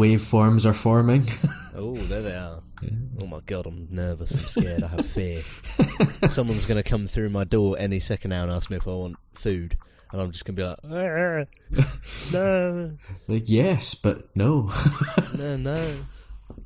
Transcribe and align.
waveforms 0.00 0.64
are 0.64 0.72
forming. 0.72 1.28
Oh, 1.72 1.94
there 1.94 2.20
they 2.20 2.34
are. 2.34 2.60
Oh 3.20 3.26
my 3.26 3.38
god, 3.46 3.64
I'm 3.64 3.86
nervous. 3.90 4.32
I'm 4.32 4.40
scared. 4.40 4.82
I 4.82 4.88
have 4.88 5.06
fear. 5.06 5.40
Someone's 6.28 6.66
going 6.66 6.82
to 6.82 6.86
come 6.86 7.06
through 7.06 7.30
my 7.30 7.44
door 7.44 7.76
any 7.78 8.00
second 8.00 8.30
now 8.30 8.42
and 8.42 8.52
ask 8.52 8.68
me 8.70 8.76
if 8.76 8.86
I 8.86 8.90
want 8.90 9.16
food, 9.34 9.78
and 10.12 10.20
I'm 10.20 10.30
just 10.32 10.44
going 10.44 10.56
to 10.56 10.62
be 10.62 10.66
like, 10.66 11.46
"Ah, 11.80 11.86
no, 12.32 12.96
like, 13.28 13.44
yes, 13.46 13.94
but 13.94 14.28
no. 14.36 14.70
no, 15.38 15.56
no. 15.56 15.94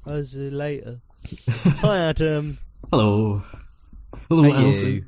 I'll 0.07 0.25
see 0.25 0.45
you 0.45 0.51
later. 0.51 1.01
Hi, 1.49 1.99
Adam. 2.09 2.59
Hello. 2.91 3.43
Hello, 4.29 4.43
Hey, 4.43 4.53
Alfred. 4.53 4.85
you. 4.95 5.05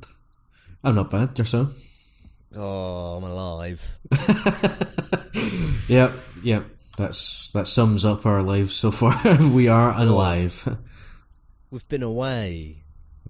I'm 0.85 0.95
not 0.95 1.09
bad. 1.09 1.37
Yourself? 1.37 1.73
Oh, 2.55 3.17
I'm 3.17 3.23
alive. 3.25 3.81
Yep, 5.89 6.13
yep. 6.43 6.65
That's 6.97 7.51
that 7.51 7.67
sums 7.67 8.03
up 8.05 8.25
our 8.25 8.41
lives 8.41 8.75
so 8.75 8.91
far. 8.91 9.21
we 9.51 9.67
are 9.67 9.95
alive. 9.97 10.77
We've 11.69 11.87
been 11.87 12.03
away. 12.03 12.83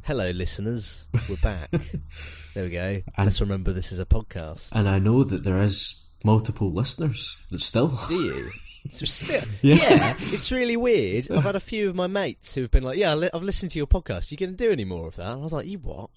Hello, 0.04 0.30
listeners. 0.32 1.06
We're 1.30 1.36
back. 1.38 1.70
there 2.54 2.64
we 2.64 2.70
go. 2.70 3.02
And- 3.18 3.26
Let's 3.26 3.42
remember 3.42 3.74
this 3.74 3.92
is 3.92 4.00
a 4.00 4.06
podcast. 4.06 4.70
And 4.72 4.88
I 4.88 5.00
know 5.00 5.24
that 5.24 5.44
there 5.44 5.62
is 5.62 6.02
multiple 6.24 6.72
listeners 6.72 7.46
that 7.52 7.60
still. 7.60 8.00
Do 8.08 8.16
you? 8.16 8.52
Still, 8.90 9.42
Yeah. 9.62 9.76
yeah. 9.76 10.16
it's 10.20 10.50
really 10.50 10.78
weird. 10.78 11.30
I've 11.30 11.44
had 11.44 11.58
a 11.58 11.60
few 11.60 11.90
of 11.90 11.96
my 11.96 12.08
mates 12.08 12.54
who've 12.56 12.72
been 12.72 12.84
like, 12.84 12.98
"Yeah, 12.98 13.12
I've 13.34 13.44
listened 13.44 13.72
to 13.72 13.78
your 13.80 13.88
podcast. 13.88 14.32
Are 14.32 14.36
You 14.36 14.38
going 14.38 14.56
to 14.56 14.64
do 14.66 14.72
any 14.72 14.86
more 14.86 15.08
of 15.10 15.18
that?" 15.18 15.32
And 15.34 15.42
I 15.42 15.44
was 15.44 15.52
like, 15.52 15.68
"You 15.68 15.80
what?" 15.80 16.10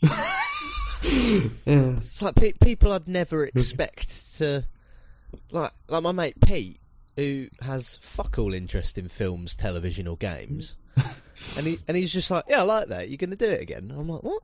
Yeah. 1.02 1.48
It's 1.96 2.22
like 2.22 2.36
pe- 2.36 2.52
people 2.52 2.92
I'd 2.92 3.08
never 3.08 3.44
expect 3.44 4.36
to, 4.38 4.64
like, 5.50 5.72
like 5.88 6.02
my 6.04 6.12
mate 6.12 6.40
Pete, 6.40 6.78
who 7.16 7.48
has 7.60 7.98
fuck 8.00 8.38
all 8.38 8.54
interest 8.54 8.98
in 8.98 9.08
films, 9.08 9.56
television, 9.56 10.06
or 10.06 10.16
games, 10.16 10.78
and 11.56 11.66
he 11.66 11.78
and 11.88 11.96
he's 11.96 12.12
just 12.12 12.30
like, 12.30 12.44
"Yeah, 12.48 12.60
I 12.60 12.62
like 12.64 12.88
that. 12.88 13.08
You're 13.08 13.16
going 13.18 13.30
to 13.30 13.36
do 13.36 13.46
it 13.50 13.60
again?" 13.60 13.90
And 13.90 14.00
I'm 14.00 14.08
like, 14.08 14.22
"What? 14.22 14.42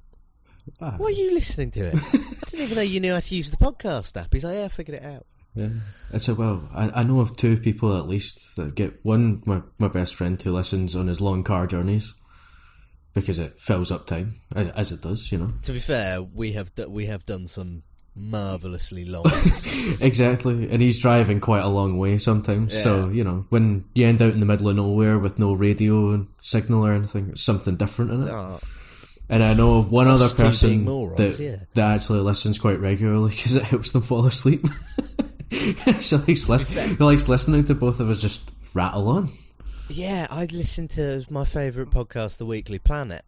Ah, 0.81 0.95
Why 0.97 1.07
are 1.07 1.11
you 1.11 1.33
listening 1.33 1.71
to 1.73 1.85
it? 1.87 1.95
I 2.13 2.51
didn't 2.51 2.65
even 2.65 2.77
know 2.77 2.83
you 2.83 3.01
knew 3.01 3.15
how 3.15 3.21
to 3.21 3.35
use 3.35 3.51
the 3.51 3.57
podcast 3.57 4.21
app." 4.21 4.33
He's 4.33 4.45
like, 4.45 4.57
"Yeah, 4.57 4.65
I 4.65 4.69
figured 4.69 5.03
it 5.03 5.05
out." 5.05 5.27
yeah. 5.55 5.69
It's 6.13 6.29
a 6.29 6.35
well. 6.35 6.69
I, 6.75 7.01
I 7.01 7.03
know 7.03 7.21
of 7.21 7.37
two 7.37 7.57
people 7.57 7.97
at 7.97 8.09
least 8.09 8.57
that 8.57 8.75
get 8.75 9.05
one. 9.05 9.43
My 9.47 9.63
my 9.79 9.89
best 9.89 10.15
friend 10.15 10.41
who 10.41 10.53
listens 10.53 10.95
on 10.95 11.07
his 11.09 11.21
long 11.21 11.43
car 11.45 11.67
journeys 11.67 12.15
because 13.15 13.39
it 13.39 13.59
fills 13.59 13.91
up 13.91 14.07
time 14.07 14.35
as, 14.55 14.69
as 14.69 14.93
it 14.93 15.01
does. 15.01 15.33
You 15.33 15.39
know. 15.39 15.53
To 15.63 15.73
be 15.73 15.81
fair, 15.81 16.23
we 16.23 16.53
have 16.53 16.75
d- 16.75 16.85
we 16.85 17.07
have 17.07 17.25
done 17.25 17.47
some 17.47 17.83
marvelously 18.17 19.05
long. 19.05 19.25
Exactly, 20.01 20.69
and 20.71 20.83
he's 20.83 20.99
driving 20.99 21.39
quite 21.41 21.63
a 21.63 21.69
long 21.69 21.97
way 21.99 22.19
sometimes. 22.19 22.77
So 22.83 23.09
you 23.09 23.23
know, 23.23 23.47
when 23.51 23.85
you 23.95 24.07
end 24.07 24.21
out 24.21 24.33
in 24.33 24.41
the 24.41 24.47
middle 24.47 24.69
of 24.69 24.75
nowhere 24.75 25.19
with 25.19 25.39
no 25.39 25.53
radio 25.53 26.11
and 26.11 26.27
signal 26.41 26.85
or 26.85 26.93
anything, 26.93 27.29
it's 27.31 27.43
something 27.43 27.77
different 27.77 28.11
in 28.11 28.23
it. 28.25 28.31
oh, 28.31 28.59
And 29.29 29.45
I 29.45 29.55
know 29.55 29.79
of 29.79 29.91
one 29.93 30.09
Us 30.09 30.21
other 30.21 30.35
person 30.35 30.85
morons, 30.85 31.19
that 31.37 31.43
yeah. 31.43 31.57
that 31.75 31.95
actually 31.95 32.21
listens 32.21 32.59
quite 32.59 32.81
regularly 32.81 33.31
because 33.37 33.55
it 33.55 33.63
helps 33.63 33.93
them 33.93 34.03
fall 34.03 34.27
asleep. 34.27 34.65
she 35.51 36.17
likes 36.17 36.49
li- 36.49 36.65
he 36.65 36.97
likes 36.97 37.29
listening 37.29 37.65
to 37.67 37.75
both 37.75 38.01
of 38.01 38.11
us 38.11 38.21
just 38.21 38.51
rattle 38.75 39.09
on. 39.09 39.29
yeah, 39.89 40.27
I 40.31 40.47
listened 40.47 40.91
to 40.91 41.25
my 41.31 41.45
favourite 41.45 41.91
podcast, 41.91 42.39
The 42.39 42.47
Weekly 42.47 42.79
Planet, 42.81 43.25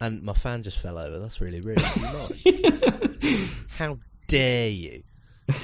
and 0.00 0.22
my 0.22 0.32
fan 0.32 0.62
just 0.62 0.78
fell 0.78 0.98
over. 0.98 1.18
That's 1.18 1.40
really 1.40 1.60
rude. 1.60 1.78
Do 1.78 2.00
you 2.00 2.62
mind? 2.62 3.50
How 3.78 3.98
dare 4.26 4.70
you? 4.70 5.02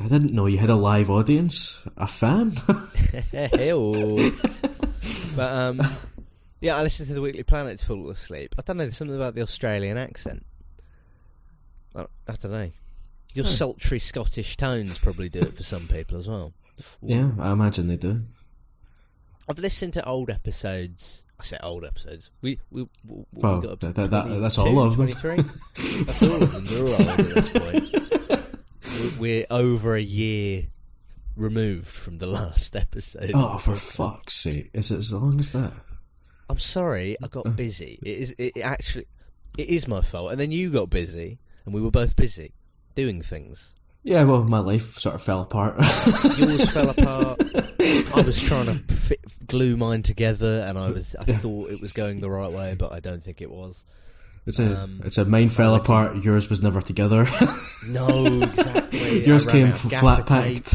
I 0.00 0.08
didn't 0.08 0.32
know 0.32 0.46
you 0.46 0.58
had 0.58 0.70
a 0.70 0.74
live 0.74 1.08
audience, 1.08 1.80
a 1.96 2.08
fan. 2.08 2.50
Hell. 3.32 4.16
but 5.36 5.52
um, 5.52 5.80
yeah, 6.60 6.76
I 6.76 6.82
listened 6.82 7.08
to 7.08 7.14
the 7.14 7.20
Weekly 7.20 7.44
Planet 7.44 7.78
to 7.78 7.86
fall 7.86 8.10
asleep. 8.10 8.54
I 8.58 8.62
don't 8.62 8.76
know. 8.76 8.84
There's 8.84 8.96
something 8.96 9.14
about 9.16 9.36
the 9.36 9.42
Australian 9.42 9.96
accent. 9.96 10.44
I, 11.94 12.06
I 12.26 12.32
don't 12.32 12.52
know. 12.52 12.70
Your 13.34 13.44
sultry 13.44 13.98
Scottish 13.98 14.56
tones 14.56 14.98
probably 14.98 15.28
do 15.28 15.40
it 15.40 15.54
for 15.54 15.62
some 15.62 15.88
people 15.88 16.18
as 16.18 16.28
well. 16.28 16.52
yeah, 17.02 17.30
I 17.38 17.52
imagine 17.52 17.88
they 17.88 17.96
do. 17.96 18.22
I've 19.48 19.58
listened 19.58 19.92
to 19.94 20.06
old 20.06 20.30
episodes. 20.30 21.24
I 21.38 21.44
say 21.44 21.58
old 21.62 21.84
episodes. 21.84 22.30
We 22.42 22.60
we, 22.70 22.82
we, 23.04 23.16
we 23.18 23.24
Well, 23.32 23.60
got 23.60 23.80
to 23.80 23.92
that- 23.92 24.10
that- 24.10 24.40
that's 24.40 24.58
all 24.58 24.80
of 24.80 24.96
them. 24.96 25.08
23? 25.12 26.04
that's 26.04 26.22
all 26.22 26.42
of 26.42 26.52
them. 26.52 26.64
They're 26.66 26.84
all 26.86 26.92
old 26.92 27.00
at 27.00 27.34
this 27.34 27.48
point. 27.48 29.18
We- 29.18 29.18
We're 29.18 29.46
over 29.50 29.96
a 29.96 30.00
year 30.02 30.66
removed 31.36 31.88
from 31.88 32.18
the 32.18 32.26
last 32.28 32.76
episode. 32.76 33.32
Oh, 33.34 33.58
for 33.58 33.74
fuck's 33.74 34.34
sake! 34.34 34.70
Is 34.72 34.90
it 34.90 34.98
as 34.98 35.12
long 35.12 35.38
as 35.40 35.50
that? 35.50 35.72
I'm 36.48 36.58
sorry, 36.60 37.16
I 37.22 37.26
got 37.28 37.46
uh. 37.46 37.50
busy. 37.50 37.98
It 38.02 38.18
is 38.18 38.34
it 38.38 38.58
actually 38.58 39.06
it 39.58 39.68
is 39.68 39.88
my 39.88 40.00
fault. 40.00 40.30
And 40.30 40.38
then 40.40 40.52
you 40.52 40.70
got 40.70 40.90
busy, 40.90 41.38
and 41.64 41.74
we 41.74 41.80
were 41.80 41.90
both 41.90 42.14
busy 42.16 42.52
doing 42.94 43.20
things. 43.22 43.74
Yeah, 44.04 44.24
well, 44.24 44.44
my 44.44 44.58
life 44.58 44.98
sort 44.98 45.14
of 45.14 45.22
fell 45.22 45.40
apart. 45.40 45.76
Yours 46.38 46.68
fell 46.70 46.90
apart. 46.90 47.40
I 47.80 48.22
was 48.24 48.40
trying 48.42 48.66
to 48.66 48.74
fit, 48.94 49.20
glue 49.46 49.76
mine 49.78 50.02
together, 50.02 50.64
and 50.68 50.78
I 50.78 50.90
was 50.90 51.16
I 51.18 51.24
thought 51.24 51.70
it 51.70 51.80
was 51.80 51.92
going 51.94 52.20
the 52.20 52.28
right 52.30 52.52
way, 52.52 52.74
but 52.78 52.92
I 52.92 53.00
don't 53.00 53.24
think 53.24 53.40
it 53.40 53.50
was. 53.50 53.82
It's 54.46 54.58
a, 54.58 54.78
Um, 54.78 55.00
it's 55.02 55.16
a 55.16 55.24
mine 55.24 55.48
fell 55.48 55.70
I 55.70 55.78
like 55.78 55.84
to- 55.84 55.92
apart. 55.92 56.16
Yours 56.22 56.50
was 56.50 56.62
never 56.62 56.80
together. 56.82 57.26
No, 57.86 58.40
exactly. 58.42 59.26
Yours 59.26 59.44
came 59.44 59.70
flat 59.72 60.26
packed, 60.26 60.74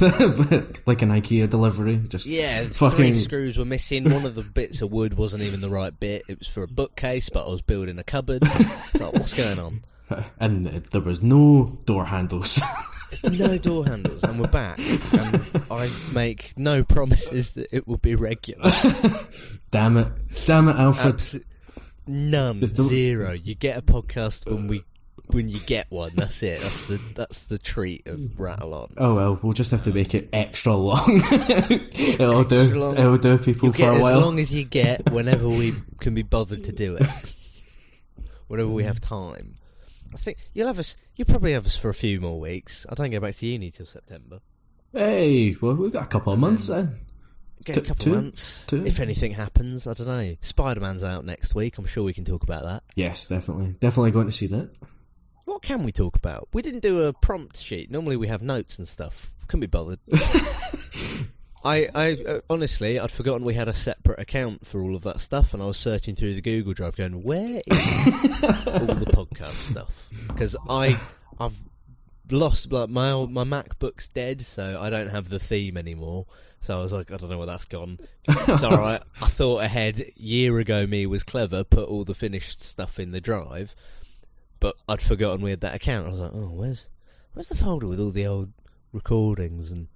like 0.87 1.01
an 1.01 1.09
IKEA 1.09 1.49
delivery. 1.49 1.95
Just 2.07 2.27
Yeah, 2.27 2.65
fucking 2.65 3.15
screws 3.15 3.57
were 3.57 3.65
missing. 3.65 4.11
One 4.11 4.25
of 4.27 4.35
the 4.35 4.43
bits 4.43 4.83
of 4.83 4.91
wood 4.91 5.15
wasn't 5.15 5.41
even 5.41 5.59
the 5.61 5.69
right 5.71 5.97
bit. 5.99 6.21
It 6.27 6.37
was 6.37 6.47
for 6.47 6.61
a 6.61 6.67
bookcase, 6.67 7.29
but 7.29 7.47
I 7.47 7.49
was 7.49 7.63
building 7.63 7.97
a 7.97 8.03
cupboard. 8.03 8.43
Like, 8.43 9.13
what's 9.13 9.33
going 9.33 9.57
on? 9.57 9.83
and 10.39 10.67
there 10.67 11.01
was 11.01 11.23
no 11.23 11.79
door 11.85 12.05
handles. 12.05 12.61
No 13.23 13.57
door 13.57 13.85
handles, 13.85 14.23
and 14.23 14.39
we're 14.39 14.47
back. 14.47 14.79
And 14.79 15.41
I 15.71 15.89
make 16.13 16.53
no 16.57 16.83
promises 16.83 17.53
that 17.55 17.67
it 17.75 17.87
will 17.87 17.97
be 17.97 18.15
regular. 18.15 18.71
Damn 19.71 19.97
it! 19.97 20.11
Damn 20.45 20.67
it, 20.69 20.75
Alfred! 20.75 21.43
None, 22.07 22.59
The- 22.59 22.83
zero. 22.83 23.31
You 23.33 23.55
get 23.55 23.77
a 23.77 23.81
podcast 23.81 24.45
when 24.51 24.67
we 24.67 24.83
when 25.27 25.47
you 25.47 25.59
get 25.59 25.85
one. 25.91 26.11
That's 26.15 26.41
it. 26.41 26.59
That's 26.61 26.87
the 26.87 26.99
that's 27.15 27.45
the 27.45 27.57
treat 27.59 28.07
of 28.07 28.39
Rattle 28.39 28.73
On. 28.73 28.93
oh 28.97 29.15
well, 29.15 29.39
we'll 29.43 29.53
just 29.53 29.69
have 29.71 29.83
to 29.83 29.91
make 29.93 30.15
it 30.15 30.29
extra 30.33 30.75
long. 30.75 31.21
it'll 31.93 32.43
do. 32.43 32.79
Long. 32.79 32.97
It'll 32.97 33.17
do 33.17 33.37
people 33.37 33.67
You'll 33.67 33.73
for 33.73 33.77
get 33.77 33.93
a 33.93 33.95
as 33.97 34.23
long 34.23 34.39
as 34.39 34.51
you 34.51 34.63
get 34.65 35.11
whenever 35.11 35.47
we 35.47 35.73
can 35.99 36.15
be 36.15 36.23
bothered 36.23 36.63
to 36.63 36.71
do 36.71 36.95
it. 36.95 37.07
Whenever 38.47 38.69
we 38.69 38.83
have 38.85 38.99
time. 38.99 39.57
I 40.13 40.17
think 40.17 40.37
you'll 40.53 40.67
have 40.67 40.79
us. 40.79 40.95
You'll 41.15 41.25
probably 41.27 41.53
have 41.53 41.65
us 41.65 41.77
for 41.77 41.89
a 41.89 41.93
few 41.93 42.19
more 42.21 42.39
weeks. 42.39 42.85
I 42.89 42.95
don't 42.95 43.11
go 43.11 43.19
back 43.19 43.35
to 43.37 43.45
uni 43.45 43.71
till 43.71 43.85
September. 43.85 44.39
hey, 44.93 45.55
well, 45.61 45.75
we've 45.75 45.91
got 45.91 46.03
a 46.03 46.07
couple 46.07 46.33
of 46.33 46.39
months 46.39 46.67
then. 46.67 46.99
Get 47.65 47.75
T- 47.75 47.81
couple 47.81 47.95
two? 48.05 48.13
months. 48.15 48.65
Two? 48.67 48.85
If 48.85 48.99
anything 49.01 49.33
happens, 49.33 49.85
I 49.85 49.93
don't 49.93 50.07
know. 50.07 50.35
Spider 50.41 50.79
Man's 50.79 51.03
out 51.03 51.25
next 51.25 51.53
week. 51.53 51.77
I'm 51.77 51.85
sure 51.85 52.03
we 52.03 52.13
can 52.13 52.23
talk 52.25 52.43
about 52.43 52.63
that. 52.63 52.83
Yes, 52.95 53.25
definitely, 53.25 53.75
definitely 53.79 54.11
going 54.11 54.27
to 54.27 54.31
see 54.31 54.47
that. 54.47 54.69
What 55.45 55.61
can 55.61 55.83
we 55.83 55.91
talk 55.91 56.15
about? 56.15 56.47
We 56.53 56.61
didn't 56.61 56.81
do 56.81 57.01
a 57.01 57.11
prompt 57.13 57.57
sheet. 57.57 57.91
Normally 57.91 58.15
we 58.15 58.27
have 58.27 58.41
notes 58.41 58.77
and 58.77 58.87
stuff. 58.87 59.31
Couldn't 59.47 59.61
be 59.61 59.67
bothered. 59.67 59.99
I, 61.63 61.89
I 61.93 62.13
uh, 62.13 62.39
honestly, 62.49 62.99
I'd 62.99 63.11
forgotten 63.11 63.45
we 63.45 63.53
had 63.53 63.67
a 63.67 63.73
separate 63.73 64.19
account 64.19 64.65
for 64.65 64.81
all 64.81 64.95
of 64.95 65.03
that 65.03 65.19
stuff, 65.19 65.53
and 65.53 65.61
I 65.61 65.65
was 65.65 65.77
searching 65.77 66.15
through 66.15 66.35
the 66.35 66.41
Google 66.41 66.73
Drive, 66.73 66.95
going, 66.95 67.23
"Where 67.23 67.61
is 67.67 67.67
all 67.67 68.95
the 68.95 69.11
podcast 69.13 69.69
stuff?" 69.69 70.09
Because 70.27 70.55
I, 70.69 70.97
I've 71.39 71.57
lost 72.31 72.71
like 72.71 72.89
my 72.89 73.11
old, 73.11 73.31
my 73.31 73.43
MacBook's 73.43 74.07
dead, 74.07 74.41
so 74.41 74.79
I 74.79 74.89
don't 74.89 75.09
have 75.09 75.29
the 75.29 75.39
theme 75.39 75.77
anymore. 75.77 76.25
So 76.61 76.77
I 76.77 76.81
was 76.81 76.91
like, 76.91 77.11
I 77.11 77.17
don't 77.17 77.29
know 77.29 77.37
where 77.37 77.47
that's 77.47 77.65
gone. 77.65 77.99
It's 78.27 78.63
all 78.63 78.77
right. 78.77 79.01
I 79.21 79.27
thought 79.27 79.63
ahead. 79.63 80.11
Year 80.15 80.59
ago, 80.59 80.85
me 80.85 81.05
was 81.05 81.23
clever. 81.23 81.63
Put 81.63 81.87
all 81.87 82.03
the 82.03 82.13
finished 82.13 82.61
stuff 82.61 82.99
in 82.99 83.11
the 83.11 83.21
drive, 83.21 83.75
but 84.59 84.75
I'd 84.87 85.01
forgotten 85.01 85.41
we 85.41 85.51
had 85.51 85.61
that 85.61 85.75
account. 85.75 86.07
I 86.07 86.09
was 86.09 86.19
like, 86.19 86.31
oh, 86.33 86.51
where's 86.51 86.87
where's 87.33 87.49
the 87.49 87.55
folder 87.55 87.87
with 87.87 87.99
all 87.99 88.11
the 88.11 88.27
old 88.27 88.51
recordings 88.91 89.71
and 89.71 89.87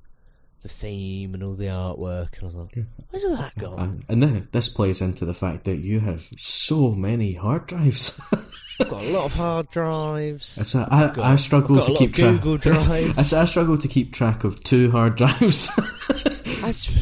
the 0.64 0.70
theme 0.70 1.34
and 1.34 1.44
all 1.44 1.54
the 1.54 1.66
artwork? 1.66 2.34
And 2.40 2.44
I 2.44 2.46
was 2.46 2.56
like, 2.56 2.78
where's 3.10 3.24
all 3.26 3.36
that 3.38 3.56
gone? 3.58 3.80
And, 3.80 4.06
and 4.10 4.24
then 4.24 4.48
this 4.52 4.70
plays 4.70 5.02
into 5.02 5.26
the 5.26 5.34
fact 5.34 5.66
that 5.66 5.78
you 5.78 6.00
have 6.00 6.28
so 6.38 6.92
many 6.92 7.34
hard 7.34 7.68
drives. 7.68 8.20
I've 8.80 8.90
got 8.90 9.04
a 9.04 9.10
lot 9.10 9.26
of 9.26 9.34
hard 9.34 9.70
drives. 9.70 10.58
It's 10.58 10.74
a, 10.74 10.88
I, 10.90 11.14
got- 11.14 11.20
I 11.20 11.36
struggle 11.36 11.86
to 11.86 11.94
keep 11.94 12.14
track. 12.16 12.42
Google 12.42 12.58
drives. 12.58 13.34
I, 13.34 13.42
I 13.42 13.46
struggle 13.46 13.78
to 13.78 13.88
keep 13.88 14.14
track 14.14 14.44
of 14.44 14.64
two 14.64 14.90
hard 14.90 15.16
drives. 15.16 15.70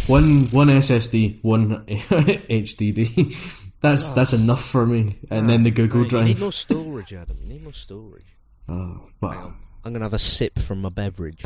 One 0.07 0.47
one 0.49 0.67
SSD, 0.69 1.43
one 1.43 1.85
HDD. 1.85 3.35
That's 3.79 4.09
oh. 4.09 4.15
that's 4.15 4.33
enough 4.33 4.65
for 4.65 4.87
me. 4.87 5.19
And 5.29 5.47
then 5.47 5.61
the 5.61 5.69
Google 5.69 6.01
No, 6.01 6.19
You 6.19 6.23
need 6.25 6.33
Drive. 6.33 6.41
more 6.41 6.51
storage, 6.51 7.13
Adam. 7.13 7.37
You 7.43 7.49
need 7.49 7.63
more 7.63 7.73
storage. 7.73 8.25
Oh, 8.67 9.01
well. 9.21 9.53
I'm 9.85 9.93
gonna 9.93 10.05
have 10.05 10.13
a 10.15 10.19
sip 10.19 10.57
from 10.59 10.81
my 10.81 10.89
beverage. 10.89 11.43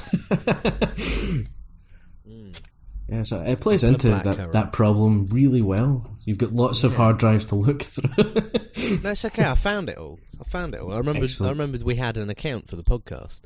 Mm. 2.27 2.55
Yeah, 3.07 3.21
so 3.23 3.39
it 3.41 3.59
plays 3.59 3.83
into 3.83 4.09
that, 4.09 4.51
that 4.51 4.71
problem 4.71 5.27
really 5.27 5.61
well. 5.61 6.09
You've 6.25 6.39
got 6.39 6.53
lots 6.53 6.83
of 6.83 6.91
Yeah. 6.93 6.97
hard 6.97 7.17
drives 7.19 7.45
to 7.47 7.55
look 7.55 7.83
through. 7.83 8.33
No, 9.03 9.11
it's 9.11 9.25
okay. 9.25 9.45
I 9.45 9.53
found 9.55 9.89
it 9.89 9.97
all. 9.97 10.19
I 10.39 10.43
found 10.43 10.73
it 10.73 10.81
all. 10.81 10.91
I 10.91 10.97
remembered. 10.97 11.31
I 11.39 11.49
remembered 11.49 11.83
we 11.83 11.95
had 11.95 12.17
an 12.17 12.29
account 12.31 12.67
for 12.67 12.75
the 12.75 12.83
podcast, 12.83 13.41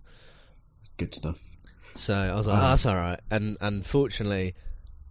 Good 0.98 1.14
stuff. 1.14 1.58
so 1.96 2.14
I 2.14 2.34
was 2.36 2.48
like, 2.48 2.58
Wow. 2.58 2.68
oh, 2.68 2.70
"That's 2.70 2.86
all 2.86 2.96
right." 2.96 3.20
And 3.30 3.58
and 3.60 3.86
fortunately, 3.86 4.56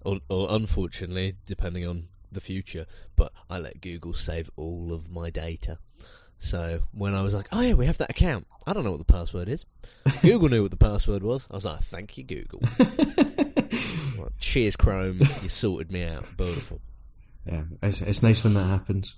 or, 0.03 0.19
or 0.31 0.47
unfortunately, 0.51 1.37
depending 1.45 1.87
on 1.87 2.09
the 2.33 2.41
future, 2.41 2.87
but 3.17 3.33
I 3.51 3.59
let 3.59 3.81
Google 3.83 4.15
save 4.15 4.51
all 4.57 4.93
of 4.95 5.11
my 5.11 5.29
data. 5.31 5.79
So 6.41 6.81
when 6.93 7.15
I 7.15 7.23
was 7.23 7.35
like, 7.35 7.49
"Oh 7.53 7.61
yeah, 7.61 7.75
we 7.75 7.87
have 7.87 7.99
that 7.99 8.11
account," 8.11 8.47
I 8.67 8.73
don't 8.73 8.85
know 8.85 8.93
what 8.93 8.99
the 8.99 9.13
password 9.13 9.49
is. 9.49 9.65
Google 10.23 10.49
knew 10.49 10.63
what 10.63 10.71
the 10.71 10.77
password 10.77 11.23
was. 11.23 11.47
I 11.51 11.55
was 11.55 11.65
like, 11.65 11.83
"Thank 11.85 12.17
you, 12.17 12.25
Google." 12.25 12.61
Well, 14.19 14.33
cheers, 14.41 14.77
Chrome. 14.77 15.21
You 15.43 15.49
sorted 15.49 15.93
me 15.93 16.03
out. 16.03 16.37
Beautiful. 16.37 16.81
Yeah, 17.47 17.63
it's, 17.83 18.01
it's 18.01 18.23
nice 18.23 18.43
when 18.43 18.55
that 18.55 18.65
happens. 18.65 19.15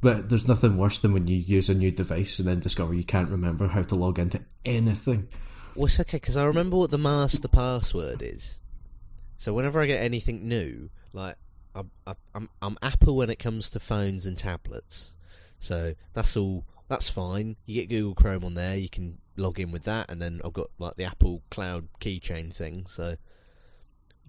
But 0.00 0.30
there's 0.30 0.48
nothing 0.48 0.78
worse 0.78 0.98
than 0.98 1.12
when 1.12 1.26
you 1.26 1.36
use 1.36 1.68
a 1.68 1.74
new 1.74 1.90
device 1.90 2.38
and 2.38 2.48
then 2.48 2.58
discover 2.58 2.94
you 2.94 3.04
can't 3.04 3.28
remember 3.28 3.68
how 3.68 3.82
to 3.82 3.94
log 3.94 4.18
into 4.18 4.40
anything. 4.64 5.28
Well, 5.74 5.86
it's 5.86 6.00
okay 6.00 6.16
because 6.16 6.38
I 6.38 6.44
remember 6.44 6.78
what 6.78 6.90
the 6.90 6.98
master 6.98 7.48
password 7.48 8.22
is. 8.22 8.58
So 9.36 9.52
whenever 9.52 9.80
I 9.82 9.86
get 9.86 10.02
anything 10.02 10.48
new, 10.48 10.88
like 11.12 11.36
I, 11.74 11.82
I, 12.06 12.14
I'm, 12.34 12.48
I'm 12.62 12.78
Apple 12.82 13.16
when 13.16 13.28
it 13.28 13.38
comes 13.38 13.68
to 13.70 13.80
phones 13.80 14.24
and 14.24 14.38
tablets. 14.38 15.10
So 15.60 15.94
that's 16.12 16.36
all. 16.36 16.64
That's 16.88 17.08
fine. 17.08 17.54
You 17.66 17.80
get 17.80 17.88
Google 17.88 18.14
Chrome 18.14 18.44
on 18.44 18.54
there. 18.54 18.74
You 18.74 18.88
can 18.88 19.18
log 19.36 19.60
in 19.60 19.70
with 19.70 19.84
that, 19.84 20.10
and 20.10 20.20
then 20.20 20.40
I've 20.44 20.52
got 20.52 20.70
like 20.78 20.96
the 20.96 21.04
Apple 21.04 21.42
Cloud 21.50 21.86
keychain 22.00 22.52
thing. 22.52 22.86
So 22.88 23.16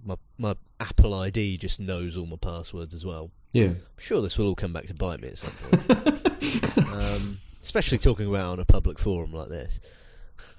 my 0.06 0.16
my 0.38 0.56
Apple 0.80 1.14
ID 1.14 1.58
just 1.58 1.80
knows 1.80 2.18
all 2.18 2.28
my 2.28 2.38
passwords 2.38 2.94
as 2.94 3.04
well. 3.06 3.32
Yeah. 3.52 3.66
I'm 3.66 3.82
sure 3.98 4.22
this 4.22 4.38
will 4.38 4.48
all 4.48 4.56
come 4.56 4.74
back 4.74 4.88
to 4.88 4.94
bite 4.94 5.22
me 5.22 5.30
at 5.30 5.38
some 5.38 5.52
point. 5.52 6.78
um, 6.94 7.40
especially 7.62 7.98
talking 7.98 8.28
about 8.28 8.54
on 8.54 8.60
a 8.60 8.66
public 8.66 8.98
forum 9.00 9.34
like 9.34 9.50
this. 9.50 9.80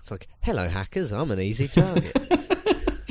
It's 0.00 0.10
like, 0.10 0.28
hello 0.42 0.68
hackers, 0.68 1.12
I'm 1.12 1.30
an 1.30 1.40
easy 1.40 1.68
target. 1.68 2.12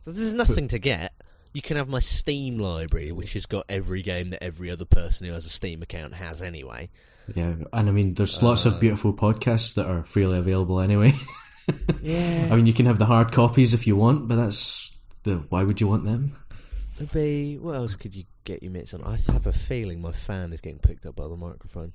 so 0.00 0.10
there's 0.10 0.34
nothing 0.34 0.68
to 0.68 0.78
get. 0.78 1.12
You 1.54 1.62
can 1.62 1.76
have 1.78 1.88
my 1.88 2.00
Steam 2.00 2.58
library, 2.58 3.12
which 3.12 3.32
has 3.32 3.46
got 3.46 3.64
every 3.68 4.02
game 4.02 4.30
that 4.30 4.42
every 4.44 4.70
other 4.70 4.84
person 4.84 5.26
who 5.26 5.32
has 5.32 5.46
a 5.46 5.50
Steam 5.50 5.82
account 5.82 6.12
has 6.14 6.42
anyway. 6.42 6.90
Yeah, 7.34 7.54
and 7.72 7.88
I 7.88 7.92
mean, 7.92 8.12
there's 8.14 8.42
lots 8.42 8.66
Uh, 8.66 8.70
of 8.70 8.80
beautiful 8.80 9.14
podcasts 9.14 9.74
that 9.74 9.86
are 9.86 10.02
freely 10.02 10.36
available 10.38 10.80
anyway. 10.80 11.14
Yeah. 12.02 12.48
I 12.52 12.56
mean, 12.56 12.66
you 12.66 12.74
can 12.74 12.84
have 12.84 12.98
the 12.98 13.06
hard 13.06 13.32
copies 13.32 13.72
if 13.72 13.86
you 13.86 13.96
want, 13.96 14.28
but 14.28 14.36
that's 14.36 14.92
the 15.22 15.36
why 15.48 15.62
would 15.64 15.80
you 15.80 15.88
want 15.88 16.04
them? 16.04 16.36
It'd 16.96 17.10
be 17.10 17.56
what 17.56 17.76
else 17.76 17.96
could 17.96 18.14
you 18.14 18.24
get 18.44 18.62
your 18.62 18.70
mitts 18.70 18.92
on? 18.92 19.02
I 19.02 19.16
have 19.32 19.46
a 19.46 19.52
feeling 19.54 20.02
my 20.02 20.12
fan 20.12 20.52
is 20.52 20.60
getting 20.60 20.78
picked 20.80 21.06
up 21.06 21.16
by 21.16 21.26
the 21.26 21.36
microphone. 21.38 21.94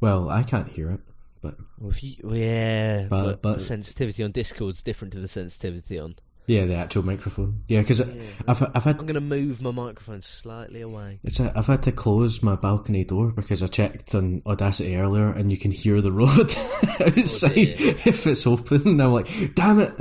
Well, 0.00 0.30
I 0.30 0.44
can't 0.44 0.68
hear 0.68 0.90
it, 0.92 1.00
but 1.42 1.56
Well, 1.80 1.90
if 1.90 2.04
you, 2.04 2.14
well, 2.22 2.36
yeah, 2.38 3.06
But- 3.10 3.24
but, 3.24 3.42
but- 3.42 3.58
the 3.58 3.64
sensitivity 3.64 4.22
on 4.22 4.30
Discord's 4.30 4.84
different 4.84 5.12
to 5.14 5.18
the 5.18 5.26
sensitivity 5.26 5.98
on. 5.98 6.14
Yeah, 6.46 6.64
the 6.64 6.74
actual 6.76 7.04
microphone. 7.04 7.62
Yeah, 7.68 7.80
because 7.80 8.00
Yeah. 8.00 8.22
I've 8.48 8.62
I've 8.74 8.84
had 8.84 8.98
I'm 8.98 9.06
going 9.06 9.14
to 9.14 9.20
move 9.20 9.62
my 9.62 9.70
microphone 9.70 10.22
slightly 10.22 10.80
away. 10.80 11.20
It's 11.22 11.38
a, 11.40 11.52
I've 11.56 11.66
had 11.66 11.82
to 11.84 11.92
close 11.92 12.42
my 12.42 12.56
balcony 12.56 13.04
door 13.04 13.30
because 13.30 13.62
I 13.62 13.66
checked 13.68 14.14
on 14.14 14.42
Audacity 14.46 14.96
earlier 14.96 15.30
and 15.30 15.50
you 15.50 15.56
can 15.58 15.70
hear 15.70 16.00
the 16.00 16.12
road 16.12 16.28
outside 17.00 17.50
oh, 17.52 17.54
dear. 17.54 17.94
if 18.06 18.26
it's 18.26 18.46
open. 18.46 18.82
And 18.88 19.02
I'm 19.02 19.12
like, 19.12 19.28
damn 19.54 19.78
it! 19.80 19.92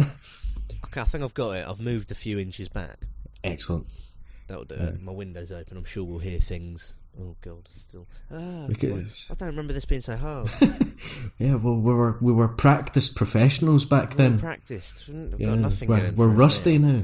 Okay, 0.88 1.01
I 1.01 1.03
think 1.03 1.24
I've 1.24 1.33
got 1.36 1.51
it. 1.51 1.68
I've 1.68 1.80
moved 1.80 2.12
a 2.12 2.15
few 2.15 2.39
inches 2.39 2.68
back. 2.69 2.97
Excellent. 3.44 3.86
That'll 4.47 4.65
do 4.65 4.75
Yeah. 4.75 4.88
it. 4.88 5.01
My 5.03 5.12
window's 5.12 5.51
open. 5.51 5.77
I'm 5.77 5.86
sure 5.86 6.03
we'll 6.03 6.18
hear 6.19 6.39
things. 6.39 6.94
Oh 7.18 7.36
god, 7.42 7.68
still. 7.70 8.08
Ah, 8.32 8.66
Because- 8.68 9.26
I 9.30 9.36
don't 9.36 9.48
remember 9.50 9.74
this 9.74 9.86
being 9.86 10.02
so 10.02 10.16
hard. 10.18 10.50
Yeah, 11.38 11.56
well, 11.56 11.76
we 11.78 11.94
were 11.94 12.18
we 12.20 12.34
were 12.34 12.50
practiced 12.50 13.16
professionals 13.16 13.86
back 13.86 14.10
We're 14.12 14.18
then. 14.18 14.40
practiced. 14.40 15.06
We've 15.08 15.32
got 15.32 15.40
Yeah, 15.40 15.56
nothing 15.56 15.88
we're, 15.88 16.12
we're 16.12 16.28
rusty 16.28 16.72
here. 16.78 16.80
now. 16.82 17.04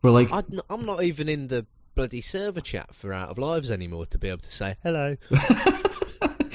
We're 0.00 0.10
like, 0.12 0.32
I'd 0.32 0.50
n- 0.52 0.60
I'm 0.70 0.86
not 0.86 1.02
even 1.02 1.28
in 1.28 1.48
the 1.48 1.66
bloody 1.94 2.22
server 2.22 2.62
chat 2.62 2.94
for 2.94 3.12
Out 3.12 3.28
of 3.28 3.36
Lives 3.36 3.70
anymore 3.70 4.06
to 4.06 4.16
be 4.18 4.28
able 4.28 4.38
to 4.38 4.50
say 4.52 4.76
hello. 4.82 5.16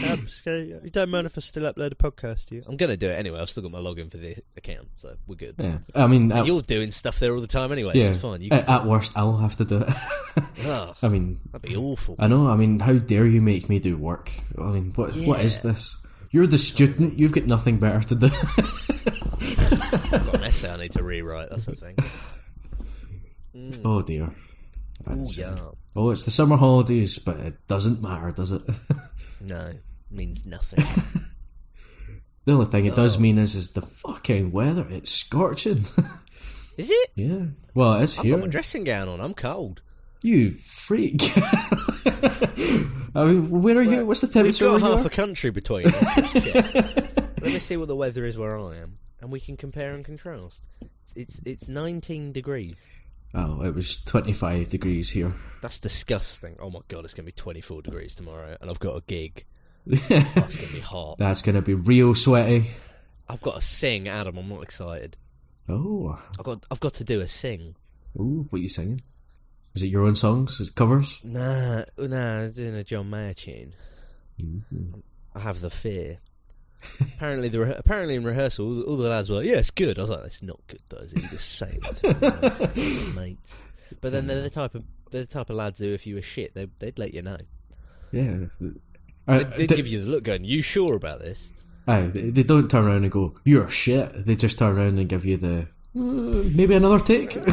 um, 0.09 0.27
so 0.27 0.53
you 0.55 0.89
don't 0.91 1.09
mind 1.09 1.25
if 1.27 1.37
I 1.37 1.41
still 1.41 1.63
upload 1.63 1.91
a 1.91 1.95
podcast 1.95 2.45
to 2.47 2.55
you? 2.55 2.63
I'm 2.67 2.77
going 2.77 2.89
to 2.89 2.97
do 2.97 3.09
it 3.09 3.17
anyway. 3.17 3.39
I've 3.39 3.49
still 3.49 3.63
got 3.63 3.71
my 3.71 3.79
login 3.79 4.11
for 4.11 4.17
the 4.17 4.35
account, 4.55 4.89
so 4.95 5.15
we're 5.25 5.35
good. 5.35 5.55
yeah. 5.57 5.79
I 5.95 6.07
mean, 6.07 6.31
at, 6.31 6.45
You're 6.45 6.61
doing 6.61 6.91
stuff 6.91 7.19
there 7.19 7.33
all 7.33 7.41
the 7.41 7.47
time 7.47 7.71
anyway, 7.71 7.93
yeah, 7.95 8.03
so 8.05 8.09
it's 8.09 8.19
fine. 8.19 8.41
You 8.41 8.49
at, 8.51 8.69
at 8.69 8.85
worst, 8.85 9.13
I'll 9.15 9.37
have 9.37 9.55
to 9.57 9.65
do 9.65 9.77
it. 9.79 9.89
Ugh, 10.65 10.95
I 11.01 11.07
mean, 11.07 11.39
that'd 11.51 11.67
be 11.67 11.75
awful. 11.75 12.15
I 12.19 12.27
know. 12.27 12.47
I 12.47 12.55
mean, 12.55 12.79
how 12.79 12.93
dare 12.93 13.25
you 13.25 13.41
make 13.41 13.69
me 13.69 13.79
do 13.79 13.97
work? 13.97 14.31
I 14.57 14.63
mean, 14.63 14.91
what 14.95 15.15
what 15.17 15.41
is 15.41 15.61
this? 15.61 15.95
You're 16.31 16.47
the 16.47 16.57
student. 16.57 17.17
You've 17.17 17.31
got 17.31 17.45
nothing 17.45 17.77
better 17.77 18.01
to 18.09 18.15
do. 18.15 18.27
I've 18.27 20.25
got 20.25 20.35
an 20.35 20.43
essay 20.43 20.69
I 20.69 20.77
need 20.77 20.91
to 20.93 21.03
rewrite. 21.03 21.49
That's 21.49 21.65
the 21.65 21.75
thing. 21.75 21.95
Mm. 23.55 23.81
oh 23.85 24.01
dear. 24.01 24.29
Ooh, 25.09 25.23
yeah. 25.37 25.55
Oh, 25.95 26.11
it's 26.11 26.25
the 26.25 26.31
summer 26.31 26.57
holidays, 26.57 27.17
but 27.17 27.37
it 27.37 27.67
doesn't 27.67 28.01
matter, 28.01 28.31
does 28.31 28.51
it? 28.51 28.61
No, 29.39 29.71
means 30.11 30.45
nothing. 30.45 30.83
the 32.45 32.53
only 32.53 32.65
thing 32.65 32.85
it 32.85 32.95
does 32.95 33.17
Oh. 33.17 33.19
mean 33.19 33.37
is 33.37 33.55
is 33.55 33.71
the 33.71 33.81
fucking 33.81 34.51
weather. 34.51 34.85
It's 34.89 35.11
scorching. 35.11 35.85
Is 36.77 36.91
it? 36.91 37.09
yeah. 37.15 37.45
Well, 37.73 37.95
it's 37.95 38.19
I've 38.19 38.25
here. 38.25 38.35
got 38.35 38.43
my 38.45 38.49
dressing 38.51 38.83
gown 38.83 39.09
on. 39.09 39.19
I'm 39.19 39.33
cold. 39.33 39.81
You 40.21 40.51
freak. 40.53 41.31
I 42.05 43.25
mean, 43.25 43.49
where 43.49 43.77
are 43.77 43.81
you? 43.83 44.05
What's 44.05 44.21
the 44.21 44.27
We've 44.27 44.33
temperature 44.33 44.65
got 44.65 44.71
where 44.73 44.79
you 44.91 44.95
half 44.97 45.03
are? 45.05 45.07
a 45.07 45.09
country 45.09 45.49
between 45.49 45.87
us. 45.87 46.15
Just 46.15 46.33
check. 46.53 46.73
Let 46.75 47.41
me 47.53 47.59
see 47.59 47.77
what 47.77 47.87
the 47.87 47.95
weather 47.95 48.25
is 48.25 48.37
where 48.37 48.57
I 48.59 48.77
am, 48.77 48.99
and 49.21 49.31
we 49.31 49.39
can 49.39 49.57
compare 49.57 49.93
and 49.95 50.05
contrast. 50.05 50.61
It's 51.15 51.39
it's 51.45 51.67
19 51.67 52.31
degrees. 52.31 52.75
Oh, 53.33 53.61
it 53.63 53.73
was 53.73 53.97
25 54.03 54.69
degrees 54.69 55.09
here. 55.09 55.33
That's 55.63 55.79
disgusting. 55.79 56.57
Oh 56.59 56.69
my 56.69 56.81
god, 56.89 57.05
it's 57.05 57.13
gonna 57.15 57.25
be 57.25 57.31
24 57.31 57.81
degrees 57.81 58.13
tomorrow, 58.15 58.55
and 58.61 58.69
I've 58.69 58.79
got 58.79 58.95
a 58.95 59.01
gig. 59.07 59.45
That's 60.09 60.55
gonna 60.55 60.73
be 60.73 60.79
hot. 60.79 61.17
That's 61.17 61.41
going 61.41 61.55
to 61.55 61.61
be 61.61 61.73
real 61.73 62.13
sweaty. 62.13 62.71
I've 63.29 63.41
got 63.41 63.55
to 63.55 63.61
sing, 63.61 64.07
Adam. 64.07 64.37
I'm 64.37 64.49
not 64.49 64.63
excited. 64.63 65.17
Oh. 65.69 66.19
I've 66.37 66.45
got 66.45 66.65
I've 66.69 66.79
got 66.79 66.93
to 66.95 67.03
do 67.03 67.21
a 67.21 67.27
sing. 67.27 67.75
Ooh, 68.19 68.47
what 68.49 68.59
are 68.59 68.61
you 68.61 68.69
singing? 68.69 69.01
Is 69.75 69.83
it 69.83 69.87
your 69.87 70.03
own 70.05 70.15
songs? 70.15 70.59
Is 70.59 70.69
it 70.69 70.75
covers? 70.75 71.19
Nah, 71.23 71.83
nah, 71.97 72.39
I'm 72.39 72.51
doing 72.51 72.75
a 72.75 72.83
John 72.83 73.09
Mayer 73.09 73.33
tune. 73.33 73.73
Ooh. 74.41 75.03
I 75.35 75.39
have 75.39 75.61
the 75.61 75.69
fear. 75.69 76.17
apparently, 76.99 77.49
the 77.49 77.59
re- 77.59 77.75
apparently 77.77 78.15
in 78.15 78.23
rehearsal, 78.23 78.65
all 78.65 78.75
the, 78.75 78.83
all 78.83 78.97
the 78.97 79.09
lads 79.09 79.29
were 79.29 79.37
like, 79.37 79.45
"Yeah, 79.45 79.57
it's 79.57 79.71
good." 79.71 79.97
I 79.97 80.01
was 80.01 80.09
like, 80.09 80.25
"It's 80.25 80.43
not 80.43 80.59
good, 80.67 80.81
though. 80.89 80.97
Is 80.97 81.13
it? 81.13 81.21
You 81.23 81.29
just 81.29 81.57
saying 81.57 81.79
it 81.83 83.15
mates." 83.15 83.55
But 84.01 84.11
then 84.11 84.27
they're 84.27 84.41
the 84.41 84.49
type 84.49 84.75
of 84.75 84.83
they're 85.11 85.21
the 85.21 85.27
type 85.27 85.49
of 85.49 85.55
lads 85.55 85.79
who, 85.79 85.93
if 85.93 86.05
you 86.05 86.15
were 86.15 86.21
shit, 86.21 86.53
they, 86.53 86.67
they'd 86.79 86.99
let 86.99 87.13
you 87.13 87.21
know. 87.21 87.37
Yeah. 88.11 88.45
Uh, 89.27 89.39
They'd, 89.39 89.67
they'd 89.69 89.75
give 89.75 89.87
you 89.87 90.01
the 90.03 90.07
look, 90.09 90.23
going, 90.23 90.43
"You 90.45 90.61
sure 90.61 90.95
about 90.95 91.19
this?" 91.19 91.49
aye, 91.87 92.07
they 92.07 92.29
they 92.29 92.43
don't 92.43 92.69
turn 92.71 92.85
around 92.85 93.03
and 93.03 93.11
go, 93.11 93.35
"You're 93.43 93.67
shit." 93.69 94.25
They 94.25 94.35
just 94.35 94.57
turn 94.57 94.77
around 94.77 94.97
and 94.99 95.09
give 95.09 95.25
you 95.25 95.37
the 95.37 95.67
"Uh, 95.95 96.43
maybe 96.55 96.75
another 96.75 96.99
take. 97.03 97.37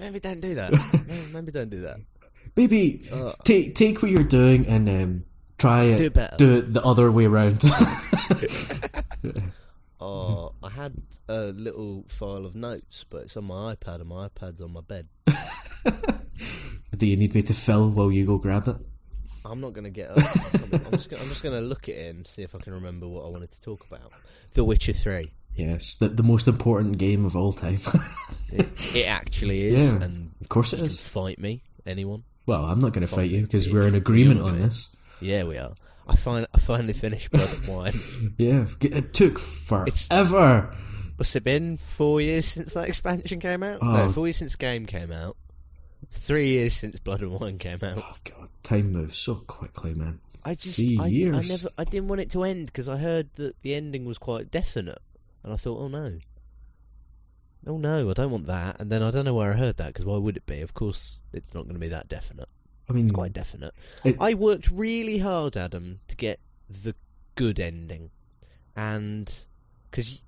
Maybe 0.00 0.18
don't 0.18 0.40
do 0.40 0.54
that. 0.56 0.72
Maybe 1.32 1.52
don't 1.52 1.68
do 1.70 1.82
that. 1.82 1.98
maybe 2.56 3.06
Uh. 3.12 3.32
take 3.44 3.74
take 3.76 4.00
what 4.02 4.10
you're 4.10 4.24
doing 4.24 4.66
and 4.66 4.88
um, 4.88 5.24
try 5.58 5.82
it. 5.84 5.98
Do 5.98 6.04
it 6.06 6.14
better. 6.14 6.36
Do 6.36 6.56
it 6.56 6.72
the 6.72 6.82
other 6.82 7.12
way 7.12 7.26
around. 7.26 7.60
Oh, 10.02 10.54
I 10.62 10.70
had 10.70 10.94
a 11.28 11.52
little 11.52 12.06
file 12.08 12.46
of 12.46 12.54
notes, 12.54 13.04
but 13.10 13.24
it's 13.24 13.36
on 13.36 13.44
my 13.44 13.74
iPad, 13.74 14.00
and 14.00 14.08
my 14.08 14.28
iPad's 14.28 14.62
on 14.62 14.72
my 14.72 14.80
bed. 14.80 15.06
Do 16.96 17.06
you 17.06 17.18
need 17.18 17.34
me 17.34 17.42
to 17.42 17.52
fill 17.52 17.90
while 17.90 18.10
you 18.10 18.24
go 18.24 18.38
grab 18.38 18.66
it? 18.68 18.76
I'm 19.50 19.60
not 19.60 19.72
going 19.72 19.84
to 19.84 19.90
get 19.90 20.10
up. 20.10 20.18
I'm, 20.18 20.86
I'm 20.86 20.90
just 20.92 21.10
gonna, 21.10 21.22
I'm 21.22 21.28
just 21.28 21.42
going 21.42 21.54
to 21.54 21.66
look 21.66 21.88
at 21.88 21.96
it 21.96 22.14
and 22.14 22.26
see 22.26 22.42
if 22.42 22.54
I 22.54 22.58
can 22.58 22.72
remember 22.72 23.08
what 23.08 23.24
I 23.24 23.28
wanted 23.28 23.50
to 23.52 23.60
talk 23.60 23.84
about. 23.90 24.12
The 24.54 24.64
Witcher 24.64 24.92
3. 24.92 25.30
Yes, 25.56 25.96
the 25.96 26.08
the 26.08 26.22
most 26.22 26.46
important 26.46 26.98
game 26.98 27.24
of 27.26 27.34
all 27.36 27.52
time. 27.52 27.80
It, 28.52 28.68
it 28.94 29.06
actually 29.06 29.62
is, 29.74 29.80
Yeah. 29.80 30.02
and 30.02 30.30
of 30.40 30.48
course 30.48 30.72
it 30.72 30.76
you 30.78 30.86
can 30.86 30.96
fight 30.96 31.38
me, 31.40 31.62
anyone. 31.84 32.22
Well, 32.46 32.64
I'm 32.64 32.78
not 32.78 32.92
going 32.92 33.02
to 33.02 33.08
Fuck 33.08 33.16
fight 33.18 33.30
you 33.30 33.38
you. 33.38 33.42
because 33.42 33.68
we're 33.68 33.86
in 33.88 33.94
agreement 33.96 34.40
on 34.40 34.60
this. 34.60 34.88
Yeah, 35.20 35.42
we 35.44 35.58
are. 35.58 35.72
I 36.08 36.16
find 36.16 36.46
I 36.54 36.58
finally 36.58 36.92
finished 36.92 37.30
Blood 37.32 37.52
and 37.52 37.66
Wine. 37.68 38.34
Yeah, 38.38 38.66
it 38.80 39.12
took 39.12 39.38
forever. 39.38 40.72
What's 41.16 41.36
it 41.36 41.44
been? 41.44 41.76
Four 41.96 42.20
years 42.20 42.46
since 42.46 42.72
that 42.74 42.88
expansion 42.88 43.40
came 43.40 43.62
out? 43.62 43.80
Oh. 43.82 43.92
No, 44.06 44.12
four 44.12 44.26
years 44.26 44.38
since 44.38 44.56
game 44.56 44.86
came 44.86 45.12
out. 45.12 45.36
Three 46.10 46.48
years 46.48 46.74
since 46.74 46.98
Blood 46.98 47.20
and 47.22 47.32
Wine 47.38 47.58
came 47.58 47.78
out. 47.82 47.98
Oh 47.98 48.16
god, 48.24 48.48
time 48.62 48.92
moves 48.92 49.16
so 49.18 49.36
quickly, 49.36 49.94
man. 49.94 50.20
I 50.44 50.54
just 50.54 50.76
Three 50.76 50.98
I, 50.98 51.04
I 51.04 51.06
years. 51.08 51.48
never 51.48 51.68
I 51.78 51.84
didn't 51.84 52.08
want 52.08 52.20
it 52.20 52.30
to 52.32 52.44
end 52.44 52.66
because 52.66 52.88
I 52.88 52.96
heard 52.96 53.28
that 53.36 53.60
the 53.62 53.74
ending 53.74 54.04
was 54.04 54.18
quite 54.18 54.50
definite, 54.50 54.98
and 55.44 55.52
I 55.52 55.56
thought, 55.56 55.78
oh 55.78 55.88
no. 55.88 56.18
oh 57.66 57.78
no, 57.78 58.10
I 58.10 58.12
don't 58.14 58.30
want 58.30 58.46
that. 58.46 58.80
And 58.80 58.90
then 58.90 59.02
I 59.02 59.10
don't 59.10 59.24
know 59.24 59.34
where 59.34 59.52
I 59.52 59.56
heard 59.56 59.76
that 59.76 59.88
because 59.88 60.04
why 60.04 60.16
would 60.16 60.36
it 60.36 60.46
be? 60.46 60.60
Of 60.60 60.74
course, 60.74 61.20
it's 61.32 61.54
not 61.54 61.64
going 61.64 61.74
to 61.74 61.80
be 61.80 61.88
that 61.88 62.08
definite. 62.08 62.48
I 62.88 62.92
mean, 62.92 63.04
It's 63.04 63.12
quite 63.14 63.32
definite. 63.32 63.72
It- 64.04 64.16
I 64.20 64.34
worked 64.34 64.70
really 64.70 65.18
hard, 65.18 65.56
Adam, 65.56 66.00
to 66.08 66.16
get 66.16 66.40
the 66.68 66.94
good 67.36 67.60
ending, 67.60 68.10
and 68.74 69.32
because 69.90 70.22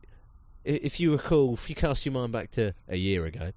if 0.64 1.00
you 1.00 1.12
recall, 1.12 1.54
if 1.54 1.68
you 1.68 1.74
cast 1.74 2.04
your 2.06 2.12
mind 2.12 2.30
back 2.32 2.50
to 2.52 2.72
a 2.88 2.96
year 2.96 3.24
ago, 3.26 3.50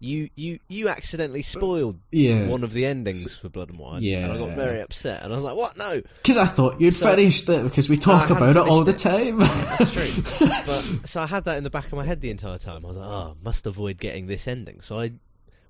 you 0.00 0.28
you 0.34 0.58
you 0.68 0.88
accidentally 0.88 1.42
spoiled 1.42 1.98
yeah, 2.10 2.46
one 2.46 2.62
of 2.64 2.72
the 2.72 2.84
endings 2.84 3.34
for 3.34 3.48
Blood 3.48 3.70
and 3.70 3.78
Wine, 3.78 4.02
Yeah, 4.02 4.24
and 4.24 4.32
I 4.32 4.38
got 4.38 4.48
Yeah. 4.50 4.54
very 4.56 4.80
upset, 4.80 5.22
and 5.22 5.32
I 5.32 5.36
was 5.36 5.44
like, 5.44 5.56
"What? 5.56 5.76
No, 5.76 6.02
because 6.22 6.36
I 6.36 6.46
thought 6.46 6.80
you'd 6.80 6.94
So- 6.94 7.10
finished 7.14 7.48
it 7.48 7.62
because 7.64 7.88
we 7.88 7.96
talk 7.96 8.30
I 8.30 8.36
about 8.36 8.56
it 8.56 8.68
all 8.68 8.84
the 8.84 8.92
time. 8.92 9.38
That's 9.38 9.92
true. 9.92 10.48
but 10.66 11.08
so 11.08 11.20
I 11.20 11.26
had 11.26 11.44
that 11.44 11.56
in 11.58 11.64
the 11.64 11.70
back 11.70 11.86
of 11.86 11.92
my 11.92 12.04
head 12.04 12.20
the 12.20 12.30
entire 12.30 12.58
time. 12.58 12.84
I 12.84 12.88
was 12.88 12.96
like, 12.96 13.06
oh, 13.08 13.34
must 13.42 13.66
avoid 13.66 13.98
getting 13.98 14.26
this 14.26 14.46
ending. 14.48 14.80
So 14.80 14.98
I 15.00 15.12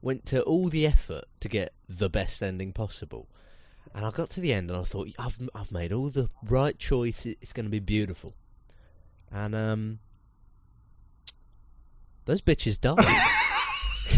went 0.02 0.26
to 0.26 0.42
all 0.42 0.68
the 0.68 0.86
effort 0.86 1.24
to 1.40 1.48
get 1.48 1.72
the 1.88 2.08
best 2.10 2.42
ending 2.42 2.72
possible. 2.72 3.28
And 3.94 4.04
I 4.04 4.10
got 4.10 4.28
to 4.30 4.40
the 4.40 4.52
end 4.52 4.70
and 4.70 4.80
I 4.80 4.82
thought, 4.84 5.08
I've 5.18 5.38
I've 5.54 5.70
made 5.70 5.92
all 5.92 6.08
the 6.10 6.28
right 6.42 6.76
choices. 6.78 7.36
It's 7.40 7.52
going 7.52 7.66
to 7.66 7.70
be 7.70 7.78
beautiful. 7.78 8.34
And 9.30 9.54
um, 9.54 9.98
those 12.24 12.40
bitches 12.40 12.80
died. 12.80 12.96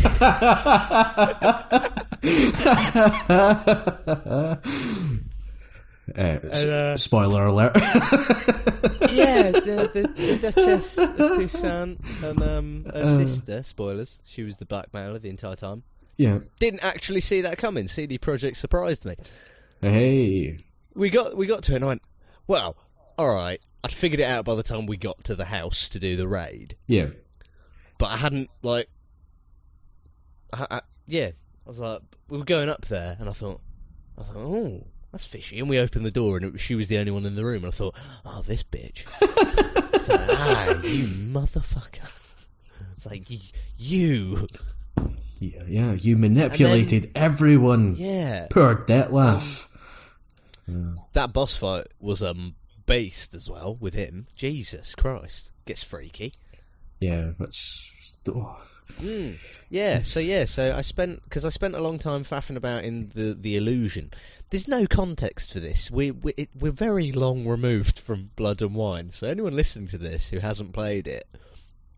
Uh, 6.09 6.13
And, 6.15 6.45
uh, 6.71 6.97
spoiler 6.97 7.47
alert. 7.47 7.73
yeah, 7.75 7.91
the, 9.51 9.91
the, 9.93 10.03
the 10.15 10.39
Duchess 10.41 10.95
Toussaint 10.95 11.99
and 12.23 12.43
um, 12.43 12.85
her 12.87 12.93
Uh. 13.03 13.27
sister. 13.27 13.63
Spoilers. 13.65 14.21
She 14.25 14.45
was 14.45 14.59
the 14.59 14.67
blackmailer 14.67 15.19
the 15.19 15.29
entire 15.29 15.57
time. 15.57 15.83
yeah. 16.17 16.39
Didn't 16.61 16.85
actually 16.85 17.21
see 17.21 17.41
that 17.41 17.59
coming. 17.59 17.89
CD 17.89 18.19
Projekt 18.19 18.57
surprised 18.57 19.05
me. 19.05 19.17
Hey. 19.81 20.59
we 20.95 21.11
got 21.11 21.37
we 21.37 21.47
got 21.47 21.63
to 21.65 21.73
it 21.73 21.77
and 21.77 21.85
I 21.85 21.89
went, 21.89 22.03
well, 22.47 22.77
all 23.19 23.35
right. 23.35 23.61
I'd 23.83 23.93
figured 23.93 24.21
it 24.21 24.25
out 24.25 24.45
by 24.45 24.55
the 24.55 24.63
time 24.63 24.87
we 24.87 24.97
got 24.97 25.25
to 25.25 25.35
the 25.35 25.45
house 25.47 25.89
to 25.91 25.99
do 25.99 26.17
the 26.17 26.29
raid, 26.29 26.77
Yeah. 26.87 27.09
but 27.99 28.07
I 28.07 28.17
hadn't 28.17 28.49
like, 28.63 28.89
I, 30.59 30.67
I, 30.77 30.81
yeah. 31.07 31.31
I 31.67 31.69
was 31.69 31.79
like, 31.79 32.01
we 32.29 32.39
were 32.39 32.45
going 32.45 32.69
up 32.69 32.87
there, 32.87 33.17
and 33.19 33.29
I 33.29 33.33
thought, 33.33 33.61
I 34.19 34.23
thought, 34.23 34.37
oh, 34.37 34.85
that's 35.13 35.27
fishy. 35.27 35.59
And 35.59 35.69
we 35.69 35.79
opened 35.79 36.05
the 36.07 36.11
door, 36.11 36.37
and 36.37 36.55
it, 36.55 36.61
she 36.61 36.75
was 36.75 36.89
the 36.89 36.99
only 36.99 37.13
one 37.13 37.25
in 37.25 37.35
the 37.35 37.45
room, 37.45 37.65
and 37.65 37.73
I 37.73 37.77
thought, 37.77 37.97
oh, 38.25 38.43
this 38.43 38.63
bitch. 38.63 39.05
it's 39.95 40.09
like, 40.09 40.21
ah, 40.21 40.81
you 40.83 41.07
motherfucker. 41.07 42.09
It's 42.97 43.07
like 43.07 43.29
you, 43.31 43.41
you, 43.77 44.49
Yeah, 45.39 45.63
yeah. 45.67 45.93
You 45.93 46.17
manipulated 46.17 47.11
everyone. 47.15 47.97
yeah. 47.97 48.47
Poor 48.51 48.75
Dettlaff. 48.75 49.67
That 51.13 51.33
boss 51.33 51.55
fight 51.55 51.87
was 52.01 52.23
um 52.23 52.57
based 52.87 53.35
as 53.35 53.49
well 53.49 53.77
with 53.77 53.95
him. 53.95 54.27
Jesus 54.35 54.95
Christ, 54.95 55.51
gets 55.65 55.83
freaky. 55.85 56.33
Yeah, 57.01 57.33
that's. 57.39 57.91
Oh. 58.29 58.57
Mm. 59.01 59.39
Yeah, 59.69 60.03
so 60.03 60.21
yeah, 60.21 60.45
so 60.45 60.75
I 60.77 60.81
spent 60.81 61.23
because 61.25 61.45
I 61.45 61.51
spent 61.51 61.75
a 61.75 61.81
long 61.81 61.99
time 61.99 62.25
faffing 62.25 62.57
about 62.57 62.85
in 62.85 63.11
the 63.15 63.35
the 63.35 63.57
illusion. 63.57 64.13
There's 64.51 64.69
no 64.69 64.87
context 64.87 65.53
for 65.53 65.61
this. 65.61 65.91
We, 65.91 66.13
we 66.13 66.33
it, 66.37 66.51
we're 66.59 66.71
very 66.71 67.11
long 67.13 67.47
removed 67.47 67.99
from 67.99 68.31
Blood 68.37 68.63
and 68.63 68.75
Wine, 68.75 69.11
so 69.11 69.27
anyone 69.27 69.57
listening 69.57 69.89
to 69.89 69.99
this 69.99 70.29
who 70.29 70.39
hasn't 70.39 70.73
played 70.73 71.09
it 71.09 71.27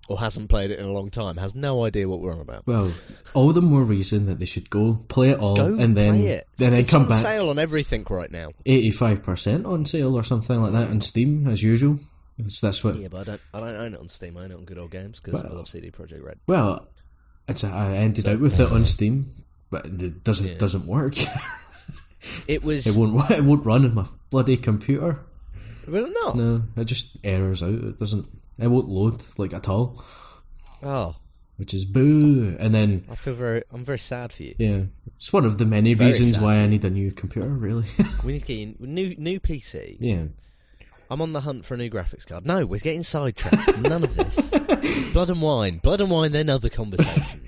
or 0.08 0.18
hasn't 0.18 0.48
played 0.48 0.70
it 0.70 0.78
in 0.80 0.86
a 0.86 0.90
long 0.92 1.10
time 1.10 1.36
has 1.36 1.54
no 1.54 1.84
idea 1.84 2.08
what 2.08 2.20
we're 2.20 2.32
on 2.32 2.40
about. 2.40 2.66
Well, 2.66 2.94
all 3.34 3.52
the 3.52 3.60
more 3.60 3.82
reason 3.82 4.24
that 4.26 4.38
they 4.38 4.46
should 4.46 4.70
go 4.70 5.04
play 5.08 5.30
it 5.30 5.38
all 5.38 5.54
Go 5.56 5.76
and 5.78 5.94
then 5.94 6.20
it. 6.22 6.48
then 6.56 6.72
it's 6.72 6.90
come 6.90 7.02
on 7.02 7.08
back 7.08 7.22
sale 7.22 7.50
on 7.50 7.58
everything 7.58 8.06
right 8.08 8.30
now. 8.30 8.50
eighty 8.64 8.90
five 8.90 9.22
percent 9.22 9.66
on 9.66 9.84
sale 9.84 10.16
or 10.16 10.22
something 10.24 10.60
like 10.62 10.72
that 10.72 10.88
on 10.88 11.02
Steam 11.02 11.46
as 11.46 11.62
usual. 11.62 12.00
That's, 12.38 12.60
that's 12.60 12.84
what. 12.84 12.96
Yeah, 12.96 13.08
but 13.08 13.20
I 13.20 13.24
don't 13.24 13.40
I 13.54 13.60
don't 13.60 13.76
own 13.76 13.94
it 13.94 14.00
on 14.00 14.08
Steam. 14.08 14.36
I 14.36 14.44
own 14.44 14.52
it 14.52 14.54
on 14.54 14.64
Good 14.64 14.78
Old 14.78 14.90
Games 14.90 15.20
because 15.20 15.42
I 15.44 15.48
love 15.48 15.68
CD 15.68 15.90
Projekt 15.90 16.22
Red. 16.24 16.38
Well, 16.46 16.88
it's 17.48 17.64
a, 17.64 17.68
I 17.68 17.92
ended 17.94 18.24
So- 18.24 18.32
out 18.34 18.40
with 18.40 18.60
it 18.60 18.70
on 18.70 18.86
Steam, 18.86 19.32
but 19.70 19.86
it 19.86 20.22
doesn't 20.24 20.46
Yeah. 20.46 20.54
doesn't 20.58 20.86
work. 20.86 21.14
It 22.48 22.64
was 22.64 22.86
it 22.86 22.96
won't 22.96 23.30
it 23.30 23.44
won't 23.44 23.64
run 23.64 23.84
on 23.84 23.94
my 23.94 24.06
bloody 24.30 24.56
computer. 24.56 25.20
well 25.86 26.08
not. 26.10 26.36
No, 26.36 26.62
it 26.76 26.84
just 26.86 27.16
errors 27.22 27.62
out. 27.62 27.70
It 27.74 27.98
doesn't. 27.98 28.26
It 28.58 28.66
won't 28.66 28.88
load 28.88 29.24
like 29.38 29.54
at 29.54 29.68
all, 29.68 30.02
Oh, 30.82 31.14
which 31.58 31.72
is 31.72 31.84
boo. 31.84 32.56
And 32.58 32.74
then 32.74 33.04
I 33.08 33.14
feel 33.14 33.34
very 33.34 33.62
I'm 33.72 33.84
very 33.84 34.00
sad 34.00 34.32
for 34.32 34.42
you. 34.42 34.56
yeah, 34.58 34.80
it's 35.16 35.32
one 35.32 35.44
of 35.44 35.58
the 35.58 35.64
many 35.64 35.94
Very 35.94 36.10
reasons 36.10 36.40
why 36.40 36.56
I 36.56 36.66
need 36.66 36.84
a 36.84 36.90
new 36.90 37.12
computer. 37.12 37.48
Really. 37.48 37.86
We 38.24 38.32
need 38.32 38.40
to 38.40 38.46
get 38.46 38.58
in 38.62 38.76
new 38.80 39.14
new 39.16 39.38
PC. 39.38 39.98
yeah. 40.00 40.24
I'm 41.10 41.20
on 41.22 41.32
the 41.32 41.40
hunt 41.40 41.64
for 41.64 41.74
a 41.74 41.76
new 41.76 41.90
graphics 41.90 42.26
card. 42.26 42.46
No, 42.46 42.66
we're 42.66 42.80
getting 42.80 43.02
sidetracked. 43.02 43.78
None 43.78 44.04
of 44.04 44.14
this. 44.14 44.50
Blood 45.12 45.30
and 45.30 45.40
wine. 45.40 45.78
Blood 45.78 46.00
and 46.00 46.10
wine, 46.10 46.32
then 46.32 46.50
other 46.50 46.68
conversations. 46.68 47.42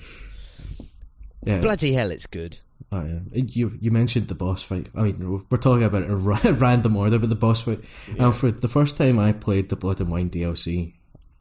Yeah. 1.44 1.60
Bloody 1.60 1.92
hell, 1.92 2.10
it's 2.10 2.26
good. 2.26 2.58
Oh, 2.92 3.04
yeah. 3.04 3.42
You 3.46 3.78
you 3.80 3.90
mentioned 3.90 4.28
the 4.28 4.34
boss 4.34 4.62
fight. 4.62 4.88
I 4.94 5.02
mean, 5.02 5.44
we're 5.48 5.56
talking 5.58 5.84
about 5.84 6.02
it 6.02 6.06
in 6.10 6.24
ra- 6.24 6.40
random 6.44 6.96
order, 6.96 7.18
but 7.18 7.28
the 7.28 7.34
boss 7.36 7.62
fight. 7.62 7.80
Alfred, 8.18 8.60
the 8.62 8.68
first 8.68 8.96
time 8.96 9.18
I 9.18 9.32
played 9.32 9.68
the 9.68 9.76
Blood 9.76 10.00
and 10.00 10.10
Wine 10.10 10.28
DLC, 10.30 10.94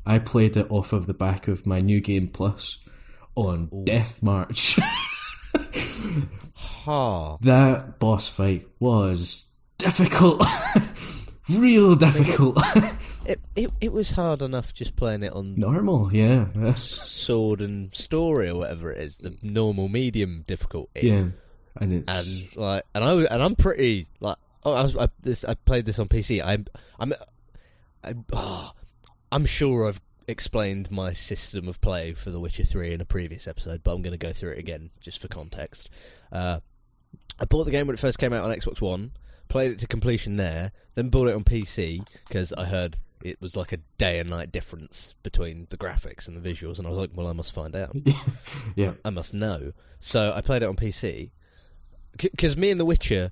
I 0.05 0.19
played 0.19 0.57
it 0.57 0.67
off 0.69 0.93
of 0.93 1.07
the 1.07 1.13
back 1.13 1.47
of 1.47 1.65
my 1.65 1.79
New 1.79 2.01
Game 2.01 2.27
Plus 2.27 2.79
on 3.35 3.83
Death 3.85 4.21
March. 4.21 4.77
Ha. 6.55 7.37
that 7.41 7.99
boss 7.99 8.27
fight 8.29 8.67
was 8.79 9.45
difficult, 9.77 10.43
real 11.49 11.95
difficult. 11.95 12.57
It, 13.25 13.39
it 13.55 13.71
it 13.79 13.91
was 13.93 14.09
hard 14.11 14.41
enough 14.41 14.73
just 14.73 14.95
playing 14.95 15.21
it 15.21 15.31
on 15.33 15.53
Normal, 15.53 16.11
yeah, 16.11 16.47
sword 16.73 17.61
and 17.61 17.93
story 17.93 18.49
or 18.49 18.55
whatever 18.55 18.91
it 18.91 18.99
is, 19.03 19.17
the 19.17 19.37
normal 19.43 19.87
medium 19.87 20.43
difficulty. 20.47 21.01
yeah, 21.07 21.25
and 21.79 21.93
it's 21.93 22.07
And 22.07 22.57
like, 22.57 22.85
and 22.95 23.03
I 23.03 23.13
was- 23.13 23.27
and 23.27 23.43
I'm 23.43 23.55
pretty 23.55 24.07
like, 24.19 24.37
oh, 24.63 24.73
I 24.73 24.81
was 24.81 24.97
I, 24.97 25.09
this 25.21 25.43
I 25.45 25.53
played 25.53 25.85
this 25.85 25.99
on 25.99 26.07
PC. 26.07 26.41
I'm 26.43 26.65
I'm 26.99 27.13
I'm, 28.03 28.25
oh, 28.33 28.71
I'm 29.31 29.45
sure 29.45 29.87
I've 29.87 30.01
explained 30.27 30.89
my 30.89 31.13
system 31.13 31.67
of 31.67 31.79
play 31.81 32.13
for 32.13 32.31
The 32.31 32.39
Witcher 32.39 32.63
Three 32.65 32.93
in 32.93 33.01
a 33.01 33.05
previous 33.05 33.47
episode, 33.47 33.83
but 33.83 33.93
I'm 33.93 34.01
going 34.01 34.17
to 34.17 34.25
go 34.25 34.33
through 34.33 34.53
it 34.53 34.59
again 34.59 34.89
just 35.01 35.21
for 35.21 35.27
context. 35.27 35.87
Uh, 36.31 36.61
I 37.39 37.45
bought 37.45 37.65
the 37.65 37.71
game 37.71 37.85
when 37.85 37.93
it 37.93 37.99
first 37.99 38.17
came 38.17 38.33
out 38.33 38.43
on 38.43 38.49
Xbox 38.57 38.81
One, 38.81 39.11
played 39.49 39.71
it 39.71 39.79
to 39.79 39.87
completion 39.87 40.37
there, 40.37 40.71
then 40.95 41.09
bought 41.09 41.27
it 41.27 41.35
on 41.35 41.43
PC 41.43 42.07
because 42.27 42.53
I 42.53 42.65
heard 42.65 42.97
it 43.21 43.41
was 43.41 43.57
like 43.57 43.73
a 43.73 43.77
day 43.97 44.19
and 44.19 44.29
night 44.29 44.51
difference 44.51 45.13
between 45.23 45.67
the 45.69 45.77
graphics 45.77 46.27
and 46.27 46.37
the 46.37 46.49
visuals, 46.49 46.77
and 46.77 46.87
I 46.87 46.89
was 46.89 46.99
like, 46.99 47.09
well, 47.13 47.27
I 47.27 47.33
must 47.33 47.53
find 47.53 47.75
out. 47.75 47.95
yeah, 48.75 48.93
I 49.03 49.09
must 49.09 49.33
know. 49.33 49.73
So 49.99 50.31
I 50.33 50.41
played 50.41 50.63
it 50.63 50.69
on 50.69 50.75
PC 50.75 51.31
because 52.17 52.55
me 52.55 52.71
and 52.71 52.79
The 52.79 52.85
Witcher, 52.85 53.31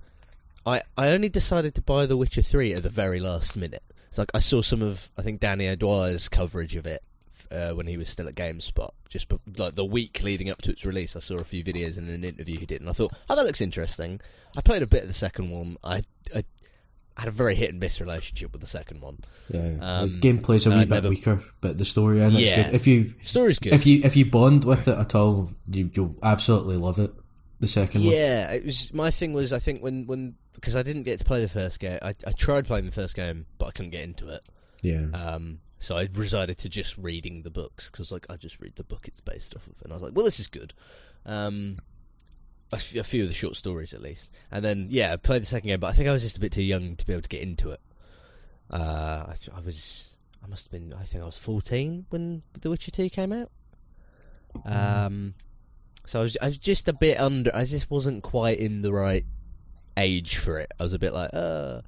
I 0.66 0.82
I 0.98 1.10
only 1.10 1.30
decided 1.30 1.74
to 1.76 1.82
buy 1.82 2.06
The 2.06 2.18
Witcher 2.18 2.42
three 2.42 2.74
at 2.74 2.84
the 2.84 2.90
very 2.90 3.20
last 3.20 3.56
minute. 3.56 3.84
It's 4.10 4.18
like 4.18 4.32
I 4.34 4.40
saw 4.40 4.62
some 4.62 4.82
of 4.82 5.10
I 5.18 5.22
think 5.22 5.40
Danny 5.40 5.68
O'Dwyer's 5.68 6.28
coverage 6.28 6.76
of 6.76 6.86
it 6.86 7.04
uh, 7.52 7.72
when 7.72 7.88
he 7.88 7.98
was 7.98 8.10
still 8.10 8.28
at 8.28 8.36
GameSpot. 8.36 8.92
Just 9.10 9.30
be- 9.30 9.40
like 9.58 9.76
the 9.76 9.86
week 9.86 10.22
leading 10.24 10.50
up 10.50 10.62
to 10.64 10.72
its 10.72 10.86
release, 10.86 11.16
I 11.16 11.20
saw 11.20 11.38
a 11.38 11.44
few 11.44 11.64
videos 11.64 11.98
and 11.98 12.10
an 12.10 12.24
interview 12.24 12.60
he 12.60 12.66
did, 12.66 12.82
and 12.82 12.90
I 12.90 12.94
thought, 12.94 13.12
oh, 13.30 13.36
that 13.36 13.46
looks 13.46 13.62
interesting. 13.62 14.20
I 14.56 14.62
played 14.62 14.82
a 14.82 14.88
bit 14.88 15.02
of 15.04 15.08
the 15.08 15.14
second 15.14 15.50
one. 15.52 15.78
I. 15.84 16.04
I 16.36 16.44
had 17.22 17.30
a 17.30 17.32
very 17.32 17.56
hit 17.56 17.72
and 17.72 17.80
miss 17.80 18.00
relationship 18.00 18.52
with 18.52 18.62
the 18.62 18.68
second 18.68 19.02
one. 19.02 19.18
yeah. 19.50 19.78
Um, 19.82 20.12
the 20.12 20.20
gameplay's 20.20 20.68
a 20.68 20.70
wee 20.70 20.80
bit 20.82 20.90
never- 20.90 21.10
weaker, 21.10 21.42
but 21.62 21.80
the 21.80 21.84
story 21.86 22.22
and 22.22 22.38
it's 22.38 22.52
Yeah. 22.52 22.66
good. 22.68 22.76
If 22.76 22.86
you 22.86 23.16
Story's 23.24 23.58
good. 23.58 23.74
if 23.74 23.88
you 23.88 24.02
if 24.04 24.16
you 24.16 24.26
bond 24.30 24.64
with 24.66 24.88
it 24.88 24.96
at 24.96 25.16
all, 25.16 25.52
you 25.72 25.90
you'll 25.96 26.16
absolutely 26.22 26.78
love 26.78 27.00
it. 27.00 27.12
The 27.60 27.66
second 27.66 28.04
one, 28.04 28.14
Yeah, 28.14 28.52
it 28.52 28.64
was 28.68 28.94
my 28.94 29.10
thing 29.10 29.34
was 29.34 29.52
I 29.52 29.58
think 29.58 29.82
when 29.82 30.06
when 30.06 30.36
because 30.54 30.76
I 30.76 30.84
didn't 30.84 31.04
get 31.04 31.18
to 31.18 31.26
play 31.26 31.42
the 31.42 31.50
first 31.50 31.80
game, 31.80 31.98
I 32.04 32.10
I 32.28 32.34
tried 32.34 32.68
playing 32.68 32.86
the 32.86 32.92
first 32.92 33.16
game, 33.16 33.48
but 33.58 33.66
I 33.66 33.72
couldn't 33.72 33.92
get 33.94 34.04
into 34.04 34.28
it. 34.28 34.44
yeah, 34.84 35.08
Um, 35.12 35.58
so 35.80 35.98
I 35.98 36.08
resided 36.14 36.58
to 36.60 36.70
just 36.70 36.98
reading 36.98 37.44
the 37.44 37.50
books 37.50 37.90
because 37.90 38.12
like 38.12 38.26
I 38.30 38.36
just 38.36 38.60
read 38.60 38.76
the 38.76 38.84
book 38.84 39.08
it's 39.08 39.22
based 39.22 39.56
off 39.56 39.68
of, 39.68 39.76
and 39.84 39.92
I 39.92 39.96
was 39.96 40.04
like, 40.04 40.14
well, 40.16 40.26
this 40.26 40.40
is 40.40 40.48
good. 40.48 40.74
Um, 41.26 41.78
a, 42.72 42.76
f- 42.78 42.96
a 42.96 43.04
few 43.04 43.24
of 43.24 43.30
the 43.30 43.36
short 43.36 43.56
stories 43.56 43.94
at 43.94 44.02
least, 44.02 44.30
and 44.52 44.64
then 44.64 44.88
yeah, 44.90 45.14
I 45.14 45.16
played 45.18 45.42
the 45.42 45.46
second 45.48 45.68
game, 45.68 45.80
but 45.80 45.88
I 45.88 45.94
think 45.94 46.10
I 46.10 46.14
was 46.14 46.24
just 46.24 46.38
a 46.38 46.40
bit 46.40 46.52
too 46.52 46.64
young 46.64 46.96
to 46.96 47.06
be 47.06 47.14
able 47.14 47.22
to 47.24 47.30
get 47.30 47.42
into 47.42 47.72
it. 47.72 47.80
Uh, 48.70 49.26
I, 49.30 49.36
th- 49.40 49.56
I 49.56 49.62
was, 49.62 50.10
I 50.44 50.48
must 50.48 50.66
have 50.66 50.72
been, 50.72 50.94
I 50.94 51.04
think 51.04 51.24
I 51.24 51.26
was 51.26 51.38
fourteen 51.38 52.06
when 52.10 52.44
The 52.60 52.70
Witcher 52.70 52.92
Two 52.92 53.10
came 53.10 53.32
out. 53.32 53.52
Um, 54.66 55.36
so 56.06 56.20
I 56.20 56.24
was, 56.24 56.38
I 56.42 56.48
was 56.48 56.58
just 56.58 56.88
a 56.88 56.94
bit 56.94 57.20
under. 57.20 57.56
I 57.56 57.64
just 57.66 57.90
wasn't 57.92 58.24
quite 58.24 58.58
in 58.60 58.82
the 58.82 58.92
right 58.92 59.26
age 59.96 60.38
for 60.38 60.58
it. 60.60 60.72
I 60.80 60.84
was 60.84 60.94
a 60.94 61.00
bit 61.00 61.14
like, 61.14 61.30
uh, 61.34 61.82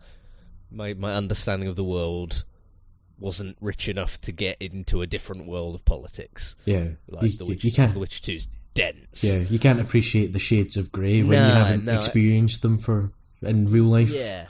my 0.72 0.94
my 0.94 1.14
understanding 1.16 1.68
of 1.68 1.76
the 1.76 1.84
world 1.84 2.46
wasn't 3.20 3.58
rich 3.62 3.88
enough 3.90 4.20
to 4.22 4.32
get 4.32 4.58
into 4.62 5.02
a 5.02 5.08
different 5.08 5.48
world 5.48 5.76
of 5.76 5.84
politics. 5.86 6.56
Yeah, 6.66 6.90
Like 7.08 7.32
you, 7.32 7.38
The 7.38 7.46
Witcher, 7.46 7.68
you 7.68 7.74
can't. 7.74 7.94
The 7.94 8.00
Witcher 8.00 8.22
2's 8.32 8.48
dense. 8.74 9.24
Yeah, 9.24 9.40
you 9.40 9.60
can't 9.60 9.80
appreciate 9.80 10.34
the 10.34 10.40
shades 10.40 10.78
of 10.78 10.92
grey 10.92 11.22
when 11.24 11.38
you 11.46 11.54
haven't 11.54 11.86
no, 11.86 11.94
I- 11.94 11.98
experienced 11.98 12.62
them 12.62 12.78
for 12.78 13.12
in 13.42 13.70
real 13.70 13.86
life. 13.86 14.10
Yeah. 14.10 14.48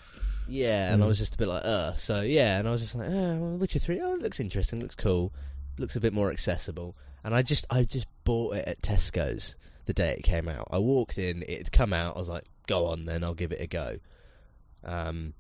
Yeah, 0.48 0.92
and 0.92 1.04
I 1.04 1.06
Mm. 1.06 1.10
was 1.10 1.20
just 1.20 1.36
a 1.36 1.38
bit 1.38 1.48
like, 1.48 1.64
uh, 1.64 1.96
so 1.96 2.22
yeah, 2.22 2.58
and 2.58 2.68
I 2.68 2.72
was 2.72 2.82
just 2.82 2.96
like, 2.96 3.08
oh, 3.10 3.36
well, 3.38 3.58
Witcher 3.58 3.78
3, 3.80 4.02
oh, 4.02 4.16
it 4.16 4.22
looks 4.22 4.40
interesting, 4.40 4.80
looks 4.82 4.96
cool, 4.96 5.32
looks 5.78 5.96
a 5.96 6.00
bit 6.00 6.12
more 6.14 6.32
accessible. 6.32 6.96
And 7.24 7.36
I 7.36 7.42
just, 7.44 7.68
I 7.70 7.84
just 7.84 8.08
bought 8.24 8.56
it 8.56 8.68
at 8.68 8.82
Tesco's 8.82 9.56
the 9.86 9.94
day 9.94 10.16
it 10.18 10.24
came 10.24 10.48
out. 10.50 10.68
I 10.72 10.80
walked 10.80 11.18
in, 11.20 11.44
it 11.44 11.58
had 11.58 11.72
come 11.72 11.94
out, 11.94 12.16
I 12.16 12.20
was 12.20 12.30
like, 12.30 12.46
go 12.68 12.88
on 12.88 13.06
then, 13.06 13.24
I'll 13.24 13.36
give 13.36 13.52
it 13.52 13.62
a 13.62 13.68
go. 13.68 14.00
Um, 14.84 15.34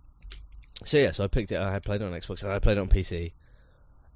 so 0.83 0.97
yeah, 0.97 1.11
so 1.11 1.23
I 1.23 1.27
picked 1.27 1.51
it, 1.51 1.57
I 1.57 1.71
had 1.71 1.83
played 1.83 2.01
it 2.01 2.05
on 2.05 2.11
Xbox, 2.13 2.43
and 2.43 2.51
I 2.51 2.59
played 2.59 2.77
it 2.77 2.81
on 2.81 2.89
PC. 2.89 3.33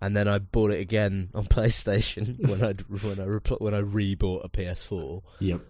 And 0.01 0.15
then 0.17 0.27
I 0.27 0.39
bought 0.39 0.71
it 0.71 0.81
again 0.81 1.29
on 1.35 1.45
PlayStation 1.45 2.37
when 2.49 2.61
I 2.63 2.73
when 3.05 3.19
I 3.19 3.25
repl- 3.25 3.61
when 3.61 3.73
I 3.73 3.81
rebought 3.81 4.43
a 4.43 4.49
PS4 4.49 5.21
Yep. 5.39 5.61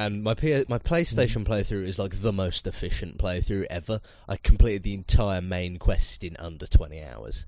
and 0.00 0.22
my 0.24 0.34
P- 0.34 0.64
my 0.68 0.78
PlayStation 0.78 1.44
Mm. 1.44 1.46
playthrough 1.46 1.86
is 1.86 1.98
like 1.98 2.22
the 2.22 2.32
most 2.32 2.66
efficient 2.66 3.18
playthrough 3.18 3.66
ever. 3.70 4.00
I 4.28 4.36
completed 4.36 4.82
the 4.82 4.94
entire 4.94 5.40
main 5.40 5.78
quest 5.78 6.24
in 6.24 6.36
under 6.38 6.66
twenty 6.66 7.02
hours. 7.02 7.46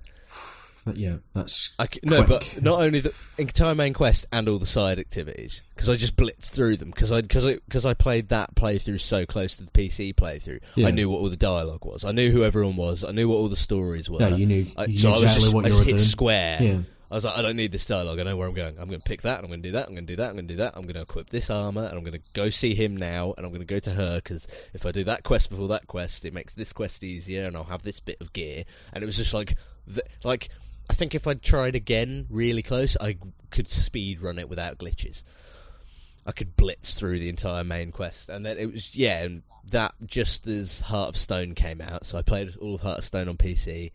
But 0.88 0.97
yeah, 0.97 1.16
that's 1.35 1.73
I 1.78 1.87
c- 1.87 2.00
no, 2.02 2.23
but 2.23 2.62
not 2.62 2.80
only 2.80 3.00
the 3.00 3.12
entire 3.37 3.75
main 3.75 3.92
quest 3.92 4.25
and 4.33 4.49
all 4.49 4.59
the 4.59 4.64
side 4.64 4.99
activities 4.99 5.62
because 5.75 5.90
I 5.90 5.97
just 5.97 6.16
blitzed 6.16 6.50
through 6.50 6.78
them 6.78 6.88
because 6.90 7.12
I 7.12 7.21
because 7.21 7.45
I 7.45 7.54
because 7.66 7.85
I 7.85 7.92
played 7.92 8.30
that 8.30 8.54
playthrough 8.54 9.00
so 9.00 9.26
close 9.26 9.57
to 9.59 9.64
the 9.64 9.71
PC 9.71 10.14
playthrough. 10.14 10.61
Yeah. 10.76 10.87
I 10.88 10.90
knew 10.90 11.11
what 11.11 11.18
all 11.18 11.28
the 11.28 11.37
dialogue 11.37 11.85
was. 11.85 12.07
I 12.07 12.12
knew 12.12 12.30
who 12.30 12.42
everyone 12.42 12.76
was. 12.76 13.04
I 13.04 13.11
knew 13.12 13.28
what 13.28 13.37
all 13.37 13.49
the 13.49 13.57
stories 13.57 14.09
were. 14.09 14.21
yeah. 14.21 14.28
You 14.28 14.47
knew, 14.47 14.66
I, 14.78 14.87
you 14.87 14.99
so 14.99 15.11
knew 15.11 15.16
I 15.16 15.21
was 15.21 15.35
just 15.35 15.52
what 15.54 15.66
I 15.66 15.68
just 15.68 15.78
were 15.80 15.85
hit 15.85 15.90
doing. 15.92 15.99
square. 16.00 16.59
Yeah, 16.62 16.78
I 17.11 17.14
was 17.14 17.25
like, 17.25 17.38
I 17.38 17.42
don't 17.42 17.57
need 17.57 17.73
this 17.73 17.87
dialogue. 17.87 18.18
I 18.18 18.23
know 18.23 18.37
where 18.37 18.49
I'm 18.49 18.54
going. 18.54 18.78
I'm 18.78 18.88
going 18.88 19.00
to 19.00 19.04
pick 19.09 19.23
that, 19.23 19.40
I'm 19.40 19.47
going 19.47 19.62
to 19.62 19.68
do 19.68 19.73
that. 19.73 19.88
I'm 19.88 19.95
going 19.95 20.07
to 20.07 20.12
do 20.12 20.16
that. 20.16 20.28
I'm 20.28 20.35
going 20.35 20.49
to 20.49 20.54
do 20.54 20.59
that. 20.59 20.75
I'm 20.76 20.83
going 20.83 20.95
to 20.95 21.00
equip 21.02 21.30
this 21.30 21.49
armor, 21.50 21.85
and 21.85 21.95
I'm 21.95 22.00
going 22.00 22.12
to 22.12 22.21
go 22.35 22.50
see 22.50 22.75
him 22.75 22.97
now, 22.97 23.35
and 23.37 23.47
I'm 23.47 23.52
going 23.52 23.66
to 23.66 23.66
go 23.66 23.78
to 23.78 23.90
her 23.90 24.16
because 24.16 24.47
if 24.75 24.85
I 24.85 24.92
do 24.92 25.04
that 25.04 25.23
quest 25.23 25.49
before 25.50 25.68
that 25.68 25.87
quest, 25.87 26.25
it 26.25 26.35
makes 26.35 26.52
this 26.52 26.73
quest 26.73 27.02
easier, 27.04 27.47
and 27.47 27.57
I'll 27.57 27.64
have 27.64 27.83
this 27.83 28.00
bit 28.00 28.18
of 28.21 28.33
gear. 28.33 28.64
And 28.92 29.02
it 29.02 29.07
was 29.07 29.16
just 29.16 29.33
like, 29.33 29.57
th- 29.87 30.07
like 30.23 30.50
I 30.90 30.95
think 30.95 31.14
if 31.14 31.26
I'd 31.26 31.42
tried 31.42 31.75
again 31.75 32.26
really 32.30 32.62
close, 32.62 32.97
I 33.00 33.18
could 33.50 33.71
speed 33.71 34.21
run 34.21 34.38
it 34.38 34.49
without 34.49 34.78
glitches. 34.78 35.23
I 36.26 36.33
could 36.33 36.57
blitz 36.57 36.95
through 36.95 37.18
the 37.21 37.28
entire 37.28 37.64
main 37.64 37.90
quest, 37.90 38.28
and 38.28 38.45
then 38.45 38.59
it 38.59 38.71
was 38.71 38.95
yeah, 38.95 39.23
and 39.23 39.42
that 39.71 39.95
just 40.04 40.47
as 40.47 40.80
Heart 40.80 41.11
of 41.11 41.16
Stone 41.16 41.54
came 41.54 41.80
out, 41.80 42.07
so 42.07 42.18
I 42.18 42.23
played 42.23 42.54
all 42.57 42.75
of 42.75 42.83
Heart 42.83 42.99
of 42.99 43.04
Stone 43.04 43.28
on 43.28 43.37
PC, 43.37 43.92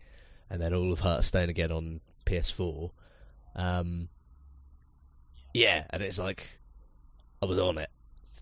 and 0.50 0.60
then 0.60 0.74
all 0.74 0.92
of 0.92 1.00
Heart 1.00 1.20
of 1.20 1.24
Stone 1.24 1.48
again 1.48 1.70
on 1.70 2.00
PS4. 2.26 2.90
Um, 3.54 4.08
yeah, 5.52 5.84
and 5.90 6.02
it's 6.02 6.18
like 6.18 6.58
I 7.40 7.46
was 7.46 7.58
on 7.58 7.78
it. 7.78 7.90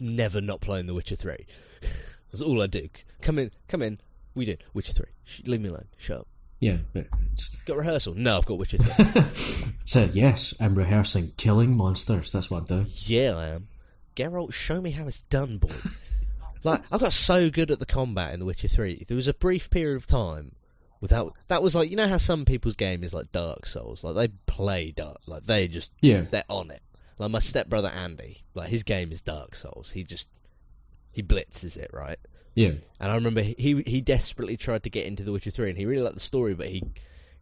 Never 0.01 0.41
not 0.41 0.61
playing 0.61 0.87
The 0.87 0.95
Witcher 0.95 1.17
Three. 1.17 1.47
That's 2.33 2.43
all 2.43 2.63
I 2.63 2.67
do. 2.67 2.89
Come 3.21 3.39
in, 3.39 3.51
come 3.69 3.83
in. 3.83 4.01
We 4.35 4.47
did 4.47 4.65
Witcher 4.73 4.95
Three. 4.95 5.13
Leave 5.45 5.61
me 5.61 5.69
alone. 5.69 5.89
Shut 5.99 6.21
up. 6.21 6.29
Yeah. 6.63 6.77
but 6.93 7.07
Got 7.67 7.77
rehearsal? 7.77 8.15
No, 8.15 8.39
I've 8.39 8.47
got 8.47 8.59
Witcher 8.59 8.79
so 9.85 10.09
yes, 10.13 10.55
I'm 10.61 10.77
rehearsing 10.77 11.33
killing 11.37 11.77
monsters. 11.77 12.31
That's 12.31 12.51
what 12.51 12.59
I'm 12.59 12.65
doing. 12.67 12.87
yeah, 12.89 13.35
I 13.37 13.47
am. 13.49 13.69
Geralt, 14.15 14.53
show 14.53 14.81
me 14.81 14.93
how 14.93 15.07
it's 15.09 15.23
done, 15.23 15.59
boy. 15.59 15.75
like 16.63 16.83
I 16.93 16.99
got 16.99 17.13
so 17.13 17.51
good 17.51 17.73
at 17.73 17.81
the 17.81 17.87
combat 17.87 18.33
in 18.33 18.39
The 18.39 18.47
Witcher 18.47 18.69
Three. 18.69 19.05
There 19.09 19.17
was 19.17 19.27
a 19.27 19.35
brief 19.35 19.71
period 19.71 19.97
of 19.97 20.07
time 20.07 20.55
without. 21.01 21.35
That 21.49 21.63
was 21.63 21.75
like 21.75 21.91
you 21.91 21.97
know 21.97 22.09
how 22.09 22.19
some 22.19 22.45
people's 22.45 22.77
game 22.77 23.03
is 23.03 23.13
like 23.13 23.33
Dark 23.33 23.67
Souls. 23.67 24.05
Like 24.05 24.15
they 24.15 24.29
play 24.47 24.93
Dark. 24.93 25.19
Like 25.27 25.45
they 25.47 25.67
just 25.67 25.91
Yeah, 26.01 26.23
they're 26.31 26.45
on 26.49 26.71
it. 26.71 26.83
Like 27.19 27.33
my 27.33 27.41
stepbrother 27.41 27.89
Andy, 27.89 28.45
like 28.55 28.69
his 28.69 28.85
game 28.85 29.11
is 29.11 29.21
Dark 29.21 29.57
Souls. 29.57 29.91
He 29.91 30.05
just 30.05 30.29
he 31.11 31.23
blitzes 31.25 31.77
it 31.77 31.91
right. 31.93 32.19
Yeah, 32.55 32.73
And 33.01 33.11
I 33.11 33.15
remember 33.15 33.41
he 33.43 33.83
he 33.87 34.01
desperately 34.01 34.57
tried 34.57 34.83
to 34.85 34.91
get 34.91 35.07
into 35.07 35.23
The 35.23 35.33
Witcher 35.33 35.51
Three, 35.51 35.69
and 35.71 35.79
he 35.79 35.87
really 35.87 36.03
liked 36.03 36.15
the 36.17 36.21
story, 36.21 36.55
but 36.55 36.69
he 36.69 36.83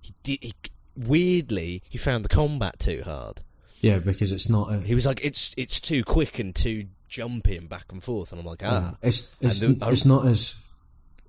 he 0.01 0.15
did 0.23 0.39
he, 0.43 0.55
weirdly 0.97 1.83
he 1.89 1.99
found 1.99 2.25
the 2.25 2.29
combat 2.29 2.79
too 2.79 3.03
hard. 3.05 3.43
yeah. 3.81 3.99
Because 3.99 4.33
it's 4.33 4.49
not 4.49 4.73
a. 4.73 4.79
He 4.81 4.95
was 4.95 5.07
like, 5.07 5.21
it's 5.25 5.53
it's 5.57 5.81
too 5.81 6.05
quick 6.05 6.39
and 6.39 6.55
too 6.55 6.87
jumpy 7.09 7.57
and 7.57 7.69
back 7.69 7.87
and 7.91 8.03
forth, 8.03 8.31
and 8.33 8.41
I'm 8.41 8.47
like, 8.47 8.63
ah, 8.65 8.97
yeah, 9.03 9.09
it's 9.09 9.35
it's 9.41 9.61
the- 9.61 9.77
it's 9.89 10.05
not 10.05 10.27
as 10.27 10.55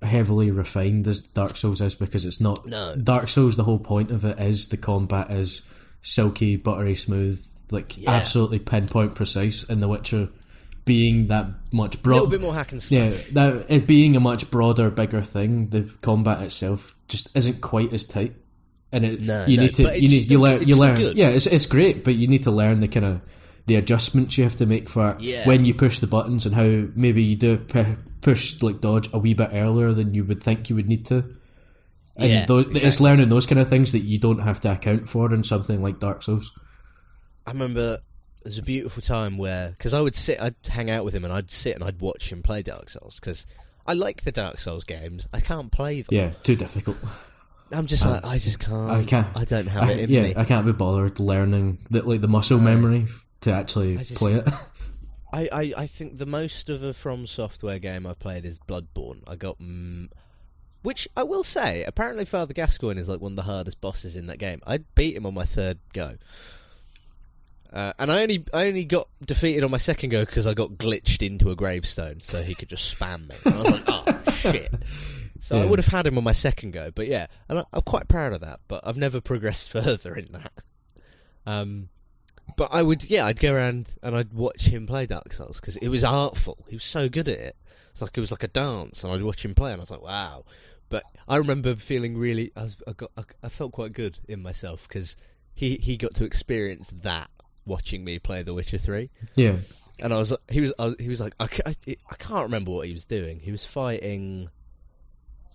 heavily 0.02 0.50
refined 0.50 1.06
as 1.06 1.20
Dark 1.20 1.56
Souls 1.56 1.80
is 1.80 1.94
because 1.94 2.26
it's 2.26 2.40
not. 2.40 2.66
no, 2.66 2.96
Dark 2.96 3.28
Souls, 3.28 3.56
the 3.56 3.64
whole 3.64 3.78
point 3.78 4.10
of 4.10 4.24
it 4.24 4.38
is 4.40 4.68
the 4.68 4.76
combat 4.76 5.30
is 5.30 5.62
silky, 6.02 6.56
buttery 6.56 6.94
smooth, 6.96 7.44
like 7.70 7.96
Yeah. 7.98 8.10
absolutely 8.10 8.58
pinpoint 8.58 9.14
precise. 9.14 9.62
In 9.64 9.80
The 9.80 9.88
Witcher 9.88 10.28
being 10.84 11.28
that 11.28 11.46
much 11.72 12.02
broader. 12.02 12.20
a 12.20 12.22
little 12.24 12.30
bit 12.30 12.40
more 12.40 12.54
hack 12.54 12.72
and 12.72 12.82
slash. 12.82 13.14
yeah, 13.14 13.20
that 13.32 13.66
it 13.68 13.86
being 13.86 14.16
a 14.16 14.20
much 14.20 14.50
broader, 14.50 14.90
bigger 14.90 15.22
thing, 15.22 15.68
the 15.68 15.82
combat 16.02 16.42
itself 16.42 16.94
just 17.08 17.28
isn't 17.36 17.60
quite 17.60 17.92
as 17.92 18.04
tight. 18.04 18.34
And 18.90 19.04
it, 19.04 19.20
No, 19.22 19.46
you 19.46 19.56
no, 19.56 19.62
need 19.62 19.74
to, 19.76 19.82
you 19.98 20.08
need, 20.08 20.30
you 20.30 20.40
learn, 20.40 20.66
you 20.68 20.76
learn. 20.76 20.96
good. 20.96 21.16
Yeah, 21.16 21.28
it's 21.28 21.46
it's 21.46 21.66
great, 21.66 22.04
but 22.04 22.14
you 22.14 22.26
need 22.28 22.42
to 22.42 22.50
learn 22.50 22.80
the 22.80 22.88
kind 22.88 23.06
of 23.06 23.20
the 23.66 23.76
adjustments 23.76 24.36
you 24.36 24.44
have 24.44 24.56
to 24.56 24.66
make 24.66 24.88
for 24.88 25.16
Yeah. 25.20 25.46
when 25.46 25.64
you 25.64 25.72
push 25.72 26.00
the 26.00 26.06
buttons 26.08 26.44
and 26.46 26.54
how 26.54 26.88
maybe 26.96 27.22
you 27.22 27.36
do 27.36 27.56
pu- 27.58 27.96
push 28.20 28.60
like 28.60 28.80
dodge 28.80 29.08
a 29.12 29.18
wee 29.18 29.34
bit 29.34 29.50
earlier 29.52 29.92
than 29.92 30.12
you 30.14 30.24
would 30.24 30.42
think 30.42 30.68
you 30.68 30.76
would 30.76 30.88
need 30.88 31.06
to. 31.06 31.24
And 32.16 32.30
Yeah, 32.30 32.44
tho- 32.46 32.58
it's 32.68 33.00
learning 33.00 33.28
those 33.30 33.46
kind 33.46 33.60
of 33.60 33.68
things 33.68 33.92
that 33.92 34.00
you 34.00 34.18
don't 34.18 34.40
have 34.40 34.60
to 34.62 34.72
account 34.72 35.08
for 35.08 35.32
in 35.32 35.44
something 35.44 35.80
like 35.80 35.98
Dark 36.00 36.22
Souls. 36.22 36.50
I 37.46 37.52
remember 37.52 37.98
there's 38.44 38.58
a 38.58 38.62
beautiful 38.62 39.02
time 39.02 39.38
where 39.38 39.70
because 39.70 39.94
I 39.94 40.00
would 40.00 40.14
sit, 40.14 40.40
I'd 40.40 40.54
hang 40.68 40.90
out 40.90 41.04
with 41.04 41.14
him, 41.14 41.24
and 41.24 41.32
I'd 41.32 41.50
sit 41.50 41.74
and 41.74 41.84
I'd 41.84 42.00
watch 42.00 42.30
him 42.30 42.42
play 42.42 42.62
Dark 42.62 42.90
Souls 42.90 43.18
because 43.20 43.46
I 43.86 43.94
like 43.94 44.22
the 44.24 44.32
Dark 44.32 44.60
Souls 44.60 44.84
games. 44.84 45.26
I 45.32 45.40
can't 45.40 45.70
play 45.72 46.02
them. 46.02 46.08
Yeah, 46.14 46.30
too 46.42 46.56
difficult. 46.56 46.96
I'm 47.72 47.86
just 47.86 48.04
like 48.04 48.24
I 48.24 48.38
just 48.38 48.58
can't. 48.58 48.90
I 48.90 49.02
can't. 49.04 49.26
I 49.34 49.44
don't 49.44 49.66
have 49.66 49.84
I, 49.84 49.92
it 49.92 50.00
in 50.00 50.10
yeah, 50.10 50.22
me. 50.22 50.34
I 50.36 50.44
can't 50.44 50.66
be 50.66 50.72
bothered 50.72 51.18
learning 51.18 51.78
the, 51.90 52.02
like 52.02 52.20
the 52.20 52.28
muscle 52.28 52.58
No. 52.58 52.64
memory 52.64 53.06
to 53.42 53.52
actually 53.52 53.94
I 53.98 54.02
just- 54.02 54.16
play 54.16 54.34
it. 54.34 54.48
I, 55.34 55.48
I, 55.50 55.72
I 55.78 55.86
think 55.86 56.18
the 56.18 56.26
most 56.26 56.68
of 56.68 56.82
a 56.82 56.92
From 56.92 57.26
Software 57.26 57.78
game 57.78 58.06
I've 58.06 58.18
played 58.18 58.44
is 58.44 58.58
Bloodborne. 58.58 59.20
I 59.26 59.36
got, 59.36 59.58
mm, 59.58 60.10
which 60.82 61.08
I 61.16 61.22
will 61.22 61.42
say, 61.42 61.84
apparently 61.84 62.26
Father 62.26 62.52
Gascoigne 62.52 63.00
is 63.00 63.08
like 63.08 63.22
one 63.22 63.32
of 63.32 63.36
the 63.36 63.42
hardest 63.44 63.80
bosses 63.80 64.14
in 64.14 64.26
that 64.26 64.36
game. 64.36 64.60
I 64.66 64.80
beat 64.94 65.16
him 65.16 65.24
on 65.24 65.32
my 65.32 65.46
third 65.46 65.78
go, 65.94 66.16
uh, 67.72 67.92
and 67.98 68.12
I 68.12 68.22
only 68.22 68.44
I 68.52 68.66
only 68.66 68.84
got 68.84 69.08
defeated 69.24 69.64
on 69.64 69.70
my 69.70 69.78
second 69.78 70.10
go 70.10 70.24
because 70.24 70.46
I 70.46 70.54
got 70.54 70.72
glitched 70.72 71.26
into 71.26 71.50
a 71.50 71.56
gravestone, 71.56 72.20
so 72.22 72.42
he 72.42 72.54
could 72.54 72.68
just 72.68 72.96
spam 72.96 73.28
me. 73.28 73.36
And 73.44 73.54
I 73.54 73.58
was 73.58 73.70
like, 73.70 73.82
oh 73.88 74.32
shit. 74.32 74.72
So 75.40 75.60
I 75.60 75.64
would 75.64 75.78
have 75.78 75.88
had 75.88 76.06
him 76.06 76.16
on 76.18 76.24
my 76.24 76.32
second 76.32 76.70
go, 76.70 76.90
but 76.94 77.08
yeah, 77.08 77.26
and 77.48 77.60
I, 77.60 77.64
I'm 77.72 77.82
quite 77.82 78.08
proud 78.08 78.32
of 78.32 78.42
that. 78.42 78.60
But 78.68 78.86
I've 78.86 78.96
never 78.96 79.20
progressed 79.20 79.70
further 79.72 80.14
in 80.14 80.28
that. 80.32 80.52
Um, 81.46 81.88
but 82.56 82.68
I 82.72 82.82
would, 82.82 83.04
yeah, 83.04 83.26
I'd 83.26 83.40
go 83.40 83.54
around 83.54 83.88
and 84.02 84.14
I'd 84.14 84.32
watch 84.32 84.62
him 84.62 84.86
play 84.86 85.06
Dark 85.06 85.32
Souls 85.32 85.58
because 85.60 85.76
it 85.76 85.88
was 85.88 86.04
artful. 86.04 86.64
He 86.68 86.76
was 86.76 86.84
so 86.84 87.08
good 87.08 87.28
at 87.28 87.38
it. 87.38 87.56
It's 87.92 88.02
like 88.02 88.16
it 88.16 88.20
was 88.20 88.30
like 88.30 88.42
a 88.42 88.48
dance, 88.48 89.02
and 89.02 89.12
I'd 89.12 89.22
watch 89.22 89.44
him 89.44 89.54
play, 89.54 89.72
and 89.72 89.80
I 89.80 89.82
was 89.82 89.90
like, 89.90 90.02
wow. 90.02 90.44
But 90.88 91.04
I 91.26 91.36
remember 91.36 91.74
feeling 91.76 92.16
really, 92.18 92.52
I, 92.54 92.62
was, 92.64 92.76
I 92.86 92.92
got, 92.92 93.10
I, 93.16 93.22
I 93.42 93.48
felt 93.48 93.72
quite 93.72 93.92
good 93.92 94.18
in 94.28 94.42
myself 94.42 94.86
because 94.86 95.16
he 95.54 95.76
he 95.76 95.96
got 95.96 96.14
to 96.14 96.24
experience 96.24 96.90
that 97.02 97.30
watching 97.64 98.04
me 98.04 98.18
play 98.18 98.42
The 98.42 98.54
Witcher 98.54 98.78
Three, 98.78 99.10
yeah, 99.34 99.56
and 99.98 100.12
I 100.12 100.18
was, 100.18 100.32
he 100.48 100.60
was, 100.60 100.72
I 100.78 100.86
was 100.86 100.94
he 100.98 101.08
was 101.08 101.20
like, 101.20 101.34
I, 101.40 101.48
I, 101.66 101.74
I 102.10 102.14
can't 102.16 102.44
remember 102.44 102.70
what 102.70 102.86
he 102.86 102.92
was 102.92 103.04
doing. 103.04 103.40
He 103.40 103.52
was 103.52 103.64
fighting 103.64 104.48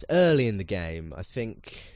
early 0.09 0.47
in 0.47 0.57
the 0.57 0.63
game, 0.63 1.13
I 1.15 1.23
think. 1.23 1.93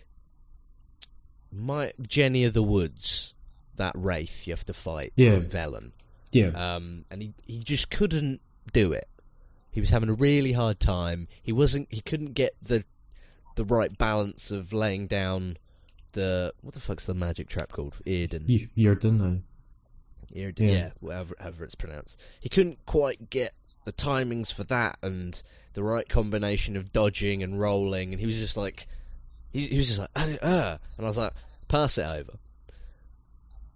My 1.54 1.92
Jenny 2.02 2.46
of 2.46 2.54
the 2.54 2.64
Woods, 2.64 3.34
that 3.76 3.92
wraith 3.94 4.48
you 4.48 4.54
have 4.54 4.66
to 4.68 4.74
fight 4.74 5.12
Yeah. 5.18 5.36
Velen 5.40 5.92
yeah, 6.32 6.76
um, 6.76 7.06
and 7.12 7.22
he 7.22 7.34
he 7.46 7.60
just 7.60 7.90
couldn't 7.90 8.42
do 8.72 8.94
it. 8.94 9.08
He 9.72 9.80
was 9.80 9.90
having 9.90 10.10
a 10.10 10.14
really 10.14 10.54
hard 10.54 10.80
time. 10.80 11.28
He 11.42 11.52
wasn't. 11.52 11.88
He 11.92 12.02
couldn't 12.02 12.34
get 12.34 12.56
the 12.62 12.84
the 13.56 13.66
right 13.66 13.96
balance 13.98 14.52
of 14.52 14.72
laying 14.74 15.08
down 15.08 15.58
the 16.14 16.54
what 16.62 16.74
the 16.74 16.80
fuck's 16.80 17.06
the 17.06 17.14
magic 17.14 17.50
trap 17.50 17.72
called? 17.72 17.96
Yrden. 18.06 18.46
you, 18.48 18.70
you're 18.76 18.96
done 18.96 19.18
now. 19.18 19.26
Yrden. 19.26 19.44
Yeah. 20.34 20.72
Yeah, 20.72 20.90
whatever, 21.00 21.36
however 21.40 21.64
it's 21.64 21.76
pronounced. 21.76 22.20
He 22.40 22.50
couldn't 22.50 22.86
quite 22.86 23.30
get 23.30 23.54
the 23.86 23.94
timings 23.94 24.54
for 24.54 24.64
that 24.66 24.98
and 25.02 25.42
the 25.74 25.84
right 25.84 26.08
combination 26.08 26.76
of 26.78 26.92
dodging 26.92 27.44
and 27.44 27.60
rolling. 27.60 28.12
And 28.12 28.20
he 28.20 28.26
was 28.26 28.38
just 28.38 28.58
like, 28.58 28.88
he, 29.52 29.68
he 29.68 29.78
was 29.78 29.88
just 29.88 30.00
like, 30.00 30.10
uh, 30.16 30.78
and 30.98 31.06
I 31.06 31.08
was 31.08 31.18
like, 31.18 31.34
pass 31.68 31.98
it 31.98 32.06
over. 32.06 32.34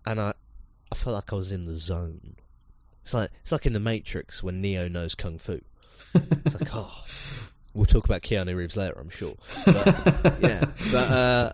And 0.06 0.20
I, 0.20 0.34
I 0.92 0.96
felt 0.96 1.16
like 1.16 1.34
I 1.34 1.36
was 1.36 1.52
in 1.52 1.66
the 1.66 1.76
zone. 1.76 2.36
It's 3.04 3.14
like 3.14 3.30
it's 3.44 3.52
like 3.52 3.66
in 3.68 3.74
the 3.74 3.80
Matrix 3.80 4.42
when 4.42 4.62
Neo 4.62 4.88
knows 4.88 5.14
kung 5.14 5.38
fu. 5.38 5.62
It's 6.16 6.60
like, 6.60 6.70
oh, 6.74 7.04
we'll 7.74 7.86
talk 7.86 8.06
about 8.06 8.24
Keanu 8.24 8.56
Reeves 8.56 8.76
later, 8.76 8.98
I'm 9.00 9.10
sure. 9.10 9.36
But, 9.66 9.86
yeah, 10.42 10.66
but 10.92 11.12
uh, 11.12 11.54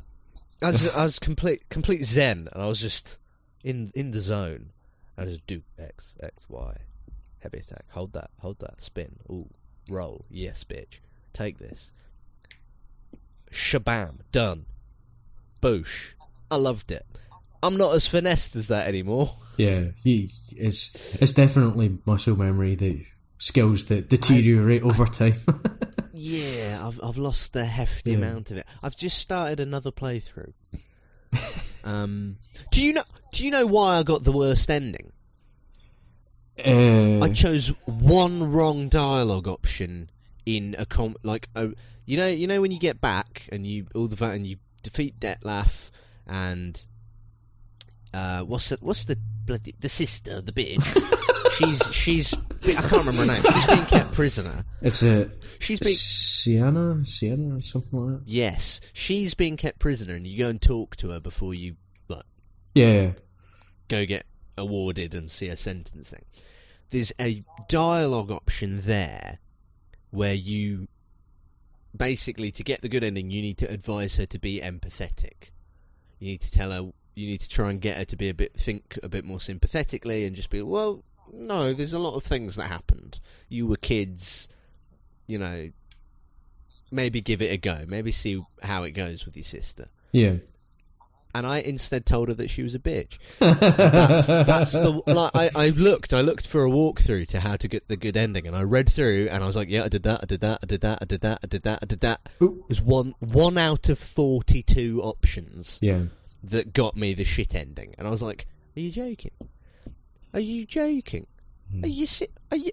I 0.61 0.67
was, 0.67 0.87
I 0.89 1.03
was 1.03 1.19
complete 1.19 1.67
complete 1.69 2.05
zen, 2.05 2.47
and 2.51 2.63
I 2.63 2.67
was 2.67 2.79
just 2.79 3.17
in 3.63 3.91
in 3.95 4.11
the 4.11 4.21
zone. 4.21 4.71
I 5.21 5.25
just 5.25 5.47
do 5.47 5.61
X 5.79 6.15
X 6.21 6.45
Y, 6.49 6.75
heavy 7.39 7.59
attack. 7.59 7.85
Hold 7.89 8.13
that, 8.13 8.29
hold 8.39 8.59
that, 8.59 8.81
spin. 8.81 9.15
Ooh, 9.29 9.49
roll. 9.89 10.25
Yes, 10.29 10.63
bitch. 10.63 10.99
Take 11.33 11.57
this. 11.59 11.91
Shabam, 13.51 14.19
done. 14.31 14.65
Boosh. 15.61 16.11
I 16.49 16.55
loved 16.55 16.91
it. 16.91 17.05
I'm 17.63 17.77
not 17.77 17.93
as 17.93 18.07
finessed 18.07 18.55
as 18.55 18.67
that 18.69 18.87
anymore. 18.87 19.35
Yeah, 19.57 19.89
he 20.03 20.31
it's 20.51 20.91
it's 21.21 21.33
definitely 21.33 21.97
muscle 22.05 22.35
memory 22.35 22.75
that 22.75 23.05
skills 23.37 23.85
that 23.85 24.09
deteriorate 24.09 24.83
over 24.83 25.05
time. 25.05 25.41
Yeah, 26.13 26.85
I've 26.85 26.99
I've 27.01 27.17
lost 27.17 27.55
a 27.55 27.63
hefty 27.65 28.11
Yeah. 28.11 28.17
amount 28.17 28.51
of 28.51 28.57
it. 28.57 28.65
I've 28.83 28.97
just 28.97 29.17
started 29.17 29.59
another 29.61 29.91
playthrough. 29.91 30.51
um, 31.83 32.37
do 32.71 32.81
you 32.81 32.93
know? 32.93 33.03
Do 33.33 33.45
you 33.45 33.51
know 33.51 33.65
why 33.65 33.97
I 33.97 34.03
got 34.03 34.23
the 34.23 34.31
worst 34.31 34.69
ending? 34.69 35.11
uh, 36.65 37.19
I 37.19 37.29
chose 37.29 37.69
one 37.85 38.51
wrong 38.51 38.89
dialogue 38.89 39.47
option 39.47 40.09
in 40.45 40.75
a 40.77 40.85
com 40.85 41.15
like 41.23 41.47
a, 41.55 41.69
you 42.05 42.17
know 42.17 42.27
you 42.27 42.47
know 42.47 42.61
when 42.61 42.71
you 42.71 42.79
get 42.79 42.99
back 42.99 43.47
and 43.51 43.65
you 43.65 43.87
all 43.95 44.07
the 44.07 44.23
and 44.25 44.45
you 44.45 44.57
defeat 44.83 45.19
Dettlaff 45.19 45.89
and 46.27 46.83
uh 48.13 48.41
what's 48.41 48.69
the 48.69 48.77
what's 48.81 49.05
the 49.05 49.17
bloody 49.45 49.75
the 49.79 49.89
sister 49.89 50.41
the 50.41 50.51
bitch 50.51 51.27
she's 51.57 51.81
she's 51.93 52.33
I 52.63 52.73
can't 52.73 53.05
remember 53.05 53.25
her 53.25 53.25
name 53.25 53.41
she's 53.41 53.65
being 53.67 53.85
kept 53.85 54.13
prisoner 54.13 54.65
it's 54.81 55.03
a 55.03 55.29
she's 55.59 55.79
being 55.79 55.95
Syanna, 55.95 57.05
Syanna, 57.05 57.59
or 57.59 57.61
something 57.61 57.99
like 57.99 58.19
that. 58.19 58.27
Yes, 58.27 58.81
she's 58.93 59.33
being 59.35 59.57
kept 59.57 59.79
prisoner, 59.79 60.15
and 60.15 60.25
you 60.25 60.37
go 60.37 60.49
and 60.49 60.61
talk 60.61 60.95
to 60.97 61.09
her 61.09 61.19
before 61.19 61.53
you 61.53 61.75
like 62.07 62.23
Yeah, 62.73 63.11
go 63.87 64.05
get 64.05 64.25
awarded 64.57 65.13
and 65.13 65.29
see 65.29 65.49
her 65.49 65.55
sentencing. 65.55 66.25
There's 66.89 67.13
a 67.19 67.43
dialogue 67.69 68.31
option 68.31 68.81
there 68.81 69.39
where 70.09 70.33
you 70.33 70.87
basically 71.95 72.51
to 72.51 72.63
get 72.63 72.81
the 72.81 72.89
good 72.89 73.03
ending, 73.03 73.29
you 73.29 73.41
need 73.41 73.57
to 73.59 73.69
advise 73.69 74.15
her 74.15 74.25
to 74.25 74.39
be 74.39 74.59
empathetic. 74.59 75.51
You 76.19 76.31
need 76.31 76.41
to 76.41 76.51
tell 76.51 76.71
her. 76.71 76.91
You 77.13 77.27
need 77.27 77.41
to 77.41 77.49
try 77.49 77.69
and 77.69 77.81
get 77.81 77.97
her 77.97 78.05
to 78.05 78.15
be 78.15 78.29
a 78.29 78.33
bit 78.33 78.53
think 78.57 78.97
a 79.03 79.09
bit 79.09 79.25
more 79.25 79.41
sympathetically, 79.41 80.25
and 80.25 80.35
just 80.35 80.49
be 80.49 80.61
well. 80.61 81.03
No, 81.33 81.73
there's 81.73 81.93
a 81.93 81.99
lot 81.99 82.15
of 82.15 82.23
things 82.23 82.55
that 82.55 82.67
happened. 82.67 83.19
You 83.49 83.67
were 83.67 83.77
kids, 83.77 84.47
you 85.27 85.37
know. 85.37 85.71
Maybe 86.93 87.21
give 87.21 87.41
it 87.41 87.51
a 87.51 87.57
go. 87.57 87.85
Maybe 87.87 88.11
see 88.11 88.43
how 88.63 88.83
it 88.83 88.91
goes 88.91 89.25
with 89.25 89.37
your 89.37 89.45
sister. 89.45 89.87
yeah. 90.11 90.35
And 91.33 91.47
I 91.47 91.59
instead 91.59 92.05
told 92.05 92.27
her 92.27 92.33
that 92.33 92.49
she 92.49 92.61
was 92.61 92.75
a 92.75 92.79
bitch. 92.79 93.17
that's, 93.39 94.27
that's 94.27 94.73
the 94.73 95.01
like. 95.07 95.31
I, 95.33 95.49
I 95.55 95.69
looked. 95.69 96.11
I 96.13 96.19
looked 96.19 96.45
for 96.45 96.65
a 96.65 96.69
walkthrough 96.69 97.29
to 97.29 97.39
how 97.39 97.55
to 97.55 97.69
get 97.69 97.87
the 97.87 97.95
good 97.95 98.17
ending, 98.17 98.45
and 98.45 98.53
I 98.53 98.63
read 98.63 98.89
through, 98.91 99.29
and 99.31 99.41
I 99.41 99.47
was 99.47 99.55
like, 99.55 99.69
"Yeah, 99.69 99.85
I 99.85 99.87
did 99.87 100.03
that. 100.03 100.19
I 100.23 100.25
did 100.25 100.41
that. 100.41 100.59
I 100.61 100.65
did 100.65 100.81
that. 100.81 100.99
I 101.01 101.05
did 101.05 101.21
that. 101.21 101.39
I 101.41 101.47
did 101.47 101.63
that. 101.63 101.79
I 101.81 101.85
did 101.85 102.01
that." 102.01 102.27
Ooh. 102.41 102.65
There's 102.67 102.81
one 102.81 103.15
one 103.19 103.57
out 103.57 103.87
of 103.87 103.97
forty 103.97 104.61
two 104.61 105.01
options 105.01 105.79
Yeah. 105.81 106.07
that 106.43 106.73
got 106.73 106.97
me 106.97 107.13
the 107.13 107.23
shit 107.23 107.55
ending, 107.55 107.95
and 107.97 108.05
I 108.05 108.11
was 108.11 108.21
like, 108.21 108.45
"Are 108.75 108.81
you 108.81 108.91
joking? 108.91 109.31
Are 110.33 110.39
you 110.39 110.65
joking? 110.65 111.27
Are 111.83 111.87
you 111.87 112.05
si- 112.05 112.27
are 112.51 112.57
you 112.57 112.71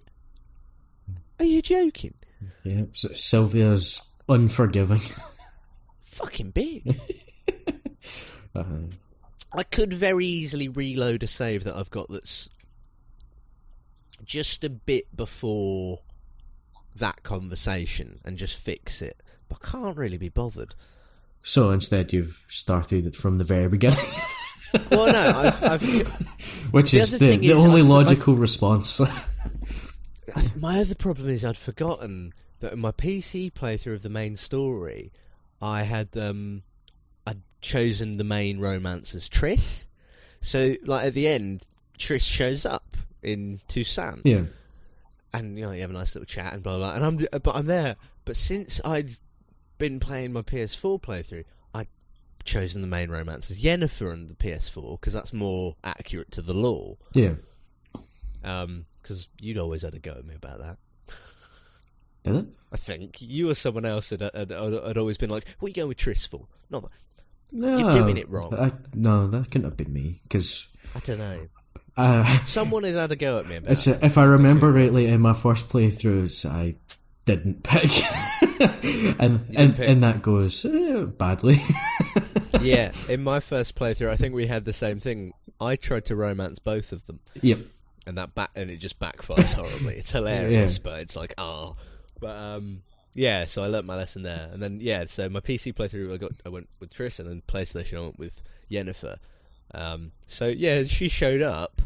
are 1.39 1.45
you 1.45 1.63
joking? 1.63 2.15
Yeah. 2.65 2.83
So 2.93 3.09
Sylvia's 3.13 4.01
unforgiving. 4.29 5.01
Fucking 6.03 6.53
bitch!" 6.53 6.99
uh, 8.57 8.65
I 9.53 9.63
could 9.63 9.95
very 9.95 10.27
easily 10.27 10.69
reload 10.69 11.23
a 11.23 11.27
save 11.29 11.65
that 11.65 11.77
I've 11.77 11.91
got 11.91 12.09
that's 12.11 12.49
just 14.25 14.65
a 14.65 14.69
bit 14.69 15.15
before 15.17 16.01
that 16.97 17.23
conversation 17.23 18.19
and 18.25 18.37
just 18.37 18.57
fix 18.57 19.01
it, 19.01 19.21
but 19.49 19.59
I 19.63 19.69
can't 19.71 19.97
really 19.97 20.19
be 20.19 20.29
bothered. 20.29 20.75
so 21.43 21.71
instead, 21.71 22.13
you've 22.13 22.43
started 22.49 23.07
it 23.07 23.15
from 23.17 23.39
the 23.39 23.45
very 23.45 23.69
beginning, 23.69 24.05
Well, 24.91 25.13
no, 25.13 25.31
I've, 25.35 25.63
I've, 25.63 25.83
which 26.73 26.91
The 26.93 26.99
is 26.99 27.13
the, 27.13 27.19
the 27.19 27.47
is 27.47 27.53
only 27.53 27.81
I've- 27.81 27.89
logical 27.89 28.35
response. 28.35 29.01
my 30.57 30.81
other 30.81 30.95
problem 30.95 31.29
is 31.29 31.45
I'd 31.45 31.57
forgotten 31.57 32.33
that 32.61 32.73
in 32.73 32.79
my 32.81 32.93
PC 32.93 33.53
playthrough 33.53 33.95
of 33.95 34.03
the 34.03 34.09
main 34.09 34.37
story, 34.37 35.13
I 35.63 35.83
had 35.85 36.09
um, 36.17 36.63
I'd 37.27 37.41
chosen 37.61 38.17
the 38.17 38.25
main 38.25 38.59
romance 38.59 39.15
as 39.15 39.29
Triss. 39.29 39.87
So, 40.41 40.75
like 40.85 41.07
at 41.07 41.15
the 41.15 41.27
end, 41.29 41.63
Triss 41.99 42.23
shows 42.23 42.67
up 42.67 42.97
in 43.23 43.61
Toussaint. 43.69 44.21
yeah. 44.25 44.43
and 45.33 45.59
you 45.59 45.65
know 45.65 45.73
you 45.73 45.81
have 45.81 45.91
a 45.91 45.95
nice 45.95 46.15
little 46.15 46.27
chat 46.27 46.53
and 46.53 46.63
blah 46.63 46.77
blah. 46.79 46.97
blah 46.97 47.07
and 47.09 47.23
I'm 47.33 47.41
but 47.43 47.57
I'm 47.57 47.67
there. 47.67 47.97
But 48.25 48.37
since 48.37 48.81
I'd 48.85 49.11
been 49.79 49.99
playing 50.01 50.33
my 50.33 50.43
PS4 50.43 51.01
playthrough, 51.01 51.45
chosen 52.49 52.81
the 52.81 52.87
main 52.89 53.11
romance 53.11 53.51
as 53.51 53.63
Yennefer 53.63 54.11
on 54.11 54.29
the 54.29 54.35
PS4 54.35 54.99
because 54.99 55.13
that's 55.13 55.33
more 55.33 55.77
accurate 55.85 56.33
to 56.33 56.43
the 56.43 56.55
lore. 56.55 56.97
Yeah. 57.13 57.35
Because 58.43 59.29
you'd 59.41 59.59
always 59.59 59.83
had 59.83 59.95
a 59.95 59.99
go 59.99 60.13
at 60.13 60.25
me 60.25 60.35
about 60.35 60.59
that. 60.61 60.79
Did 62.25 62.37
it? 62.37 62.47
I 62.73 62.77
think 62.77 63.21
you 63.21 63.49
or 63.51 63.55
someone 63.55 63.85
else 63.85 64.11
had, 64.11 64.21
had, 64.21 64.51
had, 64.51 64.99
always 64.99 65.17
been 65.17 65.31
like, 65.31 65.47
"What 65.59 65.67
are 65.67 65.71
you 65.71 65.75
going 65.75 65.89
with 65.89 65.99
Triss 65.99 66.29
for?" 66.29 66.47
Not, 66.69 66.83
that- 66.83 66.91
No, 67.53 67.79
you're 67.79 67.93
doing 67.93 68.17
it 68.19 68.29
wrong. 68.29 68.55
I, 68.55 68.73
no, 68.95 69.29
that 69.29 69.51
couldn't 69.51 69.65
have 69.65 69.77
been 69.77 69.93
me 69.93 70.21
because 70.25 70.67
I 70.95 70.99
don't 71.01 71.19
know. 71.19 71.49
uh, 71.97 72.25
Someone 72.47 72.85
had 72.85 72.95
had 72.97 73.13
a 73.13 73.17
go 73.17 73.39
at 73.39 73.47
me 73.47 73.57
about. 73.57 73.71
it's 73.71 73.87
it. 73.87 74.03
if 74.03 74.19
I 74.19 74.25
remember 74.25 74.73
rightly 74.73 75.07
in 75.07 75.21
my 75.21 75.33
first 75.33 75.69
playthroughs, 75.69 76.45
I 76.45 76.77
didn't 77.25 77.63
pick, 77.63 77.91
and 79.21 79.47
and, 79.55 79.77
pick. 79.77 79.89
and 79.89 80.03
that 80.03 80.21
goes 80.23 80.65
eh, 80.65 81.05
badly. 81.05 81.61
yeah, 82.61 82.93
in 83.09 83.23
my 83.23 83.41
first 83.41 83.75
playthrough, 83.75 84.11
I 84.11 84.17
think 84.17 84.35
we 84.35 84.47
had 84.47 84.65
the 84.65 84.73
same 84.73 85.01
thing. 85.01 85.33
I 85.61 85.77
tried 85.77 86.05
to 86.07 86.17
romance 86.17 86.59
both 86.59 86.93
of 86.93 87.07
them. 87.07 87.21
yep. 87.43 87.61
and 88.07 88.17
that 88.19 88.35
back 88.35 88.51
and 88.55 88.71
it 88.71 88.77
just 88.77 88.99
backfires 88.99 89.53
horribly. 89.53 89.97
It's 89.97 90.13
hilarious, 90.13 90.79
but 90.79 91.01
it's 91.01 91.17
like 91.17 91.35
oh, 91.39 91.77
but 92.21 92.37
um, 92.37 92.83
yeah. 93.15 93.45
So 93.47 93.63
I 93.63 93.67
learnt 93.67 93.87
my 93.87 93.97
lesson 93.97 94.23
there, 94.23 94.49
and 94.53 94.63
then 94.63 94.79
yeah. 94.81 95.05
So 95.07 95.29
my 95.29 95.41
PC 95.41 95.75
playthrough, 95.75 96.15
I 96.15 96.17
got 96.17 96.33
I 96.47 96.49
went 96.49 96.69
with 96.81 96.93
Triss, 96.93 97.19
and 97.19 97.29
then 97.29 97.43
PlayStation 97.47 97.99
I 97.99 98.03
went 98.03 98.19
with 98.19 98.43
Yennefer. 98.71 99.17
Um, 99.75 100.13
so 100.27 100.47
yeah, 100.47 100.85
she 100.85 101.09
showed 101.09 101.43
up, 101.43 101.83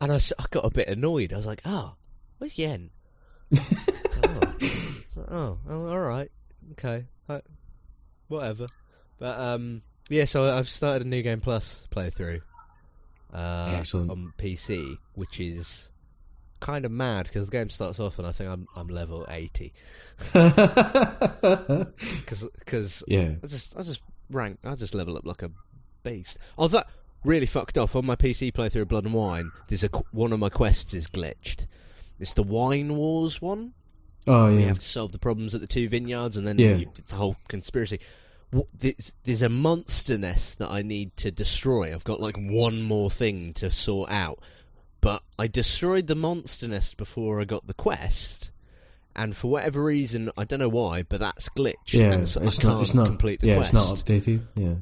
and 0.00 0.12
I, 0.12 0.20
I 0.38 0.44
got 0.50 0.64
a 0.64 0.70
bit 0.70 0.88
annoyed. 0.88 1.32
I 1.32 1.36
was 1.36 1.46
like, 1.46 1.62
oh, 1.64 1.94
where's 2.38 2.58
Yen? 2.58 2.90
oh. 3.58 4.56
Oh, 5.28 5.58
oh, 5.68 5.88
all 5.88 5.98
right, 5.98 6.30
okay, 6.72 7.06
I, 7.28 7.40
whatever. 8.28 8.66
But 9.18 9.38
um, 9.40 9.82
yeah. 10.08 10.24
So 10.24 10.44
I've 10.44 10.68
started 10.68 11.06
a 11.06 11.08
new 11.08 11.22
game 11.22 11.40
plus 11.40 11.86
playthrough 11.90 12.40
uh, 13.34 13.72
Excellent. 13.76 14.10
on 14.10 14.32
PC, 14.38 14.98
which 15.14 15.40
is 15.40 15.90
kind 16.58 16.84
of 16.86 16.90
mad 16.90 17.24
because 17.26 17.46
the 17.46 17.52
game 17.52 17.68
starts 17.68 18.00
off 18.00 18.18
and 18.18 18.26
I 18.26 18.32
think 18.32 18.48
I'm 18.50 18.66
I'm 18.74 18.88
level 18.88 19.26
eighty 19.28 19.74
because 20.32 21.84
yeah. 23.06 23.32
I 23.42 23.46
just 23.46 23.76
I 23.76 23.82
just 23.82 24.00
rank 24.30 24.58
I 24.64 24.74
just 24.74 24.94
level 24.94 25.16
up 25.16 25.24
like 25.26 25.42
a 25.42 25.50
beast. 26.02 26.38
Oh, 26.58 26.68
that 26.68 26.86
really 27.24 27.46
fucked 27.46 27.76
off 27.78 27.96
on 27.96 28.06
my 28.06 28.16
PC 28.16 28.52
playthrough 28.52 28.82
of 28.82 28.88
Blood 28.88 29.04
and 29.04 29.14
Wine. 29.14 29.50
There's 29.68 29.84
a 29.84 29.88
one 30.12 30.32
of 30.32 30.38
my 30.40 30.48
quests 30.48 30.94
is 30.94 31.06
glitched. 31.08 31.66
It's 32.18 32.32
the 32.32 32.42
Wine 32.42 32.96
Wars 32.96 33.42
one. 33.42 33.72
Oh 34.26 34.48
You 34.48 34.60
yeah. 34.60 34.66
have 34.68 34.78
to 34.78 34.84
solve 34.84 35.12
the 35.12 35.18
problems 35.18 35.54
at 35.54 35.60
the 35.60 35.66
two 35.66 35.88
vineyards, 35.88 36.36
and 36.36 36.46
then 36.46 36.58
Yeah. 36.58 36.76
you, 36.76 36.90
it's 36.98 37.12
a 37.12 37.16
whole 37.16 37.36
conspiracy. 37.48 38.00
There's, 38.78 39.12
there's 39.24 39.42
a 39.42 39.48
monster 39.48 40.16
nest 40.16 40.58
that 40.58 40.70
I 40.70 40.82
need 40.82 41.16
to 41.18 41.30
destroy. 41.30 41.92
I've 41.92 42.04
got 42.04 42.20
like 42.20 42.36
one 42.38 42.82
more 42.82 43.10
thing 43.10 43.52
to 43.54 43.70
sort 43.70 44.10
out, 44.10 44.38
but 45.00 45.22
I 45.38 45.46
destroyed 45.46 46.06
the 46.06 46.14
monster 46.14 46.66
nest 46.68 46.96
before 46.96 47.40
I 47.40 47.44
got 47.44 47.66
the 47.66 47.74
quest, 47.74 48.50
and 49.14 49.36
for 49.36 49.50
whatever 49.50 49.82
reason, 49.82 50.30
I 50.38 50.44
don't 50.44 50.60
know 50.60 50.68
why, 50.68 51.02
but 51.02 51.20
that's 51.20 51.48
glitched. 51.50 51.74
Yeah, 51.92 52.12
and 52.12 52.28
so 52.28 52.40
it's 52.42 52.58
I 52.60 52.62
can't 52.62 52.74
not. 52.74 52.82
It's 52.82 52.94
not. 52.94 53.06
complete 53.06 53.40
the 53.40 53.48
Yeah, 53.48 53.54
quest. 53.56 53.74
it's 53.74 53.74
not 53.74 53.96
updated. 53.96 54.46
Yeah. 54.54 54.74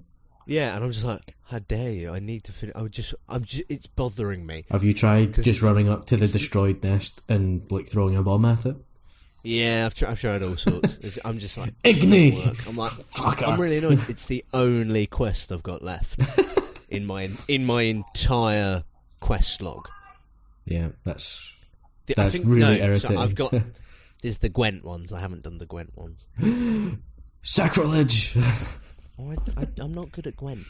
Yeah, 0.46 0.74
and 0.76 0.84
I'm 0.84 0.92
just 0.92 1.06
like, 1.06 1.34
how 1.44 1.58
dare 1.60 1.90
you? 1.90 2.10
I 2.12 2.18
need 2.18 2.44
to 2.44 2.52
finish. 2.52 2.76
I 2.76 2.82
would 2.82 2.92
just, 2.92 3.14
I'm 3.30 3.44
just, 3.44 3.64
it's 3.70 3.86
bothering 3.86 4.44
me. 4.44 4.66
Have 4.70 4.84
you 4.84 4.92
tried 4.92 5.42
just 5.42 5.62
running 5.62 5.88
up 5.88 6.04
to 6.08 6.18
the 6.18 6.26
destroyed 6.28 6.82
nest 6.84 7.22
and 7.30 7.62
like 7.72 7.88
throwing 7.88 8.14
a 8.14 8.22
bomb 8.22 8.44
at 8.44 8.66
it? 8.66 8.76
Yeah, 9.44 9.84
I've, 9.86 9.94
tr- 9.94 10.06
I've 10.06 10.20
tried 10.20 10.42
all 10.42 10.56
sorts. 10.56 10.96
It's- 11.02 11.18
I'm 11.24 11.38
just 11.38 11.56
like, 11.58 11.74
Igni! 11.82 12.32
it 12.32 12.34
doesn't 12.34 12.46
work. 12.46 12.66
I'm 12.68 12.76
like, 12.76 12.92
Fucker. 13.12 13.46
I'm 13.48 13.60
really 13.60 13.76
annoyed. 13.78 14.00
It's 14.08 14.24
the 14.24 14.44
only 14.54 15.06
quest 15.06 15.52
I've 15.52 15.62
got 15.62 15.82
left 15.82 16.18
in 16.88 17.04
my 17.06 17.30
in 17.46 17.64
my 17.66 17.82
entire 17.82 18.84
quest 19.20 19.60
log. 19.62 19.88
Yeah, 20.64 20.88
that's 21.04 21.52
The- 22.06 22.14
I 22.18 22.22
That's 22.24 22.32
think, 22.36 22.46
really 22.46 22.78
no, 22.78 22.84
irritating. 22.86 23.16
So 23.16 23.22
I've 23.22 23.34
got 23.34 23.54
there's 24.22 24.38
the 24.38 24.48
Gwent 24.48 24.82
ones. 24.84 25.12
I 25.12 25.20
haven't 25.20 25.42
done 25.42 25.58
the 25.58 25.66
Gwent 25.66 25.92
ones. 25.96 26.24
sacrilege. 27.42 28.36
Oh, 29.18 29.30
I, 29.30 29.60
I, 29.60 29.66
I'm 29.78 29.94
not 29.94 30.10
good 30.12 30.26
at 30.26 30.36
Gwent. 30.36 30.64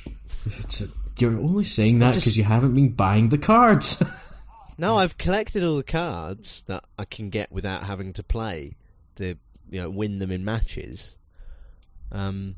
It's 0.44 0.80
a, 0.82 0.86
you're 1.18 1.38
only 1.38 1.64
saying 1.64 2.00
that 2.00 2.14
because 2.16 2.36
you 2.36 2.44
haven't 2.44 2.74
been 2.74 2.90
buying 2.90 3.28
the 3.30 3.38
cards. 3.38 4.02
No, 4.76 4.96
I've 4.96 5.18
collected 5.18 5.62
all 5.62 5.76
the 5.76 5.82
cards 5.84 6.64
that 6.66 6.84
I 6.98 7.04
can 7.04 7.30
get 7.30 7.52
without 7.52 7.84
having 7.84 8.12
to 8.14 8.22
play 8.22 8.72
the 9.16 9.38
you 9.70 9.80
know 9.80 9.90
win 9.90 10.18
them 10.18 10.30
in 10.30 10.44
matches. 10.44 11.16
Um, 12.12 12.56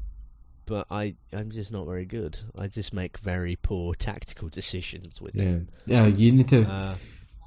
but 0.66 0.86
I 0.90 1.14
I'm 1.32 1.50
just 1.50 1.70
not 1.72 1.86
very 1.86 2.04
good. 2.04 2.38
I 2.58 2.66
just 2.66 2.92
make 2.92 3.18
very 3.18 3.56
poor 3.56 3.94
tactical 3.94 4.48
decisions 4.48 5.20
with 5.20 5.34
yeah, 5.34 5.44
it. 5.44 5.62
yeah. 5.86 6.06
You 6.06 6.32
need 6.32 6.48
to. 6.48 6.64
Uh, 6.64 6.96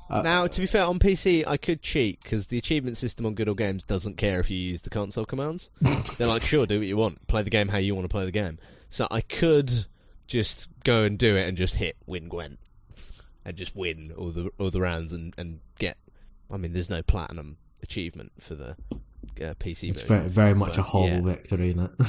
Uh, 0.10 0.24
now, 0.24 0.48
to 0.48 0.60
be 0.60 0.66
fair, 0.66 0.86
on 0.86 0.98
PC 0.98 1.46
I 1.46 1.58
could 1.58 1.84
cheat 1.84 2.20
because 2.24 2.48
the 2.48 2.58
achievement 2.58 2.98
system 2.98 3.28
on 3.28 3.36
Good 3.36 3.48
Old 3.48 3.60
Games 3.60 3.84
doesn't 3.84 4.18
care 4.18 4.40
if 4.40 4.50
you 4.50 4.58
use 4.58 4.82
the 4.82 4.90
console 4.90 5.24
commands. 5.24 5.70
They're 6.18 6.26
like, 6.26 6.42
sure, 6.42 6.66
do 6.66 6.80
what 6.80 6.88
you 6.88 6.98
want, 6.98 7.28
play 7.28 7.44
the 7.44 7.52
game 7.52 7.68
how 7.68 7.78
you 7.78 7.94
want 7.94 8.06
to 8.06 8.10
play 8.10 8.26
the 8.26 8.32
game. 8.32 8.58
So 8.90 9.08
I 9.12 9.22
could 9.22 9.86
just 10.26 10.68
go 10.84 11.04
and 11.04 11.16
do 11.16 11.36
it 11.36 11.48
and 11.48 11.56
just 11.56 11.76
hit 11.76 11.96
win 12.08 12.28
Gwent 12.28 12.58
and 13.46 13.58
just 13.58 13.76
win 13.76 14.14
all 14.18 14.32
the 14.32 14.50
all 14.60 14.72
the 14.72 14.82
rounds 14.82 15.14
and, 15.14 15.34
and 15.38 15.60
get. 15.78 15.98
I 16.52 16.58
mean, 16.58 16.74
there's 16.74 16.90
no 16.90 17.04
platinum 17.04 17.58
achievement 17.84 18.32
for 18.40 18.56
the 18.56 18.76
uh, 19.42 19.54
PC 19.60 19.90
it's 19.90 20.02
version. 20.02 20.08
very, 20.08 20.30
very 20.30 20.54
much 20.56 20.78
a 20.78 20.82
hollow 20.82 21.08
yeah. 21.08 21.22
victory 21.22 21.72
in 21.72 21.80
it. 21.80 21.92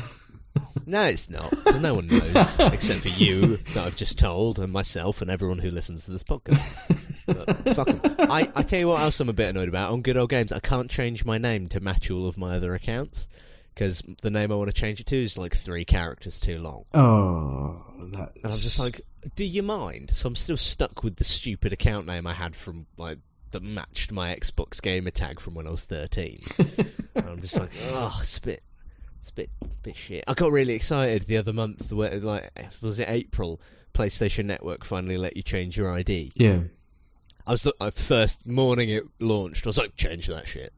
No, 0.84 1.02
it's 1.04 1.30
not. 1.30 1.52
no 1.80 1.94
one 1.94 2.08
knows 2.08 2.34
except 2.58 3.02
for 3.02 3.08
you 3.08 3.56
that 3.58 3.86
I've 3.86 3.94
just 3.94 4.18
told, 4.18 4.58
and 4.58 4.72
myself, 4.72 5.22
and 5.22 5.30
everyone 5.30 5.58
who 5.60 5.70
listens 5.70 6.04
to 6.04 6.10
this 6.10 6.24
podcast. 6.24 7.24
But 7.26 7.74
fuck 7.76 7.88
'em. 7.88 8.00
I, 8.18 8.50
I 8.56 8.62
tell 8.64 8.80
you 8.80 8.88
what 8.88 9.00
else 9.00 9.20
I'm 9.20 9.28
a 9.28 9.32
bit 9.32 9.50
annoyed 9.50 9.68
about. 9.68 9.92
On 9.92 10.02
Good 10.02 10.16
Old 10.16 10.30
Games, 10.30 10.50
I 10.50 10.58
can't 10.58 10.90
change 10.90 11.24
my 11.24 11.38
name 11.38 11.68
to 11.68 11.78
match 11.78 12.10
all 12.10 12.26
of 12.26 12.36
my 12.36 12.56
other 12.56 12.74
accounts 12.74 13.28
because 13.74 14.02
the 14.22 14.30
name 14.30 14.52
I 14.52 14.54
want 14.54 14.68
to 14.68 14.78
change 14.78 15.00
it 15.00 15.06
to 15.06 15.24
is 15.24 15.38
like 15.38 15.56
three 15.56 15.85
characters 15.85 16.38
too 16.38 16.59
long. 16.59 16.85
oh, 16.94 17.85
that. 18.12 18.33
And 18.37 18.46
I'm 18.46 18.59
just 18.59 18.78
like, 18.78 19.02
do 19.37 19.44
you 19.44 19.62
mind? 19.62 20.11
So 20.12 20.28
I'm 20.28 20.37
still 20.37 20.56
stuck 20.56 21.02
with 21.02 21.16
the 21.16 21.24
stupid 21.24 21.72
account 21.72 22.06
name 22.06 22.26
I 22.26 22.35
had 22.35 22.54
from 22.54 22.87
like 22.96 23.18
that 23.52 23.62
matched 23.62 24.12
my 24.12 24.35
Xbox 24.35 24.80
gamer 24.80 25.11
tag 25.11 25.40
from 25.40 25.54
when 25.54 25.66
I 25.66 25.70
was 25.70 25.83
13. 25.83 26.37
and 26.59 26.88
I'm 27.16 27.40
just 27.40 27.59
like, 27.59 27.70
oh, 27.88 28.18
it's 28.22 28.38
a 28.38 28.42
bit, 28.42 28.62
it's 29.20 29.30
a 29.30 29.35
bit, 29.35 29.50
bit 29.83 29.96
shit. 29.96 30.24
I 30.28 30.35
got 30.35 30.52
really 30.52 30.74
excited 30.74 31.22
the 31.22 31.37
other 31.37 31.52
month. 31.52 31.92
Where 31.92 32.18
like 32.20 32.50
was 32.80 32.98
it 32.98 33.09
April? 33.09 33.61
PlayStation 33.92 34.44
Network 34.44 34.85
finally 34.85 35.18
let 35.18 35.37
you 35.37 35.42
change 35.42 35.76
your 35.76 35.92
ID. 35.92 36.30
yeah. 36.37 36.61
I 37.46 37.52
was 37.52 37.62
the 37.62 37.74
uh, 37.80 37.90
first 37.90 38.46
morning 38.46 38.90
it 38.90 39.02
launched. 39.18 39.66
I 39.66 39.70
was 39.70 39.78
like, 39.78 39.96
change 39.96 40.28
that 40.28 40.46
shit. 40.46 40.72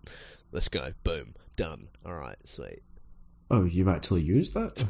Let's 0.52 0.68
go. 0.68 0.92
Boom. 1.04 1.34
Done. 1.62 1.88
All 2.04 2.14
right. 2.14 2.36
Sweet. 2.44 2.82
Oh, 3.50 3.64
you've 3.64 3.88
actually 3.88 4.22
used 4.22 4.54
that? 4.54 4.82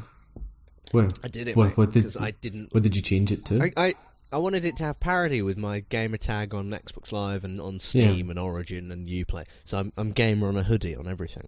Well, 0.93 1.07
I 1.23 1.27
did 1.27 1.47
it 1.47 1.55
What- 1.55 1.77
what 1.77 1.91
did- 1.91 2.03
because 2.03 2.17
I 2.17 2.31
didn't 2.31 2.73
what 2.73 2.83
did 2.83 2.95
you 2.95 3.01
change 3.01 3.31
it 3.31 3.45
to? 3.45 3.61
I, 3.63 3.71
I 3.77 3.93
I 4.31 4.37
wanted 4.37 4.65
it 4.65 4.77
to 4.77 4.83
have 4.85 4.99
parity 4.99 5.41
with 5.43 5.57
my 5.57 5.81
gamer 5.89 6.17
tag 6.17 6.53
on 6.55 6.69
Xbox 6.71 7.11
Live 7.11 7.43
and 7.43 7.61
on 7.61 7.79
Steam 7.79 8.29
and 8.31 8.39
Origin 8.39 8.91
and 8.91 9.07
UPlay. 9.07 9.45
So 9.65 9.77
I'm 9.77 9.93
I'm 9.97 10.11
gamer 10.11 10.47
on 10.47 10.57
a 10.57 10.63
hoodie 10.63 10.95
on 10.95 11.07
everything. 11.07 11.47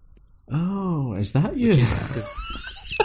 oh, 0.52 1.14
is 1.14 1.32
that 1.32 1.56
you? 1.56 1.74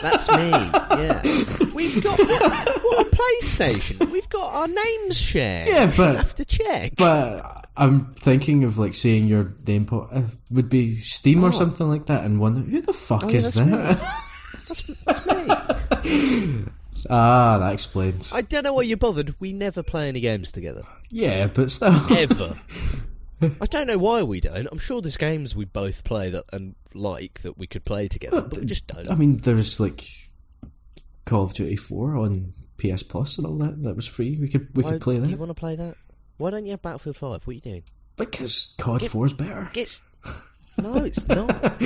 That's 0.02 0.30
me. 0.30 0.50
Yeah. 0.50 1.22
We've 1.74 2.02
got 2.04 2.18
what, 2.20 2.84
what 2.84 3.08
a 3.08 3.10
PlayStation. 3.10 4.12
We've 4.12 4.30
got 4.30 4.54
our 4.54 4.68
names 4.68 5.18
shared. 5.18 5.68
Yeah, 5.68 5.94
but 5.96 6.12
We 6.12 6.16
have 6.18 6.36
to 6.36 6.46
check. 6.46 6.94
But 6.98 7.66
I'm 7.82 8.14
thinking 8.14 8.64
of 8.64 8.78
like 8.78 8.94
saying 8.96 9.28
your 9.28 9.54
name 9.66 9.86
po- 9.86 10.08
uh, 10.12 10.24
would 10.52 10.70
be 10.70 11.00
Steam 11.02 11.44
or 11.44 11.48
Oh. 11.48 11.52
something 11.52 11.90
like 11.90 12.06
that, 12.06 12.24
and 12.24 12.40
wonder 12.40 12.62
who 12.62 12.82
the 12.82 12.94
fuck 12.94 13.24
Oh, 13.26 13.30
yeah, 13.30 13.36
is 13.38 13.52
that's 13.52 13.70
that? 13.70 13.98
That's 14.68 14.84
that's 15.06 15.26
me. 15.26 16.64
ah, 17.10 17.58
that 17.60 17.74
explains. 17.74 18.34
I 18.34 18.42
don't 18.42 18.64
know 18.64 18.74
why 18.74 18.84
you 18.84 18.96
bothered. 18.98 19.36
We 19.42 19.52
never 19.54 19.84
play 19.84 20.08
any 20.08 20.20
games 20.20 20.52
together 20.52 20.84
yeah, 21.10 21.48
but 21.48 21.72
still. 21.72 21.94
ever. 22.16 22.56
I 23.60 23.66
don't 23.66 23.88
know 23.88 23.98
why 23.98 24.22
we 24.24 24.40
don't. 24.40 24.68
I'm 24.72 24.78
sure 24.78 25.02
there's 25.02 25.18
games 25.18 25.56
we 25.56 25.66
both 25.66 26.04
play 26.04 26.30
that 26.30 26.46
and 26.54 26.76
like 26.94 27.42
that 27.42 27.58
we 27.58 27.66
could 27.68 27.84
play 27.84 28.08
together, 28.08 28.42
but 28.44 28.60
we 28.60 28.66
just 28.66 28.86
don't. 28.88 29.10
I 29.10 29.16
mean, 29.16 29.38
there's 29.38 29.80
like 29.80 30.08
Call 31.26 31.46
of 31.46 31.54
Duty 31.56 31.76
4 31.76 32.18
on 32.18 32.54
PS 32.78 33.02
Plus 33.04 33.38
and 33.40 33.48
all 33.48 33.58
that. 33.58 33.82
That 33.84 33.96
was 33.96 34.06
free. 34.08 34.38
We 34.40 34.48
could 34.48 34.68
we 34.76 34.84
Why- 34.84 34.92
could 34.92 35.02
play 35.02 35.18
that. 35.18 35.26
Do 35.26 35.32
you 35.32 35.38
want 35.38 35.50
to 35.50 35.56
play 35.56 35.76
that? 35.76 35.96
Why 36.42 36.50
don't 36.50 36.66
you 36.66 36.72
have 36.72 36.82
Battlefield 36.82 37.18
Five? 37.18 37.30
What 37.46 37.48
are 37.48 37.54
you 37.54 37.62
doing? 37.62 37.84
because 38.18 38.74
COD 38.78 39.10
4 39.10 39.26
is 39.28 39.34
better. 39.34 39.70
Get... 39.74 40.00
No, 40.78 40.96
it's 40.96 41.28
not. 41.28 41.82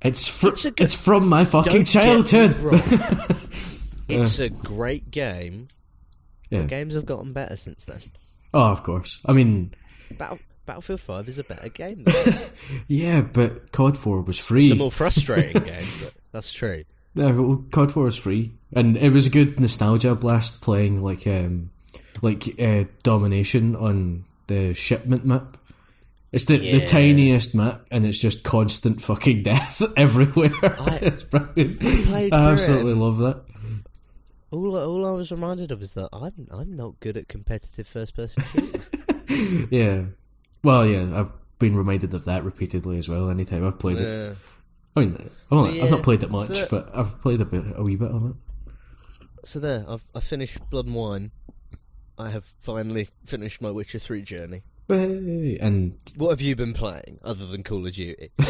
It's 0.00 0.26
fr- 0.26 0.48
It's 0.48 0.64
it's, 0.64 0.64
a 0.64 0.70
good- 0.70 0.92
from 0.92 1.28
my 1.28 1.44
fucking 1.44 1.72
Don't 1.72 1.84
childhood. 1.84 2.52
get 2.54 2.90
me 3.28 3.36
it's 4.08 4.38
a 4.38 4.48
great 4.48 5.10
game. 5.10 5.68
yeah. 6.50 6.62
Games 6.62 6.94
have 6.94 7.04
gotten 7.04 7.32
better 7.34 7.56
since 7.56 7.84
then. 7.84 8.00
Oh, 8.54 8.70
of 8.72 8.82
course. 8.82 9.20
I 9.26 9.32
mean, 9.32 9.74
Battle... 10.16 10.38
Battlefield 10.66 11.00
Five 11.00 11.28
is 11.28 11.38
a 11.38 11.44
better 11.44 11.68
game. 11.68 12.04
yeah, 12.88 13.20
but 13.20 13.72
COD 13.72 13.98
4 13.98 14.22
was 14.22 14.38
free. 14.38 14.64
it's 14.64 14.72
a 14.72 14.76
more 14.76 14.90
frustrating 14.90 15.62
game, 15.62 15.86
but 16.02 16.14
that's 16.32 16.50
true. 16.50 16.84
Yeah, 17.14 17.32
well, 17.32 17.64
COD 17.70 17.92
4 17.92 18.04
was 18.04 18.16
free, 18.16 18.52
and 18.72 18.96
it 18.96 19.10
was 19.10 19.26
a 19.26 19.30
good 19.30 19.60
nostalgia 19.60 20.14
blast 20.14 20.60
playing 20.62 21.02
like 21.02 21.26
um 21.26 21.70
like 22.22 22.58
uh, 22.60 22.84
domination 23.02 23.76
on 23.76 24.24
the 24.46 24.74
shipment 24.74 25.24
map. 25.24 25.56
It's 26.32 26.46
the, 26.46 26.58
the 26.58 26.84
tiniest 26.86 27.54
map, 27.54 27.86
and 27.92 28.04
it's 28.04 28.18
just 28.20 28.42
constant 28.42 29.00
fucking 29.00 29.42
death 29.44 29.80
everywhere. 29.96 30.50
I- 30.62 30.96
it's 31.02 31.22
brilliant. 31.22 31.82
I 32.12 32.28
absolutely 32.32 32.94
love 32.94 33.18
that. 33.18 33.42
All, 34.50 34.76
all 34.76 35.06
I 35.06 35.10
was 35.12 35.30
reminded 35.30 35.70
of 35.72 35.82
is 35.82 35.92
that 35.94 36.08
I'm 36.12 36.48
I'm 36.50 36.76
not 36.76 36.98
good 37.00 37.16
at 37.16 37.28
competitive 37.28 37.86
first 37.86 38.14
person 38.14 38.42
shooters. 38.52 38.90
Yeah. 39.70 40.02
Well, 40.62 40.86
yeah, 40.86 41.18
I've 41.20 41.32
been 41.58 41.76
reminded 41.76 42.14
of 42.14 42.24
that 42.26 42.44
repeatedly 42.44 42.98
as 42.98 43.08
well. 43.08 43.30
Anytime 43.30 43.66
I've 43.66 43.78
played 43.78 43.98
it, 43.98 44.36
I 44.96 45.00
mean, 45.00 45.30
I've, 45.50 45.58
I've 45.58 45.74
Yeah, 45.74 45.88
not 45.88 46.02
played 46.02 46.22
it 46.22 46.30
much, 46.30 46.46
so 46.48 46.54
that- 46.54 46.70
but 46.70 46.90
I've 46.96 47.20
played 47.20 47.40
a 47.40 47.44
bit, 47.44 47.64
a 47.76 47.82
wee 47.82 47.96
bit 47.96 48.10
of 48.10 48.30
it. 48.30 48.36
So 49.44 49.60
there, 49.60 49.84
I've 49.88 50.04
I 50.14 50.20
finished 50.20 50.58
Blood 50.70 50.86
and 50.86 50.94
Wine. 50.94 51.30
I 52.18 52.30
have 52.30 52.44
finally 52.60 53.08
finished 53.26 53.60
my 53.60 53.70
Witcher 53.70 53.98
Three 53.98 54.22
journey. 54.22 54.62
Hey, 54.88 55.56
And 55.60 55.98
What 56.16 56.30
have 56.30 56.40
you 56.42 56.54
been 56.54 56.74
playing 56.74 57.18
other 57.24 57.46
than 57.46 57.62
Call 57.62 57.86
of 57.86 57.92
Duty? 57.94 58.30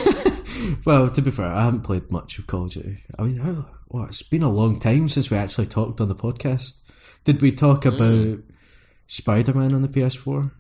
Well, 0.85 1.11
to 1.11 1.21
be 1.21 1.31
fair, 1.33 1.47
I 1.47 1.65
haven't 1.65 1.83
played 1.83 2.11
much 2.13 2.39
of 2.39 2.47
Call 2.47 2.65
of 2.65 2.71
Duty. 2.71 3.03
I 3.19 3.23
mean, 3.23 3.37
how, 3.39 3.67
well, 3.89 4.05
it's 4.05 4.23
been 4.23 4.43
a 4.45 4.49
long 4.51 4.79
time 4.79 5.09
since 5.09 5.29
we 5.31 5.37
actually 5.37 5.67
talked 5.67 6.01
on 6.01 6.09
the 6.09 6.15
podcast. 6.15 6.75
Did 7.25 7.43
we 7.43 7.51
talk 7.51 7.83
Mm. 7.83 7.95
about 8.35 8.45
Spider 9.09 9.53
Man 9.53 9.75
on 9.75 9.83
the 9.83 9.89
PS4? 9.89 10.51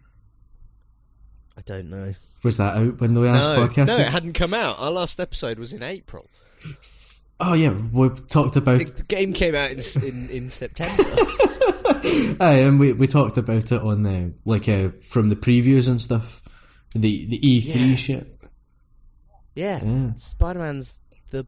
I 1.56 1.60
don't 1.62 1.90
know. 1.90 2.12
Was 2.42 2.56
that 2.56 2.76
out 2.76 3.00
when 3.00 3.14
the 3.14 3.20
last 3.20 3.56
No, 3.56 3.66
podcast? 3.66 3.86
no, 3.88 3.98
it 3.98 4.08
hadn't 4.08 4.32
come 4.32 4.52
out. 4.52 4.78
Our 4.80 4.90
last 4.90 5.20
episode 5.20 5.58
was 5.60 5.72
in 5.72 5.82
April. 5.82 6.28
oh 7.40 7.54
yeah, 7.54 7.70
we 7.92 8.08
talked 8.28 8.56
about. 8.56 8.80
The, 8.80 8.84
the 8.86 9.02
game 9.04 9.32
came 9.32 9.54
out 9.54 9.70
in 9.70 10.02
in, 10.04 10.28
in 10.30 10.50
September. 10.50 11.04
Aye, 12.40 12.60
and 12.60 12.80
we 12.80 12.92
we 12.92 13.06
talked 13.06 13.36
about 13.36 13.70
it 13.72 13.82
on 13.82 14.02
the 14.02 14.32
like 14.44 14.68
uh, 14.68 14.88
from 15.02 15.28
the 15.28 15.36
previews 15.36 15.88
and 15.88 16.00
stuff. 16.00 16.42
The 16.94 17.26
the 17.26 17.46
E 17.48 17.60
three 17.60 17.90
Yeah. 17.90 17.94
shit. 17.96 18.42
yeah, 19.54 19.84
Yeah. 19.84 20.12
Spider 20.16 20.60
Man's 20.60 20.98
the 21.30 21.46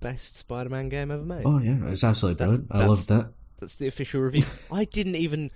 best 0.00 0.36
Spider 0.36 0.70
Man 0.70 0.88
game 0.88 1.10
ever 1.10 1.22
made. 1.22 1.42
Oh 1.44 1.58
yeah, 1.58 1.78
it's 1.86 2.02
absolutely 2.04 2.38
That's- 2.38 2.58
brilliant. 2.60 2.74
I 2.74 2.78
that's- 2.78 2.88
loved 2.88 3.08
that. 3.08 3.32
That's 3.58 3.74
the 3.76 3.86
official 3.86 4.20
review. 4.20 4.44
I 4.72 4.84
didn't 4.84 5.16
even. 5.16 5.50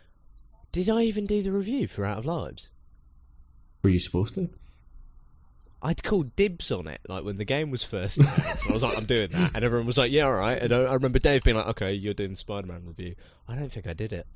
Did 0.73 0.89
I 0.89 1.03
even 1.03 1.27
do 1.27 1.43
the 1.43 1.53
review 1.53 1.89
for 1.89 2.05
Out 2.05 2.19
of 2.19 2.25
Lives? 2.27 2.71
Were 3.83 3.91
you 3.91 3.99
supposed 3.99 4.35
to? 4.37 4.49
I'd 5.83 6.03
called 6.03 6.37
dibs 6.37 6.71
on 6.71 6.87
it, 6.89 7.01
like 7.09 7.25
when 7.25 7.37
the 7.37 7.45
game 7.45 7.71
was 7.71 7.83
first 7.83 8.19
announced. 8.19 8.69
I 8.69 8.73
was 8.73 8.83
like, 8.83 8.99
I'm 8.99 9.07
doing 9.07 9.31
that. 9.33 9.53
And 9.55 9.65
everyone 9.65 9.87
was 9.87 9.97
like, 9.97 10.13
yeah, 10.13 10.25
all 10.25 10.35
right. 10.35 10.59
And 10.59 10.73
I, 10.73 10.83
I 10.83 10.95
remember 10.95 11.19
Dave 11.19 11.43
being 11.43 11.57
like, 11.57 11.69
okay, 11.69 11.93
you're 11.95 12.15
doing 12.15 12.31
the 12.33 12.37
Spider 12.37 12.67
Man 12.67 12.85
review. 12.87 13.15
I 13.49 13.55
don't 13.55 13.73
think 13.73 13.87
I 13.87 13.95
did 13.95 14.13
it. 14.13 14.27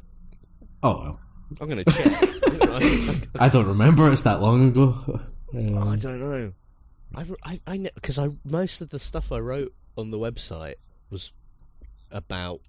Oh 0.82 0.98
well, 1.00 1.20
I'm 1.60 1.68
going 1.68 1.84
to 1.84 1.90
check. 1.92 3.28
I, 3.38 3.48
don't 3.48 3.66
remember. 3.66 4.10
It's 4.10 4.22
that 4.22 4.40
long 4.40 4.68
ago. 4.68 5.20
I, 5.54 5.58
Um, 5.58 5.88
I 5.88 5.96
don't 5.96 6.20
know. 6.20 6.52
I, 7.14 7.60
I, 7.66 7.90
because 7.94 8.18
I, 8.18 8.28
most 8.44 8.80
of 8.80 8.90
the 8.90 8.98
stuff 8.98 9.30
I 9.30 9.38
wrote 9.38 9.72
on 9.96 10.10
the 10.10 10.18
website 10.18 10.74
was 11.10 11.32
about 12.10 12.60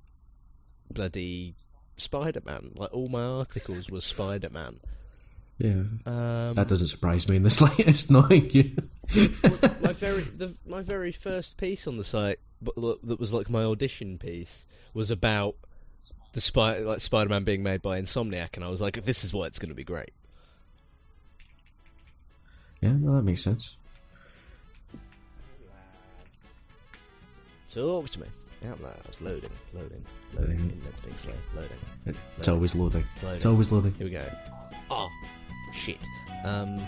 bloody 0.92 1.56
Spider 1.98 2.42
Man. 2.46 2.74
Like, 2.76 2.94
all 2.94 3.08
my 3.08 3.24
articles 3.24 3.90
were 3.90 4.02
Spider 4.02 4.50
Man. 4.50 4.80
Yeah, 5.58 5.84
Um, 6.06 6.54
that 6.54 6.68
doesn't 6.68 6.88
surprise 6.88 7.28
me 7.30 7.36
in 7.38 7.44
the 7.44 7.50
slightest. 7.62 8.12
Knowing 8.12 8.50
you. 8.52 8.76
my 9.82 9.94
very 9.94 10.22
the, 10.22 10.56
my 10.66 10.82
very 10.82 11.12
first 11.12 11.58
piece 11.58 11.88
on 11.88 11.98
the 11.98 12.04
site, 12.04 12.40
but 12.62 12.78
look, 12.78 13.02
that 13.04 13.20
was 13.20 13.32
like 13.32 13.50
my 13.50 13.64
audition 13.64 14.18
piece, 14.18 14.66
was 14.94 15.12
about 15.12 15.56
the 16.34 16.42
spy 16.42 16.80
like 16.80 17.00
Spider-Man 17.00 17.44
being 17.46 17.64
made 17.64 17.82
by 17.82 18.02
Insomniac, 18.02 18.56
and 18.56 18.64
I 18.66 18.70
was 18.70 18.82
like, 18.82 19.04
this 19.06 19.24
is 19.24 19.34
why 19.34 19.46
it's 19.46 19.60
going 19.60 19.70
to 19.70 19.76
be 19.76 19.84
great. 19.86 20.12
Yeah, 22.82 22.92
no, 22.94 23.16
that 23.16 23.24
makes 23.24 23.42
sense. 23.42 23.78
Talk 27.74 28.10
to 28.12 28.20
me. 28.22 28.28
Out 28.70 28.82
loud. 28.82 28.96
It's 29.10 29.22
loading, 29.22 29.50
loading, 29.74 30.04
loading. 30.34 30.58
Mhm. 30.58 30.72
Internet's 30.72 31.02
being 31.02 31.18
slow. 31.18 31.34
Loading. 31.56 32.16
It's 32.38 32.48
always 32.48 32.74
loading. 32.76 33.04
loading. 33.22 33.36
It's 33.38 33.46
always 33.46 33.72
loading. 33.72 33.94
Here 33.96 34.06
we 34.08 34.12
go. 34.12 34.26
Oh, 34.90 35.10
shit. 35.76 36.00
Um, 36.44 36.82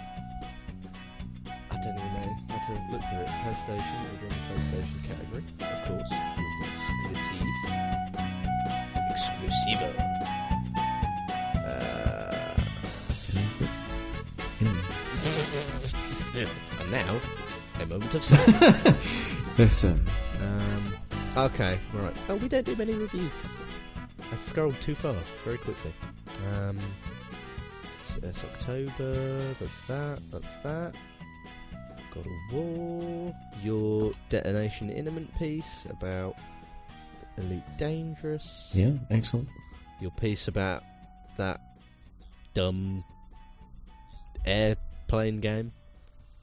I 1.69 1.75
don't 1.83 1.97
even 1.97 2.13
know 2.13 2.37
how 2.49 2.57
to 2.67 2.73
look 2.91 3.01
for 3.01 3.21
it. 3.21 3.27
PlayStation, 3.27 3.97
we're 4.03 4.23
in 4.23 4.29
the 4.29 4.35
PlayStation 4.47 4.99
category, 5.07 5.43
of 5.61 5.79
course. 5.87 6.09
This 6.37 6.51
is 6.63 6.71
exclusive. 7.11 7.49
Exclusivo. 9.13 9.89
Uh, 11.57 12.53
and 16.81 16.91
now, 16.91 17.19
a 17.79 17.85
moment 17.85 18.13
of 18.13 18.23
silence. 18.23 18.95
Uh, 19.59 19.65
um, 20.39 20.93
okay, 21.35 21.79
right. 21.93 22.13
Oh, 22.29 22.35
we 22.35 22.47
don't 22.47 22.63
do 22.63 22.75
many 22.75 22.93
reviews. 22.93 23.31
I 24.31 24.37
scrolled 24.37 24.75
too 24.83 24.93
far 24.93 25.15
very 25.43 25.57
quickly. 25.57 25.91
Um, 26.53 26.77
it's 28.23 28.43
October. 28.43 29.39
That's 29.59 29.87
that. 29.87 30.19
That's 30.31 30.55
that. 30.57 30.93
God 32.13 32.25
of 32.25 32.53
War. 32.53 33.35
Your 33.63 34.11
detonation 34.29 34.89
intimate 34.91 35.33
piece 35.37 35.85
about 35.89 36.35
Elite 37.37 37.63
Dangerous. 37.77 38.69
yeah, 38.73 38.91
excellent. 39.09 39.47
Your 40.01 40.11
piece 40.11 40.47
about 40.47 40.83
that 41.37 41.59
dumb 42.53 43.03
airplane 44.45 45.37
game, 45.39 45.71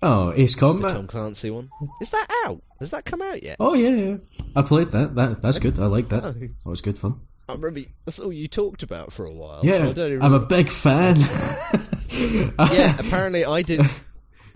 Oh, 0.02 0.32
Ace 0.36 0.54
the 0.54 0.60
Combat. 0.60 0.94
Tom 0.96 1.06
Clancy 1.06 1.50
one. 1.50 1.70
Is 2.02 2.10
that 2.10 2.26
out? 2.44 2.62
Has 2.78 2.90
that 2.90 3.04
come 3.06 3.22
out 3.22 3.42
yet? 3.42 3.56
Oh 3.58 3.74
yeah, 3.74 3.88
yeah. 3.96 4.16
I 4.54 4.62
played 4.62 4.90
that. 4.92 5.14
That 5.14 5.40
that's 5.40 5.58
good. 5.58 5.78
I 5.80 5.86
like 5.86 6.08
that. 6.10 6.24
Oh, 6.24 6.32
That 6.32 6.50
was 6.64 6.80
good 6.82 6.98
fun. 6.98 7.20
I 7.48 7.52
remember 7.52 7.82
that's 8.04 8.18
all 8.18 8.32
you 8.32 8.48
talked 8.48 8.82
about 8.82 9.12
for 9.12 9.26
a 9.26 9.32
while. 9.32 9.60
Yeah, 9.62 9.88
I 9.88 9.92
don't 9.92 10.12
even 10.12 10.22
I'm 10.22 10.32
a 10.34 10.40
big 10.40 10.68
fan. 10.68 11.16
yeah. 12.08 12.96
Apparently, 12.98 13.44
I 13.44 13.62
did. 13.62 13.82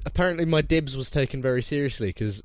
Apparently, 0.07 0.45
my 0.45 0.63
dibs 0.63 0.97
was 0.97 1.11
taken 1.11 1.43
very 1.43 1.63
seriously 1.63 2.09
because 2.09 2.43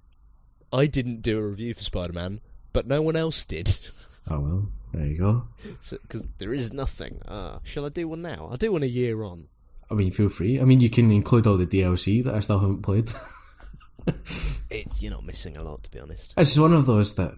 I 0.73 0.87
didn't 0.87 1.21
do 1.21 1.39
a 1.39 1.47
review 1.47 1.73
for 1.73 1.83
Spider-Man, 1.83 2.41
but 2.73 2.87
no 2.87 3.01
one 3.01 3.15
else 3.15 3.45
did. 3.45 3.77
Oh 4.29 4.39
well, 4.39 4.69
there 4.93 5.05
you 5.05 5.17
go. 5.17 5.49
Because 5.91 6.23
there 6.37 6.53
is 6.53 6.71
nothing. 6.71 7.21
Ah, 7.27 7.59
shall 7.63 7.85
I 7.85 7.89
do 7.89 8.07
one 8.07 8.21
now? 8.21 8.47
I'll 8.49 8.55
do 8.55 8.71
one 8.71 8.81
a 8.81 8.85
year 8.85 9.21
on. 9.21 9.49
I 9.91 9.95
mean, 9.95 10.11
feel 10.11 10.29
free. 10.29 10.61
I 10.61 10.63
mean, 10.63 10.79
you 10.79 10.89
can 10.89 11.11
include 11.11 11.45
all 11.45 11.57
the 11.57 11.65
DLC 11.65 12.23
that 12.23 12.33
I 12.33 12.39
still 12.39 12.59
haven't 12.59 12.83
played. 12.83 13.11
It, 14.69 14.87
you're 14.99 15.11
not 15.11 15.23
missing 15.23 15.55
a 15.55 15.61
lot, 15.61 15.83
to 15.83 15.91
be 15.91 15.99
honest. 15.99 16.33
It's 16.35 16.57
one 16.57 16.73
of 16.73 16.85
those 16.87 17.13
that 17.15 17.33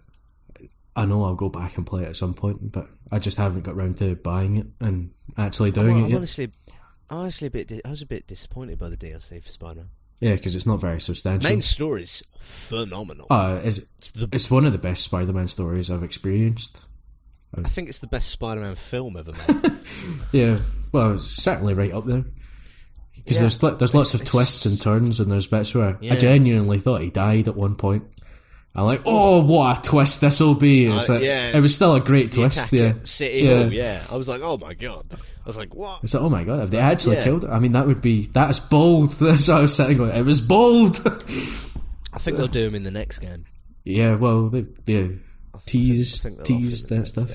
I 0.95 1.05
know 1.05 1.23
I'll 1.25 1.36
go 1.36 1.49
back 1.49 1.77
and 1.77 1.86
play 1.86 2.03
it 2.03 2.08
at 2.10 2.15
some 2.15 2.34
point, 2.34 2.71
but 2.71 2.88
I 3.12 3.19
just 3.19 3.38
haven't 3.38 3.63
got 3.63 3.75
round 3.75 3.97
to 3.97 4.15
buying 4.15 4.58
it 4.58 4.67
and 4.79 5.12
actually 5.38 5.71
doing 5.71 5.97
I'm, 5.97 5.97
it 5.97 6.03
I'm 6.05 6.10
yet. 6.12 6.15
honestly, 6.17 6.51
I'm 7.10 7.17
honestly 7.17 7.47
a 7.47 7.51
bit. 7.51 7.67
Di- 7.67 7.81
I 7.84 7.89
was 7.89 8.01
a 8.01 8.05
bit 8.05 8.27
disappointed 8.27 8.79
by 8.79 8.89
the 8.89 8.97
DLC 8.97 9.43
for 9.43 9.49
Spider-Man. 9.51 9.89
Yeah, 10.21 10.34
because 10.36 10.55
it's 10.55 10.65
not 10.65 10.79
very 10.79 11.01
substantial. 11.01 11.49
Main 11.49 11.62
story's 11.62 12.23
phenomenal. 12.39 13.27
Uh, 13.29 13.60
it's, 13.63 13.79
it's 13.97 14.12
the. 14.12 14.29
it's 14.31 14.49
one 14.49 14.65
of 14.65 14.71
the 14.71 14.77
best 14.77 15.03
Spider-Man 15.03 15.47
stories 15.49 15.91
I've 15.91 16.03
experienced. 16.03 16.79
I 17.58 17.67
think 17.69 17.88
it's 17.89 17.99
the 17.99 18.08
best 18.08 18.29
Spider-Man 18.29 18.75
film 18.75 19.17
ever 19.17 19.31
made. 19.34 19.71
Yeah, 20.31 20.60
well, 20.91 21.13
it's 21.15 21.27
certainly 21.27 21.73
right 21.73 21.93
up 21.93 22.05
there. 22.05 22.25
Because 23.15 23.38
Yeah. 23.38 23.41
there's 23.41 23.77
there's 23.77 23.93
lots 23.93 24.13
of 24.13 24.25
twists 24.25 24.65
and 24.65 24.79
turns, 24.79 25.19
and 25.19 25.31
there's 25.31 25.47
bits 25.47 25.73
where 25.75 25.97
I 26.01 26.15
genuinely 26.17 26.79
thought 26.79 27.01
he 27.01 27.10
died 27.10 27.47
at 27.47 27.55
one 27.55 27.75
point. 27.75 28.03
I'm 28.75 28.85
like, 28.85 29.03
oh, 29.05 29.41
what 29.43 29.79
a 29.79 29.81
twist 29.81 30.19
this 30.21 30.39
will 30.41 30.53
be! 30.55 30.85
It's 30.88 31.09
Uh, 31.09 31.13
like- 31.13 31.23
yeah. 31.23 31.55
it 31.55 31.61
was 31.61 31.73
still 31.73 31.95
a 31.95 32.01
great 32.01 32.31
twist. 32.33 32.71
Yeah, 32.73 32.93
City 33.05 33.39
Yeah. 33.45 33.57
Hall, 33.63 33.73
yeah. 33.73 34.03
I 34.11 34.15
was 34.17 34.27
like, 34.27 34.41
oh 34.41 34.57
my 34.57 34.73
god. 34.73 35.05
I 35.13 35.47
was 35.47 35.55
like, 35.57 35.73
what? 35.73 36.03
it's 36.03 36.13
like, 36.13 36.23
oh 36.23 36.29
my 36.29 36.43
god, 36.43 36.59
have 36.59 36.71
they 36.71 36.79
actually 36.79 37.15
Yeah. 37.17 37.23
killed 37.23 37.43
it? 37.45 37.49
I 37.51 37.59
mean, 37.59 37.71
that 37.73 37.85
would 37.88 38.01
be 38.01 38.25
that's 38.33 38.59
bold. 38.59 39.11
That's 39.19 39.47
what 39.47 39.57
I 39.57 39.61
was 39.61 39.75
sitting 39.75 39.97
going. 39.97 40.15
It 40.15 40.23
was 40.25 40.41
bold. 40.41 40.99
I 42.13 42.17
think 42.19 42.38
they'll 42.38 42.47
do 42.47 42.65
him 42.67 42.75
in 42.75 42.83
the 42.83 42.91
next 42.91 43.19
game. 43.19 43.45
yeah, 43.83 44.15
well, 44.15 44.49
they, 44.49 44.61
they 44.85 45.07
think- 45.07 45.21
teased 45.65 46.23
think 46.23 46.43
teased 46.43 46.85
offer 46.91 46.95
that 46.95 47.07
stuff. 47.07 47.27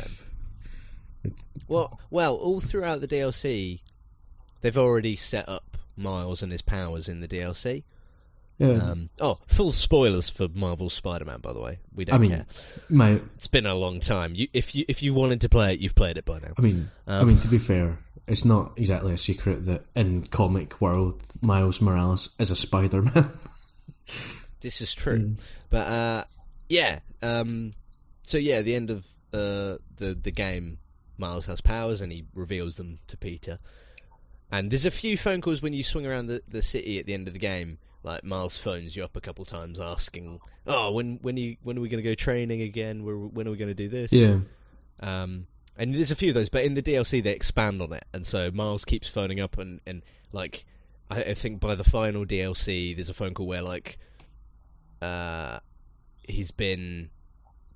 game. 1.24 1.34
Well, 1.68 2.00
well, 2.10 2.34
all 2.36 2.60
throughout 2.60 3.00
the 3.00 3.08
DLC, 3.08 3.80
they've 4.60 4.76
already 4.76 5.16
set 5.16 5.48
up 5.48 5.76
Miles 5.96 6.42
and 6.42 6.50
his 6.52 6.62
powers 6.62 7.08
in 7.08 7.20
the 7.20 7.28
DLC. 7.28 7.84
Yeah, 8.60 8.90
Um, 8.90 9.10
oh, 9.20 9.38
full 9.46 9.72
spoilers 9.72 10.28
for 10.28 10.46
Marvel 10.54 10.90
Spider-Man, 10.90 11.40
by 11.40 11.52
the 11.54 11.60
way. 11.60 11.78
We 11.94 12.04
don't 12.04 12.14
I 12.14 12.18
mean, 12.18 12.30
care. 12.30 12.46
my, 12.90 13.20
It's 13.34 13.46
been 13.48 13.64
a 13.66 13.74
long 13.74 14.00
time. 14.00 14.34
You, 14.34 14.48
if 14.52 14.74
you 14.74 14.84
if 14.86 15.02
you 15.02 15.14
wanted 15.14 15.40
to 15.40 15.48
play 15.48 15.72
it, 15.72 15.80
you've 15.80 15.94
played 15.94 16.16
it 16.18 16.24
by 16.26 16.38
now. 16.40 16.52
I 16.58 16.60
mean, 16.60 16.90
I 17.06 17.16
Um, 17.16 17.28
mean, 17.28 17.38
to 17.40 17.48
be 17.48 17.56
fair, 17.58 17.98
it's 18.28 18.44
not 18.44 18.72
exactly 18.76 19.12
a 19.14 19.18
secret 19.18 19.64
that 19.66 19.86
in 19.96 20.24
comic 20.24 20.80
world, 20.80 21.22
Miles 21.40 21.80
Morales 21.80 22.30
is 22.38 22.50
a 22.50 22.56
Spider-Man. 22.56 23.30
This 24.60 24.80
is 24.82 24.94
true. 24.94 25.18
Mm. 25.18 25.38
But 25.70 25.86
uh, 25.86 26.24
yeah, 26.68 26.98
um, 27.22 27.72
so 28.24 28.36
yeah, 28.36 28.60
the 28.60 28.74
end 28.74 28.90
of 28.90 29.04
uh, 29.32 29.78
the 29.96 30.18
the 30.20 30.30
game, 30.30 30.78
Miles 31.16 31.46
has 31.46 31.60
powers 31.62 32.00
and 32.02 32.12
he 32.12 32.24
reveals 32.34 32.76
them 32.76 32.98
to 33.08 33.16
Peter. 33.16 33.58
And 34.52 34.70
there's 34.70 34.84
a 34.84 34.90
few 34.90 35.16
phone 35.16 35.40
calls 35.40 35.62
when 35.62 35.72
you 35.72 35.82
swing 35.84 36.06
around 36.06 36.26
the, 36.26 36.42
the 36.48 36.60
city 36.60 36.98
at 36.98 37.06
the 37.06 37.14
end 37.14 37.26
of 37.28 37.32
the 37.34 37.38
game. 37.38 37.78
Like 38.02 38.24
Miles 38.24 38.56
phones 38.56 38.96
you 38.96 39.04
up 39.04 39.16
a 39.16 39.20
couple 39.20 39.44
times 39.44 39.78
asking, 39.78 40.40
"Oh, 40.66 40.92
when 40.92 41.18
when 41.22 41.36
you 41.36 41.56
when 41.62 41.76
are 41.76 41.80
we 41.80 41.88
going 41.88 42.02
to 42.02 42.08
go 42.08 42.14
training 42.14 42.62
again? 42.62 43.04
Where, 43.04 43.16
when 43.16 43.46
are 43.46 43.50
we 43.50 43.56
going 43.56 43.68
to 43.68 43.74
do 43.74 43.88
this?" 43.88 44.12
yeah, 44.12 44.38
Um, 45.00 45.46
and 45.76 45.94
there's 45.94 46.10
a 46.10 46.16
few 46.16 46.30
of 46.30 46.34
those, 46.34 46.48
but 46.48 46.64
in 46.64 46.74
the 46.74 46.82
DLC 46.82 47.22
they 47.22 47.32
expand 47.32 47.82
on 47.82 47.92
it, 47.92 48.04
and 48.12 48.26
so 48.26 48.50
Miles 48.50 48.84
keeps 48.84 49.08
phoning 49.08 49.38
up, 49.38 49.58
and, 49.58 49.80
and 49.86 50.02
like 50.32 50.64
I, 51.10 51.22
I 51.22 51.34
think 51.34 51.60
by 51.60 51.74
the 51.74 51.84
final 51.84 52.24
DLC, 52.24 52.94
there's 52.96 53.10
a 53.10 53.14
phone 53.14 53.34
call 53.34 53.46
where 53.46 53.62
like 53.62 53.98
uh, 55.02 55.58
he's 56.22 56.50
been 56.50 57.10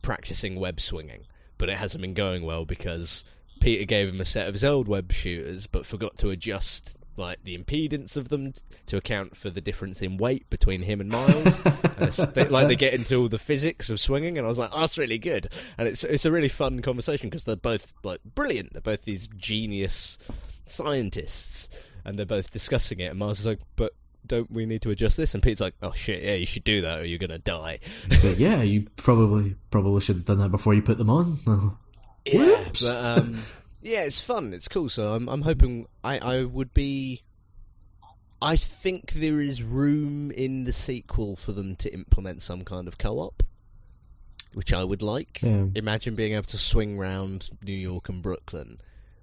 practicing 0.03 0.57
web 0.57 0.81
swinging, 0.81 1.25
but 1.59 1.69
it 1.69 1.77
hasn't 1.77 2.01
been 2.03 2.15
going 2.15 2.45
well 2.45 2.65
because 2.65 3.25
Peter 3.61 3.85
gave 3.85 4.09
him 4.09 4.21
a 4.21 4.25
set 4.25 4.49
of 4.49 4.55
his 4.55 4.65
old 4.65 4.89
web 4.89 5.13
shooters, 5.13 5.67
but 5.67 5.87
forgot 5.87 6.17
to 6.19 6.31
adjust 6.31 6.95
like 7.17 7.43
the 7.45 7.57
impedance 7.57 8.17
of 8.17 8.29
them 8.29 8.53
to 8.87 8.97
account 8.97 9.37
for 9.37 9.51
the 9.51 9.61
difference 9.61 10.03
in 10.03 10.17
weight 10.17 10.49
between 10.51 10.83
him 10.83 11.01
and 11.01 11.11
Miles. 11.11 11.59
and 11.99 12.13
they, 12.35 12.49
like 12.49 12.69
they 12.69 12.77
get 12.77 12.95
into 12.95 13.17
all 13.17 13.29
the 13.29 13.39
physics 13.39 13.91
of 13.91 14.01
swinging, 14.01 14.39
and 14.39 14.47
I 14.47 14.49
was 14.49 14.59
like, 14.59 14.71
"Oh, 14.73 14.81
that's 14.81 14.99
really 14.99 15.19
good." 15.19 15.49
And 15.79 15.89
it's 15.89 16.05
it's 16.05 16.25
a 16.25 16.33
really 16.33 16.49
fun 16.49 16.83
conversation 16.83 17.31
because 17.31 17.45
they're 17.45 17.57
both 17.57 17.93
like 18.03 18.21
brilliant. 18.35 18.73
They're 18.73 18.83
both 18.83 19.03
these 19.03 19.29
genius 19.29 20.19
scientists, 20.67 21.69
and 22.05 22.17
they're 22.19 22.27
both 22.27 22.51
discussing 22.51 23.01
it. 23.01 23.07
And 23.07 23.19
Miles 23.19 23.41
is 23.41 23.47
like, 23.47 23.61
"But 23.77 23.95
don't 24.27 24.51
we 24.51 24.67
need 24.67 24.83
to 24.83 24.91
adjust 24.91 25.17
this?" 25.17 25.35
And 25.35 25.43
Pete's 25.43 25.61
like, 25.61 25.75
"Oh 25.83 25.93
shit, 25.93 26.23
yeah, 26.23 26.35
you 26.35 26.47
should 26.47 26.65
do 26.65 26.83
that, 26.83 27.01
or 27.01 27.05
you're 27.05 27.19
gonna 27.19 27.39
die." 27.39 27.81
but 28.23 28.39
yeah, 28.39 28.63
you 28.63 28.87
probably 28.97 29.57
probably 29.71 30.01
should 30.01 30.17
have 30.17 30.25
done 30.25 30.39
that 30.39 30.51
before 30.51 30.75
you 30.75 30.83
put 30.83 30.99
them 30.99 31.11
on. 31.11 31.77
Yeah, 32.27 32.65
but 32.81 33.05
um, 33.05 33.39
yeah, 33.85 34.01
it's 34.03 34.21
fun. 34.21 34.53
It's 34.53 34.67
cool. 34.69 34.89
So 34.89 35.15
I'm 35.15 35.29
I'm 35.29 35.43
hoping 35.43 35.87
I 36.03 36.19
I 36.19 36.43
would 36.45 36.75
be. 36.75 37.23
I 38.43 38.57
think 38.57 39.13
there 39.13 39.41
is 39.41 39.63
room 39.63 40.31
in 40.33 40.65
the 40.65 40.73
sequel 40.73 41.37
for 41.37 41.53
them 41.53 41.77
to 41.77 41.93
implement 41.95 42.43
some 42.43 42.63
kind 42.65 42.87
of 42.89 42.99
co-op, 42.99 43.43
which 44.53 44.73
I 44.73 44.85
would 44.85 45.01
like. 45.01 45.41
Yeah. 45.43 45.67
Imagine 45.75 46.15
being 46.15 46.33
able 46.35 46.45
to 46.49 46.59
swing 46.59 46.99
round 46.99 47.49
New 47.63 47.73
York 47.73 48.09
and 48.11 48.21
Brooklyn 48.23 48.81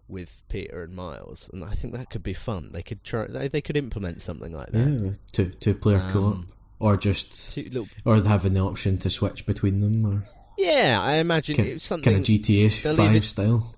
with 0.07 0.41
Peter 0.49 0.83
and 0.83 0.95
Miles, 0.95 1.49
and 1.53 1.63
I 1.63 1.71
think 1.73 1.93
that 1.93 2.09
could 2.09 2.23
be 2.23 2.33
fun. 2.33 2.69
They 2.73 2.81
could 2.81 3.03
try. 3.03 3.27
They, 3.27 3.47
they 3.47 3.61
could 3.61 3.77
implement 3.77 4.21
something 4.21 4.53
like 4.53 4.71
that. 4.71 4.87
Yeah, 4.87 5.11
two 5.33 5.49
two 5.49 5.75
player 5.75 5.99
Um, 5.99 6.11
co-op, 6.11 6.45
or 6.79 6.97
just 6.97 7.55
little- 7.57 7.87
or 8.05 8.21
having 8.23 8.53
the 8.53 8.61
option 8.61 8.97
to 8.99 9.09
switch 9.09 9.45
between 9.45 9.81
them, 9.81 10.05
or 10.05 10.27
yeah, 10.57 10.99
I 11.01 11.15
imagine 11.17 11.57
kind, 11.57 11.69
it's 11.69 11.85
something 11.85 12.11
kind 12.13 12.27
of 12.27 12.27
GTA 12.27 12.95
Five 12.95 13.23
style. 13.25 13.75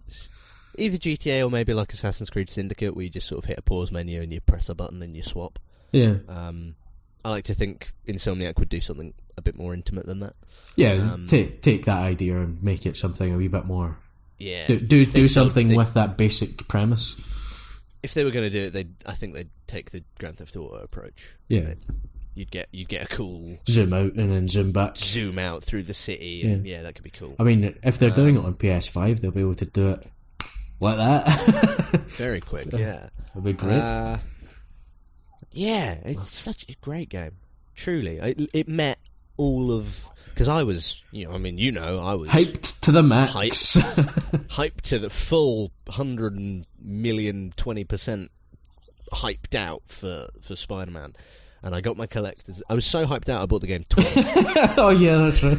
Either 0.77 0.97
GTA 0.97 1.45
or 1.45 1.49
maybe 1.49 1.73
like 1.73 1.93
Assassin's 1.93 2.29
Creed 2.29 2.49
Syndicate, 2.49 2.95
where 2.95 3.03
you 3.03 3.09
just 3.09 3.27
sort 3.27 3.43
of 3.43 3.45
hit 3.47 3.57
a 3.59 3.61
pause 3.61 3.91
menu 3.91 4.21
and 4.21 4.33
you 4.33 4.41
press 4.41 4.69
a 4.69 4.75
button 4.75 5.01
and 5.01 5.15
you 5.15 5.23
swap. 5.23 5.59
Yeah, 5.91 6.15
Um, 6.27 6.75
I 7.23 7.29
like 7.29 7.45
to 7.45 7.53
think 7.55 7.91
Insomniac 8.07 8.57
would 8.59 8.69
do 8.69 8.81
something 8.81 9.13
a 9.37 9.41
bit 9.41 9.55
more 9.55 9.73
intimate 9.73 10.05
than 10.05 10.19
that. 10.21 10.35
yeah. 10.75 10.93
Um, 10.93 11.27
take 11.29 11.61
take 11.61 11.85
that 11.85 11.97
idea 11.99 12.37
and 12.39 12.61
make 12.63 12.85
it 12.85 12.97
something 12.97 13.33
a 13.33 13.37
wee 13.37 13.47
bit 13.47 13.65
more. 13.65 13.97
Yeah, 14.39 14.67
Do 14.67 14.79
do, 14.79 15.05
do 15.05 15.27
something 15.27 15.67
they- 15.69 15.77
with 15.77 15.93
that 15.93 16.17
basic 16.17 16.67
premise. 16.67 17.15
if 18.01 18.13
they 18.13 18.23
were 18.25 18.31
going 18.31 18.49
to 18.51 18.59
do 18.59 18.65
it, 18.67 18.73
they 18.73 18.87
I 19.05 19.13
think 19.13 19.33
they'd 19.35 19.49
take 19.67 19.91
the 19.91 20.03
Grand 20.19 20.37
Theft 20.37 20.55
Auto 20.57 20.75
approach. 20.77 21.33
Yeah, 21.47 21.61
They'd- 21.61 21.79
you'd 22.35 22.51
get 22.51 22.67
you'd 22.71 22.89
get 22.89 23.03
a 23.03 23.15
cool 23.15 23.57
zoom 23.69 23.93
out 23.93 24.13
and 24.15 24.31
then 24.31 24.47
zoom 24.49 24.71
back. 24.71 24.97
zoom 24.97 25.37
out 25.39 25.63
through 25.63 25.83
the 25.83 25.93
city, 25.93 26.41
and 26.43 26.65
yeah, 26.65 26.81
that 26.81 26.95
could 26.95 27.03
be 27.03 27.11
cool. 27.11 27.35
I 27.39 27.43
mean, 27.43 27.77
if 27.83 27.99
they're 27.99 28.09
doing 28.09 28.35
it 28.35 28.39
Um, 28.39 28.45
on 28.47 28.55
PS5, 28.55 29.21
they'll 29.21 29.31
be 29.31 29.41
able 29.41 29.55
to 29.55 29.65
do 29.65 29.89
it 29.91 30.07
like 30.83 30.97
that. 30.97 32.01
Very 32.17 32.41
quick, 32.41 32.71
yeah. 32.71 33.07
That'd 33.29 33.43
be 33.43 33.53
great. 33.53 33.79
Uh, 33.79 34.17
yeah, 35.51 35.97
it's 36.03 36.29
such 36.29 36.65
a 36.69 36.75
great 36.81 37.09
game. 37.09 37.31
Truly, 37.75 38.17
it, 38.17 38.49
it 38.53 38.67
met 38.67 38.99
all 39.37 39.71
of 39.71 40.05
because 40.29 40.47
I 40.47 40.63
was, 40.63 41.01
you 41.11 41.25
know, 41.27 41.33
I 41.33 41.37
mean, 41.37 41.57
you 41.57 41.71
know, 41.71 41.99
I 41.99 42.15
was 42.15 42.29
Hyped 42.29 42.79
to 42.81 42.91
the 42.91 43.03
max. 43.03 43.33
hyped, 43.33 44.47
hyped 44.49 44.81
to 44.81 44.99
the 44.99 45.09
full 45.09 45.71
hundred 45.89 46.65
million 46.81 47.53
twenty 47.55 47.83
percent 47.83 48.31
hyped 49.11 49.55
out 49.55 49.83
for 49.87 50.27
for 50.41 50.55
Spider 50.55 50.91
Man, 50.91 51.15
and 51.63 51.73
I 51.73 51.81
got 51.81 51.95
my 51.97 52.05
collectors. 52.05 52.61
I 52.69 52.73
was 52.73 52.85
so 52.85 53.05
hyped 53.05 53.29
out, 53.29 53.41
I 53.41 53.45
bought 53.45 53.61
the 53.61 53.67
game 53.67 53.85
twice. 53.89 54.13
oh 54.77 54.89
yeah, 54.89 55.17
that's 55.17 55.41
right. 55.41 55.57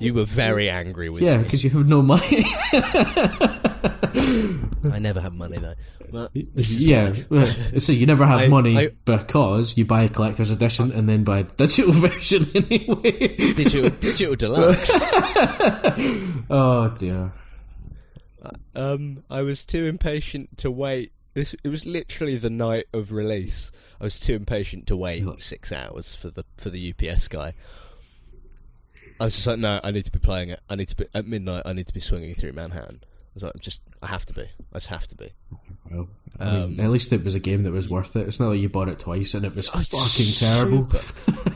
you 0.00 0.14
were 0.14 0.24
very 0.24 0.68
angry 0.68 1.08
with 1.08 1.22
yeah, 1.22 1.36
me. 1.38 1.44
because 1.44 1.62
you 1.62 1.70
have 1.70 1.86
no 1.86 2.02
money. 2.02 2.44
I 4.92 4.98
never 5.00 5.20
have 5.20 5.34
money 5.34 5.58
though. 5.58 5.74
But 6.10 6.30
yeah, 6.34 7.12
so 7.78 7.92
you 7.92 8.06
never 8.06 8.26
have 8.26 8.40
I- 8.42 8.48
money 8.48 8.76
I- 8.78 8.90
because 9.04 9.76
you 9.76 9.84
buy 9.84 10.02
a 10.02 10.08
collector's 10.08 10.50
edition 10.50 10.92
and 10.92 11.08
then 11.08 11.24
buy 11.24 11.42
the 11.42 11.52
digital 11.66 11.92
version 12.08 12.50
anyway. 12.54 13.36
digital 13.54 13.90
digital 13.90 14.34
deluxe. 14.36 14.90
oh 16.50 16.94
dear. 16.98 17.32
Um, 18.76 19.24
I 19.30 19.42
was 19.42 19.64
too 19.64 19.86
impatient 19.86 20.58
to 20.58 20.70
wait. 20.70 21.12
This 21.36 21.54
it 21.62 21.68
was 21.68 21.84
literally 21.84 22.36
the 22.38 22.48
night 22.48 22.86
of 22.94 23.12
release. 23.12 23.70
I 24.00 24.04
was 24.04 24.18
too 24.18 24.32
impatient 24.32 24.86
to 24.86 24.96
wait 24.96 25.22
Look. 25.22 25.42
six 25.42 25.70
hours 25.70 26.14
for 26.14 26.30
the 26.30 26.46
for 26.56 26.70
the 26.70 26.94
UPS 26.98 27.28
guy. 27.28 27.52
I 29.20 29.24
was 29.24 29.34
just 29.34 29.46
like, 29.46 29.58
no, 29.58 29.78
I 29.84 29.90
need 29.90 30.06
to 30.06 30.10
be 30.10 30.18
playing 30.18 30.48
it. 30.48 30.60
I 30.70 30.76
need 30.76 30.88
to 30.88 30.96
be 30.96 31.04
at 31.14 31.26
midnight. 31.26 31.64
I 31.66 31.74
need 31.74 31.88
to 31.88 31.92
be 31.92 32.00
swinging 32.00 32.34
through 32.34 32.54
Manhattan. 32.54 33.00
I 33.02 33.08
was 33.34 33.42
like, 33.42 33.52
I'm 33.54 33.60
just, 33.60 33.82
I 34.02 34.06
have 34.06 34.24
to 34.26 34.32
be. 34.32 34.48
I 34.72 34.76
just 34.78 34.86
have 34.86 35.06
to 35.08 35.14
be. 35.14 35.32
Well, 35.90 36.08
I 36.40 36.44
mean, 36.44 36.62
Um, 36.78 36.80
at 36.80 36.90
least 36.90 37.12
it 37.12 37.22
was 37.22 37.34
a 37.34 37.38
game 37.40 37.64
that 37.64 37.72
was 37.72 37.86
worth 37.90 38.16
it. 38.16 38.26
It's 38.26 38.40
not 38.40 38.48
like 38.48 38.58
you 38.60 38.70
bought 38.70 38.88
it 38.88 38.98
twice 38.98 39.34
and 39.34 39.44
it 39.44 39.54
was 39.54 39.68
Oh, 39.74 39.80
fucking 39.82 40.32
terrible. 40.38 40.88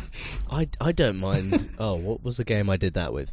I 0.51 0.68
I 0.78 0.93
don't 0.93 1.16
mind. 1.18 1.70
Oh, 1.78 1.95
what 1.95 2.22
was 2.22 2.37
the 2.37 2.45
game 2.45 2.68
I 2.68 2.76
did 2.76 2.93
that 2.95 3.14
with? 3.14 3.33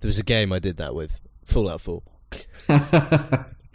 There 0.00 0.08
was 0.08 0.18
a 0.18 0.24
game 0.24 0.52
I 0.52 0.58
did 0.58 0.76
that 0.78 0.96
with. 0.96 1.20
Fallout 1.44 1.80
Four. 1.80 2.02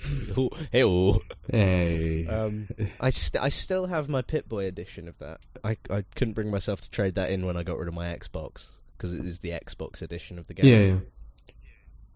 Ooh, 0.38 0.50
Hey-oh. 0.72 1.20
hey. 1.52 2.26
Um, 2.28 2.68
I 3.00 3.10
st- 3.12 3.44
I 3.44 3.50
still 3.50 3.86
have 3.88 4.10
my 4.10 4.22
Pip-Boy 4.22 4.66
edition 4.66 5.08
of 5.08 5.18
that. 5.20 5.40
I 5.64 5.78
I 5.90 6.04
couldn't 6.16 6.34
bring 6.34 6.50
myself 6.52 6.82
to 6.82 6.90
trade 6.90 7.16
that 7.16 7.30
in 7.32 7.46
when 7.46 7.58
I 7.58 7.64
got 7.64 7.78
rid 7.78 7.88
of 7.88 7.94
my 7.94 8.06
Xbox 8.08 8.68
because 8.98 9.14
it 9.14 9.26
is 9.26 9.40
the 9.40 9.50
Xbox 9.52 10.02
edition 10.02 10.38
of 10.40 10.48
the 10.48 10.54
game. 10.54 10.66
yeah, 10.66 10.96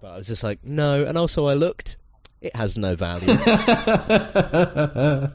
But 0.02 0.12
I 0.14 0.18
was 0.18 0.28
just 0.28 0.44
like, 0.44 0.64
no. 0.64 1.04
And 1.06 1.18
also, 1.18 1.46
I 1.46 1.54
looked. 1.56 1.98
It 2.42 2.56
has 2.56 2.78
no 2.78 2.96
value. 2.96 3.28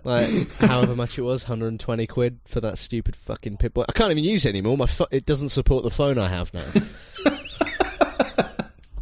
like, 0.04 0.52
however 0.58 0.94
much 0.94 1.18
it 1.18 1.22
was, 1.22 1.42
120 1.44 2.06
quid 2.06 2.38
for 2.46 2.60
that 2.60 2.78
stupid 2.78 3.16
fucking 3.16 3.56
Pip-Boy. 3.56 3.84
I 3.88 3.92
can't 3.92 4.12
even 4.12 4.22
use 4.22 4.44
it 4.46 4.50
anymore. 4.50 4.76
My 4.78 4.86
pho- 4.86 5.08
it 5.10 5.26
doesn't 5.26 5.48
support 5.48 5.82
the 5.82 5.90
phone 5.90 6.18
I 6.18 6.28
have 6.28 6.54
now. 6.54 6.62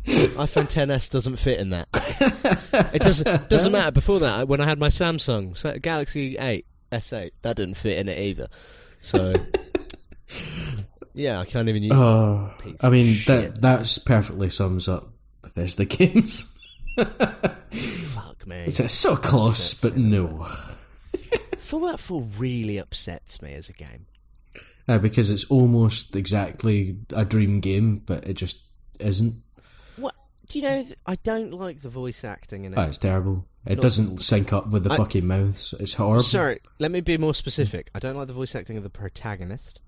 iPhone 0.37 0.69
10s 0.71 1.11
doesn't 1.11 1.37
fit 1.37 1.59
in 1.61 1.71
that. 1.71 1.89
It 2.95 3.03
doesn't 3.03 3.49
doesn't 3.49 3.73
matter. 3.73 3.91
Before 3.91 4.21
that, 4.21 4.47
when 4.49 4.61
I 4.61 4.65
had 4.65 4.79
my 4.79 4.89
Samsung 4.89 5.57
Sa- 5.57 5.79
Galaxy 5.81 6.37
8 6.39 6.65
S8, 6.93 7.31
that 7.43 7.57
didn't 7.57 7.75
fit 7.77 7.99
in 7.99 8.09
it 8.09 8.19
either. 8.19 8.49
So 9.01 9.35
yeah, 11.15 11.41
I 11.41 11.45
can't 11.45 11.69
even 11.69 11.83
use. 11.83 11.93
Oh, 11.95 12.51
I 12.81 12.89
mean 12.91 13.17
that 13.27 13.61
that's 13.61 13.99
perfectly 13.99 14.51
sums 14.51 14.89
up 14.89 15.11
Bethesda 15.43 15.85
games. 15.85 16.57
Fuck 16.97 18.47
me. 18.47 18.57
It's, 18.67 18.81
it's 18.81 18.95
so 18.95 19.17
close, 19.17 19.75
but 19.75 19.97
no, 19.97 20.47
Fallout 21.59 22.01
4 22.01 22.23
really 22.39 22.79
upsets 22.79 23.43
me 23.43 23.55
as 23.55 23.69
a 23.69 23.73
game. 23.73 24.07
uh, 24.89 24.99
because 24.99 25.31
it's 25.31 25.45
almost 25.45 26.17
exactly 26.17 26.97
a 27.11 27.25
dream 27.25 27.61
game, 27.61 28.03
but 28.07 28.27
it 28.27 28.35
just 28.35 28.59
isn't. 29.01 29.43
Do 30.49 30.59
you 30.59 30.65
know? 30.65 30.87
I 31.07 31.17
don't 31.17 31.53
like 31.53 31.83
the 31.83 31.89
voice 31.91 32.25
acting 32.25 32.65
in 32.65 32.73
it. 32.73 32.79
Oh, 32.79 32.83
it's 32.83 32.99
terrible. 32.99 33.45
It 33.67 33.77
No. 33.77 33.83
doesn't 33.83 34.19
sync 34.23 34.53
up 34.53 34.69
with 34.69 34.85
the 34.85 34.93
I- 34.93 34.97
fucking 34.97 35.27
mouths. 35.27 35.75
It's 35.79 35.95
horrible. 35.95 36.23
Sorry, 36.23 36.61
let 36.79 36.91
me 36.91 37.01
be 37.03 37.19
more 37.19 37.35
specific. 37.35 37.91
I 37.95 37.99
don't 37.99 38.17
like 38.17 38.29
the 38.29 38.33
voice 38.33 38.55
acting 38.55 38.77
of 38.79 38.83
the 38.83 38.89
protagonist. 38.91 39.81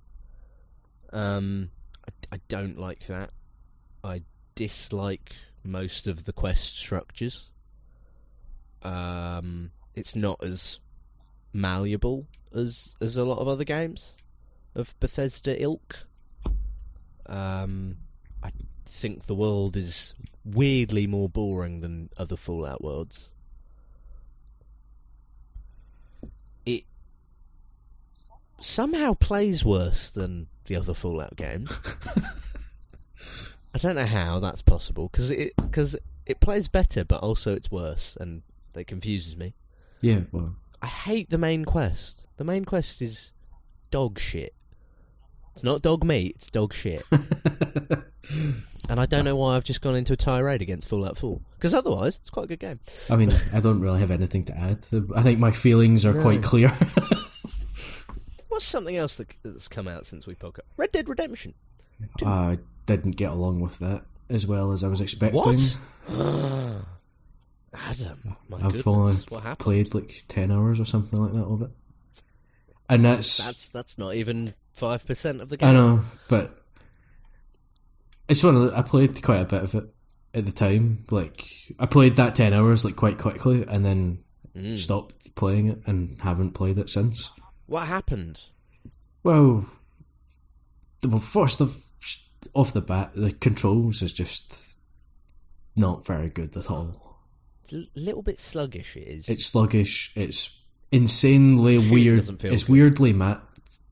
Um, 1.13 1.71
I, 2.07 2.37
I 2.37 2.41
don't 2.49 2.79
like 2.79 3.07
that. 3.07 3.31
I 4.05 4.23
dislike 4.55 5.33
most 5.65 6.07
of 6.07 6.25
the 6.25 6.33
quest 6.33 6.79
structures. 6.79 7.49
Um, 8.83 9.71
it's 9.95 10.15
not 10.17 10.43
as 10.45 10.79
malleable 11.53 12.27
as 12.55 12.95
as 13.01 13.17
a 13.17 13.25
lot 13.25 13.39
of 13.39 13.49
other 13.49 13.65
games 13.65 14.15
of 14.75 14.95
Bethesda 15.01 15.61
ilk. 15.63 16.07
Um, 17.27 17.97
I 18.43 18.51
think 18.87 19.27
the 19.27 19.35
world 19.35 19.77
is 19.77 20.15
weirdly 20.45 21.07
more 21.07 21.29
boring 21.29 21.81
than 21.81 22.11
other 22.17 22.37
Fallout 22.37 22.83
worlds. 22.83 23.33
It 26.65 26.85
somehow 28.61 29.15
plays 29.15 29.65
worse 29.65 30.11
than 30.11 30.49
the 30.67 30.77
other 30.77 30.95
Fallout 30.95 31.37
games. 31.37 31.77
I 33.75 33.79
don't 33.79 33.95
know 33.95 34.07
how 34.07 34.41
that's 34.41 34.63
possible 34.63 35.09
because 35.11 35.31
it 35.31 35.53
because 35.57 35.97
it 36.27 36.41
plays 36.41 36.69
better, 36.69 37.05
but 37.05 37.23
also 37.23 37.55
it's 37.55 37.71
worse, 37.71 38.17
and 38.19 38.43
that 38.73 38.87
confuses 38.87 39.37
me. 39.37 39.55
Yeah, 40.01 40.21
well, 40.33 40.57
I 40.83 40.87
hate 40.87 41.31
the 41.31 41.39
main 41.39 41.65
quest. 41.65 42.27
The 42.37 42.45
main 42.45 42.65
quest 42.65 43.01
is 43.03 43.33
dog 43.91 44.19
shit. 44.19 44.55
It's 45.55 45.65
not 45.65 45.83
dog 45.83 46.05
meat, 46.05 46.37
it's 46.37 46.51
dog 46.51 46.73
shit. 46.73 47.05
and 48.89 48.99
I 49.01 49.07
don't 49.07 49.25
know 49.25 49.37
why 49.37 49.57
I've 49.57 49.65
just 49.65 49.81
gone 49.83 49.95
into 49.97 50.13
a 50.13 50.17
tirade 50.17 50.63
against 50.63 50.89
Fallout 50.89 51.19
4. 51.19 51.41
Because 51.57 51.75
otherwise, 51.75 52.17
it's 52.17 52.31
quite 52.31 52.45
a 52.45 52.49
good 52.49 52.61
game. 52.61 52.81
I 53.11 53.17
mean, 53.17 53.33
I 53.53 53.61
don't 53.61 53.81
really 53.81 54.01
have 54.01 54.11
anything 54.11 54.45
to 54.45 54.57
add. 54.57 54.79
I 55.15 55.23
think 55.23 55.39
my 55.39 55.51
feelings 55.51 56.05
are 56.07 56.13
No. 56.15 56.23
quite 56.23 56.43
clear. 56.43 56.69
What's 58.49 58.65
something 58.65 58.97
else 58.97 59.17
that, 59.17 59.29
that's 59.45 59.69
come 59.69 59.87
out 59.89 60.07
since 60.07 60.27
we 60.27 60.35
podcast? 60.35 60.61
Red 60.77 60.93
Dead 60.93 61.09
Redemption. 61.09 61.55
I 62.25 62.59
didn't 62.87 63.13
get 63.13 63.31
along 63.31 63.61
with 63.61 63.79
that 63.79 64.05
as 64.31 64.47
well 64.47 64.73
as 64.73 64.83
I 64.85 64.89
was 64.89 65.01
expecting. 65.01 65.41
What? 65.41 65.79
Adam, 67.73 68.37
my 68.49 68.57
I've 68.57 68.63
goodness. 68.73 68.87
only 68.87 69.15
what 69.29 69.43
happened? 69.43 69.59
played 69.59 69.95
like 69.95 70.25
ten 70.27 70.51
hours 70.51 70.81
or 70.81 70.85
something 70.85 71.21
like 71.23 71.33
that 71.33 71.45
of 71.45 71.63
it, 71.63 71.71
and 72.91 73.05
that's, 73.05 73.39
That's 73.39 73.69
that's 73.71 73.97
not 73.97 74.15
even 74.15 74.53
5% 74.79 75.41
of 75.41 75.49
the 75.49 75.57
game. 75.57 75.69
I 75.69 75.73
know, 75.73 76.05
but 76.29 76.63
it's 78.29 78.43
one 78.43 78.57
of 78.57 78.63
the, 78.71 78.77
I 78.77 78.83
played 78.83 79.23
quite 79.23 79.41
a 79.41 79.45
bit 79.47 79.63
of 79.63 79.75
it 79.75 79.85
at 80.35 80.47
the 80.47 80.53
time. 80.53 81.05
Like 81.11 81.47
I 81.79 81.87
played 81.87 82.17
that 82.17 82.35
ten 82.35 82.53
hours 82.53 82.85
like 82.85 82.97
quite 82.97 83.19
quickly, 83.19 83.65
and 83.67 83.85
then 83.85 84.25
Mm. 84.57 84.77
stopped 84.77 85.33
playing 85.37 85.69
it 85.69 85.79
and 85.87 86.21
haven't 86.21 86.53
played 86.55 86.77
it 86.77 86.91
since. 86.91 87.31
What 87.67 87.87
happened? 87.87 88.41
Well, 89.23 89.65
the- 91.03 91.09
well 91.09 91.21
first 91.21 91.59
the 91.61 91.71
off 92.53 92.73
the 92.73 92.81
bat, 92.81 93.13
the 93.15 93.31
controls 93.31 94.03
is 94.03 94.13
just 94.13 94.57
not 95.77 96.05
very 96.05 96.29
good 96.31 96.57
at 96.57 96.69
all. 96.69 97.21
It's 97.63 97.73
a 97.73 97.87
little 98.01 98.23
bit 98.23 98.41
sluggish, 98.41 98.97
it 98.97 99.07
is. 99.07 99.29
It's 99.29 99.47
sluggish. 99.47 100.11
It's 100.17 100.60
insanely 100.93 101.77
Shooting 101.77 101.93
weird. 101.93 102.19
It's 102.45 102.65
good. 102.65 102.69
weirdly 102.73 103.13
matte, 103.13 103.43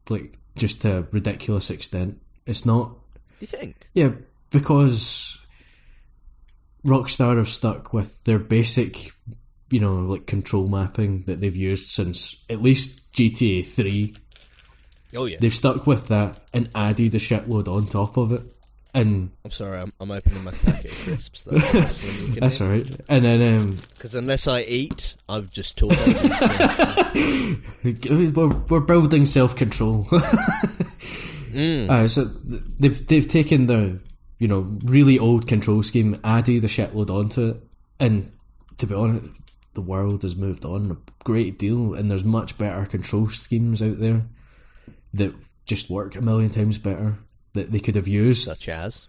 like 0.09 0.38
just 0.57 0.82
to 0.82 0.99
a 0.99 1.03
ridiculous 1.12 1.70
extent. 1.70 2.20
It's 2.46 2.64
not. 2.64 2.90
Do 2.90 3.20
you 3.40 3.46
think? 3.46 3.76
Yeah, 3.94 4.12
because 4.51 5.38
Rockstar 6.84 7.36
have 7.36 7.49
stuck 7.49 7.92
with 7.92 8.24
their 8.24 8.38
basic, 8.38 9.12
you 9.70 9.80
know, 9.80 9.96
like 9.96 10.26
control 10.26 10.66
mapping 10.66 11.22
that 11.22 11.40
they've 11.40 11.55
used 11.55 11.88
since 11.88 12.36
at 12.49 12.62
least 12.62 13.12
GTA 13.12 13.64
Three. 13.64 14.16
Oh, 15.14 15.24
yeah. 15.24 15.38
They've 15.40 15.55
stuck 15.55 15.86
with 15.86 16.09
that 16.09 16.42
and 16.53 16.68
added 16.74 17.14
a 17.14 17.18
shitload 17.18 17.66
on 17.66 17.86
top 17.86 18.16
of 18.18 18.32
it, 18.32 18.42
and 18.99 19.30
I'm 19.44 19.51
sorry, 19.51 19.78
I'm, 19.78 19.92
I'm 20.01 20.11
opening 20.11 20.42
my 20.44 20.51
packet 20.51 20.90
of 20.90 20.99
crisps. 20.99 21.44
That 21.44 21.55
I'm 21.55 21.82
whistling, 21.82 22.16
you 22.16 22.32
can 22.32 22.40
that's 22.40 22.61
alright. 22.61 23.01
And 23.09 23.24
then 23.24 23.57
um, 23.57 23.76
Because 23.94 24.14
unless 24.14 24.49
I 24.49 24.62
eat, 24.62 25.16
I've 25.28 25.51
just 25.51 25.78
talked. 25.78 25.96
we're, 27.84 28.49
we're 28.68 28.80
building 28.80 29.26
self 29.26 29.55
control. 29.55 30.05
mm. 31.53 31.88
Uh, 31.88 32.09
so 32.09 32.24
they've 32.24 33.07
they've 33.07 33.28
taken 33.28 33.66
the 33.66 34.01
you 34.38 34.49
know 34.49 34.61
really 34.84 35.18
old 35.18 35.46
control 35.46 35.82
scheme, 35.82 36.18
added 36.24 36.64
a 36.64 36.68
shitload 36.68 37.11
onto 37.11 37.51
it, 37.51 37.57
and 38.01 38.32
to 38.78 38.86
be 38.86 38.94
honest, 38.94 39.30
the 39.74 39.80
world 39.80 40.22
has 40.22 40.34
moved 40.34 40.64
on 40.64 40.90
a 40.90 40.96
great 41.24 41.59
deal, 41.59 41.94
and 41.94 42.11
there's 42.11 42.24
much 42.24 42.59
better 42.59 42.84
control 42.84 43.28
schemes 43.28 43.80
out 43.80 43.99
there 43.99 44.22
that 45.14 45.34
just 45.66 45.88
work 45.88 46.16
a 46.16 46.20
million 46.20 46.51
times 46.51 46.78
better 46.78 47.18
that 47.59 47.72
they 47.72 47.80
could 47.80 47.96
have 47.96 48.09
used. 48.09 48.44
Such 48.44 48.68
as. 48.68 49.09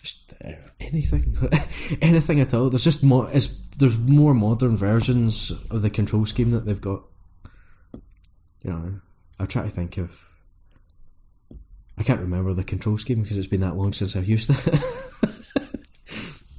Just 0.00 0.32
uh, 0.44 0.52
anything, 0.80 1.36
anything 2.02 2.40
at 2.40 2.54
all. 2.54 2.70
There's 2.70 2.84
just 2.84 3.02
more. 3.02 3.28
It's, 3.32 3.48
there's 3.76 3.98
more 3.98 4.34
modern 4.34 4.76
versions 4.76 5.50
of 5.70 5.82
the 5.82 5.90
control 5.90 6.26
scheme 6.26 6.50
that 6.52 6.66
they've 6.66 6.80
got. 6.80 7.02
You 8.64 8.70
know, 8.70 8.94
I'm 9.38 9.46
trying 9.46 9.66
to 9.66 9.70
think 9.70 9.98
of. 9.98 10.10
I 11.98 12.02
can't 12.02 12.20
remember 12.20 12.52
the 12.52 12.64
control 12.64 12.98
scheme 12.98 13.22
because 13.22 13.36
it's 13.36 13.46
been 13.46 13.60
that 13.60 13.76
long 13.76 13.92
since 13.92 14.16
I've 14.16 14.28
used 14.28 14.50
it. 14.50 14.56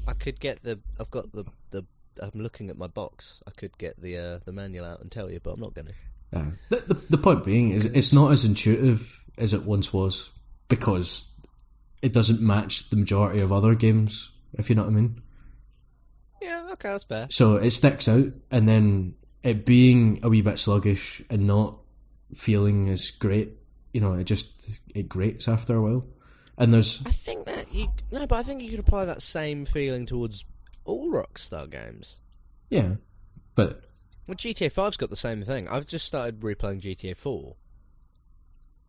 I 0.07 0.13
could 0.13 0.39
get 0.39 0.63
the. 0.63 0.79
I've 0.99 1.11
got 1.11 1.31
the 1.33 1.43
the. 1.71 1.83
I'm 2.21 2.31
looking 2.35 2.69
at 2.69 2.77
my 2.77 2.87
box. 2.87 3.41
I 3.47 3.51
could 3.51 3.77
get 3.77 4.01
the 4.01 4.17
uh, 4.17 4.39
the 4.45 4.53
manual 4.53 4.85
out 4.85 5.01
and 5.01 5.11
tell 5.11 5.29
you, 5.29 5.41
but 5.41 5.51
I'm 5.51 5.59
not 5.59 5.73
going 5.73 5.87
to. 5.87 6.39
Uh, 6.39 6.51
the, 6.69 6.77
the 6.77 6.93
the 7.09 7.17
point 7.17 7.43
being 7.43 7.71
is 7.71 7.85
it's 7.87 8.13
not 8.13 8.31
as 8.31 8.45
intuitive 8.45 9.23
as 9.37 9.53
it 9.53 9.63
once 9.63 9.91
was 9.91 10.29
because 10.67 11.29
it 12.01 12.13
doesn't 12.13 12.41
match 12.41 12.89
the 12.89 12.95
majority 12.95 13.39
of 13.39 13.51
other 13.51 13.75
games. 13.75 14.31
If 14.53 14.69
you 14.69 14.75
know 14.75 14.83
what 14.83 14.91
I 14.91 14.93
mean. 14.95 15.21
Yeah, 16.41 16.67
okay, 16.73 16.89
that's 16.89 17.05
fair. 17.05 17.27
So 17.29 17.55
it 17.55 17.71
sticks 17.71 18.07
out, 18.07 18.27
and 18.51 18.67
then 18.67 19.15
it 19.41 19.65
being 19.65 20.19
a 20.23 20.29
wee 20.29 20.41
bit 20.41 20.59
sluggish 20.59 21.21
and 21.29 21.47
not 21.47 21.79
feeling 22.35 22.89
as 22.89 23.11
great, 23.11 23.51
you 23.93 24.01
know, 24.01 24.13
it 24.13 24.25
just 24.25 24.69
it 24.93 25.07
grates 25.09 25.47
after 25.47 25.75
a 25.75 25.81
while. 25.81 26.05
And 26.57 26.73
there's 26.73 27.01
I 27.05 27.11
think 27.11 27.45
that 27.45 27.73
you 27.73 27.87
no, 28.11 28.27
but 28.27 28.35
I 28.37 28.43
think 28.43 28.61
you 28.61 28.69
could 28.69 28.79
apply 28.79 29.05
that 29.05 29.21
same 29.21 29.65
feeling 29.65 30.05
towards 30.05 30.43
all 30.85 31.09
Rockstar 31.11 31.69
games. 31.69 32.17
yeah, 32.69 32.95
but 33.55 33.83
Well, 34.27 34.35
GTA 34.35 34.71
5's 34.71 34.97
got 34.97 35.09
the 35.09 35.15
same 35.15 35.43
thing. 35.43 35.67
I've 35.69 35.87
just 35.87 36.05
started 36.05 36.41
replaying 36.41 36.81
GTA 36.81 37.15
4. 37.17 37.55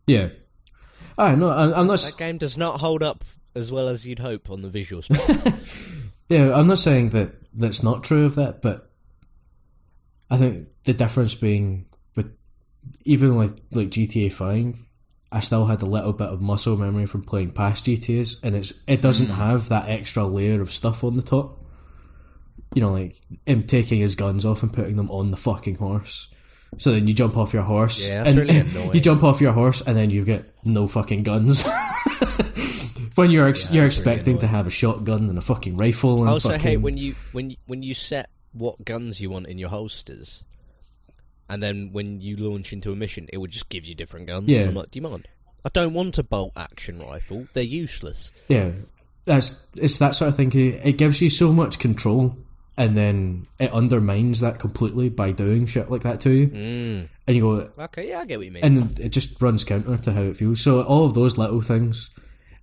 yeah, 0.06 0.28
Ah, 1.18 1.26
I 1.26 1.34
know 1.34 1.48
I, 1.48 1.78
I'm 1.78 1.86
not. 1.86 2.00
That 2.00 2.16
game 2.18 2.38
does 2.38 2.56
not 2.56 2.80
hold 2.80 3.02
up 3.02 3.24
as 3.54 3.70
well 3.70 3.88
as 3.88 4.06
you'd 4.06 4.18
hope 4.18 4.50
on 4.50 4.62
the 4.62 4.68
visuals. 4.68 5.06
Yeah, 6.28 6.56
I'm 6.56 6.66
not 6.66 6.78
saying 6.78 7.10
that 7.10 7.32
that's 7.52 7.82
not 7.82 8.04
true 8.04 8.24
of 8.24 8.36
that, 8.36 8.62
but 8.62 8.90
I 10.30 10.36
think 10.36 10.68
the 10.84 10.94
difference 10.94 11.34
being 11.34 11.86
with 12.16 12.34
even 13.04 13.36
like 13.36 13.50
like 13.72 13.90
GTA 13.90 14.32
Five, 14.32 14.82
I 15.30 15.40
still 15.40 15.66
had 15.66 15.82
a 15.82 15.86
little 15.86 16.12
bit 16.12 16.28
of 16.28 16.40
muscle 16.40 16.76
memory 16.76 17.06
from 17.06 17.24
playing 17.24 17.52
past 17.52 17.84
GTA's, 17.86 18.38
and 18.42 18.56
it's 18.56 18.72
it 18.86 19.02
doesn't 19.02 19.28
mm. 19.28 19.34
have 19.34 19.68
that 19.68 19.88
extra 19.88 20.24
layer 20.24 20.60
of 20.60 20.72
stuff 20.72 21.04
on 21.04 21.16
the 21.16 21.22
top. 21.22 21.60
You 22.74 22.82
know, 22.82 22.92
like 22.92 23.16
him 23.46 23.64
taking 23.64 24.00
his 24.00 24.14
guns 24.14 24.44
off 24.44 24.62
and 24.62 24.72
putting 24.72 24.96
them 24.96 25.10
on 25.10 25.30
the 25.30 25.36
fucking 25.36 25.76
horse. 25.76 26.28
So 26.78 26.92
then 26.92 27.06
you 27.06 27.14
jump 27.14 27.36
off 27.36 27.52
your 27.52 27.62
horse, 27.62 28.08
Yeah, 28.08 28.24
and 28.24 28.38
really 28.38 28.62
you 28.94 29.00
jump 29.00 29.22
off 29.22 29.40
your 29.40 29.52
horse, 29.52 29.80
and 29.80 29.96
then 29.96 30.10
you 30.10 30.24
get 30.24 30.54
no 30.64 30.88
fucking 30.88 31.22
guns. 31.22 31.64
when 33.14 33.30
you're 33.30 33.46
ex- 33.48 33.66
Yeah, 33.66 33.74
you're 33.74 33.84
that's 33.86 33.98
really 33.98 34.10
expecting 34.12 34.38
to 34.38 34.46
have 34.46 34.66
a 34.66 34.70
shotgun 34.70 35.28
and 35.28 35.38
a 35.38 35.42
fucking 35.42 35.76
rifle, 35.76 36.20
and 36.20 36.28
I 36.28 36.32
also 36.32 36.50
fucking, 36.50 36.62
hate 36.62 36.76
when 36.78 36.96
you 36.96 37.14
when 37.32 37.50
you, 37.50 37.56
when 37.66 37.82
you 37.82 37.94
set 37.94 38.30
what 38.52 38.84
guns 38.84 39.20
you 39.20 39.30
want 39.30 39.46
in 39.46 39.58
your 39.58 39.68
holsters, 39.68 40.44
and 41.48 41.62
then 41.62 41.90
when 41.92 42.20
you 42.20 42.36
launch 42.36 42.72
into 42.72 42.92
a 42.92 42.96
mission, 42.96 43.28
it 43.32 43.38
would 43.38 43.50
just 43.50 43.68
give 43.68 43.84
you 43.84 43.94
different 43.94 44.26
guns. 44.26 44.48
Yeah. 44.48 44.60
And 44.60 44.70
I'm 44.70 44.74
like, 44.74 44.90
do 44.90 44.98
you 44.98 45.02
mind? 45.02 45.28
I 45.64 45.70
don't 45.70 45.94
want 45.94 46.18
a 46.18 46.22
bolt 46.22 46.52
action 46.56 47.00
rifle. 47.00 47.46
They're 47.54 47.62
useless. 47.62 48.30
Yeah, 48.48 48.72
that's 49.24 49.66
it's 49.76 49.98
that 49.98 50.14
sort 50.14 50.28
of 50.28 50.36
thing. 50.36 50.52
It 50.52 50.98
gives 50.98 51.20
you 51.22 51.30
so 51.30 51.52
much 51.52 51.78
control, 51.78 52.36
and 52.76 52.96
then 52.96 53.46
it 53.58 53.72
undermines 53.72 54.40
that 54.40 54.58
completely 54.58 55.08
by 55.08 55.30
doing 55.32 55.66
shit 55.66 55.90
like 55.90 56.02
that 56.02 56.20
to 56.20 56.30
you. 56.30 56.48
Mm. 56.48 57.08
And 57.26 57.36
you 57.36 57.42
go, 57.42 57.70
Okay, 57.84 58.08
yeah, 58.08 58.20
I 58.20 58.24
get 58.26 58.38
what 58.38 58.46
you 58.46 58.52
mean. 58.52 58.64
and 58.64 58.98
it 58.98 59.10
just 59.10 59.40
runs 59.40 59.64
counter 59.64 59.96
to 59.96 60.12
how 60.12 60.22
it 60.22 60.36
feels. 60.36 60.60
So 60.60 60.82
all 60.82 61.04
of 61.06 61.14
those 61.14 61.38
little 61.38 61.60
things, 61.60 62.10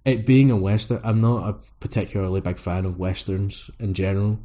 it 0.05 0.25
being 0.25 0.51
a 0.51 0.57
western, 0.57 0.99
I'm 1.03 1.21
not 1.21 1.49
a 1.49 1.53
particularly 1.79 2.41
big 2.41 2.59
fan 2.59 2.85
of 2.85 2.97
westerns 2.97 3.69
in 3.79 3.93
general. 3.93 4.39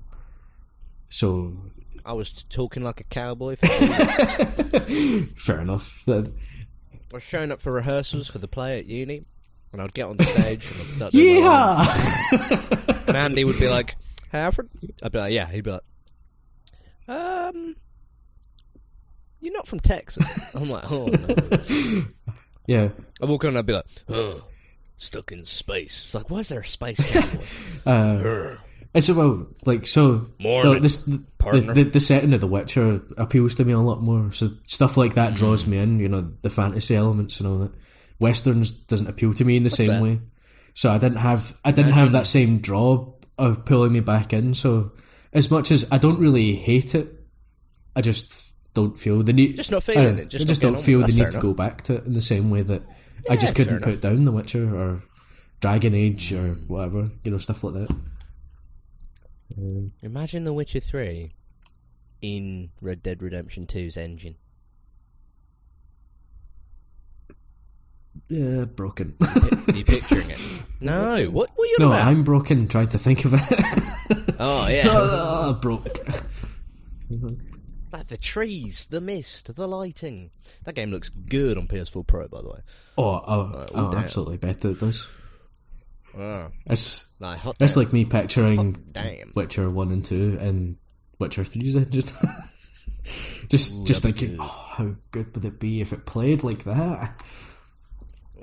So 1.08 1.56
I 2.04 2.12
was 2.12 2.30
talking 2.50 2.82
like 2.84 3.00
a 3.00 3.04
cowboy. 3.04 3.56
fair 5.36 5.60
enough. 5.60 6.02
I 6.08 6.24
was 7.12 7.22
showing 7.22 7.52
up 7.52 7.60
for 7.60 7.72
rehearsals 7.72 8.28
for 8.28 8.38
the 8.38 8.48
play 8.48 8.78
at 8.78 8.86
uni, 8.86 9.24
and 9.72 9.80
I'd 9.82 9.94
get 9.94 10.06
on 10.06 10.18
stage 10.18 10.64
and 10.70 10.80
I'd 10.82 10.88
start 10.88 11.12
doing 11.12 11.42
my 11.44 11.48
lines. 11.50 11.88
Yeah. 12.32 13.02
And 13.08 13.16
Andy 13.16 13.44
would 13.44 13.58
be 13.58 13.68
like, 13.68 13.90
"Hey, 13.90 13.96
Alfred," 14.32 14.68
I'd 15.02 15.12
be 15.12 15.18
like, 15.18 15.32
"Yeah." 15.32 15.46
He'd 15.50 15.64
be 15.64 15.70
like, 15.72 15.80
"Um, 17.08 17.76
you're 19.40 19.52
not 19.54 19.66
from 19.68 19.80
Texas." 19.80 20.26
I'm 20.54 20.68
like, 20.70 20.90
"Oh 20.90 21.06
no." 21.06 22.04
yeah. 22.66 22.88
I 23.20 23.24
walk 23.26 23.44
on 23.44 23.48
and 23.48 23.58
I'd 23.58 23.66
be 23.66 23.72
like, 23.74 23.84
"Oh, 24.08 24.44
stuck 24.96 25.32
in 25.32 25.44
space." 25.44 25.96
It's 26.04 26.14
like, 26.14 26.30
why 26.30 26.38
is 26.40 26.48
there 26.48 26.60
a 26.60 26.66
space 26.66 26.98
cowboy? 27.12 27.38
Uh, 27.84 28.14
Urgh. 28.16 28.58
It's 28.94 29.08
about 29.10 29.48
like 29.66 29.86
so. 29.86 30.28
The, 30.40 30.78
this, 30.80 30.98
the, 31.04 31.22
the, 31.74 31.82
the 31.92 32.00
setting 32.00 32.32
of 32.32 32.40
The 32.40 32.46
Witcher 32.46 33.02
appeals 33.18 33.54
to 33.56 33.64
me 33.66 33.72
a 33.74 33.78
lot 33.78 34.00
more. 34.00 34.32
So 34.32 34.52
stuff 34.64 34.96
like 34.96 35.14
that 35.14 35.34
Mm. 35.34 35.36
draws 35.36 35.66
me 35.66 35.76
in. 35.76 35.98
You 36.00 36.08
know, 36.08 36.22
the 36.40 36.48
fantasy 36.48 36.96
elements 36.96 37.38
and 37.38 37.46
all 37.48 37.58
that. 37.58 37.72
Westerns 38.18 38.70
doesn't 38.70 39.06
appeal 39.08 39.34
to 39.34 39.44
me 39.44 39.58
in 39.58 39.64
the 39.64 39.68
same 39.70 39.90
fair. 39.90 40.02
way. 40.02 40.20
So 40.72 40.90
I 40.90 40.96
didn't 40.96 41.18
have 41.18 41.58
I 41.62 41.72
didn't 41.72 41.92
have 41.92 42.12
that 42.12 42.26
same 42.26 42.60
draw 42.60 43.12
of 43.38 43.64
pulling 43.64 43.92
me 43.92 44.00
back 44.00 44.32
in. 44.32 44.54
So 44.54 44.92
as 45.32 45.50
much 45.50 45.70
as 45.70 45.84
I 45.90 45.98
don't 45.98 46.18
really 46.18 46.54
hate 46.56 46.94
it, 46.94 47.12
I 47.94 48.00
just 48.00 48.42
don't 48.74 48.98
feel 48.98 49.22
the 49.22 49.32
need. 49.32 49.56
Just 49.56 49.70
not 49.70 49.82
feeling 49.82 50.18
I- 50.18 50.22
it, 50.22 50.28
just 50.28 50.44
I 50.44 50.48
just 50.48 50.60
getting 50.60 50.74
don't 50.74 50.82
feel 50.84 51.00
the 51.00 51.08
need 51.08 51.18
fair 51.22 51.30
to 51.32 51.40
go 51.40 51.52
back 51.54 51.82
to 51.84 51.94
it 51.96 52.04
in 52.06 52.12
the 52.14 52.20
same 52.20 52.50
way 52.50 52.62
that 52.62 52.82
I 53.28 53.36
just 53.36 53.54
couldn't 53.54 53.82
put 53.82 54.00
down 54.00 54.24
The 54.24 54.32
Witcher 54.32 54.74
or 54.74 55.02
Dragon 55.60 55.94
Age 55.94 56.32
or 56.32 56.54
whatever. 56.68 57.10
You 57.24 57.30
know, 57.30 57.38
stuff 57.38 57.64
like 57.64 57.74
that. 57.74 57.90
Um, 59.56 59.92
Imagine 60.02 60.44
The 60.44 60.52
Witcher 60.52 60.80
Three 60.80 61.32
in 62.22 62.70
Red 62.80 63.02
Dead 63.02 63.22
Redemption 63.22 63.66
2's 63.66 63.96
engine. 63.96 64.36
Yeah, 68.28 68.64
broken. 68.64 69.14
Are 69.20 69.74
you 69.74 69.84
picturing 69.84 70.30
it? 70.30 70.38
No. 70.78 71.24
What? 71.30 71.56
were 71.56 71.64
you 71.64 71.76
on 71.80 71.86
no, 71.86 71.92
about? 71.92 72.06
I'm 72.06 72.22
broken. 72.22 72.68
Tried 72.68 72.90
to 72.92 72.98
think 72.98 73.24
of 73.24 73.32
it. 73.32 73.40
Oh 74.38 74.66
yeah. 74.68 74.88
Ah, 74.90 75.52
broke. 75.54 76.06
Like 77.92 78.08
the 78.08 78.18
trees, 78.18 78.86
the 78.90 79.00
mist, 79.00 79.54
the 79.54 79.66
lighting. 79.66 80.30
That 80.64 80.74
game 80.74 80.90
looks 80.90 81.08
good 81.08 81.56
on 81.56 81.66
PS4 81.66 82.06
Pro, 82.06 82.28
by 82.28 82.42
the 82.42 82.48
way. 82.50 82.58
Oh, 82.98 83.04
oh, 83.04 83.22
oh, 83.26 83.66
oh 83.74 83.96
absolutely 83.96 84.36
better 84.36 84.70
it 84.72 84.80
does. 84.80 85.08
Oh, 86.18 86.48
It's 86.66 87.06
like 87.20 87.38
hot. 87.38 87.56
it's 87.58 87.72
damn. 87.74 87.82
like 87.84 87.92
me 87.94 88.04
picturing 88.04 88.72
damn. 88.92 89.32
Witcher 89.34 89.70
one 89.70 89.92
and 89.92 90.04
two 90.04 90.36
and 90.40 90.76
Witcher 91.18 91.42
3's 91.44 91.76
engine. 91.76 92.04
just 93.48 93.72
Ooh, 93.74 93.84
just 93.84 94.02
thinking, 94.02 94.32
good. 94.32 94.40
oh, 94.40 94.66
how 94.76 94.94
good 95.10 95.34
would 95.34 95.44
it 95.46 95.58
be 95.58 95.80
if 95.80 95.92
it 95.94 96.04
played 96.04 96.42
like 96.42 96.64
that? 96.64 97.22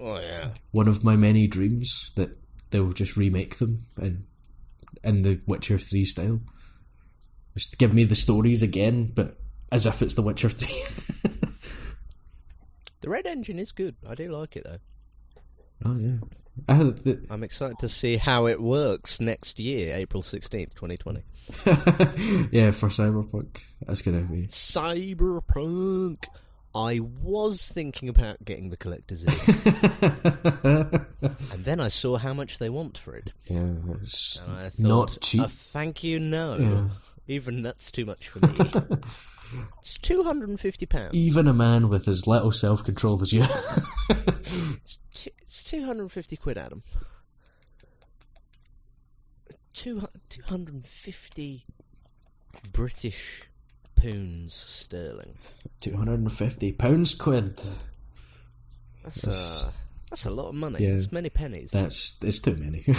Oh 0.04 0.20
yeah. 0.20 0.50
One 0.72 0.88
of 0.90 1.04
my 1.04 1.16
many 1.16 1.48
dreams 1.48 2.12
that 2.16 2.38
they'll 2.72 2.92
just 2.92 3.16
remake 3.16 3.58
them 3.58 3.86
in 4.02 4.26
in 5.04 5.22
the 5.22 5.40
Witcher 5.46 5.78
three 5.78 6.06
style. 6.06 6.42
Just 7.54 7.78
give 7.78 7.94
me 7.94 8.04
the 8.04 8.16
stories 8.16 8.62
again, 8.62 9.12
but 9.16 9.38
as 9.72 9.86
if 9.86 10.02
it's 10.02 10.16
the 10.16 10.22
Witcher 10.22 10.50
three. 10.50 10.84
The 13.04 13.10
REDengine 13.10 13.60
is 13.60 13.74
good. 13.74 13.98
I 14.08 14.16
do 14.16 14.32
like 14.32 14.56
it 14.56 14.64
though. 14.64 14.78
oh 15.84 15.98
yeah, 15.98 16.74
had 16.74 16.98
the, 17.00 17.26
I'm 17.30 17.44
excited 17.44 17.78
to 17.80 17.90
see 17.90 18.16
how 18.16 18.46
it 18.46 18.62
works 18.62 19.20
next 19.20 19.60
year, 19.60 19.94
April 19.94 20.24
16th, 20.24 20.74
2020. 20.74 21.22
yeah, 22.58 22.72
for 22.72 22.88
Cyberpunk, 22.88 23.60
that's 23.86 24.02
gonna 24.02 24.22
be. 24.22 24.48
Cyberpunk. 24.48 26.24
I 26.76 27.00
was 27.22 27.68
thinking 27.68 28.10
about 28.10 28.44
getting 28.44 28.70
the 28.70 28.78
collector's 28.78 29.24
edition, 29.24 29.56
and 31.52 31.64
then 31.66 31.80
I 31.80 31.88
saw 31.88 32.18
how 32.18 32.34
much 32.34 32.58
they 32.58 32.70
want 32.70 32.98
for 32.98 33.16
it, 33.16 33.32
yeah, 33.46 33.68
it's 34.02 34.40
thought, 34.40 34.80
not 34.80 35.18
cheap. 35.22 35.42
"A 35.42 35.50
thank 35.50 36.04
you, 36.04 36.20
no. 36.20 36.58
Yeah. 36.58 36.90
Even 37.28 37.62
that's 37.62 37.92
too 37.92 38.06
much 38.06 38.28
for 38.28 38.40
me. 38.46 38.56
it's 39.82 39.98
two 40.00 40.24
hundred 40.24 40.50
and 40.50 40.60
fifty 40.60 40.86
pounds. 40.86 41.14
Even 41.14 41.48
a 41.48 41.54
man 41.54 41.90
with 41.90 42.08
as 42.08 42.26
little 42.28 42.52
self 42.52 42.84
control 42.84 43.22
as 43.22 43.32
you. 43.34 43.46
It's 45.54 45.62
two 45.64 45.86
hundred 45.86 46.02
and 46.02 46.12
fifty 46.12 46.36
quid, 46.36 46.58
Adam. 46.58 46.82
Two 49.74 50.08
two 50.28 50.42
hundred 50.42 50.74
and 50.74 50.88
fifty 50.88 51.66
British 52.72 53.44
pounds 54.12 54.54
sterling. 54.54 55.36
Two 55.80 55.96
hundred 55.96 56.20
and 56.20 56.32
fifty 56.32 56.72
pounds 56.72 57.14
quid. 57.16 57.62
That's 59.04 59.22
That's- 59.22 59.64
uh, 59.66 59.72
that's 60.10 60.26
a 60.26 60.32
lot 60.32 60.50
of 60.50 60.56
money. 60.56 60.84
Yeah. 60.84 60.92
It's 60.92 61.12
many 61.12 61.30
pennies. 61.30 61.72
That's 61.72 62.18
it's 62.22 62.40
too 62.40 62.56
many. 62.56 62.86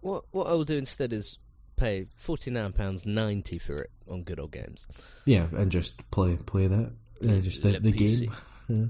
What 0.00 0.24
what 0.32 0.48
I'll 0.48 0.64
do 0.64 0.76
instead 0.78 1.12
is 1.12 1.38
pay 1.76 2.06
forty 2.16 2.50
nine 2.50 2.72
pounds 2.72 3.06
ninety 3.06 3.58
for 3.58 3.82
it 3.82 3.90
on 4.08 4.24
Good 4.24 4.40
Old 4.40 4.50
Games. 4.50 4.88
yeah, 5.26 5.46
and 5.56 5.70
just 5.70 6.10
play 6.10 6.34
play 6.36 6.66
that. 6.66 6.90
Yeah, 7.20 7.38
just 7.38 7.62
the, 7.62 7.78
the 7.78 7.92
game. 7.92 8.32
Yeah. 8.68 8.86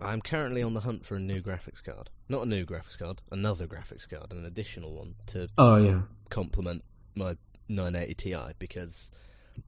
I'm 0.00 0.20
currently 0.22 0.62
on 0.62 0.74
the 0.74 0.80
hunt 0.80 1.04
for 1.04 1.16
a 1.16 1.20
new 1.20 1.42
graphics 1.42 1.82
card. 1.82 2.08
Not 2.28 2.42
a 2.42 2.46
new 2.46 2.64
graphics 2.64 2.96
card, 2.96 3.20
another 3.32 3.66
graphics 3.66 4.08
card, 4.08 4.30
an 4.32 4.44
additional 4.46 4.94
one 4.94 5.16
to 5.26 5.48
Oh 5.58 5.74
yeah, 5.76 6.02
complement 6.28 6.84
my 7.16 7.36
980 7.68 8.14
Ti 8.14 8.36
because 8.60 9.10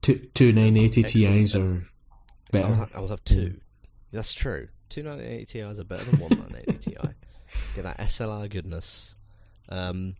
two 0.01 0.15
two 0.33 0.51
nine 0.51 0.77
eighty. 0.77 1.03
Ti's 1.03 1.55
are 1.55 1.61
I'll, 1.61 1.81
better. 2.51 2.87
I'll 2.95 3.07
have 3.07 3.23
two. 3.23 3.59
That's 4.11 4.33
true. 4.33 4.67
two 4.89 5.03
1980 5.03 5.45
Ti's 5.45 5.79
are 5.79 5.83
better 5.83 6.03
than 6.03 6.19
one 6.19 6.29
1980 6.29 6.91
Ti. 6.91 6.97
Get 7.75 7.83
that 7.83 7.97
SLI 7.97 8.49
goodness. 8.49 9.15
Um, 9.69 10.15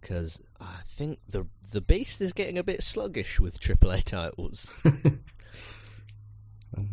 because 0.00 0.40
I 0.60 0.80
think 0.86 1.18
the 1.28 1.46
the 1.70 1.80
beast 1.80 2.20
is 2.20 2.32
getting 2.32 2.56
a 2.58 2.62
bit 2.62 2.82
sluggish 2.82 3.38
with 3.38 3.60
AAA 3.60 4.04
titles. 4.04 4.78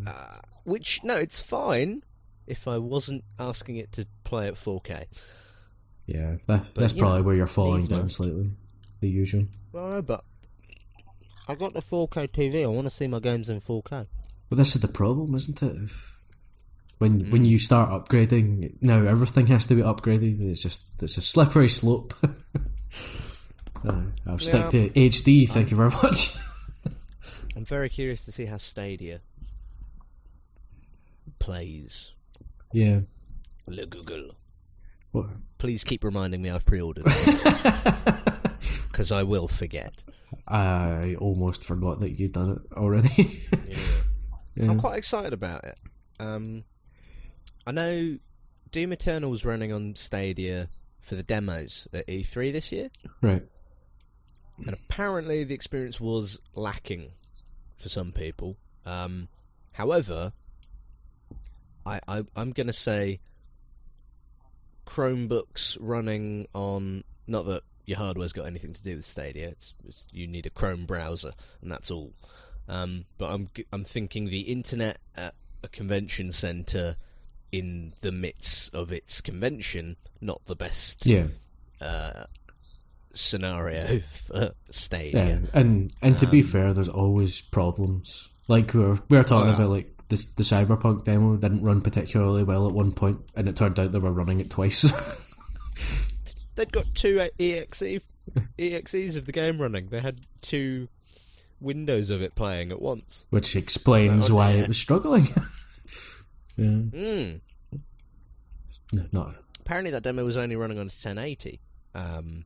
uh, 0.07 0.39
which 0.63 1.01
no, 1.03 1.15
it's 1.15 1.39
fine 1.39 2.03
if 2.47 2.67
I 2.67 2.78
wasn't 2.78 3.23
asking 3.39 3.78
it 3.78 3.91
to 3.93 4.05
play 4.23 4.47
at 4.47 4.55
4K. 4.55 5.05
Yeah, 6.05 6.36
that, 6.47 6.65
that's 6.76 6.93
probably 6.93 7.19
know, 7.19 7.23
where 7.23 7.36
you're 7.36 7.47
falling 7.47 7.86
down 7.86 8.09
slightly. 8.09 8.51
The 8.99 9.09
usual. 9.09 9.45
Well, 9.71 10.01
but 10.01 10.23
I 11.48 11.56
got 11.56 11.74
the 11.74 11.82
4K 11.82 12.30
TV. 12.32 12.64
I 12.64 12.68
want 12.68 12.86
to 12.86 12.89
see 12.89 13.08
my 13.08 13.20
games 13.20 13.50
in 13.50 13.62
4K. 13.62 13.91
Well, 14.50 14.58
this 14.58 14.76
is 14.76 14.82
the 14.82 14.88
problem, 14.88 15.36
isn't 15.36 15.62
it? 15.62 15.89
When 16.98 17.30
when 17.30 17.43
Mm. 17.43 17.50
you 17.50 17.60
start 17.60 17.89
upgrading, 17.89 18.76
now 18.82 19.00
everything 19.06 19.48
has 19.48 19.66
to 19.66 19.76
be 19.76 19.82
upgraded. 19.82 20.39
It's 20.41 20.62
just 20.62 20.82
it's 21.02 21.18
a 21.18 21.22
slippery 21.22 21.68
slope. 21.68 22.14
uh, 23.86 24.02
I'll 24.26 24.39
stick 24.39 24.54
Yeah. 24.54 24.70
to 24.70 24.89
HD. 24.91 25.46
Thank 25.50 25.72
you 25.72 25.78
very 25.78 25.89
much. 25.89 26.36
I'm 27.56 27.66
very 27.66 27.89
curious 27.89 28.24
to 28.26 28.32
see 28.32 28.46
how 28.46 28.58
Stadia 28.58 29.20
plays. 31.39 32.12
yeah. 32.74 33.02
Le 33.68 33.86
Google. 33.88 34.32
What? 35.12 35.26
Please 35.58 35.84
keep 35.84 36.04
reminding 36.04 36.41
me 36.41 36.50
I've 36.52 36.66
pre-ordered 36.66 37.06
because 38.96 39.12
I 39.12 39.24
will 39.24 39.50
forget. 39.50 40.06
I 40.48 41.16
almost 41.20 41.66
forgot 41.66 42.00
that 42.00 42.12
you'd 42.18 42.32
done 42.32 42.52
it 42.52 42.78
already. 42.78 43.43
yeah. 44.56 44.72
I'm 44.72 44.80
quite 44.80 44.98
excited 44.98 45.34
about 45.34 45.66
it. 45.66 45.78
Um, 46.18 46.64
I 47.68 47.74
know 47.74 48.18
Doom 48.72 48.93
Eternal 48.93 49.30
was 49.30 49.43
running 49.43 49.74
on 49.74 49.96
Stadia 49.98 50.70
for 51.02 51.16
the 51.16 51.24
demos 51.24 51.89
at 51.91 52.08
E3 52.08 52.54
this 52.54 52.72
year, 52.72 52.89
Right. 53.22 53.43
and 54.66 54.70
apparently 54.74 55.43
the 55.43 55.54
experience 55.54 56.00
was 56.00 56.39
lacking 56.56 57.12
for 57.76 57.89
some 57.89 58.14
people. 58.14 58.56
Um, 58.86 59.28
however, 59.74 60.32
I, 61.86 62.00
I 62.08 62.24
I'm 62.34 62.52
going 62.52 62.68
to 62.68 62.74
say 62.74 63.20
Chromebooks 64.88 65.76
running 65.82 66.48
on 66.54 67.04
not 67.28 67.46
that 67.48 67.64
your 67.86 67.98
hardware's 67.98 68.34
got 68.34 68.46
anything 68.46 68.74
to 68.74 68.82
do 68.84 68.96
with 68.98 69.06
Stadia. 69.06 69.50
It's, 69.50 69.74
it's 69.88 70.06
you 70.12 70.28
need 70.28 70.46
a 70.46 70.50
Chrome 70.50 70.86
browser, 70.86 71.32
and 71.62 71.72
that's 71.72 71.92
all. 71.92 72.14
Um, 72.68 73.06
but 73.18 73.32
I'm 73.32 73.50
I'm 73.72 73.84
thinking 73.84 74.26
the 74.28 74.42
internet 74.42 74.98
at 75.16 75.36
a 75.64 75.68
convention 75.68 76.32
center 76.32 76.96
in 77.52 77.94
the 78.02 78.12
midst 78.12 78.74
of 78.74 78.92
its 78.92 79.22
convention, 79.22 79.96
not 80.20 80.42
the 80.48 80.56
best 80.56 81.06
Yeah. 81.06 81.28
uh, 81.80 82.24
scenario 83.14 84.02
for 84.28 84.52
Stadia. 84.72 85.26
Yeah. 85.26 85.38
And 85.54 85.94
and 86.02 86.18
to 86.20 86.28
be 86.28 86.42
Um, 86.42 86.48
fair, 86.48 86.74
there's 86.74 86.90
always 86.90 87.40
problems. 87.42 88.30
Like 88.48 88.74
we 88.74 88.80
were 88.82 89.00
we 89.10 89.18
were 89.18 89.24
talking 89.24 89.48
Oh, 89.48 89.52
yeah. 89.52 89.56
about 89.56 89.70
like 89.70 89.92
the 90.10 90.26
the 90.36 90.44
cyberpunk 90.44 91.04
demo 91.04 91.36
didn't 91.38 91.64
run 91.64 91.82
particularly 91.82 92.44
well 92.44 92.68
at 92.68 92.74
one 92.74 92.92
point, 92.92 93.20
and 93.36 93.48
it 93.48 93.56
turned 93.56 93.80
out 93.80 93.92
they 93.92 94.00
were 94.00 94.12
running 94.12 94.40
it 94.40 94.50
twice. 94.50 94.92
They'd 96.56 96.72
got 96.72 96.93
two 96.95 97.20
exe 97.39 97.84
exes 98.58 99.16
of 99.16 99.26
the 99.26 99.32
game 99.32 99.62
running. 99.62 99.89
They 99.89 99.99
had 99.99 100.22
two 100.41 100.88
windows 101.62 102.10
of 102.10 102.22
it 102.22 102.36
playing 102.36 102.72
at 102.72 102.82
once. 102.82 103.26
which 103.30 103.56
explains 103.56 104.32
why 104.32 104.51
it 104.51 104.68
was 104.68 104.78
struggling. 104.78 105.26
yeah, 106.58 106.66
Mm. 106.66 107.41
No, 108.93 109.06
not 109.12 109.36
Apparently, 109.60 109.91
that 109.91 110.03
demo 110.03 110.24
was 110.24 110.38
only 110.38 110.56
running 110.56 110.78
on 110.78 110.86
1080, 110.86 111.60
um, 111.95 112.45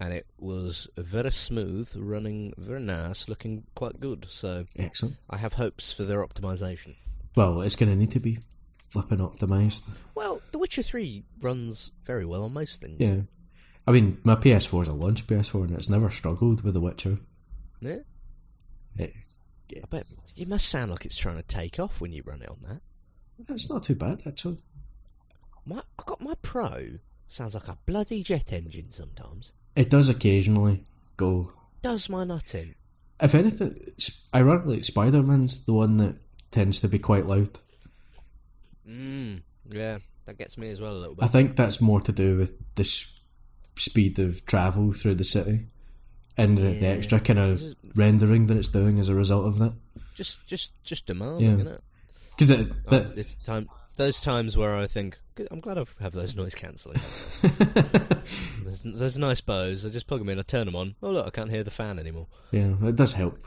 and 0.00 0.12
it 0.12 0.26
was 0.38 0.88
very 0.98 1.30
smooth, 1.30 1.88
running 1.96 2.52
very 2.58 2.80
nice, 2.80 3.28
looking 3.28 3.62
quite 3.76 4.00
good. 4.00 4.26
So 4.28 4.66
excellent. 4.76 5.16
I 5.30 5.36
have 5.36 5.52
hopes 5.54 5.92
for 5.92 6.02
their 6.02 6.26
optimization. 6.26 6.96
Well, 7.36 7.62
it's 7.62 7.76
going 7.76 7.90
to 7.90 7.96
need 7.96 8.10
to 8.12 8.20
be 8.20 8.40
flipping 8.94 9.18
optimized. 9.18 9.82
Well, 10.14 10.40
The 10.52 10.58
Witcher 10.58 10.84
3 10.84 11.24
runs 11.40 11.90
very 12.06 12.24
well 12.24 12.44
on 12.44 12.52
most 12.52 12.80
things. 12.80 13.00
Yeah, 13.00 13.22
I 13.88 13.90
mean, 13.90 14.18
my 14.22 14.36
PS4 14.36 14.82
is 14.82 14.88
a 14.88 14.92
launch 14.92 15.26
PS4, 15.26 15.64
and 15.64 15.72
it's 15.72 15.90
never 15.90 16.10
struggled 16.10 16.62
with 16.62 16.74
The 16.74 16.80
Witcher. 16.80 17.18
Yeah? 17.80 17.98
It, 18.96 19.12
I 19.76 19.86
bet 19.90 20.06
it 20.36 20.46
must 20.46 20.68
sound 20.68 20.92
like 20.92 21.04
it's 21.04 21.16
trying 21.16 21.38
to 21.38 21.42
take 21.42 21.80
off 21.80 22.00
when 22.00 22.12
you 22.12 22.22
run 22.24 22.40
it 22.40 22.48
on 22.48 22.58
that. 22.68 22.80
it's 23.52 23.68
not 23.68 23.82
too 23.82 23.96
bad 23.96 24.22
actually. 24.24 24.58
My, 25.66 25.82
I 25.98 26.02
got 26.06 26.20
my 26.20 26.34
Pro. 26.42 26.98
Sounds 27.26 27.54
like 27.54 27.66
a 27.66 27.76
bloody 27.84 28.22
jet 28.22 28.52
engine 28.52 28.92
sometimes. 28.92 29.52
It 29.74 29.90
does 29.90 30.08
occasionally 30.08 30.84
go. 31.16 31.50
Does 31.82 32.08
my 32.08 32.22
nut 32.22 32.54
in. 32.54 32.76
If 33.20 33.34
anything, 33.34 33.76
ironically, 34.32 34.82
Spider 34.82 35.24
Man's 35.24 35.64
the 35.64 35.72
one 35.72 35.96
that 35.96 36.16
tends 36.52 36.80
to 36.80 36.88
be 36.88 37.00
quite 37.00 37.26
loud. 37.26 37.58
Mm, 38.88 39.42
yeah, 39.70 39.98
that 40.26 40.38
gets 40.38 40.56
me 40.58 40.70
as 40.70 40.80
well 40.80 40.92
a 40.92 40.98
little 40.98 41.14
bit. 41.14 41.24
I 41.24 41.28
think 41.28 41.56
that's 41.56 41.80
more 41.80 42.00
to 42.02 42.12
do 42.12 42.36
with 42.36 42.54
the 42.74 42.82
s- 42.82 43.06
speed 43.76 44.18
of 44.18 44.44
travel 44.46 44.92
through 44.92 45.14
the 45.16 45.24
city 45.24 45.66
and 46.36 46.56
the, 46.58 46.62
the 46.78 46.86
extra 46.86 47.20
kind 47.20 47.38
of 47.38 47.62
rendering 47.94 48.46
that 48.48 48.56
it's 48.56 48.68
doing 48.68 48.98
as 48.98 49.08
a 49.08 49.14
result 49.14 49.46
of 49.46 49.58
that. 49.58 49.72
Just, 50.14 50.46
just, 50.46 50.72
just 50.84 51.06
demanding, 51.06 51.44
Yeah. 51.46 51.54
isn't 51.54 51.68
it? 51.68 51.80
Because 52.30 52.50
it, 52.50 52.72
Oh, 52.88 52.98
that, 52.98 53.16
it's 53.18 53.34
time. 53.36 53.68
Those 53.96 54.20
times 54.20 54.56
where 54.56 54.76
I 54.76 54.86
think, 54.88 55.18
I'm 55.50 55.60
glad 55.60 55.78
I 55.78 55.84
have 56.00 56.12
those 56.12 56.34
noise 56.36 56.54
cancelling. 56.54 57.00
there's, 58.62 58.82
there's 58.84 59.18
nice 59.18 59.40
Bose. 59.40 59.86
I 59.86 59.88
just 59.88 60.06
plug 60.06 60.20
them 60.20 60.28
in. 60.28 60.38
I 60.38 60.42
turn 60.42 60.66
them 60.66 60.76
on. 60.76 60.94
Oh 61.02 61.10
look, 61.10 61.26
I 61.26 61.30
can't 61.30 61.50
hear 61.50 61.62
the 61.64 61.70
fan 61.70 61.98
anymore. 61.98 62.26
yeah, 62.50 62.74
it 62.82 62.96
does 62.96 63.12
help. 63.14 63.46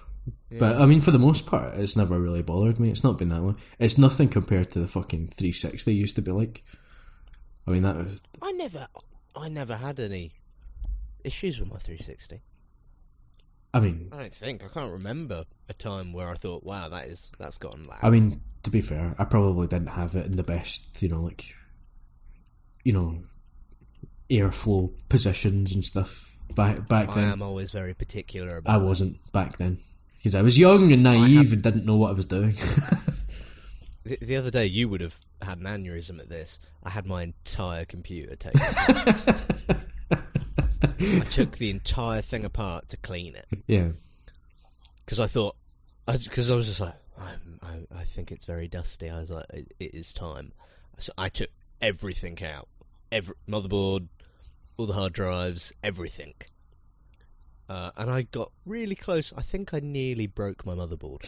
Yeah. 0.50 0.60
But 0.60 0.82
I 0.82 0.86
mean, 0.86 1.00
for 1.00 1.12
the 1.12 1.20
most 1.20 1.46
part, 1.46 1.76
it's 1.76 1.96
never 1.96 2.20
really 2.20 2.42
bothered 2.42 2.80
me. 2.80 2.90
It's 2.90 3.04
not 3.04 3.18
been 3.18 3.30
that 3.30 3.42
long. 3.42 3.58
It's 3.80 3.98
nothing 3.98 4.30
compared 4.30 4.72
to 4.72 4.80
the 4.80 4.88
fucking 4.88 5.28
360 5.28 5.94
used 5.94 6.16
to 6.16 6.22
be 6.22 6.32
like. 6.32 6.64
I 7.66 7.72
mean, 7.72 7.84
that 7.84 7.98
was. 7.98 8.22
I 8.42 8.52
never, 8.54 8.88
I 9.36 9.50
never 9.50 9.76
had 9.76 10.00
any 10.00 10.32
issues 11.24 11.60
with 11.60 11.70
my 11.70 11.78
360. 11.78 12.42
I 13.74 13.80
mean, 13.82 14.10
I 14.14 14.18
don't 14.18 14.34
think 14.34 14.64
I 14.64 14.68
can't 14.70 14.92
remember 14.94 15.44
a 15.68 15.74
time 15.74 16.14
where 16.14 16.30
I 16.30 16.36
thought, 16.36 16.64
"Wow, 16.64 16.88
that 16.90 17.08
is 17.08 17.32
that's 17.38 17.58
gotten 17.58 17.86
loud." 17.86 18.00
I 18.02 18.10
mean, 18.10 18.42
to 18.64 18.70
be 18.70 18.80
fair, 18.80 19.14
I 19.20 19.26
probably 19.26 19.68
didn't 19.68 19.90
have 19.90 20.16
it 20.16 20.26
in 20.26 20.38
the 20.38 20.44
best, 20.44 21.02
you 21.02 21.10
know, 21.10 21.22
like, 21.22 21.54
you 22.86 22.94
know, 22.94 23.20
airflow 24.30 24.94
positions 25.10 25.74
and 25.74 25.84
stuff 25.84 26.34
back 26.56 26.88
back 26.88 27.10
I 27.10 27.16
then. 27.16 27.32
am 27.32 27.42
always 27.42 27.72
very 27.72 27.94
particular 27.94 28.58
about. 28.58 28.74
I 28.74 28.80
that. 28.80 28.86
wasn't 28.86 29.32
back 29.34 29.58
then 29.58 29.80
because 30.18 30.36
I 30.36 30.42
was 30.42 30.58
young 30.58 30.92
and 30.92 31.04
naive 31.04 31.54
and 31.54 31.62
didn't 31.62 31.86
know 31.86 31.96
what 31.96 32.10
I 32.10 32.14
was 32.14 32.26
doing. 32.26 32.56
The, 34.08 34.18
the 34.22 34.36
other 34.38 34.52
day, 34.52 34.66
you 34.66 34.88
would 34.88 35.02
have 35.02 35.20
had 35.42 35.58
an 35.58 35.66
aneurysm 35.66 36.22
at 36.22 36.30
this. 36.30 36.60
I 36.82 36.92
had 36.92 37.06
my 37.06 37.24
entire 37.24 37.84
computer 37.84 38.38
taken. 38.38 38.62
I 41.00 41.26
took 41.30 41.58
the 41.58 41.70
entire 41.70 42.22
thing 42.22 42.46
apart 42.46 42.88
to 42.90 42.98
clean 42.98 43.36
it 43.36 43.46
yeah, 43.68 43.90
because 45.04 45.20
I 45.20 45.28
thought, 45.28 45.58
because 46.06 46.50
I, 46.50 46.56
was 46.56 46.68
just 46.68 46.80
like, 46.80 46.96
I'm, 47.20 47.60
I, 47.62 48.00
I 48.00 48.04
think 48.06 48.32
it's 48.32 48.46
very 48.46 48.70
dusty. 48.70 49.10
I 49.10 49.20
was 49.20 49.30
like, 49.30 49.46
it, 49.52 49.74
it 49.78 49.94
is 49.94 50.14
time. 50.14 50.54
So 51.00 51.12
I 51.18 51.28
took 51.28 51.50
everything 51.82 52.42
out, 52.46 52.70
every 53.12 53.36
motherboard, 53.48 54.08
all 54.78 54.86
the 54.86 54.94
hard 54.94 55.12
drives, 55.12 55.74
everything. 55.84 56.34
Uh, 57.70 57.92
and 57.98 58.10
I 58.10 58.22
got 58.22 58.52
really 58.66 58.96
close. 58.96 59.34
I 59.38 59.42
think 59.42 59.74
I 59.74 59.80
nearly 59.82 60.26
broke 60.26 60.66
my 60.66 60.74
motherboard 60.74 61.22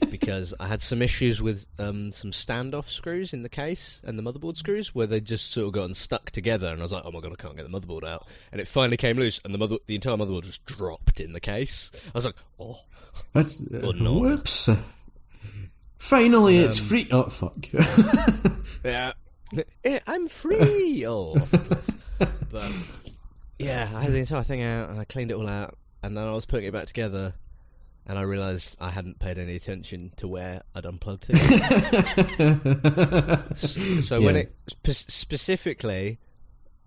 because 0.10 0.54
I 0.60 0.68
had 0.68 0.82
some 0.82 1.02
issues 1.02 1.42
with 1.42 1.66
um, 1.80 2.12
some 2.12 2.30
standoff 2.30 2.88
screws 2.88 3.32
in 3.32 3.42
the 3.42 3.48
case 3.48 4.00
and 4.04 4.16
the 4.16 4.22
motherboard 4.22 4.56
screws 4.56 4.94
where 4.94 5.08
they 5.08 5.20
just 5.20 5.52
sort 5.52 5.66
of 5.66 5.72
gotten 5.72 5.94
stuck 5.96 6.30
together. 6.30 6.68
And 6.68 6.78
I 6.80 6.84
was 6.84 6.92
like, 6.92 7.02
"Oh 7.04 7.10
my 7.10 7.18
god, 7.20 7.32
I 7.32 7.42
can't 7.42 7.56
get 7.56 7.68
the 7.68 7.80
motherboard 7.80 8.04
out!" 8.04 8.24
And 8.52 8.60
it 8.60 8.68
finally 8.68 8.96
came 8.96 9.16
loose, 9.18 9.40
and 9.44 9.52
the 9.52 9.58
mother, 9.58 9.78
the 9.88 9.96
entire 9.96 10.16
motherboard 10.16 10.44
just 10.44 10.64
dropped 10.64 11.18
in 11.20 11.32
the 11.32 11.40
case. 11.40 11.90
I 12.06 12.10
was 12.14 12.24
like, 12.24 12.36
"Oh, 12.60 12.78
that's 13.32 13.60
uh, 13.60 13.86
Or 13.86 13.92
not. 13.92 14.20
whoops. 14.20 14.68
Finally, 15.98 16.58
it's 16.58 16.78
Um, 16.80 16.86
free. 16.86 17.08
Oh 17.10 17.24
fuck! 17.28 17.66
yeah, 18.84 19.12
Yeah, 19.84 19.98
I'm 20.06 20.28
free." 20.28 21.04
oh, 21.06 21.34
but 22.50 22.70
yeah, 23.60 23.90
I 23.94 24.02
had 24.02 24.12
the 24.12 24.18
entire 24.18 24.42
thing 24.42 24.62
out, 24.62 24.90
and 24.90 24.98
I 25.00 25.04
cleaned 25.04 25.30
it 25.30 25.34
all 25.34 25.48
out, 25.48 25.76
and 26.02 26.16
then 26.16 26.24
I 26.24 26.32
was 26.32 26.46
putting 26.46 26.66
it 26.66 26.72
back 26.72 26.86
together. 26.86 27.34
And 28.06 28.18
I 28.18 28.22
realised 28.22 28.76
I 28.80 28.90
hadn't 28.90 29.20
paid 29.20 29.38
any 29.38 29.54
attention 29.54 30.12
to 30.16 30.26
where 30.26 30.62
I'd 30.74 30.84
unplugged 30.86 31.26
things. 31.26 31.40
So 34.06 34.20
when 34.20 34.34
Yeah. 34.36 34.42
it 34.42 34.54
specifically 34.86 36.18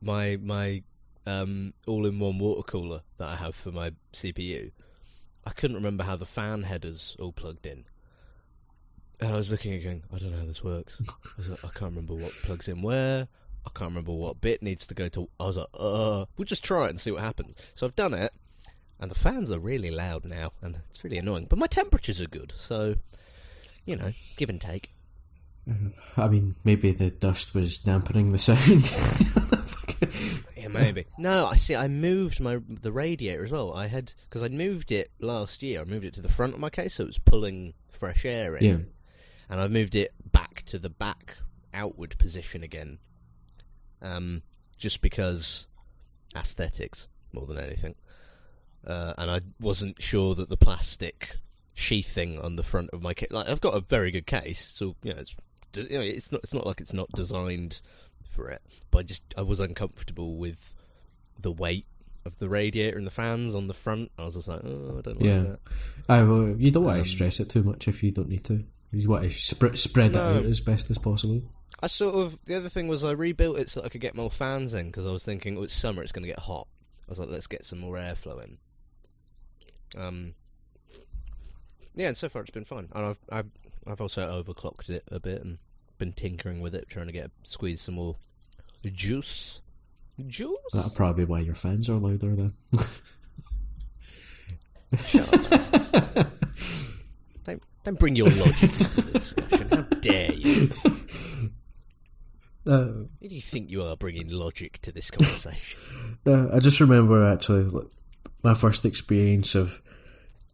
my 0.02 0.38
my 0.42 0.84
um, 1.26 1.74
all-in-one 1.88 2.38
water 2.40 2.64
cooler 2.64 3.02
that 3.18 3.30
I 3.30 3.36
have 3.38 3.56
for 3.56 3.72
my 3.72 3.92
CPU, 4.12 4.72
I 5.46 5.52
couldn't 5.52 5.78
remember 5.78 6.04
how 6.04 6.18
the 6.18 6.26
fan 6.26 6.64
headers 6.64 7.16
all 7.20 7.32
plugged 7.32 7.66
in, 7.66 7.86
And 9.22 9.32
I 9.32 9.38
was 9.38 9.50
looking 9.50 9.74
again. 9.74 10.04
I 10.14 10.18
don't 10.18 10.32
know 10.32 10.40
how 10.40 10.46
this 10.46 10.64
works. 10.64 10.98
I, 11.00 11.04
was 11.38 11.48
like, 11.50 11.64
I 11.64 11.70
can't 11.70 11.92
remember 11.92 12.16
what 12.16 12.34
plugs 12.44 12.68
in 12.68 12.82
where. 12.82 13.30
I 13.66 13.70
can't 13.70 13.92
remember 13.92 14.12
what 14.12 14.42
bit 14.42 14.62
needs 14.62 14.86
to 14.88 14.94
go 14.94 15.08
to. 15.10 15.30
I 15.40 15.46
was 15.46 15.58
like, 15.58 15.68
uh, 15.74 16.26
we'll 16.38 16.46
just 16.46 16.64
try 16.64 16.86
it 16.86 16.90
and 16.92 17.00
see 17.00 17.12
what 17.12 17.22
happens. 17.22 17.56
So 17.76 17.86
I've 17.88 17.96
done 17.96 18.14
it, 18.14 18.34
and 19.00 19.10
the 19.10 19.16
fans 19.16 19.52
are 19.52 19.60
really 19.60 19.92
loud 19.92 20.26
now, 20.26 20.54
and 20.62 20.78
it's 20.90 21.04
really 21.04 21.18
annoying. 21.18 21.48
But 21.50 21.60
my 21.60 21.68
temperatures 21.68 22.22
are 22.22 22.28
good, 22.28 22.54
so 22.58 22.96
you 23.86 23.96
know, 23.96 24.12
give 24.38 24.50
and 24.50 24.60
take. 24.62 24.92
I 26.18 26.28
mean, 26.28 26.56
maybe 26.66 26.92
the 26.92 27.10
dust 27.10 27.56
was 27.56 27.80
dampening 27.80 28.32
the 28.34 28.38
sound. 28.38 28.92
Yeah, 30.58 30.70
maybe. 30.70 31.06
No, 31.18 31.46
I 31.46 31.56
see. 31.58 31.76
I 31.76 31.88
moved 31.90 32.40
my 32.40 32.60
the 32.68 32.92
radiator 32.92 33.44
as 33.44 33.52
well. 33.52 33.74
I 33.74 33.88
had 33.88 34.14
because 34.30 34.42
I'd 34.42 34.54
moved 34.54 34.92
it 34.92 35.12
last 35.20 35.62
year. 35.62 35.82
I 35.82 35.84
moved 35.84 36.06
it 36.06 36.14
to 36.16 36.22
the 36.22 36.30
front 36.30 36.54
of 36.54 36.60
my 36.60 36.70
case, 36.70 36.96
so 36.96 37.04
it 37.04 37.08
was 37.08 37.20
pulling 37.20 37.74
fresh 37.92 38.24
air 38.26 38.56
in. 38.56 38.64
yeah. 38.66 38.78
and 39.50 39.60
I 39.62 39.68
moved 39.68 39.96
it 39.96 40.12
back 40.32 40.64
to 40.68 40.80
the 40.80 40.90
back 40.90 41.38
outward 41.74 42.18
position 42.18 42.64
again. 42.64 43.00
Um, 44.04 44.44
just 44.78 45.02
because 45.02 45.66
aesthetics 46.36 47.08
more 47.32 47.46
than 47.46 47.58
anything. 47.58 47.96
Uh, 48.86 49.14
and 49.18 49.32
I 49.32 49.40
wasn't 49.60 50.02
sure 50.02 50.36
that 50.36 50.50
the 50.50 50.58
plastic 50.58 51.38
sheathing 51.74 52.38
on 52.40 52.56
the 52.58 52.64
front 52.64 52.90
of 52.92 53.02
my 53.02 53.14
case. 53.14 53.30
Like 53.32 53.48
I've 53.48 53.62
got 53.62 53.76
a 53.76 53.80
very 53.80 54.12
good 54.12 54.28
case, 54.28 54.74
so 54.76 54.96
you 55.04 55.14
know 55.14 55.20
it's 55.22 55.36
you 55.76 55.98
know, 55.98 56.02
it's 56.04 56.32
not 56.32 56.42
it's 56.44 56.54
not 56.54 56.66
like 56.68 56.82
it's 56.82 56.94
not 56.94 57.10
designed 57.14 57.82
for 58.30 58.50
it. 58.50 58.62
But 58.92 59.00
I 59.00 59.04
just 59.04 59.24
I 59.38 59.42
was 59.42 59.60
uncomfortable 59.60 60.36
with 60.38 60.76
the 61.40 61.52
weight 61.52 61.86
of 62.26 62.38
the 62.40 62.50
radiator 62.50 62.98
and 62.98 63.08
the 63.08 63.12
fans 63.12 63.56
on 63.56 63.68
the 63.68 63.74
front. 63.74 64.12
I 64.20 64.24
was 64.26 64.36
just 64.36 64.48
like, 64.50 64.62
oh, 64.66 64.98
I 64.98 65.02
don't 65.02 65.16
like 65.22 65.26
Yeah. 65.26 65.40
that. 65.44 65.60
I, 66.10 66.24
well, 66.24 66.50
you 66.58 66.72
don't 66.72 66.84
want 66.84 66.98
Um, 67.00 67.04
to 67.04 67.10
stress 67.10 67.40
it 67.40 67.50
too 67.50 67.64
much 67.64 67.88
if 67.88 68.04
you 68.04 68.12
don't 68.12 68.30
need 68.30 68.44
to. 68.46 68.64
You 68.92 69.10
want 69.10 69.24
to 69.24 69.30
sp- 69.32 69.76
spread 69.76 70.12
No. 70.14 70.20
it 70.20 70.38
out 70.38 70.46
as 70.46 70.60
best 70.62 70.90
as 70.92 70.98
possible. 70.98 71.42
I 71.84 71.88
sort 71.88 72.16
of 72.16 72.40
the 72.46 72.56
other 72.56 72.70
thing 72.70 72.88
was 72.88 73.04
I 73.04 73.12
rebuilt 73.12 73.60
it 73.60 73.70
so 73.70 73.84
I 73.84 73.90
could 73.90 74.00
get 74.00 74.16
more 74.16 74.32
fans 74.32 74.74
in 74.74 74.86
because 74.86 75.06
I 75.06 75.12
was 75.12 75.26
thinking 75.26 75.58
oh, 75.58 75.64
it's 75.64 75.74
summer, 75.74 76.02
it's 76.02 76.14
going 76.14 76.24
to 76.24 76.30
get 76.30 76.40
hot. 76.40 76.66
I 77.02 77.12
was 77.12 77.20
like, 77.20 77.28
let's 77.28 77.46
get 77.46 77.66
some 77.66 77.80
more 77.80 77.96
airflow 77.96 78.42
in. 78.42 78.58
Um, 79.98 80.34
yeah, 81.94 82.08
and 82.08 82.16
so 82.16 82.30
far 82.30 82.42
it's 82.42 82.52
been 82.52 82.64
fine. 82.64 82.88
And 82.96 83.06
I've 83.08 83.20
I've, 83.30 83.52
I've 83.86 84.00
also 84.00 84.26
overclocked 84.42 84.90
it 84.90 85.04
a 85.12 85.20
bit 85.20 85.44
and 85.44 85.58
been 85.98 86.14
tinkering 86.14 86.62
with 86.62 86.74
it, 86.74 86.88
trying 86.88 87.08
to 87.08 87.12
get 87.12 87.32
squeeze 87.44 87.82
some 87.82 87.96
more 87.96 88.16
juice. 88.86 89.62
Juice. 90.26 90.58
That'll 90.72 90.92
probably 90.92 91.26
be 91.26 91.30
why 91.30 91.42
your 91.42 91.56
fans 91.56 91.90
are 91.90 91.98
louder 91.98 92.34
then. 92.34 92.54
Don't 97.44 97.62
don't 97.84 98.00
bring 98.00 98.16
your 98.16 98.30
logic 98.30 98.72
into 98.80 99.02
the 99.02 99.20
discussion. 99.20 99.68
How 99.70 99.82
dare 100.00 100.32
you? 100.32 100.70
Uh, 102.66 102.86
Who 103.22 103.28
do 103.30 103.36
you 103.36 103.42
think 103.42 103.70
you 103.70 103.84
are 103.84 103.96
bringing 103.98 104.28
logic 104.30 104.80
to 104.84 104.92
this 104.92 105.12
conversation? 105.12 105.80
uh, 106.26 106.48
I 106.54 106.60
just 106.60 106.80
remember 106.80 107.26
actually 107.30 107.64
like, 107.66 107.88
my 108.44 108.54
first 108.54 108.86
experience 108.86 109.54
of, 109.56 109.82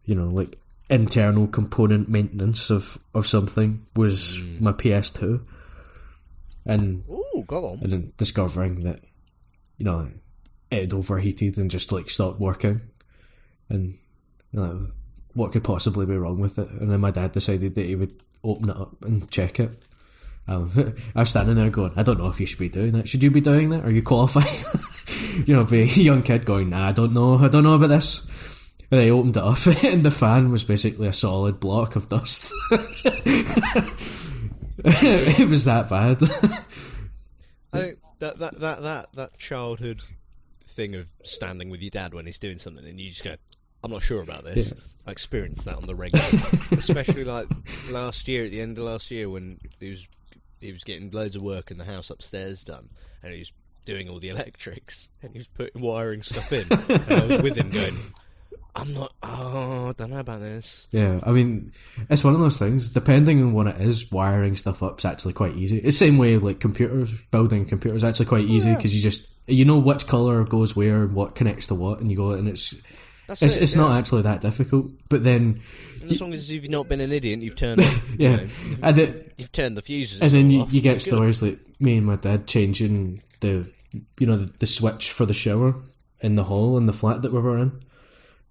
you 0.04 0.14
know, 0.14 0.28
like 0.28 0.58
internal 0.88 1.46
component 1.46 2.08
maintenance 2.08 2.68
of, 2.70 2.98
of 3.14 3.26
something 3.26 3.86
was 3.94 4.38
Mm. 4.40 4.60
my 4.60 4.72
PS2. 4.72 5.46
And 6.66 7.04
Ooh, 7.10 7.44
go 7.46 7.70
on. 7.70 7.78
and 7.82 7.92
then 7.92 8.12
discovering 8.16 8.80
that 8.80 9.00
you 9.78 9.84
know 9.84 10.10
it 10.70 10.80
had 10.80 10.92
overheated 10.92 11.56
and 11.56 11.70
just 11.70 11.90
like 11.90 12.10
stopped 12.10 12.38
working 12.38 12.82
and 13.70 13.96
you 14.52 14.60
know 14.60 14.86
what 15.32 15.52
could 15.52 15.64
possibly 15.64 16.04
be 16.04 16.16
wrong 16.18 16.38
with 16.38 16.58
it 16.58 16.68
and 16.68 16.90
then 16.90 17.00
my 17.00 17.10
dad 17.10 17.32
decided 17.32 17.74
that 17.76 17.86
he 17.86 17.94
would 17.96 18.12
open 18.44 18.68
it 18.68 18.76
up 18.76 18.94
and 19.02 19.30
check 19.30 19.58
it 19.58 19.82
um, 20.48 20.94
I 21.14 21.20
was 21.20 21.30
standing 21.30 21.56
there 21.56 21.70
going 21.70 21.92
I 21.96 22.02
don't 22.02 22.18
know 22.18 22.28
if 22.28 22.40
you 22.40 22.46
should 22.46 22.58
be 22.58 22.68
doing 22.68 22.92
that. 22.92 23.08
Should 23.08 23.22
you 23.22 23.30
be 23.30 23.40
doing 23.40 23.70
that? 23.70 23.84
Are 23.84 23.90
you 23.90 24.02
qualified? 24.02 24.46
You 25.46 25.54
know 25.54 25.64
be 25.64 25.82
a 25.82 25.84
young 25.84 26.22
kid 26.22 26.44
going 26.46 26.70
nah 26.70 26.88
I 26.88 26.92
don't 26.92 27.12
know. 27.12 27.36
I 27.38 27.48
don't 27.48 27.62
know 27.62 27.74
about 27.74 27.88
this. 27.88 28.26
And 28.90 29.00
they 29.00 29.10
opened 29.10 29.36
it 29.36 29.42
up 29.42 29.64
and 29.84 30.04
the 30.04 30.10
fan 30.10 30.50
was 30.50 30.64
basically 30.64 31.06
a 31.06 31.12
solid 31.12 31.60
block 31.60 31.94
of 31.94 32.08
dust. 32.08 32.52
It 34.84 35.48
was 35.48 35.64
that 35.64 35.88
bad. 35.88 36.22
I 37.72 37.78
think 37.78 37.98
that, 38.18 38.38
that 38.38 38.60
that 38.60 38.82
that 38.82 39.08
that 39.14 39.38
childhood 39.38 40.02
thing 40.68 40.94
of 40.94 41.08
standing 41.24 41.70
with 41.70 41.80
your 41.80 41.90
dad 41.90 42.14
when 42.14 42.26
he's 42.26 42.38
doing 42.38 42.58
something 42.58 42.84
and 42.84 42.98
you 43.00 43.10
just 43.10 43.24
go, 43.24 43.36
"I'm 43.84 43.90
not 43.90 44.02
sure 44.02 44.22
about 44.22 44.44
this." 44.44 44.68
Yeah. 44.68 44.74
I 45.06 45.12
experienced 45.12 45.64
that 45.64 45.76
on 45.76 45.86
the 45.86 45.94
regular, 45.94 46.24
especially 46.72 47.24
like 47.24 47.46
last 47.90 48.28
year 48.28 48.44
at 48.44 48.50
the 48.50 48.60
end 48.60 48.78
of 48.78 48.84
last 48.84 49.10
year 49.10 49.28
when 49.28 49.58
he 49.78 49.90
was 49.90 50.06
he 50.60 50.72
was 50.72 50.84
getting 50.84 51.10
loads 51.10 51.36
of 51.36 51.42
work 51.42 51.70
in 51.70 51.78
the 51.78 51.84
house 51.84 52.10
upstairs 52.10 52.64
done, 52.64 52.88
and 53.22 53.32
he 53.32 53.40
was 53.40 53.52
doing 53.84 54.08
all 54.08 54.18
the 54.18 54.28
electrics 54.28 55.08
and 55.22 55.32
he 55.32 55.38
was 55.38 55.46
putting 55.48 55.80
wiring 55.80 56.22
stuff 56.22 56.52
in, 56.52 56.66
and 56.70 57.12
I 57.12 57.26
was 57.26 57.42
with 57.42 57.56
him 57.56 57.70
going. 57.70 57.98
I'm 58.76 58.92
not. 58.92 59.12
Oh, 59.22 59.88
I 59.88 59.92
don't 59.96 60.10
know 60.10 60.20
about 60.20 60.40
this. 60.40 60.86
Yeah, 60.92 61.18
I 61.24 61.32
mean, 61.32 61.72
it's 62.08 62.22
one 62.22 62.34
of 62.34 62.40
those 62.40 62.56
things. 62.56 62.88
Depending 62.88 63.42
on 63.42 63.52
what 63.52 63.66
it 63.66 63.80
is, 63.80 64.12
wiring 64.12 64.54
stuff 64.54 64.80
up 64.80 65.00
is 65.00 65.04
actually 65.04 65.32
quite 65.32 65.54
easy. 65.54 65.78
It's 65.78 65.98
the 65.98 66.06
same 66.06 66.18
way 66.18 66.34
of 66.34 66.44
like 66.44 66.60
computers, 66.60 67.10
building 67.32 67.66
computers, 67.66 68.04
actually 68.04 68.26
quite 68.26 68.44
easy 68.44 68.72
because 68.74 68.94
you 68.94 69.02
just 69.02 69.26
you 69.48 69.64
know 69.64 69.78
which 69.78 70.06
color 70.06 70.44
goes 70.44 70.76
where 70.76 71.02
and 71.02 71.14
what 71.14 71.34
connects 71.34 71.66
to 71.66 71.74
what, 71.74 72.00
and 72.00 72.10
you 72.10 72.16
go 72.16 72.30
and 72.30 72.46
it's 72.46 72.74
That's 73.30 73.42
it's 73.42 73.56
it, 73.56 73.62
it's 73.62 73.74
yeah. 73.76 73.82
not 73.82 73.96
actually 73.96 74.22
that 74.22 74.40
difficult. 74.40 74.90
But 75.08 75.22
then 75.22 75.60
And 76.02 76.10
as 76.10 76.20
long 76.20 76.32
as 76.34 76.50
you've 76.50 76.68
not 76.68 76.88
been 76.88 77.00
an 77.00 77.12
idiot, 77.12 77.40
you've 77.40 77.54
turned. 77.54 77.80
yeah, 78.18 78.30
you 78.32 78.36
know, 78.36 78.48
and 78.82 78.98
it, 78.98 79.34
you've 79.38 79.52
turned 79.52 79.76
the 79.76 79.82
fuses. 79.82 80.20
and 80.20 80.32
then 80.32 80.50
you, 80.50 80.66
you 80.68 80.80
get 80.80 81.00
stories 81.00 81.40
like 81.40 81.60
me 81.78 81.96
and 81.98 82.06
my 82.06 82.16
dad 82.16 82.48
changing 82.48 83.22
the 83.38 83.70
you 84.18 84.26
know 84.26 84.36
the, 84.36 84.52
the 84.58 84.66
switch 84.66 85.12
for 85.12 85.26
the 85.26 85.32
shower 85.32 85.76
in 86.20 86.34
the 86.34 86.42
hall 86.44 86.76
in 86.76 86.86
the 86.86 86.92
flat 86.92 87.22
that 87.22 87.32
we 87.32 87.38
were 87.40 87.56
in. 87.58 87.80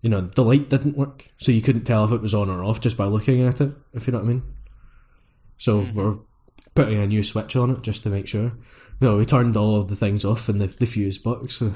You 0.01 0.09
know 0.09 0.21
the 0.21 0.45
light 0.45 0.69
didn't 0.69 0.95
work, 0.95 1.27
so 1.39 1.51
you 1.51 1.61
couldn't 1.61 1.83
tell 1.83 2.05
if 2.05 2.11
it 2.13 2.21
was 2.21 2.33
on 2.33 2.49
or 2.49 2.63
off 2.63 2.79
just 2.79 2.95
by 2.95 3.03
looking 3.05 3.41
at 3.41 3.59
it. 3.59 3.73
If 3.93 4.07
you 4.07 4.13
know 4.13 4.19
what 4.19 4.25
I 4.25 4.29
mean. 4.29 4.43
So 5.57 5.81
Mm-hmm. 5.81 5.97
we're 5.97 6.15
putting 6.73 6.99
a 6.99 7.07
new 7.07 7.21
switch 7.21 7.57
on 7.57 7.71
it 7.71 7.81
just 7.81 8.03
to 8.03 8.09
make 8.09 8.27
sure. 8.29 8.53
No, 9.01 9.17
we 9.17 9.25
turned 9.25 9.55
all 9.55 9.77
of 9.79 9.87
the 9.89 9.95
things 9.95 10.25
off 10.25 10.49
in 10.49 10.57
the, 10.59 10.67
the 10.67 10.85
fuse 10.85 11.17
box. 11.17 11.55
So 11.59 11.73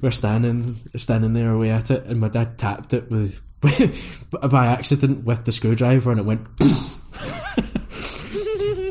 we're 0.00 0.10
standing 0.10 0.76
standing 0.96 1.32
there 1.34 1.52
away 1.52 1.70
at 1.70 1.90
it, 1.90 2.04
and 2.06 2.20
my 2.20 2.28
dad 2.28 2.58
tapped 2.58 2.92
it 2.92 3.10
with 3.10 3.40
by 4.50 4.66
accident 4.66 5.24
with 5.24 5.44
the 5.44 5.52
screwdriver, 5.52 6.10
and 6.10 6.20
it 6.20 6.26
went. 6.26 6.46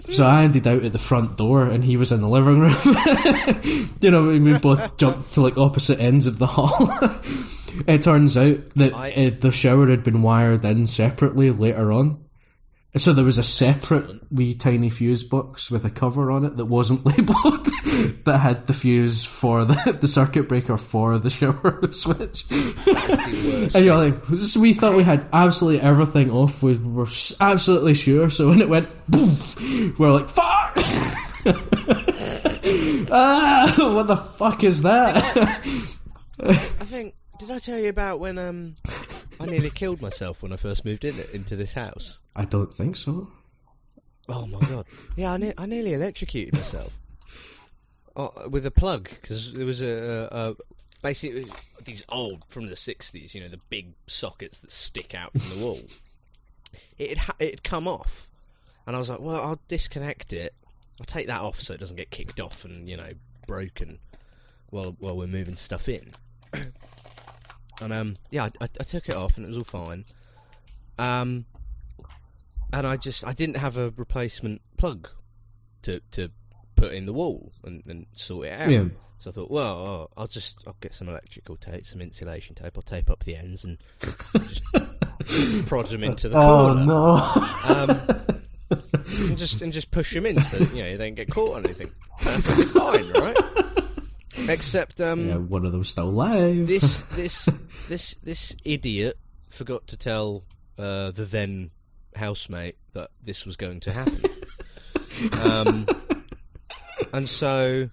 So 0.09 0.27
I 0.27 0.43
ended 0.43 0.67
out 0.67 0.83
at 0.83 0.91
the 0.91 0.99
front 0.99 1.37
door, 1.37 1.63
and 1.63 1.83
he 1.83 1.97
was 1.97 2.11
in 2.11 2.21
the 2.21 2.27
living 2.29 2.59
room. 2.59 2.75
you 3.99 4.11
know, 4.11 4.25
we 4.25 4.59
both 4.59 4.97
jumped 4.97 5.33
to 5.33 5.41
like 5.41 5.57
opposite 5.57 5.99
ends 5.99 6.27
of 6.27 6.37
the 6.37 6.45
hall. 6.45 6.69
it 7.87 8.03
turns 8.03 8.37
out 8.37 8.59
that 8.75 8.93
I- 8.93 9.11
uh, 9.11 9.31
the 9.39 9.51
shower 9.51 9.87
had 9.87 10.03
been 10.03 10.21
wired 10.21 10.63
in 10.65 10.85
separately 10.85 11.49
later 11.49 11.91
on. 11.91 12.22
So 12.95 13.11
there 13.11 13.25
was 13.25 13.39
a 13.39 13.43
separate 13.43 14.31
wee 14.31 14.53
tiny 14.53 14.91
fuse 14.91 15.23
box 15.23 15.71
with 15.71 15.83
a 15.83 15.89
cover 15.89 16.29
on 16.29 16.45
it 16.45 16.57
that 16.57 16.65
wasn't 16.65 17.03
labelled 17.17 17.65
that 18.25 18.37
had 18.39 18.67
the 18.67 18.73
fuse 18.73 19.25
for 19.25 19.65
the, 19.65 19.97
the 20.01 20.07
circuit 20.07 20.47
breaker 20.47 20.77
for 20.77 21.17
the 21.17 21.31
shower 21.31 21.79
switch. 21.91 22.45
and 22.51 23.83
you're 23.83 23.97
like, 23.97 24.29
we 24.55 24.73
thought 24.73 24.95
we 24.95 25.03
had 25.03 25.27
absolutely 25.33 25.81
everything 25.81 26.29
off. 26.29 26.61
We 26.61 26.77
were 26.77 27.07
absolutely 27.39 27.95
sure. 27.95 28.29
So 28.29 28.49
when 28.49 28.61
it 28.61 28.69
went, 28.69 28.89
poof, 29.11 29.59
we're 29.97 30.11
like, 30.11 30.29
fuck! 30.29 30.75
ah, 33.11 33.73
what 33.95 34.07
the 34.07 34.17
fuck 34.37 34.63
is 34.63 34.83
that? 34.83 35.15
I 36.39 36.53
think. 36.85 37.15
Did 37.39 37.49
I 37.49 37.59
tell 37.59 37.79
you 37.79 37.89
about 37.89 38.19
when 38.19 38.37
um 38.37 38.75
I 39.39 39.45
nearly 39.45 39.69
killed 39.69 40.01
myself 40.01 40.41
when 40.41 40.53
I 40.53 40.57
first 40.57 40.85
moved 40.85 41.03
in 41.03 41.15
into 41.33 41.55
this 41.55 41.73
house? 41.73 42.19
I 42.35 42.45
don't 42.45 42.73
think 42.73 42.95
so. 42.95 43.31
Oh 44.29 44.45
my 44.45 44.59
god! 44.61 44.85
Yeah, 45.15 45.33
I, 45.33 45.37
ne- 45.37 45.53
I 45.57 45.65
nearly 45.65 45.93
electrocuted 45.93 46.53
myself 46.53 46.93
oh, 48.15 48.47
with 48.49 48.65
a 48.65 48.71
plug 48.71 49.09
because 49.09 49.53
there 49.53 49.65
was 49.65 49.81
a, 49.81 50.29
a, 50.31 50.51
a 50.51 50.55
basically 51.01 51.41
it 51.41 51.49
was 51.49 51.61
these 51.83 52.05
old 52.09 52.43
from 52.47 52.67
the 52.67 52.75
sixties. 52.75 53.35
You 53.35 53.41
know, 53.41 53.49
the 53.49 53.59
big 53.69 53.93
sockets 54.07 54.59
that 54.59 54.71
stick 54.71 55.13
out 55.13 55.33
from 55.33 55.49
the 55.49 55.65
wall. 55.65 55.81
It 56.97 57.09
had, 57.09 57.17
ha- 57.17 57.35
it 57.39 57.49
had 57.51 57.63
come 57.63 57.87
off, 57.87 58.29
and 58.87 58.95
I 58.95 58.99
was 58.99 59.09
like, 59.09 59.19
"Well, 59.19 59.41
I'll 59.41 59.59
disconnect 59.67 60.33
it. 60.33 60.53
I'll 60.99 61.05
take 61.05 61.27
that 61.27 61.41
off 61.41 61.59
so 61.59 61.73
it 61.73 61.79
doesn't 61.79 61.97
get 61.97 62.09
kicked 62.09 62.39
off 62.39 62.65
and 62.65 62.87
you 62.87 62.97
know 62.97 63.11
broken 63.45 63.99
while 64.69 64.95
while 64.99 65.17
we're 65.17 65.27
moving 65.27 65.55
stuff 65.55 65.89
in." 65.89 66.15
and 67.81 67.93
um, 67.93 68.17
yeah, 68.31 68.49
I, 68.61 68.65
I, 68.79 68.83
took 68.83 69.09
it 69.09 69.15
off 69.15 69.37
and 69.37 69.45
it 69.45 69.49
was 69.49 69.57
all 69.57 69.63
fine. 69.63 70.05
Um, 70.97 71.45
and 72.71 72.87
I 72.87 72.97
just 72.97 73.25
I 73.25 73.33
didn't 73.33 73.57
have 73.57 73.77
a 73.77 73.91
replacement 73.91 74.61
plug 74.77 75.09
to 75.83 76.01
to 76.11 76.29
put 76.75 76.93
in 76.93 77.05
the 77.05 77.13
wall 77.13 77.51
and, 77.63 77.83
and 77.87 78.05
sort 78.15 78.47
it 78.47 78.59
out. 78.59 78.69
Yeah. 78.69 78.85
So 79.19 79.29
I 79.29 79.33
thought, 79.33 79.51
well, 79.51 79.77
oh, 79.77 80.09
I'll 80.17 80.27
just 80.27 80.57
I'll 80.67 80.75
get 80.81 80.93
some 80.93 81.07
electrical 81.07 81.55
tape, 81.55 81.85
some 81.85 82.01
insulation 82.01 82.55
tape. 82.55 82.73
I'll 82.75 82.81
tape 82.81 83.09
up 83.09 83.23
the 83.23 83.37
ends 83.37 83.63
and 83.63 83.77
just 84.33 84.61
prod 85.67 85.87
them 85.87 86.03
into 86.03 86.27
the 86.27 86.37
Oh 86.37 86.73
corner. 86.73 86.85
no! 86.85 87.13
Um, 87.63 88.33
and 89.29 89.37
just 89.37 89.61
and 89.61 89.71
just 89.71 89.91
push 89.91 90.13
them 90.13 90.25
in 90.25 90.41
so 90.41 90.57
you 90.57 90.83
know 90.83 90.89
you 90.89 90.97
don't 90.97 91.15
get 91.15 91.29
caught 91.29 91.57
on 91.57 91.65
anything. 91.65 91.89
Perfectly 92.19 92.65
fine, 92.65 93.09
right? 93.13 93.37
Except 94.49 94.99
um, 95.01 95.27
Yeah, 95.27 95.37
one 95.37 95.65
of 95.65 95.71
them 95.71 95.83
still 95.83 96.11
live. 96.11 96.67
this 96.67 97.01
this 97.11 97.49
this 97.87 98.15
this 98.23 98.55
idiot 98.63 99.17
forgot 99.49 99.87
to 99.87 99.97
tell 99.97 100.43
uh, 100.77 101.11
the 101.11 101.25
then 101.25 101.71
housemate 102.15 102.75
that 102.93 103.09
this 103.23 103.45
was 103.45 103.55
going 103.55 103.79
to 103.81 103.91
happen. 103.91 104.23
um, 105.43 105.87
and 107.13 107.29
so 107.29 107.89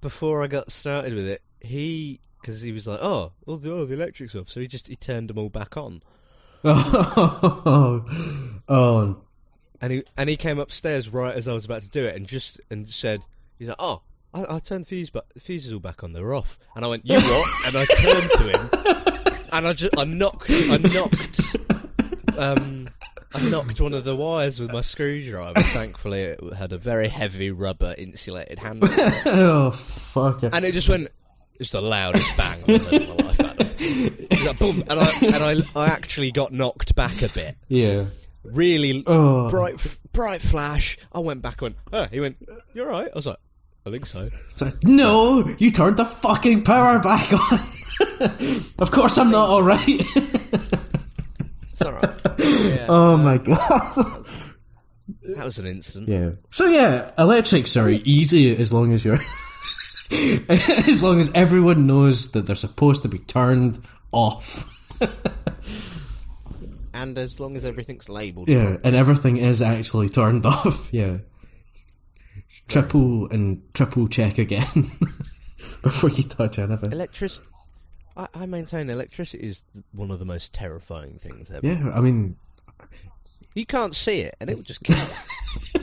before 0.00 0.42
I 0.42 0.46
got 0.46 0.72
started 0.72 1.14
with 1.14 1.26
it, 1.26 1.42
he 1.60 2.20
because 2.40 2.60
he 2.60 2.72
was 2.72 2.86
like, 2.86 3.00
"Oh, 3.00 3.32
oh, 3.46 3.56
the, 3.56 3.72
oh, 3.72 3.84
the 3.84 3.94
electric's 3.94 4.34
off," 4.34 4.48
so 4.48 4.60
he 4.60 4.66
just 4.66 4.88
he 4.88 4.96
turned 4.96 5.30
them 5.30 5.38
all 5.38 5.48
back 5.48 5.76
on, 5.76 6.02
oh, 6.64 8.04
oh, 8.68 9.16
and 9.80 9.92
he 9.92 10.04
and 10.16 10.28
he 10.28 10.36
came 10.36 10.58
upstairs 10.58 11.08
right 11.08 11.34
as 11.34 11.48
I 11.48 11.52
was 11.54 11.64
about 11.64 11.82
to 11.82 11.88
do 11.90 12.04
it, 12.04 12.16
and 12.16 12.26
just 12.26 12.60
and 12.70 12.88
said, 12.88 13.24
"He's 13.58 13.68
like, 13.68 13.76
oh." 13.78 14.02
I, 14.34 14.56
I 14.56 14.58
turned 14.58 14.84
the 14.84 14.88
fuse, 14.88 15.10
but 15.10 15.26
the 15.34 15.40
fuses 15.40 15.72
all 15.72 15.78
back 15.78 16.02
on. 16.04 16.12
They 16.12 16.20
were 16.20 16.34
off, 16.34 16.58
and 16.74 16.84
I 16.84 16.88
went, 16.88 17.06
"You 17.06 17.20
what?" 17.20 17.48
and 17.66 17.76
I 17.76 17.84
turned 17.86 18.30
to 18.32 18.48
him, 18.48 19.44
and 19.52 19.66
I 19.68 19.72
just 19.72 19.96
I 19.98 20.04
knocked 20.04 20.50
I 20.50 20.76
knocked 20.78 21.56
um 22.38 22.88
I 23.32 23.48
knocked 23.48 23.80
one 23.80 23.94
of 23.94 24.04
the 24.04 24.14
wires 24.14 24.60
with 24.60 24.72
my 24.72 24.80
screwdriver. 24.80 25.60
Thankfully, 25.60 26.20
it 26.20 26.40
had 26.54 26.72
a 26.72 26.78
very 26.78 27.08
heavy 27.08 27.50
rubber 27.50 27.94
insulated 27.96 28.58
handle, 28.58 28.88
oh, 29.26 29.70
fuck 29.72 30.42
it. 30.42 30.54
and 30.54 30.64
it 30.64 30.72
just 30.72 30.88
went, 30.88 31.08
it's 31.58 31.70
the 31.70 31.82
loudest 31.82 32.36
bang 32.36 32.62
I've 32.62 32.70
ever 32.70 32.96
in 32.96 33.08
my 33.08 33.14
life. 33.24 33.36
That 33.38 33.56
It 33.80 34.30
was 34.30 34.44
like, 34.44 34.58
boom, 34.58 34.84
and 34.88 35.00
I 35.00 35.10
and 35.22 35.36
I 35.36 35.54
I 35.80 35.86
actually 35.88 36.30
got 36.32 36.52
knocked 36.52 36.94
back 36.94 37.22
a 37.22 37.28
bit. 37.28 37.56
Yeah. 37.68 38.06
Really 38.44 39.02
Oh. 39.06 39.48
bright 39.50 39.76
bright 40.12 40.42
flash. 40.42 40.98
I 41.12 41.18
went 41.20 41.40
back. 41.42 41.62
and 41.62 41.74
Went. 41.74 41.76
Oh, 41.92 42.04
he 42.12 42.20
went. 42.20 42.36
You're 42.72 42.88
right. 42.88 43.08
I 43.12 43.16
was 43.16 43.26
like. 43.26 43.38
I 43.86 43.90
think 43.90 44.06
so. 44.06 44.30
It's 44.50 44.62
like, 44.62 44.82
no, 44.82 45.46
you 45.58 45.70
turned 45.70 45.98
the 45.98 46.06
fucking 46.06 46.64
power 46.64 46.98
back 46.98 47.32
on. 47.32 47.60
of 48.78 48.90
course, 48.90 49.18
I'm 49.18 49.30
not 49.30 49.48
all 49.48 49.62
right. 49.62 49.82
It's 49.86 51.82
all 51.82 51.92
right. 51.92 52.10
Oh 52.36 52.66
yeah, 52.68 52.86
oh 52.88 53.16
my 53.16 53.38
god. 53.38 54.24
that 55.22 55.44
was 55.44 55.58
an 55.58 55.66
incident. 55.66 56.08
Yeah. 56.08 56.30
So 56.50 56.66
yeah, 56.66 57.12
electrics 57.16 57.76
are 57.76 57.88
easy 57.88 58.56
as 58.56 58.72
long 58.72 58.92
as 58.92 59.04
you're, 59.04 59.20
as 60.48 61.02
long 61.02 61.20
as 61.20 61.30
everyone 61.34 61.86
knows 61.86 62.32
that 62.32 62.46
they're 62.46 62.56
supposed 62.56 63.02
to 63.02 63.08
be 63.08 63.18
turned 63.18 63.82
off. 64.10 64.68
And 66.92 67.16
as 67.18 67.38
long 67.38 67.56
as 67.56 67.64
everything's 67.64 68.08
labelled. 68.08 68.48
Yeah, 68.48 68.78
and 68.82 68.96
everything 68.96 69.36
is 69.36 69.62
actually 69.62 70.08
turned 70.08 70.46
off. 70.46 70.88
Yeah. 70.92 71.18
Triple 72.68 73.28
and 73.30 73.62
triple 73.74 74.08
check 74.08 74.38
again 74.38 74.90
before 75.82 76.10
you 76.10 76.22
touch 76.24 76.58
anything. 76.58 76.92
Electric. 76.92 77.32
I, 78.16 78.28
I 78.34 78.46
maintain 78.46 78.90
electricity 78.90 79.46
is 79.46 79.64
one 79.92 80.10
of 80.10 80.18
the 80.18 80.24
most 80.24 80.52
terrifying 80.52 81.18
things 81.18 81.50
ever. 81.50 81.66
Yeah, 81.66 81.90
I 81.94 82.00
mean, 82.00 82.36
You 83.54 83.66
can't 83.66 83.94
see 83.94 84.18
it, 84.18 84.36
and 84.40 84.50
it 84.50 84.56
would 84.56 84.66
just 84.66 84.82
kill 84.82 84.96
you. 84.96 85.80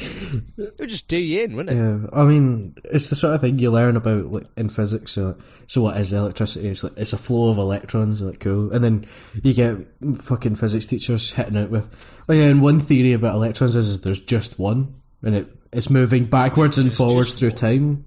it 0.56 0.78
would 0.78 0.88
just 0.88 1.08
do 1.08 1.16
you 1.16 1.42
in, 1.42 1.56
wouldn't 1.56 1.78
it? 1.78 1.82
yeah, 1.82 2.06
I 2.12 2.24
mean, 2.24 2.74
it's 2.84 3.08
the 3.08 3.14
sort 3.16 3.34
of 3.34 3.40
thing 3.42 3.58
you 3.58 3.70
learn 3.70 3.96
about 3.96 4.26
like 4.26 4.46
in 4.56 4.68
physics. 4.68 5.12
So, 5.12 5.36
so 5.66 5.82
what 5.82 5.96
is 5.98 6.12
electricity? 6.12 6.68
It's 6.68 6.82
like 6.82 6.92
it's 6.96 7.12
a 7.12 7.18
flow 7.18 7.50
of 7.50 7.58
electrons. 7.58 8.20
Like 8.20 8.40
cool, 8.40 8.72
and 8.72 8.82
then 8.82 9.06
you 9.42 9.54
get 9.54 9.76
fucking 10.18 10.56
physics 10.56 10.86
teachers 10.86 11.32
hitting 11.32 11.56
out 11.56 11.70
with, 11.70 11.88
oh 12.28 12.32
yeah, 12.32 12.44
and 12.44 12.62
one 12.62 12.80
theory 12.80 13.12
about 13.12 13.34
electrons 13.34 13.76
is, 13.76 13.88
is 13.88 14.00
there's 14.00 14.20
just 14.20 14.58
one, 14.58 14.99
and 15.22 15.34
it 15.34 15.48
it's 15.72 15.90
moving 15.90 16.24
backwards 16.24 16.78
and 16.78 16.92
forwards 16.92 17.30
just 17.30 17.38
through 17.38 17.50
time. 17.52 18.04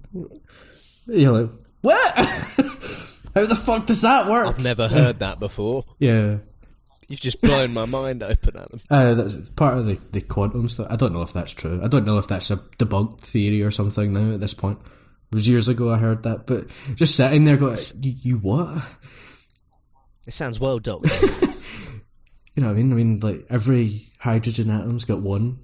You're 1.06 1.42
like, 1.42 1.50
what? 1.80 2.14
How 3.34 3.44
the 3.44 3.54
fuck 3.56 3.86
does 3.86 4.02
that 4.02 4.26
work? 4.28 4.46
I've 4.46 4.58
never 4.58 4.86
heard 4.86 5.20
that 5.20 5.38
before. 5.38 5.84
Yeah. 5.98 6.36
You've 7.08 7.20
just 7.20 7.40
blown 7.40 7.72
my 7.74 7.84
mind 7.84 8.22
open, 8.22 8.56
Adam. 8.56 8.80
Uh, 8.88 9.14
that's 9.14 9.50
part 9.50 9.76
of 9.76 9.86
the, 9.86 9.98
the 10.12 10.20
quantum 10.20 10.68
stuff. 10.68 10.86
I 10.90 10.96
don't 10.96 11.12
know 11.12 11.22
if 11.22 11.32
that's 11.32 11.52
true. 11.52 11.80
I 11.82 11.88
don't 11.88 12.06
know 12.06 12.18
if 12.18 12.28
that's 12.28 12.50
a 12.50 12.56
debunked 12.56 13.20
theory 13.20 13.62
or 13.62 13.70
something 13.70 14.12
now 14.12 14.32
at 14.34 14.40
this 14.40 14.54
point. 14.54 14.78
It 15.30 15.34
was 15.34 15.48
years 15.48 15.68
ago 15.68 15.92
I 15.92 15.98
heard 15.98 16.22
that, 16.22 16.46
but 16.46 16.66
just 16.94 17.16
sitting 17.16 17.44
there 17.44 17.56
going, 17.56 17.78
you, 18.00 18.14
you 18.22 18.36
what? 18.38 18.82
It 20.26 20.32
sounds 20.32 20.60
well 20.60 20.78
documented. 20.78 21.50
You 22.54 22.62
know 22.62 22.68
what 22.68 22.74
I 22.74 22.76
mean? 22.76 22.92
I 22.92 22.94
mean, 22.94 23.20
like, 23.20 23.46
every 23.50 24.12
hydrogen 24.20 24.70
atom's 24.70 25.04
got 25.04 25.20
one. 25.20 25.58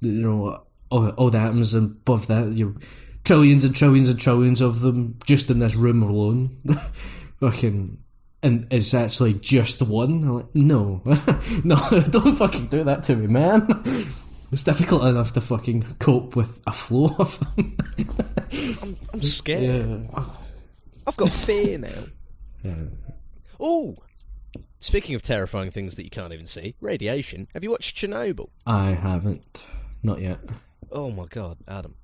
You 0.00 0.10
know, 0.10 0.64
all, 0.94 1.08
all 1.10 1.30
the 1.30 1.38
atoms 1.38 1.74
above 1.74 2.28
that, 2.28 2.52
you 2.52 2.78
trillions 3.24 3.64
and 3.64 3.74
trillions 3.74 4.08
and 4.08 4.20
trillions 4.20 4.60
of 4.60 4.80
them 4.80 5.18
just 5.24 5.50
in 5.50 5.58
this 5.58 5.74
room 5.74 6.02
alone. 6.02 6.56
Fucking. 7.40 7.98
And 8.42 8.66
it's 8.70 8.92
actually 8.94 9.34
just 9.34 9.80
one. 9.82 10.22
I'm 10.22 10.32
like, 10.34 10.54
no, 10.54 11.02
no, 11.64 11.76
don't 12.10 12.36
fucking 12.36 12.66
do 12.66 12.84
that 12.84 13.02
to 13.04 13.16
me, 13.16 13.26
man. 13.26 13.66
It's 14.52 14.62
difficult 14.62 15.02
enough 15.06 15.32
to 15.32 15.40
fucking 15.40 15.96
cope 15.98 16.36
with 16.36 16.60
a 16.66 16.72
flow 16.72 17.16
of 17.18 17.40
them. 17.56 17.76
I'm, 18.82 18.96
I'm 19.14 19.22
scared. 19.22 20.08
yeah. 20.12 20.24
I've 21.06 21.16
got 21.16 21.30
fear 21.30 21.78
now. 21.78 22.04
yeah. 22.62 22.74
Oh! 23.58 23.96
Speaking 24.78 25.14
of 25.14 25.22
terrifying 25.22 25.70
things 25.70 25.94
that 25.94 26.04
you 26.04 26.10
can't 26.10 26.34
even 26.34 26.46
see, 26.46 26.74
radiation. 26.82 27.48
Have 27.54 27.64
you 27.64 27.70
watched 27.70 27.96
Chernobyl? 27.96 28.50
I 28.66 28.90
haven't. 28.90 29.64
Not 30.02 30.20
yet. 30.20 30.38
Oh 30.94 31.10
my 31.10 31.26
god, 31.26 31.58
Adam. 31.68 31.96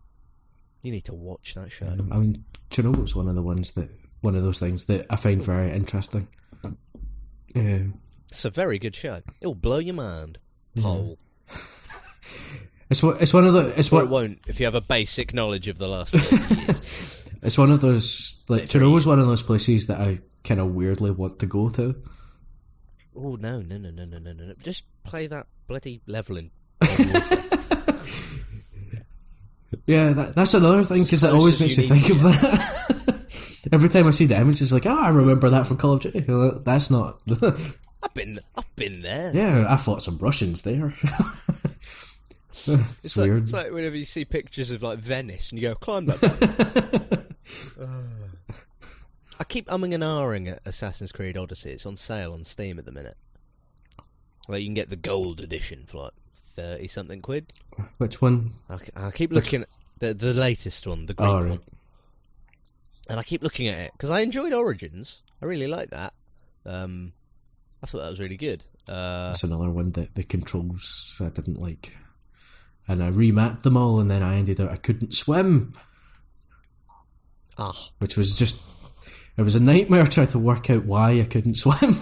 You 0.82 0.90
need 0.92 1.04
to 1.06 1.14
watch 1.14 1.54
that 1.54 1.70
show. 1.70 1.86
I 1.86 2.16
mean, 2.16 2.44
Chernobyl's 2.70 3.14
one 3.14 3.28
of 3.28 3.34
the 3.34 3.42
ones 3.42 3.70
that, 3.72 3.88
one 4.20 4.34
of 4.34 4.42
those 4.42 4.58
things 4.58 4.84
that 4.86 5.06
I 5.08 5.16
find 5.16 5.42
very 5.42 5.70
interesting. 5.70 6.28
Yeah. 7.54 7.78
It's 8.28 8.44
a 8.44 8.50
very 8.50 8.78
good 8.78 8.94
show. 8.96 9.22
It'll 9.40 9.54
blow 9.54 9.78
your 9.78 9.94
mind. 9.94 10.38
Whole. 10.80 11.18
It's 12.90 13.04
what 13.04 13.22
it's 13.22 13.32
one 13.32 13.44
of 13.46 13.52
the 13.52 13.72
it's 13.78 13.92
Well, 13.92 14.00
it 14.00 14.04
what 14.10 14.22
won't 14.22 14.40
if 14.48 14.58
you 14.58 14.66
have 14.66 14.74
a 14.74 14.80
basic 14.80 15.32
knowledge 15.32 15.68
of 15.68 15.78
the 15.78 15.86
last 15.86 16.12
years. 16.32 17.22
it's 17.40 17.56
one 17.56 17.70
of 17.70 17.80
those 17.80 18.42
like 18.48 18.64
Chernobyl's 18.64 19.06
one 19.06 19.20
of 19.20 19.28
those 19.28 19.44
places 19.44 19.86
that 19.86 20.00
I 20.00 20.18
kind 20.42 20.58
of 20.58 20.74
weirdly 20.74 21.12
want 21.12 21.38
to 21.38 21.46
go 21.46 21.68
to. 21.70 21.94
Oh, 23.14 23.36
no, 23.36 23.60
no, 23.62 23.76
no, 23.78 23.90
no, 23.90 24.04
no, 24.06 24.18
no, 24.18 24.32
no. 24.32 24.54
Just 24.62 24.82
play 25.04 25.28
that 25.28 25.46
bloody 25.68 26.00
level 26.08 26.36
in. 26.36 26.50
Yeah, 29.86 30.12
that, 30.12 30.34
that's 30.34 30.54
another 30.54 30.84
thing 30.84 31.04
because 31.04 31.22
it 31.24 31.32
always 31.32 31.60
makes 31.60 31.76
me 31.78 31.88
think 31.88 32.10
of 32.10 32.22
that. 32.22 33.26
Every 33.72 33.88
time 33.88 34.06
I 34.06 34.10
see 34.10 34.26
the 34.26 34.36
image, 34.36 34.60
it's 34.62 34.72
like, 34.72 34.86
oh, 34.86 34.98
I 34.98 35.10
remember 35.10 35.50
that 35.50 35.66
from 35.66 35.76
Call 35.76 35.92
of 35.94 36.00
Duty. 36.00 36.20
That's 36.64 36.90
not. 36.90 37.20
I've 38.02 38.14
been, 38.14 38.38
I've 38.56 38.76
been 38.76 39.00
there. 39.00 39.30
yeah, 39.34 39.66
I 39.68 39.76
fought 39.76 40.02
some 40.02 40.16
Russians 40.18 40.62
there. 40.62 40.94
it's, 42.66 42.82
It's 43.02 43.16
like, 43.16 43.28
weird. 43.30 43.42
it's 43.44 43.52
like 43.52 43.70
whenever 43.72 43.96
you 43.96 44.04
see 44.06 44.24
pictures 44.24 44.70
of 44.70 44.82
like 44.82 44.98
Venice 44.98 45.50
and 45.52 45.60
you 45.60 45.68
go, 45.68 45.74
climb 45.74 46.06
that. 46.06 46.22
mountain." 46.22 47.26
I 49.38 49.44
keep 49.44 49.68
umming 49.68 49.94
and 49.94 50.02
ahhing 50.02 50.50
at 50.52 50.60
Assassin's 50.66 51.12
Creed 51.12 51.36
Odyssey. 51.36 51.70
It's 51.70 51.86
on 51.86 51.96
sale 51.96 52.32
on 52.32 52.44
Steam 52.44 52.78
at 52.78 52.84
the 52.84 52.92
minute. 52.92 53.16
Like 54.48 54.60
you 54.60 54.66
can 54.66 54.74
get 54.74 54.90
the 54.90 54.96
gold 54.96 55.40
edition 55.40 55.84
for 55.86 55.98
like 55.98 56.12
thirty 56.56 56.88
something 56.88 57.20
quid. 57.22 57.52
Which 57.98 58.20
one? 58.20 58.52
I, 58.68 58.78
I 58.96 59.10
keep 59.10 59.32
looking 59.32 59.62
at 59.62 59.68
the 59.98 60.14
the 60.14 60.34
latest 60.34 60.86
one, 60.86 61.06
the 61.06 61.14
Greek 61.14 61.28
Oh, 61.28 61.40
right. 61.40 61.50
one, 61.50 61.60
and 63.08 63.18
I 63.20 63.22
keep 63.22 63.42
looking 63.42 63.68
at 63.68 63.78
it 63.78 63.92
because 63.92 64.10
I 64.10 64.20
enjoyed 64.20 64.52
Origins. 64.52 65.20
I 65.42 65.46
really 65.46 65.66
like 65.66 65.90
that. 65.90 66.12
Um, 66.66 67.12
I 67.82 67.86
thought 67.86 67.98
that 68.02 68.10
was 68.10 68.20
really 68.20 68.36
good. 68.36 68.62
Uh, 68.88 69.28
That's 69.28 69.44
another 69.44 69.70
one 69.70 69.92
that 69.92 70.14
the 70.14 70.22
controls 70.24 71.14
I 71.20 71.28
didn't 71.28 71.60
like. 71.60 71.92
And 72.88 73.02
I 73.04 73.10
remapped 73.10 73.62
them 73.62 73.76
all, 73.76 74.00
and 74.00 74.10
then 74.10 74.22
I 74.22 74.36
ended 74.36 74.60
up 74.60 74.70
I 74.70 74.76
couldn't 74.76 75.14
swim, 75.14 75.74
ah, 77.58 77.90
which 77.98 78.16
was 78.16 78.36
just 78.36 78.60
it 79.36 79.42
was 79.42 79.54
a 79.54 79.60
nightmare 79.60 80.06
trying 80.08 80.28
to 80.28 80.38
work 80.38 80.70
out 80.70 80.84
why 80.84 81.20
I 81.20 81.24
couldn't 81.24 81.54
swim, 81.56 81.96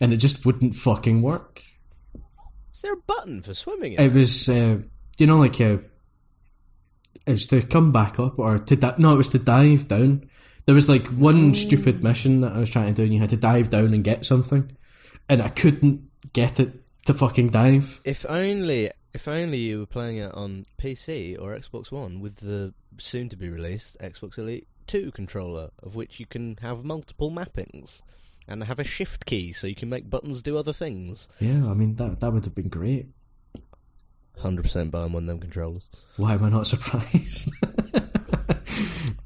and 0.00 0.12
it 0.12 0.16
just 0.18 0.46
wouldn't 0.46 0.74
fucking 0.74 1.22
work. 1.22 1.62
Is 2.80 2.82
there 2.84 2.94
a 2.94 2.96
button 2.96 3.42
for 3.42 3.52
swimming? 3.52 3.92
In 3.92 4.00
It 4.00 4.14
was, 4.14 4.48
uh, 4.48 4.78
you 5.18 5.26
know, 5.26 5.36
like 5.36 5.60
uh, 5.60 5.76
it 7.26 7.32
was 7.32 7.46
to 7.48 7.60
come 7.60 7.92
back 7.92 8.18
up 8.18 8.38
or 8.38 8.58
to 8.58 8.74
di- 8.74 8.94
no, 8.96 9.12
it 9.12 9.18
was 9.18 9.28
to 9.30 9.38
dive 9.38 9.86
down. 9.86 10.30
There 10.64 10.74
was 10.74 10.88
like 10.88 11.06
one 11.08 11.54
stupid 11.54 12.02
mission 12.02 12.40
that 12.40 12.54
I 12.54 12.58
was 12.58 12.70
trying 12.70 12.86
to 12.86 12.94
do, 12.94 13.02
and 13.02 13.12
you 13.12 13.20
had 13.20 13.28
to 13.30 13.36
dive 13.36 13.68
down 13.68 13.92
and 13.92 14.02
get 14.02 14.24
something, 14.24 14.74
and 15.28 15.42
I 15.42 15.50
couldn't 15.50 16.08
get 16.32 16.58
it 16.58 16.72
to 17.04 17.12
fucking 17.12 17.50
dive. 17.50 18.00
If 18.02 18.24
only, 18.26 18.90
if 19.12 19.28
only 19.28 19.58
you 19.58 19.80
were 19.80 19.86
playing 19.86 20.16
it 20.16 20.32
on 20.32 20.64
PC 20.80 21.38
or 21.38 21.54
Xbox 21.54 21.92
One 21.92 22.20
with 22.20 22.36
the 22.36 22.72
soon-to-be 22.96 23.50
released 23.50 23.98
Xbox 23.98 24.38
Elite 24.38 24.66
Two 24.86 25.10
controller, 25.10 25.68
of 25.82 25.96
which 25.96 26.18
you 26.18 26.24
can 26.24 26.56
have 26.62 26.82
multiple 26.82 27.30
mappings, 27.30 28.00
and 28.50 28.64
have 28.64 28.78
a 28.78 28.84
shift 28.84 29.24
key 29.26 29.52
so 29.52 29.66
you 29.66 29.74
can 29.74 29.88
make 29.88 30.10
buttons 30.10 30.42
do 30.42 30.58
other 30.58 30.72
things. 30.72 31.28
Yeah, 31.38 31.66
I 31.70 31.72
mean 31.74 31.94
that 31.96 32.20
that 32.20 32.32
would 32.32 32.44
have 32.44 32.54
been 32.54 32.68
great. 32.68 33.06
Hundred 34.38 34.62
percent 34.62 34.90
buying 34.90 35.12
one 35.12 35.22
of 35.24 35.26
them 35.28 35.40
controllers. 35.40 35.88
Why 36.16 36.34
am 36.34 36.44
I 36.44 36.48
not 36.50 36.66
surprised? 36.74 37.50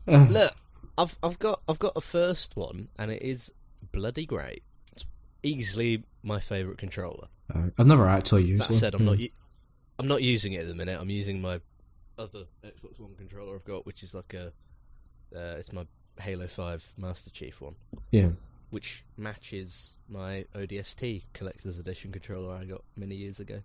Uh, 0.07 0.27
Look, 0.31 0.53
I've 0.99 1.16
I've 1.22 1.39
got 1.39 1.61
I've 1.68 1.79
got 1.79 1.93
a 1.97 2.01
first 2.01 2.57
one, 2.57 2.89
and 2.99 3.11
it 3.11 3.22
is 3.22 3.53
bloody 3.93 4.27
great. 4.27 4.62
It's 4.93 5.05
easily 5.43 6.05
my 6.22 6.41
favourite 6.41 6.79
controller. 6.79 7.29
uh, 7.55 7.68
I've 7.79 7.87
never 7.87 8.09
actually 8.09 8.45
used 8.45 8.62
That 8.64 8.70
one. 8.70 8.79
said, 8.79 8.95
I'm 8.95 9.01
Hmm. 9.01 9.07
not 9.07 9.18
u- 9.18 9.31
I'm 9.99 10.09
not 10.09 10.22
using 10.22 10.53
it 10.55 10.62
at 10.62 10.68
the 10.68 10.75
minute. 10.75 10.99
I'm 11.01 11.11
using 11.11 11.41
my 11.41 11.61
other 12.18 12.45
Xbox 12.64 12.99
One 12.99 13.14
controller 13.16 13.55
I've 13.55 13.64
got, 13.64 13.87
which 13.87 14.03
is 14.03 14.14
like 14.14 14.35
a 14.35 14.53
uh, 15.35 15.57
it's 15.59 15.72
my 15.72 15.87
Halo 16.20 16.47
Five 16.49 16.93
Master 16.97 17.31
Chief 17.31 17.61
one, 17.61 17.75
Yeah. 18.11 18.31
Which 18.75 19.05
matches 19.16 19.91
my 20.09 20.45
ODST 20.55 21.22
Collector's 21.33 21.79
Edition 21.79 22.12
controller 22.12 22.55
I 22.55 22.64
got 22.64 22.83
many 22.97 23.14
years 23.14 23.41
ago. 23.41 23.62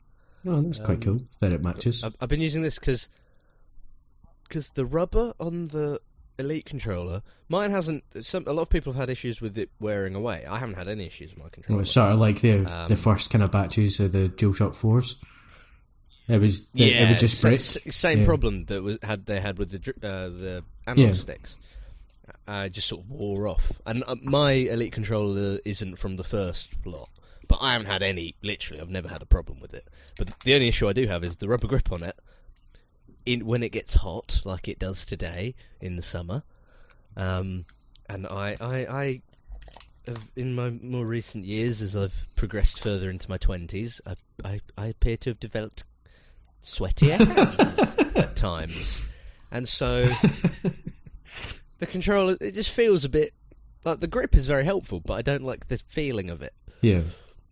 Oh, 0.48 0.62
that's 0.62 0.78
quite 0.80 0.98
Um, 0.98 1.02
cool 1.02 1.22
that 1.40 1.52
it 1.52 1.62
matches. 1.62 2.04
I've, 2.04 2.16
I've 2.22 2.30
been 2.30 2.40
using 2.42 2.62
this 2.62 2.80
because 2.80 3.10
because 4.48 4.70
the 4.72 4.86
rubber 4.86 5.34
on 5.40 5.68
the 5.70 6.00
Elite 6.38 6.66
controller, 6.66 7.22
mine 7.50 7.72
hasn't. 7.72 8.04
Some 8.22 8.46
a 8.48 8.54
lot 8.54 8.62
of 8.62 8.70
people 8.70 8.94
have 8.94 9.00
had 9.02 9.10
issues 9.10 9.42
with 9.42 9.58
it 9.58 9.70
wearing 9.82 10.16
away. 10.16 10.46
I 10.48 10.58
haven't 10.60 10.76
had 10.76 10.88
any 10.88 11.06
issues 11.06 11.32
with 11.32 11.40
my 11.40 11.44
Well, 11.46 11.52
controller. 11.52 11.82
it's 11.82 11.92
sort 11.92 12.14
of 12.14 12.20
like 12.20 12.40
the 12.40 12.60
Um, 12.66 12.88
the 12.88 12.96
first 12.96 13.30
kind 13.30 13.44
of 13.44 13.52
batches 13.52 14.00
of 14.00 14.14
the 14.14 14.30
DualShock 14.30 14.74
fours. 14.76 15.16
It 16.30 16.40
was 16.40 16.60
it, 16.60 16.66
yeah, 16.76 16.86
it 17.06 17.10
would 17.10 17.20
just 17.20 17.42
break. 17.42 17.56
s- 17.56 17.78
same 17.90 18.20
Yeah. 18.20 18.26
problem 18.26 18.66
that 18.66 18.82
was 18.84 19.00
had 19.04 19.26
they 19.26 19.42
had 19.42 19.58
with 19.58 19.72
the 19.72 19.80
uh, 19.98 20.30
the 20.30 20.64
analog 20.88 21.10
Yeah. 21.10 21.14
sticks. 21.22 21.58
Uh, 22.50 22.68
just 22.68 22.88
sort 22.88 23.04
of 23.04 23.12
wore 23.12 23.48
off, 23.48 23.80
and 23.86 24.04
uh, 24.08 24.16
my 24.24 24.54
Elite 24.54 24.92
controller 24.92 25.60
isn't 25.66 25.98
from 25.98 26.16
the 26.16 26.24
first 26.24 26.72
lot. 26.84 27.08
But 27.48 27.60
I 27.62 27.74
haven't 27.74 27.86
had 27.86 28.02
any. 28.02 28.34
Literally, 28.42 28.82
I've 28.82 28.90
never 28.90 29.08
had 29.08 29.22
a 29.22 29.28
problem 29.28 29.60
with 29.60 29.76
it. 29.76 29.88
But 30.18 30.26
the, 30.26 30.34
the 30.46 30.56
only 30.56 30.68
issue 30.68 30.90
I 30.90 30.94
do 30.94 31.06
have 31.06 31.24
is 31.24 31.36
the 31.38 31.48
rubber 31.48 31.68
grip 31.68 31.92
on 31.92 32.02
it. 32.02 32.18
In 33.24 33.46
when 33.46 33.62
it 33.62 33.72
gets 33.72 33.94
hot, 33.94 34.42
like 34.46 34.68
it 34.68 34.80
does 34.80 35.06
today 35.06 35.54
in 35.80 35.96
the 35.96 36.02
summer, 36.02 36.42
um, 37.16 37.66
and 38.10 38.26
I, 38.26 38.58
I, 38.60 38.76
I 38.78 39.22
have, 40.08 40.32
in 40.36 40.56
my 40.56 40.72
more 40.72 41.06
recent 41.06 41.46
years, 41.46 41.84
as 41.84 41.96
I've 41.96 42.26
progressed 42.36 42.80
further 42.82 43.12
into 43.12 43.30
my 43.30 43.38
twenties, 43.38 44.02
I, 44.08 44.16
I, 44.44 44.62
I 44.76 44.88
appear 44.88 45.18
to 45.18 45.30
have 45.30 45.40
developed 45.40 45.84
sweaty 46.62 47.12
hands 47.12 47.96
at 48.16 48.36
times, 48.36 49.04
and 49.52 49.70
so 49.70 50.10
the 51.80 51.88
controller 51.88 52.38
it 52.40 52.54
just 52.54 52.70
feels 52.70 53.04
a 53.06 53.10
bit 53.10 53.34
like 53.86 54.00
the 54.00 54.08
grip 54.08 54.36
is 54.36 54.46
very 54.46 54.64
helpful, 54.66 55.00
but 55.00 55.14
I 55.14 55.22
don't 55.22 55.44
like 55.44 55.68
the 55.68 55.78
feeling 55.78 56.30
of 56.30 56.42
it. 56.42 56.54
Yeah, 56.82 57.02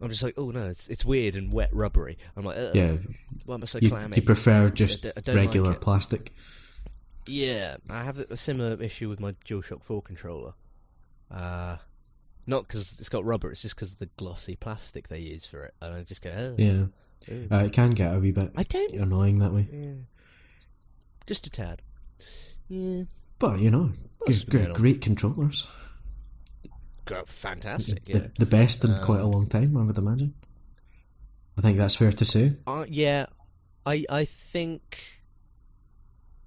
I'm 0.01 0.09
just 0.09 0.23
like, 0.23 0.35
oh 0.37 0.51
no, 0.51 0.67
it's 0.67 0.87
it's 0.87 1.03
weird 1.05 1.35
and 1.35 1.51
wet, 1.51 1.69
rubbery. 1.73 2.17
I'm 2.35 2.45
like, 2.45 2.57
Ugh, 2.57 2.75
yeah. 2.75 2.97
why 3.45 3.55
am 3.55 3.63
I 3.63 3.65
so 3.65 3.79
You, 3.81 3.89
clammy? 3.89 4.15
you 4.17 4.21
prefer 4.21 4.69
just 4.69 5.05
I 5.05 5.11
like 5.15 5.27
regular 5.27 5.73
it. 5.73 5.81
plastic. 5.81 6.33
Yeah, 7.25 7.77
I 7.89 8.03
have 8.03 8.17
a 8.19 8.37
similar 8.37 8.81
issue 8.81 9.09
with 9.09 9.19
my 9.19 9.33
DualShock 9.45 9.83
4 9.83 10.01
controller. 10.01 10.53
Uh, 11.29 11.75
not 12.45 12.65
because 12.65 12.99
it's 13.01 13.09
got 13.09 13.25
rubber, 13.25 13.51
it's 13.51 13.61
just 13.63 13.75
because 13.75 13.91
of 13.91 13.99
the 13.99 14.05
glossy 14.15 14.55
plastic 14.55 15.09
they 15.09 15.19
use 15.19 15.45
for 15.45 15.63
it. 15.65 15.73
And 15.81 15.93
I 15.93 16.03
just 16.03 16.21
go, 16.21 16.29
oh, 16.29 16.55
Yeah, 16.57 16.85
ew." 17.27 17.47
uh, 17.51 17.57
it 17.65 17.73
can 17.73 17.91
get 17.91 18.15
a 18.15 18.19
wee 18.19 18.31
bit 18.31 18.51
I 18.55 18.63
don't. 18.63 18.93
annoying 18.93 19.39
that 19.39 19.51
way. 19.53 19.67
Yeah. 19.69 19.91
Just 21.25 21.45
a 21.47 21.49
tad. 21.49 21.81
Yeah. 22.69 23.03
But 23.39 23.59
you 23.59 23.69
know, 23.71 23.91
What's 24.19 24.39
g- 24.43 24.57
g- 24.57 24.73
great 24.73 25.01
controllers. 25.01 25.67
Fantastic, 27.27 28.03
the, 28.05 28.11
yeah. 28.19 28.27
the 28.37 28.45
best 28.45 28.83
in 28.83 28.91
Um, 28.91 29.03
quite 29.03 29.21
a 29.21 29.25
long 29.25 29.47
time, 29.47 29.77
I 29.77 29.83
would 29.83 29.97
imagine. 29.97 30.33
I 31.57 31.61
think 31.61 31.77
that's 31.77 31.95
fair 31.95 32.11
to 32.11 32.25
say. 32.25 32.57
Uh, 32.67 32.85
yeah, 32.89 33.27
I 33.85 34.03
I 34.09 34.25
think 34.25 35.21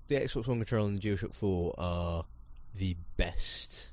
the 0.09 0.17
Xbox 0.17 0.47
One 0.47 0.59
controller 0.59 0.89
and 0.89 1.01
the 1.01 1.09
DualShock 1.09 1.35
4 1.35 1.75
are 1.79 2.25
the 2.75 2.97
best 3.17 3.89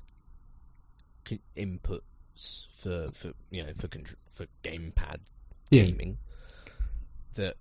inputs 1.56 2.66
for, 2.76 3.10
for 3.14 3.32
you 3.50 3.64
know 3.64 3.72
for 3.78 3.88
contr- 3.88 4.14
for 4.30 4.46
gamepad 4.62 5.18
Yeah. 5.70 5.84
gaming 5.84 6.18
that 7.34 7.56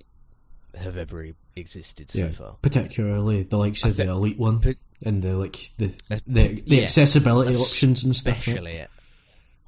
have 0.75 0.97
ever 0.97 1.27
existed 1.55 2.11
so 2.11 2.19
Yeah, 2.19 2.31
far. 2.31 2.57
particularly 2.61 3.43
the 3.43 3.57
likes 3.57 3.83
of 3.83 3.95
the 3.95 4.03
Elite 4.09 4.38
one 4.38 4.59
but- 4.59 4.77
and 5.03 5.21
the 5.21 5.35
like 5.37 5.71
the 5.77 5.91
the, 6.09 6.21
the 6.27 6.61
yeah, 6.65 6.83
accessibility 6.83 7.55
options 7.55 8.03
and 8.03 8.15
stuff. 8.15 8.37
Especially 8.39 8.73
it. 8.73 8.89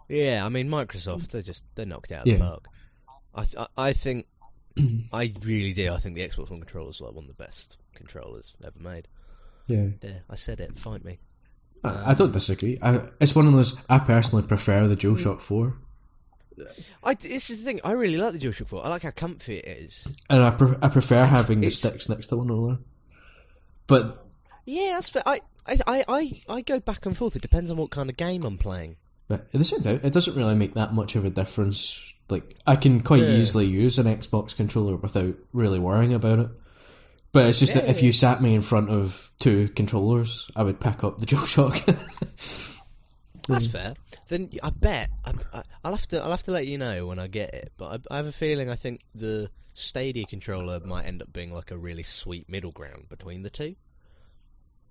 Yeah, 0.07 0.45
I 0.45 0.49
mean 0.49 0.69
Microsoft 0.69 1.30
they're 1.30 1.41
just 1.41 1.63
they're 1.75 1.86
knocked 1.86 2.11
out 2.11 2.21
of 2.21 2.27
Yeah. 2.27 2.38
the 2.38 2.43
park. 2.43 2.65
I 3.36 3.43
th- 3.45 3.67
I 3.77 3.93
think 3.93 4.25
I 5.13 5.34
really 5.43 5.73
do. 5.73 5.93
I 5.93 5.97
think 5.97 6.15
the 6.15 6.27
Xbox 6.27 6.49
One 6.49 6.59
controller 6.59 6.89
is 6.91 6.99
like 7.01 7.13
one 7.13 7.25
of 7.25 7.38
the 7.38 7.43
best 7.43 7.77
controllers 7.95 8.53
ever 8.65 8.80
made. 8.80 9.07
Yeah, 9.67 9.88
There, 10.01 10.23
I 10.30 10.36
said 10.36 10.59
it. 10.59 10.80
Fight 10.80 11.05
me. 11.05 11.19
I, 11.84 12.11
I 12.11 12.13
don't 12.15 12.32
disagree. 12.32 12.77
I, 12.82 13.01
it's 13.21 13.36
one 13.36 13.45
of 13.45 13.53
those. 13.53 13.75
I 13.88 13.99
personally 13.99 14.47
prefer 14.47 14.88
the 14.88 14.95
Mm. 14.97 15.15
DualShock 15.15 15.41
Four, 15.41 15.77
I, 17.03 17.13
this 17.13 17.49
is 17.51 17.59
the 17.59 17.63
thing. 17.65 17.80
I 17.84 17.91
really 17.91 18.17
like 18.17 18.34
the 18.34 18.39
DualShock 18.39 18.67
4. 18.67 18.84
I 18.86 18.89
like 18.89 19.03
how 19.03 19.11
comfy 19.11 19.57
it 19.59 19.67
is. 19.84 20.07
and 20.30 20.43
I 20.43 20.49
pre- 20.49 20.75
I 20.82 20.88
prefer 20.89 21.23
having 21.23 21.61
the 21.61 21.69
sticks 21.69 22.09
next 22.09 22.27
to 22.27 22.38
one 22.38 22.49
another. 22.49 22.80
But 23.88 24.25
Yeah, 24.70 24.91
that's 24.93 25.09
fair. 25.09 25.24
I, 25.26 25.41
I, 25.65 26.03
I, 26.07 26.41
I, 26.47 26.61
go 26.61 26.80
back 26.80 27.05
and 27.05 27.17
forth. 27.17 27.36
It 27.36 27.41
depends 27.41 27.72
on 27.72 27.78
what 27.78 27.89
kind 27.91 28.09
of 28.09 28.17
game 28.17 28.43
I'm 28.43 28.57
playing. 28.57 28.97
But 29.28 29.41
at 29.41 29.51
the 29.53 29.63
same 29.65 29.82
time, 29.82 29.99
it 30.03 30.13
doesn't 30.13 30.36
really 30.36 30.55
make 30.55 30.74
that 30.76 30.93
much 30.93 31.15
of 31.15 31.26
a 31.26 31.30
difference. 31.30 32.13
Like 32.30 32.55
I 32.67 32.76
can 32.76 33.01
quite 33.01 33.22
Yeah. 33.24 33.30
easily 33.38 33.65
use 33.65 33.97
an 33.97 34.05
Xbox 34.05 34.55
controller 34.55 34.95
without 34.95 35.36
really 35.53 35.80
worrying 35.80 36.13
about 36.13 36.39
it. 36.39 36.49
But 37.32 37.45
it's 37.47 37.59
just 37.59 37.74
that 37.76 37.88
if 37.88 38.01
you 38.03 38.11
sat 38.11 38.41
me 38.41 38.55
in 38.55 38.61
front 38.61 38.89
of 38.89 39.32
two 39.39 39.70
controllers, 39.70 40.49
I 40.55 40.63
would 40.63 40.80
pick 40.80 41.03
up 41.03 41.20
the 41.20 41.26
DualShock. 41.28 41.86
That's 43.47 43.67
Mm. 43.67 43.72
fair. 43.72 43.93
Then 44.28 44.49
I 44.61 44.70
bet 44.70 45.09
I, 45.26 45.34
I, 45.53 45.63
I'll 45.84 45.95
have 45.95 46.07
to. 46.09 46.22
I'll 46.22 46.30
have 46.32 46.43
to 46.43 46.51
let 46.51 46.67
you 46.67 46.78
know 46.78 47.07
when 47.07 47.17
I 47.17 47.26
get 47.28 47.53
it. 47.53 47.72
But 47.78 48.01
I, 48.11 48.13
I 48.13 48.17
have 48.17 48.28
a 48.28 48.32
feeling. 48.32 48.70
I 48.70 48.76
think 48.76 49.01
the 49.15 49.49
Stadia 49.74 50.26
controller 50.26 50.80
might 50.82 51.05
end 51.05 51.22
up 51.24 51.34
being 51.34 51.51
like 51.51 51.72
a 51.72 51.78
really 51.78 52.03
sweet 52.03 52.47
middle 52.49 52.72
ground 52.72 53.05
between 53.09 53.41
the 53.41 53.49
two. 53.49 53.76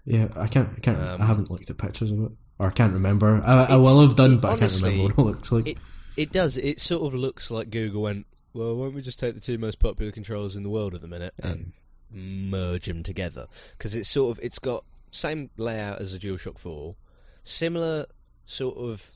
Yeah, 0.09 0.29
I 0.37 0.47
can't. 0.47 0.71
I 0.75 0.81
can't. 0.81 0.99
Um, 0.99 1.21
I 1.21 1.27
haven't 1.27 1.51
looked 1.51 1.69
at 1.69 1.77
pictures 1.77 2.11
of 2.11 2.25
it, 2.25 2.33
or 2.59 2.69
I 2.69 2.71
can't 2.71 2.95
remember. 2.95 3.43
I, 3.45 3.65
I 3.65 3.77
will 3.77 4.01
have 4.01 4.17
done, 4.17 4.39
but 4.39 4.49
I 4.49 4.53
honestly, 4.55 4.81
can't 4.81 4.95
remember 4.95 5.23
what 5.23 5.29
it 5.29 5.37
looks 5.37 5.53
like. 5.53 5.69
It 5.69 5.79
it 6.17 6.33
does. 6.33 6.57
It 6.57 6.81
sort 6.81 7.07
of 7.07 7.19
looks 7.19 7.51
like 7.51 7.69
Google 7.69 8.03
went. 8.03 8.27
Well, 8.55 8.75
why 8.75 8.87
don't 8.87 8.95
we 8.95 9.03
just 9.03 9.21
take 9.21 9.35
the 9.35 9.41
two 9.41 9.59
most 9.59 9.79
popular 9.79 10.11
controllers 10.11 10.57
in 10.57 10.63
the 10.63 10.71
world 10.71 10.95
at 10.95 11.03
the 11.03 11.09
minute 11.09 11.35
and 11.43 11.73
merge 12.11 12.87
them 12.87 13.03
together? 13.03 13.47
Because 13.73 13.95
it's 13.95 14.09
sort 14.09 14.37
of 14.37 14.43
it's 14.43 14.59
got 14.59 14.85
same 15.11 15.51
layout 15.59 16.01
as 16.01 16.15
a 16.15 16.19
DualShock 16.19 16.59
Four, 16.59 16.97
similar 17.45 18.07
sort 18.47 18.79
of 18.79 19.13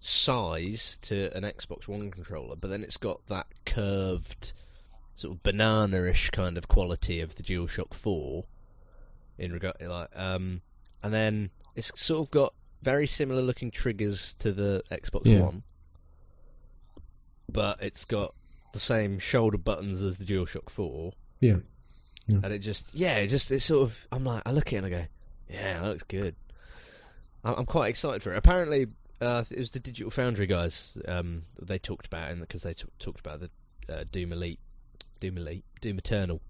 size 0.00 0.98
to 1.02 1.30
an 1.36 1.42
Xbox 1.42 1.86
One 1.86 2.10
controller, 2.10 2.56
but 2.56 2.70
then 2.70 2.82
it's 2.82 2.96
got 2.96 3.26
that 3.26 3.46
curved 3.66 4.54
sort 5.14 5.34
of 5.34 5.42
banana-ish 5.42 6.30
kind 6.30 6.56
of 6.56 6.68
quality 6.68 7.20
of 7.20 7.34
the 7.34 7.42
DualShock 7.42 7.92
Four. 7.92 8.46
In 9.42 9.52
regard, 9.52 9.74
like, 9.80 10.08
um, 10.14 10.62
and 11.02 11.12
then 11.12 11.50
it's 11.74 11.90
sort 11.96 12.26
of 12.26 12.30
got 12.30 12.54
very 12.80 13.06
similar 13.06 13.42
looking 13.42 13.70
triggers 13.70 14.34
to 14.38 14.52
the 14.52 14.82
Xbox 14.90 15.22
Yeah. 15.24 15.40
One, 15.40 15.62
but 17.50 17.82
it's 17.82 18.04
got 18.04 18.34
the 18.72 18.80
same 18.80 19.18
shoulder 19.18 19.58
buttons 19.58 20.02
as 20.02 20.18
the 20.18 20.24
DualShock 20.24 20.70
Four, 20.70 21.12
yeah, 21.40 21.56
yeah. 22.26 22.38
and 22.42 22.52
it 22.52 22.60
just 22.60 22.94
yeah, 22.94 23.16
it 23.16 23.28
just 23.28 23.50
it's 23.50 23.64
sort 23.64 23.82
of 23.82 24.06
I'm 24.12 24.24
like 24.24 24.42
I 24.46 24.52
look 24.52 24.68
at 24.68 24.74
it 24.74 24.76
and 24.76 24.86
I 24.86 24.90
go, 24.90 25.04
yeah, 25.48 25.80
that 25.80 25.88
looks 25.88 26.04
good. 26.04 26.36
I'm, 27.44 27.54
I'm 27.58 27.66
quite 27.66 27.88
excited 27.88 28.22
for 28.22 28.32
it. 28.32 28.36
Apparently, 28.36 28.86
uh, 29.20 29.44
it 29.50 29.58
was 29.58 29.70
the 29.72 29.80
Digital 29.80 30.10
Foundry 30.12 30.46
guys. 30.46 30.96
Um, 31.06 31.42
they 31.60 31.78
talked 31.78 32.06
about 32.06 32.30
it 32.30 32.40
because 32.40 32.62
they 32.62 32.74
t- 32.74 32.84
talked 32.98 33.20
about 33.20 33.40
the 33.40 33.50
uh, 33.92 34.04
Doom 34.10 34.32
Elite, 34.32 34.60
Doom 35.20 35.38
Elite, 35.38 35.64
Doom 35.80 35.98
Eternal 35.98 36.40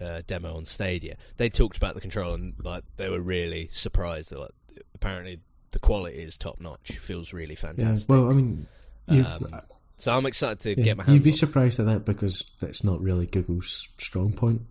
uh, 0.00 0.22
demo 0.26 0.56
on 0.56 0.64
Stadia. 0.64 1.16
They 1.36 1.48
talked 1.48 1.76
about 1.76 1.94
the 1.94 2.00
control 2.00 2.34
and 2.34 2.54
like 2.64 2.84
they 2.96 3.08
were 3.08 3.20
really 3.20 3.68
surprised. 3.72 4.30
That 4.30 4.38
like 4.40 4.50
apparently 4.94 5.40
the 5.72 5.78
quality 5.78 6.18
is 6.22 6.36
top 6.38 6.60
notch. 6.60 6.98
Feels 6.98 7.32
really 7.32 7.54
yeah. 7.54 7.60
fantastic. 7.60 8.08
Well, 8.08 8.28
I 8.30 8.32
mean, 8.32 8.66
you, 9.08 9.24
Um, 9.24 9.60
so 9.96 10.12
I'm 10.16 10.26
excited 10.26 10.60
to 10.60 10.70
yeah, 10.78 10.84
get 10.84 10.96
my 10.96 11.04
hands. 11.04 11.14
you'd 11.14 11.22
be 11.24 11.30
on 11.30 11.36
surprised 11.36 11.78
at 11.80 11.86
that 11.86 12.04
because 12.04 12.44
that's 12.60 12.82
not 12.84 13.00
really 13.00 13.26
Google's 13.26 13.88
strong 13.98 14.32
point. 14.32 14.62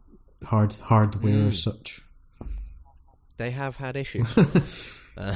Hard 0.45 0.73
hardware 0.82 1.34
Mm. 1.34 1.47
as 1.49 1.61
such. 1.63 2.01
They 3.38 3.51
have 3.51 3.77
had 3.77 3.95
issues. 3.95 4.27
uh, 5.17 5.36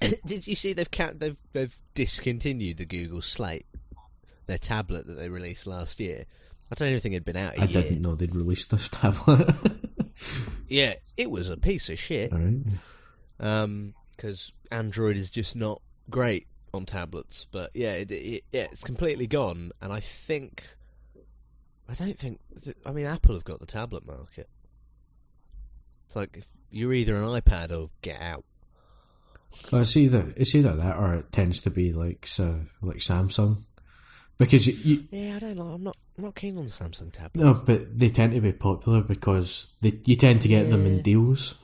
did 0.26 0.46
you 0.46 0.54
see 0.54 0.72
they've 0.72 0.90
ca- 0.90 1.12
they've 1.16 1.36
they've 1.52 1.76
discontinued 1.94 2.78
the 2.78 2.84
Google 2.86 3.22
Slate, 3.22 3.66
their 4.46 4.58
tablet 4.58 5.06
that 5.06 5.14
they 5.14 5.28
released 5.28 5.66
last 5.66 5.98
year. 6.00 6.24
I 6.70 6.74
don't 6.74 6.88
even 6.88 7.00
think 7.00 7.14
it'd 7.14 7.24
been 7.24 7.36
out 7.36 7.58
I 7.58 7.66
didn't 7.66 8.02
know 8.02 8.14
they'd 8.14 8.34
released 8.34 8.70
this 8.70 8.88
tablet. 8.88 9.54
Yeah, 10.68 10.94
it 11.16 11.30
was 11.30 11.48
a 11.48 11.56
piece 11.56 11.88
of 11.88 11.98
shit. 11.98 12.32
All 12.32 12.38
right. 12.38 12.56
Um, 13.40 13.94
because 14.14 14.52
Android 14.70 15.16
is 15.16 15.30
just 15.30 15.56
not 15.56 15.80
great 16.10 16.46
on 16.74 16.84
tablets, 16.84 17.46
but 17.50 17.70
yeah, 17.74 17.92
it, 17.92 18.10
it, 18.10 18.44
yeah, 18.52 18.66
it's 18.70 18.82
completely 18.82 19.26
gone. 19.26 19.70
And 19.80 19.92
I 19.92 20.00
think, 20.00 20.64
I 21.88 21.94
don't 21.94 22.18
think. 22.18 22.40
I 22.84 22.92
mean, 22.92 23.06
Apple 23.06 23.34
have 23.34 23.44
got 23.44 23.60
the 23.60 23.66
tablet 23.66 24.06
market. 24.06 24.48
It's 26.06 26.16
like 26.16 26.42
you're 26.70 26.92
either 26.92 27.16
an 27.16 27.24
iPad 27.24 27.70
or 27.70 27.90
get 28.02 28.20
out. 28.20 28.44
Well, 29.72 29.82
it's 29.82 29.96
either 29.96 30.32
it's 30.36 30.54
either 30.54 30.74
that 30.76 30.96
or 30.98 31.14
it 31.14 31.32
tends 31.32 31.60
to 31.62 31.70
be 31.70 31.92
like 31.92 32.26
so 32.26 32.60
like 32.82 32.98
Samsung, 32.98 33.62
because 34.38 34.66
you, 34.66 34.74
you 34.82 35.04
Yeah, 35.10 35.36
I 35.36 35.38
don't 35.40 35.56
know. 35.56 35.68
I'm 35.68 35.82
not. 35.82 35.96
I'm 36.16 36.24
not 36.24 36.34
keen 36.34 36.58
on 36.58 36.64
the 36.64 36.70
Samsung 36.70 37.12
tablets. 37.12 37.34
no, 37.36 37.54
but 37.54 37.96
they 37.98 38.08
tend 38.08 38.32
to 38.34 38.40
be 38.40 38.52
popular 38.52 39.02
because 39.02 39.68
they 39.80 40.00
you 40.04 40.16
tend 40.16 40.40
to 40.42 40.48
get 40.48 40.68
them 40.70 40.84
in 40.86 41.02
deals. 41.02 41.54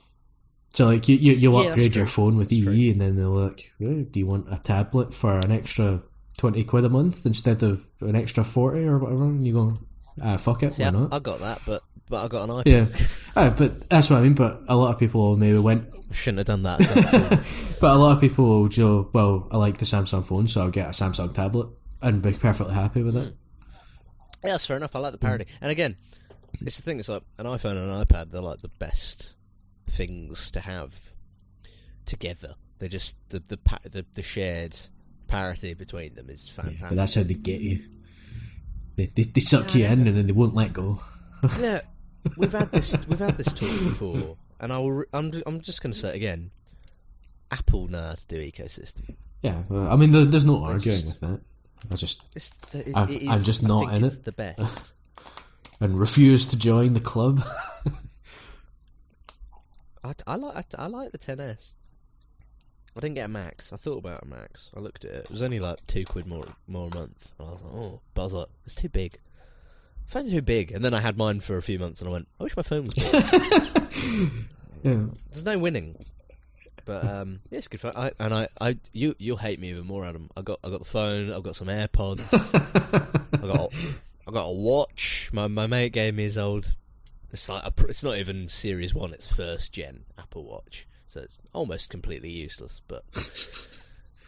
So 0.74 0.86
like 0.86 1.08
you 1.08 1.16
you 1.16 1.32
you 1.34 1.52
Yeah, 1.60 1.70
upgrade 1.70 1.94
your 1.94 2.06
phone 2.06 2.36
with 2.36 2.50
That's 2.50 2.60
EE, 2.60 2.90
and 2.90 3.00
then 3.00 3.16
they're 3.16 3.26
like, 3.26 3.72
"Oh, 3.82 4.02
do 4.02 4.18
you 4.20 4.26
want 4.26 4.52
a 4.52 4.58
tablet 4.58 5.14
for 5.14 5.38
an 5.38 5.50
extra 5.52 6.02
twenty 6.36 6.64
quid 6.64 6.84
a 6.84 6.88
month 6.88 7.26
instead 7.26 7.62
of 7.62 7.86
an 8.00 8.16
extra 8.16 8.44
forty 8.44 8.84
or 8.84 8.98
whatever? 8.98 9.24
And 9.24 9.46
you 9.46 9.52
go, 9.54 9.78
ah, 10.22 10.36
fuck 10.36 10.62
it, 10.64 10.74
See, 10.74 10.82
why 10.82 10.88
I, 10.88 10.90
not? 10.92 11.14
I 11.14 11.18
got 11.20 11.40
that, 11.40 11.60
but 11.66 11.82
but 12.08 12.24
I 12.24 12.28
got 12.28 12.48
an 12.48 12.56
iPad. 12.56 12.66
yeah, 12.66 13.06
Ah, 13.36 13.54
but 13.56 13.88
that's 13.88 14.10
what 14.10 14.18
I 14.18 14.22
mean. 14.22 14.34
But 14.34 14.62
a 14.68 14.76
lot 14.76 14.92
of 14.92 14.98
people 14.98 15.36
maybe 15.36 15.58
went 15.58 15.88
shouldn't 16.12 16.38
have 16.38 16.46
done 16.46 16.62
that. 16.64 16.80
But 17.80 17.90
a 17.94 17.98
lot 17.98 18.12
of 18.12 18.20
people 18.20 18.44
will 18.46 18.68
go, 18.68 19.10
well, 19.12 19.48
I 19.50 19.56
like 19.58 19.78
the 19.78 19.84
Samsung 19.84 20.24
phone, 20.24 20.48
so 20.48 20.62
I'll 20.62 20.70
get 20.70 20.86
a 20.86 20.90
Samsung 20.90 21.34
tablet 21.34 21.68
and 22.04 22.22
be 22.22 22.32
perfectly 22.32 22.74
happy 22.74 23.02
with 23.02 23.16
it. 23.16 23.34
Yeah, 24.44 24.50
that's 24.52 24.66
fair 24.66 24.76
enough. 24.76 24.94
I 24.94 24.98
like 25.00 25.12
the 25.12 25.18
parody. 25.18 25.46
And 25.60 25.70
again, 25.70 25.96
it's 26.60 26.76
the 26.76 26.82
thing. 26.82 26.98
It's 27.00 27.08
like 27.08 27.22
an 27.38 27.46
iPhone 27.46 27.72
and 27.78 27.90
an 27.90 28.04
iPad. 28.04 28.30
They're 28.30 28.40
like 28.40 28.60
the 28.60 28.68
best 28.68 29.34
things 29.90 30.50
to 30.52 30.60
have 30.60 30.92
together. 32.06 32.54
They're 32.78 32.88
just 32.88 33.16
the 33.30 33.42
the 33.46 33.56
pa- 33.56 33.78
the, 33.90 34.04
the 34.14 34.22
shared 34.22 34.76
parity 35.26 35.74
between 35.74 36.14
them 36.14 36.28
is 36.28 36.48
fantastic. 36.48 36.88
But 36.90 36.96
that's 36.96 37.14
how 37.14 37.22
they 37.22 37.34
get 37.34 37.60
you. 37.60 37.82
They, 38.96 39.06
they, 39.06 39.22
they 39.24 39.40
suck 39.40 39.74
you 39.74 39.86
in 39.86 40.06
and 40.06 40.16
then 40.16 40.26
they 40.26 40.32
won't 40.32 40.54
let 40.54 40.72
go. 40.72 41.00
Yeah, 41.58 41.80
we've 42.38 42.52
had 42.52 42.72
this 42.72 42.96
we've 43.08 43.18
had 43.18 43.36
this 43.36 43.52
talk 43.52 43.68
before, 43.80 44.36
and 44.60 44.72
I 44.72 44.78
will. 44.78 44.92
Re- 44.92 45.06
I'm 45.12 45.42
I'm 45.46 45.60
just 45.60 45.82
going 45.82 45.92
to 45.92 45.98
say 45.98 46.08
it 46.10 46.14
again. 46.16 46.50
Apple 47.50 47.86
know 47.88 48.00
how 48.00 48.14
to 48.14 48.26
do 48.26 48.36
ecosystem. 48.36 49.16
Yeah, 49.42 49.62
well, 49.68 49.88
I 49.90 49.96
mean, 49.96 50.10
there, 50.12 50.24
there's 50.24 50.46
no 50.46 50.58
They 50.66 50.72
arguing 50.72 51.00
just- 51.02 51.06
with 51.06 51.20
that. 51.20 51.40
I 51.90 51.94
just 51.96 52.24
It's 52.34 52.50
the, 52.70 52.88
it's, 52.88 52.96
I'm- 52.96 53.08
it 53.10 53.22
is, 53.22 53.28
I'm 53.28 53.42
just 53.42 53.64
I 53.64 53.68
not 53.68 53.94
in 53.94 54.04
it's 54.04 54.14
it. 54.14 54.24
The 54.24 54.32
best. 54.32 54.92
and 55.80 55.98
refuse 55.98 56.46
to 56.46 56.58
join 56.58 56.94
the 56.94 57.00
club. 57.00 57.44
I, 60.04 60.12
I 60.26 60.36
like 60.36 60.66
I, 60.78 60.84
I 60.84 60.86
like 60.86 61.12
the 61.12 61.18
10s. 61.18 61.72
I 62.96 63.00
didn't 63.00 63.14
get 63.14 63.24
a 63.24 63.28
max. 63.28 63.72
I 63.72 63.76
thought 63.76 63.98
about 63.98 64.22
a 64.22 64.26
max. 64.26 64.70
I 64.76 64.80
looked 64.80 65.04
at 65.04 65.10
it. 65.10 65.24
It 65.24 65.30
was 65.30 65.42
only 65.42 65.58
like 65.58 65.84
two 65.86 66.04
quid 66.04 66.26
more 66.26 66.46
more 66.68 66.88
a 66.92 66.94
month. 66.94 67.32
And 67.38 67.48
I 67.48 67.50
was 67.52 67.62
like, 67.62 67.72
oh, 67.74 68.00
but 68.14 68.20
I 68.22 68.24
was 68.24 68.34
like, 68.34 68.48
it's 68.66 68.74
too 68.76 68.88
big. 68.88 69.18
Phone's 70.06 70.30
too 70.30 70.42
big. 70.42 70.70
And 70.70 70.84
then 70.84 70.94
I 70.94 71.00
had 71.00 71.16
mine 71.16 71.40
for 71.40 71.56
a 71.56 71.62
few 71.62 71.78
months, 71.78 72.00
and 72.00 72.08
I 72.08 72.12
went, 72.12 72.28
I 72.38 72.44
wish 72.44 72.56
my 72.56 72.62
phone 72.62 72.84
was 72.84 72.96
yeah, 72.98 74.20
There's 75.32 75.44
no 75.44 75.58
winning. 75.58 76.04
But 76.84 77.04
um, 77.04 77.40
yeah, 77.50 77.58
it's 77.58 77.68
good 77.68 77.80
fun. 77.80 77.92
I, 77.96 78.12
and 78.18 78.34
I, 78.34 78.48
I, 78.60 78.78
you, 78.92 79.14
you'll 79.18 79.36
hate 79.36 79.58
me 79.58 79.70
even 79.70 79.86
more, 79.86 80.04
Adam. 80.04 80.30
I 80.36 80.42
got, 80.42 80.60
I 80.62 80.70
got 80.70 80.80
the 80.80 80.84
phone. 80.84 81.32
I've 81.32 81.42
got 81.42 81.56
some 81.56 81.68
AirPods. 81.68 82.32
I 83.42 83.46
got, 83.46 83.72
I 84.26 84.30
got 84.30 84.44
a 84.44 84.52
watch. 84.52 85.30
My 85.32 85.46
my 85.46 85.66
mate 85.66 85.92
gave 85.92 86.14
me 86.14 86.24
his 86.24 86.38
old. 86.38 86.74
It's 87.32 87.48
like 87.48 87.64
a, 87.64 87.72
it's 87.88 88.04
not 88.04 88.18
even 88.18 88.48
Series 88.48 88.94
One. 88.94 89.12
It's 89.12 89.32
first 89.32 89.72
gen 89.72 90.04
Apple 90.18 90.44
Watch, 90.44 90.86
so 91.06 91.20
it's 91.20 91.38
almost 91.52 91.90
completely 91.90 92.30
useless. 92.30 92.80
But 92.86 93.04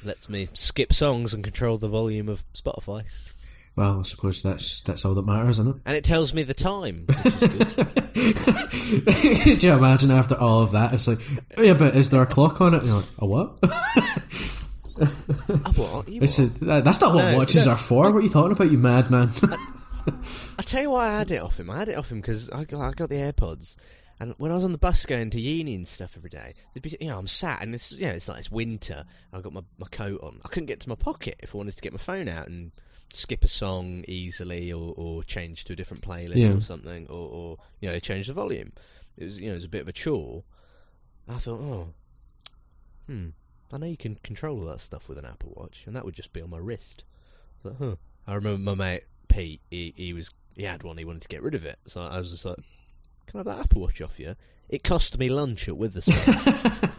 lets 0.05 0.29
me 0.29 0.49
skip 0.55 0.93
songs 0.93 1.35
and 1.35 1.45
control 1.45 1.79
the 1.79 1.89
volume 1.89 2.29
of 2.29 2.45
Spotify, 2.53 3.05
well, 3.77 4.01
I 4.01 4.03
suppose 4.03 4.43
that's 4.43 4.83
that's 4.83 5.05
all 5.05 5.15
that 5.15 5.25
matters, 5.27 5.59
isn't 5.61 5.77
it? 5.77 5.83
and 5.87 5.97
it 5.97 6.03
tells 6.05 6.33
me 6.35 6.43
the 6.43 6.55
time. 6.55 7.05
Which 7.07 7.27
is 7.27 7.35
good. 7.35 7.99
it? 8.17 9.61
Do 9.61 9.67
you 9.67 9.73
imagine 9.75 10.11
after 10.11 10.35
all 10.37 10.63
of 10.63 10.73
that, 10.73 10.93
it's 10.95 11.07
like, 11.07 11.19
yeah, 11.59 11.75
but 11.75 11.95
is 11.95 12.11
there 12.11 12.23
a 12.23 12.27
clock 12.27 12.61
on 12.61 12.75
it? 12.75 12.79
And 12.79 12.87
you're 12.89 12.97
like, 12.97 13.07
a 13.19 13.27
what? 13.27 13.59
oh, 14.99 15.73
what? 15.77 16.09
You 16.09 16.21
This 16.21 16.39
what? 16.39 16.45
is, 16.47 16.55
that's 16.85 17.01
not 17.01 17.15
what 17.15 17.31
No, 17.33 17.37
watches 17.39 17.67
no. 17.67 17.73
are 17.73 17.79
for. 17.79 18.11
What 18.11 18.19
are 18.19 18.23
you 18.23 18.31
talking 18.31 18.53
about, 18.53 18.71
you 18.71 18.79
madman? 18.79 19.31
I 20.59 20.63
tell 20.63 20.83
you 20.83 20.91
why 20.91 21.09
I 21.09 21.19
had 21.19 21.31
it 21.31 21.43
off 21.43 21.59
him. 21.59 21.69
I 21.71 21.79
had 21.79 21.89
it 21.89 21.97
off 21.99 22.11
him 22.11 22.21
because 22.21 22.49
I, 22.51 22.65
got- 22.65 22.81
I 22.81 22.91
got 22.93 23.09
the 23.11 23.17
AirPods, 23.17 23.77
and 24.21 24.35
when 24.39 24.51
I 24.51 24.55
was 24.55 24.65
on 24.65 24.73
the 24.73 24.79
bus 24.79 25.05
going 25.05 25.31
to 25.31 25.41
uni 25.41 25.75
and 25.75 25.87
stuff 25.87 26.15
every 26.17 26.31
day, 26.31 26.55
be, 26.81 26.97
you 27.01 27.09
know, 27.09 27.19
I'm 27.19 27.27
sat 27.27 27.61
and 27.63 27.75
it's 27.75 27.93
you 27.93 28.07
know 28.07 28.13
it's 28.13 28.29
like 28.29 28.39
it's 28.39 28.51
winter. 28.51 29.05
I've 29.33 29.43
got 29.43 29.53
my, 29.53 29.63
my 29.79 29.89
coat 29.91 30.21
on. 30.23 30.41
I 30.45 30.49
couldn't 30.49 30.67
get 30.67 30.81
to 30.81 30.89
my 30.89 30.95
pocket 30.95 31.37
if 31.41 31.55
I 31.55 31.59
wanted 31.59 31.77
to 31.77 31.83
get 31.83 31.93
my 31.93 31.99
phone 31.99 32.29
out 32.29 32.49
and 32.49 32.71
skip 33.11 33.45
a 33.45 33.49
song 33.49 34.05
easily 34.09 34.73
or, 34.73 34.95
or 34.97 35.23
change 35.25 35.65
to 35.65 35.73
a 35.73 35.77
different 35.77 36.03
playlist 36.03 36.37
Yeah. 36.37 36.55
or 36.55 36.61
something, 36.61 37.07
or, 37.09 37.17
or 37.29 37.59
you 37.81 37.91
know 37.91 37.99
change 37.99 38.27
the 38.27 38.33
volume. 38.33 38.73
It 39.17 39.25
was 39.25 39.39
you 39.39 39.47
know 39.47 39.53
it 39.53 39.57
was 39.57 39.65
a 39.65 39.69
bit 39.71 39.83
of 39.83 39.89
a 39.89 39.93
chore. 39.93 40.45
I 41.29 41.39
thought, 41.39 41.61
oh, 41.61 41.89
hmm. 43.07 43.29
I 43.73 43.79
know 43.79 43.87
you 43.87 43.97
can 43.97 44.15
control 44.23 44.61
all 44.61 44.67
that 44.67 44.81
stuff 44.81 45.09
with 45.09 45.19
an 45.19 45.25
Apple 45.25 45.53
Watch, 45.57 45.83
and 45.87 45.97
that 45.97 46.05
would 46.05 46.15
just 46.15 46.33
be 46.33 46.41
on 46.41 46.51
my 46.51 46.59
wrist. 46.59 47.03
I 47.65 47.69
thought, 47.69 47.77
huh. 47.79 47.97
I 48.27 48.35
remember 48.35 48.59
my 48.61 48.75
mate 48.75 49.05
Pete. 49.29 49.61
He, 49.71 49.93
he 49.97 50.13
was 50.13 50.31
he 50.55 50.63
had 50.65 50.83
one. 50.83 50.97
He 50.99 51.05
wanted 51.05 51.23
to 51.23 51.29
get 51.29 51.43
rid 51.43 51.55
of 51.55 51.65
it, 51.65 51.79
so 51.87 52.03
I 52.03 52.19
was 52.19 52.31
just 52.31 52.45
like, 52.45 52.57
"Can 53.27 53.37
I 53.37 53.39
have 53.39 53.47
that 53.47 53.61
Apple 53.65 53.83
Watch 53.83 54.01
off 54.03 54.19
you?" 54.19 54.35
It 54.69 54.83
cost 54.83 55.17
me 55.19 55.29
lunch 55.29 55.69
at 55.69 55.77
Wetherspoon. 55.77 56.73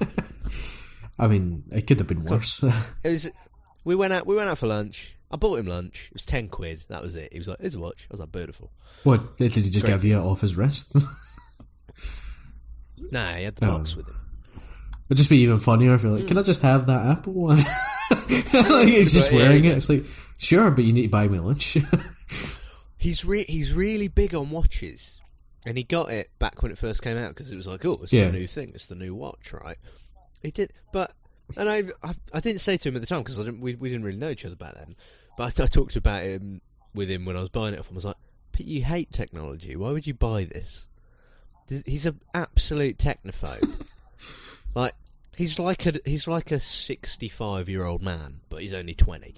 I 1.19 1.27
mean, 1.27 1.63
it 1.71 1.87
could 1.87 1.99
have 1.99 2.07
been 2.07 2.23
worse. 2.23 2.63
it 3.03 3.09
was. 3.09 3.29
We 3.83 3.95
went 3.95 4.13
out. 4.13 4.25
We 4.27 4.35
went 4.35 4.49
out 4.49 4.57
for 4.57 4.67
lunch. 4.67 5.16
I 5.29 5.35
bought 5.35 5.59
him 5.59 5.67
lunch. 5.67 6.07
It 6.07 6.13
was 6.13 6.25
ten 6.25 6.47
quid. 6.47 6.85
That 6.89 7.01
was 7.01 7.15
it. 7.15 7.33
He 7.33 7.39
was 7.39 7.47
like, 7.47 7.59
"Here's 7.59 7.75
a 7.75 7.79
watch." 7.79 8.07
I 8.09 8.13
was 8.13 8.19
like, 8.19 8.31
"Beautiful." 8.31 8.71
what 9.03 9.37
did 9.37 9.51
he 9.53 9.61
just 9.69 9.85
Great. 9.85 9.93
give 9.93 10.03
you 10.05 10.17
off 10.17 10.41
his 10.41 10.55
wrist? 10.57 10.93
Nah, 13.11 13.33
he 13.35 13.43
had 13.43 13.55
the 13.55 13.67
oh. 13.67 13.77
box 13.77 13.93
Oh. 13.93 13.97
with 13.97 14.07
him. 14.07 14.15
It'd 15.09 15.17
just 15.17 15.29
be 15.29 15.37
even 15.37 15.57
funnier 15.57 15.93
if 15.93 16.03
you're 16.03 16.17
like, 16.17 16.27
"Can 16.27 16.37
I 16.37 16.41
hmm. 16.41 16.45
just 16.45 16.61
have 16.61 16.87
that 16.87 17.05
Apple 17.05 17.33
one?" 17.33 17.57
like 18.53 18.87
he's 18.87 19.13
just 19.13 19.31
wearing 19.31 19.63
it. 19.65 19.77
It's 19.77 19.87
like, 19.89 20.03
sure, 20.37 20.69
but 20.71 20.83
you 20.83 20.91
need 20.91 21.03
to 21.03 21.09
buy 21.09 21.27
me 21.27 21.39
lunch. 21.39 21.77
He's 22.99 23.23
re- 23.23 23.45
he's 23.47 23.73
really 23.73 24.07
big 24.07 24.33
on 24.33 24.49
watches, 24.49 25.21
and 25.67 25.77
he 25.77 25.83
got 25.83 26.09
it 26.09 26.31
back 26.39 26.63
when 26.63 26.71
it 26.71 26.79
first 26.79 27.03
came 27.03 27.15
out 27.15 27.29
because 27.29 27.51
it 27.51 27.55
was 27.55 27.67
like, 27.67 27.85
"Oh, 27.85 27.99
it's 28.01 28.11
Yeah. 28.11 28.25
the 28.25 28.31
new 28.31 28.47
thing. 28.47 28.71
It's 28.73 28.87
the 28.87 28.95
new 28.95 29.13
watch, 29.13 29.53
right?" 29.53 29.77
He 30.41 30.49
did, 30.49 30.73
but 30.91 31.13
and 31.55 31.69
I 31.69 31.83
I, 32.01 32.15
I 32.33 32.39
didn't 32.39 32.61
say 32.61 32.75
to 32.75 32.89
him 32.89 32.95
at 32.95 33.01
the 33.01 33.07
time 33.07 33.21
because 33.21 33.39
we 33.39 33.75
we 33.75 33.89
didn't 33.89 34.03
really 34.03 34.17
know 34.17 34.31
each 34.31 34.45
other 34.45 34.55
back 34.55 34.73
then. 34.73 34.95
But 35.37 35.59
I, 35.59 35.63
I 35.63 35.67
talked 35.67 35.95
about 35.95 36.23
him 36.23 36.61
with 36.93 37.09
him 37.09 37.25
when 37.25 37.37
I 37.37 37.41
was 37.41 37.49
buying 37.49 37.73
it 37.73 37.79
off 37.79 37.87
him. 37.89 37.95
I 37.95 37.95
was 37.95 38.05
like, 38.05 38.15
"But 38.51 38.65
you 38.65 38.83
hate 38.83 39.11
technology. 39.11 39.75
Why 39.75 39.91
would 39.91 40.07
you 40.07 40.13
buy 40.13 40.45
this?" 40.45 40.87
Th- 41.69 41.83
He's 41.85 42.05
an 42.05 42.19
absolute 42.33 42.97
technophobe. 42.97 43.85
like 44.75 44.93
he's 45.35 45.59
like 45.59 45.85
a 45.85 45.99
he's 46.05 46.27
like 46.27 46.51
a 46.51 46.59
sixty 46.59 47.29
five 47.29 47.69
year 47.69 47.85
old 47.85 48.01
man, 48.01 48.41
but 48.49 48.61
he's 48.61 48.73
only 48.73 48.93
twenty. 48.95 49.35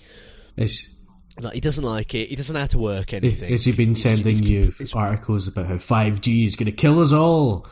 Like 1.42 1.54
he 1.54 1.62
doesn't 1.62 1.84
like 1.84 2.14
it. 2.16 2.30
He 2.30 2.36
doesn't 2.36 2.54
know 2.54 2.60
how 2.62 2.66
to 2.68 2.80
work 2.80 3.14
anything. 3.14 3.50
has 3.52 3.64
he 3.66 3.72
been 3.72 3.90
He's- 3.90 4.02
sending 4.02 4.36
he's- 4.38 4.42
you 4.42 4.74
he's- 4.78 4.94
articles 4.94 5.48
about 5.48 5.68
how 5.68 5.78
five 5.78 6.20
G 6.22 6.46
is 6.46 6.56
going 6.56 6.66
to 6.66 6.72
kill 6.72 7.00
us 7.00 7.14
all? 7.14 7.66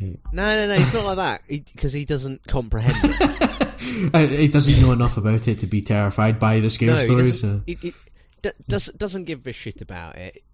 No, 0.00 0.16
no, 0.32 0.66
no. 0.68 0.74
He's 0.74 0.94
not 0.94 1.04
like 1.04 1.16
that 1.16 1.42
because 1.48 1.92
he, 1.92 2.04
doesn't 2.04 2.46
comprehend 2.46 2.96
it. 3.02 3.66
Uh, 4.14 4.26
he 4.26 4.46
doesn't 4.46 4.80
know 4.80 4.92
enough 4.92 5.16
about 5.16 5.48
it 5.48 5.58
to 5.58 5.66
be 5.66 5.82
terrified 5.82 6.38
by 6.38 6.60
the 6.60 6.68
scare 6.70 6.90
no, 6.90 6.96
he 6.96 7.00
stories. 7.06 7.30
doesn't. 7.32 7.58
so- 7.58 7.62
He, 7.66 7.74
he 7.74 7.94
d- 8.42 8.50
doesn't 8.68 8.96
doesn't 8.98 9.24
give 9.24 9.46
a 9.46 9.52
shit 9.52 9.80
about 9.80 10.16
it. 10.16 10.44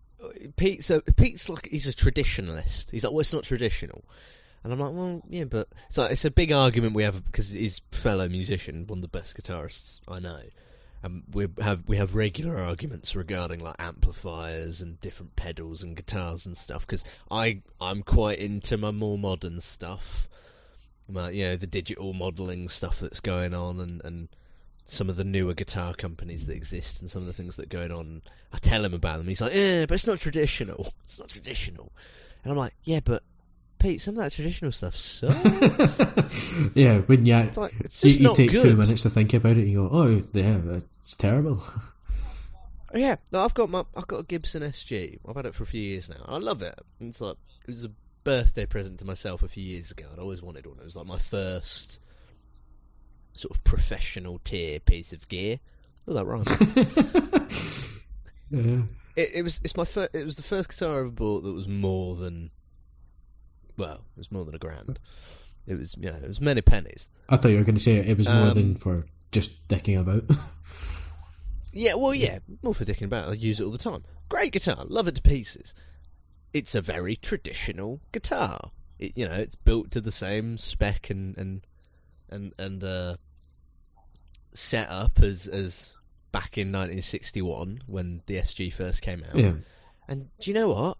Pete's 0.57 0.89
a, 0.91 1.01
Pete's 1.03 1.49
like 1.49 1.69
he's 1.69 1.87
a 1.87 1.93
traditionalist. 1.93 2.91
He's 2.91 3.05
like, 3.05 3.13
well, 3.13 3.21
it's 3.21 3.33
not 3.33 3.43
traditional. 3.45 4.05
And 4.65 4.73
I'm 4.73 4.79
like, 4.79 4.93
well, 4.95 5.23
yeah, 5.29 5.45
but 5.45 5.69
it's 5.89 5.99
like, 5.99 6.13
it's 6.13 6.25
a 6.25 6.31
big 6.31 6.51
argument 6.51 6.95
we 6.95 7.03
have 7.03 7.25
because 7.25 7.51
his 7.51 7.81
fellow 7.93 8.29
musician, 8.29 8.87
one 8.87 8.99
of 8.99 9.03
the 9.03 9.09
best 9.09 9.37
guitarists 9.37 10.01
I 10.09 10.19
know, 10.19 10.41
and 11.07 11.23
we 11.33 11.47
have 11.61 11.85
we 11.87 11.97
have 11.97 12.15
regular 12.15 12.57
arguments 12.57 13.15
regarding 13.15 13.61
like 13.61 13.77
amplifiers 13.79 14.81
and 14.81 15.01
different 15.01 15.37
pedals 15.37 15.83
and 15.83 15.97
guitars 15.97 16.47
and 16.47 16.57
stuff. 16.57 16.87
Because 16.87 17.05
I 17.31 17.63
I'm 17.81 18.03
quite 18.03 18.41
into 18.41 18.77
my 18.77 18.91
more 18.91 19.17
modern 19.17 19.61
stuff, 19.61 20.29
my, 21.09 21.31
you 21.31 21.45
know, 21.45 21.57
the 21.57 21.67
digital 21.67 22.13
modelling 22.13 22.69
stuff 22.69 23.01
that's 23.01 23.21
going 23.21 23.55
on, 23.55 23.79
and 23.81 24.03
and 24.05 24.29
some 24.85 25.09
of 25.09 25.17
the 25.17 25.25
newer 25.25 25.55
guitar 25.55 25.95
companies 25.95 26.47
that 26.47 26.57
exist 26.57 27.01
and 27.01 27.11
some 27.11 27.23
of 27.23 27.27
the 27.27 27.33
things 27.33 27.57
that 27.57 27.67
are 27.67 27.79
going 27.79 27.93
on. 27.93 28.23
I 28.53 28.59
tell 28.59 28.85
him 28.85 28.95
about 28.95 29.19
them. 29.19 29.29
He's 29.29 29.41
like, 29.41 29.55
yeah, 29.55 29.87
but 29.87 29.95
it's 29.95 30.07
not 30.07 30.21
traditional. 30.21 30.93
It's 31.05 31.19
not 31.21 31.29
traditional. 31.29 31.93
And 32.43 32.53
I'm 32.53 32.59
like, 32.59 32.75
yeah, 32.83 33.01
but 33.05 33.23
Pete, 33.79 34.01
some 34.01 34.15
of 34.17 34.23
that 34.25 34.33
traditional 34.33 34.73
stuff 34.73 34.97
sucks. 34.97 36.01
yeah, 36.75 36.99
when 37.01 37.27
you, 37.27 37.37
it's 37.37 37.59
like 37.59 37.75
it's 37.81 38.03
you, 38.05 38.11
you 38.11 38.21
not 38.21 38.37
take 38.37 38.51
good. 38.51 38.63
two 38.63 38.77
minutes 38.77 39.03
to 39.03 39.11
think 39.11 39.35
about 39.35 39.53
it, 39.57 39.61
and 39.63 39.71
you 39.71 39.77
go, 39.77 39.89
"Oh, 39.93 40.23
yeah, 40.33 40.59
it's 41.01 41.15
terrible." 41.17 41.63
Yeah, 42.95 43.17
no, 43.33 43.45
I've 43.45 43.53
got 43.55 43.69
my 43.69 43.85
I've 43.97 44.07
got 44.07 44.21
a 44.21 44.23
Gibson 44.23 44.63
SG. 44.63 45.19
I've 45.29 45.37
had 45.37 45.45
it 45.47 45.55
for 45.55 45.65
a 45.65 45.67
few 45.67 45.83
years 45.83 46.09
now. 46.09 46.25
I 46.27 46.39
love 46.39 46.63
it. 46.63 46.79
It's 47.01 47.21
like 47.21 47.37
it 47.63 47.69
was 47.69 47.85
a 47.85 47.91
birthday 48.25 48.65
present 48.65 48.99
to 49.01 49.05
myself 49.05 49.43
a 49.43 49.49
few 49.49 49.63
years 49.63 49.91
ago. 49.91 50.05
I'd 50.13 50.19
always 50.19 50.41
wanted 50.41 50.67
one. 50.67 50.79
It 50.79 50.85
was 50.85 50.97
like 50.97 51.07
my 51.07 51.19
first 51.19 52.01
sort 53.35 53.55
of 53.55 53.63
professional 53.65 54.39
tier 54.45 54.81
piece 54.81 55.13
of 55.13 55.29
gear. 55.29 55.59
Oh, 56.09 56.15
that 56.15 56.25
rhymes. 56.25 56.49
Yeah. 58.49 58.83
it, 59.17 59.31
it 59.35 59.43
was 59.43 59.61
it's 59.65 59.77
my 59.77 59.85
fir- 59.85 60.09
it 60.13 60.25
was 60.25 60.37
the 60.37 60.43
first 60.43 60.69
guitar 60.69 60.95
I 60.95 60.99
ever 61.01 61.11
bought 61.11 61.43
that 61.43 61.53
was 61.53 61.67
more 61.67 62.15
than 62.15 62.51
well, 63.77 64.05
it 64.17 64.19
was 64.19 64.31
more 64.33 64.45
than 64.45 64.55
a 64.55 64.59
grand. 64.59 64.99
It 65.67 65.75
was 65.79 65.97
you 65.99 66.11
know 66.11 66.17
it 66.17 66.29
was 66.29 66.41
many 66.41 66.63
pennies. 66.63 67.11
I 67.29 67.37
thought 67.37 67.49
you 67.49 67.59
were 67.59 67.65
going 67.65 67.77
to 67.77 67.83
say 67.83 67.97
it 67.97 68.17
was 68.17 68.29
more 68.29 68.51
than 68.55 68.71
Um, 68.73 68.75
for 68.77 69.07
just 69.33 69.67
dicking 69.69 69.99
about. 69.99 70.25
Yeah, 71.73 71.93
well, 71.93 72.15
yeah, 72.15 72.39
more 72.63 72.75
for 72.75 72.87
dicking 72.87 73.05
about. 73.05 73.29
I 73.29 73.33
use 73.35 73.61
it 73.61 73.65
all 73.65 73.71
the 73.71 73.77
time. 73.77 74.03
Great 74.31 74.53
guitar, 74.53 74.83
love 74.89 75.09
it 75.09 75.15
to 75.17 75.21
pieces. 75.21 75.75
It's 76.55 76.75
a 76.75 76.81
very 76.81 77.17
traditional 77.17 78.01
guitar. 78.13 78.71
It, 78.99 79.13
you 79.15 79.29
know, 79.29 79.35
it's 79.35 79.57
built 79.57 79.91
to 79.91 80.01
the 80.01 80.11
same 80.11 80.57
spec 80.57 81.11
and 81.11 81.37
and 81.37 81.67
and 82.31 82.55
and 82.59 82.83
uh, 82.83 83.17
setup 84.55 85.21
as 85.21 85.47
as 85.47 85.97
back 86.33 86.57
in 86.57 86.69
1961 86.69 87.83
when 87.87 88.23
the 88.25 88.37
SG 88.37 88.73
first 88.73 89.03
came 89.03 89.23
out. 89.29 89.37
yeah. 89.37 89.53
And 90.09 90.31
do 90.39 90.51
you 90.51 90.55
know 90.55 90.69
what? 90.69 90.99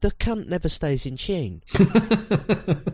The 0.00 0.10
cunt 0.10 0.48
never 0.48 0.68
stays 0.68 1.06
in 1.06 1.16
tune. 1.16 1.62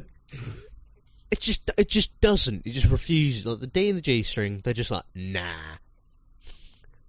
It 1.32 1.40
just 1.40 1.70
it 1.78 1.88
just 1.88 2.20
doesn't. 2.20 2.66
It 2.66 2.72
just 2.72 2.90
refuses. 2.90 3.46
Like 3.46 3.60
the 3.60 3.66
D 3.66 3.88
and 3.88 3.96
the 3.96 4.02
G 4.02 4.22
string, 4.22 4.60
they're 4.62 4.74
just 4.74 4.90
like 4.90 5.04
nah. 5.14 5.78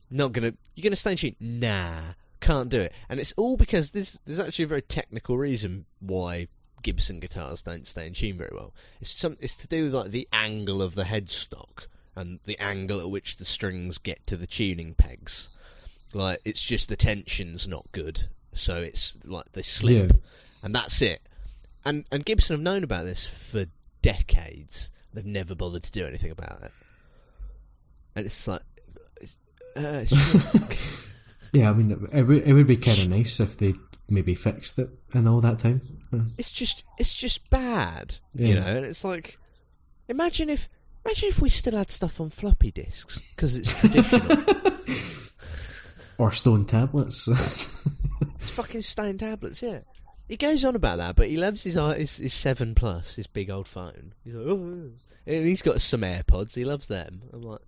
Not 0.10 0.32
gonna. 0.32 0.54
You're 0.76 0.84
gonna 0.84 0.96
stay 0.96 1.12
in 1.12 1.18
tune. 1.18 1.36
Nah, 1.42 2.00
can't 2.40 2.70
do 2.70 2.80
it. 2.80 2.94
And 3.10 3.20
it's 3.20 3.34
all 3.36 3.58
because 3.58 3.92
there's 3.92 4.22
there's 4.24 4.40
actually 4.40 4.64
a 4.64 4.70
very 4.70 4.82
technical 4.82 5.38
reason 5.38 5.86
why 6.00 6.48
Gibson 6.84 7.20
guitars 7.20 7.64
don't 7.64 7.86
stay 7.86 8.08
in 8.08 8.14
tune 8.14 8.38
very 8.38 8.52
well. 8.54 8.74
It's 9.02 9.12
some. 9.12 9.36
It's 9.42 9.58
to 9.58 9.68
do 9.68 9.86
with 9.86 9.94
like 9.94 10.12
the 10.12 10.30
angle 10.32 10.82
of 10.82 10.96
the 10.96 11.04
headstock 11.04 11.88
and 12.16 12.40
the 12.46 12.58
angle 12.60 13.02
at 13.02 13.10
which 13.10 13.36
the 13.36 13.46
strings 13.46 13.98
get 13.98 14.26
to 14.28 14.38
the 14.38 14.48
tuning 14.48 14.94
pegs. 14.94 15.50
Like 16.14 16.40
it's 16.46 16.64
just 16.64 16.88
the 16.88 16.96
tension's 16.96 17.68
not 17.68 17.92
good, 17.92 18.30
so 18.54 18.78
it's 18.78 19.16
like 19.26 19.52
they 19.54 19.62
slip, 19.62 20.12
Yeah. 20.12 20.18
and 20.64 20.74
that's 20.76 21.02
it. 21.02 21.22
And 21.86 22.06
and 22.12 22.26
Gibson 22.26 22.54
have 22.56 22.62
known 22.64 22.84
about 22.84 23.06
this 23.06 23.28
for 23.52 23.66
decades. 24.02 24.92
They've 25.14 25.26
never 25.26 25.54
bothered 25.56 25.84
to 25.84 25.92
do 25.92 26.06
anything 26.08 26.32
about 26.32 26.64
it. 26.64 26.72
And 28.16 28.26
it's 28.26 28.48
like, 28.48 28.62
it's, 29.22 29.36
uh, 29.76 30.06
yeah, 31.54 31.70
I 31.70 31.74
mean, 31.74 32.08
it 32.12 32.24
would, 32.24 32.48
it 32.48 32.54
would 32.54 32.68
be 32.68 32.78
kind 32.78 33.00
of 33.00 33.10
nice 33.10 33.40
if 33.40 33.58
they 33.58 33.74
maybe 34.10 34.34
fixed 34.36 34.78
it 34.80 34.90
in 35.14 35.28
all 35.28 35.42
that 35.42 35.60
time. 35.60 35.82
Yeah. 36.12 36.22
it's 36.38 36.52
just 36.52 36.84
it's 37.00 37.14
just 37.16 37.50
bad, 37.50 38.16
you 38.36 38.50
Yeah. 38.50 38.60
know. 38.62 38.78
And 38.78 38.86
it's 38.86 39.04
like, 39.04 39.38
imagine 40.08 40.50
if 40.50 40.70
imagine 41.06 41.30
if 41.30 41.40
we 41.40 41.50
still 41.50 41.76
had 41.78 41.90
stuff 41.92 42.22
on 42.22 42.30
floppy 42.30 42.72
disks 42.72 43.20
because 43.36 43.56
it's 43.56 43.80
traditional. 43.80 44.44
Or 46.20 46.32
stone 46.32 46.66
tablets. 46.66 47.28
it's 48.44 48.50
fucking 48.52 48.82
stone 48.82 49.18
tablets, 49.18 49.62
yeah. 49.62 49.80
He 50.28 50.38
goes 50.38 50.64
on 50.64 50.76
about 50.76 50.98
that, 50.98 51.16
but 51.16 51.28
he 51.28 51.38
loves 51.38 51.64
his 51.64 51.76
his, 51.76 52.18
his 52.18 52.34
seven 52.34 52.76
plus, 52.76 53.16
his 53.16 53.28
big 53.28 53.50
old 53.50 53.68
phone. 53.68 54.14
He's 54.24 54.34
like, 54.34 54.48
oh, 54.48 54.90
and 55.26 55.48
he's 55.48 55.62
got 55.62 55.82
some 55.82 56.02
AirPods. 56.02 56.56
He 56.56 56.66
loves 56.66 56.88
them. 56.88 57.22
I'm 57.34 57.42
like, 57.42 57.62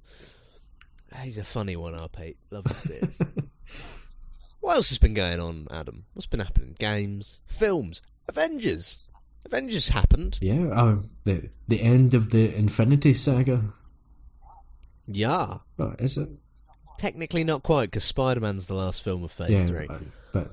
"Ah, 1.13 1.17
he's 1.17 1.37
a 1.37 1.43
funny 1.43 1.75
one, 1.75 1.95
our 1.95 2.07
Pete. 2.09 2.37
Love 2.51 2.65
his 2.65 2.81
bits. 2.81 3.19
what 4.61 4.75
else 4.77 4.89
has 4.89 4.97
been 4.97 5.13
going 5.13 5.39
on, 5.39 5.67
Adam? 5.71 6.05
What's 6.13 6.27
been 6.27 6.39
happening? 6.39 6.75
Games, 6.79 7.41
films, 7.45 8.01
Avengers. 8.27 8.99
Avengers 9.45 9.89
happened. 9.89 10.39
yeah, 10.41 10.67
uh, 10.69 10.97
the 11.23 11.49
the 11.67 11.81
end 11.81 12.13
of 12.13 12.31
the 12.31 12.53
Infinity 12.55 13.13
Saga. 13.13 13.63
Yeah, 15.07 15.59
Oh, 15.77 15.93
is 15.99 16.17
it? 16.17 16.29
technically 16.97 17.43
not 17.43 17.61
quite 17.61 17.91
because 17.91 18.03
Spider 18.05 18.39
Man's 18.39 18.65
the 18.67 18.73
last 18.73 19.03
film 19.03 19.23
of 19.23 19.31
Phase 19.31 19.49
yeah, 19.51 19.65
Three. 19.65 19.87
uh, 19.87 19.99
but 20.31 20.51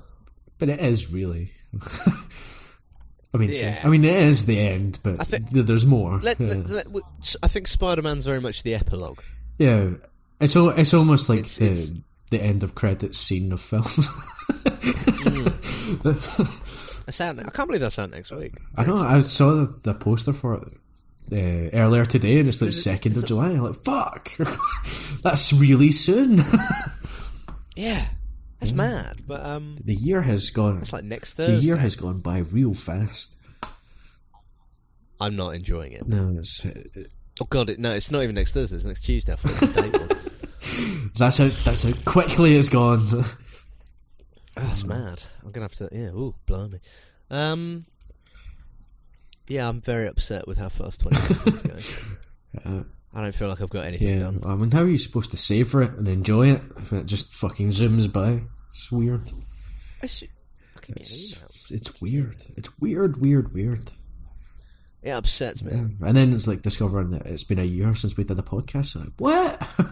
but 0.59 0.69
it 0.69 0.79
is 0.79 1.11
really. 1.11 1.51
I 3.33 3.37
mean, 3.39 3.49
Yeah. 3.49 3.81
I 3.83 3.87
mean, 3.87 4.03
it 4.05 4.15
is 4.15 4.45
the 4.45 4.59
end, 4.59 4.99
but 5.01 5.19
I 5.19 5.23
think- 5.23 5.51
th- 5.51 5.65
there's 5.65 5.85
more. 5.85 6.19
Let, 6.21 6.39
yeah. 6.39 6.53
let, 6.67 6.91
let- 6.93 7.35
I 7.41 7.47
think 7.47 7.67
Spider 7.67 8.01
Man's 8.03 8.25
very 8.25 8.39
much 8.41 8.61
the 8.63 8.75
epilogue. 8.75 9.21
Yeah, 9.57 9.91
it's 10.39 10.55
al- 10.55 10.69
it's 10.69 10.93
almost 10.93 11.29
like 11.29 11.39
It's- 11.39 11.57
the 11.57 11.65
it's- 11.65 11.91
the 12.29 12.41
end 12.41 12.63
of 12.63 12.73
credits 12.73 13.17
scene 13.19 13.51
of 13.51 13.61
film. 13.61 13.83
That's 16.03 17.19
out. 17.21 17.37
I 17.39 17.43
can't 17.49 17.67
believe 17.67 17.81
that's 17.81 17.99
out 17.99 18.09
next 18.11 18.31
week. 18.31 18.53
I 18.75 18.85
know. 18.85 18.97
I 18.97 19.19
saw 19.21 19.51
the, 19.55 19.75
the 19.83 19.93
poster 19.93 20.31
for 20.33 20.55
it 20.55 20.63
uh, 21.31 21.77
earlier 21.77 22.05
today, 22.05 22.39
and 22.39 22.47
it's 22.47 22.61
like 22.61 22.71
second 22.71 23.17
of 23.17 23.25
July. 23.25 23.49
I'm 23.49 23.59
like, 23.61 23.75
fuck, 23.75 24.31
that's 25.21 25.51
really 25.53 25.91
soon. 25.91 26.41
Yeah, 27.75 28.05
that's 28.63 28.75
mad. 28.75 29.21
But 29.27 29.45
um, 29.45 29.77
the 29.83 29.95
year 29.95 30.21
has 30.21 30.49
gone. 30.49 30.79
it's 30.79 30.93
like 30.93 31.03
next 31.03 31.33
Thursday. 31.33 31.55
The 31.55 31.61
year 31.61 31.77
has 31.77 31.95
gone 31.95 32.19
by 32.19 32.39
real 32.39 32.73
fast. 32.73 33.35
I'm 35.19 35.35
not 35.35 35.55
enjoying 35.55 35.93
it. 35.93 36.07
No, 36.07 36.35
it's, 36.37 36.65
uh, 36.65 36.71
Oh 37.41 37.45
god, 37.49 37.69
it, 37.69 37.79
no, 37.79 37.91
it's 37.91 38.11
not 38.11 38.21
even 38.21 38.35
next 38.35 38.53
Thursday. 38.53 38.75
It's 38.75 38.85
next 38.85 39.01
Tuesday. 39.01 39.33
I 39.33 39.35
forgot 39.37 39.59
the 39.59 39.81
date 39.81 39.99
was. 39.99 41.11
that's 41.17 41.37
how 41.39 41.47
that's 41.65 41.83
how 41.83 41.91
quickly 42.05 42.55
it's 42.55 42.69
gone. 42.69 43.07
Oh, 43.11 43.35
that's 44.55 44.83
mad. 44.83 45.23
I'm 45.43 45.51
gonna 45.51 45.65
have 45.65 45.75
to. 45.75 45.89
Yeah. 45.91 46.09
Ooh, 46.09 46.35
blimey. 46.45 46.79
Um. 47.31 47.85
Yeah, 49.47 49.67
I'm 49.67 49.81
very 49.81 50.07
upset 50.07 50.47
with 50.47 50.57
how 50.57 50.69
fast 50.69 51.01
2015 51.01 51.53
is 51.53 51.61
going. 52.63 52.79
Uh, 52.79 52.83
I 53.13 53.21
don't 53.21 53.35
feel 53.35 53.49
like 53.49 53.61
I've 53.61 53.69
got 53.69 53.85
anything 53.85 54.07
yeah, 54.07 54.19
done. 54.19 54.41
I 54.45 54.55
mean, 54.55 54.71
how 54.71 54.83
are 54.83 54.87
you 54.87 54.97
supposed 54.97 55.31
to 55.31 55.37
savor 55.37 55.81
it 55.81 55.91
and 55.93 56.07
enjoy 56.07 56.51
it 56.51 56.61
if 56.77 56.93
it 56.93 57.05
just 57.07 57.33
fucking 57.33 57.69
zooms 57.69 58.11
by? 58.11 58.41
It's 58.73 58.91
weird. 58.91 59.31
I 60.01 60.07
should, 60.07 60.29
I'll 60.75 60.81
give 60.81 60.89
you 60.89 60.95
an 60.95 61.01
It's, 61.01 61.43
it's 61.69 62.01
weird. 62.01 62.43
It's 62.57 62.77
weird, 62.79 63.21
weird, 63.21 63.53
weird. 63.53 63.91
It 65.01 65.11
upsets 65.11 65.61
me. 65.63 65.71
Yeah. 65.73 66.07
And 66.07 66.17
then 66.17 66.33
it's 66.33 66.47
like 66.47 66.61
discovering 66.61 67.11
that 67.11 67.25
it's 67.25 67.43
been 67.43 67.59
a 67.59 67.63
year 67.63 67.93
since 67.95 68.15
we 68.17 68.23
did 68.23 68.37
the 68.37 68.43
podcast. 68.43 68.87
So 68.87 68.99
like, 68.99 69.09
what? 69.17 69.61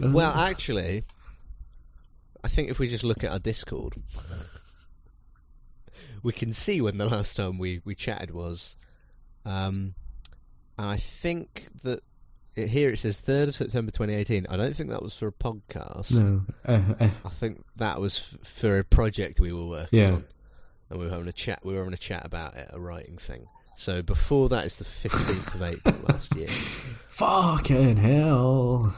Well, 0.00 0.32
actually, 0.34 1.04
I 2.42 2.48
think 2.48 2.70
if 2.70 2.80
we 2.80 2.88
just 2.88 3.04
look 3.04 3.22
at 3.22 3.30
our 3.30 3.38
Discord, 3.38 3.94
we 6.24 6.32
can 6.32 6.52
see 6.52 6.80
when 6.80 6.98
the 6.98 7.06
last 7.06 7.36
time 7.36 7.58
we, 7.58 7.80
we 7.84 7.94
chatted 7.94 8.32
was. 8.32 8.76
Um, 9.44 9.94
and 10.76 10.88
I 10.88 10.96
think 10.96 11.68
that 11.84 12.02
it, 12.56 12.68
here 12.68 12.90
it 12.90 12.98
says 12.98 13.20
3rd 13.20 13.48
of 13.48 13.54
September 13.54 13.90
2018. 13.90 14.46
I 14.50 14.56
don't 14.56 14.74
think 14.76 14.90
that 14.90 15.02
was 15.02 15.14
for 15.14 15.28
a 15.28 15.32
podcast. 15.32 16.12
no. 16.12 16.42
Uh, 16.66 16.80
uh, 17.00 17.08
I 17.24 17.28
think 17.30 17.64
that 17.76 18.00
was 18.00 18.18
f- 18.18 18.48
for 18.48 18.78
a 18.78 18.84
project 18.84 19.40
we 19.40 19.52
were 19.52 19.66
working 19.66 19.98
Yeah. 20.00 20.12
on. 20.12 20.24
And 20.90 20.98
we 21.00 21.06
were 21.06 21.10
having 21.12 21.28
a 21.28 21.32
chat. 21.32 21.60
We 21.64 21.72
were 21.72 21.78
having 21.80 21.94
a 21.94 21.98
chat 21.98 22.26
about 22.26 22.54
it, 22.56 22.68
a 22.72 22.78
writing 22.80 23.16
thing. 23.16 23.46
So 23.76 24.02
before 24.02 24.48
that 24.50 24.66
is 24.66 24.76
the 24.76 24.84
15th 24.84 25.54
of 25.54 25.62
April 25.62 25.94
last 26.08 26.34
year. 26.36 26.48
fucking 27.08 27.96
hell. 27.96 28.94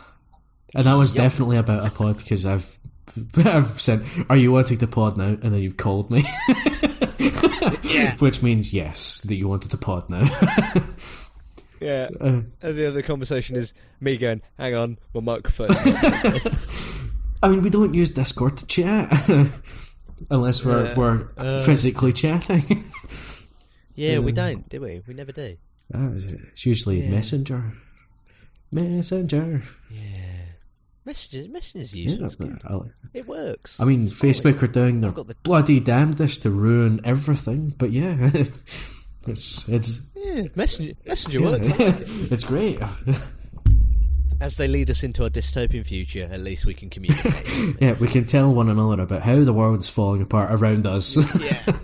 And 0.75 0.87
that 0.87 0.95
was 0.95 1.15
Yep. 1.15 1.23
definitely 1.23 1.57
about 1.57 1.87
a 1.87 1.91
pod 1.91 2.17
because 2.19 2.45
I've 2.45 2.77
I've 3.37 3.81
said, 3.81 4.05
"Are 4.29 4.37
you 4.37 4.51
wanting 4.51 4.79
to 4.79 4.89
pod 4.89 5.17
now?" 5.17 5.27
And 5.27 5.41
then 5.41 5.63
you've 5.63 5.77
called 5.77 6.11
me. 6.11 6.25
Yeah. 7.85 8.17
Which 8.17 8.43
means 8.43 8.73
yes, 8.73 9.21
that 9.21 9.37
you 9.37 9.47
wanted 9.49 9.71
to 9.71 9.79
pod 9.79 10.11
now. 10.11 10.25
Yeah. 11.85 12.09
Uh, 12.21 12.43
And 12.63 12.77
the 12.79 12.89
other 12.89 13.03
conversation 13.03 13.57
is 13.57 13.75
me 14.01 14.17
going, 14.17 14.41
hang 14.59 14.75
on, 14.75 14.99
my 15.15 15.21
microphone. 15.21 15.69
I 17.43 17.49
mean, 17.49 17.63
we 17.63 17.71
don't 17.71 17.93
use 17.95 18.11
Discord 18.11 18.57
to 18.59 18.67
chat 18.67 19.29
unless 20.31 20.65
we're 20.65 20.87
Yeah. 20.87 20.95
we're 20.97 21.29
Uh. 21.37 21.63
physically 21.63 22.13
chatting. 22.13 22.85
yeah, 23.95 24.19
we 24.19 24.33
don't, 24.33 24.69
do 24.69 24.81
we? 24.81 25.03
We 25.07 25.15
never 25.15 25.33
do. 25.33 25.57
Is 25.95 26.25
it- 26.25 26.41
it's 26.53 26.65
usually 26.65 27.03
Yeah. 27.03 27.11
Messenger. 27.11 27.73
Messenger. 28.73 29.63
Yeah. 29.91 30.01
Messages, 31.05 31.49
messages 31.49 31.93
are 31.93 31.97
Yeah, 31.99 32.17
useful. 32.25 32.51
I, 32.65 32.81
It 33.13 33.29
works. 33.29 33.79
I 33.79 33.85
mean, 33.85 34.03
It's 34.05 34.17
fine. 34.17 34.31
Facebook 34.31 34.63
are 34.63 34.67
doing 34.67 35.03
their 35.03 35.11
I've 35.11 35.17
got 35.17 35.27
the- 35.27 35.37
bloody 35.43 35.79
damnedest 35.81 36.43
to 36.43 36.51
ruin 36.51 37.01
everything, 37.05 37.75
but 37.77 37.91
yeah, 37.93 38.31
it's 39.29 39.69
it's 39.69 40.01
Yeah, 40.15 40.45
messenger, 40.55 40.95
messenger 41.07 41.41
yeah, 41.41 41.47
works. 41.51 41.69
I 41.69 41.75
it's 42.31 42.45
great. 42.45 42.81
As 44.41 44.57
they 44.57 44.69
lead 44.69 44.91
us 44.91 45.03
into 45.03 45.25
a 45.25 45.31
dystopian 45.31 45.87
future, 45.87 46.29
at 46.31 46.41
least 46.41 46.67
we 46.67 46.75
can 46.75 46.91
communicate. 46.91 47.77
yeah, 47.81 47.93
we 47.95 48.09
can 48.09 48.25
tell 48.27 48.53
one 48.55 48.69
another 48.69 49.03
about 49.03 49.23
how 49.23 49.41
the 49.43 49.53
world's 49.53 49.89
falling 49.89 50.21
apart 50.23 50.51
around 50.53 50.87
us. 50.87 51.17
yeah. 51.41 51.63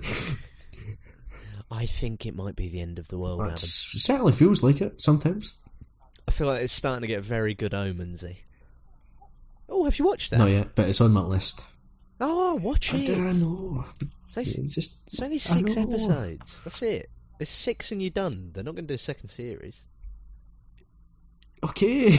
I 1.70 1.86
think 1.86 2.26
it 2.26 2.34
might 2.34 2.56
be 2.56 2.68
the 2.68 2.80
end 2.80 2.98
of 2.98 3.08
the 3.08 3.16
world, 3.18 3.40
it 3.52 3.58
certainly 3.60 4.32
feels 4.32 4.62
like 4.62 4.80
it 4.80 5.00
sometimes. 5.00 5.54
I 6.26 6.32
feel 6.32 6.48
like 6.48 6.62
it's 6.62 6.72
starting 6.72 7.02
to 7.02 7.06
get 7.06 7.22
very 7.24 7.54
good 7.54 7.72
omensy. 7.72 8.38
Oh, 9.68 9.84
have 9.84 9.98
you 9.98 10.04
watched 10.04 10.30
that? 10.32 10.38
Not 10.38 10.50
yet, 10.50 10.74
but 10.74 10.88
it's 10.88 11.00
on 11.00 11.12
my 11.12 11.20
list. 11.20 11.62
Oh, 12.20 12.56
watch 12.56 12.90
How 12.90 12.98
it. 12.98 13.06
did 13.06 13.18
I 13.18 13.32
know? 13.32 13.84
It's, 14.28 14.36
only- 14.36 14.50
It's 14.66 14.74
just 14.74 14.98
it's 15.06 15.22
only 15.22 15.38
six 15.38 15.76
episodes. 15.76 16.60
That's 16.64 16.82
it. 16.82 17.08
There's 17.40 17.48
six 17.48 17.90
and 17.90 18.02
you're 18.02 18.10
done. 18.10 18.50
They're 18.52 18.62
not 18.62 18.74
going 18.74 18.84
to 18.86 18.88
do 18.92 18.96
a 18.96 18.98
second 18.98 19.28
series. 19.28 19.82
okay. 21.64 22.18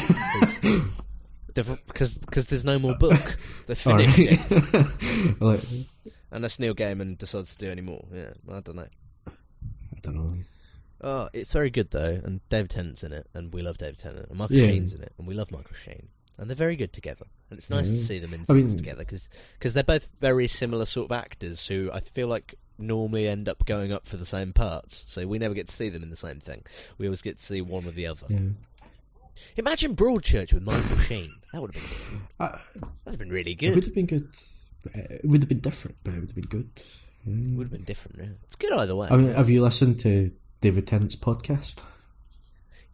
because 1.53 2.17
because 2.17 2.47
there's 2.47 2.65
no 2.65 2.79
more 2.79 2.95
book. 2.95 3.37
They 3.67 3.75
All 3.85 3.99
finished 3.99 4.49
right. 5.39 5.63
unless 6.31 6.57
Neil 6.57 6.73
Gaiman 6.73 7.19
decides 7.19 7.55
to 7.55 7.63
do 7.63 7.69
any 7.69 7.81
more. 7.83 8.03
Yeah, 8.11 8.31
I 8.51 8.61
don't 8.61 8.77
know. 8.77 8.87
I 9.27 9.99
don't 10.01 10.15
know. 10.15 10.33
Oh, 11.01 11.29
it's 11.33 11.53
very 11.53 11.69
good 11.69 11.91
though, 11.91 12.19
and 12.23 12.41
David 12.49 12.71
Tennant's 12.71 13.03
in 13.03 13.13
it, 13.13 13.27
and 13.35 13.53
we 13.53 13.61
love 13.61 13.77
David 13.77 13.99
Tennant, 13.99 14.27
and 14.27 14.39
Michael 14.39 14.55
Yeah. 14.55 14.69
Sheen's 14.69 14.95
in 14.95 15.03
it, 15.03 15.13
and 15.19 15.27
we 15.27 15.35
love 15.35 15.51
Michael 15.51 15.75
Sheen, 15.75 16.07
and 16.39 16.49
they're 16.49 16.55
very 16.55 16.75
good 16.75 16.93
together, 16.93 17.27
and 17.51 17.59
it's 17.59 17.69
nice 17.69 17.89
to 17.89 17.95
mm. 17.95 17.99
see 17.99 18.17
them 18.17 18.33
in 18.33 18.41
I 18.49 18.53
things 18.55 18.71
mean- 18.71 18.77
together 18.77 19.05
because 19.05 19.73
they're 19.75 19.83
both 19.83 20.09
very 20.19 20.47
similar 20.47 20.85
sort 20.85 21.11
of 21.11 21.15
actors 21.15 21.67
who 21.67 21.91
I 21.93 21.99
feel 21.99 22.27
like 22.27 22.55
normally 22.81 23.27
end 23.27 23.47
up 23.47 23.65
going 23.65 23.91
up 23.91 24.05
for 24.05 24.17
the 24.17 24.25
same 24.25 24.53
parts, 24.53 25.03
so 25.07 25.25
we 25.27 25.39
never 25.39 25.53
get 25.53 25.67
to 25.67 25.73
see 25.73 25.89
them 25.89 26.03
in 26.03 26.09
the 26.09 26.15
same 26.15 26.39
thing. 26.39 26.63
We 26.97 27.07
always 27.07 27.21
get 27.21 27.39
to 27.39 27.45
see 27.45 27.61
one 27.61 27.85
or 27.85 27.91
the 27.91 28.07
other. 28.07 28.25
Yeah. 28.29 28.39
Imagine 29.57 29.95
Broadchurch 29.95 30.53
with 30.53 30.63
Michael 30.63 30.97
Sheen. 30.97 31.33
That 31.51 31.61
would 31.61 31.73
have 31.73 31.81
been 31.83 31.89
different. 31.91 32.21
Uh, 32.39 32.57
That'd 32.75 32.89
have 33.07 33.17
been 33.19 33.29
really 33.29 33.55
good. 33.55 33.71
it 33.71 33.75
would 33.75 33.85
have 33.85 33.95
been 33.95 34.05
good. 34.05 34.27
It 34.93 35.21
would 35.25 35.41
have 35.41 35.49
been 35.49 35.59
different, 35.59 35.97
but 36.03 36.13
it 36.13 36.19
would 36.19 36.29
have 36.29 36.35
been 36.35 36.45
good. 36.45 36.69
Mm. 37.27 37.55
Would 37.57 37.65
have 37.65 37.71
been 37.71 37.83
different. 37.83 38.17
Yeah. 38.19 38.33
It's 38.45 38.55
good 38.55 38.71
either 38.73 38.95
way. 38.95 39.07
I 39.09 39.15
mean, 39.17 39.33
have 39.33 39.49
you 39.49 39.61
listened 39.61 39.99
to 40.01 40.31
David 40.61 40.87
Tennant's 40.87 41.15
podcast? 41.15 41.81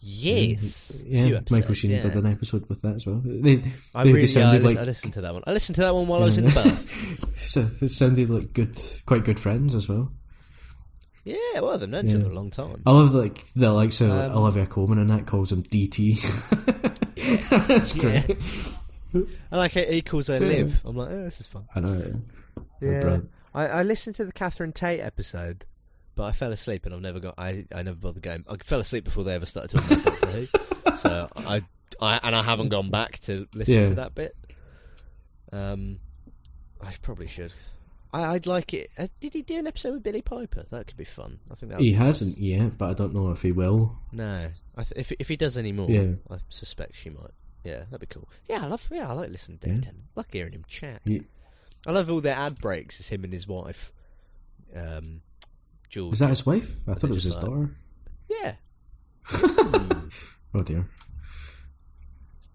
Yes, 0.07 1.01
Yeah, 1.05 1.25
Few 1.25 1.41
Michael 1.51 1.73
Sheen 1.73 1.91
yeah. 1.91 2.01
did 2.01 2.15
an 2.15 2.25
episode 2.25 2.67
with 2.69 2.81
that 2.81 2.95
as 2.95 3.05
well. 3.05 3.21
They, 3.25 3.61
I 3.93 4.03
they 4.03 4.13
really, 4.13 4.19
yeah, 4.21 4.23
I, 4.23 4.25
sounded 4.25 4.63
like 4.63 4.77
I 4.77 4.83
listened 4.83 5.13
to 5.13 5.21
that 5.21 5.33
one. 5.33 5.43
I 5.45 5.51
listened 5.51 5.75
to 5.75 5.81
that 5.81 5.93
one 5.93 6.07
while 6.07 6.21
I 6.21 6.25
was 6.25 6.37
in 6.37 6.45
the 6.45 6.51
bath. 6.51 7.37
so 7.41 7.67
it 7.81 7.89
sounded 7.89 8.29
like 8.29 8.53
good, 8.53 8.79
quite 9.05 9.25
good 9.25 9.39
friends 9.39 9.75
as 9.75 9.87
well. 9.89 10.11
Yeah, 11.25 11.59
well, 11.59 11.77
they've 11.77 11.89
known 11.89 12.05
each 12.07 12.13
Yeah. 12.13 12.19
other 12.19 12.29
a 12.29 12.33
long 12.33 12.49
time. 12.51 12.81
I 12.85 12.91
love 12.91 13.13
like 13.13 13.43
the 13.53 13.71
likes 13.73 13.99
of 13.99 14.11
Um, 14.11 14.31
Olivia 14.31 14.65
Colman 14.65 14.97
and 14.97 15.09
that 15.09 15.27
calls 15.27 15.51
him 15.51 15.63
DT. 15.63 16.21
That's 17.67 17.91
great. 17.93 18.37
I 19.51 19.57
like 19.57 19.75
it. 19.75 19.89
He 19.91 20.01
calls 20.01 20.27
her 20.27 20.39
Liv. 20.39 20.81
I'm 20.85 20.95
like, 20.95 21.11
oh, 21.11 21.23
this 21.25 21.41
is 21.41 21.47
fun. 21.47 21.65
I 21.75 21.79
know. 21.81 22.21
Yeah. 22.81 23.19
I, 23.53 23.67
I 23.67 23.83
listened 23.83 24.15
to 24.17 24.25
the 24.25 24.31
Catherine 24.31 24.71
Tate 24.71 24.99
episode, 25.01 25.65
but 26.17 26.23
I 26.25 26.31
fell 26.33 26.51
asleep 26.51 26.85
and 26.85 26.93
I've 26.93 27.01
never 27.01 27.21
got. 27.21 27.35
I, 27.37 27.63
I 27.73 27.83
never 27.83 27.97
bothered 27.97 28.21
going. 28.23 28.43
I 28.49 28.57
fell 28.57 28.81
asleep 28.81 29.05
before 29.05 29.23
they 29.23 29.33
ever 29.35 29.45
started 29.45 29.77
talking 29.77 29.99
about 30.01 30.21
Doctor 30.21 30.27
Who. 30.27 30.47
So 30.97 31.29
I, 31.37 31.61
I 32.01 32.19
and 32.23 32.35
I 32.35 32.41
haven't 32.43 32.69
gone 32.69 32.89
back 32.89 33.19
to 33.21 33.47
listen 33.53 33.73
Yeah. 33.75 33.85
to 33.89 33.95
that 33.95 34.15
bit. 34.15 34.35
Um, 35.51 35.99
I 36.81 36.93
probably 37.01 37.27
should. 37.27 37.53
I, 38.13 38.33
I'd 38.33 38.47
like 38.47 38.73
it. 38.73 38.89
Uh, 38.97 39.07
did 39.19 39.33
he 39.33 39.41
do 39.43 39.59
an 39.59 39.67
episode 39.67 39.93
with 39.93 40.03
Billie 40.03 40.21
Piper? 40.21 40.65
That 40.71 40.87
could 40.87 40.97
be 40.97 41.03
fun. 41.05 41.39
I 41.51 41.55
think 41.55 41.71
that. 41.71 41.81
He 41.81 41.93
hasn't 41.93 42.37
yet, 42.37 42.77
but 42.77 42.89
I 42.89 42.93
don't 42.93 43.13
know 43.13 43.29
if 43.31 43.41
he 43.43 43.51
will. 43.51 43.95
No, 44.11 44.49
I 44.75 44.83
th- 44.83 44.93
if 44.95 45.11
if 45.19 45.27
he 45.27 45.35
does 45.35 45.57
any 45.57 45.71
more, 45.71 45.89
Yeah. 45.89 46.13
I 46.31 46.37
suspect 46.49 46.95
she 46.95 47.09
might. 47.09 47.31
Yeah, 47.63 47.83
that'd 47.91 47.99
be 47.99 48.07
cool. 48.07 48.27
Yeah, 48.49 48.63
I 48.63 48.67
love. 48.67 48.87
Yeah, 48.91 49.09
I 49.09 49.13
like 49.13 49.29
listening 49.29 49.59
to 49.59 49.67
Dave 49.67 49.75
Yeah. 49.75 49.81
Tennant. 49.81 50.03
Like 50.15 50.31
hearing 50.31 50.53
him 50.53 50.63
chat. 50.67 51.01
He, 51.05 51.23
I 51.85 51.91
love 51.91 52.09
all 52.09 52.21
their 52.21 52.35
ad 52.35 52.59
breaks. 52.59 52.99
It's 52.99 53.09
him 53.09 53.23
and 53.23 53.31
his 53.33 53.47
wife, 53.47 53.91
um, 54.75 55.21
Jules. 55.89 56.11
was 56.11 56.19
that 56.19 56.29
his 56.29 56.45
wife? 56.45 56.71
I 56.87 56.93
thought 56.95 57.09
it 57.09 57.13
was 57.13 57.23
his 57.23 57.35
like- 57.35 57.45
daughter. 57.45 57.75
Yeah. 58.29 58.55
Oh 60.53 60.63
dear. 60.63 60.87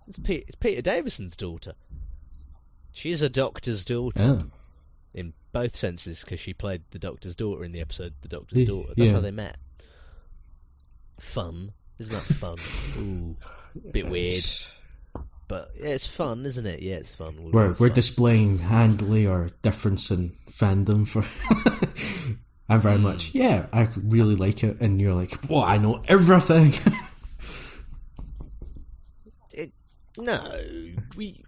it's, 0.08 0.18
Pe- 0.18 0.36
it's 0.46 0.56
Peter 0.56 0.82
Davison's 0.82 1.36
daughter. 1.36 1.74
She's 2.90 3.22
a 3.22 3.28
doctor's 3.28 3.84
daughter 3.84 4.24
Yeah. 4.24 4.42
in 5.20 5.32
both 5.52 5.76
senses 5.76 6.20
because 6.20 6.40
she 6.40 6.52
played 6.54 6.82
the 6.90 6.98
doctor's 6.98 7.36
daughter 7.36 7.64
in 7.64 7.70
the 7.72 7.80
episode 7.80 8.14
"The 8.22 8.28
Doctor's 8.28 8.60
Yeah. 8.62 8.66
Daughter." 8.66 8.88
That's 8.96 9.08
Yeah. 9.10 9.14
how 9.14 9.20
they 9.20 9.30
met. 9.30 9.58
Fun, 11.20 11.72
isn't 11.98 12.12
that 12.12 12.22
fun? 12.34 12.56
Ooh, 12.98 13.36
bit 13.92 14.08
weird, 14.08 14.42
but 15.46 15.70
yeah, 15.78 15.88
it's 15.90 16.06
fun, 16.06 16.44
isn't 16.46 16.66
it? 16.66 16.82
Yeah, 16.82 16.94
it's 16.96 17.14
fun. 17.14 17.36
We'll 17.38 17.52
We're 17.52 17.72
we're 17.74 17.88
fun. 17.88 17.94
displaying 17.94 18.58
handily 18.58 19.26
our 19.26 19.50
difference 19.62 20.10
in 20.10 20.36
fandom 20.50 21.06
for. 21.06 21.22
I'm 22.68 22.80
very 22.80 22.96
Hmm. 22.96 23.02
much 23.02 23.34
yeah. 23.34 23.66
I 23.72 23.88
really 23.96 24.36
like 24.36 24.62
it, 24.64 24.80
and 24.80 25.00
you're 25.00 25.14
like, 25.14 25.38
well, 25.48 25.62
I 25.62 25.78
know 25.78 26.02
everything. 26.08 26.72
It, 29.52 29.72
no, 30.16 30.38
we. 31.16 31.44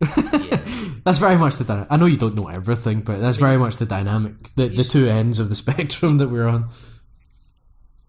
yeah. 0.16 0.62
that's 1.04 1.18
very 1.18 1.36
much 1.38 1.56
the. 1.56 1.86
I 1.88 1.96
know 1.96 2.06
you 2.06 2.16
don't 2.18 2.34
know 2.34 2.48
everything, 2.48 3.00
but 3.00 3.20
that's 3.20 3.38
very 3.38 3.56
much 3.56 3.76
the 3.78 3.86
dynamic, 3.86 4.54
the 4.56 4.68
the 4.68 4.84
two 4.84 5.08
ends 5.08 5.38
of 5.38 5.48
the 5.48 5.54
spectrum 5.64 6.18
that 6.18 6.28
we're 6.28 6.46
on. 6.48 6.68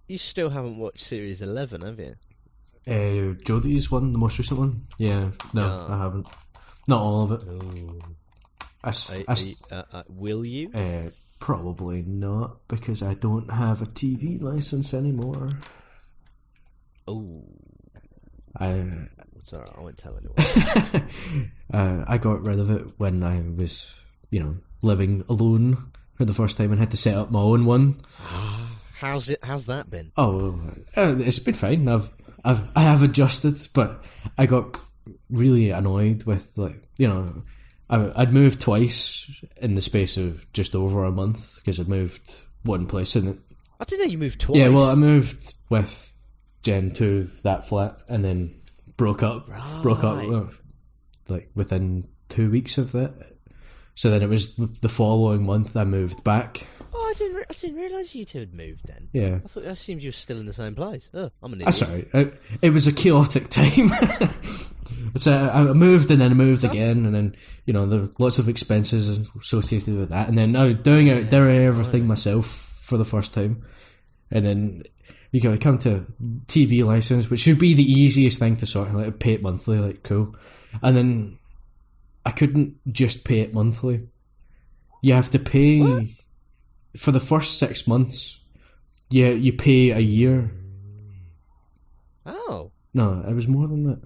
You 0.07 0.17
still 0.17 0.49
haven't 0.49 0.77
watched 0.77 0.99
series 1.05 1.41
eleven, 1.41 1.81
have 1.81 1.99
you? 1.99 2.15
Uh, 2.87 3.33
Jodie's 3.43 3.89
one, 3.89 4.11
the 4.11 4.19
most 4.19 4.37
recent 4.37 4.59
one. 4.59 4.85
Yeah, 4.97 5.31
no, 5.53 5.67
No. 5.67 5.87
I 5.89 5.97
haven't. 5.99 6.27
Not 6.87 7.01
all 7.01 7.23
of 7.23 7.31
it. 7.31 7.47
Oh, 7.49 7.99
I, 8.83 9.25
I 9.27 9.33
you- 9.39 9.55
uh, 9.71 9.83
uh, 9.91 10.03
will 10.09 10.45
you? 10.45 10.69
uh, 10.73 11.09
probably 11.45 12.01
not 12.01 12.57
because 12.67 13.03
I 13.03 13.13
don't 13.13 13.51
have 13.51 13.79
a 13.79 13.85
TV 13.85 14.41
license 14.41 14.95
anymore. 14.95 15.51
Oh, 17.07 17.43
I 18.57 18.83
it's 19.35 19.53
alright. 19.53 19.71
I 19.77 19.79
won't 19.79 19.95
tell 19.95 20.17
anyone. 20.17 21.07
uh, 21.71 22.03
I 22.07 22.17
got 22.17 22.41
rid 22.41 22.59
of 22.59 22.71
it 22.71 22.87
when 22.97 23.21
I 23.21 23.43
was, 23.55 23.93
you 24.31 24.39
know, 24.39 24.55
living 24.81 25.23
alone 25.29 25.91
for 26.15 26.25
the 26.25 26.33
first 26.33 26.57
time 26.57 26.71
and 26.71 26.79
had 26.79 26.89
to 26.89 26.97
set 26.97 27.15
up 27.15 27.29
my 27.29 27.41
own 27.41 27.65
one. 27.65 28.01
how's 28.95 29.29
it? 29.29 29.37
How's 29.43 29.67
that 29.67 29.87
been? 29.87 30.13
Oh, 30.17 30.59
uh, 30.97 31.15
it's 31.19 31.37
been 31.37 31.53
fine. 31.53 31.87
I've, 31.87 32.09
I've, 32.43 32.63
I 32.75 32.81
have 32.81 33.03
adjusted, 33.03 33.59
but 33.71 34.03
I 34.35 34.47
got 34.47 34.79
really 35.29 35.69
annoyed 35.69 36.23
with 36.23 36.57
like, 36.57 36.81
you 36.97 37.07
know, 37.07 37.43
I'd 37.89 38.33
moved 38.33 38.61
twice 38.61 39.29
in 39.57 39.75
the 39.75 39.81
space 39.81 40.17
of 40.17 40.51
just 40.53 40.75
over 40.75 41.03
a 41.03 41.11
month 41.11 41.55
because 41.57 41.79
I'd 41.79 41.87
moved 41.87 42.43
one 42.63 42.87
place 42.87 43.15
and 43.15 43.29
it, 43.29 43.37
I 43.79 43.83
didn't 43.85 44.05
know 44.07 44.11
you 44.11 44.17
moved 44.17 44.39
twice. 44.41 44.57
yeah, 44.57 44.69
well, 44.69 44.85
I 44.85 44.95
moved 44.95 45.53
with 45.69 46.11
Jen 46.63 46.91
to 46.95 47.29
that 47.43 47.67
flat 47.67 47.97
and 48.07 48.23
then 48.25 48.55
broke 48.97 49.21
up, 49.21 49.47
broke 49.83 50.03
up 50.03 50.23
uh, 50.23 50.45
like 51.27 51.49
within 51.55 52.07
two 52.29 52.49
weeks 52.49 52.77
of 52.77 52.91
that. 52.93 53.13
So 53.93 54.09
then 54.09 54.21
it 54.23 54.29
was 54.29 54.55
the 54.55 54.89
following 54.89 55.45
month 55.45 55.77
I 55.77 55.83
moved 55.83 56.23
back. 56.23 56.67
Oh, 56.93 57.11
I 57.13 57.13
didn't. 57.17 57.35
Re- 57.37 57.43
I 57.49 57.53
didn't 57.53 57.75
realise 57.77 58.15
you 58.15 58.25
two 58.25 58.39
had 58.39 58.53
moved. 58.53 58.87
Then 58.87 59.09
Yeah. 59.13 59.39
I 59.43 59.47
thought 59.47 59.65
I 59.65 59.69
assumed 59.71 60.01
you 60.01 60.09
were 60.09 60.13
still 60.13 60.39
in 60.39 60.45
the 60.45 60.53
same 60.53 60.75
place. 60.75 61.09
Oh, 61.13 61.29
I'm 61.43 61.53
an 61.53 61.61
idiot. 61.61 61.65
That's 61.65 61.77
sorry. 61.77 62.07
It, 62.13 62.41
it 62.61 62.69
was 62.71 62.87
a 62.87 62.93
chaotic 62.93 63.49
time. 63.49 63.91
So 65.17 65.31
I 65.31 65.69
I 65.69 65.73
moved 65.73 66.11
and 66.11 66.21
then 66.21 66.31
I 66.31 66.35
moved 66.35 66.63
again, 66.63 67.05
and 67.05 67.13
then 67.15 67.35
you 67.65 67.73
know 67.73 67.85
there 67.85 68.01
were 68.01 68.09
lots 68.19 68.39
of 68.39 68.49
expenses 68.49 69.19
associated 69.39 69.97
with 69.97 70.09
that, 70.09 70.27
and 70.27 70.37
then 70.37 70.51
now 70.51 70.69
doing 70.69 71.07
it, 71.07 71.29
doing 71.29 71.61
everything 71.61 72.07
myself 72.07 72.73
for 72.83 72.97
the 72.97 73.05
first 73.05 73.33
time, 73.33 73.65
and 74.31 74.45
then 74.45 74.83
you 75.31 75.41
gotta 75.41 75.57
come 75.57 75.77
to 75.79 76.05
TV 76.47 76.85
license, 76.85 77.29
which 77.29 77.41
should 77.41 77.59
be 77.59 77.73
the 77.73 77.83
easiest 77.91 78.39
thing 78.39 78.55
to 78.57 78.65
sort. 78.65 78.93
Like 78.93 79.19
pay 79.19 79.33
it 79.33 79.41
monthly, 79.41 79.79
like 79.79 80.03
cool, 80.03 80.35
and 80.81 80.95
then 80.95 81.39
I 82.25 82.31
couldn't 82.31 82.75
just 82.91 83.23
pay 83.25 83.39
it 83.41 83.53
monthly. 83.53 84.07
You 85.01 85.13
have 85.13 85.29
to 85.31 85.39
pay 85.39 86.15
for 86.97 87.11
the 87.11 87.19
first 87.19 87.59
six 87.59 87.87
months. 87.87 88.39
Yeah, 89.09 89.29
you 89.29 89.53
pay 89.53 89.91
a 89.91 89.99
year. 89.99 90.51
Oh, 92.25 92.71
No, 92.93 93.23
it 93.27 93.33
was 93.33 93.47
more 93.47 93.67
than 93.67 93.83
that. 93.83 94.01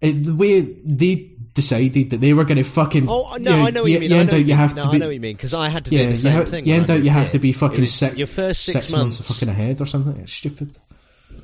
It, 0.00 0.24
the 0.24 0.34
way 0.34 0.60
they 0.60 1.32
decided 1.54 2.10
that 2.10 2.20
they 2.20 2.32
were 2.32 2.44
going 2.44 2.58
to 2.58 2.64
fucking. 2.64 3.08
oh 3.08 3.36
no! 3.40 3.56
you, 3.56 3.62
I 3.62 3.70
know 3.70 3.82
what 3.82 3.90
you, 3.90 4.00
mean. 4.00 4.10
You 4.10 4.16
I 4.18 4.22
know 4.24 4.34
out 4.34 4.46
you 4.46 4.54
have 4.54 4.74
no, 4.76 4.84
to 4.84 4.90
be. 4.90 4.96
I 4.96 4.98
know 4.98 5.06
what 5.06 5.14
you 5.14 5.20
mean 5.20 5.36
because 5.36 5.54
I 5.54 5.68
had 5.68 5.84
to 5.86 5.90
yeah, 5.92 6.02
do 6.02 6.04
the 6.08 6.10
you, 6.10 6.16
same 6.16 6.32
ha- 6.32 6.44
thing. 6.44 6.66
you 6.66 6.74
end 6.74 6.90
out 6.90 7.04
you 7.04 7.10
have 7.10 7.30
to 7.30 7.38
be 7.38 7.52
fucking 7.52 7.86
six, 7.86 8.16
Your 8.16 8.26
first 8.26 8.64
six, 8.64 8.90
months, 8.90 9.18
months. 9.18 9.28
fucking 9.28 9.48
ahead 9.48 9.80
or 9.80 9.86
something. 9.86 10.16
It's 10.20 10.32
stupid. 10.32 10.76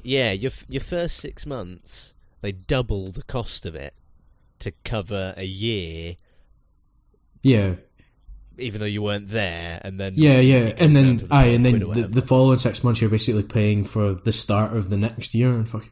Yeah, 0.02 0.32
your 0.32 0.52
your 0.68 0.80
first 0.82 1.16
six 1.16 1.46
months 1.46 2.14
they 2.40 2.52
double 2.52 3.10
the 3.12 3.22
cost 3.22 3.66
of 3.66 3.74
it 3.74 3.94
to 4.60 4.72
cover 4.84 5.34
a 5.36 5.44
year, 5.44 6.16
Yeah, 7.42 7.74
even 8.58 8.80
though 8.80 8.86
you 8.86 9.02
weren't 9.02 9.28
there, 9.28 9.80
and 9.82 9.98
then 9.98 10.14
yeah, 10.16 10.40
yeah, 10.40 10.74
and 10.76 10.94
then 10.94 11.16
the 11.18 11.28
aye, 11.30 11.46
and 11.46 11.64
then 11.64 11.78
the, 11.78 12.08
the 12.08 12.22
following 12.22 12.58
six 12.58 12.84
months 12.84 13.00
you're 13.00 13.10
basically 13.10 13.42
paying 13.42 13.84
for 13.84 14.14
the 14.14 14.32
start 14.32 14.76
of 14.76 14.90
the 14.90 14.96
next 14.96 15.34
year. 15.34 15.50
And 15.50 15.68
fuck, 15.68 15.88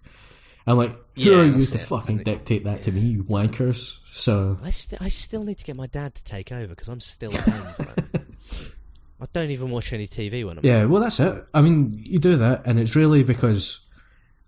I'm 0.69 0.77
like, 0.77 0.93
who 1.17 1.23
Yeah, 1.31 1.37
are 1.39 1.45
you 1.47 1.65
to 1.67 1.75
it. 1.77 1.81
fucking 1.81 2.19
dictate 2.25 2.65
that 2.65 2.83
to 2.85 2.93
me, 2.93 3.01
you 3.01 3.25
wankers? 3.25 3.99
So 4.13 4.59
I, 4.63 4.71
st- 4.71 5.01
I 5.01 5.09
still 5.09 5.43
need 5.43 5.59
to 5.59 5.65
get 5.65 5.77
my 5.77 5.87
dad 5.87 6.15
to 6.17 6.25
take 6.25 6.53
over 6.53 6.69
because 6.69 6.89
I'm 6.89 7.01
still 7.01 7.35
at 7.35 7.41
home 7.49 7.87
it. 7.97 8.23
I 9.21 9.27
don't 9.33 9.51
even 9.51 9.71
watch 9.71 9.93
any 9.93 10.07
TV 10.07 10.45
when 10.45 10.59
I'm 10.59 10.65
Yeah, 10.67 10.85
well, 10.85 11.01
that's 11.03 11.19
it. 11.21 11.45
I 11.53 11.61
mean, 11.61 11.99
you 12.05 12.19
do 12.21 12.37
that, 12.37 12.67
and 12.67 12.79
it's 12.79 12.95
really 12.95 13.25
because, 13.25 13.81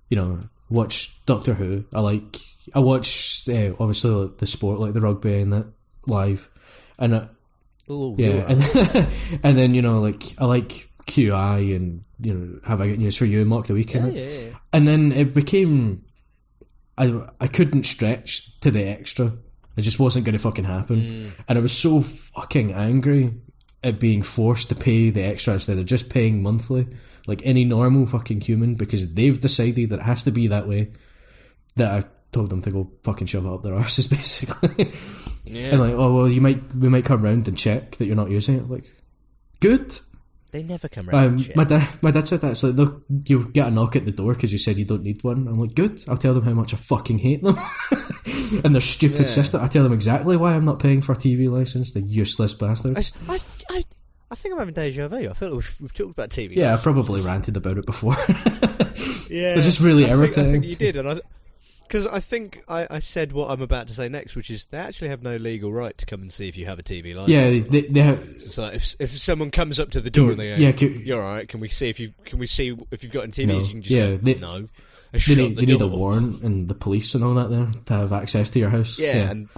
you 0.08 0.16
know, 0.16 0.40
watch 0.68 1.12
Doctor 1.26 1.54
Who. 1.54 1.84
I 1.92 2.00
like, 2.00 2.36
I 2.74 2.78
watch 2.78 3.48
uh, 3.48 3.72
obviously 3.80 4.10
like, 4.10 4.38
the 4.38 4.46
sport, 4.46 4.78
like 4.78 4.92
the 4.92 5.00
rugby 5.00 5.40
and 5.40 5.52
that 5.52 5.66
live, 6.06 6.48
and 6.98 7.14
uh, 7.14 7.26
Ooh, 7.90 8.14
yeah, 8.16 8.44
and 8.48 8.62
and 9.42 9.58
then 9.58 9.74
you 9.74 9.82
know, 9.82 10.00
like 10.00 10.34
I 10.38 10.44
like 10.44 10.88
QI 11.06 11.74
and 11.74 12.02
you 12.20 12.34
know, 12.34 12.60
have 12.64 12.80
I 12.80 12.88
got 12.90 12.98
news 12.98 13.16
for 13.16 13.24
you 13.24 13.40
and 13.40 13.48
Mock 13.50 13.66
the 13.66 13.72
yeah, 13.72 13.74
Weekend, 13.74 14.14
yeah, 14.16 14.24
yeah. 14.24 14.48
and 14.72 14.86
then 14.86 15.10
it 15.10 15.34
became 15.34 16.04
I 17.00 17.28
I 17.40 17.46
couldn't 17.46 17.84
stretch 17.84 18.60
to 18.60 18.70
the 18.70 18.84
extra. 18.84 19.32
It 19.76 19.82
just 19.82 19.98
wasn't 19.98 20.26
going 20.26 20.34
to 20.34 20.38
fucking 20.38 20.64
happen, 20.64 20.96
mm. 21.00 21.32
and 21.48 21.58
I 21.58 21.62
was 21.62 21.72
so 21.72 22.02
fucking 22.02 22.72
angry 22.72 23.32
at 23.82 23.98
being 23.98 24.22
forced 24.22 24.68
to 24.68 24.74
pay 24.74 25.08
the 25.08 25.22
extra 25.22 25.54
instead 25.54 25.78
of 25.78 25.86
just 25.86 26.10
paying 26.10 26.42
monthly, 26.42 26.86
like 27.26 27.40
any 27.44 27.64
normal 27.64 28.06
fucking 28.06 28.42
human, 28.42 28.74
because 28.74 29.14
they've 29.14 29.40
decided 29.40 29.88
that 29.90 30.00
it 30.00 30.04
has 30.04 30.22
to 30.24 30.30
be 30.30 30.48
that 30.48 30.68
way. 30.68 30.90
That 31.76 32.04
I 32.04 32.08
told 32.32 32.50
them 32.50 32.62
to 32.62 32.70
go 32.70 32.90
fucking 33.04 33.28
shove 33.28 33.46
it 33.46 33.52
up 33.52 33.62
their 33.62 33.72
arses, 33.82 34.10
basically. 34.10 34.92
Yeah. 35.44 35.70
and 35.70 35.80
like, 35.80 35.94
oh 35.94 36.14
well, 36.14 36.28
you 36.28 36.40
might 36.40 36.74
we 36.74 36.88
might 36.88 37.06
come 37.06 37.22
round 37.22 37.48
and 37.48 37.56
check 37.56 37.96
that 37.96 38.06
you're 38.06 38.16
not 38.16 38.30
using 38.30 38.56
it. 38.56 38.68
Like, 38.68 38.92
good. 39.60 39.98
They 40.52 40.62
never 40.62 40.88
come 40.88 41.08
around. 41.08 41.40
Um, 41.40 41.46
my 41.54 41.64
dad, 41.64 41.88
my 42.02 42.10
dad 42.10 42.26
said 42.26 42.40
that. 42.40 42.52
It's 42.52 42.62
like, 42.62 42.74
look, 42.74 43.04
you 43.24 43.44
get 43.48 43.68
a 43.68 43.70
knock 43.70 43.94
at 43.96 44.04
the 44.04 44.10
door 44.12 44.34
because 44.34 44.52
you 44.52 44.58
said 44.58 44.78
you 44.78 44.84
don't 44.84 45.02
need 45.02 45.22
one. 45.22 45.46
I'm 45.46 45.58
like, 45.60 45.74
good. 45.74 46.02
I'll 46.08 46.16
tell 46.16 46.34
them 46.34 46.44
how 46.44 46.52
much 46.54 46.74
I 46.74 46.76
fucking 46.76 47.18
hate 47.18 47.42
them 47.42 47.56
and 48.64 48.74
their 48.74 48.80
stupid 48.80 49.20
Yeah. 49.22 49.26
system. 49.26 49.62
I 49.62 49.68
tell 49.68 49.84
them 49.84 49.92
exactly 49.92 50.36
why 50.36 50.54
I'm 50.54 50.64
not 50.64 50.78
paying 50.80 51.00
for 51.02 51.12
a 51.12 51.16
TV 51.16 51.48
license. 51.50 51.92
The 51.92 52.00
useless 52.02 52.52
bastards. 52.54 53.12
I, 53.28 53.38
I, 53.70 53.84
I 54.32 54.34
think 54.34 54.52
I'm 54.54 54.58
having 54.58 54.74
deja 54.74 55.06
vu. 55.08 55.28
I 55.28 55.32
feel 55.34 55.48
like 55.50 55.56
we've, 55.56 55.76
we've 55.80 55.94
talked 55.94 56.10
about 56.10 56.30
TV. 56.30 56.56
yeah, 56.56 56.74
I 56.74 56.76
probably 56.76 57.20
ranted 57.22 57.56
about 57.56 57.78
it 57.78 57.86
before. 57.86 58.16
Yeah, 59.30 59.54
They're 59.54 59.62
just 59.62 59.78
really 59.80 60.04
I 60.04 60.08
think- 60.08 60.16
I 60.18 60.22
irritating. 60.24 60.52
think 60.52 60.66
you 60.66 60.74
did, 60.74 60.96
and 60.96 61.08
I 61.08 61.20
because 61.90 62.06
I 62.06 62.20
think 62.20 62.62
I, 62.68 62.86
I 62.88 62.98
said 63.00 63.32
what 63.32 63.50
I'm 63.50 63.60
about 63.60 63.88
to 63.88 63.94
say 63.94 64.08
next, 64.08 64.36
which 64.36 64.48
is 64.48 64.66
they 64.66 64.78
actually 64.78 65.08
have 65.08 65.24
no 65.24 65.36
legal 65.36 65.72
right 65.72 65.98
to 65.98 66.06
come 66.06 66.20
and 66.22 66.30
see 66.32 66.46
if 66.46 66.56
you 66.56 66.66
have 66.66 66.78
a 66.78 66.84
TV 66.84 67.16
license. 67.16 67.30
yeah, 67.30 67.50
they, 67.68 67.80
they 67.88 68.00
have. 68.00 68.20
It's 68.20 68.56
like 68.56 68.74
if, 68.74 68.94
if 69.00 69.18
someone 69.18 69.50
comes 69.50 69.80
up 69.80 69.90
to 69.90 70.00
the 70.00 70.08
door 70.10 70.30
and 70.30 70.38
they 70.38 70.50
go, 70.50 70.62
Yeah, 70.62 70.70
c- 70.76 71.02
"You're 71.04 71.20
all 71.20 71.34
right. 71.34 71.48
Can 71.48 71.58
we 71.58 71.68
see 71.68 71.88
if 71.88 71.98
you 71.98 72.12
can 72.24 72.38
we 72.38 72.46
see 72.46 72.76
if 72.92 73.02
you've 73.02 73.12
got 73.12 73.24
any 73.24 73.32
TVs?" 73.32 73.46
No. 73.48 73.58
You 73.58 73.68
can 73.68 73.82
just 73.82 73.94
Yeah, 73.96 74.06
go, 74.10 74.16
they- 74.18 74.34
no. 74.36 74.66
They 75.12 75.34
need, 75.34 75.56
the 75.56 75.66
they 75.66 75.72
need 75.72 75.80
a 75.80 75.88
warrant 75.88 76.40
and 76.44 76.68
the 76.68 76.74
police 76.74 77.16
and 77.16 77.24
all 77.24 77.34
that 77.34 77.50
there 77.50 77.66
to 77.86 77.92
have 77.94 78.12
access 78.12 78.48
to 78.50 78.60
your 78.60 78.70
house. 78.70 78.96
Yeah, 78.96 79.16
yeah, 79.16 79.30
and 79.32 79.48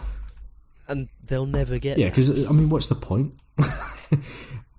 and 0.88 1.08
they'll 1.26 1.44
never 1.44 1.78
get. 1.78 1.98
yeah. 1.98 2.08
Because 2.08 2.46
I 2.46 2.52
mean, 2.52 2.70
what's 2.70 2.86
the 2.86 2.94
point? 2.94 3.34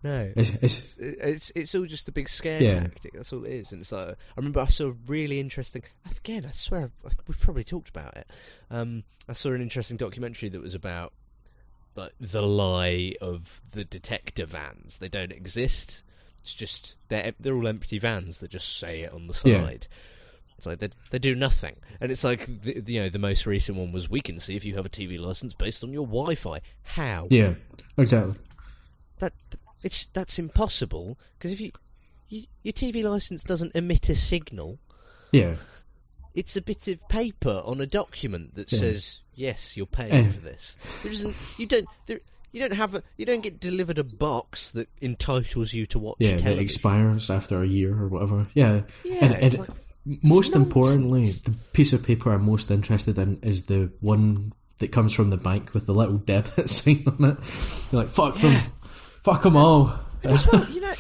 no, 0.03 0.31
It's, 0.35 0.49
it's, 0.61 0.97
it's 0.97 1.51
it's 1.55 1.75
all 1.75 1.85
just 1.85 2.07
a 2.07 2.11
big 2.11 2.27
scare 2.29 2.61
Yeah. 2.61 2.81
tactic. 2.81 3.13
That's 3.13 3.31
all 3.31 3.45
it 3.45 3.51
is. 3.51 3.71
And 3.71 3.81
it's 3.81 3.91
like 3.91 4.09
I 4.09 4.15
remember 4.37 4.59
I 4.59 4.67
saw 4.67 4.87
a 4.89 4.95
really 5.07 5.39
interesting. 5.39 5.83
Again, 6.17 6.45
I 6.45 6.51
swear 6.51 6.91
we've 7.27 7.39
probably 7.39 7.63
talked 7.63 7.89
about 7.89 8.15
it. 8.17 8.27
Um, 8.69 9.03
I 9.29 9.33
saw 9.33 9.51
an 9.51 9.61
interesting 9.61 9.97
documentary 9.97 10.49
that 10.49 10.61
was 10.61 10.75
about 10.75 11.13
like 11.95 12.11
the 12.19 12.41
lie 12.41 13.13
of 13.21 13.61
the 13.71 13.83
detector 13.85 14.45
vans. 14.45 14.97
They 14.97 15.09
don't 15.09 15.31
exist. 15.31 16.03
It's 16.41 16.53
just 16.53 16.95
they're 17.07 17.33
they're 17.39 17.55
all 17.55 17.67
empty 17.67 17.99
vans 17.99 18.39
that 18.39 18.51
just 18.51 18.77
say 18.77 19.01
it 19.01 19.13
on 19.13 19.27
the 19.27 19.41
Yeah. 19.45 19.63
side. 19.65 19.87
It's 20.57 20.65
like 20.65 20.79
they 20.79 20.89
they 21.11 21.19
do 21.19 21.35
nothing, 21.35 21.75
and 22.01 22.11
it's 22.11 22.23
like 22.23 22.45
the, 22.61 22.83
you 22.85 23.01
know 23.01 23.09
the 23.09 23.19
most 23.19 23.45
recent 23.45 23.77
one 23.77 23.91
was 23.91 24.09
we 24.09 24.21
can 24.21 24.39
see 24.39 24.55
if 24.55 24.63
you 24.65 24.75
have 24.75 24.85
a 24.85 24.89
TV 24.89 25.19
license 25.19 25.53
based 25.53 25.83
on 25.83 25.91
your 25.93 26.05
Wi-Fi. 26.05 26.61
How? 26.83 27.27
yeah, 27.29 27.53
exactly. 27.97 28.35
that 29.19 29.33
it's 29.83 30.05
that's 30.13 30.39
impossible 30.39 31.17
because 31.37 31.51
if 31.51 31.59
you, 31.61 31.71
you 32.29 32.43
your 32.63 32.73
TV 32.73 33.03
license 33.03 33.43
doesn't 33.43 33.75
emit 33.75 34.09
a 34.09 34.15
signal, 34.15 34.79
Yeah, 35.31 35.55
it's 36.33 36.55
a 36.55 36.61
bit 36.61 36.87
of 36.87 37.07
paper 37.09 37.61
on 37.65 37.81
a 37.81 37.85
document 37.85 38.55
that 38.55 38.71
Yeah. 38.71 38.79
says 38.79 39.19
yes, 39.35 39.75
you're 39.77 39.85
paying 39.85 40.27
Eh. 40.27 40.31
for 40.31 40.39
this. 40.39 40.77
There 41.03 41.11
isn't 41.11 41.35
you 41.57 41.65
don't 41.67 41.87
there, 42.07 42.19
you 42.51 42.59
don't 42.61 42.73
have 42.73 42.95
a 42.95 43.03
you 43.17 43.25
don't 43.25 43.41
get 43.41 43.59
delivered 43.59 43.97
a 43.99 44.03
box 44.03 44.71
that 44.71 44.87
entitles 45.01 45.73
you 45.73 45.85
to 45.87 45.99
watch 45.99 46.17
yeah. 46.19 46.31
That 46.31 46.39
television. 46.39 46.63
expires 46.63 47.29
after 47.29 47.61
a 47.61 47.67
year 47.67 47.91
or 47.99 48.07
whatever. 48.07 48.47
Yeah, 48.53 48.81
yeah, 49.03 49.17
and, 49.25 49.33
and 49.35 49.57
like, 49.59 49.69
most 50.21 50.53
importantly, 50.53 51.31
the 51.31 51.51
piece 51.73 51.93
of 51.93 52.03
paper 52.03 52.31
I'm 52.33 52.43
most 52.43 52.69
interested 52.69 53.17
in 53.17 53.39
is 53.41 53.63
the 53.63 53.89
one 54.01 54.53
that 54.79 54.91
comes 54.91 55.13
from 55.13 55.29
the 55.29 55.37
bank 55.37 55.73
with 55.73 55.85
the 55.85 55.93
little 55.93 56.17
debit 56.31 56.69
sign 56.69 57.03
on 57.07 57.31
it. 57.31 57.37
You're 57.91 58.01
like, 58.03 58.09
fuck 58.11 58.37
them, 58.39 58.61
fuck 59.23 59.43
them 59.43 59.55
all. 59.57 59.99
Well, 60.23 60.65
you 60.71 60.79
know, 60.81 60.93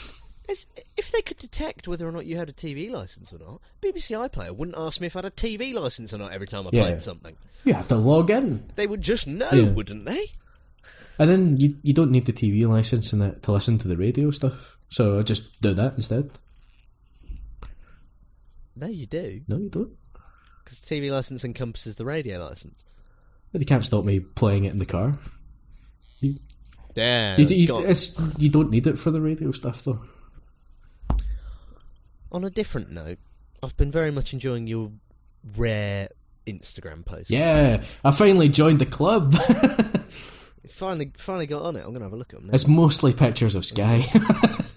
if 0.49 1.11
they 1.11 1.21
could 1.21 1.37
detect 1.37 1.87
whether 1.87 2.07
or 2.07 2.11
not 2.11 2.25
you 2.25 2.37
had 2.37 2.49
a 2.49 2.53
TV 2.53 2.91
license 2.91 3.31
or 3.33 3.39
not, 3.39 3.61
BBC 3.81 4.11
iPlayer 4.29 4.51
wouldn't 4.55 4.77
ask 4.77 4.99
me 4.99 5.07
if 5.07 5.15
I 5.15 5.19
had 5.19 5.25
a 5.25 5.31
TV 5.31 5.73
license 5.73 6.13
or 6.13 6.17
not 6.17 6.33
every 6.33 6.47
time 6.47 6.67
I 6.67 6.71
Yeah. 6.73 6.81
played 6.83 7.01
something. 7.01 7.35
You 7.63 7.73
have 7.73 7.87
to 7.87 7.95
log 7.95 8.29
in, 8.29 8.65
They 8.75 8.87
would 8.87 9.01
just 9.01 9.25
know, 9.27 9.49
Yeah. 9.51 9.69
wouldn't 9.69 10.05
they? 10.05 10.31
and 11.19 11.29
then 11.29 11.55
you 11.57 11.77
you 11.83 11.93
don't 11.93 12.11
need 12.11 12.25
the 12.25 12.33
TV 12.33 12.65
license 12.67 13.13
and 13.13 13.41
to 13.43 13.51
listen 13.51 13.77
to 13.79 13.87
the 13.87 13.95
radio 13.95 14.31
stuff. 14.31 14.77
So 14.89 15.19
I 15.19 15.21
just 15.21 15.61
do 15.61 15.73
that 15.75 15.95
instead. 15.95 16.29
No, 18.75 18.87
you 18.87 19.05
do. 19.05 19.41
No, 19.47 19.57
you 19.57 19.69
don't. 19.69 19.91
Because 20.63 20.79
TV 20.79 21.11
license 21.11 21.43
encompasses 21.45 21.95
the 21.95 22.05
radio 22.05 22.43
license. 22.43 22.83
But 23.51 23.61
you 23.61 23.65
can't 23.65 23.85
stop 23.85 24.03
me 24.05 24.19
playing 24.19 24.65
it 24.65 24.73
in 24.73 24.79
the 24.79 24.85
car. 24.85 25.17
Yeah. 26.95 27.37
You, 27.37 27.45
you, 27.47 27.77
it's, 27.79 28.15
you 28.37 28.49
don't 28.49 28.69
need 28.69 28.87
it 28.87 28.97
for 28.97 29.11
the 29.11 29.21
radio 29.21 29.51
stuff 29.51 29.83
though. 29.83 30.01
On 32.31 32.43
a 32.43 32.49
different 32.49 32.91
note, 32.91 33.19
I've 33.61 33.77
been 33.77 33.91
very 33.91 34.11
much 34.11 34.33
enjoying 34.33 34.67
your 34.67 34.91
rare 35.55 36.09
Instagram 36.47 37.05
posts. 37.05 37.29
Yeah, 37.29 37.83
I 38.03 38.11
finally 38.11 38.49
joined 38.49 38.79
the 38.79 38.85
club. 38.85 39.35
Finally, 40.69 41.11
finally 41.17 41.45
got 41.45 41.61
on 41.61 41.75
it. 41.75 41.83
I'm 41.85 41.93
gonna 41.93 42.05
have 42.05 42.13
a 42.13 42.17
look 42.17 42.33
at 42.33 42.39
them. 42.39 42.47
Now. 42.47 42.53
it's 42.55 42.67
mostly 42.67 43.13
pictures 43.13 43.53
of 43.53 43.63
Sky. 43.63 44.05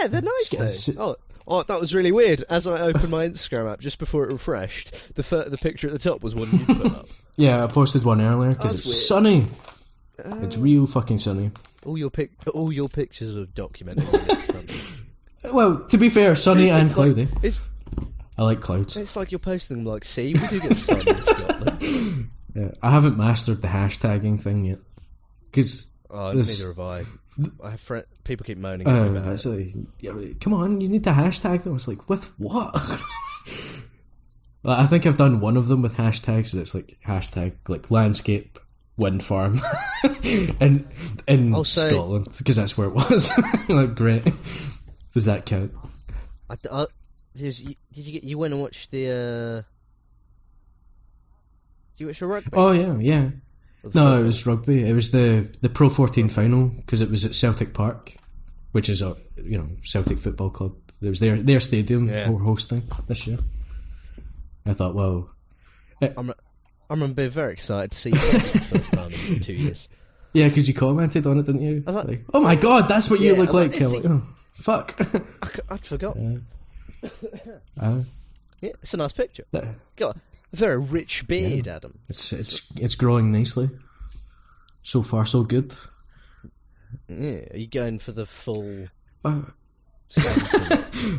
Yeah, 0.00 0.08
they're 0.08 0.22
nice 0.22 0.48
though. 0.48 1.02
Oh, 1.02 1.16
oh, 1.46 1.62
that 1.62 1.80
was 1.80 1.94
really 1.94 2.12
weird. 2.12 2.42
As 2.48 2.66
I 2.66 2.80
opened 2.80 3.10
my 3.10 3.28
Instagram 3.28 3.70
app 3.70 3.80
just 3.80 3.98
before 3.98 4.24
it 4.24 4.32
refreshed, 4.32 4.94
the 5.14 5.22
fir- 5.22 5.48
the 5.48 5.58
picture 5.58 5.86
at 5.86 5.92
the 5.92 5.98
top 5.98 6.22
was 6.22 6.34
one 6.34 6.50
you 6.50 6.64
put 6.64 6.86
up. 6.86 7.06
yeah, 7.36 7.62
I 7.62 7.66
posted 7.66 8.04
one 8.04 8.20
earlier 8.20 8.50
because 8.50 8.78
it's 8.78 8.86
weird. 8.86 8.98
sunny. 8.98 9.46
Uh, 10.24 10.36
It's 10.42 10.56
real 10.56 10.86
fucking 10.86 11.18
sunny. 11.18 11.50
all 11.84 11.98
your 11.98 12.10
pic, 12.10 12.32
all 12.54 12.72
your 12.72 12.88
pictures 12.88 13.36
are 13.36 13.46
documented. 13.46 14.06
Well, 15.52 15.78
to 15.90 15.96
be 15.98 16.08
fair, 16.08 16.34
sunny 16.34 16.70
and 16.70 16.88
It's 16.88 16.98
like- 16.98 17.14
cloudy. 17.14 17.28
it's 17.42 17.60
I 18.36 18.42
like 18.42 18.60
clouds. 18.60 18.96
it's 18.96 19.14
like 19.14 19.30
you're 19.30 19.38
posting 19.38 19.76
them 19.76 19.86
like, 19.86 20.04
see, 20.04 20.34
we 20.34 20.46
do 20.48 20.60
get 20.60 20.76
sun 20.76 21.06
in 21.06 21.24
Scotland. 21.24 22.30
Yeah, 22.56 22.70
I 22.82 22.90
haven't 22.90 23.18
mastered 23.18 23.60
the 23.60 23.68
hashtagging 23.68 24.40
thing 24.40 24.64
yet. 24.64 24.78
Because 25.44 25.88
Oh, 26.10 26.32
This- 26.34 26.58
neither 26.58 26.70
have 26.72 26.80
I. 26.80 27.04
I 27.62 27.70
have 27.72 27.80
fri 27.80 28.02
people 28.24 28.44
keep 28.44 28.56
moaning 28.58 28.88
at 28.88 28.94
me 29.12 29.18
about 29.18 29.30
it's 29.34 29.44
it. 29.46 30.40
come 30.40 30.54
on, 30.54 30.80
you 30.80 30.88
need 30.88 31.04
to 31.04 31.10
hashtag 31.10 31.64
them. 31.64 31.76
It's 31.76 31.86
like, 31.86 32.08
with 32.08 32.24
what? 32.38 32.72
well, 34.62 34.80
I 34.80 34.86
think 34.86 35.04
I've 35.06 35.18
done 35.18 35.40
one 35.40 35.56
of 35.58 35.68
them 35.68 35.82
with 35.82 35.96
hashtags. 35.96 36.52
and 36.54 36.62
It's 36.62 36.74
like 36.74 36.96
hashtag 37.06 37.52
like 37.68 37.90
landscape 37.90 38.58
wind 38.96 39.24
farm 39.24 39.60
in 40.22 40.88
in 41.28 41.54
Oh, 41.54 41.62
Scotland 41.62 42.28
because 42.38 42.56
that's 42.56 42.76
where 42.78 42.88
it 42.88 42.94
was. 42.94 43.30
like, 43.68 43.94
great. 43.94 44.24
Does 45.14 45.24
that 45.26 45.46
count? 45.46 45.72
I, 46.50 46.56
I, 46.70 46.86
there's- 47.34 47.60
you- 47.60 47.74
did 47.92 48.06
you 48.06 48.12
get? 48.12 48.24
You 48.24 48.38
went 48.38 48.52
and 48.54 48.62
watched 48.62 48.90
the? 48.90 49.08
uh 49.10 49.62
Did 51.96 52.00
you 52.00 52.06
watch 52.08 52.18
the 52.20 52.26
rugby? 52.26 52.50
Oh 52.52 52.72
yeah, 52.72 52.96
yeah. 52.98 53.22
No, 53.22 53.90
football? 53.90 54.14
it 54.18 54.22
was 54.24 54.46
rugby. 54.46 54.88
It 54.88 54.92
was 54.94 55.10
the 55.10 55.48
the 55.60 55.68
Pro 55.68 55.88
14 55.88 56.28
final 56.28 56.68
because 56.68 57.00
it 57.00 57.10
was 57.10 57.24
at 57.24 57.34
Celtic 57.34 57.72
Park, 57.74 58.14
which 58.72 58.88
is 58.88 59.00
a 59.02 59.16
you 59.36 59.58
know 59.58 59.68
Celtic 59.82 60.18
Football 60.18 60.50
Club. 60.50 60.74
It 61.00 61.08
was 61.08 61.20
their 61.20 61.36
their 61.36 61.60
stadium 61.60 62.08
Yeah. 62.08 62.30
we're 62.30 62.40
hosting 62.42 62.82
this 63.06 63.26
year. 63.26 63.38
I 64.66 64.72
thought, 64.72 64.94
well, 64.94 65.30
I'm. 66.16 66.32
I'm 66.90 67.12
being 67.14 67.30
very 67.30 67.52
excited 67.52 67.90
to 67.92 67.98
see 67.98 68.10
you 68.10 68.16
for 68.18 68.58
the 68.58 68.64
first 68.64 68.92
time 68.92 69.10
in 69.28 69.40
two 69.40 69.52
years. 69.64 69.88
yeah, 70.32 70.48
because 70.48 70.68
you 70.68 70.74
commented 70.74 71.26
on 71.26 71.38
it, 71.38 71.46
didn't 71.46 71.62
you? 71.62 71.82
I 71.86 71.90
was 71.90 72.04
like- 72.04 72.24
oh 72.34 72.40
my 72.40 72.54
god, 72.56 72.88
that's 72.88 73.10
what 73.10 73.20
you 73.20 73.34
look 73.36 73.52
like. 73.52 73.78
like, 73.80 73.90
like, 73.92 74.04
oh, 74.06 74.22
fuck. 74.54 74.94
I, 75.42 75.74
I'd 75.74 75.84
forgotten. 75.84 76.46
uh, 77.80 78.00
Yeah, 78.60 78.70
it's 78.82 78.94
a 78.94 78.98
nice 78.98 79.12
picture. 79.12 79.44
that- 79.52 79.74
Got 79.96 80.16
a 80.16 80.20
very 80.56 80.78
rich 80.78 81.26
beard, 81.26 81.66
Adam. 81.68 81.98
it's 82.08 82.32
it's 82.32 82.66
it's 82.76 82.94
growing 82.94 83.32
nicely. 83.32 83.68
So 84.82 85.02
far, 85.02 85.24
so 85.26 85.42
good. 85.42 85.74
Yeah, 87.08 87.40
are 87.52 87.56
you 87.56 87.66
going 87.66 87.98
for 87.98 88.12
the 88.12 88.26
full? 88.26 88.86
Uh, 89.24 89.42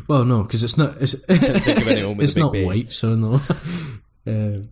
well, 0.07 0.23
no, 0.23 0.43
because 0.43 0.63
it's 0.63 0.77
not. 0.77 1.01
It's, 1.01 1.13
think 1.13 1.43
of 1.67 1.87
anyone 1.87 2.15
with 2.17 2.21
a 2.21 2.23
it's 2.23 2.35
not 2.37 2.53
beard. 2.53 2.65
white, 2.65 2.91
so 2.93 3.15
no. 3.15 3.41
Um, 4.25 4.69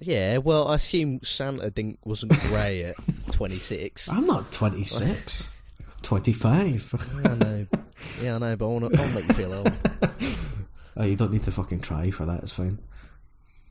yeah, 0.00 0.38
well, 0.38 0.68
I 0.68 0.76
assume 0.76 1.20
Santa 1.22 1.70
didn't 1.70 1.98
wasn't 2.04 2.32
grey 2.42 2.84
at 2.84 2.96
26. 3.32 4.08
I'm 4.08 4.26
not 4.26 4.50
26. 4.52 5.48
25. 6.02 7.22
I 7.24 7.34
know. 7.34 7.66
Yeah, 8.22 8.36
I 8.36 8.38
know, 8.38 8.56
but 8.56 8.64
I 8.64 8.68
want 8.68 8.92
to 8.94 9.14
make 9.14 9.26
you 9.28 9.34
feel 9.34 9.52
old 9.54 9.72
oh, 10.96 11.04
you 11.04 11.16
don't 11.16 11.32
need 11.32 11.44
to 11.44 11.52
fucking 11.52 11.80
try 11.80 12.10
for 12.10 12.24
that, 12.26 12.42
it's 12.42 12.52
fine. 12.52 12.78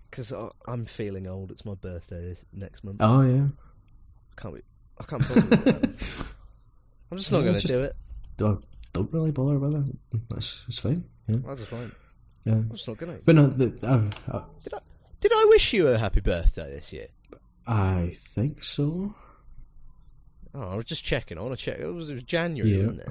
because 0.09 0.33
I'm 0.67 0.85
feeling 0.85 1.27
old. 1.27 1.51
It's 1.51 1.65
my 1.65 1.73
birthday 1.75 2.21
this, 2.21 2.43
next 2.53 2.83
month. 2.83 2.97
Oh, 2.99 3.21
yeah. 3.21 3.47
Can't 4.35 4.55
be. 4.55 4.61
I 4.99 5.03
can't 5.05 5.27
bother 5.27 5.41
with 5.47 5.63
that. 5.65 5.95
I'm 7.11 7.17
just 7.17 7.31
not 7.31 7.39
Yeah, 7.39 7.45
going 7.45 7.59
to 7.61 7.67
do 7.67 7.83
it. 7.83 7.95
Oh, 8.41 8.59
don't 8.93 9.11
really 9.13 9.31
bother 9.31 9.57
with 9.59 9.75
it. 9.89 9.95
That's 10.29 10.65
it's 10.67 10.79
fine. 10.79 11.05
Yeah. 11.27 11.37
That's 11.45 11.63
fine. 11.63 11.91
yeah. 12.45 12.53
I'm 12.53 12.71
just 12.71 12.87
not 12.87 12.97
going 12.97 13.17
to. 13.17 13.23
But 13.25 13.35
no, 13.35 13.47
the, 13.47 13.87
uh, 13.87 14.31
uh, 14.37 14.41
Did 14.63 14.73
I? 14.73 14.79
Did 15.19 15.31
I 15.33 15.45
wish 15.49 15.73
you 15.73 15.87
a 15.87 15.97
happy 15.97 16.19
birthday 16.21 16.69
this 16.71 16.93
year? 16.93 17.07
I 17.65 18.15
think 18.15 18.63
so. 18.63 19.15
Oh, 20.53 20.61
I 20.61 20.75
was 20.75 20.85
just 20.85 21.03
checking. 21.03 21.37
I 21.37 21.41
want 21.41 21.57
to 21.57 21.63
check. 21.63 21.79
It 21.79 21.85
was, 21.87 22.09
it 22.09 22.13
was 22.15 22.23
January, 22.23 22.71
Yeah. 22.71 22.87
wasn't 22.87 22.99
it? 23.01 23.09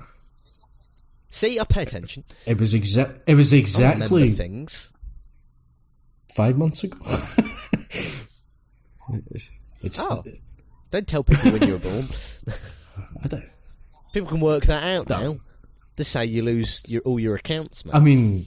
See, 1.28 1.60
I 1.60 1.64
pay 1.64 1.82
attention. 1.82 2.24
It 2.46 2.58
was 2.58 2.74
exa- 2.74 3.18
It 3.26 3.34
was 3.34 3.52
exactly 3.52 4.30
things. 4.30 4.92
five 6.34 6.56
months 6.56 6.84
ago. 6.84 6.98
it's, 9.30 9.50
it's 9.82 10.00
Oh. 10.00 10.24
Don't 10.90 11.06
tell 11.08 11.24
people 11.24 11.50
when 11.52 11.62
you 11.62 11.72
were 11.74 11.78
born. 11.78 12.08
I 13.24 13.28
don't. 13.28 13.44
People 14.14 14.28
can 14.30 14.40
work 14.40 14.64
that 14.66 14.82
out 14.96 15.08
No. 15.08 15.20
now. 15.34 15.40
This 15.96 16.14
how 16.14 16.20
you 16.20 16.42
lose 16.42 16.82
your, 16.86 17.02
all 17.02 17.18
your 17.18 17.34
accounts, 17.34 17.84
man. 17.84 17.94
I 17.96 17.98
mean, 18.00 18.46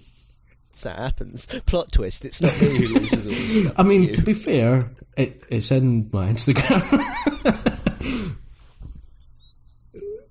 It 0.71 0.95
happens. 0.95 1.47
Plot 1.65 1.91
twist. 1.91 2.25
It's 2.25 2.41
not 2.41 2.59
me 2.61 2.77
who 2.77 2.99
loses 2.99 3.25
all 3.25 3.31
this 3.31 3.61
stuff. 3.61 3.73
I 3.77 3.83
mean, 3.83 4.13
to 4.13 4.21
be 4.21 4.33
fair, 4.33 4.89
it, 5.17 5.43
it's 5.49 5.71
in 5.71 6.09
my 6.13 6.31
Instagram. 6.31 6.89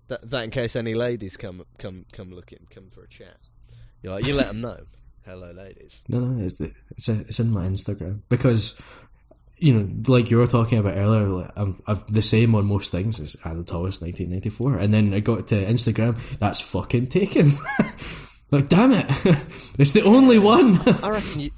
that, 0.08 0.30
that 0.30 0.44
in 0.44 0.50
case 0.50 0.74
any 0.76 0.94
ladies 0.94 1.36
come 1.36 1.64
come 1.78 2.06
come 2.12 2.32
looking, 2.32 2.66
come 2.70 2.88
for 2.90 3.04
a 3.04 3.08
chat. 3.08 3.36
You're 4.02 4.14
like, 4.14 4.26
you 4.26 4.34
let 4.34 4.48
them 4.48 4.60
know. 4.60 4.78
Hello, 5.24 5.50
ladies. 5.50 6.02
no, 6.08 6.20
no, 6.20 6.44
it's 6.44 6.60
it's 6.60 7.08
it's 7.08 7.40
in 7.40 7.50
my 7.50 7.66
Instagram 7.66 8.22
because 8.30 8.80
you 9.58 9.74
know, 9.74 9.88
like 10.06 10.30
you 10.30 10.38
were 10.38 10.46
talking 10.46 10.78
about 10.78 10.96
earlier, 10.96 11.28
like, 11.28 11.50
I'm, 11.56 11.82
I'm 11.86 12.02
the 12.08 12.22
same 12.22 12.54
on 12.54 12.66
most 12.66 12.92
things 12.92 13.18
as 13.20 13.36
Adam 13.44 13.64
Thomas, 13.64 14.00
1994, 14.00 14.76
and 14.76 14.94
then 14.94 15.12
I 15.12 15.20
got 15.20 15.48
to 15.48 15.56
Instagram. 15.56 16.16
That's 16.38 16.60
fucking 16.60 17.08
taken. 17.08 17.52
like, 18.50 18.68
damn 18.68 18.92
it, 18.92 19.06
it's 19.78 19.92
the 19.92 20.02
only 20.02 20.38
one. 20.38 20.78
I 21.02 21.10
reckon 21.10 21.40
you. 21.40 21.50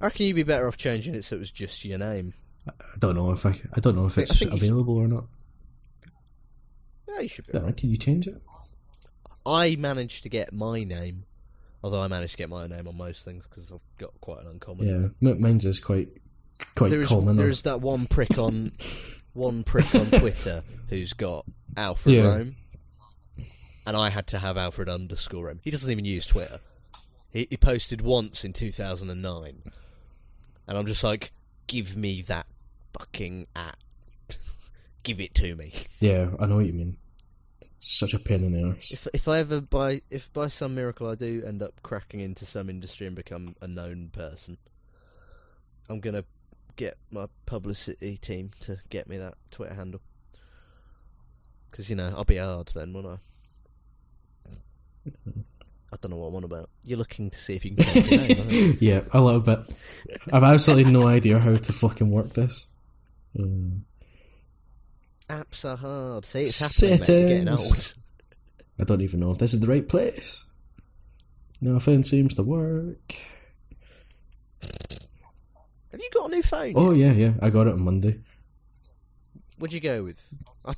I 0.00 0.04
reckon 0.06 0.26
you'd 0.26 0.36
be 0.36 0.42
better 0.44 0.68
off 0.68 0.76
changing 0.76 1.14
it 1.14 1.24
so 1.24 1.36
it 1.36 1.40
was 1.40 1.50
just 1.50 1.84
your 1.84 1.98
name. 1.98 2.34
I 2.68 2.72
don't 2.98 3.14
know 3.16 3.30
if 3.32 3.44
I, 3.46 3.60
I 3.74 3.80
don't 3.80 3.96
know 3.96 4.06
if 4.06 4.18
I 4.18 4.22
it's 4.22 4.40
available 4.42 4.96
or 4.96 5.08
not. 5.08 5.24
Yeah, 7.08 7.20
you 7.20 7.28
should 7.28 7.46
be. 7.46 7.52
Yeah, 7.58 7.70
can 7.72 7.90
you 7.90 7.96
change 7.96 8.26
it? 8.26 8.40
I 9.46 9.76
managed 9.76 10.22
to 10.24 10.28
get 10.28 10.52
my 10.52 10.84
name, 10.84 11.24
although 11.82 12.02
I 12.02 12.08
managed 12.08 12.32
to 12.32 12.38
get 12.38 12.50
my 12.50 12.66
name 12.66 12.86
on 12.86 12.96
most 12.96 13.24
things 13.24 13.46
because 13.46 13.72
I've 13.72 13.80
got 13.98 14.12
quite 14.20 14.40
an 14.42 14.48
uncommon. 14.48 14.86
Yeah, 15.22 15.28
m- 15.30 15.40
mine's 15.40 15.64
is 15.64 15.80
quite 15.80 16.08
quite 16.76 16.90
There's 16.90 17.08
common. 17.08 17.36
though. 17.36 17.42
there's 17.44 17.62
that 17.62 17.80
one 17.80 18.06
prick 18.06 18.36
on 18.36 18.72
one 19.32 19.62
prick 19.64 19.94
on 19.94 20.06
Twitter 20.10 20.62
who's 20.88 21.12
got 21.14 21.46
Alpha 21.76 22.10
Yeah. 22.12 22.22
Rome, 22.28 22.56
and 23.88 23.96
I 23.96 24.10
had 24.10 24.26
to 24.28 24.38
have 24.38 24.58
Alfred 24.58 24.90
underscore 24.90 25.48
him. 25.48 25.60
He 25.64 25.70
doesn't 25.70 25.90
even 25.90 26.04
use 26.04 26.26
Twitter. 26.26 26.60
He, 27.30 27.46
he 27.48 27.56
posted 27.56 28.02
once 28.02 28.44
in 28.44 28.52
2009, 28.52 29.62
and 30.66 30.78
I'm 30.78 30.84
just 30.84 31.02
like, 31.02 31.32
give 31.66 31.96
me 31.96 32.20
that 32.22 32.44
fucking 32.92 33.46
at, 33.56 33.78
give 35.04 35.22
it 35.22 35.34
to 35.36 35.56
me. 35.56 35.72
Yeah, 36.00 36.28
I 36.38 36.44
know 36.44 36.56
what 36.56 36.66
you 36.66 36.74
mean. 36.74 36.98
Such 37.80 38.12
a 38.12 38.18
pain 38.18 38.44
in 38.44 38.52
the 38.52 38.68
arse. 38.68 38.90
If 38.92 39.08
if 39.14 39.26
I 39.26 39.38
ever 39.38 39.62
by 39.62 40.02
if 40.10 40.30
by 40.34 40.48
some 40.48 40.74
miracle 40.74 41.08
I 41.08 41.14
do 41.14 41.42
end 41.46 41.62
up 41.62 41.80
cracking 41.82 42.20
into 42.20 42.44
some 42.44 42.68
industry 42.68 43.06
and 43.06 43.16
become 43.16 43.56
a 43.62 43.68
known 43.68 44.10
person, 44.12 44.58
I'm 45.88 46.00
gonna 46.00 46.24
get 46.76 46.98
my 47.10 47.26
publicity 47.46 48.18
team 48.18 48.50
to 48.60 48.80
get 48.90 49.08
me 49.08 49.16
that 49.16 49.34
Twitter 49.50 49.74
handle. 49.74 50.02
Because 51.70 51.88
you 51.88 51.96
know 51.96 52.12
I'll 52.14 52.24
be 52.24 52.36
hard 52.36 52.70
then, 52.74 52.92
won't 52.92 53.06
I? 53.06 53.18
I 55.92 55.96
don't 56.00 56.10
know 56.10 56.18
what 56.18 56.28
I'm 56.28 56.36
on 56.36 56.44
about. 56.44 56.70
You're 56.84 56.98
looking 56.98 57.30
to 57.30 57.38
see 57.38 57.54
if 57.54 57.64
you 57.64 57.76
can 57.76 57.84
change 57.84 58.10
your 58.10 58.20
name. 58.20 58.38
aren't 58.38 58.52
you? 58.52 58.78
yeah, 58.80 59.00
a 59.12 59.20
little 59.20 59.40
bit. 59.40 59.60
I've 60.32 60.42
absolutely 60.42 60.92
no 60.92 61.06
idea 61.06 61.38
how 61.38 61.56
to 61.56 61.72
fucking 61.72 62.10
work 62.10 62.34
this. 62.34 62.66
Um, 63.38 63.84
Apps 65.28 65.64
are 65.64 65.76
hard. 65.76 66.24
See, 66.24 66.42
it's 66.42 66.58
happening. 66.58 67.00
Mate. 67.00 67.08
You're 67.08 67.28
getting 67.28 67.48
old. 67.48 67.94
I 68.78 68.84
don't 68.84 69.00
even 69.00 69.20
know 69.20 69.30
if 69.30 69.38
this 69.38 69.54
is 69.54 69.60
the 69.60 69.66
right 69.66 69.86
place. 69.88 70.44
Nothing 71.60 72.04
seems 72.04 72.34
to 72.36 72.42
work. 72.42 73.16
Have 74.62 76.00
you 76.00 76.10
got 76.14 76.30
a 76.30 76.34
new 76.34 76.42
phone? 76.42 76.72
Oh 76.76 76.92
yet? 76.92 77.16
yeah, 77.16 77.26
yeah, 77.26 77.32
I 77.42 77.50
got 77.50 77.66
it 77.66 77.72
on 77.72 77.82
Monday. 77.82 78.20
What'd 79.58 79.74
you 79.74 79.80
go 79.80 80.04
with? 80.04 80.16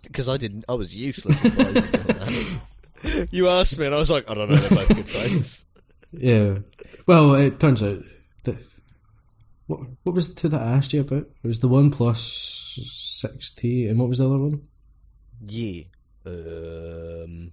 Because 0.03 0.29
I, 0.29 0.37
didn't. 0.37 0.65
I 0.69 0.75
was 0.75 0.95
useless. 0.95 1.39
you, 3.03 3.11
on 3.11 3.17
that. 3.21 3.33
you 3.33 3.49
asked 3.49 3.79
me, 3.79 3.87
and 3.87 3.95
I 3.95 3.99
was 3.99 4.11
like, 4.11 4.31
I 4.31 4.35
don't 4.35 4.49
know. 4.51 4.57
They're 4.57 4.79
both 4.87 4.89
good 4.97 5.09
phones. 5.11 5.65
Yeah. 6.13 6.59
Well, 7.07 7.35
it 7.37 7.61
turns 7.61 7.85
out 7.85 8.01
that 8.43 8.57
what 9.69 9.79
what 10.03 10.13
was 10.13 10.27
the 10.27 10.35
two 10.35 10.49
that 10.49 10.61
I 10.61 10.73
asked 10.73 10.93
you 10.93 11.03
about? 11.03 11.29
It 11.43 11.47
was 11.47 11.61
the 11.61 11.69
One 11.69 11.93
Plus 11.93 12.21
six 13.21 13.53
T, 13.53 13.87
and 13.87 13.97
what 14.01 14.09
was 14.09 14.19
the 14.19 14.27
other 14.27 14.39
one? 14.39 14.63
Yeah. 15.41 15.83
Um. 16.27 17.53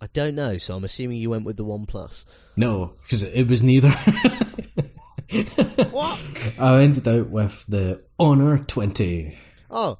I 0.00 0.06
don't 0.14 0.34
know, 0.34 0.56
so 0.56 0.74
I'm 0.74 0.84
assuming 0.84 1.18
you 1.18 1.28
went 1.28 1.44
with 1.44 1.58
the 1.58 1.64
One 1.64 1.84
Plus. 1.84 2.24
No, 2.56 2.94
because 3.02 3.22
it 3.24 3.46
was 3.46 3.62
neither. 3.62 3.90
What? 5.90 6.20
I 6.58 6.82
ended 6.82 7.06
out 7.08 7.28
with 7.30 7.64
the 7.68 8.02
Honor 8.18 8.58
twenty. 8.58 9.36
Oh. 9.70 9.98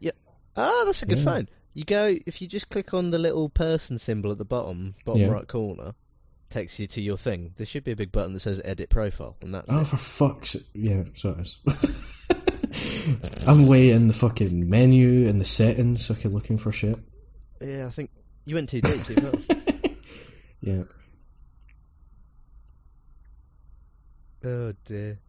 Yeah. 0.00 0.12
Ah, 0.56 0.84
that's 0.86 1.02
a 1.02 1.06
good 1.06 1.18
Yeah. 1.18 1.24
phone. 1.24 1.48
You 1.78 1.84
go 1.84 2.16
if 2.26 2.42
you 2.42 2.48
just 2.48 2.70
click 2.70 2.92
on 2.92 3.10
the 3.10 3.20
little 3.20 3.48
person 3.48 3.98
symbol 3.98 4.32
at 4.32 4.38
the 4.38 4.44
bottom, 4.44 4.96
bottom 5.04 5.22
Yeah. 5.22 5.28
right 5.28 5.46
corner, 5.46 5.94
takes 6.50 6.80
you 6.80 6.88
to 6.88 7.00
your 7.00 7.16
thing. 7.16 7.52
There 7.56 7.66
should 7.66 7.84
be 7.84 7.92
a 7.92 7.96
big 7.96 8.10
button 8.10 8.32
that 8.32 8.40
says 8.40 8.60
Edit 8.64 8.90
Profile, 8.90 9.36
and 9.40 9.54
that's 9.54 9.70
Oh, 9.70 9.82
it. 9.82 9.86
for 9.86 9.96
fuck's. 9.96 10.56
Yeah, 10.74 11.04
so 11.14 11.36
it 11.38 11.40
is. 11.42 11.58
I'm 13.46 13.68
way 13.68 13.90
in 13.90 14.08
the 14.08 14.14
fucking 14.14 14.68
menu 14.68 15.28
and 15.28 15.40
the 15.40 15.44
settings, 15.44 16.04
fucking 16.08 16.32
looking 16.32 16.58
for 16.58 16.72
shit. 16.72 16.98
Yeah, 17.60 17.86
I 17.86 17.90
think 17.90 18.10
you 18.44 18.56
went 18.56 18.70
too 18.70 18.80
deep 18.80 19.04
too 19.04 19.14
fast. 19.14 19.52
Yeah. 20.60 20.82
oh 24.44 24.72
dear. 24.84 25.20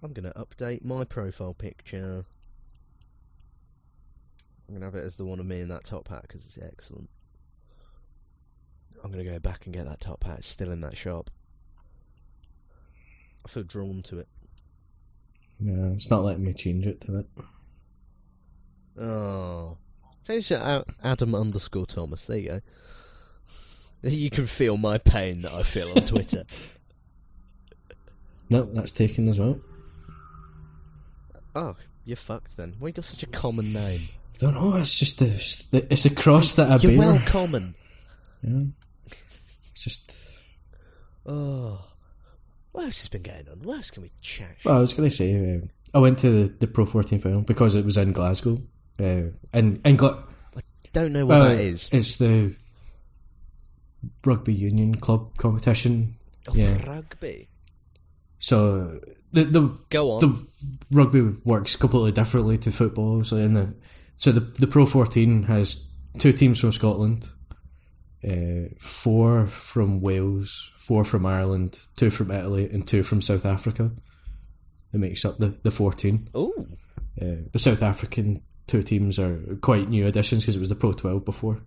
I'm 0.00 0.12
gonna 0.12 0.32
update 0.34 0.84
my 0.84 1.02
profile 1.04 1.54
picture. 1.54 2.24
I'm 4.68 4.74
gonna 4.74 4.86
have 4.86 4.94
it 4.94 5.04
as 5.04 5.16
the 5.16 5.24
one 5.24 5.38
of 5.40 5.46
me 5.46 5.60
in 5.60 5.68
that 5.68 5.84
top 5.84 6.08
hat 6.08 6.22
because 6.22 6.44
it's 6.46 6.58
excellent. 6.58 7.08
I'm 9.04 9.10
gonna 9.10 9.24
go 9.24 9.38
back 9.38 9.66
and 9.66 9.74
get 9.74 9.86
that 9.86 10.00
top 10.00 10.24
hat. 10.24 10.38
It's 10.38 10.48
still 10.48 10.72
in 10.72 10.80
that 10.80 10.96
shop. 10.96 11.30
I 13.44 13.48
feel 13.48 13.62
drawn 13.62 14.02
to 14.04 14.18
it. 14.18 14.28
Yeah, 15.60 15.92
it's 15.94 16.10
not 16.10 16.24
letting 16.24 16.44
me 16.44 16.52
change 16.52 16.86
it 16.86 17.00
to 17.02 17.12
that. 17.12 17.26
Oh, 19.00 19.76
change 20.26 20.50
it 20.50 20.60
out 20.60 20.88
Adam 21.04 21.34
underscore 21.34 21.86
Thomas. 21.86 22.26
There 22.26 22.38
you 22.38 22.48
go. 22.48 22.60
You 24.02 24.30
can 24.30 24.46
feel 24.46 24.76
my 24.76 24.98
pain 24.98 25.40
that 25.42 25.52
I 25.52 25.62
feel 25.62 25.90
on 25.96 26.04
Twitter. 26.06 26.44
No, 28.48 28.62
that's 28.62 28.92
taken 28.92 29.28
as 29.28 29.40
well. 29.40 29.58
oh, 31.56 31.74
you're 32.04 32.16
fucked 32.16 32.56
then. 32.56 32.76
Why 32.78 32.88
you 32.88 32.92
got 32.94 33.04
such 33.04 33.24
a 33.24 33.26
common 33.26 33.72
name? 33.72 34.02
I 34.36 34.38
don't 34.40 34.54
know, 34.54 34.76
it's 34.76 34.98
just 34.98 35.18
the, 35.18 35.86
it's 35.90 36.04
a 36.04 36.14
cross 36.14 36.52
that 36.54 36.70
I 36.70 36.76
You're 36.76 36.92
bear. 37.00 37.12
well 37.12 37.22
common. 37.26 37.74
Yeah. 38.42 38.64
It's 39.72 39.82
just. 39.84 40.12
Oh, 41.24 41.82
what 42.72 42.84
else 42.84 43.00
has 43.00 43.08
been 43.08 43.22
going 43.22 43.48
on? 43.50 43.62
What 43.62 43.78
else 43.78 43.90
can 43.90 44.02
we 44.02 44.12
chat? 44.20 44.56
Well, 44.64 44.76
I 44.76 44.80
was 44.80 44.94
going 44.94 45.08
to 45.08 45.14
say, 45.14 45.34
um, 45.34 45.70
I 45.94 45.98
went 45.98 46.18
to 46.18 46.30
the, 46.30 46.48
the 46.60 46.66
Pro 46.66 46.84
14 46.84 47.18
final 47.18 47.40
because 47.40 47.74
it 47.74 47.84
was 47.84 47.96
in 47.96 48.12
Glasgow. 48.12 48.58
Uh, 49.00 49.32
and 49.52 49.80
in 49.84 49.96
Gla- 49.96 50.22
I 50.56 50.60
Don't 50.92 51.12
know 51.12 51.24
what 51.26 51.40
uh, 51.40 51.48
that 51.48 51.60
is. 51.60 51.88
It's 51.92 52.16
the 52.16 52.54
rugby 54.24 54.54
union 54.54 54.94
club 54.96 55.36
competition. 55.38 56.16
Oh, 56.48 56.54
yeah. 56.54 56.76
rugby. 56.86 57.48
So 58.38 59.00
the 59.32 59.44
the 59.44 59.76
Go 59.90 60.12
on. 60.12 60.20
the 60.20 60.46
rugby 60.90 61.22
works 61.44 61.74
completely 61.74 62.12
differently 62.12 62.58
to 62.58 62.70
football. 62.70 63.24
So 63.24 63.36
in 63.36 63.54
the 63.54 63.74
so 64.16 64.32
the 64.32 64.40
the 64.40 64.66
Pro 64.66 64.86
14 64.86 65.44
has 65.44 65.86
two 66.18 66.32
teams 66.32 66.60
from 66.60 66.72
Scotland, 66.72 67.28
uh, 68.26 68.74
four 68.78 69.46
from 69.46 70.00
Wales, 70.00 70.70
four 70.76 71.04
from 71.04 71.26
Ireland, 71.26 71.78
two 71.96 72.10
from 72.10 72.30
Italy, 72.30 72.68
and 72.70 72.86
two 72.86 73.02
from 73.02 73.22
South 73.22 73.46
Africa. 73.46 73.90
It 74.92 74.98
makes 74.98 75.24
up 75.24 75.38
the 75.38 75.58
the 75.62 75.70
14. 75.70 76.30
Oh, 76.34 76.52
Uh, 77.20 77.48
the 77.52 77.58
South 77.58 77.82
African 77.82 78.42
two 78.66 78.82
teams 78.82 79.18
are 79.18 79.56
quite 79.62 79.88
new 79.88 80.06
additions 80.06 80.42
because 80.42 80.56
it 80.56 80.60
was 80.60 80.68
the 80.68 80.74
Pro 80.74 80.92
12 80.92 81.24
before. 81.24 81.60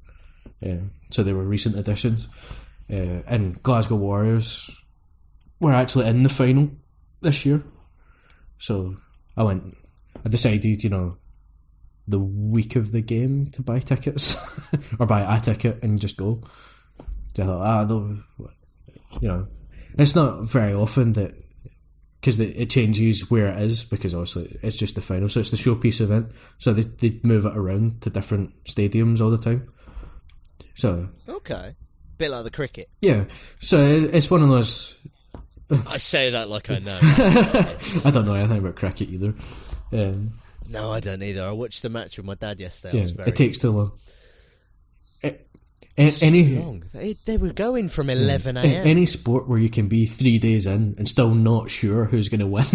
Uh, 0.66 0.84
so 1.12 1.24
they 1.24 1.34
were 1.34 1.44
recent 1.44 1.78
additions. 1.78 2.28
Uh, 2.92 3.22
and 3.28 3.62
Glasgow 3.64 3.96
Warriors 3.96 4.70
were 5.60 5.74
actually 5.74 6.08
in 6.08 6.24
the 6.24 6.30
final 6.30 6.70
this 7.22 7.46
year. 7.46 7.64
So 8.58 8.98
I 9.38 9.44
went, 9.44 9.78
I 10.26 10.30
decided, 10.30 10.84
you 10.84 10.90
know, 10.90 11.18
the 12.10 12.20
week 12.20 12.76
of 12.76 12.92
the 12.92 13.02
game 13.02 13.48
to 13.52 13.62
buy 13.62 13.80
tickets 13.80 14.36
or 15.00 15.06
buy 15.06 15.22
a 15.38 15.40
ticket 15.40 15.80
and 15.84 16.00
just 16.02 16.18
go. 16.18 16.42
So 17.36 17.44
I 17.44 17.46
thought, 17.46 17.62
ah, 17.66 17.84
they'll- 17.86 18.18
you 19.22 19.28
know, 19.28 19.48
it's 19.98 20.16
not 20.16 20.44
very 20.44 20.74
often 20.74 21.14
that 21.14 21.34
because 22.20 22.40
it 22.40 22.70
changes 22.70 23.30
where 23.32 23.48
it 23.48 23.62
is 23.62 23.84
because 23.86 24.14
obviously 24.14 24.60
it's 24.62 24.76
just 24.78 24.96
the 24.96 25.02
final, 25.02 25.30
so 25.30 25.40
it's 25.40 25.52
the 25.52 25.58
showpiece 25.58 26.02
event. 26.02 26.32
So 26.58 26.74
they 26.74 26.84
they 27.10 27.20
move 27.24 27.46
it 27.46 27.56
around 27.56 28.02
to 28.02 28.10
different 28.10 28.52
stadiums 28.66 29.22
all 29.22 29.30
the 29.32 29.38
time. 29.38 29.72
So 30.76 31.10
Okay. 31.28 31.76
Bit 32.18 32.32
like 32.32 32.44
the 32.44 32.52
cricket. 32.52 32.90
yeah, 33.02 33.26
so 33.60 33.78
it's 33.80 34.30
one 34.30 34.44
of 34.44 34.50
those. 34.50 34.98
I 35.88 35.98
say 35.98 36.32
that 36.32 36.50
like 36.50 36.70
I 36.70 36.80
know. 36.80 37.00
I 37.02 38.12
don't 38.12 38.26
know 38.26 38.34
anything 38.36 38.58
about 38.58 38.76
cricket 38.76 39.10
either. 39.10 39.34
Um, 39.94 40.34
no, 40.70 40.92
I 40.92 41.00
don't 41.00 41.22
either. 41.24 41.44
I 41.46 41.52
watched 41.52 41.82
the 41.82 41.90
match 41.90 42.18
with 42.18 42.26
my 42.26 42.36
dad 42.36 42.60
yesterday. 42.60 43.02
Yeah, 43.06 43.14
very 43.16 43.30
it 43.30 43.36
takes 43.36 43.58
too 43.58 43.72
long. 43.72 43.92
A- 45.24 45.38
any 46.22 46.56
long. 46.56 46.86
They, 46.94 47.18
they 47.26 47.36
were 47.36 47.52
going 47.52 47.90
from 47.90 48.10
11 48.10 48.56
a- 48.56 48.62
a.m. 48.62 48.88
any 48.88 49.06
sport 49.06 49.50
where 49.50 49.60
you 49.60 49.70
can 49.70 49.90
be 49.90 50.06
three 50.06 50.40
days 50.40 50.66
in 50.66 50.96
and 50.98 51.08
still 51.10 51.34
not 51.36 51.70
sure 51.70 52.06
who's 52.06 52.30
going 52.30 52.40
to 52.40 52.48
win. 52.48 52.66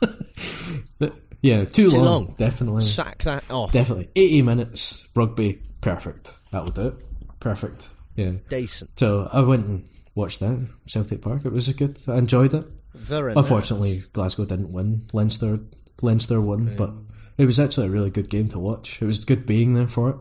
yeah, 1.42 1.64
too, 1.64 1.90
Too 1.90 1.96
long, 1.98 2.04
long. 2.04 2.34
Definitely, 2.38 2.82
Sack 2.84 3.22
that 3.24 3.44
off. 3.50 3.72
definitely. 3.72 4.08
Eighty 4.16 4.40
minutes 4.42 5.06
rugby, 5.14 5.60
perfect. 5.82 6.34
That'll 6.52 6.70
do 6.70 6.88
it. 6.88 6.94
Perfect. 7.40 7.88
Yeah. 8.16 8.32
Decent. 8.48 8.98
So 8.98 9.28
I 9.32 9.40
went 9.42 9.66
and 9.66 9.88
watched 10.14 10.40
that 10.40 10.66
Celtic 10.86 11.20
Park. 11.22 11.44
It 11.44 11.52
was 11.52 11.68
a 11.68 11.74
good. 11.74 11.98
I 12.08 12.16
enjoyed 12.16 12.54
it. 12.54 12.64
Very 12.94 13.34
Unfortunately, 13.34 13.96
nice. 13.96 14.04
Glasgow 14.06 14.44
didn't 14.46 14.72
win. 14.72 15.06
Leinster, 15.12 15.58
Leinster 16.02 16.40
won, 16.40 16.74
but 16.76 16.92
it 17.38 17.46
was 17.46 17.58
actually 17.60 17.86
a 17.86 17.90
really 17.90 18.10
good 18.10 18.28
game 18.30 18.48
to 18.50 18.58
watch. 18.58 19.00
It 19.00 19.06
was 19.06 19.24
good 19.24 19.46
being 19.46 19.74
there 19.74 19.88
for 19.88 20.10
it. 20.10 20.16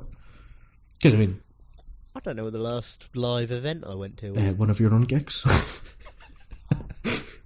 Because 0.95 1.13
I 1.13 1.17
mean, 1.17 1.41
I 2.15 2.19
don't 2.21 2.35
know 2.35 2.43
what 2.45 2.53
the 2.53 2.59
last 2.59 3.07
live 3.15 3.51
event 3.51 3.83
I 3.87 3.95
went 3.95 4.17
to 4.17 4.31
was. 4.31 4.41
uh, 4.41 4.53
one 4.53 4.69
of 4.69 4.79
your 4.79 4.93
own 4.93 5.03
gigs. 5.03 5.45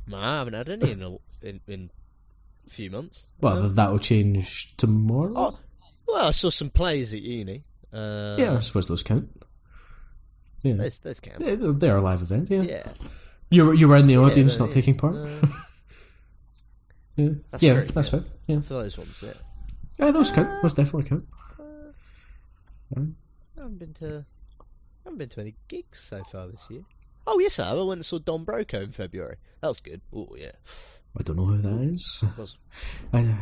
No, 0.06 0.18
I 0.18 0.40
haven't 0.40 0.53
had 0.53 0.68
any 0.68 0.91
in 0.91 1.02
a, 1.02 1.11
in, 1.41 1.61
in 1.65 1.90
a 2.68 2.69
few 2.69 2.91
months. 2.91 3.27
well, 3.40 3.61
No. 3.61 3.69
that 3.69 3.90
will 3.90 3.99
change 3.99 4.76
tomorrow. 4.76 5.31
Oh, 5.34 5.60
well, 6.06 6.27
I 6.27 6.31
saw 6.31 6.49
some 6.49 6.69
plays 6.69 7.14
at 7.14 7.22
uni. 7.22 7.64
Uh, 7.94 8.35
yeah, 8.38 8.56
I 8.57 8.60
suppose 8.60 8.90
those 8.90 9.02
count. 9.02 9.30
Yeah, 10.61 10.73
there's 10.73 11.22
camp. 11.22 11.38
Yeah, 11.40 11.56
they're 11.57 11.95
a 11.95 12.02
live 12.02 12.22
event. 12.22 12.52
Yeah, 12.52 12.64
Yeah. 12.64 12.91
you 13.49 13.64
were 13.65 13.73
you 13.73 13.88
were 13.88 13.95
in 13.95 14.07
the 14.07 14.18
audience, 14.18 14.60
no, 14.60 14.65
not 14.65 14.69
yeah. 14.72 14.81
taking 14.81 14.98
part. 14.98 15.15
Yeah, 17.15 17.30
That's 17.52 17.64
yeah, 17.64 17.73
true, 17.73 17.85
that's 17.85 18.11
yeah. 18.11 18.19
right. 18.19 18.27
Yeah, 18.48 18.61
for 18.61 18.73
those 18.73 18.98
ones, 18.98 19.19
yeah. 19.23 19.34
Yeah, 19.98 20.11
those 20.11 20.32
count. 20.32 20.61
Those 20.61 20.74
definitely 20.74 21.10
count. 21.10 21.26
I 22.95 22.99
haven't 23.57 23.80
been 23.80 23.94
to 23.95 24.26
I 24.60 24.64
haven't 25.06 25.18
been 25.18 25.30
to 25.30 25.41
any 25.41 25.56
gigs 25.68 25.99
so 25.99 26.24
far 26.24 26.48
this 26.48 26.68
year. 26.70 26.84
Oh 27.26 27.40
yes, 27.40 27.57
I 27.60 27.70
have. 27.70 27.78
I 27.78 27.82
went 27.82 27.99
and 27.99 28.06
saw 28.06 28.20
Don 28.20 28.45
Broco 28.45 28.84
in 28.84 28.91
February. 28.91 29.38
That 29.61 29.70
was 29.70 29.80
good. 29.80 30.02
Oh 30.14 30.36
yeah, 30.38 30.52
I 31.18 31.24
don't 31.24 31.38
know 31.38 31.45
who 31.45 31.57
that 31.61 31.94
is. 31.94 32.24
I, 33.14 33.36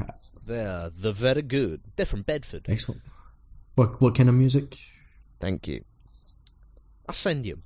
they 0.45 0.60
are 0.64 0.90
the 0.90 1.11
very 1.11 1.41
good. 1.41 1.82
They're 1.95 2.06
from 2.06 2.22
Bedford. 2.22 2.65
excellent. 2.69 3.02
What 3.76 4.02
what 4.02 4.15
kind 4.15 4.30
of 4.30 4.36
music? 4.36 4.78
Thank 5.40 5.68
you. 5.68 5.84
I'll 7.10 7.15
send 7.15 7.45
you. 7.45 7.61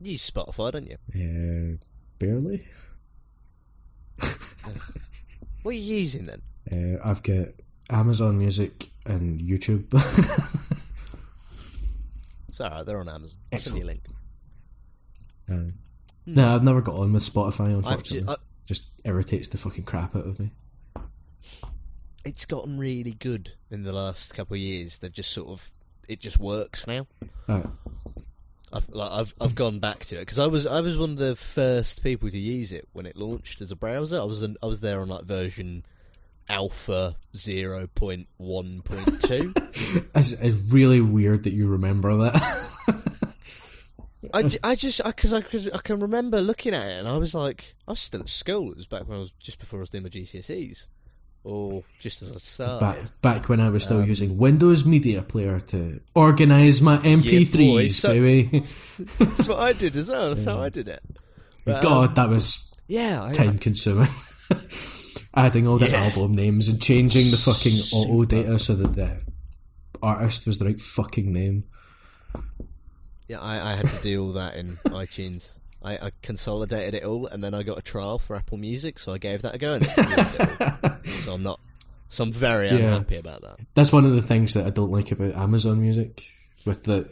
You 0.00 0.12
use 0.12 0.30
Spotify, 0.30 0.72
don't 0.72 0.86
you? 0.88 0.98
Uh, 1.14 1.76
barely. 2.18 2.66
What 5.62 5.70
are 5.72 5.78
you 5.78 5.96
using 5.96 6.26
then? 6.26 6.42
Uh, 6.70 6.98
I've 7.04 7.22
got 7.22 7.48
Amazon 7.90 8.38
Music 8.38 8.90
and 9.06 9.40
YouTube. 9.40 9.86
It's 12.48 12.60
alright, 12.60 12.84
they're 12.86 12.98
on 12.98 13.08
Amazon. 13.08 13.38
I'll 13.52 13.58
send 13.58 13.76
you 13.78 13.84
a 13.84 13.86
link. 13.86 14.02
uh, 15.50 15.54
no, 16.26 16.54
I've 16.54 16.64
never 16.64 16.80
got 16.80 16.96
on 16.96 17.12
with 17.12 17.22
Spotify. 17.22 17.72
Unfortunately, 17.74 18.20
ju- 18.22 18.32
I, 18.32 18.36
just 18.66 18.84
irritates 19.04 19.48
the 19.48 19.58
fucking 19.58 19.84
crap 19.84 20.16
out 20.16 20.26
of 20.26 20.40
me. 20.40 20.50
it's 22.24 22.46
gotten 22.46 22.78
really 22.78 23.12
good 23.12 23.52
in 23.70 23.84
the 23.84 23.92
last 23.92 24.34
couple 24.34 24.54
of 24.54 24.60
years. 24.60 24.98
They've 24.98 25.12
just 25.12 25.30
sort 25.30 25.48
of 25.48 25.70
it 26.08 26.20
just 26.20 26.40
works 26.40 26.86
now. 26.86 27.06
Uh, 27.48 27.62
I've 28.72 28.88
like, 28.88 29.12
I've 29.12 29.34
I've 29.40 29.54
gone 29.54 29.78
back 29.78 30.04
to 30.06 30.16
it 30.16 30.20
because 30.20 30.38
I 30.40 30.46
was 30.46 30.66
I 30.66 30.80
was 30.80 30.98
one 30.98 31.10
of 31.10 31.18
the 31.18 31.36
first 31.36 32.02
people 32.02 32.28
to 32.28 32.38
use 32.38 32.72
it 32.72 32.88
when 32.92 33.06
it 33.06 33.16
launched 33.16 33.60
as 33.60 33.70
a 33.70 33.76
browser. 33.76 34.20
I 34.20 34.24
was 34.24 34.42
an, 34.42 34.56
I 34.62 34.66
was 34.66 34.80
there 34.80 35.00
on 35.00 35.08
like 35.08 35.24
version 35.24 35.84
alpha 36.48 37.16
zero 37.36 37.86
point 37.94 38.26
one 38.36 38.82
point 38.82 39.22
two. 39.22 39.52
it's, 40.14 40.32
it's 40.32 40.56
really 40.72 41.00
weird 41.00 41.44
that 41.44 41.52
you 41.52 41.68
remember 41.68 42.16
that. 42.16 42.68
I, 44.34 44.50
I 44.64 44.74
just 44.74 45.02
because 45.04 45.32
I, 45.32 45.40
'cause 45.40 45.68
I 45.72 45.78
can 45.78 46.00
remember 46.00 46.40
looking 46.40 46.74
at 46.74 46.86
it 46.86 46.98
and 46.98 47.08
I 47.08 47.16
was 47.16 47.34
like 47.34 47.74
I 47.86 47.92
was 47.92 48.00
still 48.00 48.20
at 48.20 48.28
school. 48.28 48.70
It 48.72 48.76
was 48.76 48.86
back 48.86 49.08
when 49.08 49.16
I 49.16 49.20
was 49.20 49.30
just 49.38 49.58
before 49.58 49.78
I 49.78 49.82
was 49.82 49.90
doing 49.90 50.02
my 50.02 50.10
GCSEs 50.10 50.86
or 51.44 51.84
just 52.00 52.20
as 52.20 52.32
I 52.34 52.38
started. 52.38 52.80
back 52.80 53.20
back 53.22 53.48
when 53.48 53.60
I 53.60 53.68
was 53.70 53.84
still 53.84 54.00
Um, 54.00 54.08
using 54.08 54.36
Windows 54.36 54.84
Media 54.84 55.22
Player 55.22 55.60
to 55.60 56.00
organise 56.14 56.80
my 56.80 56.98
MP3s, 56.98 57.56
boy, 57.68 57.88
so- 57.88 58.08
baby. 58.12 58.64
That's 59.18 59.48
what 59.48 59.60
I 59.60 59.72
did 59.72 59.96
as 59.96 60.10
well. 60.10 60.30
That's 60.34 60.44
how 60.44 60.60
I 60.60 60.68
did 60.68 60.88
it. 60.88 61.02
But, 61.64 61.76
um, 61.76 61.82
God, 61.82 62.14
that 62.16 62.28
was 62.28 62.58
yeah, 62.88 63.22
I, 63.24 63.32
time 63.32 63.58
consuming. 63.58 64.08
Adding 65.38 65.66
all 65.68 65.78
the 65.78 65.88
Yeah. 65.90 66.04
album 66.04 66.34
names 66.34 66.68
and 66.68 66.82
changing 66.82 67.30
the 67.30 67.36
fucking 67.36 67.78
auto 67.92 68.24
data 68.24 68.58
so 68.58 68.74
that 68.74 68.94
the 68.94 69.20
artist 70.02 70.46
was 70.46 70.58
the 70.58 70.64
right 70.64 70.80
fucking 70.80 71.32
name. 71.32 71.64
Yeah, 73.28 73.40
I, 73.40 73.72
I 73.72 73.76
had 73.76 73.88
to 73.88 74.02
do 74.02 74.24
all 74.24 74.32
that 74.32 74.56
in 74.56 74.76
iTunes. 74.86 75.52
I, 75.82 75.94
I 75.94 76.12
consolidated 76.22 76.94
it 76.94 77.04
all, 77.04 77.26
and 77.26 77.42
then 77.44 77.54
I 77.54 77.62
got 77.62 77.78
a 77.78 77.82
trial 77.82 78.18
for 78.18 78.34
Apple 78.34 78.58
Music, 78.58 78.98
so 78.98 79.12
I 79.12 79.18
gave 79.18 79.42
that 79.42 79.54
a 79.54 79.58
go. 79.58 79.74
And 79.74 79.84
it 79.86 79.96
ruined 79.96 80.18
it 80.18 80.60
all. 80.84 80.96
so 81.22 81.34
I'm 81.34 81.42
not. 81.42 81.60
So 82.08 82.24
I'm 82.24 82.32
very 82.32 82.68
Yeah. 82.68 82.74
unhappy 82.96 83.16
about 83.16 83.42
that. 83.42 83.60
That's 83.74 83.92
one 83.92 84.04
of 84.04 84.12
the 84.14 84.22
things 84.22 84.54
that 84.54 84.66
I 84.66 84.70
don't 84.70 84.90
like 84.90 85.12
about 85.12 85.34
Amazon 85.36 85.80
Music. 85.80 86.24
With 86.64 86.82
the, 86.84 87.08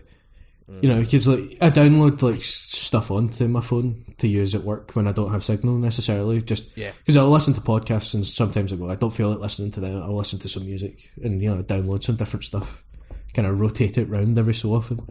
you 0.69 0.89
know, 0.89 0.99
because 1.01 1.29
like 1.29 1.59
I 1.61 1.71
download 1.71 2.23
like 2.23 2.43
stuff 2.43 3.11
onto 3.11 3.47
my 3.47 3.61
phone 3.61 4.05
to 4.19 4.27
use 4.27 4.55
at 4.55 4.63
work 4.63 4.93
when 4.93 5.07
I 5.07 5.13
don't 5.13 5.31
have 5.31 5.45
signal 5.45 5.79
necessarily. 5.79 6.41
Just 6.43 6.77
Yeah. 6.77 6.91
because 6.99 7.17
I'll 7.17 7.31
listen 7.31 7.55
to 7.55 7.61
podcasts 7.61 8.15
and 8.15 8.27
sometimes 8.27 8.73
I 8.73 8.77
go, 8.77 8.91
I 8.91 8.97
don't 8.97 9.13
feel 9.13 9.31
like 9.31 9.39
listening 9.39 9.71
to 9.73 9.81
them. 9.81 10.03
I'll 10.03 10.17
listen 10.17 10.39
to 10.41 10.49
some 10.49 10.67
music 10.67 11.09
and 11.23 11.41
you 11.41 11.55
know 11.55 11.63
download 11.63 12.03
some 12.03 12.17
different 12.17 12.45
stuff, 12.45 12.85
kind 13.33 13.47
of 13.47 13.61
rotate 13.61 13.97
it 13.97 14.09
round 14.09 14.39
every 14.39 14.55
so 14.55 14.75
often, 14.75 15.09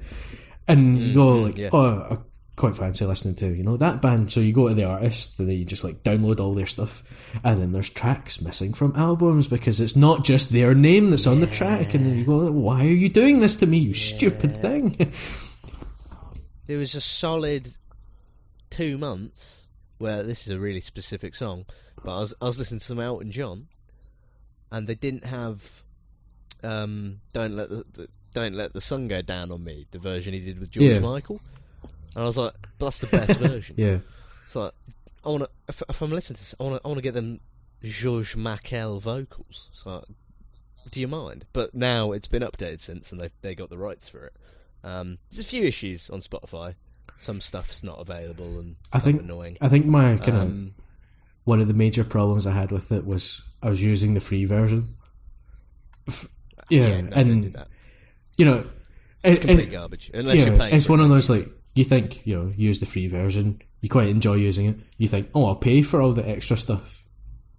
and 0.67 0.99
you 0.99 1.13
go 1.13 1.33
mm, 1.33 1.43
like, 1.45 1.57
yeah. 1.57 1.69
oh, 1.71 2.07
I 2.11 2.17
quite 2.57 2.75
fancy 2.75 3.05
listening 3.05 3.35
to 3.35 3.47
you 3.47 3.63
know 3.63 3.77
that 3.77 4.01
band. 4.01 4.31
So 4.31 4.39
you 4.41 4.51
go 4.53 4.67
to 4.67 4.73
the 4.73 4.85
artist 4.85 5.39
and 5.39 5.49
then 5.49 5.57
you 5.57 5.65
just 5.65 5.83
like 5.83 6.03
download 6.03 6.39
all 6.41 6.53
their 6.53 6.65
stuff, 6.65 7.01
and 7.45 7.61
then 7.61 7.71
there's 7.71 7.89
tracks 7.89 8.41
missing 8.41 8.73
from 8.73 8.93
albums 8.95 9.47
because 9.47 9.79
it's 9.79 9.95
not 9.95 10.25
just 10.25 10.49
their 10.49 10.75
name 10.75 11.11
that's 11.11 11.27
on 11.27 11.39
the 11.39 11.47
track, 11.47 11.93
and 11.93 12.05
then 12.05 12.17
you 12.17 12.25
go, 12.25 12.51
why 12.51 12.81
are 12.81 12.89
you 12.89 13.07
doing 13.07 13.39
this 13.39 13.55
to 13.57 13.65
me, 13.65 13.77
you 13.77 13.93
stupid 13.93 14.53
thing? 14.61 15.13
There 16.67 16.77
was 16.77 16.95
a 16.95 17.01
solid 17.01 17.69
two 18.69 18.97
months 18.97 19.67
where 19.97 20.23
this 20.23 20.41
is 20.47 20.49
a 20.49 20.59
really 20.59 20.81
specific 20.81 21.35
song, 21.35 21.65
but 22.03 22.15
I 22.15 22.19
was 22.19 22.33
I 22.41 22.45
was 22.45 22.57
listening 22.59 22.79
to 22.79 22.85
some 22.85 22.99
Elton 22.99 23.31
John, 23.31 23.67
and 24.71 24.87
they 24.87 24.95
didn't 24.95 25.25
have 25.25 25.61
um, 26.63 27.21
"Don't 27.33 27.55
Let 27.55 27.69
the, 27.69 27.85
the 27.93 28.07
Don't 28.33 28.55
Let 28.55 28.73
the 28.73 28.81
Sun 28.81 29.07
Go 29.07 29.21
Down 29.21 29.51
on 29.51 29.63
Me," 29.63 29.85
the 29.91 29.99
version 29.99 30.33
he 30.33 30.39
did 30.39 30.59
with 30.59 30.71
George 30.71 30.85
Yeah. 30.85 30.99
Michael, 30.99 31.39
and 32.15 32.23
I 32.23 32.25
was 32.25 32.37
like, 32.37 32.53
"But 32.79 32.85
that's 32.87 32.99
the 32.99 33.07
best 33.07 33.39
version." 33.39 33.75
yeah. 33.77 33.99
It's 34.45 34.55
like 34.55 34.73
I 35.23 35.29
want 35.29 35.43
to. 35.43 35.49
If, 35.69 35.81
if 35.89 36.01
I'm 36.01 36.11
listening 36.11 36.35
to 36.37 36.41
this, 36.41 36.55
I 36.59 36.63
want 36.63 36.75
to. 36.75 36.81
I 36.85 36.87
want 36.87 36.97
to 36.97 37.03
get 37.03 37.13
them 37.13 37.39
George 37.83 38.35
Michael 38.35 38.99
vocals. 38.99 39.69
So, 39.73 40.03
do 40.91 40.99
you 41.01 41.07
mind? 41.07 41.45
But 41.53 41.73
now 41.73 42.11
it's 42.11 42.27
been 42.27 42.43
updated 42.43 42.81
since, 42.81 43.11
and 43.11 43.21
they 43.21 43.29
they 43.41 43.55
got 43.55 43.69
the 43.69 43.77
rights 43.77 44.07
for 44.09 44.25
it. 44.25 44.33
Um, 44.85 45.17
there's 45.29 45.43
a 45.43 45.47
few 45.47 45.63
issues 45.63 46.09
on 46.09 46.21
Spotify. 46.21 46.75
Some 47.17 47.41
stuff's 47.41 47.83
not 47.83 47.99
available, 47.99 48.59
and 48.59 48.75
it's 48.85 48.95
I 48.95 48.99
think 48.99 49.19
of 49.19 49.25
annoying. 49.25 49.57
I 49.59 49.67
think 49.67 49.85
my 49.85 50.15
kind 50.17 50.37
of 50.37 50.43
Um, 50.43 50.75
one 51.43 51.59
of 51.59 51.67
the 51.67 51.73
major 51.73 52.03
problems 52.03 52.45
I 52.47 52.51
had 52.53 52.71
with 52.71 52.91
it 52.91 53.05
was 53.05 53.41
I 53.63 53.69
was 53.69 53.81
using 53.81 54.13
the 54.13 54.19
free 54.19 54.45
version. 54.45 54.95
F- 56.07 56.27
yeah, 56.69 57.01
no, 57.01 57.09
don't 57.09 57.11
do 57.11 57.31
and 57.45 57.53
that. 57.53 57.67
you 58.37 58.45
know, 58.45 58.65
It's 59.23 59.37
it- 59.39 59.41
complete 59.47 59.67
it- 59.69 59.71
garbage 59.71 60.11
unless 60.13 60.39
yeah, 60.39 60.45
you're 60.47 60.57
paying. 60.57 60.75
it's 60.75 60.87
one 60.89 60.99
of 60.99 61.09
those 61.09 61.29
like 61.29 61.49
you 61.73 61.83
think 61.83 62.25
you 62.25 62.35
know 62.35 62.53
use 62.55 62.79
the 62.79 62.85
free 62.85 63.07
version, 63.07 63.61
you 63.81 63.89
quite 63.89 64.09
enjoy 64.09 64.35
using 64.35 64.67
it. 64.67 64.77
You 64.97 65.07
think, 65.07 65.29
oh, 65.33 65.45
I'll 65.45 65.55
pay 65.55 65.81
for 65.81 66.01
all 66.01 66.13
the 66.13 66.27
extra 66.27 66.57
stuff. 66.57 67.03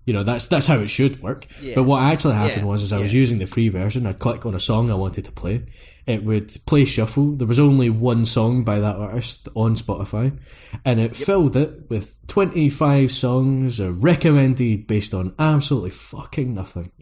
You 0.06 0.12
know, 0.14 0.22
that's 0.22 0.46
that's 0.46 0.66
how 0.66 0.78
it 0.78 0.88
should 0.88 1.20
work. 1.20 1.46
Yeah. 1.60 1.74
But 1.74 1.82
what 1.82 2.00
actually 2.02 2.34
happened 2.34 2.62
Yeah, 2.62 2.68
was, 2.68 2.82
is 2.82 2.92
I 2.92 3.00
was 3.00 3.12
using 3.12 3.38
the 3.38 3.46
free 3.46 3.68
version. 3.68 4.06
I'd 4.06 4.18
click 4.20 4.46
on 4.46 4.54
a 4.54 4.60
song 4.60 4.90
I 4.90 4.94
wanted 4.94 5.24
to 5.26 5.32
play. 5.32 5.64
It 6.06 6.22
would 6.22 6.64
play 6.66 6.84
shuffle. 6.84 7.32
There 7.32 7.48
was 7.48 7.58
only 7.58 7.90
one 7.90 8.24
song 8.24 8.62
by 8.62 8.78
that 8.78 8.94
artist 8.94 9.48
on 9.56 9.74
Spotify, 9.74 10.38
and 10.84 11.00
it 11.00 11.16
filled 11.16 11.56
it 11.56 11.90
with 11.90 12.24
twenty 12.28 12.70
five 12.70 13.10
songs 13.10 13.80
recommended 13.80 14.86
based 14.86 15.12
on 15.12 15.34
absolutely 15.40 15.90
fucking 15.90 16.54
nothing. 16.54 16.92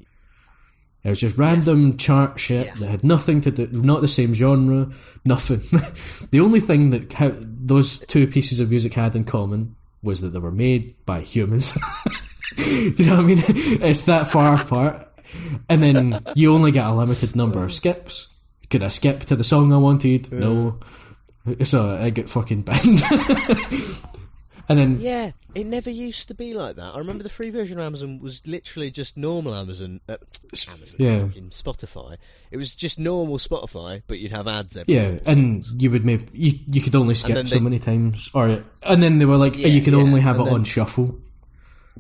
It 1.04 1.10
was 1.10 1.20
just 1.20 1.36
random 1.36 1.98
chart 1.98 2.40
shit 2.40 2.64
Yeah. 2.68 2.74
that 2.80 2.88
had 2.88 3.04
nothing 3.04 3.42
to 3.42 3.50
do, 3.50 3.66
not 3.70 4.00
the 4.00 4.08
same 4.08 4.32
genre, 4.32 4.90
nothing. 5.26 5.60
the 6.30 6.40
only 6.40 6.60
thing 6.60 6.88
that 6.88 7.12
ha- 7.12 7.32
those 7.38 7.98
two 7.98 8.26
pieces 8.26 8.58
of 8.60 8.70
music 8.70 8.94
had 8.94 9.14
in 9.14 9.24
common 9.24 9.76
was 10.02 10.22
that 10.22 10.30
they 10.30 10.38
were 10.38 10.50
made 10.50 10.94
by 11.04 11.20
humans. 11.20 11.76
Do 12.56 12.62
you 12.96 13.06
know 13.10 13.16
what 13.16 13.24
I 13.24 13.26
mean? 13.26 13.44
It's 13.82 14.02
that 14.02 14.28
far 14.30 14.60
apart. 14.60 15.08
And 15.68 15.82
then 15.82 16.20
you 16.36 16.54
only 16.54 16.70
get 16.70 16.86
a 16.86 16.92
limited 16.92 17.34
number 17.34 17.62
of 17.64 17.72
skips. 17.72 18.28
Could 18.70 18.82
I 18.82 18.88
skip 18.88 19.20
to 19.26 19.36
the 19.36 19.44
song 19.44 19.72
I 19.72 19.78
wanted? 19.78 20.30
No. 20.32 20.78
So 21.62 21.90
I 21.94 22.10
get 22.10 22.30
fucking 22.30 22.62
banned. 22.62 23.02
and 24.68 24.78
then 24.78 25.00
Yeah, 25.00 25.32
it 25.54 25.66
never 25.66 25.90
used 25.90 26.28
to 26.28 26.34
be 26.34 26.54
like 26.54 26.76
that. 26.76 26.94
I 26.94 26.98
remember 26.98 27.22
the 27.22 27.28
free 27.28 27.50
version 27.50 27.78
of 27.78 27.84
Amazon 27.84 28.18
was 28.20 28.40
literally 28.46 28.90
just 28.90 29.16
normal 29.16 29.54
Amazon, 29.54 30.00
uh, 30.08 30.16
Amazon, 30.72 30.96
Yeah. 30.98 31.20
Spotify. 31.50 32.16
It 32.50 32.56
was 32.56 32.74
just 32.74 32.98
normal 32.98 33.38
Spotify, 33.38 34.02
but 34.06 34.20
you'd 34.20 34.32
have 34.32 34.48
ads 34.48 34.76
every 34.76 34.94
Yeah, 34.94 35.18
and 35.26 35.64
songs. 35.64 35.82
you 35.82 35.90
would 35.90 36.04
maybe 36.04 36.26
you, 36.32 36.58
you 36.70 36.80
could 36.80 36.94
only 36.94 37.14
skip 37.14 37.46
so 37.46 37.56
they- 37.56 37.60
many 37.60 37.78
times, 37.78 38.30
or 38.32 38.62
and 38.84 39.02
then 39.02 39.18
they 39.18 39.26
were 39.26 39.36
like 39.36 39.58
Yeah, 39.58 39.68
you 39.68 39.82
could 39.82 39.92
yeah, 39.94 39.98
only 40.00 40.20
have 40.22 40.40
it 40.40 40.44
then- 40.44 40.54
on 40.54 40.64
shuffle, 40.64 41.18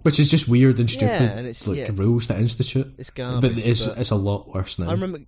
which 0.02 0.18
is 0.20 0.30
just 0.30 0.48
weird 0.48 0.78
and 0.78 0.88
stupid, 0.90 1.06
Yeah, 1.20 1.30
and 1.32 1.40
it's- 1.46 1.66
like 1.66 1.78
yeah. 1.78 1.90
rules 1.94 2.26
to 2.28 2.36
institute. 2.38 2.94
it's 2.98 3.10
But 3.10 3.16
garbage. 3.16 3.58
it's 3.58 3.86
but 3.86 3.98
it's 3.98 4.10
a 4.10 4.16
lot 4.16 4.52
worse 4.54 4.78
now. 4.78 4.88
I 4.88 4.92
remember 4.92 5.20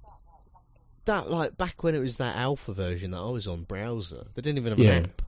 that 1.05 1.31
like 1.31 1.57
back 1.57 1.83
when 1.83 1.95
it 1.95 2.01
was 2.01 2.17
that 2.19 2.37
alpha 2.37 2.73
version 2.73 3.13
that 3.13 3.19
I 3.19 3.31
was 3.31 3.47
on 3.47 3.63
browser. 3.63 4.27
They 4.35 4.43
didn't 4.43 4.59
even 4.59 4.73
have 4.73 4.79
Yeah. 4.79 4.93
an 4.93 5.05
app. 5.05 5.23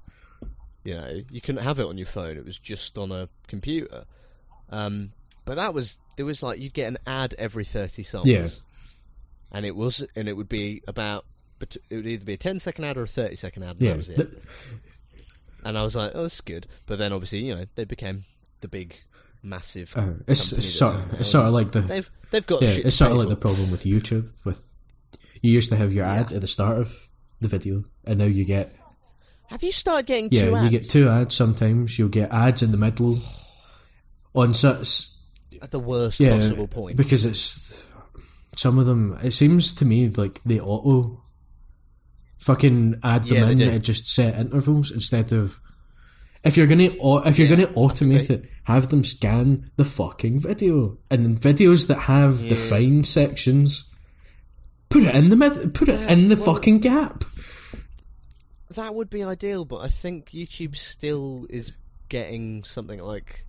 You 0.84 0.94
know, 0.94 1.20
you 1.30 1.40
couldn't 1.40 1.62
have 1.62 1.78
it 1.78 1.86
on 1.86 1.98
your 1.98 2.06
phone. 2.06 2.36
It 2.36 2.44
was 2.44 2.58
just 2.58 2.96
on 2.98 3.12
a 3.12 3.28
computer. 3.46 4.04
Um, 4.70 5.12
but 5.44 5.54
that 5.56 5.72
was 5.74 5.98
there 6.16 6.26
was 6.26 6.42
like 6.42 6.58
you'd 6.60 6.74
get 6.74 6.88
an 6.88 6.98
ad 7.06 7.34
every 7.38 7.64
thirty 7.64 8.02
songs. 8.02 8.26
Yeah. 8.26 8.48
and 9.52 9.64
it 9.64 9.74
was 9.76 10.04
and 10.16 10.28
it 10.28 10.34
would 10.36 10.48
be 10.48 10.82
about 10.86 11.24
but 11.58 11.76
it 11.90 11.96
would 11.96 12.06
either 12.06 12.24
be 12.24 12.34
a 12.34 12.36
10 12.36 12.60
second 12.60 12.84
ad 12.84 12.96
or 12.98 13.02
a 13.04 13.08
30 13.08 13.34
second 13.34 13.62
ad 13.62 13.70
and 13.70 13.80
yeah, 13.80 13.90
that 13.92 13.96
was 13.96 14.08
it 14.10 14.42
and 15.64 15.76
i 15.78 15.82
was 15.82 15.96
like 15.96 16.12
oh 16.14 16.22
that's 16.22 16.40
good 16.42 16.66
but 16.86 16.98
then 16.98 17.12
obviously 17.14 17.44
you 17.46 17.54
know 17.54 17.64
they 17.74 17.84
became 17.84 18.24
the 18.60 18.68
big 18.68 18.96
massive 19.42 19.92
uh, 19.96 20.14
it's, 20.26 20.52
it's 20.52 20.68
sort 20.68 20.96
of, 20.96 21.20
it's 21.20 21.30
sort 21.30 21.46
of 21.46 21.52
like 21.52 21.70
the 21.72 21.80
they've 21.82 22.10
they've 22.30 22.46
got 22.46 22.60
yeah, 22.62 22.76
it's 22.84 22.96
sort 22.96 23.12
of 23.12 23.18
like 23.18 23.28
the 23.28 23.36
problem 23.36 23.70
with 23.70 23.84
YouTube. 23.84 24.30
With 24.44 24.64
you 25.42 25.52
used 25.52 25.70
to 25.70 25.76
have 25.76 25.92
your 25.92 26.04
ad 26.04 26.30
Yeah. 26.30 26.36
at 26.36 26.40
the 26.40 26.46
start 26.48 26.78
of 26.78 26.92
the 27.40 27.48
video, 27.48 27.84
and 28.04 28.18
now 28.18 28.24
you 28.24 28.44
get 28.44 28.74
have 29.46 29.62
you 29.62 29.72
started 29.72 30.06
getting 30.06 30.28
yeah 30.32 30.40
two 30.42 30.50
you 30.50 30.56
ads 30.56 30.70
get 30.70 30.82
two 30.82 31.08
ads. 31.08 31.34
Sometimes 31.34 31.98
you'll 31.98 32.08
get 32.08 32.32
ads 32.32 32.62
in 32.62 32.70
the 32.72 32.76
middle 32.76 33.20
on 34.34 34.54
such 34.54 35.06
at 35.62 35.70
the 35.70 35.78
worst 35.80 36.20
yeah 36.20 36.36
possible 36.36 36.68
point 36.68 36.96
because 36.96 37.24
it's 37.24 37.82
some 38.56 38.78
of 38.78 38.86
them. 38.86 39.16
It 39.22 39.30
seems 39.32 39.72
to 39.74 39.84
me 39.84 40.08
like 40.08 40.40
they 40.44 40.58
auto 40.60 41.22
fucking 42.38 43.00
add 43.02 43.24
them 43.24 43.58
Yeah, 43.58 43.66
in 43.68 43.74
at 43.74 43.82
just 43.82 44.08
set 44.08 44.34
intervals 44.36 44.90
instead 44.90 45.32
of. 45.32 45.60
If 46.44 46.56
you're 46.56 46.66
gonna 46.66 46.90
if 47.26 47.38
you're 47.38 47.48
Yeah, 47.48 47.56
gonna 47.56 47.72
automate 47.74 48.30
it, 48.30 48.48
have 48.64 48.88
them 48.90 49.02
scan 49.04 49.70
the 49.76 49.84
fucking 49.84 50.40
video, 50.40 50.98
and 51.10 51.24
in 51.26 51.38
videos 51.38 51.86
that 51.88 51.98
have 52.00 52.40
the 52.40 52.54
Yeah. 52.54 52.68
fine 52.68 53.04
sections, 53.04 53.84
put 54.88 55.02
it 55.02 55.14
in 55.14 55.30
the 55.30 55.36
mid, 55.36 55.74
put 55.74 55.88
it 55.88 56.00
Yeah, 56.00 56.12
in 56.12 56.28
the 56.28 56.36
well- 56.36 56.54
fucking 56.54 56.78
gap. 56.80 57.24
that 58.70 58.94
would 58.94 59.08
be 59.08 59.24
ideal 59.24 59.64
but 59.64 59.78
i 59.78 59.88
think 59.88 60.28
youtube 60.32 60.76
still 60.76 61.46
is 61.48 61.72
getting 62.10 62.62
something 62.64 63.00
like 63.02 63.46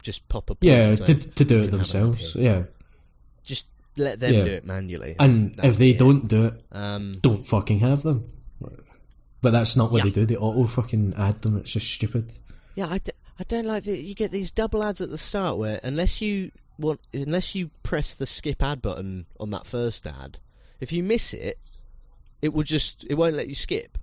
just 0.02 0.28
pop 0.28 0.50
a 0.50 0.56
Yeah, 0.60 0.92
to, 0.94 1.14
to 1.14 1.14
do 1.14 1.42
it 1.42 1.46
can 1.46 1.56
have 1.58 1.64
an 1.64 1.70
themselves. 1.70 2.34
Yeah, 2.34 2.64
Just 3.44 3.64
let 3.96 4.20
them 4.20 4.34
Yeah. 4.34 4.44
do 4.44 4.50
it 4.50 4.66
manually. 4.66 5.16
and 5.18 5.54
if 5.62 5.78
they 5.78 5.92
don't 5.94 6.28
do 6.28 6.46
it, 6.46 6.62
um, 6.72 7.18
don't 7.22 7.46
fucking 7.46 7.78
have 7.80 8.02
them. 8.02 8.28
But 9.40 9.50
that's 9.52 9.74
not 9.74 9.90
what 9.90 9.98
Yeah. 9.98 10.04
they 10.04 10.10
do. 10.10 10.26
They 10.26 10.36
auto 10.36 10.66
fucking 10.68 11.14
add 11.16 11.40
them. 11.40 11.56
It's 11.56 11.72
just 11.72 11.90
stupid. 11.90 12.30
Yeah, 12.74 12.88
I, 12.88 12.98
d- 12.98 13.12
I 13.38 13.44
don't 13.44 13.66
like 13.66 13.84
that. 13.84 13.98
You 13.98 14.14
get 14.14 14.30
these 14.30 14.50
double 14.50 14.82
ads 14.82 15.00
at 15.00 15.10
the 15.10 15.18
start 15.18 15.58
where 15.58 15.80
unless 15.82 16.20
you 16.20 16.50
want, 16.78 17.00
unless 17.12 17.54
you 17.54 17.70
press 17.82 18.14
the 18.14 18.26
skip 18.26 18.62
ad 18.62 18.80
button 18.82 19.26
on 19.38 19.50
that 19.50 19.66
first 19.66 20.06
ad, 20.06 20.38
if 20.80 20.92
you 20.92 21.02
miss 21.02 21.34
it, 21.34 21.58
it 22.40 22.52
will 22.52 22.64
just 22.64 23.04
it 23.08 23.14
won't 23.14 23.36
let 23.36 23.48
you 23.48 23.54
skip. 23.54 23.98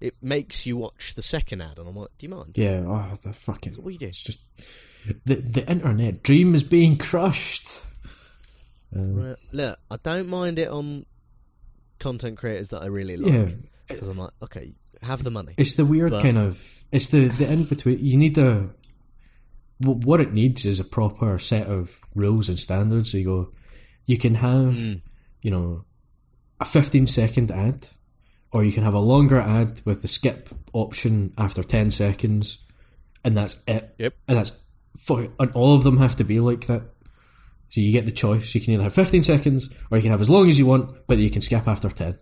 It 0.00 0.14
makes 0.20 0.66
you 0.66 0.76
watch 0.76 1.14
the 1.14 1.22
second 1.22 1.62
ad, 1.62 1.78
and 1.78 1.88
I'm 1.88 1.96
like, 1.96 2.08
do 2.18 2.26
you 2.26 2.34
mind? 2.34 2.52
Yeah. 2.56 2.82
Oh, 2.86 3.14
the 3.22 3.32
fucking. 3.32 3.74
What 3.74 3.92
you 3.92 3.98
do? 3.98 4.06
It's 4.06 4.22
just 4.22 4.40
the 5.24 5.36
the 5.36 5.68
internet 5.68 6.22
dream 6.22 6.54
is 6.54 6.62
being 6.62 6.96
crushed. 6.96 7.82
Um, 8.94 9.14
right. 9.14 9.36
Look, 9.52 9.78
I 9.90 9.96
don't 10.02 10.28
mind 10.28 10.58
it 10.58 10.68
on 10.68 11.06
content 11.98 12.38
creators 12.38 12.68
that 12.70 12.82
I 12.82 12.86
really 12.86 13.16
like 13.16 13.32
yeah, 13.32 13.48
because 13.88 14.08
I'm 14.08 14.18
like, 14.18 14.30
okay, 14.42 14.72
have 15.04 15.22
the 15.24 15.30
money. 15.30 15.54
it's 15.56 15.74
the 15.74 15.84
weird 15.84 16.10
But- 16.12 16.22
kind 16.22 16.38
of. 16.38 16.70
It's 16.92 17.08
the 17.08 17.26
the 17.28 17.50
in 17.50 17.64
between. 17.64 17.98
You 18.04 18.16
need 18.16 18.38
a. 18.38 18.68
What 19.80 20.20
it 20.20 20.32
needs 20.32 20.64
is 20.64 20.78
a 20.80 20.84
proper 20.84 21.38
set 21.38 21.66
of 21.66 21.98
rules 22.14 22.48
and 22.48 22.58
standards. 22.58 23.10
So 23.10 23.18
you 23.18 23.24
go, 23.24 23.52
you 24.06 24.16
can 24.18 24.36
have, 24.36 24.74
Mm. 24.74 25.00
you 25.42 25.50
know, 25.50 25.84
a 26.60 26.64
15 26.64 27.06
second 27.08 27.50
ad, 27.50 27.88
or 28.52 28.62
you 28.64 28.70
can 28.70 28.84
have 28.84 28.94
a 28.94 29.00
longer 29.00 29.40
ad 29.40 29.82
with 29.84 30.02
the 30.02 30.08
skip 30.08 30.50
option 30.72 31.32
after 31.36 31.62
10 31.64 31.90
seconds, 31.90 32.58
and 33.24 33.36
that's 33.36 33.56
it. 33.66 33.94
Yep. 33.98 34.14
And 34.28 34.38
that's 34.38 34.52
fuck, 34.96 35.30
and 35.40 35.50
all 35.52 35.74
of 35.74 35.82
them 35.82 35.98
have 35.98 36.14
to 36.16 36.24
be 36.24 36.38
like 36.38 36.66
that. 36.68 36.82
So 37.70 37.80
you 37.80 37.90
get 37.90 38.04
the 38.06 38.12
choice. 38.12 38.54
You 38.54 38.60
can 38.60 38.74
either 38.74 38.84
have 38.84 38.94
15 38.94 39.24
seconds, 39.24 39.68
or 39.90 39.98
you 39.98 40.02
can 40.02 40.12
have 40.12 40.20
as 40.20 40.30
long 40.30 40.48
as 40.48 40.56
you 40.60 40.66
want, 40.66 41.08
but 41.08 41.18
you 41.18 41.30
can 41.30 41.42
skip 41.42 41.66
after 41.66 41.88
10. 41.90 42.16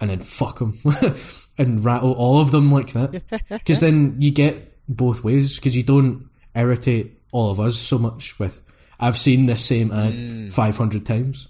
And 0.00 0.10
then 0.10 0.20
fuck 0.20 0.58
them. 0.60 0.78
and 1.58 1.84
rattle 1.84 2.12
all 2.12 2.40
of 2.40 2.50
them 2.52 2.70
like 2.70 2.92
that. 2.94 3.22
Because 3.48 3.80
then 3.80 4.16
you 4.18 4.30
get 4.30 4.76
both 4.88 5.22
ways, 5.22 5.56
because 5.56 5.76
you 5.76 5.82
don't 5.82 6.28
irritate 6.54 7.20
all 7.32 7.50
of 7.50 7.60
us 7.60 7.76
so 7.76 7.98
much 7.98 8.38
with, 8.38 8.62
I've 8.98 9.18
seen 9.18 9.46
this 9.46 9.64
same 9.64 9.92
ad 9.92 10.14
Mm. 10.14 10.52
500 10.52 11.04
times. 11.06 11.48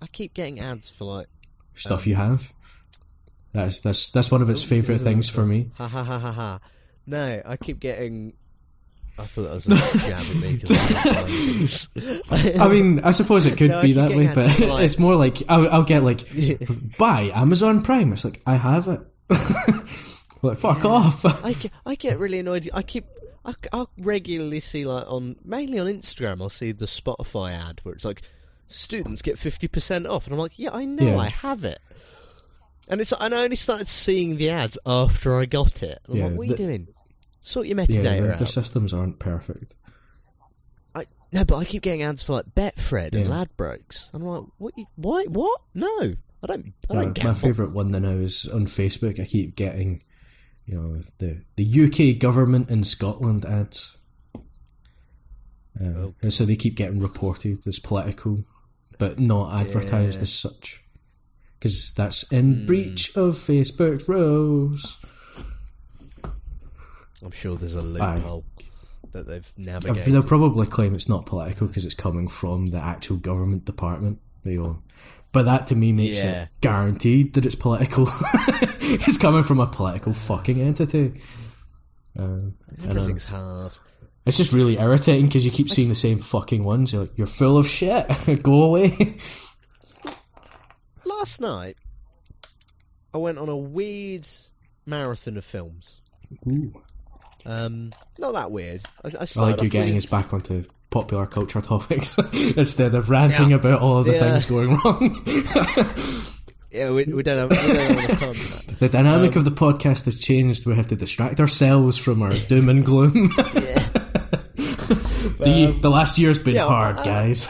I 0.00 0.06
keep 0.06 0.34
getting 0.34 0.60
ads 0.60 0.88
for 0.88 1.04
like 1.04 1.26
Stuff 1.74 2.04
Um, 2.06 2.10
you 2.10 2.14
have. 2.16 2.52
That's 3.52 3.80
that's 3.80 4.10
that's 4.10 4.30
one 4.30 4.42
of 4.42 4.50
its 4.50 4.62
favourite 4.62 5.00
things 5.00 5.28
for 5.28 5.44
me. 5.44 5.70
Ha 5.74 5.88
ha 5.88 6.04
ha 6.04 6.18
ha 6.18 6.32
ha. 6.32 6.60
No, 7.06 7.42
I 7.44 7.56
keep 7.56 7.80
getting. 7.80 8.34
I 9.18 9.26
thought 9.26 9.42
that 9.42 9.54
was 9.54 9.66
a 9.66 9.70
jab 9.98 10.20
at 10.20 10.36
me 10.36 10.54
because 10.56 10.70
I 10.70 11.10
like 11.10 11.14
buying 11.14 11.26
things. 11.26 11.88
I 12.60 12.68
mean, 12.68 13.00
I 13.00 13.10
suppose 13.10 13.46
it 13.46 13.56
could 13.58 13.70
No, 13.70 13.78
I 13.80 13.82
be 13.82 13.88
keep 13.88 13.96
that 13.96 14.10
way, 14.10 14.26
but 14.28 14.38
ads 14.46 14.60
like- 14.60 14.84
it's 14.84 14.98
more 14.98 15.16
like 15.16 15.42
I'll, 15.48 15.68
I'll 15.70 15.82
get 15.82 16.02
like 16.04 16.24
buy 16.98 17.30
Amazon 17.34 17.82
Prime. 17.82 18.12
It's 18.12 18.24
like 18.24 18.40
I 18.46 18.54
have 18.56 18.86
it. 18.88 19.00
like 20.42 20.58
fuck 20.58 20.84
off. 20.84 21.24
I 21.44 21.52
get, 21.54 21.72
I 21.84 21.94
get 21.94 22.18
really 22.18 22.38
annoyed. 22.38 22.70
I 22.72 22.82
keep. 22.82 23.04
I, 23.44 23.54
I'll 23.72 23.90
regularly 23.98 24.60
see 24.60 24.84
like 24.84 25.04
on 25.10 25.36
mainly 25.44 25.78
on 25.78 25.86
Instagram. 25.86 26.40
I'll 26.40 26.50
see 26.50 26.72
the 26.72 26.86
Spotify 26.86 27.52
ad 27.52 27.80
where 27.82 27.94
it's 27.94 28.04
like 28.04 28.22
students 28.68 29.22
get 29.22 29.38
fifty 29.38 29.68
percent 29.68 30.06
off, 30.06 30.26
and 30.26 30.32
I'm 30.34 30.38
like, 30.38 30.58
yeah, 30.58 30.70
I 30.72 30.84
know, 30.84 31.06
Yeah. 31.06 31.18
I 31.18 31.28
have 31.28 31.64
it. 31.64 31.78
And 32.90 33.00
it's 33.00 33.12
and 33.20 33.34
I 33.34 33.44
only 33.44 33.56
started 33.56 33.88
seeing 33.88 34.36
the 34.36 34.50
ads 34.50 34.78
after 34.86 35.36
I 35.38 35.44
got 35.44 35.82
it. 35.82 35.98
And 36.06 36.14
I'm 36.14 36.16
Yeah, 36.16 36.24
like, 36.28 36.36
what 36.38 36.44
are 36.44 36.54
the- 36.54 36.62
you 36.62 36.68
doing? 36.68 36.88
Sort 37.48 37.66
your 37.66 37.78
yeah, 37.80 37.86
metadata 37.86 38.02
their, 38.02 38.32
out. 38.32 38.38
their 38.38 38.46
systems 38.46 38.92
aren't 38.92 39.18
perfect. 39.18 39.72
I, 40.94 41.04
no, 41.32 41.46
but 41.46 41.56
I 41.56 41.64
keep 41.64 41.82
getting 41.82 42.02
ads 42.02 42.22
for 42.22 42.34
like 42.34 42.54
Betfred 42.54 43.14
and 43.14 43.26
Ladbrokes. 43.30 44.12
And 44.12 44.22
I'm 44.22 44.28
like, 44.28 44.44
what? 44.58 44.74
You, 44.76 44.84
why? 44.96 45.24
What? 45.24 45.62
No, 45.74 45.86
I 46.42 46.46
don't. 46.46 46.74
I 46.90 46.92
Uh, 46.92 47.02
don't 47.04 47.24
my 47.24 47.32
favourite 47.32 47.72
one 47.72 47.90
now 47.90 48.10
is 48.10 48.46
on 48.52 48.66
Facebook. 48.66 49.18
I 49.18 49.24
keep 49.24 49.56
getting, 49.56 50.02
you 50.66 50.74
know, 50.78 51.00
the 51.20 51.40
the 51.56 51.64
UK 51.64 52.18
government 52.18 52.68
in 52.68 52.84
Scotland 52.84 53.46
ads. 53.46 53.96
Uh, 55.80 55.84
Okay. 55.84 56.14
and 56.22 56.32
so 56.34 56.44
they 56.44 56.56
keep 56.56 56.74
getting 56.74 57.00
reported 57.00 57.66
as 57.66 57.78
political, 57.78 58.44
but 58.98 59.18
not 59.18 59.54
advertised 59.58 60.16
Yeah. 60.18 60.22
as 60.22 60.32
such, 60.32 60.82
because 61.58 61.92
that's 61.96 62.24
in 62.24 62.60
Hmm. 62.60 62.66
breach 62.66 63.16
of 63.16 63.36
Facebook 63.36 64.06
rules. 64.08 64.98
I'm 67.24 67.30
sure 67.32 67.56
there's 67.56 67.74
a 67.74 67.82
loophole 67.82 68.44
that 69.12 69.26
they've 69.26 69.46
Uh, 69.58 69.62
navigated. 69.62 70.12
They'll 70.14 70.22
probably 70.22 70.66
claim 70.66 70.94
it's 70.94 71.08
not 71.08 71.26
political 71.26 71.66
because 71.66 71.84
it's 71.84 71.94
coming 71.94 72.28
from 72.28 72.68
the 72.70 72.82
actual 72.82 73.16
government 73.16 73.64
department. 73.64 74.20
You 74.44 74.62
know. 74.62 74.82
But 75.32 75.44
that 75.44 75.66
to 75.68 75.74
me 75.76 75.92
makes 75.92 76.18
Yeah. 76.18 76.42
it 76.44 76.48
guaranteed 76.60 77.34
that 77.34 77.44
it's 77.44 77.54
political. 77.54 78.08
it's 78.80 79.18
coming 79.18 79.42
from 79.42 79.60
a 79.60 79.66
political 79.66 80.12
fucking 80.12 80.60
entity. 80.60 81.20
I 82.16 82.20
know. 82.22 82.52
Everything's 82.84 83.24
hard. 83.26 83.76
It's 84.26 84.36
just 84.36 84.52
really 84.52 84.78
irritating 84.78 85.26
because 85.26 85.44
you 85.44 85.50
keep 85.50 85.70
seeing 85.70 85.88
the 85.88 85.94
same 85.94 86.18
fucking 86.18 86.62
ones. 86.64 86.92
You're 86.92 87.02
like, 87.02 87.16
you're 87.16 87.26
full 87.26 87.56
of 87.58 87.66
shit. 87.66 88.06
Go 88.42 88.62
away. 88.62 89.16
Last 91.04 91.40
night, 91.40 91.76
I 93.14 93.18
went 93.18 93.38
on 93.38 93.48
a 93.48 93.56
weird 93.56 94.26
marathon 94.86 95.36
of 95.36 95.44
films. 95.44 95.96
Ooh. 96.46 96.82
Um, 97.46 97.92
not 98.18 98.34
that 98.34 98.50
weird. 98.50 98.82
I, 99.04 99.08
I, 99.08 99.26
I 99.36 99.40
like 99.40 99.62
you 99.62 99.68
getting 99.68 99.94
with- 99.94 100.04
us 100.04 100.10
back 100.10 100.32
onto 100.32 100.64
popular 100.90 101.26
culture 101.26 101.60
topics 101.60 102.16
instead 102.56 102.94
of 102.94 103.10
ranting 103.10 103.50
Yeah. 103.50 103.56
about 103.56 103.80
all 103.80 103.98
of 103.98 104.06
the 104.06 104.12
Yeah. 104.14 104.20
things 104.32 104.46
going 104.46 104.76
wrong. 104.76 105.24
Yeah, 106.70 106.90
we, 106.90 107.04
we 107.06 107.22
don't 107.22 107.50
have, 107.50 107.66
we 107.66 107.72
don't 107.72 107.98
have 107.98 108.20
time 108.20 108.76
the 108.78 108.90
dynamic 108.90 109.32
Um, 109.32 109.38
of 109.38 109.44
the 109.46 109.50
podcast 109.50 110.04
has 110.04 110.18
changed. 110.18 110.66
We 110.66 110.74
have 110.74 110.88
to 110.88 110.96
distract 110.96 111.40
ourselves 111.40 111.96
from 111.96 112.20
our 112.20 112.30
doom 112.30 112.68
and 112.68 112.84
gloom. 112.84 113.32
Yeah. 113.54 113.88
the, 115.38 115.78
the 115.80 115.88
last 115.90 116.18
year's 116.18 116.38
been 116.38 116.56
yeah, 116.56 116.66
hard, 116.68 116.98
uh, 116.98 117.04
guys. 117.04 117.48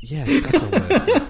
Yeah, 0.00 0.24
that's 0.26 0.54
all 0.54 0.70
right. 0.70 1.28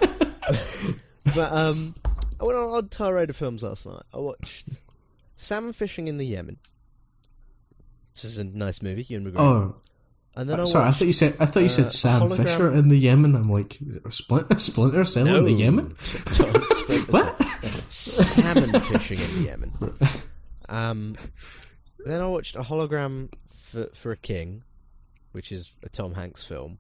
but 1.34 1.52
um, 1.52 1.94
I 2.40 2.44
went 2.44 2.58
on 2.58 2.64
an 2.68 2.70
odd 2.74 2.90
tirade 2.90 3.30
of 3.30 3.36
films 3.36 3.62
last 3.62 3.86
night. 3.86 4.02
I 4.12 4.18
watched 4.18 4.68
Salmon 5.40 5.72
Fishing 5.72 6.06
in 6.06 6.18
the 6.18 6.26
Yemen. 6.26 6.58
This 8.14 8.24
is 8.24 8.38
a 8.38 8.44
nice 8.44 8.82
movie, 8.82 9.04
Ewan 9.08 9.32
McGregor. 9.32 9.38
oh, 9.40 9.76
and 10.36 10.48
then 10.50 10.60
I 10.60 10.64
sorry. 10.64 10.88
I 10.88 10.92
thought 10.92 11.06
you 11.06 11.12
said 11.14 11.36
I 11.40 11.46
thought 11.46 11.60
you 11.60 11.66
uh, 11.66 11.68
said 11.68 11.92
Sam 11.92 12.22
hologram- 12.22 12.36
Fisher 12.36 12.70
in 12.70 12.88
the 12.88 12.96
Yemen. 12.96 13.34
I'm 13.34 13.50
like 13.50 13.78
Splinter, 14.10 14.58
Splinter 14.58 15.04
Cell 15.04 15.26
in 15.26 15.44
the 15.44 15.52
Yemen. 15.52 15.96
Don't 16.36 16.62
speak 16.74 17.06
the 17.06 17.12
What? 17.12 17.90
Salmon 17.90 18.80
fishing 18.82 19.18
in 19.18 19.34
the 19.36 19.48
Yemen. 19.48 19.72
Um, 20.68 21.16
then 22.04 22.20
I 22.20 22.26
watched 22.26 22.54
a 22.56 22.60
hologram 22.62 23.32
for, 23.72 23.88
for 23.94 24.12
a 24.12 24.16
king, 24.16 24.62
which 25.32 25.50
is 25.52 25.72
a 25.82 25.88
Tom 25.88 26.14
Hanks 26.14 26.44
film, 26.44 26.78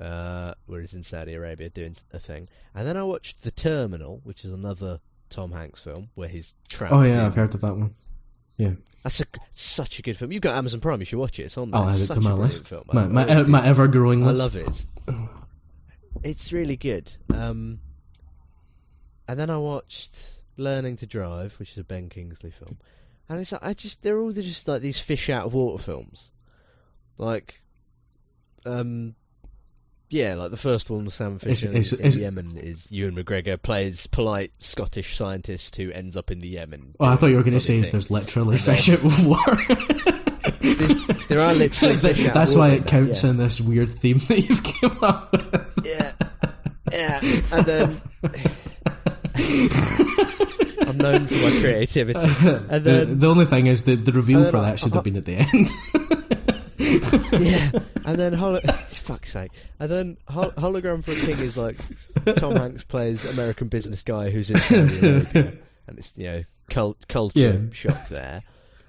uh, 0.00 0.54
where 0.66 0.80
he's 0.80 0.94
in 0.94 1.02
Saudi 1.02 1.34
Arabia 1.34 1.68
doing 1.70 1.96
a 2.12 2.18
thing. 2.20 2.48
And 2.74 2.86
then 2.86 2.96
I 2.96 3.02
watched 3.02 3.42
The 3.42 3.50
Terminal, 3.50 4.20
which 4.24 4.44
is 4.44 4.52
another 4.52 5.00
Tom 5.34 5.50
Hanks 5.50 5.80
film 5.80 6.10
where 6.14 6.28
he's 6.28 6.54
trapped. 6.68 6.92
Oh 6.92 7.02
yeah, 7.02 7.26
I've 7.26 7.34
heard 7.34 7.54
of 7.54 7.60
that 7.62 7.76
one. 7.76 7.94
Yeah, 8.56 8.74
that's 9.02 9.20
a, 9.20 9.24
such 9.54 9.98
a 9.98 10.02
good 10.02 10.16
film. 10.16 10.30
You've 10.30 10.42
got 10.42 10.54
Amazon 10.54 10.80
Prime. 10.80 11.00
You 11.00 11.06
should 11.06 11.18
watch 11.18 11.40
it. 11.40 11.44
It's 11.44 11.58
on 11.58 11.72
there. 11.72 11.80
I'll 11.80 11.88
add 11.88 11.96
it 11.96 12.06
Such 12.06 12.18
to 12.18 12.22
my 12.22 12.30
a 12.30 12.36
list. 12.36 12.68
Film. 12.68 12.84
My 12.92 13.08
my, 13.08 13.26
I 13.26 13.40
uh, 13.40 13.44
my 13.44 13.66
ever 13.66 13.88
growing 13.88 14.24
list. 14.24 14.40
I 14.40 14.44
love 14.44 14.56
it. 14.56 14.86
It's 16.22 16.52
really 16.52 16.76
good. 16.76 17.12
Um, 17.34 17.80
and 19.26 19.38
then 19.40 19.50
I 19.50 19.56
watched 19.56 20.14
Learning 20.56 20.96
to 20.98 21.06
Drive, 21.06 21.54
which 21.58 21.72
is 21.72 21.78
a 21.78 21.84
Ben 21.84 22.08
Kingsley 22.08 22.52
film, 22.52 22.78
and 23.28 23.40
it's 23.40 23.50
like, 23.50 23.64
I 23.64 23.74
just 23.74 24.02
they're 24.02 24.20
all 24.20 24.30
just 24.30 24.68
like 24.68 24.82
these 24.82 25.00
fish 25.00 25.28
out 25.28 25.46
of 25.46 25.54
water 25.54 25.82
films, 25.82 26.30
like, 27.18 27.60
um, 28.64 29.16
yeah, 30.14 30.34
like 30.36 30.50
the 30.52 30.56
first 30.56 30.88
one, 30.90 31.10
Sam 31.10 31.38
Fisher 31.40 31.72
Is- 31.72 31.92
in, 31.92 32.00
is- 32.00 32.16
in 32.16 32.22
Yemen, 32.22 32.56
is 32.56 32.90
Ewan 32.92 33.16
McGregor 33.16 33.60
plays 33.60 34.06
polite 34.06 34.52
Scottish 34.60 35.16
scientist 35.16 35.74
who 35.76 35.90
ends 35.90 36.16
up 36.16 36.30
in 36.30 36.40
the 36.40 36.48
Yemen. 36.48 36.94
Oh, 37.00 37.06
I 37.06 37.16
thought 37.16 37.26
you 37.26 37.36
were 37.36 37.42
going 37.42 37.54
to 37.54 37.60
say 37.60 37.80
thing. 37.82 37.90
there's 37.90 38.10
literally 38.10 38.56
then- 38.56 38.76
fish 38.76 39.02
water. 39.24 39.56
There's- 40.60 41.26
there 41.28 41.40
are 41.40 41.52
literally 41.54 41.96
That's 41.96 42.54
why 42.54 42.70
it 42.70 42.86
counts 42.86 43.22
yes. 43.22 43.24
in 43.24 43.36
this 43.38 43.60
weird 43.60 43.90
theme 43.90 44.18
that 44.28 44.48
you've 44.48 44.62
come 44.62 44.98
up 45.02 45.32
with. 45.32 45.84
Yeah. 45.84 46.12
Yeah. 46.92 47.20
And 47.52 47.66
then 47.66 48.00
I'm 50.86 50.96
known 50.98 51.26
for 51.26 51.34
my 51.34 51.50
creativity. 51.60 52.20
And 52.68 52.84
The, 52.84 52.90
then 52.90 53.18
the 53.18 53.28
only 53.28 53.46
thing 53.46 53.66
is 53.66 53.82
the 53.82 53.96
the 53.96 54.12
reveal 54.12 54.44
for 54.50 54.60
that 54.60 54.78
should 54.78 54.92
uh-huh. 54.92 54.96
have 54.98 55.04
been 55.04 55.16
at 55.16 55.24
the 55.24 55.36
end. 55.36 55.70
yeah. 57.32 57.70
And 58.06 58.18
then 58.18 58.34
holo- 58.34 58.60
fuck's 58.90 59.32
sake. 59.32 59.50
And 59.80 59.90
then 59.90 60.16
hol- 60.28 60.52
hologram 60.52 61.02
for 61.02 61.12
a 61.12 61.14
king 61.14 61.38
is 61.44 61.56
like 61.56 61.78
Tom 62.36 62.54
Hanks 62.56 62.84
plays 62.84 63.24
American 63.24 63.68
business 63.68 64.02
guy 64.02 64.28
who's 64.30 64.50
in 64.50 64.58
Saudi 64.58 64.98
Arabia, 64.98 65.52
and 65.86 65.98
it's 65.98 66.12
you 66.16 66.24
know 66.26 66.42
cult- 66.68 67.08
culture 67.08 67.38
Yeah. 67.64 67.72
shock 67.72 68.08
there. 68.08 68.42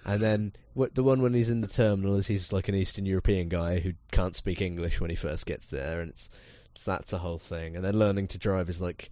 And 0.03 0.19
then 0.21 0.53
what, 0.73 0.93
the 0.95 1.01
one 1.03 1.21
when 1.21 1.33
he's 1.33 1.49
in 1.49 1.61
the 1.61 1.67
terminal 1.67 2.15
is 2.17 2.27
he's 2.27 2.51
like 2.51 2.67
an 2.67 2.75
Eastern 2.75 3.05
European 3.05 3.47
guy 3.47 3.79
who 3.79 3.93
can't 4.11 4.35
speak 4.35 4.61
English 4.61 4.99
when 4.99 5.09
he 5.09 5.15
first 5.15 5.45
gets 5.45 5.67
there, 5.67 6.01
and 6.01 6.09
it's, 6.09 6.29
it's 6.75 6.83
that's 6.83 7.13
a 7.13 7.17
whole 7.19 7.39
thing. 7.39 7.75
And 7.77 7.85
then 7.85 7.97
learning 7.97 8.27
to 8.29 8.37
drive 8.37 8.69
is 8.69 8.81
like 8.81 9.09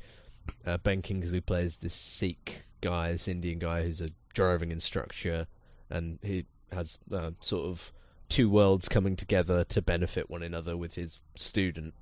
uh, 0.67 0.77
Ben 0.77 1.01
Kingsley 1.01 1.39
plays 1.39 1.77
this 1.77 1.95
Sikh 1.95 2.63
guy, 2.81 3.13
this 3.13 3.29
Indian 3.29 3.57
guy 3.57 3.83
who's 3.83 4.01
a 4.01 4.09
driving 4.33 4.69
instructor, 4.71 5.47
and 5.89 6.19
he 6.21 6.45
has 6.73 6.99
uh, 7.13 7.31
sort 7.39 7.65
of 7.67 7.93
two 8.33 8.49
worlds 8.49 8.89
coming 8.89 9.15
together 9.15 9.63
to 9.65 9.81
benefit 9.81 10.29
one 10.29 10.41
another 10.43 10.75
with 10.75 10.95
his 10.95 11.19
student. 11.35 11.93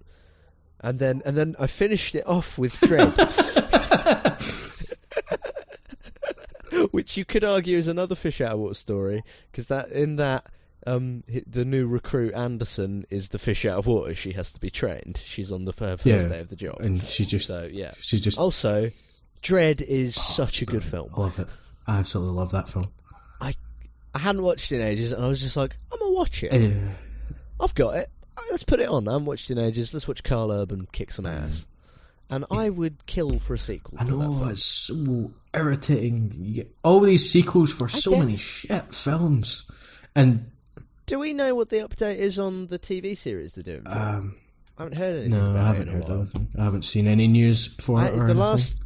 And 0.80 0.98
then 0.99 1.22
and 1.26 1.38
then 1.38 1.56
I 1.60 1.68
finished 1.68 2.16
it 2.16 2.26
off 2.26 2.58
with 2.58 2.76
Dredd. 2.80 3.18
Which 6.91 7.18
you 7.18 7.26
could 7.26 7.44
argue 7.44 7.78
is 7.78 7.88
another 7.90 8.16
fish 8.16 8.40
out 8.40 8.53
of 8.53 8.60
water 8.60 8.74
story, 8.74 9.24
because 9.52 9.68
that 9.68 9.91
in 9.91 10.16
that 10.16 10.45
um, 10.88 11.24
the 11.45 11.66
new 11.66 11.86
recruit 11.86 12.34
Anderson 12.34 13.06
is 13.10 13.30
the 13.30 13.38
fish 13.40 13.66
out 13.66 13.78
of 13.78 13.88
water. 13.88 14.16
She 14.16 14.32
has 14.34 14.52
to 14.53 14.60
be 14.60 14.70
trained. 14.70 15.22
She's 15.24 15.52
on 15.52 15.66
the 15.66 15.74
first 15.74 16.06
Yeah. 16.06 16.18
day 16.26 16.40
of 16.40 16.48
the 16.48 16.56
job. 16.56 16.78
and 16.80 17.02
she 17.03 17.26
just 17.26 17.45
So 17.48 17.70
yeah. 17.72 17.94
she's 17.99 18.22
just 18.22 18.40
Also, 18.40 18.90
Dredd 19.44 19.82
is 19.82 20.16
such 20.16 20.62
a 20.62 20.66
good 20.66 20.84
film. 20.84 21.12
Love 21.16 21.38
it. 21.40 21.48
I 21.86 21.99
absolutely 21.99 22.36
love 22.36 22.52
that 22.52 22.70
film. 22.70 22.86
I 24.13 24.19
hadn't 24.19 24.43
watched 24.43 24.71
it 24.71 24.77
in 24.77 24.81
ages, 24.81 25.11
and 25.11 25.23
I 25.23 25.27
was 25.27 25.41
just 25.41 25.55
like, 25.55 25.75
I'm 25.91 25.99
gonna 25.99 26.11
watch 26.11 26.43
it. 26.43 26.51
I've 27.59 27.75
got 27.75 27.95
it. 27.97 28.09
Let's 28.49 28.63
put 28.63 28.79
it 28.81 28.89
on. 28.89 29.07
I 29.07 29.13
haven't 29.13 29.27
watched 29.27 29.49
in 29.51 29.57
ages. 29.57 29.93
Let's 29.93 30.07
watch 30.07 30.23
Karl 30.23 30.51
Urban 30.51 30.88
kick 30.91 31.11
some 31.11 31.25
ass. 31.25 31.65
And 32.29 32.45
I 32.51 32.69
would 32.69 33.05
kill 33.05 33.39
for 33.39 33.53
a 33.53 33.57
sequel 33.57 33.97
I 33.99 34.05
to 34.05 34.11
that 34.11 34.17
know 34.17 34.33
film. 34.38 34.49
it's 34.49 34.63
so 34.63 35.31
irritating. 35.53 36.33
You 36.38 36.53
get 36.55 36.75
all 36.83 36.99
these 37.01 37.29
sequels 37.29 37.71
for 37.71 37.88
so 37.88 38.11
many 38.17 38.38
shit 38.38 38.93
films, 38.93 39.63
and 40.15 40.49
Do 41.05 41.19
we 41.19 41.33
know 41.33 41.55
what 41.55 41.69
the 41.69 41.77
update 41.77 42.17
is 42.17 42.39
on 42.39 42.67
the 42.67 42.79
TV 42.79 43.17
series 43.17 43.53
they're 43.53 43.63
doing? 43.63 43.85
um, 43.88 44.35
I 44.77 44.83
haven't 44.83 44.97
heard 44.97 45.13
anything 45.15 45.31
no, 45.31 45.51
about 45.51 45.57
I 45.61 45.67
haven't 45.67 45.81
it 45.81 45.83
in 45.83 45.89
a 45.89 45.93
heard 45.93 46.09
while. 46.09 46.19
anything. 46.21 46.47
I 46.57 46.63
haven't 46.63 46.83
seen 46.85 47.07
any 47.07 47.27
news 47.27 47.67
for 47.67 47.99
I, 47.99 48.05
it. 48.07 48.11
Or 48.11 48.15
the 48.15 48.19
anything. 48.23 48.38
last, 48.38 48.77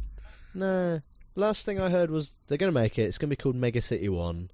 no, 0.54 1.00
last 1.36 1.64
thing 1.64 1.80
I 1.80 1.88
heard 1.88 2.10
was 2.10 2.36
they're 2.48 2.58
going 2.58 2.72
to 2.72 2.78
make 2.80 2.98
it. 2.98 3.02
It's 3.02 3.18
going 3.18 3.28
to 3.30 3.36
be 3.36 3.40
called 3.40 3.56
Mega 3.56 3.80
City 3.80 4.08
One. 4.08 4.50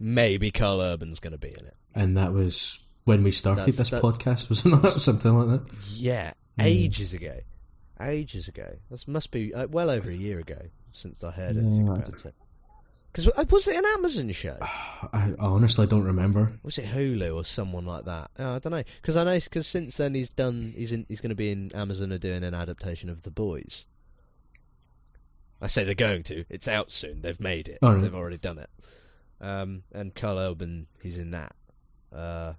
Maybe 0.00 0.50
Karl 0.50 0.80
Urban's 0.80 1.20
going 1.20 1.32
to 1.32 1.38
be 1.38 1.48
in 1.48 1.66
it. 1.66 1.74
and 1.94 2.16
that 2.16 2.32
was 2.32 2.78
when 3.04 3.22
we 3.22 3.30
started 3.30 3.60
That's- 3.62 3.76
this 3.76 3.90
that- 3.90 4.02
podcast, 4.02 4.48
was 4.50 4.64
it 4.64 4.68
not 4.68 5.00
something 5.00 5.34
like 5.36 5.64
that? 5.66 5.74
Yeah, 5.88 6.32
Mm. 6.58 6.64
ages 6.64 7.14
ago, 7.14 7.38
ages 8.00 8.48
ago. 8.48 8.76
This 8.90 9.06
must 9.08 9.30
be 9.30 9.54
uh, 9.54 9.66
well 9.68 9.90
over 9.90 10.10
a 10.10 10.14
year 10.14 10.38
ago 10.40 10.58
since 10.92 11.22
I 11.22 11.30
heard 11.30 11.56
anything 11.56 11.88
about 11.88 12.08
it. 12.08 12.34
Because 13.12 13.32
was 13.50 13.66
it 13.68 13.76
an 13.76 13.84
Amazon 13.86 14.30
show? 14.32 14.56
I, 14.60 14.98
I 15.12 15.34
honestly 15.38 15.86
don't 15.86 16.04
remember. 16.04 16.52
Was 16.62 16.76
it 16.78 16.86
Hulu 16.86 17.34
or 17.34 17.44
someone 17.44 17.86
like 17.86 18.04
that? 18.04 18.30
Oh, 18.38 18.56
I 18.56 18.58
don't 18.58 18.72
know. 18.72 18.82
Because 19.00 19.16
I 19.16 19.24
know 19.24 19.38
because 19.38 19.66
since 19.66 19.96
then 19.96 20.14
he's 20.14 20.30
done. 20.30 20.74
He's 20.76 20.92
in. 20.92 21.06
He's 21.08 21.20
going 21.20 21.30
to 21.30 21.34
be 21.36 21.50
in 21.50 21.72
Amazon 21.74 22.12
are 22.12 22.18
doing 22.18 22.44
an 22.44 22.54
adaptation 22.54 23.08
of 23.08 23.22
The 23.22 23.30
Boys. 23.30 23.86
I 25.60 25.66
say 25.66 25.84
they're 25.84 25.94
going 25.94 26.22
to. 26.24 26.44
It's 26.48 26.68
out 26.68 26.92
soon. 26.92 27.22
They've 27.22 27.40
made 27.40 27.68
it. 27.68 27.78
Oh. 27.82 27.98
They've 28.00 28.14
already 28.14 28.38
done 28.38 28.58
it. 28.58 28.70
Um, 29.40 29.82
and 29.92 30.14
Karl 30.14 30.38
Urban, 30.38 30.86
he's 31.02 31.18
in 31.18 31.30
that. 31.32 31.54
Uh, 32.14 32.54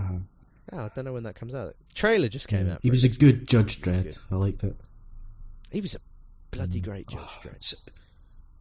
oh, 0.00 0.20
I 0.72 0.88
don't 0.94 1.04
know 1.04 1.12
when 1.12 1.22
that 1.24 1.34
comes 1.36 1.54
out. 1.54 1.74
trailer 1.94 2.28
just 2.28 2.48
came 2.48 2.66
yeah. 2.66 2.74
out. 2.74 2.80
He 2.82 2.90
was 2.90 3.04
a 3.04 3.08
good 3.08 3.46
Judge 3.46 3.80
Dredd. 3.80 4.18
I 4.30 4.34
liked 4.36 4.64
it. 4.64 4.76
He 5.70 5.80
was 5.80 5.94
a 5.94 5.98
bloody 6.50 6.80
Mm. 6.80 6.84
great 6.84 7.08
Judge 7.08 7.20
Oh, 7.22 7.40
Dredd. 7.48 7.74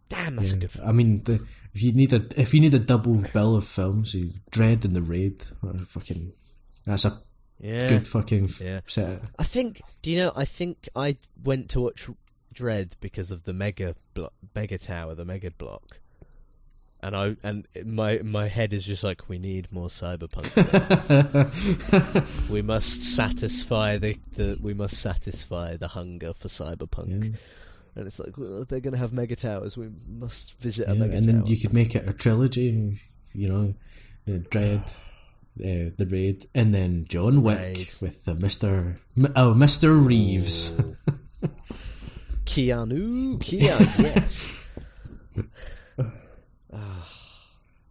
Damn, 0.09 0.35
that's 0.35 0.49
yeah. 0.51 0.55
a 0.57 0.59
good 0.59 0.71
film. 0.71 0.87
I 0.87 0.91
mean, 0.91 1.23
the, 1.23 1.45
if 1.73 1.81
you 1.81 1.91
need 1.93 2.13
a 2.13 2.27
if 2.39 2.53
you 2.53 2.61
need 2.61 2.73
a 2.75 2.79
double 2.79 3.15
bill 3.33 3.55
of 3.55 3.67
films, 3.67 4.13
you 4.13 4.33
Dredd 4.51 4.85
and 4.85 4.95
the 4.95 5.01
Raid. 5.01 5.43
are 5.63 5.77
fucking, 5.79 6.33
that's 6.85 7.05
a 7.05 7.19
Yeah. 7.59 7.89
good 7.89 8.07
fucking 8.07 8.49
Yeah. 8.61 8.81
set. 8.85 9.21
I 9.39 9.43
think. 9.45 9.81
Do 10.03 10.11
you 10.11 10.17
know? 10.17 10.31
I 10.35 10.45
think 10.45 10.87
I 10.95 11.17
went 11.43 11.69
to 11.71 11.79
watch 11.81 12.07
Dredd 12.53 12.91
because 12.99 13.31
of 13.31 13.43
the 13.45 13.53
mega 13.53 13.95
blo- 14.13 14.31
mega 14.53 14.77
tower, 14.77 15.15
the 15.15 15.25
mega 15.25 15.49
block, 15.49 15.99
and 17.05 17.15
I 17.15 17.35
and 17.43 17.67
my 17.85 18.19
my 18.23 18.47
head 18.47 18.73
is 18.73 18.83
just 18.85 19.03
like, 19.03 19.29
we 19.29 19.37
need 19.37 19.71
more 19.71 19.89
cyberpunk. 19.89 20.49
we 22.49 22.61
must 22.61 23.03
satisfy 23.15 23.97
the, 23.97 24.17
the 24.35 24.57
we 24.61 24.73
must 24.73 24.97
satisfy 24.97 25.77
the 25.77 25.89
hunger 25.89 26.33
for 26.33 26.47
cyberpunk, 26.47 27.23
Yeah. 27.23 27.37
and 27.95 28.07
it's 28.07 28.19
like 28.19 28.37
well, 28.37 28.65
they're 28.67 28.79
going 28.79 28.93
to 28.93 28.99
have 28.99 29.13
mega 29.13 29.35
towers. 29.35 29.77
We 29.77 29.89
must 30.07 30.53
visit 30.59 30.87
Yeah, 30.87 30.93
a 30.93 30.97
mega 30.97 31.15
and 31.17 31.27
then 31.27 31.39
tower. 31.39 31.47
you 31.47 31.57
could 31.59 31.73
make 31.73 31.95
it 31.95 32.07
a 32.09 32.13
trilogy. 32.13 32.99
You 33.33 33.49
know, 33.49 33.73
uh, 34.27 34.39
Dredd, 34.49 34.87
uh, 34.87 35.91
the 35.97 36.07
Raid, 36.09 36.47
and 36.55 36.73
then 36.73 37.05
John 37.09 37.43
Wick 37.43 37.59
Raid. 37.59 37.93
with 38.01 38.25
the 38.25 38.33
Mister 38.35 38.95
oh 39.35 39.53
Mister 39.53 39.93
Reeves. 39.93 40.71
Ooh. 40.79 40.95
Keanu, 42.45 43.37
Keanu, 43.39 43.99
yes. 44.03 44.53
Ah. 46.73 47.07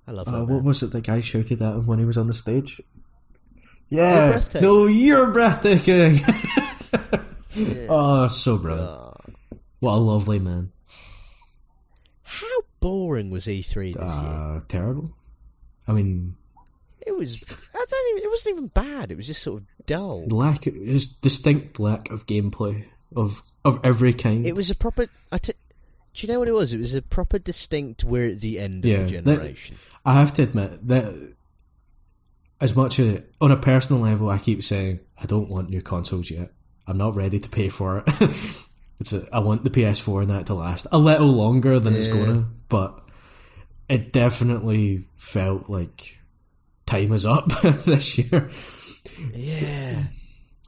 I 0.06 0.10
love 0.12 0.28
Uh, 0.28 0.40
what 0.40 0.48
man. 0.48 0.64
was 0.64 0.82
it 0.82 0.92
the 0.92 1.01
guy 1.01 1.20
shouted 1.20 1.62
at 1.62 1.74
him 1.76 1.86
when 1.86 1.98
he 1.98 2.05
was 2.05 2.18
on 2.18 2.26
the 2.26 2.34
stage? 2.34 2.80
Yeah, 3.88 4.42
no, 4.60 4.86
you're 4.86 5.30
breathtaking. 5.30 6.20
Yeah. 7.55 7.86
Oh, 7.88 8.26
so 8.26 8.59
brilliant! 8.59 8.90
Ah. 8.90 9.14
What 9.78 9.92
a 9.92 9.96
lovely 9.96 10.40
man. 10.40 10.72
how 12.24 12.46
boring 12.80 13.30
was 13.30 13.44
E3 13.46 13.64
this 13.64 13.94
year? 13.94 14.02
Uh, 14.02 14.60
terrible. 14.66 15.14
I 15.86 15.92
mean, 15.92 16.34
It 17.06 17.16
was. 17.16 17.40
I 17.74 17.84
don't 17.88 18.10
even. 18.16 18.24
It 18.24 18.30
wasn't 18.30 18.56
even 18.56 18.66
bad. 18.68 19.12
It 19.12 19.16
was 19.16 19.26
just 19.28 19.42
sort 19.42 19.60
of 19.62 19.86
dull. 19.86 20.26
lack, 20.28 20.66
is 20.66 21.06
distinct 21.06 21.78
lack 21.78 22.10
of 22.10 22.26
gameplay 22.26 22.86
of 23.14 23.40
of 23.64 23.78
every 23.84 24.12
kind. 24.14 24.44
It 24.46 24.56
was 24.56 24.70
a 24.70 24.74
proper. 24.74 25.06
I 25.30 25.38
t- 25.38 25.52
do 26.15 26.27
you 26.27 26.32
know 26.32 26.39
what 26.39 26.49
it 26.49 26.55
was? 26.55 26.73
It 26.73 26.78
was 26.78 26.95
a 26.95 27.03
proper 27.03 27.39
distinct. 27.39 28.05
We're 28.05 28.31
at 28.31 28.41
the 28.41 28.59
end 28.59 28.85
of 28.85 28.91
Yeah, 28.91 28.97
the 29.05 29.20
that- 29.20 29.24
generation. 29.24 29.77
I 30.05 30.15
have 30.15 30.32
to 30.35 30.43
admit 30.43 30.86
that 30.89 31.35
as 32.61 32.74
much 32.77 32.99
as 32.99 33.20
on 33.41 33.51
a 33.51 33.57
personal 33.57 34.01
level, 34.03 34.31
I 34.31 34.39
keep 34.39 34.62
saying 34.62 35.01
I 35.20 35.27
don't 35.27 35.49
want 35.49 35.70
new 35.70 35.82
consoles 35.82 36.31
yet. 36.31 36.53
I'm 36.86 36.99
not 36.99 37.16
ready 37.16 37.41
to 37.41 37.49
pay 37.49 37.69
for 37.69 38.05
it. 38.07 38.09
it's 39.01 39.12
a, 39.12 39.27
I 39.32 39.39
want 39.41 39.65
the 39.65 39.70
PS4 39.70 40.23
and 40.23 40.31
that 40.31 40.47
to 40.47 40.55
last 40.55 40.86
a 40.93 40.99
little 40.99 41.28
longer 41.28 41.81
than 41.81 41.95
it's 41.97 42.09
gonna, 42.09 42.47
but 42.69 43.01
it 43.89 44.12
definitely 44.12 45.07
felt 45.16 45.69
like 45.70 46.19
time 46.86 47.12
is 47.12 47.24
up 47.27 47.49
this 47.62 48.19
year. 48.19 48.51
Yeah. 49.35 50.05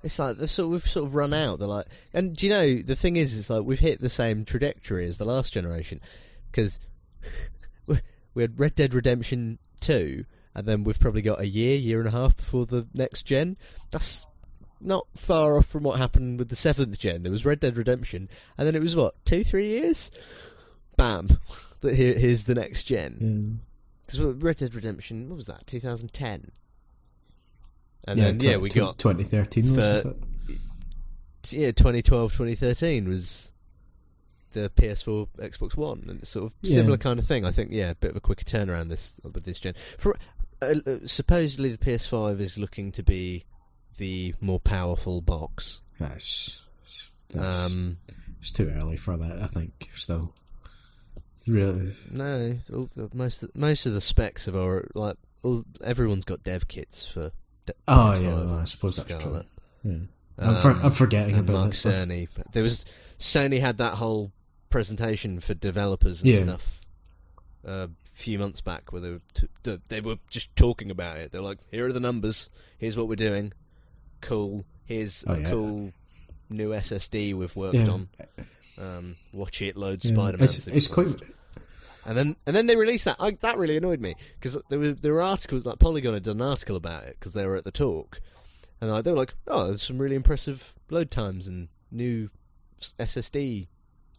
It's 0.07 0.21
like 0.21 0.39
they're 0.39 0.47
sort 0.47 0.67
of, 0.67 0.71
we've 0.71 0.87
sort 0.87 1.07
of 1.07 1.15
run 1.17 1.35
out. 1.35 1.59
They're 1.59 1.67
like, 1.69 1.87
and 2.15 2.35
do 2.35 2.47
you 2.47 2.53
know 2.53 2.77
the 2.77 2.95
thing 2.95 3.17
is, 3.17 3.37
it's 3.37 3.51
like 3.51 3.65
we've 3.65 3.81
hit 3.81 4.01
the 4.01 4.09
same 4.09 4.45
trajectory 4.45 5.07
as 5.07 5.19
the 5.19 5.25
last 5.25 5.53
generation 5.53 6.01
because 6.51 6.79
we 8.35 8.43
had 8.43 8.59
Red 8.59 8.77
Dead 8.77 8.95
Redemption 8.95 9.59
two, 9.81 10.25
and 10.55 10.65
then 10.65 10.85
we've 10.85 11.01
probably 11.01 11.23
got 11.23 11.41
a 11.41 11.47
year, 11.47 11.77
year 11.77 11.99
and 11.99 12.09
a 12.09 12.13
half 12.13 12.37
before 12.37 12.67
the 12.67 12.87
next 12.95 13.25
gen. 13.25 13.57
That's 13.91 14.25
not 14.81 15.09
far 15.17 15.59
off 15.59 15.67
from 15.67 15.83
what 15.83 15.99
happened 15.99 16.39
with 16.39 16.51
the 16.51 16.57
seventh 16.57 16.99
gen. 16.99 17.25
There 17.25 17.33
was 17.33 17.45
Red 17.45 17.59
Dead 17.59 17.77
Redemption, 17.77 18.29
and 18.57 18.65
then 18.65 18.77
it 18.77 18.83
was 18.83 18.95
what 18.95 19.25
two, 19.25 19.43
three 19.43 19.67
years. 19.71 20.13
Bam! 20.97 21.41
That 21.81 21.97
here, 21.97 22.17
here's 22.17 22.45
the 22.45 22.55
next 22.55 22.85
gen. 22.85 23.19
Mm. 23.21 23.67
Because 24.07 24.21
Red 24.41 24.59
Dead 24.59 24.75
Redemption, 24.75 25.29
what 25.29 25.37
was 25.37 25.47
that? 25.47 25.67
2010. 25.67 26.53
And 28.07 28.19
then 28.21 28.41
yeah, 28.41 28.57
we 28.57 28.69
got 28.71 28.99
2013. 28.99 29.75
was 29.75 29.85
it? 30.05 30.17
yeah, 31.51 31.67
2012, 31.73 32.33
2013 32.33 33.09
was 33.09 33.53
the 34.53 34.71
PS4, 34.71 35.29
Xbox 35.39 35.77
One, 35.77 36.05
and 36.09 36.21
it's 36.21 36.31
sort 36.31 36.47
of 36.47 36.55
Yeah. 36.63 36.75
similar 36.77 36.97
kind 36.99 37.19
of 37.19 37.27
thing. 37.27 37.45
I 37.45 37.51
think, 37.51 37.71
yeah, 37.73 37.91
a 37.91 37.95
bit 37.95 38.11
of 38.11 38.17
a 38.17 38.21
quicker 38.21 38.45
turnaround 38.45 38.89
this 38.89 39.15
with 39.23 39.45
this 39.45 39.61
gen. 39.61 39.75
For 39.99 40.17
uh, 40.63 40.75
uh, 40.87 40.99
supposedly 41.07 41.71
the 41.71 41.79
PS5 41.79 42.41
is 42.41 42.59
looking 42.59 42.93
to 42.93 43.03
be 43.03 43.45
the 43.99 44.35
more 44.41 44.61
powerful 44.61 45.21
box. 45.21 45.83
That's, 45.99 46.63
that's 47.31 47.57
Um, 47.57 47.99
it's 48.41 48.53
too 48.53 48.69
early 48.81 48.97
for 48.97 49.17
that. 49.17 49.43
I 49.43 49.47
think 49.47 49.91
still. 49.95 50.33
Really, 51.49 51.95
no, 52.11 52.59
most 53.15 53.45
of, 53.45 53.55
most 53.55 53.87
of 53.87 53.93
the 53.93 54.01
specs 54.01 54.49
of 54.49 54.57
our 54.57 54.89
like 54.95 55.17
all, 55.45 55.65
everyone's 55.85 56.25
got 56.25 56.43
dev 56.43 56.67
kits 56.67 57.05
for. 57.07 57.31
Oh 57.89 57.93
PS5 57.93 58.23
yeah, 58.23 58.29
well, 58.35 58.55
I 58.55 58.65
suppose 58.65 58.97
that's 58.97 59.23
true. 59.23 59.43
Yeah. 59.85 59.93
I'm, 60.39 60.61
for, 60.61 60.71
Um, 60.73 60.81
I'm 60.85 60.91
forgetting 60.91 61.39
about 61.39 61.53
Mark. 61.53 61.73
Cerny. 61.73 62.29
But 62.35 62.53
there 62.53 62.63
was 62.63 62.85
Sony 63.19 63.61
had 63.61 63.79
that 63.79 63.95
whole 63.95 64.31
presentation 64.71 65.41
for 65.41 65.55
developers 65.55 66.23
and 66.23 66.31
Yeah. 66.33 66.39
stuff 66.41 66.81
uh, 67.67 67.71
a 67.89 67.89
few 68.13 68.39
months 68.39 68.61
back 68.61 68.93
where 68.93 69.01
they 69.01 69.11
were 69.11 69.21
t- 69.35 69.79
they 69.89 70.01
were 70.01 70.17
just 70.31 70.55
talking 70.57 70.91
about 70.91 71.17
it. 71.19 71.33
They're 71.33 71.41
like, 71.41 71.59
"Here 71.71 71.87
are 71.87 71.93
the 71.93 72.01
numbers. 72.01 72.51
Here's 72.79 72.97
what 72.97 73.09
we're 73.09 73.17
doing. 73.17 73.53
Cool. 74.21 74.65
Here's 74.85 75.25
Oh, 75.27 75.35
a 75.35 75.41
yeah. 75.41 75.51
cool 75.51 75.93
new 76.51 76.71
SSD 76.75 77.35
we've 77.35 77.57
worked 77.57 77.89
on. 77.89 78.09
Um, 78.79 79.17
watch 79.33 79.63
it, 79.63 79.77
load 79.77 80.05
Yeah. 80.05 80.13
Spider-Man." 80.13 80.45
It's, 80.45 80.67
it's 80.67 80.87
quite. 80.87 81.09
And 82.07 82.17
then 82.17 82.37
and 82.47 82.55
then 82.55 82.69
they 82.69 82.77
released 82.77 83.05
that. 83.05 83.17
I, 83.19 83.33
that 83.41 83.59
really 83.59 83.77
annoyed 83.77 84.01
me 84.01 84.15
because 84.39 84.57
there 84.71 84.79
were 84.79 84.93
there 84.93 85.13
were 85.13 85.23
articles 85.23 85.67
like 85.67 85.81
Polygon 85.81 86.15
had 86.15 86.23
done 86.23 86.41
an 86.41 86.49
article 86.49 86.77
about 86.77 87.03
it 87.03 87.17
because 87.19 87.33
they 87.33 87.45
were 87.45 87.57
at 87.57 87.65
the 87.65 87.73
talk, 87.73 88.21
and 88.81 88.91
like, 88.91 89.05
they 89.05 89.11
were 89.11 89.19
like, 89.19 89.35
"Oh, 89.49 89.67
there's 89.67 89.83
some 89.83 89.99
really 89.99 90.15
impressive 90.15 90.73
load 90.89 91.11
times 91.11 91.49
and 91.49 91.69
new 91.91 92.31
SSD 93.01 93.67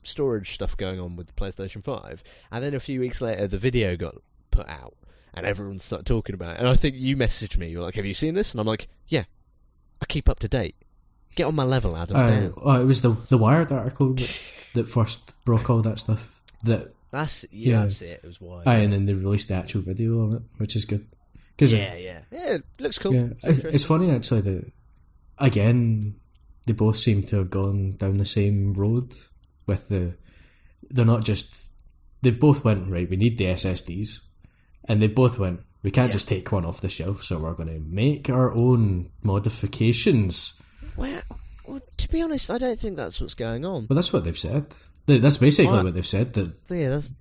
storage 0.03 0.53
stuff 0.53 0.76
going 0.76 0.99
on 0.99 1.15
with 1.15 1.27
the 1.27 1.34
PlayStation 1.34 1.84
Five. 1.84 2.23
And 2.51 2.64
then 2.64 2.73
a 2.73 2.80
few 2.80 2.99
weeks 2.99 3.22
later, 3.22 3.47
the 3.47 3.57
video 3.57 3.95
got 3.95 4.15
put 4.51 4.68
out, 4.68 4.95
and 5.34 5.45
everyone 5.45 5.80
started 5.80 6.05
talking 6.05 6.34
about 6.34 6.55
it. 6.55 6.59
And 6.59 6.68
I 6.68 6.76
think 6.76 6.95
you 6.97 7.15
messaged 7.15 7.57
me. 7.57 7.69
You're 7.69 7.84
like, 7.84 7.95
"Have 7.95 8.05
you 8.05 8.14
seen 8.14 8.34
this?" 8.34 8.51
And 8.51 8.59
I'm 8.59 8.68
like, 8.68 8.88
"Yeah, 9.07 9.23
I 10.01 10.05
keep 10.07 10.27
up 10.27 10.39
to 10.39 10.47
date. 10.47 10.76
Get 11.35 11.43
on 11.45 11.55
my 11.55 11.64
level, 11.64 11.95
Adam." 11.95 12.18
Uh, 12.18 12.30
down." 12.30 12.53
oh, 12.57 12.81
it 12.81 12.85
was 12.85 13.01
the 13.01 13.15
the 13.30 13.38
Wired 13.38 13.72
article 13.72 14.14
that, 14.14 14.53
that 14.73 14.88
first 14.88 15.31
broke 15.45 15.69
all 15.69 15.81
that 15.81 15.99
stuff. 15.99 16.34
That 16.64 16.91
That's 17.11 17.45
yeah, 17.51 17.71
yeah. 17.71 17.81
that's 17.84 18.01
it. 18.01 18.21
It 18.23 18.27
was 18.27 18.41
why. 18.41 18.63
aye, 18.65 18.79
oh, 18.79 18.84
and 18.84 18.93
then 18.93 19.05
they 19.05 19.13
released 19.13 19.47
the 19.47 19.55
actual 19.55 19.81
video 19.81 20.19
of 20.21 20.34
it, 20.34 20.41
which 20.57 20.75
is 20.75 20.85
good. 20.85 21.07
Cause 21.57 21.73
yeah, 21.73 21.95
yeah, 21.95 22.19
yeah. 22.31 22.53
It 22.55 22.63
looks 22.79 22.99
cool. 22.99 23.13
yeah, 23.15 23.27
It's 23.43 23.63
it's, 23.65 23.84
funny 23.84 24.11
actually 24.11 24.41
that 24.41 24.71
again 25.39 26.15
they 26.65 26.73
both 26.73 26.97
seem 26.99 27.23
to 27.23 27.38
have 27.38 27.49
gone 27.49 27.91
down 27.93 28.17
the 28.17 28.25
same 28.25 28.73
road 28.73 29.13
with 29.65 29.88
the. 29.89 30.13
They're 30.89 31.05
not 31.05 31.23
just. 31.23 31.55
They 32.21 32.31
both 32.31 32.63
went 32.65 32.89
right. 32.91 33.09
We 33.09 33.15
need 33.15 33.38
the 33.38 33.45
SSDs, 33.45 34.19
and 34.85 35.01
they 35.01 35.07
both 35.07 35.39
went. 35.39 35.61
We 35.84 35.91
can't 35.91 36.09
Yeah. 36.09 36.13
just 36.13 36.27
take 36.27 36.51
one 36.51 36.65
off 36.65 36.81
the 36.81 36.89
shelf, 36.89 37.23
so 37.23 37.38
we're 37.39 37.53
going 37.53 37.69
to 37.69 37.79
make 37.79 38.29
our 38.29 38.53
own 38.53 39.09
modifications. 39.21 40.53
Well, 40.95 41.21
well, 41.65 41.81
to 41.97 42.09
be 42.09 42.21
honest, 42.21 42.49
I 42.49 42.57
don't 42.57 42.79
think 42.79 42.97
that's 42.97 43.21
what's 43.21 43.34
going 43.35 43.63
on. 43.65 43.85
But 43.85 43.95
that's 43.95 44.11
what 44.11 44.23
they've 44.23 44.38
said. 44.38 44.65
Th- 45.07 45.21
That's 45.21 45.38
basically 45.38 45.71
What? 45.73 45.85
what 45.85 45.93
they've 45.93 46.05
said. 46.05 46.34
That 46.34 46.53
Yeah, 46.69 46.89
that's 46.89 47.11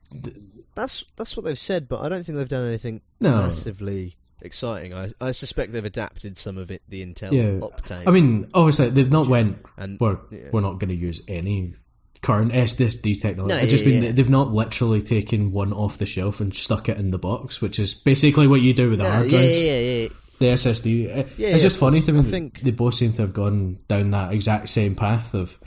that's 0.74 1.04
that's 1.16 1.36
what 1.36 1.44
they've 1.46 1.58
said, 1.58 1.88
but 1.88 2.00
I 2.02 2.08
don't 2.08 2.24
think 2.24 2.36
they've 2.38 2.48
done 2.48 2.66
anything 2.68 3.00
No. 3.20 3.36
massively 3.46 4.16
exciting. 4.42 4.92
I 4.94 5.12
I 5.20 5.32
suspect 5.32 5.72
they've 5.72 5.84
adapted 5.84 6.36
some 6.38 6.58
of 6.58 6.70
it, 6.70 6.82
the 6.88 7.02
Intel 7.02 7.32
Yeah. 7.32 7.66
Optane. 7.66 8.02
I 8.06 8.10
mean, 8.10 8.48
obviously 8.54 8.90
they've 8.90 9.10
not 9.10 9.28
went. 9.28 9.58
and 9.78 9.98
We're 10.00 10.18
yeah. 10.30 10.48
we're 10.52 10.60
not 10.60 10.78
going 10.78 10.90
to 10.90 10.94
use 10.96 11.22
any 11.28 11.74
current 12.22 12.52
SSD 12.52 13.20
technology. 13.20 13.54
No, 13.54 13.60
I 13.60 13.66
just 13.66 13.84
yeah, 13.84 13.90
mean 13.90 14.02
yeah. 14.02 14.10
they've 14.12 14.28
not 14.28 14.52
literally 14.52 15.00
taken 15.00 15.52
one 15.52 15.72
off 15.72 15.98
the 15.98 16.06
shelf 16.06 16.40
and 16.40 16.54
stuck 16.54 16.88
it 16.88 16.98
in 16.98 17.10
the 17.10 17.18
box, 17.18 17.62
which 17.62 17.78
is 17.78 17.94
basically 17.94 18.46
what 18.48 18.60
you 18.62 18.74
do 18.74 18.90
with 18.90 18.98
the 18.98 19.04
yeah, 19.04 19.12
hard 19.14 19.30
yeah, 19.30 19.38
drives. 19.38 19.52
yeah, 19.58 19.78
yeah, 19.78 20.02
yeah. 20.02 20.08
The 20.38 20.46
SSD. 20.46 21.08
Eh, 21.08 21.14
yeah, 21.14 21.20
it's 21.22 21.38
yeah, 21.38 21.56
just 21.58 21.78
funny 21.78 22.02
to 22.02 22.12
me. 22.12 22.20
I 22.20 22.22
think- 22.24 22.60
they 22.60 22.70
both 22.72 22.94
seem 22.94 23.12
to 23.14 23.22
have 23.22 23.32
gone 23.32 23.78
down 23.88 24.10
that 24.10 24.32
exact 24.34 24.68
same 24.68 24.94
path 24.94 25.32
of. 25.34 25.58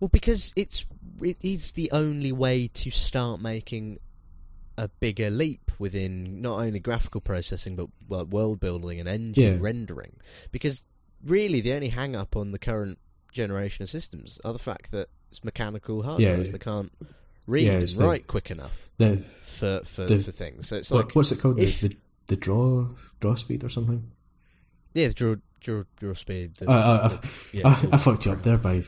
Well, 0.00 0.08
because 0.08 0.52
it's 0.56 0.84
it 1.22 1.36
is 1.42 1.72
the 1.72 1.90
only 1.92 2.32
way 2.32 2.68
to 2.74 2.90
start 2.90 3.40
making 3.40 3.98
a 4.76 4.88
bigger 4.88 5.30
leap 5.30 5.70
within 5.78 6.42
not 6.42 6.58
only 6.60 6.80
graphical 6.80 7.20
processing 7.20 7.76
but 7.76 7.88
well, 8.08 8.24
world 8.26 8.58
building 8.60 8.98
and 9.00 9.08
engine 9.08 9.54
Yeah. 9.54 9.58
rendering. 9.60 10.16
Because 10.50 10.82
really, 11.24 11.60
the 11.60 11.72
only 11.72 11.88
hang 11.90 12.16
up 12.16 12.36
on 12.36 12.50
the 12.50 12.58
current 12.58 12.98
generation 13.32 13.82
of 13.84 13.90
systems 13.90 14.40
are 14.44 14.52
the 14.52 14.58
fact 14.58 14.90
that 14.90 15.08
it's 15.30 15.44
mechanical 15.44 16.02
hardware. 16.02 16.38
Yeah. 16.42 16.50
They 16.50 16.58
can't 16.58 16.92
read 17.46 17.66
Yeah, 17.66 17.72
and 17.74 17.88
the- 17.88 18.04
write 18.04 18.26
quick 18.26 18.50
enough 18.50 18.88
The, 18.98 19.22
for 19.44 19.82
for, 19.84 20.06
the- 20.06 20.18
for 20.18 20.32
things. 20.32 20.68
So 20.68 20.76
it's 20.76 20.90
what- 20.90 21.06
like 21.06 21.14
what's 21.16 21.30
it 21.32 21.38
called? 21.40 21.58
if- 21.60 21.80
the, 21.80 21.96
the 22.26 22.36
draw 22.36 22.88
draw 23.20 23.34
speed 23.36 23.62
or 23.64 23.68
something. 23.68 24.10
yeah, 24.92 25.08
the 25.08 25.14
draw 25.14 25.36
draw 25.60 25.84
draw 25.96 26.14
speed. 26.14 26.54
The, 26.56 26.68
uh, 26.68 26.72
uh, 26.72 26.76
I, 26.76 27.04
I, 27.04 27.08
the- 27.08 27.28
yeah, 27.52 27.68
I, 27.68 27.94
I 27.94 27.96
fucked 27.96 28.26
you 28.26 28.32
up 28.32 28.42
there 28.42 28.58
by 28.58 28.82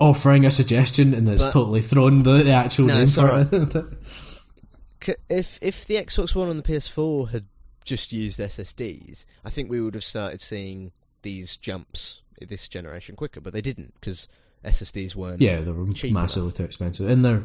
offering 0.00 0.44
a 0.46 0.50
suggestion 0.50 1.14
and 1.14 1.28
it's 1.28 1.42
But- 1.44 1.52
totally 1.52 1.80
thrown 1.82 2.22
the, 2.22 2.42
the 2.42 2.50
actual 2.52 2.86
No, 2.86 2.98
name 2.98 3.06
for 3.08 3.48
it. 3.52 3.84
If 5.28 5.58
if 5.62 5.86
the 5.86 5.96
Xbox 5.96 6.34
One 6.34 6.48
and 6.48 6.58
the 6.58 6.62
PS4 6.64 7.30
had 7.30 7.44
just 7.84 8.12
used 8.12 8.40
SSDs, 8.40 9.24
I 9.44 9.50
think 9.50 9.70
we 9.70 9.80
would 9.80 9.94
have 9.94 10.02
started 10.02 10.40
seeing 10.40 10.90
these 11.22 11.56
jumps 11.56 12.22
this 12.40 12.66
generation 12.68 13.14
quicker. 13.14 13.40
But 13.40 13.52
they 13.52 13.60
didn't 13.60 13.94
because 14.00 14.26
SSDs 14.64 15.14
weren't. 15.14 15.40
yeah, 15.40 15.60
they 15.60 15.70
were 15.70 15.86
massively 16.10 16.50
too 16.50 16.64
expensive, 16.64 17.08
and 17.08 17.24
they're 17.24 17.44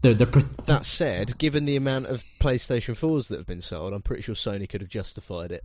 they're 0.00 0.14
they're. 0.14 0.26
Pre- 0.26 0.44
That 0.64 0.86
said, 0.86 1.36
given 1.36 1.66
the 1.66 1.76
amount 1.76 2.06
of 2.06 2.24
PlayStation 2.40 2.96
4s 2.98 3.28
that 3.28 3.36
have 3.36 3.46
been 3.46 3.60
sold, 3.60 3.92
I'm 3.92 4.00
pretty 4.00 4.22
sure 4.22 4.34
Sony 4.34 4.66
could 4.66 4.80
have 4.80 4.88
justified 4.88 5.52
it. 5.52 5.64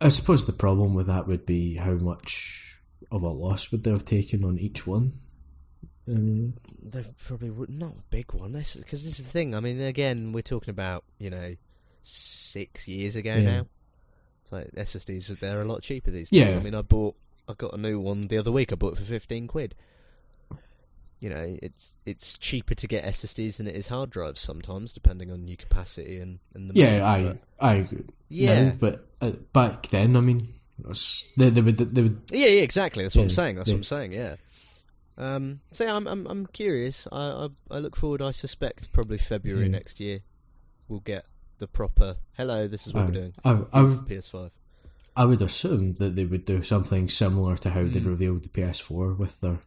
I 0.00 0.08
suppose 0.08 0.44
the 0.46 0.52
problem 0.52 0.94
with 0.94 1.06
that 1.08 1.26
would 1.26 1.46
be 1.46 1.76
how 1.76 1.92
much 1.94 2.63
of 3.10 3.22
a 3.22 3.28
loss 3.28 3.70
would 3.70 3.82
they 3.84 3.90
have 3.90 4.04
taken 4.04 4.44
on 4.44 4.58
each 4.58 4.86
one. 4.86 5.14
Um, 6.06 6.54
They 6.82 7.04
probably 7.26 7.50
would 7.50 7.70
not 7.70 7.92
a 7.92 8.02
big 8.10 8.32
one 8.34 8.52
because 8.52 9.04
this 9.04 9.18
is 9.18 9.24
the 9.24 9.30
thing. 9.30 9.54
I 9.54 9.60
mean, 9.60 9.80
again, 9.80 10.32
we're 10.32 10.42
talking 10.42 10.70
about 10.70 11.04
you 11.18 11.30
know 11.30 11.54
six 12.02 12.86
years 12.88 13.16
ago 13.16 13.34
Yeah. 13.36 13.42
now. 13.42 13.66
It's 14.42 14.52
like 14.52 14.70
SSDs 14.76 15.30
are 15.30 15.34
they're 15.36 15.62
a 15.62 15.64
lot 15.64 15.82
cheaper 15.82 16.10
these 16.10 16.28
days. 16.30 16.52
Yeah. 16.52 16.58
I 16.58 16.62
mean, 16.62 16.74
I 16.74 16.82
bought 16.82 17.16
I 17.48 17.54
got 17.54 17.72
a 17.74 17.78
new 17.78 17.98
one 18.00 18.28
the 18.28 18.36
other 18.38 18.52
week. 18.52 18.72
I 18.72 18.76
bought 18.76 18.92
it 18.94 18.98
for 18.98 19.04
fifteen 19.04 19.46
quid. 19.46 19.74
you 21.20 21.30
know, 21.30 21.56
it's 21.62 21.96
it's 22.04 22.36
cheaper 22.36 22.74
to 22.74 22.86
get 22.86 23.04
SSDs 23.04 23.56
than 23.56 23.66
it 23.66 23.74
is 23.74 23.88
hard 23.88 24.10
drives 24.10 24.40
sometimes, 24.42 24.92
depending 24.92 25.30
on 25.30 25.48
your 25.48 25.56
capacity 25.56 26.18
and, 26.18 26.38
and 26.54 26.68
the 26.68 26.74
Yeah, 26.78 26.98
memory, 27.00 27.38
I 27.60 27.66
I 27.70 27.74
agree. 27.76 28.04
Yeah. 28.28 28.62
No, 28.62 28.76
but 28.78 29.08
uh, 29.22 29.30
back 29.54 29.86
then, 29.88 30.16
I 30.16 30.20
mean, 30.20 30.48
they, 31.36 31.50
they 31.50 31.60
would 31.60 31.76
they 31.78 32.02
would 32.02 32.22
yeah, 32.32 32.46
yeah, 32.48 32.62
exactly. 32.62 33.02
That's 33.04 33.16
what 33.16 33.22
I'm 33.22 33.30
saying. 33.30 33.56
That's 33.56 33.68
yeah. 33.68 33.74
what 33.74 33.78
I'm 33.78 33.84
saying. 33.84 34.12
Yeah. 34.12 34.36
Um, 35.16 35.60
so 35.70 35.84
yeah, 35.84 35.94
I'm 35.94 36.06
I'm 36.06 36.26
I'm 36.26 36.46
curious. 36.46 37.06
I, 37.12 37.48
I 37.70 37.76
I 37.76 37.78
look 37.78 37.96
forward. 37.96 38.20
I 38.22 38.32
suspect 38.32 38.92
probably 38.92 39.18
February 39.18 39.68
next 39.68 40.00
year 40.00 40.20
we'll 40.88 41.00
get 41.00 41.24
the 41.58 41.66
proper. 41.68 42.16
Hello, 42.36 42.66
this 42.68 42.86
is 42.86 42.92
what 42.94 43.02
I, 43.02 43.06
we're 43.06 43.12
doing. 43.12 43.34
I, 43.44 43.50
I, 43.72 43.82
would- 43.82 44.06
the 44.06 44.14
PS5. 44.16 44.50
I 45.16 45.24
would 45.24 45.40
assume 45.42 45.94
that 45.94 46.16
they 46.16 46.24
would 46.24 46.44
do 46.44 46.62
something 46.64 47.08
similar 47.08 47.56
to 47.58 47.70
how 47.70 47.84
they 47.84 48.00
Mm. 48.00 48.06
revealed 48.06 48.42
the 48.42 48.48
PS4 48.48 49.16
with 49.16 49.40
their, 49.40 49.60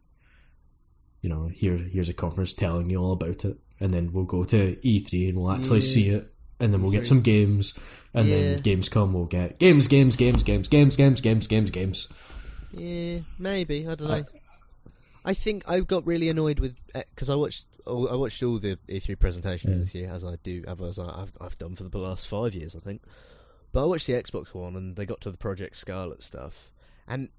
you 1.22 1.30
know, 1.30 1.48
here 1.48 1.78
here's 1.78 2.10
a 2.10 2.14
conference 2.14 2.54
telling 2.54 2.90
you 2.90 2.98
all 2.98 3.14
about 3.14 3.46
it, 3.46 3.58
and 3.80 3.92
then 3.92 4.12
we'll 4.12 4.26
go 4.26 4.44
to 4.44 4.76
E3 4.84 5.30
and 5.30 5.38
we'll 5.38 5.52
actually 5.52 5.80
see 5.82 6.10
it, 6.10 6.34
and 6.60 6.74
then 6.74 6.82
we'll 6.82 6.92
get 6.92 7.08
some 7.08 7.22
games, 7.22 7.74
and 8.14 8.28
then 8.30 8.62
Gamescom 8.64 9.14
will 9.14 9.26
get 9.26 9.60
games, 9.60 9.88
games, 9.88 10.16
games, 10.16 10.44
games, 10.44 10.68
games, 10.68 10.96
games, 10.98 11.22
games, 11.22 11.48
games, 11.48 11.72
games. 11.72 12.08
Yeah, 12.72 13.20
maybe. 13.40 13.88
I 13.88 13.96
don't 13.96 14.08
know. 14.10 14.26
I 15.26 15.34
think 15.34 15.64
I 15.70 15.80
got 15.82 16.06
really 16.08 16.30
annoyed 16.30 16.60
with 16.60 16.78
eh, 16.96 17.04
because 17.14 17.30
I 17.30 17.36
watched 17.36 17.66
all, 17.86 18.10
I 18.10 18.16
watched 18.16 18.42
all 18.44 18.60
the 18.60 18.78
E3 18.88 19.20
presentations 19.20 19.74
Yeah. 19.76 19.80
this 19.80 19.94
year 19.96 20.12
as 20.12 20.24
I 20.24 20.38
do 20.44 20.64
as 20.68 21.00
I, 21.00 21.22
I've 21.22 21.34
I've 21.42 21.58
done 21.58 21.76
for 21.76 21.84
the 21.84 21.98
last 21.98 22.28
five 22.28 22.54
years 22.56 22.76
I 22.76 22.80
think. 22.80 23.02
But 23.74 23.84
I 23.84 23.86
watched 23.86 24.08
the 24.08 24.14
Xbox 24.14 24.54
one 24.54 24.76
and 24.76 24.96
they 24.96 25.06
got 25.06 25.20
to 25.22 25.32
the 25.32 25.38
Project 25.38 25.76
Scarlett 25.76 26.24
stuff 26.24 26.72
and 27.08 27.30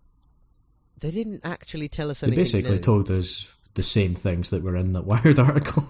they 1.01 1.11
didn't 1.11 1.41
actually 1.45 1.89
tell 1.89 2.11
us 2.11 2.23
anything. 2.23 2.37
They 2.37 2.43
basically 2.43 2.71
new. 2.73 2.79
told 2.79 3.11
us 3.11 3.49
the 3.75 3.83
same 3.83 4.15
things 4.15 4.51
that 4.51 4.63
were 4.63 4.77
in 4.77 4.93
that 4.95 5.03
Wired 5.07 5.39
article, 5.39 5.87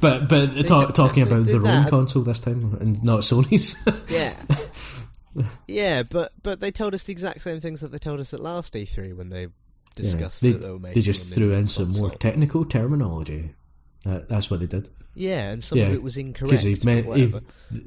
but 0.00 0.28
but 0.28 0.54
They 0.54 0.62
ta- 0.62 0.90
talking 0.90 1.22
about 1.22 1.46
their 1.46 1.66
own 1.66 1.88
console 1.88 2.22
this 2.22 2.40
time 2.40 2.76
and 2.80 3.02
not 3.02 3.20
Sony's. 3.20 3.74
Yeah. 4.08 4.34
yeah, 5.66 6.02
but 6.02 6.32
but 6.42 6.60
they 6.60 6.70
told 6.70 6.94
us 6.94 7.04
the 7.04 7.12
exact 7.12 7.42
same 7.42 7.60
things 7.60 7.80
that 7.80 7.90
they 7.92 7.98
told 7.98 8.20
us 8.20 8.34
at 8.34 8.40
last 8.40 8.74
E3 8.74 9.16
when 9.16 9.30
they 9.30 9.48
discussed 9.94 10.40
they, 10.42 10.52
that 10.52 10.60
they 10.62 10.70
were 10.70 10.78
making. 10.78 10.94
they 10.94 11.04
just 11.04 11.32
threw 11.32 11.52
in 11.52 11.68
some 11.68 11.92
more 11.92 12.10
technical 12.10 12.64
terminology. 12.64 13.54
Uh, 14.06 14.20
that's 14.28 14.50
what 14.50 14.60
they 14.60 14.66
did. 14.66 14.88
yeah, 15.14 15.50
and 15.50 15.62
some 15.64 15.78
yeah, 15.78 15.86
of 15.86 15.94
it 15.94 16.02
was 16.02 16.16
incorrect. 16.16 16.50
Because 16.50 16.64
he, 16.64 16.74
he, 16.74 17.34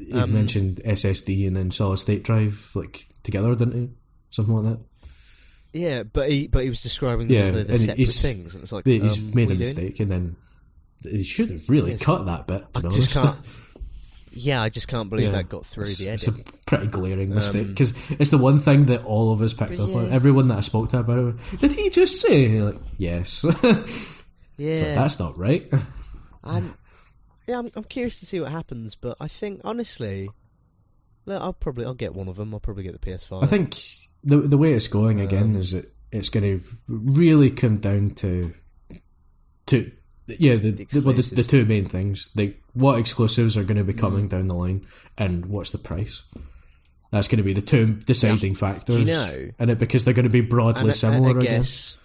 he 0.06 0.14
Um, 0.14 0.34
mentioned 0.34 0.78
SSD 0.86 1.46
and 1.48 1.56
then 1.56 1.72
solid 1.72 1.98
state 1.98 2.24
drive 2.24 2.72
like 2.74 3.06
together, 3.24 3.54
didn't 3.56 3.74
he? 3.74 3.90
Something 4.32 4.56
like 4.56 4.66
that. 4.74 4.80
Yeah, 5.76 6.04
but 6.04 6.30
he 6.32 6.48
but 6.48 6.64
he 6.64 6.70
was 6.70 6.82
describing 6.82 7.28
them 7.28 7.36
Yeah, 7.36 7.42
as 7.44 7.52
the, 7.54 7.64
the 7.66 7.78
separate 7.80 7.98
he's- 7.98 8.22
things, 8.22 8.54
and 8.56 8.64
it's 8.64 8.72
like 8.72 8.86
He's 8.86 9.18
um, 9.20 9.32
made 9.34 9.50
a 9.50 9.56
you 9.56 9.58
doing? 9.58 9.60
mistake, 9.60 10.00
and 10.00 10.10
then 10.12 10.36
he 11.04 11.22
should 11.24 11.50
have 11.52 11.68
really 11.70 11.92
Yes. 11.92 12.02
cut 12.04 12.26
that 12.26 12.48
bit. 12.48 12.64
I 12.76 12.82
just 12.82 13.12
can't. 13.12 13.38
Yeah, 14.32 14.62
I 14.62 14.70
just 14.70 14.88
can't 14.88 15.10
believe 15.10 15.28
Yeah. 15.28 15.32
that 15.34 15.50
got 15.50 15.66
through 15.66 15.84
It's, 15.84 15.98
the 15.98 16.08
it's 16.10 16.28
a 16.28 16.34
pretty 16.66 16.88
glaring 16.88 17.34
mistake 17.34 17.64
Um, 17.64 17.68
because 17.70 17.94
it's 18.20 18.30
the 18.32 18.38
one 18.38 18.60
thing 18.60 18.86
that 18.88 19.04
all 19.06 19.32
of 19.32 19.42
us 19.42 19.54
picked 19.54 19.80
up 19.80 19.94
on. 19.96 20.12
Everyone 20.12 20.48
that 20.50 20.58
I 20.58 20.62
spoke 20.62 20.90
to 20.92 21.00
about 21.00 21.36
it, 21.36 21.60
did 21.60 21.74
he 21.74 21.90
just 21.90 22.20
say 22.22 22.62
like 22.62 22.76
yes? 22.98 23.46
Yeah, 24.58 24.78
So 24.78 24.84
that's 24.96 25.20
not 25.20 25.38
right. 25.38 25.70
I'm. 26.44 26.76
Yeah, 27.48 27.60
I'm, 27.60 27.70
I'm 27.76 27.84
curious 27.84 28.20
to 28.22 28.26
see 28.26 28.40
what 28.40 28.52
happens, 28.52 28.96
but 28.96 29.18
I 29.20 29.28
think 29.28 29.60
honestly, 29.66 30.30
look, 31.26 31.42
I'll 31.42 31.52
probably 31.54 31.84
I'll 31.86 31.94
get 31.94 32.16
one 32.16 32.30
of 32.30 32.38
them. 32.38 32.54
I'll 32.54 32.62
probably 32.62 32.84
get 32.84 32.94
the 33.00 33.06
PS5. 33.12 33.44
I 33.44 33.48
think 33.48 33.78
the 34.26 34.38
the 34.40 34.58
way 34.58 34.74
it's 34.74 34.88
going 34.88 35.22
again 35.22 35.44
Um, 35.44 35.56
is 35.58 35.72
that 35.72 35.94
it's 36.12 36.30
going 36.30 36.44
to 36.44 36.64
really 36.88 37.50
come 37.52 37.78
down 37.78 38.12
to 38.16 38.54
to 39.68 39.92
yeah 40.28 40.56
the 40.56 40.72
The 40.72 41.02
well, 41.06 41.14
the, 41.14 41.22
the 41.22 41.44
two 41.44 41.66
main 41.66 41.86
things 41.86 42.30
like 42.36 42.62
what 42.74 42.98
exclusives 43.00 43.56
are 43.58 43.64
going 43.64 43.78
to 43.78 43.84
be 43.84 43.94
Mm. 43.94 44.00
coming 44.00 44.28
down 44.28 44.48
the 44.48 44.56
line 44.56 44.86
and 45.18 45.46
what's 45.46 45.70
the 45.72 45.78
price. 45.78 46.24
That's 47.12 47.28
going 47.30 47.38
to 47.38 47.44
be 47.44 47.54
the 47.54 47.62
two 47.62 47.94
deciding 47.94 48.56
factors. 48.56 48.96
Do 48.96 49.02
you 49.02 49.08
know- 49.08 49.50
and 49.60 49.70
it 49.72 49.78
because 49.80 50.04
they're 50.04 50.14
going 50.14 50.24
to 50.26 50.30
be 50.30 50.42
broadly 50.42 50.90
I- 50.90 50.94
similar. 50.94 51.28
I, 51.30 51.34
I 51.34 51.38
again. 51.40 51.62
guess. 51.62 51.98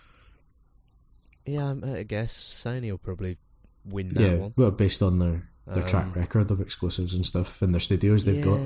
Yeah, 1.46 1.66
I'm- 1.66 2.04
guess 2.06 2.32
Sony 2.34 2.90
will 2.90 2.98
probably 2.98 3.38
win 3.84 4.10
that 4.14 4.20
yeah, 4.22 4.34
one. 4.34 4.52
well, 4.56 4.70
based 4.70 5.02
on 5.02 5.18
their 5.18 5.48
their 5.66 5.82
Um, 5.82 5.88
track 5.88 6.16
record 6.16 6.50
of 6.50 6.60
exclusives 6.60 7.14
and 7.14 7.24
stuff 7.24 7.62
and 7.62 7.72
their 7.72 7.80
studios 7.80 8.24
they've 8.24 8.42
got. 8.44 8.60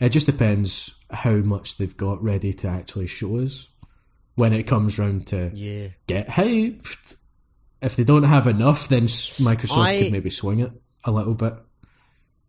Yeah. 0.00 0.06
It 0.06 0.10
just 0.10 0.26
depends 0.26 0.94
how 1.10 1.36
much 1.36 1.76
they've 1.78 1.96
got 1.96 2.22
ready 2.22 2.52
to 2.54 2.68
actually 2.68 3.06
show 3.06 3.38
us 3.38 3.68
when 4.34 4.52
it 4.52 4.64
comes 4.64 4.98
round 4.98 5.26
to 5.28 5.50
Yeah. 5.54 5.88
get 6.06 6.28
hyped. 6.28 7.16
If 7.82 7.96
they 7.96 8.04
don't 8.04 8.22
have 8.24 8.46
enough, 8.46 8.88
then 8.88 9.04
Microsoft 9.04 9.78
I- 9.78 10.02
could 10.02 10.12
maybe 10.12 10.30
swing 10.30 10.60
it 10.60 10.72
a 11.04 11.10
little 11.10 11.34
bit. 11.34 11.54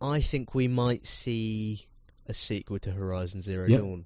I 0.02 0.22
think 0.22 0.54
we 0.54 0.68
might 0.68 1.06
see 1.08 1.88
a 2.28 2.34
sequel 2.34 2.80
to 2.80 2.92
Horizon 2.92 3.42
Zero 3.42 3.68
Yep. 3.68 3.80
Dawn 3.82 4.06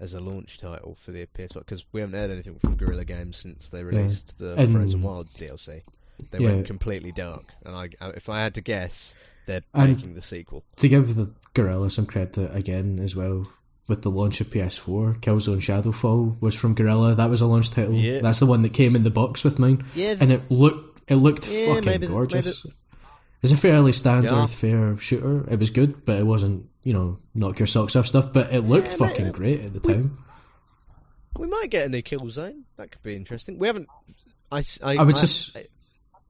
as 0.00 0.14
a 0.14 0.20
launch 0.20 0.58
title 0.58 0.96
for 1.00 1.12
the 1.12 1.26
PS5 1.26 1.60
because 1.64 1.84
we 1.92 2.00
haven't 2.00 2.18
heard 2.18 2.30
anything 2.30 2.58
from 2.58 2.76
Guerrilla 2.76 3.04
Games 3.04 3.36
since 3.36 3.68
they 3.68 3.82
released 3.84 4.38
the 4.38 4.54
And- 4.54 4.72
Frozen 4.72 5.02
Wilds 5.02 5.34
DLC. 5.36 5.82
They 6.30 6.38
Yeah. 6.38 6.52
went 6.52 6.66
completely 6.66 7.10
dark, 7.12 7.44
and 7.64 7.74
I- 7.76 7.88
if 8.10 8.28
I 8.28 8.40
had 8.42 8.54
to 8.54 8.60
guess, 8.60 9.14
they're 9.46 9.62
And- 9.74 9.96
making 9.96 10.14
the 10.14 10.22
sequel. 10.22 10.64
To 10.76 10.88
give 10.88 11.14
the 11.16 11.30
Guerrilla 11.54 11.90
some 11.90 12.06
credit 12.06 12.50
again 12.54 12.98
as 13.00 13.14
well, 13.16 13.46
with 13.86 14.02
the 14.02 14.10
launch 14.10 14.40
of 14.40 14.50
PS4, 14.50 15.20
Killzone 15.20 15.60
Shadowfall 15.60 16.40
was 16.40 16.54
from 16.54 16.74
Guerrilla. 16.74 17.14
That 17.14 17.28
was 17.30 17.40
a 17.42 17.46
launch 17.46 17.70
title. 17.70 17.94
Yeah. 17.94 18.20
That's 18.20 18.38
the 18.38 18.46
one 18.46 18.62
that 18.62 18.72
came 18.72 18.96
in 18.96 19.02
the 19.02 19.10
box 19.10 19.44
with 19.44 19.58
mine, 19.58 19.84
Yeah, 19.94 20.16
and 20.20 20.32
it 20.32 20.50
looked 20.50 21.02
it 21.10 21.16
looked 21.16 21.46
Yeah, 21.50 21.66
fucking 21.74 21.84
maybe- 21.84 22.06
gorgeous. 22.06 22.64
It's 23.42 23.52
a 23.52 23.58
fairly 23.58 23.92
standard 23.92 24.30
Yeah. 24.32 24.46
fair 24.46 24.96
shooter. 24.98 25.46
It 25.50 25.58
was 25.58 25.68
good, 25.68 26.06
but 26.06 26.18
it 26.18 26.24
wasn't 26.24 26.66
you 26.82 26.94
know 26.94 27.18
knock 27.34 27.58
your 27.58 27.66
socks 27.66 27.94
off 27.94 28.06
stuff. 28.06 28.32
But 28.32 28.52
it 28.54 28.62
looked 28.62 28.88
Yeah, 28.92 28.96
fucking 28.96 29.24
mate, 29.26 29.34
great 29.34 29.60
at 29.60 29.74
the 29.74 29.80
we- 29.80 29.92
time. 29.94 30.18
we 31.38 31.46
might 31.46 31.68
get 31.70 31.84
a 31.86 31.88
new 31.90 32.02
Killzone. 32.02 32.62
That 32.78 32.90
could 32.90 33.02
be 33.02 33.14
interesting. 33.14 33.58
We 33.58 33.66
haven't. 33.66 33.88
I 34.50 34.62
I 34.82 35.02
would 35.02 35.16
just- 35.16 35.54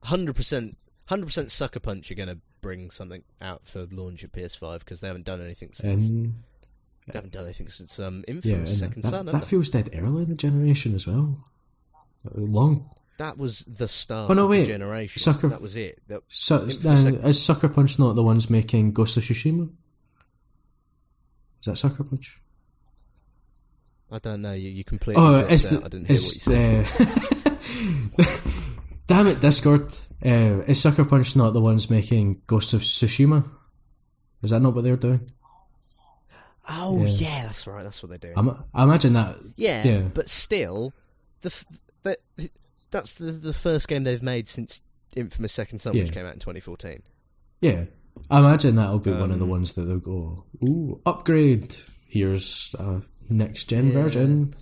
hundred 0.03 0.35
percent, 0.35 0.77
hundred 1.07 1.27
percent. 1.27 1.53
Sucker 1.53 1.79
Punch 1.81 2.11
You're 2.11 2.17
going 2.17 2.29
to 2.31 2.39
bring 2.65 2.91
something 2.91 3.23
out 3.43 3.63
for 3.67 3.87
launch 3.93 4.25
at 4.25 4.33
PS5 4.33 4.79
because 4.81 5.01
they 5.01 5.07
haven't 5.07 5.27
done 5.27 5.41
anything 5.41 5.71
since. 5.75 6.09
And 6.09 6.35
they 7.07 7.13
haven't 7.19 7.33
done 7.35 7.45
anything 7.45 7.69
since 7.69 8.01
um, 8.01 8.25
yeah, 8.27 8.35
Infamous 8.35 8.71
and 8.71 8.79
Second 8.79 9.03
that, 9.03 9.11
Son. 9.11 9.27
that 9.27 9.45
feels 9.45 9.69
dead 9.71 9.91
early 9.95 10.23
in 10.25 10.31
the 10.31 10.35
generation 10.35 10.95
as 10.95 11.07
well. 11.07 11.45
Long 12.35 12.89
That 13.19 13.37
was 13.37 13.61
the 13.67 13.87
start 13.87 14.31
Oh, 14.31 14.35
no, 14.35 14.45
of 14.45 14.51
wait. 14.51 14.63
the 14.63 14.69
generation. 14.69 15.21
Sucker- 15.21 15.49
That 15.51 15.61
was 15.61 15.77
it. 15.77 16.01
That, 16.09 16.23
Infamous 16.51 16.85
uh, 16.87 16.97
Second- 16.97 17.25
is 17.27 17.43
Sucker 17.45 17.69
Punch 17.69 17.99
not 17.99 18.15
the 18.17 18.23
ones 18.23 18.49
making 18.49 18.93
Ghost 18.93 19.17
of 19.19 19.25
Tsushima? 19.25 19.69
Is 21.61 21.67
that 21.67 21.77
Sucker 21.77 22.03
Punch? 22.05 22.39
I 24.11 24.19
don't 24.21 24.41
know. 24.43 24.53
You, 24.55 24.71
you 24.71 24.85
completely 24.85 25.23
Oh, 25.23 25.35
it's 25.49 25.65
the, 25.65 25.77
I 25.85 25.89
didn't 25.89 26.07
hear 26.07 26.17
what 26.17 26.35
you 26.35 26.41
said. 26.41 26.89
uh, 28.19 28.61
Damn 29.07 29.27
it, 29.27 29.41
Discord! 29.41 29.93
Uh, 30.25 30.63
is 30.67 30.81
Sucker 30.81 31.05
Punch 31.05 31.37
not 31.37 31.53
the 31.53 31.61
ones 31.61 31.91
making 31.91 32.41
Ghost 32.47 32.73
of 32.73 32.81
Tsushima? 32.81 33.49
Is 34.43 34.51
that 34.51 34.61
not 34.61 34.75
what 34.75 34.85
they're 34.85 34.97
doing? 34.97 35.31
oh 36.69 37.05
yeah. 37.05 37.09
yeah. 37.09 37.43
that's 37.45 37.67
right. 37.67 37.83
That's 37.83 38.03
what 38.03 38.09
they're 38.09 38.19
doing. 38.19 38.35
I'm, 38.37 38.65
I 38.73 38.85
imagine 38.85 39.13
that. 39.15 39.37
yeah, 39.57 39.87
yeah. 39.87 40.01
but 40.01 40.31
still, 40.31 40.93
the, 41.43 41.65
the 42.03 42.19
that's 42.91 43.13
the 43.13 43.33
the 43.33 43.53
first 43.53 43.89
game 43.89 44.05
they've 44.05 44.23
made 44.23 44.49
since 44.49 44.81
Infamous 45.15 45.53
Second 45.53 45.81
Son, 45.81 45.95
which 45.95 46.13
came 46.13 46.25
out 46.25 46.33
in 46.35 46.41
2014. 46.41 47.03
Yeah, 47.61 47.85
I 48.31 48.39
imagine 48.39 48.77
that'll 48.77 48.99
be 48.99 49.11
one 49.13 49.31
of 49.31 49.39
the 49.39 49.45
Um, 49.45 49.51
ones 49.51 49.73
that 49.73 49.83
they'll 49.83 49.99
go. 49.99 50.45
Ooh, 50.67 51.01
upgrade! 51.05 51.77
Here's 52.09 52.75
a 52.79 53.03
next 53.29 53.65
gen 53.65 53.89
Yeah. 53.89 53.93
version. 53.93 54.55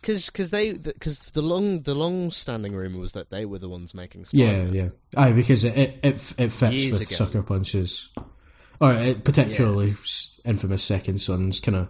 Because 0.00 0.30
cause 0.30 0.50
they 0.50 0.74
because 0.74 1.24
the 1.24 1.42
long 1.42 1.80
the 1.80 1.94
long 1.94 2.30
standing 2.30 2.74
rumor 2.74 2.98
was 2.98 3.12
that 3.14 3.30
they 3.30 3.44
were 3.44 3.58
the 3.58 3.68
ones 3.68 3.94
making 3.94 4.26
Yeah, 4.32 4.48
Spider-Man. 4.48 4.74
yeah. 4.74 4.88
Aye, 5.20 5.32
because 5.32 5.64
it 5.64 5.76
it, 5.76 5.98
it, 6.02 6.34
it 6.38 6.52
fits 6.52 6.74
Years 6.74 6.98
with 7.00 7.08
ago. 7.08 7.16
Sucker 7.16 7.42
punches, 7.42 8.08
or 8.80 8.92
it 8.94 9.24
particularly 9.24 9.96
s 10.04 10.40
infamous 10.44 10.82
Second 10.84 11.20
Son's 11.20 11.60
kind 11.60 11.76
of 11.76 11.88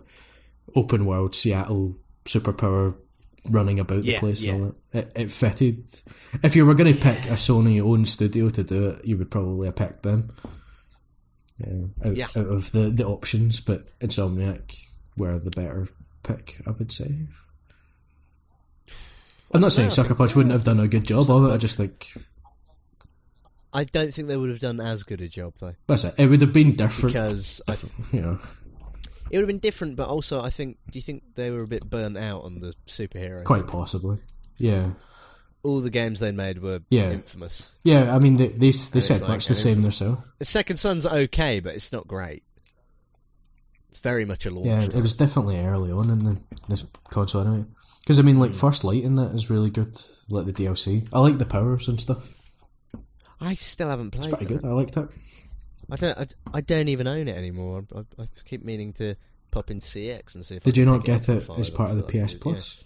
open 0.74 1.04
world 1.06 1.34
Seattle 1.34 1.96
superpower 2.24 2.94
running 3.50 3.78
about 3.78 4.02
the 4.02 4.18
place 4.18 4.42
yeah. 4.42 4.52
and 4.54 4.62
all 4.64 4.74
that. 4.92 5.06
It, 5.16 5.22
it 5.24 5.30
fitted. 5.30 5.86
If 6.42 6.56
you 6.56 6.66
were 6.66 6.74
going 6.74 6.92
to 6.94 7.00
pick 7.00 7.26
a 7.26 7.34
Sony 7.34 7.80
owned 7.80 8.08
studio 8.08 8.48
to 8.50 8.62
do 8.62 8.88
it, 8.88 9.04
you 9.04 9.16
would 9.18 9.30
probably 9.30 9.66
have 9.68 9.76
picked 9.76 10.02
them. 10.02 10.32
Yeah, 11.58 12.06
out, 12.08 12.16
Yeah. 12.16 12.26
out 12.36 12.46
of 12.46 12.72
the, 12.72 12.90
the 12.90 13.06
options, 13.06 13.60
but 13.60 13.98
Insomniac 14.00 14.76
were 15.16 15.38
the 15.38 15.50
better 15.50 15.88
pick, 16.22 16.60
I 16.66 16.70
would 16.70 16.92
say. 16.92 17.26
I'm 19.52 19.60
not 19.60 19.72
saying 19.72 19.90
Sucker 19.90 20.14
Punch 20.14 20.34
wouldn't 20.34 20.52
have 20.52 20.64
done 20.64 20.78
a 20.80 20.88
good 20.88 21.04
job 21.04 21.30
of 21.30 21.44
it. 21.44 21.52
I 21.52 21.56
just 21.56 21.76
think 21.76 22.12
I 23.72 23.84
don't 23.84 24.12
think 24.12 24.28
they 24.28 24.36
would 24.36 24.50
have 24.50 24.60
done 24.60 24.80
as 24.80 25.02
good 25.02 25.20
a 25.20 25.28
job 25.28 25.54
though, 25.60 25.74
That's 25.86 26.04
it. 26.04 26.14
It 26.18 26.26
would 26.26 26.40
have 26.40 26.52
been 26.52 26.74
different. 26.76 27.12
because 27.14 27.60
I, 27.68 27.76
you 28.12 28.20
know, 28.20 28.38
it 29.30 29.36
would 29.36 29.42
have 29.42 29.46
been 29.48 29.58
different. 29.58 29.96
But 29.96 30.08
also, 30.08 30.42
I 30.42 30.50
think 30.50 30.78
do 30.90 30.98
you 30.98 31.02
think 31.02 31.22
they 31.34 31.50
were 31.50 31.62
a 31.62 31.66
bit 31.66 31.88
burnt 31.88 32.16
out 32.18 32.44
on 32.44 32.60
the 32.60 32.72
superhero? 32.86 33.44
quite 33.44 33.66
possibly. 33.66 34.18
Yeah. 34.56 34.90
all 35.62 35.80
the 35.80 35.90
games 35.90 36.18
they 36.20 36.32
made 36.32 36.60
were 36.62 36.80
Yeah. 36.90 37.10
infamous. 37.10 37.70
Yeah, 37.84 38.14
I 38.14 38.18
mean 38.18 38.36
they 38.36 38.48
they, 38.48 38.70
they 38.70 39.00
said 39.00 39.20
like 39.22 39.28
much 39.30 39.46
the 39.46 39.54
same 39.54 39.82
themselves. 39.82 40.20
The 40.38 40.44
Second 40.44 40.76
Son's 40.78 41.04
okay, 41.06 41.60
but 41.60 41.74
it's 41.74 41.92
not 41.92 42.06
great. 42.08 42.42
It's 43.90 43.98
very 43.98 44.24
much 44.24 44.44
a 44.46 44.50
launch. 44.50 44.66
Yeah, 44.66 44.82
it 44.82 45.00
was 45.00 45.14
definitely 45.14 45.58
early 45.58 45.90
on 45.90 46.10
in 46.10 46.24
the 46.24 46.36
this 46.68 46.84
console 47.10 47.46
anyway. 47.46 47.64
Because 48.08 48.18
I 48.18 48.22
mean, 48.22 48.38
like 48.38 48.52
hmm. 48.52 48.56
First 48.56 48.84
Light 48.84 49.04
in 49.04 49.16
that 49.16 49.34
is 49.34 49.50
really 49.50 49.68
good. 49.68 49.94
Like 50.30 50.46
the 50.46 50.52
DLC, 50.54 51.06
I 51.12 51.20
like 51.20 51.36
the 51.36 51.44
powers 51.44 51.88
and 51.88 52.00
stuff. 52.00 52.32
I 53.38 53.52
still 53.52 53.90
haven't 53.90 54.12
played. 54.12 54.28
It's 54.28 54.34
pretty 54.34 54.54
that. 54.54 54.62
good. 54.62 54.66
I 54.70 54.72
liked 54.72 54.96
it. 54.96 55.10
I 55.90 55.96
don't. 55.96 56.18
I, 56.18 56.26
I 56.54 56.60
don't 56.62 56.88
even 56.88 57.06
own 57.06 57.28
it 57.28 57.36
anymore. 57.36 57.84
I, 57.94 58.22
I, 58.22 58.24
keep 58.46 58.64
meaning 58.64 58.94
to 58.94 59.14
pop 59.50 59.70
in 59.70 59.80
CX 59.80 60.36
and 60.36 60.46
see 60.46 60.56
if. 60.56 60.62
I 60.62 60.70
Did 60.70 60.78
you 60.78 60.86
not 60.86 61.04
get 61.04 61.28
it 61.28 61.50
as 61.58 61.68
part 61.68 61.90
of 61.90 61.98
the. 61.98 62.02
PS 62.04 62.32
Yeah. 62.32 62.38
Plus? 62.40 62.84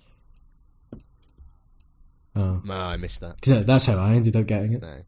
Oh, 2.35 2.61
No, 2.65 2.75
I 2.75 2.97
missed 2.97 3.21
that. 3.21 3.37
because 3.37 3.65
that's 3.65 3.87
how 3.87 3.99
I 3.99 4.15
ended 4.15 4.35
up 4.35 4.47
getting 4.47 4.73
it. 4.73 4.83
No. 4.83 5.05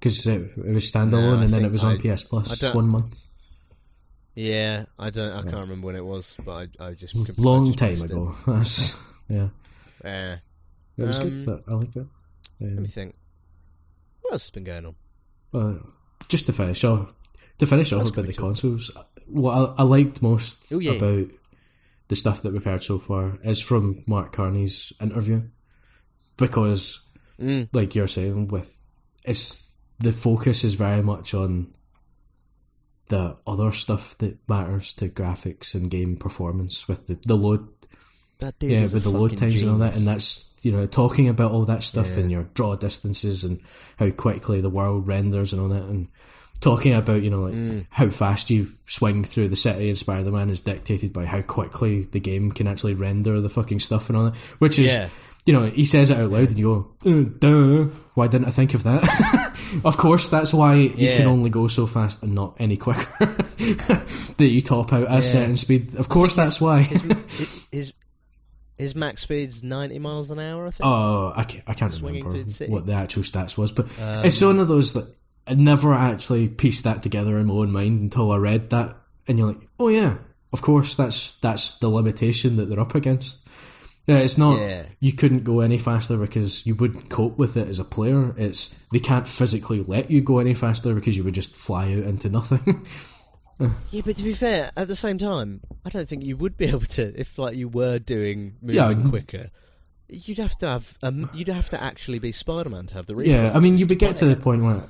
Because 0.00 0.26
it, 0.26 0.52
it 0.56 0.72
was 0.72 0.90
standalone 0.90 1.40
I 1.40 1.44
and 1.44 1.52
then 1.52 1.66
it 1.66 1.70
was 1.72 1.84
on 1.84 1.98
I- 2.02 2.14
PS 2.14 2.22
Plus 2.22 2.62
one 2.72 2.88
month. 2.88 3.20
Yeah, 4.34 4.86
I 4.98 5.10
don't. 5.10 5.32
I 5.32 5.36
Yeah. 5.36 5.42
can't 5.42 5.54
remember 5.56 5.86
when 5.88 5.96
it 5.96 6.04
was, 6.04 6.34
but 6.46 6.70
I, 6.80 6.86
I 6.86 6.94
just 6.94 7.14
Long 7.38 7.74
time 7.74 8.00
ago. 8.00 8.34
Yeah. 9.28 9.48
Yeah. 10.04 10.38
It 10.96 11.02
was 11.04 11.18
Um, 11.20 11.28
good. 11.28 11.46
But 11.46 11.64
I 11.68 11.74
liked 11.74 11.96
it. 11.96 12.06
Let 12.60 12.70
Um, 12.72 12.82
me 12.82 12.88
think. 12.88 13.14
What 14.22 14.32
else 14.32 14.44
has 14.44 14.50
been 14.50 14.64
going 14.64 14.86
on? 14.86 14.94
Uh, 15.54 15.78
just 16.28 16.46
to 16.46 16.52
finish 16.52 16.82
off, 16.84 17.12
to 17.58 17.66
finish 17.66 17.92
off 17.92 18.08
about 18.10 18.26
the 18.26 18.32
too. 18.32 18.40
consoles, 18.42 18.90
what 19.26 19.52
I, 19.78 19.82
I 19.82 19.84
liked 19.84 20.20
most 20.22 20.72
Oh, 20.72 20.78
yeah. 20.78 20.92
about 20.92 21.28
the 22.08 22.16
stuff 22.16 22.42
that 22.42 22.52
we've 22.52 22.64
heard 22.64 22.82
so 22.82 22.98
far 22.98 23.38
is 23.42 23.60
from 23.60 24.02
Mark 24.06 24.34
Cerny's 24.34 24.92
interview, 25.00 25.42
because, 26.36 27.00
Mm. 27.38 27.68
like 27.72 27.94
you're 27.94 28.06
saying, 28.08 28.48
with 28.48 28.74
it's 29.24 29.68
the 30.00 30.12
focus 30.12 30.64
is 30.64 30.74
very 30.74 31.02
much 31.02 31.32
on 31.34 31.72
the 33.08 33.36
other 33.46 33.72
stuff 33.72 34.16
that 34.18 34.38
matters 34.48 34.92
to 34.94 35.08
graphics 35.08 35.74
and 35.74 35.90
game 35.90 36.16
performance 36.16 36.86
with 36.88 37.06
the, 37.06 37.18
the 37.24 37.36
load 37.36 37.66
That 38.40 38.58
dude 38.58 38.70
yeah, 38.70 38.82
with 38.82 39.02
the 39.02 39.10
load 39.10 39.36
times 39.36 39.60
and 39.60 39.70
all 39.70 39.78
that, 39.78 39.96
and 39.96 40.06
that's 40.06 40.46
you 40.62 40.70
know 40.72 40.86
talking 40.86 41.28
about 41.28 41.52
all 41.52 41.64
that 41.66 41.82
stuff 41.82 42.10
Yeah. 42.12 42.18
and 42.20 42.30
your 42.30 42.42
draw 42.54 42.76
distances 42.76 43.44
and 43.44 43.60
how 43.98 44.10
quickly 44.10 44.60
the 44.60 44.70
world 44.70 45.06
renders 45.06 45.52
and 45.52 45.60
all 45.62 45.68
that, 45.68 45.82
and 45.82 46.08
talking 46.60 46.92
about 46.94 47.22
you 47.22 47.30
know 47.30 47.42
like 47.42 47.54
Mm. 47.54 47.86
how 47.90 48.08
fast 48.10 48.50
you 48.50 48.72
swing 48.86 49.24
through 49.24 49.48
the 49.48 49.56
city 49.56 49.88
in 49.88 49.94
Spider 49.96 50.30
Man 50.30 50.50
is 50.50 50.60
dictated 50.60 51.12
by 51.12 51.24
how 51.24 51.40
quickly 51.42 52.02
the 52.02 52.20
game 52.20 52.50
can 52.52 52.66
actually 52.66 52.94
render 52.94 53.40
the 53.40 53.48
fucking 53.48 53.80
stuff 53.80 54.08
and 54.08 54.16
all 54.18 54.24
that, 54.26 54.36
which 54.58 54.78
is 54.78 54.86
Yeah. 54.88 55.08
you 55.46 55.52
know 55.52 55.66
he 55.66 55.84
says 55.84 56.10
it 56.10 56.16
out 56.18 56.30
loud 56.30 56.48
and 56.50 56.58
you 56.58 56.64
go, 57.04 57.10
"Uh, 57.10 57.24
duh, 57.38 57.84
why 58.14 58.26
didn't 58.28 58.48
I 58.48 58.50
think 58.52 58.74
of 58.74 58.82
that? 58.84 59.52
of 59.84 59.96
course, 59.96 60.28
that's 60.28 60.52
why 60.54 60.74
you 60.76 61.08
can 61.16 61.26
only 61.26 61.50
go 61.50 61.66
so 61.68 61.86
fast 61.86 62.22
and 62.22 62.34
not 62.34 62.54
any 62.58 62.76
quicker 62.76 63.36
that 63.58 64.48
you 64.50 64.60
top 64.60 64.92
out 64.92 65.08
a 65.08 65.14
Yeah. 65.14 65.20
certain 65.20 65.56
speed. 65.56 65.94
Of 65.96 66.08
course, 66.08 66.34
that's 66.34 66.60
why. 66.60 66.82
His, 66.82 67.02
his, 67.72 67.92
his 68.78 68.94
max 68.94 69.22
speed's 69.22 69.62
ninety 69.62 69.98
miles 69.98 70.30
an 70.30 70.38
hour. 70.38 70.66
I 70.66 70.70
think. 70.70 70.86
Oh, 70.86 71.32
I 71.34 71.44
can't, 71.44 71.64
I 71.66 71.74
can't 71.74 72.00
remember 72.00 72.42
the 72.42 72.66
what 72.68 72.86
the 72.86 72.94
actual 72.94 73.22
stats 73.22 73.58
was, 73.58 73.72
but 73.72 73.86
Um, 74.00 74.24
it's 74.24 74.40
one 74.40 74.58
of 74.58 74.68
those 74.68 74.92
that 74.94 75.14
I 75.46 75.54
never 75.54 75.92
actually 75.92 76.48
pieced 76.48 76.84
that 76.84 77.02
together 77.02 77.38
in 77.38 77.46
my 77.46 77.54
own 77.54 77.72
mind 77.72 78.00
until 78.00 78.30
I 78.32 78.36
read 78.36 78.70
that, 78.70 78.96
and 79.26 79.38
you're 79.38 79.48
like, 79.48 79.68
oh 79.78 79.88
yeah, 79.88 80.18
of 80.52 80.62
course 80.62 80.94
that's 80.94 81.32
that's 81.40 81.72
the 81.78 81.88
limitation 81.88 82.56
that 82.56 82.66
they're 82.66 82.80
up 82.80 82.94
against. 82.94 83.38
Yeah, 84.06 84.18
it's 84.20 84.38
not. 84.38 84.58
Yeah. 84.58 84.84
You 85.00 85.12
couldn't 85.12 85.44
go 85.44 85.60
any 85.60 85.76
faster 85.76 86.16
because 86.16 86.64
you 86.64 86.74
wouldn't 86.74 87.10
cope 87.10 87.36
with 87.36 87.58
it 87.58 87.68
as 87.68 87.78
a 87.78 87.84
player. 87.84 88.34
It's 88.38 88.74
they 88.90 89.00
can't 89.00 89.28
physically 89.28 89.82
let 89.82 90.10
you 90.10 90.22
go 90.22 90.38
any 90.38 90.54
faster 90.54 90.94
because 90.94 91.14
you 91.14 91.24
would 91.24 91.34
just 91.34 91.54
fly 91.54 91.92
out 91.92 92.04
into 92.04 92.30
nothing. 92.30 92.86
Yeah, 93.90 94.02
but 94.04 94.16
to 94.16 94.22
be 94.22 94.34
fair, 94.34 94.70
at 94.76 94.86
the 94.88 94.94
same 94.96 95.18
time, 95.18 95.60
I 95.84 95.88
don't 95.90 96.08
think 96.08 96.22
you 96.24 96.36
would 96.36 96.56
be 96.56 96.66
able 96.68 96.80
to 96.80 97.18
if 97.20 97.38
like 97.38 97.56
you 97.56 97.68
were 97.68 97.98
doing 97.98 98.56
moving 98.62 98.76
Yeah. 99.02 99.08
quicker. 99.08 99.50
You'd 100.08 100.38
have 100.38 100.56
to 100.58 100.66
have 100.68 100.96
um, 101.02 101.28
you'd 101.34 101.48
have 101.48 101.68
to 101.70 101.82
actually 101.82 102.18
be 102.18 102.32
Spider 102.32 102.70
Man 102.70 102.86
to 102.86 102.94
have 102.94 103.06
the 103.06 103.14
reflexes. 103.16 103.42
Yeah, 103.42 103.52
I 103.56 103.60
mean, 103.60 103.76
you 103.76 103.86
would 103.86 103.98
get 103.98 104.16
to 104.18 104.24
the 104.26 104.36
point 104.36 104.62
where 104.62 104.88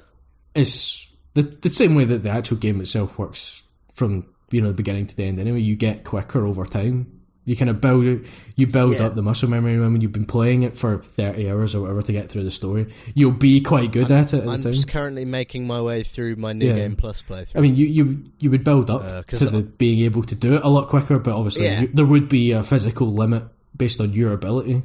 it's 0.54 1.08
the 1.34 1.42
the 1.42 1.70
same 1.70 1.94
way 1.94 2.04
that 2.04 2.22
the 2.22 2.30
actual 2.30 2.56
game 2.58 2.80
itself 2.80 3.18
works 3.18 3.62
from 3.94 4.26
you 4.50 4.60
know 4.60 4.68
the 4.68 4.74
beginning 4.74 5.06
to 5.08 5.16
the 5.16 5.24
end. 5.24 5.40
Anyway, 5.40 5.60
you 5.60 5.74
get 5.74 6.04
quicker 6.04 6.46
over 6.46 6.64
time. 6.64 7.17
You 7.48 7.56
kind 7.56 7.70
of 7.70 7.80
build 7.80 8.26
you 8.56 8.66
build 8.66 8.94
Yeah. 8.94 9.04
up 9.06 9.14
the 9.14 9.22
muscle 9.22 9.48
memory 9.48 9.78
when 9.80 10.00
you've 10.02 10.12
been 10.12 10.26
playing 10.26 10.64
it 10.64 10.76
for 10.76 10.98
thirty 10.98 11.48
hours 11.50 11.74
or 11.74 11.80
whatever 11.80 12.02
to 12.02 12.12
get 12.12 12.28
through 12.28 12.44
the 12.44 12.50
story. 12.50 12.86
You'll 13.14 13.32
be 13.32 13.60
quite 13.62 13.90
good 13.90 14.10
at 14.10 14.34
it. 14.34 14.42
At 14.44 14.48
I'm 14.48 14.62
just 14.62 14.86
currently 14.88 15.24
making 15.24 15.66
my 15.66 15.80
way 15.80 16.02
through 16.02 16.36
my 16.36 16.52
new 16.52 16.66
Yeah. 16.68 16.74
game 16.74 16.94
plus 16.96 17.22
playthrough. 17.22 17.56
I 17.56 17.60
mean, 17.60 17.74
you, 17.76 17.86
you 17.86 18.24
you 18.38 18.50
would 18.50 18.64
build 18.64 18.90
up 18.90 19.02
Uh, 19.04 19.22
to 19.22 19.46
the 19.46 19.62
being 19.62 20.00
able 20.00 20.22
to 20.24 20.34
do 20.34 20.54
it 20.56 20.62
a 20.62 20.68
lot 20.68 20.88
quicker, 20.88 21.18
but 21.18 21.34
obviously 21.34 21.64
Yeah. 21.64 21.80
you, 21.82 21.90
there 21.94 22.04
would 22.06 22.28
be 22.28 22.52
a 22.52 22.62
physical 22.62 23.08
limit 23.14 23.44
based 23.76 24.00
on 24.00 24.12
your 24.12 24.32
ability. 24.34 24.82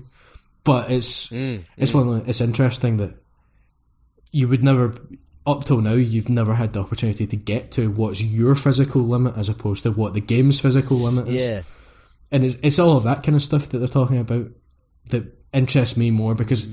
But 0.64 0.90
it's 0.90 1.28
Mm, 1.28 1.66
it's 1.78 1.92
mm. 1.92 1.96
one 1.96 2.08
of 2.08 2.24
the, 2.24 2.30
it's 2.30 2.40
interesting 2.40 2.96
that 2.98 3.12
you 4.32 4.48
would 4.48 4.64
never 4.64 4.94
up 5.46 5.66
till 5.66 5.82
now 5.82 5.92
you've 5.94 6.30
never 6.30 6.54
had 6.56 6.72
the 6.72 6.80
opportunity 6.80 7.28
to 7.28 7.36
get 7.36 7.72
to 7.72 7.92
what's 7.92 8.22
your 8.22 8.56
physical 8.56 9.02
limit 9.02 9.36
as 9.38 9.50
opposed 9.50 9.84
to 9.84 9.92
what 9.92 10.14
the 10.14 10.22
game's 10.22 10.60
physical 10.62 10.96
limit 10.98 11.28
is. 11.28 11.42
yeah, 11.42 11.62
And 12.34 12.44
it's, 12.44 12.56
it's 12.62 12.80
all 12.80 12.98
of 12.98 13.04
that 13.04 13.24
kind 13.24 13.36
of 13.36 13.42
stuff 13.42 13.70
that 13.70 13.78
they're 13.78 13.88
talking 13.88 14.18
about 14.18 14.48
that 15.10 15.24
interests 15.54 15.96
me 15.96 16.10
more 16.12 16.34
because 16.34 16.68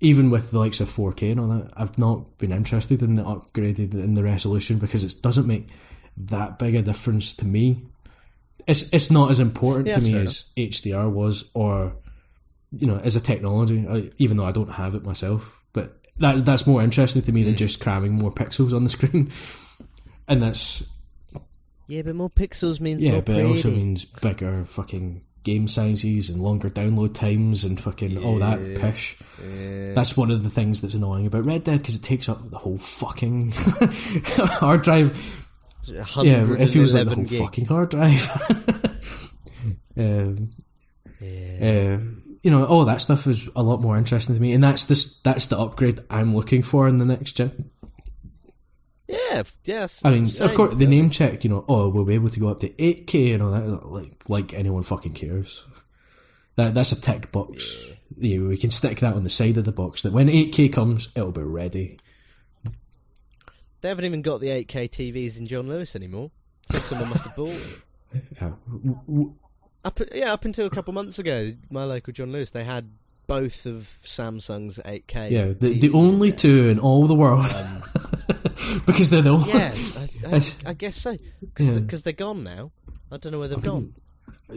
even 0.00 0.30
with 0.30 0.50
the 0.50 0.58
likes 0.58 0.80
of 0.80 0.90
4K 0.90 1.32
and 1.32 1.40
all 1.40 1.48
that, 1.48 1.70
I've 1.74 1.98
not 1.98 2.36
been 2.38 2.52
interested 2.52 3.02
in 3.02 3.16
the 3.16 3.24
upgraded 3.24 3.94
in 3.94 4.14
the 4.14 4.22
resolution 4.22 4.78
because 4.78 5.02
it 5.02 5.22
doesn't 5.22 5.46
make 5.46 5.68
that 6.18 6.58
big 6.58 6.74
a 6.74 6.82
difference 6.82 7.34
to 7.34 7.46
me. 7.46 7.82
It's 8.66 8.92
it's 8.92 9.10
not 9.10 9.30
as 9.30 9.40
important 9.40 9.86
Yeah, 9.86 9.98
to 9.98 10.04
me 10.04 10.16
as 10.16 10.44
HDR 10.56 11.10
was 11.10 11.44
or 11.54 11.94
you 12.72 12.86
know 12.86 12.98
as 12.98 13.16
a 13.16 13.20
technology, 13.20 13.86
I, 13.88 14.10
even 14.18 14.36
though 14.36 14.44
I 14.44 14.52
don't 14.52 14.72
have 14.72 14.94
it 14.94 15.04
myself. 15.04 15.62
But 15.72 15.98
that 16.18 16.44
that's 16.44 16.66
more 16.66 16.82
interesting 16.82 17.22
to 17.22 17.32
me 17.32 17.42
than 17.42 17.54
mm. 17.54 17.58
just 17.58 17.80
cramming 17.80 18.12
more 18.12 18.32
pixels 18.32 18.74
on 18.74 18.84
the 18.84 18.90
screen. 18.90 19.32
And 20.28 20.42
that's 20.42 20.82
yeah, 21.86 22.02
but 22.02 22.14
more 22.14 22.30
pixels 22.30 22.80
means 22.80 23.04
yeah, 23.04 23.12
more 23.12 23.22
but 23.22 23.36
it 23.36 23.44
also 23.46 23.70
means 23.70 24.04
bigger 24.04 24.64
fucking 24.64 25.22
game 25.44 25.68
sizes 25.68 26.28
and 26.28 26.42
longer 26.42 26.68
download 26.68 27.14
times 27.14 27.62
and 27.62 27.80
fucking 27.80 28.18
all 28.18 28.38
that 28.40 28.58
pish. 28.80 29.16
Yeah. 29.40 29.92
That's 29.94 30.16
one 30.16 30.30
of 30.32 30.42
the 30.42 30.50
things 30.50 30.80
that's 30.80 30.94
annoying 30.94 31.24
about 31.26 31.44
Red 31.44 31.62
Dead 31.62 31.78
because 31.78 31.94
it 31.94 32.02
takes 32.02 32.28
up 32.28 32.50
the 32.50 32.58
whole 32.58 32.78
fucking 32.78 33.52
hard 34.26 34.82
drive. 34.82 35.16
Yeah, 35.84 36.04
it 36.58 36.66
feels 36.66 36.92
like 36.94 37.04
the 37.04 37.14
whole 37.14 37.24
gig. 37.24 37.40
fucking 37.40 37.64
hard 37.66 37.90
drive. 37.90 38.28
um, 39.96 40.50
Yeah. 41.20 41.96
uh, 41.98 42.00
you 42.42 42.50
know, 42.50 42.64
all 42.64 42.84
that 42.84 43.00
stuff 43.00 43.26
is 43.26 43.48
a 43.56 43.62
lot 43.62 43.80
more 43.80 43.96
interesting 43.96 44.34
to 44.34 44.40
me, 44.40 44.52
and 44.52 44.62
that's 44.62 44.84
this 44.84 45.18
that's 45.20 45.46
the 45.46 45.58
upgrade 45.58 46.00
I'm 46.10 46.34
looking 46.34 46.62
for 46.62 46.86
in 46.86 46.98
the 46.98 47.04
next 47.04 47.32
gen. 47.32 47.70
yeah, 49.08 49.42
yes. 49.64 50.00
I 50.04 50.10
mean, 50.10 50.30
of 50.40 50.54
course, 50.54 50.74
the 50.74 50.86
name 50.86 51.06
honest. 51.06 51.18
checked. 51.18 51.44
You 51.44 51.50
know, 51.50 51.64
oh, 51.68 51.88
we'll 51.88 52.04
be 52.04 52.14
able 52.14 52.30
to 52.30 52.40
go 52.40 52.48
up 52.48 52.60
to 52.60 52.68
8K 52.70 53.34
and 53.34 53.42
all 53.42 53.50
that. 53.52 53.86
Like, 53.86 54.28
like 54.28 54.54
anyone 54.54 54.82
fucking 54.82 55.14
cares. 55.14 55.64
That 56.56 56.74
that's 56.74 56.92
a 56.92 57.00
tick 57.00 57.30
box. 57.32 57.90
Yeah, 58.16 58.40
we 58.40 58.56
can 58.56 58.70
stick 58.70 59.00
that 59.00 59.14
on 59.14 59.24
the 59.24 59.30
side 59.30 59.58
of 59.58 59.64
the 59.64 59.72
box. 59.72 60.02
That 60.02 60.12
when 60.12 60.28
8K 60.28 60.72
comes, 60.72 61.08
it'll 61.14 61.32
be 61.32 61.42
ready. 61.42 61.98
They 63.80 63.88
haven't 63.88 64.06
even 64.06 64.22
got 64.22 64.40
the 64.40 64.48
8K 64.48 64.90
TVs 64.90 65.38
in 65.38 65.46
John 65.46 65.68
Lewis 65.68 65.94
anymore. 65.94 66.30
Someone 66.70 67.10
must 67.10 67.24
have 67.24 67.36
bought 67.36 67.48
them. 67.48 67.82
Yeah. 68.40 68.52
Up, 69.84 70.00
yeah, 70.14 70.32
up 70.32 70.44
until 70.46 70.66
a 70.66 70.70
couple 70.70 70.94
months 70.94 71.18
ago, 71.18 71.52
my 71.70 71.84
local 71.84 72.12
John 72.12 72.32
Lewis, 72.32 72.50
they 72.50 72.64
had 72.64 72.88
both 73.26 73.66
of 73.66 73.88
Samsung's 74.04 74.78
8K. 74.78 75.30
Yeah, 75.30 75.46
the, 75.58 75.78
the 75.78 75.90
only 75.92 76.30
there. 76.30 76.38
two 76.38 76.68
in 76.68 76.78
all 76.78 77.06
the 77.06 77.14
world, 77.14 77.46
Um, 77.54 77.82
because 78.86 79.10
they're 79.10 79.22
the 79.22 79.30
only. 79.30 79.48
yeah, 79.52 79.74
I, 80.26 80.36
I, 80.36 80.40
I 80.66 80.72
guess 80.74 80.96
so. 80.96 81.16
Because 81.40 81.68
Yeah. 81.70 81.98
they're 82.04 82.12
gone 82.12 82.44
now. 82.44 82.70
I 83.10 83.16
don't 83.18 83.32
know 83.32 83.38
where 83.38 83.48
they've 83.48 83.62
gone. 83.62 83.94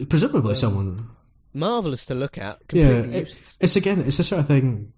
Presumably, 0.08 0.54
someone 0.54 1.08
Marvelous 1.52 2.06
to 2.06 2.14
look 2.14 2.38
at. 2.38 2.60
Yeah, 2.72 2.88
it, 2.88 3.54
it's 3.60 3.76
again, 3.76 4.00
it's 4.02 4.16
the 4.18 4.24
sort 4.24 4.40
of 4.40 4.46
thing. 4.46 4.92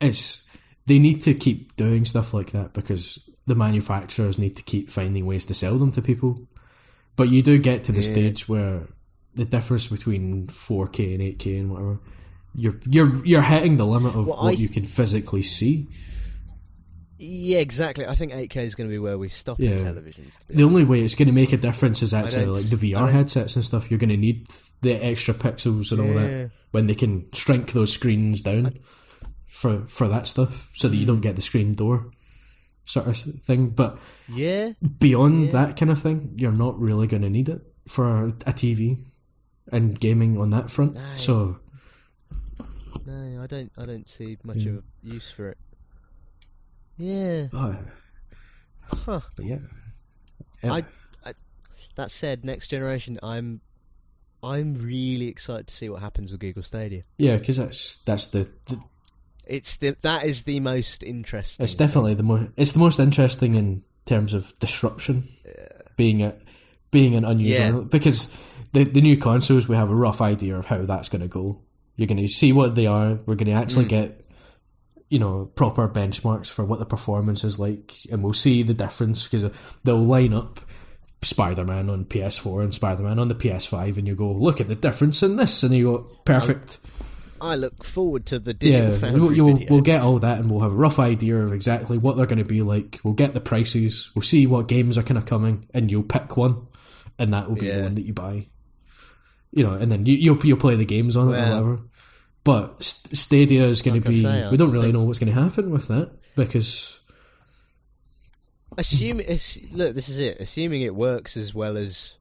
It's 0.00 0.42
they 0.86 0.98
need 0.98 1.22
to 1.22 1.34
keep 1.34 1.76
doing 1.76 2.04
stuff 2.04 2.34
like 2.34 2.50
that 2.52 2.72
because 2.74 3.18
the 3.46 3.54
manufacturers 3.54 4.38
need 4.38 4.56
to 4.56 4.62
keep 4.62 4.90
finding 4.90 5.24
ways 5.26 5.44
to 5.46 5.54
sell 5.54 5.78
them 5.78 5.92
to 5.92 6.02
people. 6.02 6.46
But 7.16 7.28
you 7.30 7.42
do 7.42 7.58
get 7.58 7.84
to 7.84 7.92
the 7.92 8.00
Yeah. 8.00 8.10
stage 8.12 8.48
where 8.48 8.88
the 9.34 9.44
difference 9.44 9.86
between 9.88 10.46
4K 10.48 11.14
and 11.14 11.22
8K 11.22 11.60
and 11.60 11.70
whatever, 11.70 12.00
you're 12.54 12.78
you're 12.86 13.24
you're 13.24 13.42
hitting 13.42 13.76
the 13.76 13.86
limit 13.86 14.14
of 14.14 14.26
Well, 14.26 14.36
what 14.36 14.54
I- 14.54 14.58
you 14.58 14.68
can 14.68 14.84
physically 14.84 15.42
see. 15.42 15.88
Yeah, 17.24 17.58
exactly. 17.58 18.04
I 18.04 18.16
think 18.16 18.32
8K 18.32 18.56
is 18.64 18.74
going 18.74 18.88
to 18.88 18.92
be 18.92 18.98
where 18.98 19.16
we 19.16 19.28
stop 19.28 19.60
Yeah. 19.60 19.70
in 19.72 19.78
televisions. 19.84 20.38
The 20.48 20.64
only 20.64 20.82
way 20.82 21.02
it's 21.02 21.14
going 21.14 21.28
to 21.28 21.32
make 21.32 21.52
a 21.52 21.56
difference 21.56 22.02
is 22.02 22.12
actually 22.12 22.46
like 22.46 22.64
the 22.64 22.74
VR 22.92 23.12
headsets 23.12 23.54
and 23.54 23.64
stuff. 23.64 23.90
You're 23.90 23.98
going 24.00 24.10
to 24.10 24.16
need 24.16 24.48
the 24.80 24.94
extra 24.94 25.32
pixels 25.32 25.92
and 25.92 26.00
all 26.00 26.14
that 26.14 26.50
when 26.72 26.88
they 26.88 26.96
can 26.96 27.26
shrink 27.32 27.72
those 27.72 27.92
screens 27.92 28.42
down. 28.42 28.78
for 29.46 29.86
for 29.86 30.08
that 30.08 30.26
stuff, 30.26 30.70
so 30.74 30.88
that 30.88 30.96
you 30.96 31.06
don't 31.06 31.18
mm. 31.18 31.22
get 31.22 31.36
the 31.36 31.42
screen 31.42 31.74
door 31.74 32.10
sort 32.86 33.06
of 33.06 33.16
thing. 33.16 33.68
But 33.68 33.98
Yeah, 34.28 34.72
beyond 34.98 35.46
Yeah. 35.46 35.52
that 35.52 35.76
kind 35.76 35.90
of 35.92 36.00
thing, 36.02 36.32
you're 36.36 36.50
not 36.50 36.80
really 36.80 37.06
going 37.06 37.22
to 37.22 37.30
need 37.30 37.48
it 37.50 37.60
for 37.86 38.28
a 38.46 38.52
TV 38.52 39.04
and 39.70 40.00
gaming 40.00 40.38
on 40.40 40.50
that 40.50 40.70
front. 40.70 40.94
No. 40.94 41.02
So 41.16 41.58
no, 43.06 43.42
I 43.42 43.46
don't. 43.46 43.72
I 43.78 43.86
don't 43.86 44.08
see 44.08 44.36
much 44.44 44.58
Yeah. 44.58 44.72
of 44.72 44.78
a 44.78 44.82
use 45.14 45.30
for 45.30 45.48
it. 45.50 45.58
Yeah, 46.98 47.46
uh, 47.52 47.74
huh. 48.86 49.20
but 49.34 49.44
yeah, 49.44 49.58
yeah. 50.62 50.72
I, 50.74 50.84
I, 51.24 51.32
that 51.96 52.10
said, 52.10 52.44
next 52.44 52.68
generation, 52.68 53.18
I'm, 53.22 53.60
I'm 54.42 54.74
really 54.74 55.28
excited 55.28 55.68
to 55.68 55.74
see 55.74 55.88
what 55.88 56.00
happens 56.02 56.30
with 56.30 56.40
Google 56.40 56.62
Stadia. 56.62 57.02
yeah, 57.16 57.36
because 57.38 57.56
that's 57.56 57.96
that's 58.04 58.26
the, 58.28 58.48
the 58.66 58.78
It's 59.46 59.78
the 59.78 59.96
that 60.02 60.24
is 60.24 60.42
the 60.42 60.60
most 60.60 61.02
interesting. 61.02 61.64
it's 61.64 61.74
thing. 61.74 61.86
definitely 61.86 62.14
the 62.14 62.22
more 62.22 62.48
it's 62.56 62.72
the 62.72 62.78
most 62.78 63.00
interesting 63.00 63.54
in 63.54 63.82
terms 64.06 64.34
of 64.34 64.56
disruption 64.58 65.28
being 65.96 66.22
a 66.22 66.34
being 66.90 67.14
an 67.14 67.24
unusual 67.24 67.78
Yeah. 67.82 67.88
because 67.88 68.28
the 68.74 68.84
the 68.84 69.00
new 69.00 69.16
consoles 69.16 69.66
we 69.66 69.76
have 69.76 69.90
a 69.90 69.94
rough 69.94 70.20
idea 70.20 70.56
of 70.58 70.66
how 70.66 70.84
that's 70.84 71.08
going 71.08 71.22
to 71.22 71.28
go. 71.28 71.62
You're 72.02 72.08
going 72.08 72.18
to 72.18 72.28
see 72.28 72.52
what 72.52 72.74
they 72.74 72.86
are. 72.86 73.20
We're 73.26 73.36
going 73.36 73.46
to 73.46 73.52
actually 73.52 73.84
Mm. 73.84 73.90
get 73.90 74.18
you 75.08 75.18
know 75.20 75.44
proper 75.54 75.88
benchmarks 75.88 76.48
for 76.50 76.64
what 76.64 76.80
the 76.80 76.84
performance 76.86 77.44
is 77.44 77.58
like, 77.58 77.94
and 78.10 78.24
we'll 78.24 78.32
see 78.32 78.62
the 78.64 78.74
difference 78.74 79.22
because 79.28 79.50
they'll 79.84 80.04
line 80.04 80.34
up. 80.34 80.58
Spider-Man 81.24 81.88
on 81.88 82.04
PS4 82.04 82.64
and 82.64 82.74
Spider-Man 82.74 83.20
on 83.20 83.28
the 83.28 83.36
PS5, 83.36 83.96
and 83.96 84.08
you 84.08 84.16
go, 84.16 84.32
look 84.32 84.60
at 84.60 84.66
the 84.66 84.74
difference 84.74 85.22
in 85.22 85.36
this, 85.36 85.62
and 85.62 85.72
you 85.72 85.84
go, 85.84 85.98
perfect. 86.24 86.78
I 87.40 87.54
look 87.54 87.84
forward 87.84 88.26
to 88.26 88.40
the 88.40 88.52
digital 88.52 88.90
Yeah, 88.92 89.12
we'll, 89.16 89.32
you'll- 89.32 89.64
we'll 89.70 89.82
get 89.82 90.00
all 90.00 90.18
that, 90.18 90.40
and 90.40 90.50
we'll 90.50 90.62
have 90.62 90.72
a 90.72 90.74
rough 90.74 90.98
idea 90.98 91.36
of 91.40 91.52
exactly 91.52 91.96
what 91.96 92.16
they're 92.16 92.26
going 92.26 92.40
to 92.40 92.44
be 92.44 92.62
like. 92.62 92.98
We'll 93.04 93.14
get 93.14 93.34
the 93.34 93.40
prices. 93.40 94.10
We'll 94.16 94.22
see 94.22 94.48
what 94.48 94.66
games 94.66 94.98
are 94.98 95.04
kind 95.04 95.16
of 95.18 95.24
coming, 95.26 95.68
and 95.72 95.92
you'll 95.92 96.02
pick 96.02 96.36
one, 96.36 96.66
and 97.20 97.32
that 97.34 97.48
will 97.48 97.54
be 97.56 97.70
the 97.70 97.82
one 97.82 97.94
that 97.94 98.04
you 98.04 98.14
buy. 98.14 98.48
You 99.52 99.62
know, 99.62 99.74
and 99.74 99.92
then 99.92 100.06
you, 100.06 100.14
you'll 100.16 100.44
you'll 100.44 100.56
play 100.56 100.74
the 100.76 100.84
games 100.84 101.16
on 101.16 101.28
it 101.28 101.36
or 101.36 101.40
whatever. 101.40 101.78
But 102.44 102.82
Stadia 102.82 103.66
is 103.66 103.82
going 103.82 103.96
Like 103.96 104.04
to 104.04 104.10
be. 104.10 104.22
say, 104.22 104.48
we 104.50 104.56
don't 104.56 104.70
really 104.72 104.86
think- 104.86 104.94
know 104.94 105.04
what's 105.04 105.18
going 105.20 105.32
to 105.32 105.40
happen 105.40 105.70
with 105.70 105.88
that 105.88 106.10
because 106.34 106.98
Assume 108.78 109.20
it's, 109.20 109.58
look, 109.70 109.94
this 109.94 110.08
is 110.08 110.18
it. 110.18 110.38
Assuming 110.40 110.80
it 110.82 110.94
works 110.94 111.36
as 111.36 111.54
well 111.54 111.76
as 111.76 112.14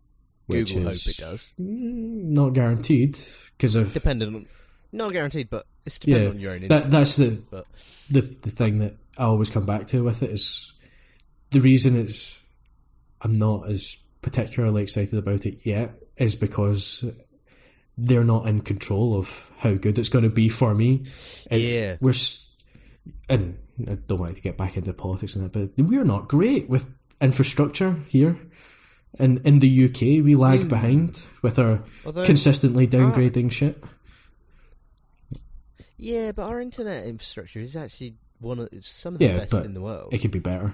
which 0.48 0.74
Google 0.74 0.92
is 0.92 1.06
hope 1.06 1.12
it 1.12 1.18
does, 1.18 1.50
mm, 1.60 2.24
not 2.26 2.50
guaranteed 2.50 3.18
because 3.58 3.76
of 3.76 3.94
dependent 3.94 4.36
on, 4.36 4.46
not 4.92 5.14
guaranteed, 5.14 5.50
but 5.50 5.66
it's 5.86 5.98
dependent 5.98 6.26
Yeah, 6.26 6.30
on 6.36 6.40
your 6.42 6.52
own. 6.64 6.68
that. 6.68 6.92
That's 6.92 7.16
the 7.16 7.42
but 7.50 7.66
the 8.10 8.22
the 8.22 8.50
thing 8.52 8.80
that 8.80 8.98
I 9.18 9.24
always 9.24 9.50
come 9.50 9.66
back 9.66 9.88
to 9.88 10.04
with 10.04 10.24
it 10.24 10.32
is 10.32 10.74
the 11.52 11.62
reason 11.62 11.96
it's 11.98 12.42
I'm 13.22 13.34
not 13.34 13.70
as 13.70 13.96
particularly 14.22 14.84
excited 14.84 15.18
about 15.18 15.46
it 15.46 15.60
yet 15.66 15.94
is 16.18 16.36
because 16.36 17.06
they're 18.06 18.24
not 18.24 18.48
in 18.48 18.62
control 18.62 19.18
of 19.18 19.52
how 19.58 19.74
good 19.76 19.98
it's 20.00 20.10
going 20.10 20.24
to 20.24 20.30
be 20.30 20.50
for 20.50 20.74
me. 20.74 21.04
It- 21.50 21.58
Yeah. 21.62 21.98
we're 22.02 22.14
and 23.30 23.58
I 23.88 23.96
don't 23.96 24.20
want 24.20 24.36
to 24.36 24.42
get 24.42 24.58
back 24.58 24.78
into 24.78 24.94
politics 24.94 25.36
and 25.36 25.46
that, 25.46 25.52
but 25.76 25.84
we're 25.86 26.04
not 26.04 26.28
great 26.28 26.70
with 26.70 26.90
infrastructure 27.20 28.00
here. 28.08 28.38
And 29.20 29.40
in 29.46 29.60
the 29.60 29.68
UK, 29.86 30.22
we 30.24 30.36
lag 30.36 30.62
Mm. 30.62 30.70
behind 30.70 31.24
with 31.42 31.60
our 31.60 31.84
although, 32.06 32.26
consistently 32.26 32.88
downgrading 32.88 33.52
shit. 33.52 33.84
yeah, 35.98 36.32
but 36.32 36.48
our 36.48 36.60
internet 36.62 37.06
infrastructure 37.06 37.60
is 37.60 37.76
actually 37.76 38.16
one 38.40 38.60
of 38.60 38.70
it's 38.72 38.90
some 38.90 39.14
of 39.14 39.20
the 39.20 39.26
Yeah, 39.26 39.38
best 39.38 39.54
in 39.54 39.74
the 39.74 39.82
world. 39.82 40.14
It 40.14 40.20
could 40.20 40.32
be 40.32 40.40
better, 40.40 40.74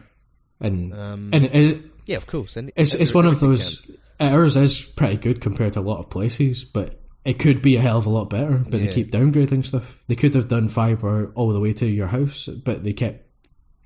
and 0.60 0.94
Um, 0.94 1.30
and 1.34 1.46
it, 1.46 1.84
yeah, 2.06 2.18
of 2.18 2.28
course. 2.28 2.56
And 2.56 2.72
It's 2.76 2.94
it's 2.94 3.14
one 3.14 3.26
of 3.26 3.40
those. 3.40 3.90
Ours 4.20 4.56
is 4.56 4.82
pretty 4.82 5.18
good 5.18 5.42
compared 5.42 5.74
to 5.74 5.80
a 5.80 5.82
lot 5.82 6.00
of 6.00 6.10
places, 6.10 6.64
but 6.64 7.00
it 7.28 7.40
could 7.40 7.62
be 7.62 7.76
a 7.76 7.82
hell 7.82 7.98
of 7.98 8.06
a 8.06 8.10
lot 8.10 8.30
better. 8.30 8.58
But 8.58 8.72
they 8.72 8.88
keep 8.88 9.12
downgrading 9.12 9.66
stuff. 9.66 10.02
They 10.08 10.16
could 10.16 10.34
have 10.34 10.48
done 10.48 10.70
fiber 10.70 11.30
all 11.36 11.52
the 11.52 11.60
way 11.60 11.74
to 11.74 11.86
your 11.86 12.08
house, 12.08 12.48
but 12.48 12.86
they 12.86 12.94
kept 12.94 13.26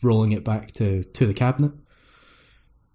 rolling 0.04 0.32
it 0.32 0.44
back 0.44 0.74
to 0.74 1.04
to 1.04 1.26
the 1.26 1.34
cabinet 1.34 1.72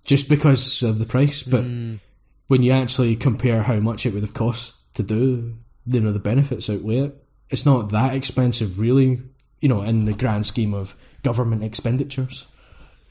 just 0.05 0.29
because 0.29 0.85
of 0.85 1.01
the 1.01 1.05
price. 1.05 1.43
But 1.43 1.65
Mm, 1.65 1.99
when 2.47 2.63
you 2.63 2.71
actually 2.71 3.17
compare 3.17 3.65
how 3.65 3.81
much 3.81 4.07
it 4.07 4.15
would 4.15 4.23
have 4.23 4.35
cost 4.35 4.95
to 4.95 5.03
do, 5.03 5.57
you 5.85 6.01
know, 6.01 6.13
the 6.13 6.21
benefits 6.21 6.71
outweigh 6.71 7.01
it. 7.01 7.25
It's 7.51 7.67
not 7.67 7.91
that 7.91 8.15
expensive, 8.15 8.79
really. 8.79 9.21
You 9.61 9.69
know, 9.69 9.83
in 9.83 10.05
the 10.05 10.13
grand 10.13 10.47
scheme 10.47 10.75
of 10.75 10.95
government 11.25 11.65
expenditures, 11.65 12.47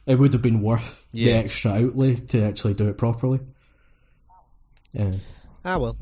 it 0.06 0.16
would 0.16 0.32
have 0.32 0.42
been 0.42 0.62
worth 0.62 1.06
the 1.12 1.34
extra 1.34 1.72
outlay 1.74 2.16
to 2.16 2.44
actually 2.44 2.76
do 2.76 2.88
it 2.88 2.98
properly. 2.98 3.42
Yeah, 4.94 5.16
ah, 5.66 5.78
well, 5.78 5.98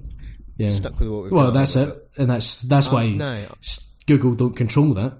yeah. 0.57 0.69
stuck 0.69 0.99
with 0.99 1.09
what 1.09 1.23
we've 1.23 1.31
Well, 1.31 1.47
got, 1.47 1.53
that's 1.53 1.75
it, 1.75 2.09
and 2.17 2.29
that's 2.29 2.61
that's 2.61 2.87
Um, 2.87 2.93
why 2.93 3.09
no, 3.09 3.45
Google 4.05 4.35
don't 4.35 4.55
control 4.55 4.93
that, 4.95 5.13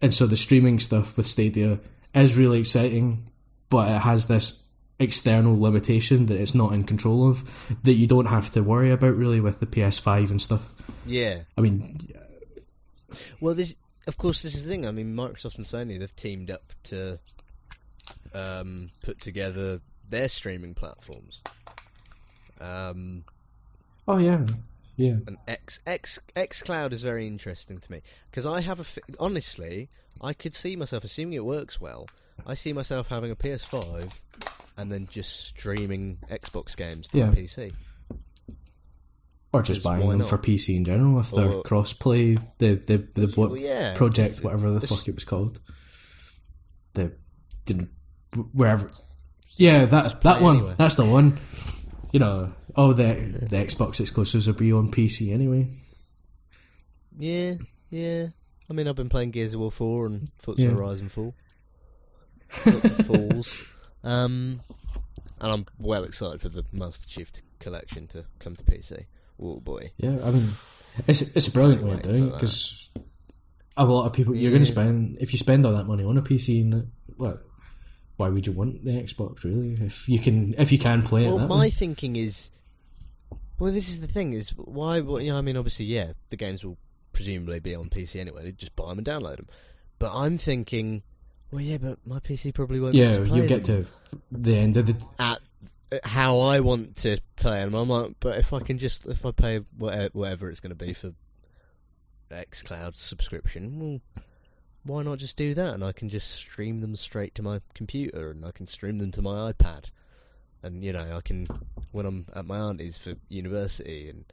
and 0.00 0.12
so 0.12 0.26
the 0.26 0.36
streaming 0.36 0.80
stuff 0.80 1.16
with 1.16 1.26
Stadia 1.26 1.78
is 2.14 2.36
really 2.36 2.60
exciting, 2.60 3.30
but 3.68 3.90
it 3.90 4.00
has 4.00 4.26
this 4.26 4.62
external 4.98 5.58
limitation 5.60 6.26
that 6.26 6.38
it's 6.38 6.54
not 6.54 6.72
in 6.72 6.84
control 6.84 7.28
of 7.28 7.42
that 7.82 7.94
you 7.94 8.06
don't 8.06 8.26
have 8.26 8.50
to 8.52 8.60
worry 8.62 8.90
about 8.92 9.16
really 9.16 9.40
with 9.40 9.58
the 9.60 9.66
PS5 9.66 10.30
and 10.30 10.40
stuff. 10.40 10.72
yeah. 11.06 11.40
I 11.56 11.60
mean, 11.60 12.12
Well, 13.40 13.54
this, 13.54 13.74
of 14.06 14.16
course, 14.18 14.42
this 14.42 14.54
is 14.54 14.64
the 14.64 14.70
thing. 14.70 14.86
I 14.86 14.90
mean, 14.92 15.14
Microsoft 15.14 15.56
and 15.56 15.66
Sony 15.66 15.98
they've 15.98 16.14
teamed 16.16 16.50
up 16.50 16.72
to 16.84 17.18
um, 18.34 18.90
put 19.02 19.20
together 19.20 19.80
their 20.08 20.28
streaming 20.28 20.74
platforms. 20.74 21.40
Um, 22.60 23.24
oh 24.06 24.18
yeah, 24.18 24.44
yeah, 24.96 25.16
and 25.26 25.38
X 25.48 25.80
X 25.86 26.18
X 26.36 26.62
Cloud 26.62 26.92
is 26.92 27.02
very 27.02 27.26
interesting 27.26 27.78
to 27.78 27.90
me 27.92 28.02
because 28.30 28.46
I 28.46 28.60
have 28.60 28.80
a 28.80 28.84
fi- 28.84 29.00
honestly, 29.18 29.88
I 30.20 30.32
could 30.32 30.54
see 30.54 30.76
myself 30.76 31.04
assuming 31.04 31.34
it 31.34 31.44
works 31.44 31.80
well. 31.80 32.06
I 32.46 32.54
see 32.54 32.72
myself 32.72 33.08
having 33.08 33.30
a 33.30 33.36
PS5 33.36 34.10
and 34.76 34.90
then 34.90 35.06
just 35.10 35.40
streaming 35.46 36.18
Xbox 36.30 36.76
games 36.76 37.08
to 37.08 37.18
Yeah. 37.18 37.26
my 37.26 37.34
PC. 37.34 37.72
or 39.54 39.60
just 39.62 39.82
buying 39.82 40.08
them 40.08 40.18
not? 40.20 40.28
for 40.28 40.38
PC 40.38 40.76
in 40.76 40.84
general 40.84 41.20
if 41.20 41.30
they're 41.30 41.46
Or- 41.50 41.62
cross-play. 41.62 42.36
The 42.58 42.74
the 42.76 43.06
the 43.14 43.26
what 43.34 43.50
Well, 43.50 43.60
yeah, 43.60 43.94
project, 43.96 44.42
whatever 44.42 44.70
the 44.70 44.86
fuck 44.86 45.06
it 45.08 45.14
was 45.14 45.24
called. 45.24 45.60
The 46.94 47.12
didn't 47.66 47.90
wherever. 48.52 48.90
Yeah, 49.56 49.84
that 49.84 50.22
that 50.22 50.40
one. 50.40 50.56
anywhere. 50.56 50.74
That's 50.78 50.94
the 50.94 51.04
one. 51.04 51.38
You 52.12 52.20
know, 52.20 52.52
oh 52.76 52.92
the 52.92 53.04
the 53.48 53.56
Xbox 53.56 53.98
exclusives 54.00 54.46
will 54.46 54.54
be 54.54 54.72
on 54.72 54.90
PC 54.90 55.32
anyway. 55.32 55.66
Yeah, 57.18 57.54
yeah. 57.90 58.26
I 58.70 58.72
mean, 58.74 58.86
I've 58.88 58.96
been 58.96 59.08
playing 59.08 59.32
Gears 59.32 59.54
of 59.54 59.60
War 59.60 59.70
4 59.72 60.06
and 60.06 60.28
Forza 60.38 60.62
Yeah. 60.62 60.70
Horizon 60.70 61.08
4. 61.08 61.34
Lots 62.66 62.84
of 62.84 63.06
falls. 63.06 63.66
Um, 64.04 64.60
and 65.40 65.52
I'm 65.52 65.66
well 65.78 66.04
excited 66.04 66.40
for 66.40 66.48
the 66.48 66.64
Master 66.72 67.08
Chief 67.08 67.30
collection 67.58 68.06
to 68.08 68.24
come 68.38 68.56
to 68.56 68.64
PC. 68.64 69.06
Oh 69.40 69.60
boy. 69.60 69.90
Yeah, 69.96 70.18
I 70.22 70.30
mean, 70.30 70.46
it's 71.08 71.22
it's 71.22 71.48
a 71.48 71.50
brilliant 71.52 71.82
way 71.82 71.94
of 71.94 72.02
doing 72.02 72.28
it 72.28 72.32
because 72.32 72.90
a 73.76 73.84
lot 73.84 74.06
of 74.06 74.12
people 74.12 74.34
you're 74.34 74.50
going 74.50 74.62
to 74.62 74.70
spend 74.70 75.16
if 75.20 75.32
you 75.32 75.38
spend 75.38 75.64
all 75.66 75.72
that 75.72 75.86
money 75.86 76.04
on 76.04 76.18
a 76.18 76.22
PC 76.22 76.60
and 76.60 76.72
that, 76.74 76.86
what. 77.16 77.42
Why 78.22 78.28
would 78.28 78.46
you 78.46 78.52
want 78.52 78.84
the 78.84 78.92
Xbox 78.92 79.42
really? 79.42 79.76
If 79.84 80.08
you 80.08 80.20
can, 80.20 80.54
if 80.56 80.70
you 80.70 80.78
can 80.78 81.02
play 81.02 81.26
it 81.26 81.28
Well, 81.28 81.48
my 81.48 81.62
way. 81.62 81.70
thinking 81.70 82.14
is, 82.14 82.52
well, 83.58 83.72
this 83.72 83.88
is 83.88 84.00
the 84.00 84.06
thing: 84.06 84.32
is 84.32 84.50
why? 84.50 85.00
Well, 85.00 85.20
you 85.20 85.32
know, 85.32 85.38
I 85.38 85.40
mean, 85.40 85.56
obviously, 85.56 85.86
yeah, 85.86 86.12
the 86.30 86.36
games 86.36 86.64
will 86.64 86.78
presumably 87.12 87.58
be 87.58 87.74
on 87.74 87.88
PC 87.88 88.20
anyway. 88.20 88.46
You 88.46 88.52
just 88.52 88.76
buy 88.76 88.90
them 88.90 88.98
and 88.98 89.06
download 89.06 89.38
them. 89.38 89.48
But 89.98 90.12
I'm 90.14 90.38
thinking, 90.38 91.02
well, 91.50 91.62
yeah, 91.62 91.78
but 91.78 91.98
my 92.06 92.20
PC 92.20 92.54
probably 92.54 92.78
won't. 92.78 92.94
Yeah, 92.94 93.18
you'll 93.22 93.48
get 93.48 93.64
them 93.64 93.86
to 93.86 94.18
the 94.30 94.56
end 94.56 94.76
of 94.76 94.86
the 94.86 94.96
at 95.18 95.40
how 96.04 96.38
I 96.38 96.60
want 96.60 96.94
to 96.98 97.18
play 97.34 97.58
them. 97.64 97.74
I'm 97.74 97.88
like, 97.88 98.12
but 98.20 98.38
if 98.38 98.52
I 98.52 98.60
can 98.60 98.78
just 98.78 99.04
if 99.06 99.26
I 99.26 99.32
pay 99.32 99.64
whatever, 99.76 100.10
whatever 100.12 100.48
it's 100.48 100.60
going 100.60 100.76
to 100.76 100.84
be 100.84 100.92
for 100.92 101.12
X 102.30 102.62
Cloud 102.62 102.94
subscription, 102.94 103.80
well, 103.80 104.00
why 104.84 105.02
not 105.02 105.18
just 105.18 105.36
do 105.36 105.54
that? 105.54 105.74
And 105.74 105.84
I 105.84 105.92
can 105.92 106.08
just 106.08 106.30
stream 106.32 106.80
them 106.80 106.96
straight 106.96 107.34
to 107.36 107.42
my 107.42 107.60
computer, 107.74 108.30
and 108.30 108.44
I 108.44 108.50
can 108.50 108.66
stream 108.66 108.98
them 108.98 109.10
to 109.12 109.22
my 109.22 109.52
iPad, 109.52 109.84
and 110.62 110.82
you 110.84 110.92
know, 110.92 111.16
I 111.16 111.20
can 111.20 111.46
when 111.92 112.06
I'm 112.06 112.26
at 112.34 112.46
my 112.46 112.58
auntie's 112.58 112.98
for 112.98 113.14
university, 113.28 114.08
and 114.08 114.24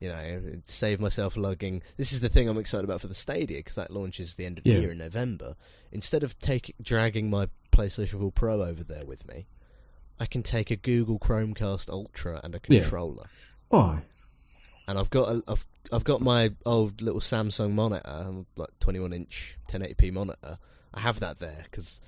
you 0.00 0.08
know, 0.08 0.40
save 0.66 1.00
myself 1.00 1.36
lugging. 1.38 1.82
This 1.96 2.12
is 2.12 2.20
the 2.20 2.28
thing 2.28 2.48
I'm 2.48 2.58
excited 2.58 2.84
about 2.84 3.00
for 3.00 3.06
the 3.06 3.14
Stadia 3.14 3.58
because 3.58 3.76
that 3.76 3.90
launches 3.90 4.34
the 4.36 4.44
end 4.44 4.58
of 4.58 4.64
the 4.64 4.70
year 4.80 4.90
in 4.92 4.98
November. 4.98 5.56
Instead 5.90 6.22
of 6.22 6.38
take 6.38 6.74
dragging 6.82 7.30
my 7.30 7.48
PlayStation 7.72 8.18
4 8.20 8.30
Pro 8.32 8.62
over 8.62 8.84
there 8.84 9.06
with 9.06 9.26
me, 9.26 9.46
I 10.20 10.26
can 10.26 10.42
take 10.42 10.70
a 10.70 10.76
Google 10.76 11.18
Chromecast 11.18 11.88
Ultra 11.88 12.40
and 12.44 12.54
a 12.54 12.60
Yeah. 12.68 12.80
controller. 12.80 13.26
And 14.88 14.98
I've 14.98 15.10
got 15.10 15.28
a, 15.28 15.42
I've 15.48 15.66
I've 15.92 16.04
got 16.04 16.20
my 16.20 16.52
old 16.64 17.00
little 17.00 17.20
Samsung 17.20 17.72
monitor, 17.72 18.44
like 18.56 18.68
21 18.80 19.12
inch 19.12 19.56
1080p 19.70 20.12
monitor. 20.12 20.58
I 20.94 21.00
have 21.00 21.20
that 21.20 21.38
there 21.38 21.62
because 21.64 22.00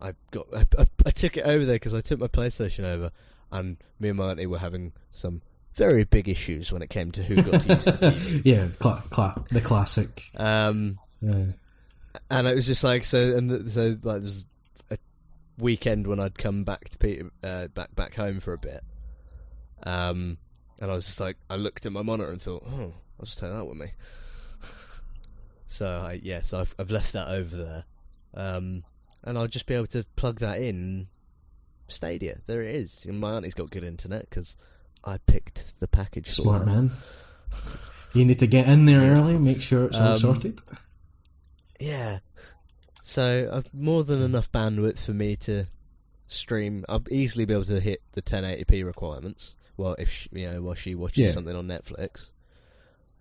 I 0.00 0.14
got 0.30 0.46
I, 0.54 0.64
I, 0.78 0.86
I 1.06 1.10
took 1.10 1.36
it 1.36 1.44
over 1.44 1.64
there 1.64 1.76
because 1.76 1.94
I 1.94 2.00
took 2.00 2.20
my 2.20 2.28
PlayStation 2.28 2.84
over, 2.84 3.10
and 3.50 3.76
me 3.98 4.08
and 4.10 4.18
my 4.18 4.30
auntie 4.30 4.46
were 4.46 4.58
having 4.58 4.92
some 5.12 5.42
very 5.74 6.04
big 6.04 6.28
issues 6.28 6.70
when 6.72 6.82
it 6.82 6.90
came 6.90 7.10
to 7.12 7.22
who 7.22 7.42
got 7.42 7.60
to 7.62 7.74
use 7.74 7.84
the 7.84 7.92
TV. 7.92 8.42
Yeah, 8.44 8.68
cla- 8.78 9.02
cla- 9.10 9.44
the 9.50 9.60
classic. 9.60 10.22
Um, 10.36 10.98
Uh, 11.26 11.46
and 12.30 12.46
it 12.46 12.54
was 12.54 12.66
just 12.66 12.84
like 12.84 13.02
so, 13.04 13.36
and 13.36 13.50
the, 13.50 13.70
so 13.70 13.82
like 13.88 13.98
there 14.02 14.20
was 14.20 14.44
a 14.92 14.98
weekend 15.58 16.06
when 16.06 16.20
I'd 16.20 16.38
come 16.38 16.62
back 16.62 16.88
to 16.90 16.98
Peter, 16.98 17.30
uh, 17.42 17.66
back 17.68 17.94
back 17.96 18.14
home 18.14 18.38
for 18.38 18.52
a 18.52 18.58
bit. 18.58 18.84
Um, 19.82 20.38
and 20.80 20.90
I 20.90 20.94
was 20.94 21.06
just 21.06 21.20
like, 21.20 21.36
I 21.48 21.56
looked 21.56 21.86
at 21.86 21.92
my 21.92 22.02
monitor 22.02 22.30
and 22.30 22.40
thought, 22.42 22.62
oh, 22.66 22.92
I'll 23.18 23.26
just 23.26 23.38
take 23.38 23.50
that 23.52 23.64
with 23.66 23.76
me. 23.78 23.88
so 25.66 25.86
I 25.86 26.20
yes, 26.22 26.52
I've 26.52 26.74
I've 26.78 26.90
left 26.90 27.12
that 27.12 27.28
over 27.28 27.56
there, 27.56 27.84
um, 28.34 28.84
and 29.22 29.38
I'll 29.38 29.46
just 29.48 29.66
be 29.66 29.74
able 29.74 29.86
to 29.88 30.04
plug 30.16 30.40
that 30.40 30.60
in. 30.60 31.08
Stadia, 31.86 32.38
there 32.46 32.62
it 32.62 32.74
is. 32.76 33.04
And 33.06 33.20
my 33.20 33.32
auntie's 33.32 33.52
got 33.52 33.70
good 33.70 33.84
internet 33.84 34.28
because 34.30 34.56
I 35.04 35.18
picked 35.18 35.78
the 35.80 35.86
package. 35.86 36.26
for 36.26 36.32
smart 36.32 36.60
her. 36.60 36.66
man. 36.66 36.90
You 38.14 38.24
need 38.24 38.38
to 38.38 38.46
get 38.46 38.66
in 38.68 38.86
there 38.86 39.00
early, 39.14 39.36
make 39.36 39.60
sure 39.60 39.84
it's 39.84 39.98
all 39.98 40.12
Um, 40.12 40.18
sorted. 40.18 40.62
Yeah. 41.78 42.20
So 43.02 43.50
I've 43.52 43.74
more 43.74 44.02
than 44.02 44.22
enough 44.22 44.50
bandwidth 44.50 44.98
for 44.98 45.12
me 45.12 45.36
to 45.36 45.66
stream. 46.26 46.86
I'll 46.88 47.02
easily 47.10 47.44
be 47.44 47.52
able 47.52 47.66
to 47.66 47.80
hit 47.80 48.00
the 48.12 48.22
1080p 48.22 48.82
requirements. 48.84 49.56
Well, 49.76 49.96
if 49.98 50.10
she, 50.10 50.28
you 50.32 50.50
know, 50.50 50.62
while 50.62 50.74
she 50.74 50.94
watches 50.94 51.18
Yeah. 51.28 51.30
something 51.32 51.54
on 51.56 51.66
Netflix, 51.66 52.30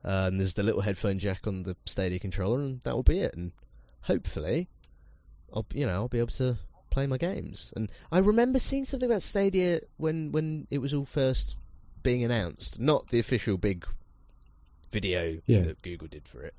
uh, 0.05 0.27
and 0.27 0.39
there's 0.39 0.53
the 0.53 0.63
little 0.63 0.81
headphone 0.81 1.17
jack 1.19 1.47
on 1.47 1.63
the 1.63 1.75
Stadia 1.85 2.19
controller, 2.19 2.59
and 2.61 2.81
that 2.81 2.95
will 2.95 3.03
be 3.03 3.19
it. 3.19 3.34
And 3.35 3.51
hopefully, 4.01 4.69
I'll 5.53 5.65
you 5.73 5.85
know 5.85 5.93
I'll 5.93 6.07
be 6.09 6.19
able 6.19 6.30
to 6.30 6.57
play 6.89 7.07
my 7.07 7.17
games. 7.17 7.71
And 7.75 7.89
I 8.11 8.19
remember 8.19 8.59
seeing 8.59 8.85
something 8.85 9.09
about 9.09 9.23
Stadia 9.23 9.81
when 9.97 10.31
when 10.31 10.67
it 10.69 10.77
was 10.80 10.93
all 10.93 11.05
first 11.05 11.55
being 12.03 12.23
announced, 12.23 12.80
not 12.80 13.07
the 13.07 13.19
official 13.19 13.57
big 13.57 13.85
video 14.91 15.39
Yeah. 15.47 15.61
that 15.61 15.81
Google 15.81 16.07
did 16.07 16.27
for 16.27 16.43
it, 16.43 16.53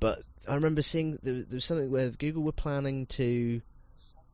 but 0.00 0.22
I 0.46 0.54
remember 0.54 0.82
seeing 0.82 1.18
there 1.22 1.32
was, 1.34 1.44
there 1.46 1.54
was 1.56 1.64
something 1.64 1.90
where 1.90 2.10
Google 2.10 2.42
were 2.42 2.52
planning 2.52 3.06
to 3.06 3.62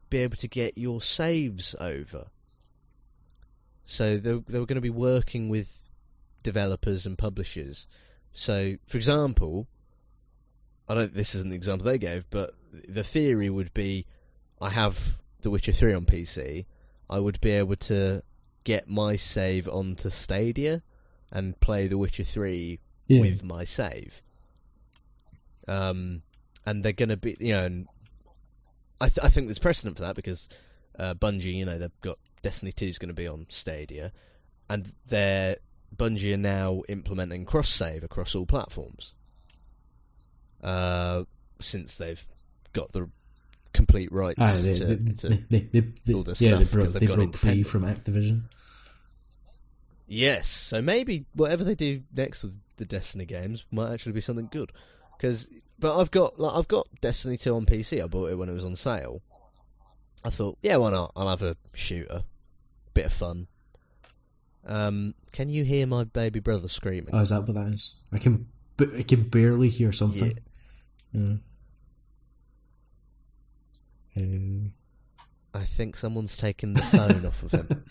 be 0.09 0.19
able 0.19 0.37
to 0.39 0.49
get 0.49 0.77
your 0.77 1.01
saves 1.01 1.77
over. 1.79 2.27
So 3.91 4.19
they, 4.19 4.31
they 4.47 4.59
were 4.61 4.67
going 4.67 4.77
to 4.77 4.81
be 4.81 4.89
working 4.89 5.49
with 5.49 5.81
developers 6.45 7.07
and 7.07 7.19
publishers. 7.19 7.89
So, 8.33 8.77
for 8.87 8.97
example, 8.97 9.67
I 10.89 10.95
don't. 10.95 11.13
This 11.13 11.35
isn't 11.35 11.51
the 11.51 11.57
example 11.57 11.87
they 11.87 11.99
gave, 11.99 12.31
but 12.31 12.55
the 12.73 13.03
theory 13.03 13.51
would 13.51 13.75
be: 13.75 14.07
I 14.61 14.71
have 14.71 15.19
The 15.43 15.51
Witcher 15.51 15.73
Three 15.73 15.93
on 15.93 16.05
PC. 16.07 16.67
I 17.09 17.19
would 17.19 17.41
be 17.41 17.51
able 17.51 17.75
to 17.77 18.23
get 18.63 18.89
my 18.89 19.17
save 19.17 19.67
onto 19.69 20.09
Stadia 20.09 20.83
and 21.33 21.59
play 21.59 21.89
The 21.89 21.99
Witcher 21.99 22.23
Three 22.23 22.79
Yeah. 23.09 23.23
with 23.23 23.43
my 23.43 23.65
save. 23.65 24.23
Um, 25.67 26.23
and 26.65 26.85
they're 26.85 26.93
going 26.93 27.09
to 27.09 27.17
be, 27.17 27.37
you 27.41 27.55
know, 27.55 27.65
and 27.65 27.89
I, 29.01 29.09
th- 29.09 29.25
I 29.25 29.29
think 29.29 29.47
there's 29.49 29.59
precedent 29.59 29.97
for 29.97 30.03
that 30.03 30.15
because 30.17 30.49
uh, 30.99 31.15
Bungie, 31.15 31.55
you 31.55 31.65
know, 31.65 31.79
they've 31.79 32.01
got 32.03 32.19
Destiny 32.43 32.73
2 32.73 32.87
is 32.87 32.99
going 32.99 33.09
to 33.09 33.15
be 33.15 33.29
on 33.29 33.47
Stadia, 33.49 34.13
and 34.69 34.93
they're 35.07 35.57
Bungie 35.97 36.35
are 36.35 36.39
now 36.39 36.83
implementing 36.89 37.45
cross 37.45 37.69
save 37.69 38.05
across 38.05 38.35
all 38.35 38.47
platforms. 38.47 39.13
Uh, 40.63 41.25
since 41.61 41.97
they've 41.97 42.25
got 42.73 42.93
the 42.93 43.09
complete 43.73 44.13
rights 44.13 44.39
Ah, 44.39 44.59
they, 44.63 44.75
to, 44.75 44.85
they, 44.85 45.13
to 45.13 45.93
they, 46.05 46.13
all 46.13 46.23
this 46.23 46.41
yeah, 46.41 46.57
stuff 46.57 46.73
because 46.73 46.93
they've 46.93 47.01
they 47.01 47.07
gone 47.07 47.17
broke 47.17 47.37
free 47.37 47.63
from 47.63 47.83
Activision. 47.85 48.43
Yes, 50.07 50.49
so 50.49 50.83
maybe 50.83 51.25
whatever 51.35 51.65
they 51.65 51.75
do 51.75 52.03
next 52.15 52.43
with 52.43 52.61
the 52.77 52.85
Destiny 52.85 53.25
games 53.25 53.65
might 53.71 53.93
actually 53.93 54.13
be 54.13 54.21
something 54.21 54.49
good. 54.51 54.73
Because, 55.17 55.47
but 55.79 55.99
I've 55.99 56.11
got 56.11 56.41
like 56.41 56.57
I've 56.57 56.69
got 56.69 56.89
Destiny 57.01 57.37
two 57.37 57.55
on 57.55 57.67
PC. 57.67 58.03
I 58.03 58.07
bought 58.07 58.31
it 58.31 58.35
when 58.37 58.49
it 58.49 58.55
was 58.55 58.65
on 58.65 58.77
sale. 58.77 59.23
I 60.25 60.31
thought, 60.31 60.59
yeah, 60.63 60.77
why 60.77 60.91
not? 60.91 61.13
I'll 61.17 61.29
have 61.29 61.43
a 61.43 61.57
shooter, 61.75 62.25
bit 62.95 63.07
of 63.07 63.13
fun. 63.13 63.47
Um, 64.67 65.15
can 65.33 65.49
you 65.49 65.65
hear 65.65 65.87
my 65.87 66.05
baby 66.05 66.41
brother 66.41 66.69
screaming? 66.69 67.15
Oh, 67.15 67.21
is 67.21 67.31
that 67.31 67.47
what 67.47 67.55
that 67.55 67.69
is? 67.69 67.95
I 68.13 68.19
can, 68.19 68.47
I 68.79 69.03
can 69.03 69.23
barely 69.29 69.69
hear 69.71 69.93
something. 69.93 70.39
Yeah. 71.13 71.35
Um, 74.17 74.73
I 75.55 75.65
think 75.65 75.97
someone's 75.97 76.37
taken 76.37 76.75
the 76.75 76.83
phone 76.83 77.25
off 77.25 77.43
of 77.43 77.53
him. 77.53 77.85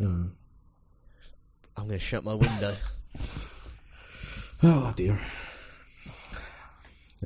oh. 0.00 0.26
I'm 1.76 1.86
going 1.86 1.98
to 1.98 2.04
shut 2.04 2.24
my 2.24 2.34
window. 2.34 2.76
Oh 4.62 4.92
dear. 4.94 5.18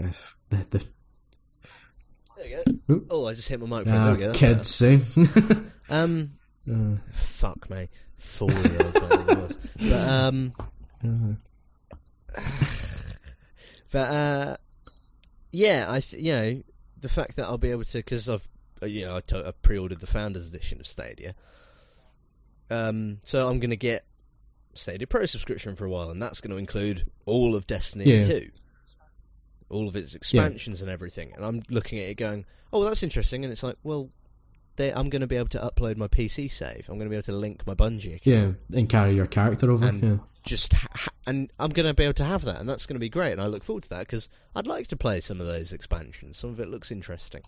Yes, 0.00 0.20
the, 0.50 0.56
the 0.70 0.86
There 2.36 2.46
you 2.46 2.62
go. 2.88 3.02
Oh, 3.10 3.26
I 3.26 3.34
just 3.34 3.48
hit 3.48 3.60
my 3.60 3.66
microphone. 3.66 3.94
ah, 4.00 4.04
there 4.06 4.14
we 4.14 4.20
go. 4.20 4.26
that's 4.32 4.78
kids, 4.78 4.80
better. 5.34 5.64
Um, 5.90 6.32
uh, 6.70 6.96
fuck 7.12 7.68
me, 7.70 7.88
four 8.16 8.50
year 8.50 8.82
olds. 8.84 8.98
whatever. 9.00 9.48
But 9.78 10.08
um. 10.08 10.52
uh, 11.04 12.40
But 13.92 14.10
uh, 14.10 14.56
yeah, 15.52 15.86
I 15.88 16.00
th- 16.00 16.20
you 16.22 16.32
know 16.32 16.62
the 17.00 17.08
fact 17.08 17.36
that 17.36 17.44
I'll 17.44 17.58
be 17.58 17.70
able 17.70 17.84
to 17.84 17.98
because 17.98 18.28
I've 18.28 18.48
uh, 18.82 18.86
you 18.86 19.04
know 19.06 19.16
I 19.16 19.20
to- 19.20 19.46
I've 19.48 19.62
pre-ordered 19.62 20.00
the 20.00 20.06
Founders 20.08 20.48
Edition 20.48 20.80
of 20.80 20.86
Stadia. 20.86 21.34
Um, 22.70 23.18
so 23.24 23.48
I'm 23.48 23.60
going 23.60 23.70
to 23.70 23.76
get 23.76 24.04
Stadia 24.74 25.06
Pro 25.06 25.26
subscription 25.26 25.76
for 25.76 25.84
a 25.84 25.90
while, 25.90 26.10
and 26.10 26.20
that's 26.20 26.40
going 26.40 26.50
to 26.50 26.56
include 26.56 27.04
all 27.26 27.54
of 27.54 27.66
Destiny 27.68 28.06
Yeah. 28.06 28.26
2, 28.26 28.50
all 29.70 29.88
of 29.88 29.96
its 29.96 30.14
expansions 30.14 30.82
and 30.82 30.90
everything. 30.90 31.32
And 31.34 31.44
I'm 31.44 31.62
looking 31.70 31.98
at 31.98 32.08
it 32.10 32.14
going, 32.16 32.44
oh, 32.72 32.80
well, 32.80 32.88
that's 32.88 33.02
interesting. 33.02 33.44
And 33.44 33.52
it's 33.52 33.62
like, 33.62 33.76
well, 33.82 34.10
they, 34.76 34.92
I'm 34.92 35.08
going 35.08 35.20
to 35.20 35.26
be 35.26 35.36
able 35.36 35.48
to 35.50 35.58
upload 35.58 35.96
my 35.96 36.08
PC 36.08 36.50
save. 36.50 36.86
I'm 36.88 36.96
going 36.96 37.06
to 37.06 37.10
be 37.10 37.16
able 37.16 37.24
to 37.24 37.32
link 37.32 37.66
my 37.66 37.74
Bungie 37.74 38.16
account 38.16 38.56
yeah, 38.68 38.78
and 38.78 38.88
carry 38.88 39.14
your 39.14 39.26
character 39.26 39.70
over. 39.70 39.86
And- 39.86 40.02
yeah. 40.02 40.16
just 40.44 40.72
ha- 40.72 41.08
and 41.26 41.50
I'm 41.58 41.70
going 41.70 41.86
to 41.86 41.94
be 41.94 42.04
able 42.04 42.14
to 42.14 42.24
have 42.24 42.42
that, 42.44 42.60
and 42.60 42.68
that's 42.68 42.84
going 42.86 42.96
to 42.96 43.00
be 43.00 43.08
great. 43.08 43.32
And 43.32 43.40
I 43.40 43.46
look 43.46 43.64
forward 43.64 43.84
to 43.84 43.88
that 43.90 44.00
because 44.00 44.28
I'd 44.54 44.66
like 44.66 44.88
to 44.88 44.96
play 44.96 45.20
some 45.20 45.40
of 45.40 45.46
those 45.46 45.72
expansions. 45.72 46.36
Some 46.38 46.50
of 46.50 46.60
it 46.60 46.68
looks 46.68 46.90
interesting, 46.90 47.42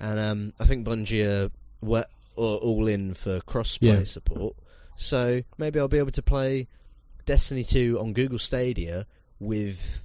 and 0.00 0.18
um, 0.18 0.52
I 0.58 0.64
think 0.64 0.86
Bungie 0.86 1.24
are, 1.26 1.50
we- 1.80 1.98
are 1.98 2.04
all 2.36 2.88
in 2.88 3.14
for 3.14 3.40
cross-play 3.42 3.88
Yeah. 3.98 4.04
support. 4.04 4.56
So 4.96 5.42
maybe 5.58 5.78
I'll 5.78 5.88
be 5.88 5.98
able 5.98 6.10
to 6.12 6.22
play 6.22 6.68
Destiny 7.26 7.62
2 7.64 7.98
on 8.00 8.12
Google 8.14 8.38
Stadia 8.38 9.06
with 9.38 10.01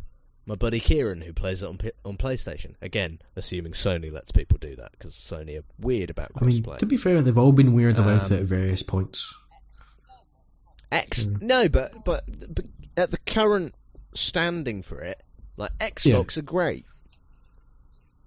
my 0.47 0.55
buddy 0.55 0.79
Kieran, 0.79 1.21
who 1.21 1.33
plays 1.33 1.61
it 1.61 1.67
on 1.67 1.77
on 2.03 2.17
PlayStation. 2.17 2.73
Again, 2.81 3.19
assuming 3.35 3.73
Sony 3.73 4.11
lets 4.11 4.31
people 4.31 4.57
do 4.57 4.75
that 4.77 4.93
because 4.93 5.13
Sony 5.13 5.59
are 5.59 5.63
weird 5.79 6.09
about 6.09 6.31
I 6.35 6.45
mean, 6.45 6.63
crossplay. 6.63 6.77
to 6.79 6.85
be 6.87 6.97
fair, 6.97 7.21
they've 7.21 7.37
all 7.37 7.51
been 7.51 7.73
weird 7.73 7.99
about 7.99 8.25
Um, 8.27 8.33
it 8.33 8.39
at 8.41 8.45
various 8.47 8.81
points. 8.81 9.33
X 10.91 11.25
Mm. 11.25 11.41
no, 11.41 11.69
but, 11.69 12.05
but 12.05 12.23
but 12.55 12.65
at 12.95 13.11
the 13.11 13.17
current 13.25 13.75
standing 14.13 14.81
for 14.81 15.01
it, 15.01 15.21
like 15.57 15.77
Xbox 15.79 16.37
are 16.37 16.41
great. 16.41 16.85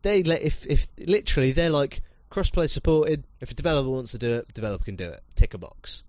They 0.03 0.23
let 0.23 0.43
if 0.43 0.67
if 0.67 0.87
literally 0.99 1.53
they're 1.53 1.71
like 1.71 2.03
crossplay 2.31 2.69
supported. 2.69 3.25
If 3.41 3.51
a 3.51 3.55
developer 3.55 3.89
wants 3.89 4.13
to 4.13 4.19
do 4.19 4.35
it, 4.35 4.53
developer 4.53 4.85
can 4.85 4.97
do 4.97 5.09
it. 5.09 5.23
Tick 5.37 5.55
a 5.55 5.59
box, 5.59 6.03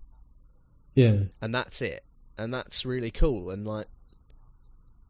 Yeah, 0.94 1.20
and 1.40 1.54
that's 1.54 1.80
it. 1.80 2.04
And 2.38 2.52
that's 2.52 2.84
really 2.84 3.10
cool. 3.10 3.50
And 3.50 3.66
like, 3.66 3.86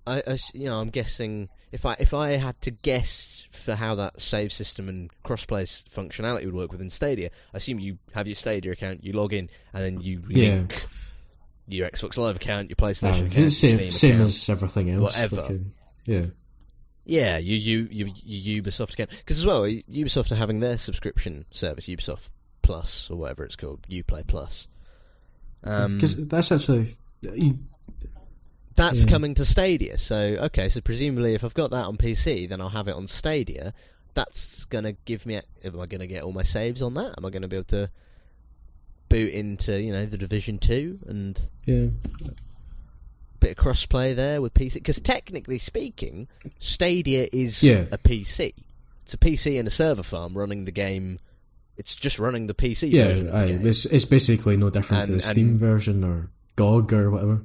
I, 0.07 0.23
I 0.27 0.39
you 0.55 0.67
know 0.67 0.81
I'm 0.81 0.91
guessing 0.91 1.49
if 1.71 1.87
I 1.87 1.97
if 2.01 2.13
I 2.13 2.31
had 2.33 2.61
to 2.63 2.71
guess 2.71 3.45
for 3.53 3.75
how 3.77 3.95
that 3.97 4.21
save 4.21 4.53
system 4.53 4.89
and 4.89 5.11
crossplay 5.25 5.63
functionality 5.91 6.45
would 6.47 6.55
work 6.55 6.73
within 6.73 6.91
Stadia, 6.91 7.31
I 7.55 7.59
assume 7.59 7.79
you 7.79 7.99
have 8.13 8.27
your 8.27 8.35
Stadia 8.35 8.73
account, 8.73 9.05
you 9.05 9.13
log 9.13 9.33
in, 9.33 9.49
and 9.73 9.85
then 9.85 10.01
you 10.01 10.23
Yeah. 10.29 10.55
link 10.57 10.87
your 11.69 11.89
Xbox 11.89 12.17
Live 12.17 12.37
account, 12.37 12.69
your 12.69 12.77
PlayStation 12.77 13.23
Uh, 13.23 13.27
account, 13.27 13.53
same, 13.53 13.77
Steam 13.77 13.91
same 13.91 14.11
account. 14.17 14.29
as 14.29 14.49
everything 14.51 14.91
else. 14.91 15.03
whatever. 15.05 15.41
um, 15.43 15.73
yeah, 16.05 16.27
Yeah, 17.05 17.39
you 17.39 17.57
you 17.57 17.89
you, 17.91 18.13
you 18.25 18.63
Ubisoft 18.63 18.93
account 18.95 19.11
because 19.11 19.39
as 19.39 19.47
well 19.47 19.63
Ubisoft 19.63 20.33
are 20.33 20.37
having 20.37 20.59
their 20.61 20.79
subscription 20.79 21.45
service, 21.53 21.87
Ubisoft 21.87 22.29
Plus 22.63 23.09
or 23.11 23.17
whatever 23.17 23.45
it's 23.45 23.57
called, 23.57 23.87
UPlay 23.89 24.27
Plus. 24.27 24.67
Um, 25.65 25.97
because 25.99 26.17
that's 26.27 26.51
actually 26.51 26.95
you, 27.23 27.59
that's 28.75 29.05
yeah. 29.05 29.11
coming 29.11 29.35
to 29.35 29.45
Stadia. 29.45 29.99
So 29.99 30.17
okay, 30.17 30.69
so 30.69 30.81
presumably 30.81 31.35
if 31.35 31.45
I've 31.45 31.55
got 31.55 31.71
that 31.71 31.85
on 31.85 31.97
PC, 31.97 32.49
then 32.49 32.61
I'll 32.61 32.69
have 32.69 32.89
it 32.89 32.95
on 32.95 33.07
Stadia. 33.09 33.75
That's 34.15 34.65
gonna 34.67 34.93
give 35.05 35.25
me. 35.27 35.41
Am 35.65 35.81
I 35.81 35.87
gonna 35.87 36.07
get 36.07 36.23
all 36.23 36.33
my 36.33 36.43
saves 36.43 36.83
on 36.83 36.95
that? 36.95 37.15
Am 37.17 37.25
I 37.25 37.31
gonna 37.31 37.49
be 37.49 37.57
able 37.57 37.65
to 37.67 37.91
boot 39.09 39.33
into 39.33 39.81
you 39.81 39.93
know 39.93 40.07
the 40.07 40.17
Division 40.17 40.59
Two 40.59 40.99
and 41.07 41.39
yeah. 41.67 41.87
bit 43.41 43.59
of 43.59 43.65
crossplay 43.65 44.15
there 44.17 44.41
with 44.41 44.55
PC. 44.55 44.75
Because 44.75 45.01
technically 45.01 45.59
speaking, 45.59 46.29
Stadia 46.59 47.29
is 47.33 47.63
Yeah. 47.63 47.85
a 47.91 47.99
PC. 47.99 48.55
It's 49.05 49.15
a 49.15 49.19
PC 49.19 49.59
and 49.59 49.67
a 49.67 49.71
server 49.71 50.03
farm 50.03 50.35
running 50.35 50.65
the 50.65 50.71
game. 50.73 51.19
It's 51.77 51.97
just 51.97 52.19
running 52.19 52.47
the 52.47 52.55
PC 52.55 52.91
Yeah, 52.91 53.09
version 53.09 53.29
of 53.29 53.33
the 53.33 53.47
game. 53.55 53.67
it's 53.67 53.85
it's 53.87 54.05
basically 54.05 54.57
no 54.57 54.71
different 54.71 55.07
to 55.07 55.13
the 55.17 55.23
Steam 55.23 55.57
version 55.59 56.05
or 56.05 56.31
GOG 56.57 56.93
or 56.93 57.11
whatever. 57.11 57.43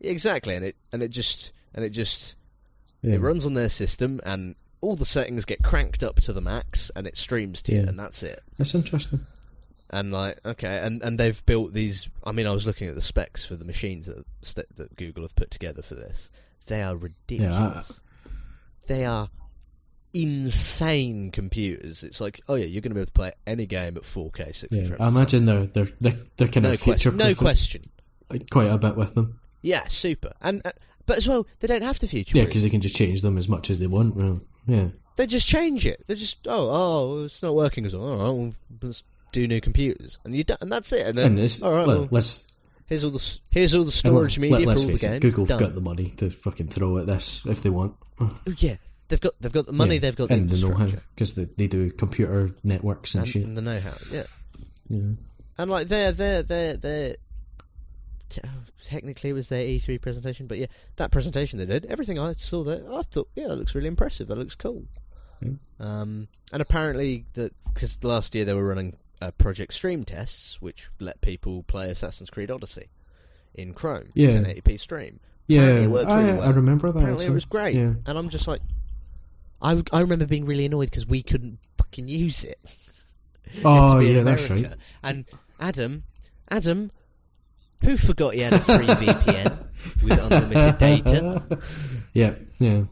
Exactly, 0.00 0.54
and 0.54 0.64
it 0.64 0.76
and 0.92 1.02
it 1.02 1.08
just 1.08 1.52
and 1.74 1.84
it 1.84 1.90
just 1.90 2.36
Yeah. 3.02 3.14
it 3.14 3.20
runs 3.20 3.46
on 3.46 3.54
their 3.54 3.68
system, 3.68 4.20
and 4.24 4.54
all 4.80 4.96
the 4.96 5.04
settings 5.06 5.44
get 5.44 5.62
cranked 5.62 6.02
up 6.02 6.16
to 6.22 6.32
the 6.32 6.40
max, 6.42 6.90
and 6.94 7.06
it 7.06 7.16
streams 7.16 7.62
to 7.62 7.72
you, 7.72 7.80
and 7.80 7.98
that's 7.98 8.22
it. 8.22 8.42
That's 8.58 8.74
interesting. 8.74 9.26
And 9.90 10.10
like, 10.12 10.38
okay, 10.44 10.80
and, 10.82 11.02
and 11.02 11.18
they've 11.20 11.44
built 11.46 11.72
these. 11.72 12.08
I 12.24 12.32
mean, 12.32 12.46
I 12.46 12.50
was 12.50 12.66
looking 12.66 12.88
at 12.88 12.94
the 12.96 13.00
specs 13.00 13.44
for 13.44 13.54
the 13.54 13.64
machines 13.64 14.06
that 14.06 14.24
st- 14.42 14.76
that 14.76 14.96
Google 14.96 15.22
have 15.22 15.36
put 15.36 15.50
together 15.50 15.82
for 15.82 15.94
this. 15.94 16.30
They 16.66 16.82
are 16.82 16.96
ridiculous. 16.96 18.00
They 18.86 19.04
are 19.04 19.28
insane 20.12 21.30
computers. 21.30 22.02
It's 22.02 22.20
like, 22.20 22.40
oh 22.48 22.54
yeah, 22.54 22.64
you're 22.66 22.80
going 22.80 22.90
to 22.90 22.94
be 22.94 23.00
able 23.00 23.06
to 23.06 23.12
play 23.12 23.32
any 23.46 23.66
game 23.66 23.96
at 23.96 24.04
4K 24.04 24.54
60 24.54 24.76
Yeah, 24.76 24.84
frames. 24.86 25.00
I 25.00 25.08
imagine 25.08 25.44
they're 25.46 25.66
they're 25.66 25.88
they're, 26.00 26.18
they're 26.36 26.48
kind 26.48 26.64
no 26.64 26.72
of 26.72 26.80
future. 26.80 27.12
No 27.12 27.34
question. 27.34 27.90
quite 28.50 28.70
a 28.70 28.78
bit 28.78 28.96
with 28.96 29.14
them. 29.14 29.38
Yeah, 29.64 29.88
super. 29.88 30.32
And 30.42 30.60
uh, 30.64 30.72
but 31.06 31.16
as 31.16 31.26
well, 31.26 31.46
they 31.60 31.66
don't 31.66 31.82
have 31.82 31.98
to 32.00 32.06
future. 32.06 32.36
Yeah, 32.36 32.44
because 32.44 32.62
they 32.62 32.70
can 32.70 32.80
just 32.82 32.94
change 32.94 33.22
them 33.22 33.38
as 33.38 33.48
much 33.48 33.70
as 33.70 33.78
they 33.78 33.86
want. 33.86 34.14
Well, 34.14 34.40
yeah, 34.66 34.88
They 35.16 35.26
just 35.26 35.46
change 35.48 35.86
it. 35.86 36.04
They 36.06 36.14
just 36.16 36.36
oh 36.46 36.68
oh 36.70 37.24
it's 37.24 37.42
not 37.42 37.54
working 37.54 37.86
as 37.86 37.94
well. 37.96 38.04
All 38.04 38.16
right, 38.18 38.38
well, 38.38 38.54
let's 38.82 39.02
do 39.32 39.46
new 39.48 39.60
computers, 39.60 40.18
and 40.24 40.34
you 40.36 40.44
do, 40.44 40.54
and 40.60 40.70
that's 40.70 40.92
it. 40.92 41.06
And 41.06 41.16
then 41.18 41.26
and 41.26 41.38
it's 41.40 41.62
all 41.62 41.72
right, 41.74 41.86
let, 41.86 41.98
well, 41.98 42.08
let's 42.10 42.44
here's 42.86 43.04
all 43.04 43.10
the 43.10 43.38
here's 43.50 43.74
all 43.74 43.84
the 43.84 43.90
storage 43.92 44.36
let- 44.38 44.50
media 44.50 44.66
let's 44.66 44.82
for 44.82 44.86
all 44.86 44.92
the 44.92 44.98
face 44.98 45.02
it, 45.04 45.20
games. 45.22 45.34
Google've 45.34 45.48
Done. 45.48 45.58
got 45.60 45.74
the 45.74 45.80
money 45.80 46.10
to 46.18 46.28
fucking 46.30 46.68
throw 46.68 46.98
at 46.98 47.06
this 47.06 47.42
if 47.46 47.62
they 47.62 47.70
want. 47.70 47.94
Oh, 48.20 48.38
yeah, 48.58 48.76
they've 49.08 49.20
got 49.20 49.32
they've 49.40 49.50
got 49.52 49.64
the 49.66 49.72
money. 49.72 49.94
Yeah, 49.94 50.00
They've 50.00 50.16
got 50.16 50.28
the 50.28 50.34
and 50.34 50.48
the 50.48 50.68
know-how 50.68 50.88
because 51.14 51.34
they, 51.34 51.46
they 51.56 51.66
do 51.66 51.90
computer 51.90 52.50
networks 52.62 53.14
and, 53.14 53.24
and, 53.24 53.32
shit. 53.32 53.46
and 53.46 53.56
the 53.56 53.62
know-how. 53.62 53.94
Yeah, 54.12 54.24
Yeah. 54.88 55.00
and 55.58 55.70
like 55.70 55.88
they're 55.88 56.12
they're 56.12 56.42
they're 56.42 56.76
they're. 56.76 57.16
Technically, 58.82 59.30
it 59.30 59.34
was 59.34 59.48
their 59.48 59.62
E3 59.64 60.00
presentation, 60.00 60.46
but 60.46 60.58
yeah, 60.58 60.66
that 60.96 61.10
presentation 61.10 61.58
they 61.58 61.66
did, 61.66 61.84
everything 61.86 62.18
I 62.18 62.32
saw 62.36 62.62
there, 62.62 62.82
I 62.92 63.02
thought, 63.02 63.28
yeah, 63.34 63.48
that 63.48 63.56
looks 63.56 63.74
really 63.74 63.88
impressive. 63.88 64.28
That 64.28 64.38
looks 64.38 64.54
cool. 64.54 64.84
Yeah. 65.40 65.52
Um, 65.80 66.28
and 66.52 66.62
apparently, 66.62 67.26
that 67.34 67.52
because 67.72 68.02
last 68.04 68.34
year 68.34 68.44
they 68.44 68.54
were 68.54 68.66
running 68.68 68.96
uh, 69.20 69.30
Project 69.32 69.74
Stream 69.74 70.04
tests, 70.04 70.60
which 70.62 70.88
let 71.00 71.20
people 71.20 71.62
play 71.64 71.90
Assassin's 71.90 72.30
Creed 72.30 72.50
Odyssey 72.50 72.88
in 73.54 73.72
Chrome, 73.74 74.10
Yeah. 74.14 74.30
1080p 74.30 74.78
stream. 74.80 75.20
Yeah, 75.46 75.62
it 75.62 75.88
worked 75.88 76.08
I, 76.10 76.20
really 76.20 76.30
I 76.32 76.34
well. 76.36 76.52
remember 76.54 76.90
that. 76.90 76.98
Apparently, 76.98 77.26
it 77.26 77.30
was 77.30 77.44
great, 77.44 77.74
Yeah. 77.74 77.94
and 78.06 78.16
I'm 78.18 78.28
just 78.30 78.46
like, 78.48 78.60
I, 79.60 79.82
I 79.92 80.00
remember 80.00 80.26
being 80.26 80.46
really 80.46 80.64
annoyed 80.66 80.90
because 80.90 81.06
we 81.06 81.22
couldn't 81.22 81.58
fucking 81.78 82.08
use 82.08 82.44
it. 82.44 82.58
Oh 83.64 83.94
to 83.94 83.98
be 84.00 84.10
in 84.10 84.16
yeah, 84.16 84.22
that's 84.24 84.46
America. 84.48 84.68
right. 84.70 84.78
And 85.04 85.24
Adam, 85.60 86.02
Adam, 86.50 86.90
who 87.84 87.96
forgot 87.96 88.34
he 88.34 88.40
had 88.40 88.54
a 88.54 88.60
free 88.60 88.76
VPN 88.86 89.58
with 90.02 90.18
unlimited 90.18 90.78
data? 90.78 91.42
yeah, 92.12 92.34
yeah. 92.58 92.84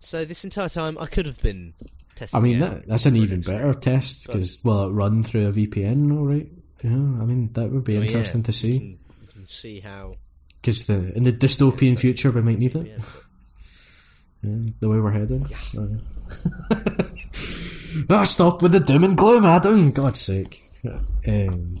So 0.00 0.24
this 0.24 0.44
entire 0.44 0.68
time, 0.68 0.98
I 0.98 1.06
could 1.06 1.26
have 1.26 1.38
been 1.38 1.74
testing. 2.16 2.36
I 2.36 2.40
mean, 2.42 2.58
that, 2.60 2.86
that's 2.88 3.06
an 3.06 3.16
even 3.16 3.40
better 3.40 3.72
test 3.74 4.26
because 4.26 4.62
will 4.64 4.88
it 4.88 4.90
run 4.90 5.22
through 5.22 5.46
a 5.48 5.52
VPN? 5.52 6.16
All 6.16 6.26
right. 6.26 6.48
Yeah, 6.82 6.90
I 6.90 7.24
mean 7.24 7.52
that 7.52 7.70
would 7.70 7.84
be. 7.84 7.96
Oh, 7.96 8.00
yeah, 8.00 8.06
interesting 8.06 8.42
to 8.44 8.48
we 8.48 8.52
see 8.52 8.78
can- 8.78 8.98
we 9.20 9.26
can 9.32 9.48
see 9.48 9.80
how. 9.80 10.14
because 10.60 10.86
the 10.86 11.12
in 11.14 11.22
the 11.22 11.32
dystopian 11.32 11.96
future 11.98 12.30
we 12.32 12.42
might 12.42 12.58
need 12.58 12.74
it. 12.74 12.86
Yeah. 12.88 12.98
Yeah, 14.44 14.70
the 14.80 14.88
way 14.88 14.98
we're 14.98 15.12
heading. 15.12 15.46
ah, 18.10 18.24
stop 18.24 18.60
with 18.60 18.72
the 18.72 18.80
doom 18.80 19.04
and 19.04 19.16
gloom, 19.16 19.44
Adam. 19.44 19.92
God's 19.92 20.20
sake. 20.20 20.64
Um, 21.28 21.76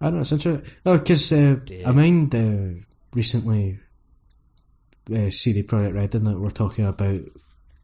I 0.00 0.06
don't 0.06 0.14
know. 0.14 0.20
It's 0.20 0.32
interesting. 0.32 0.70
No, 0.84 0.98
because 0.98 1.32
uh. 1.32 1.56
I 1.86 1.92
mind 1.92 2.34
uh, 2.34 2.84
recently 3.14 3.78
uh, 5.14 5.30
CD 5.30 5.62
Projekt 5.62 5.94
Red 5.94 6.10
that 6.12 6.38
we're 6.38 6.50
talking 6.50 6.86
about 6.86 7.20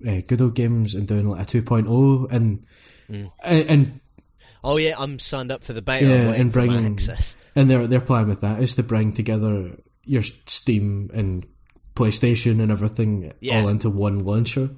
uh, 0.06 0.20
good 0.26 0.40
old 0.42 0.54
games 0.54 0.94
and 0.94 1.06
doing 1.06 1.28
like 1.28 1.42
a 1.54 1.62
2.0 1.62 2.30
and 2.32 2.66
Mm. 3.10 3.32
and, 3.42 3.68
and 3.68 4.00
Oh 4.62 4.76
yeah, 4.76 4.94
I'm 4.96 5.18
signed 5.18 5.50
up 5.50 5.64
for 5.64 5.72
the 5.72 5.82
beta. 5.82 6.06
Yeah, 6.06 6.32
and 6.32 6.52
bringing- 6.52 6.86
access. 6.92 7.34
and 7.56 7.68
their 7.68 7.88
their 7.88 8.00
plan 8.00 8.28
with 8.28 8.42
that 8.42 8.62
is 8.62 8.74
to 8.76 8.84
bring 8.84 9.12
together 9.12 9.72
your 10.04 10.22
Steam 10.46 11.10
and 11.12 11.44
PlayStation 11.96 12.62
and 12.62 12.70
everything 12.70 13.32
Yeah. 13.40 13.62
all 13.62 13.68
into 13.68 13.90
one 13.90 14.24
launcher. 14.24 14.70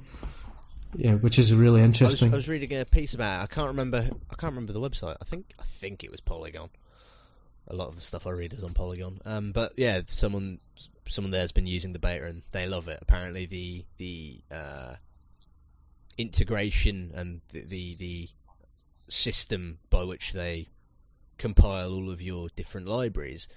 Yeah, 0.96 1.14
which 1.16 1.38
is 1.38 1.52
really 1.54 1.80
I 1.82 1.84
was, 1.86 2.00
interesting. 2.00 2.32
I 2.32 2.36
was 2.36 2.48
reading 2.48 2.74
a 2.78 2.84
piece 2.86 3.12
about 3.12 3.40
it. 3.40 3.44
I 3.44 3.46
can't 3.54 3.68
remember. 3.68 3.98
I 4.30 4.34
can't 4.36 4.52
remember 4.54 4.72
the 4.72 4.80
website. 4.80 5.16
I 5.20 5.24
think 5.26 5.52
I 5.58 5.64
think 5.64 6.02
it 6.04 6.10
was 6.10 6.20
Polygon. 6.20 6.70
A 7.72 7.74
lot 7.74 7.88
of 7.88 7.94
the 7.96 8.00
stuff 8.02 8.26
I 8.26 8.30
read 8.30 8.52
is 8.52 8.62
on 8.62 8.74
Polygon. 8.74 9.18
Um, 9.24 9.50
but 9.50 9.72
yeah, 9.76 10.02
someone 10.06 10.60
someone 11.08 11.30
there's 11.32 11.52
been 11.52 11.66
using 11.66 11.92
the 11.94 11.98
beta 11.98 12.26
and 12.26 12.42
they 12.52 12.66
love 12.66 12.86
it. 12.86 12.98
Apparently, 13.02 13.46
the 13.46 13.84
the 13.96 14.40
uh, 14.54 14.94
integration 16.18 17.12
and 17.14 17.40
the, 17.52 17.62
the 17.62 17.94
the 17.96 18.28
system 19.08 19.78
by 19.90 20.04
which 20.04 20.32
they 20.32 20.68
compile 21.38 21.92
all 21.92 22.10
of 22.10 22.22
your 22.22 22.48
different 22.54 22.86
libraries 22.86 23.48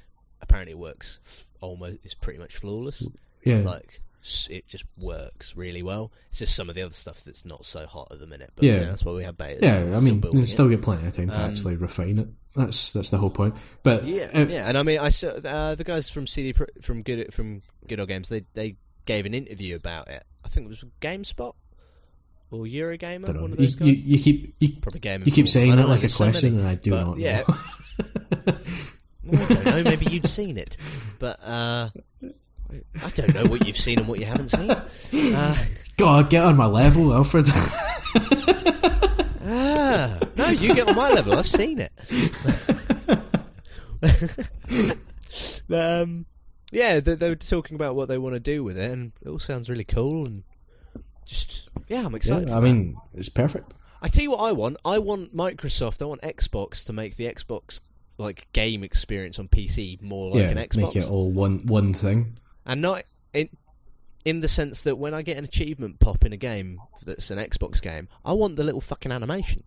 apparently 0.42 0.74
works 0.74 1.20
almost. 1.62 2.00
It's 2.04 2.14
pretty 2.14 2.40
much 2.40 2.56
flawless. 2.56 3.02
yeah, 3.44 3.58
It's 3.58 3.66
like 3.66 4.02
it 4.50 4.68
just 4.68 4.84
works 4.98 5.56
really 5.56 5.84
well. 5.84 6.12
It's 6.30 6.40
just 6.40 6.56
some 6.56 6.70
of 6.70 6.76
the 6.76 6.82
other 6.82 6.94
stuff 6.94 7.22
that's 7.26 7.46
not 7.46 7.64
so 7.66 7.86
hot 7.86 8.08
at 8.12 8.20
the 8.20 8.26
minute. 8.28 8.52
But 8.56 8.66
yeah, 8.66 8.74
Yeah. 8.80 8.84
that's 8.86 9.04
why 9.06 9.12
we 9.14 9.24
have 9.24 9.38
betas. 9.38 9.62
yeah. 9.62 9.96
I 9.96 10.00
mean, 10.00 10.24
you 10.34 10.46
still 10.48 10.68
get 10.70 10.82
plenty 10.82 11.08
of 11.08 11.16
time 11.16 11.30
to 11.30 11.36
Um, 11.42 11.52
actually 11.52 11.76
refine 11.76 12.20
it. 12.20 12.28
That's 12.56 12.92
that's 12.94 13.10
the 13.10 13.18
whole 13.18 13.30
point. 13.30 13.56
But 13.84 14.06
yeah, 14.08 14.30
uh, 14.34 14.46
yeah. 14.48 14.68
And 14.68 14.78
I 14.78 14.84
mean, 14.84 15.00
I 15.00 15.10
saw 15.10 15.28
uh, 15.28 15.76
the 15.76 15.84
guys 15.84 16.10
from 16.10 16.26
CD 16.28 16.54
Pro- 16.54 16.68
from 16.82 17.02
Good 17.04 17.34
from 17.34 17.62
Good 17.88 18.00
Old 18.00 18.08
Games. 18.10 18.30
They 18.30 18.46
they 18.54 18.78
gave 19.06 19.26
an 19.26 19.34
interview 19.34 19.76
about 19.76 20.08
it. 20.10 20.24
I 20.44 20.48
think 20.48 20.66
it 20.66 20.70
was 20.70 20.84
GameSpot 21.02 21.54
or 22.52 22.64
Eurogamer. 22.66 23.28
One 23.40 23.52
of 23.54 23.60
You, 23.60 23.66
those 23.68 23.76
guys. 23.76 23.88
you, 23.88 23.94
you 23.94 24.18
keep 24.20 24.56
you, 24.60 24.70
Probably 24.82 25.00
Game. 25.02 25.24
you 25.26 25.32
keep 25.32 25.48
saying 25.50 25.72
I 25.72 25.74
it 25.74 25.78
don't 25.78 25.86
know, 25.86 25.90
like 25.92 26.00
a 26.00 26.02
there's 26.02 26.14
so 26.16 26.24
question, 26.24 26.56
many. 26.56 26.68
and 26.68 26.70
I 26.70 26.76
do 26.82 26.92
But, 26.92 27.04
not 27.06 27.18
yeah. 27.20 27.44
know. 27.48 27.56
I 29.34 29.36
don't 29.54 29.66
know. 29.66 29.84
Maybe 29.84 30.06
you'd 30.06 30.30
seen 30.30 30.58
it, 30.58 30.78
but 31.20 31.42
uh, 31.44 31.90
I 33.04 33.10
don't 33.12 33.34
know 33.34 33.46
what 33.46 33.66
you've 33.66 33.78
seen 33.78 34.00
and 34.00 34.08
what 34.08 34.20
you 34.20 34.26
haven't 34.26 34.50
seen. 34.50 34.72
Uh, 35.36 35.58
God, 35.98 36.30
get 36.30 36.44
on 36.44 36.58
my 36.58 36.66
level, 36.66 37.14
Alfred. 37.14 37.46
Ah, 39.48 40.20
no, 40.36 40.50
you 40.50 40.74
get 40.74 40.88
on 40.90 40.96
my 40.96 41.12
level. 41.12 41.38
I've 41.38 41.48
seen 41.48 41.80
it. 41.80 41.92
um, 45.70 46.26
yeah, 46.72 47.00
they, 47.00 47.16
they 47.16 47.30
were 47.30 47.36
talking 47.36 47.76
about 47.76 47.96
what 47.96 48.08
they 48.08 48.18
want 48.18 48.34
to 48.34 48.40
do 48.40 48.64
with 48.64 48.78
it, 48.78 48.92
and 48.92 49.12
it 49.22 49.30
all 49.30 49.40
sounds 49.40 49.70
really 49.70 49.84
cool. 49.84 50.26
And 50.26 50.44
just 51.26 51.70
yeah, 51.88 52.06
I'm 52.06 52.16
excited. 52.16 52.50
yeah, 52.50 52.58
I 52.58 52.60
mean, 52.60 52.98
it's 53.14 53.30
perfect. 53.30 53.74
I 54.02 54.08
tell 54.08 54.24
you 54.24 54.32
what, 54.32 54.42
I 54.42 54.52
want. 54.52 54.78
I 54.84 55.00
want 55.00 55.36
Microsoft. 55.36 56.02
I 56.02 56.06
want 56.06 56.22
Xbox 56.22 56.84
to 56.86 56.94
make 56.94 57.16
the 57.16 57.26
Xbox 57.26 57.80
like 58.18 58.48
game 58.54 58.84
experience 58.84 59.40
on 59.40 59.48
PC 59.48 60.02
more 60.02 60.32
like 60.32 60.40
yeah, 60.40 60.50
an 60.50 60.58
Xbox, 60.58 60.76
make 60.78 60.96
it 60.96 61.06
all 61.08 61.30
one 61.30 61.66
one 61.66 61.94
thing. 61.94 62.38
And 62.66 62.82
not 62.82 63.04
in 63.34 63.50
in 64.24 64.42
the 64.42 64.48
sense 64.48 64.82
that 64.82 64.98
when 64.98 65.14
I 65.14 65.22
get 65.22 65.38
an 65.38 65.44
achievement 65.44 66.00
pop 66.00 66.26
in 66.26 66.34
a 66.34 66.38
game 66.38 66.82
that's 67.06 67.30
an 67.30 67.38
Xbox 67.38 67.82
game, 67.82 68.08
I 68.26 68.34
want 68.34 68.56
the 68.56 68.64
little 68.64 68.82
fucking 68.82 69.12
animation. 69.12 69.62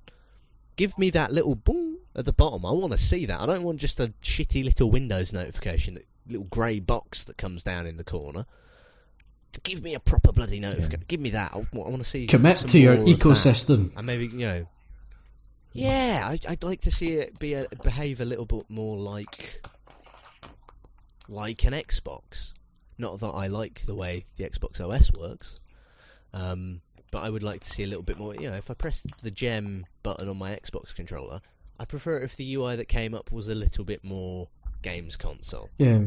Give 0.75 0.97
me 0.99 1.11
that 1.11 1.33
little 1.33 1.55
boom 1.55 1.99
at 2.16 2.25
the 2.25 2.33
bottom. 2.33 2.66
I 2.66 2.73
want 2.73 2.93
to 2.93 2.99
see 2.99 3.27
that. 3.27 3.41
I 3.41 3.47
don't 3.47 3.62
want 3.62 3.79
just 3.79 4.01
a 4.01 4.12
shitty 4.23 4.65
little 4.65 4.91
Windows 4.91 5.33
notification, 5.33 5.95
that 5.95 6.07
little 6.27 6.47
grey 6.47 6.81
box 6.81 7.25
that 7.25 7.37
comes 7.37 7.62
down 7.62 7.87
in 7.87 7.97
the 7.97 8.05
corner. 8.05 8.47
Give 9.62 9.83
me 9.83 9.95
a 9.95 10.01
proper 10.01 10.33
bloody 10.33 10.61
notification. 10.61 11.05
Give 11.09 11.20
me 11.20 11.31
that. 11.31 11.53
I, 11.55 11.65
want 11.73 12.03
to 12.03 12.05
see. 12.05 12.27
Commit 12.27 12.59
to 12.59 12.79
your 12.79 12.95
more 12.95 13.03
of 13.03 13.09
that. 13.09 13.19
ecosystem. 13.19 13.97
And 13.97 14.07
maybe 14.07 14.27
you 14.27 14.47
know. 14.47 14.66
Yeah, 15.73 16.23
I, 16.25 16.39
I'd 16.49 16.62
like 16.62 16.83
to 16.83 16.91
see 16.91 17.12
it 17.12 17.39
be 17.39 17.55
a, 17.55 17.66
behave 17.83 18.20
a 18.20 18.25
little 18.25 18.45
bit 18.45 18.66
more 18.69 18.97
like 18.97 19.62
like 21.29 21.65
an 21.65 21.73
Xbox. 21.73 22.53
Not 22.99 23.20
that 23.20 23.29
I 23.29 23.47
like 23.47 23.87
the 23.87 23.95
way 23.95 24.27
the 24.37 24.45
Xbox 24.45 24.81
OS 24.81 25.12
works, 25.12 25.55
um, 26.35 26.81
but 27.11 27.20
I 27.20 27.31
would 27.31 27.43
like 27.43 27.62
to 27.65 27.70
see 27.70 27.85
a 27.85 27.87
little 27.87 28.03
bit 28.03 28.19
more. 28.19 28.35
You 28.35 28.51
know, 28.51 28.57
if 28.57 28.70
I 28.70 28.75
press 28.75 29.03
the 29.23 29.31
gem 29.31 29.87
button 30.03 30.29
on 30.29 30.37
my 30.37 30.51
Xbox 30.51 30.95
controller, 30.95 31.41
I 31.79 31.85
prefer 31.85 32.19
it 32.19 32.25
if 32.25 32.37
the 32.37 32.55
UI 32.55 32.77
that 32.77 32.87
came 32.89 33.15
up 33.15 33.31
was 33.33 33.49
a 33.49 33.55
little 33.55 33.85
bit 33.85 34.03
more 34.05 34.49
games 34.83 35.16
console. 35.16 35.70
Yeah, 35.79 36.01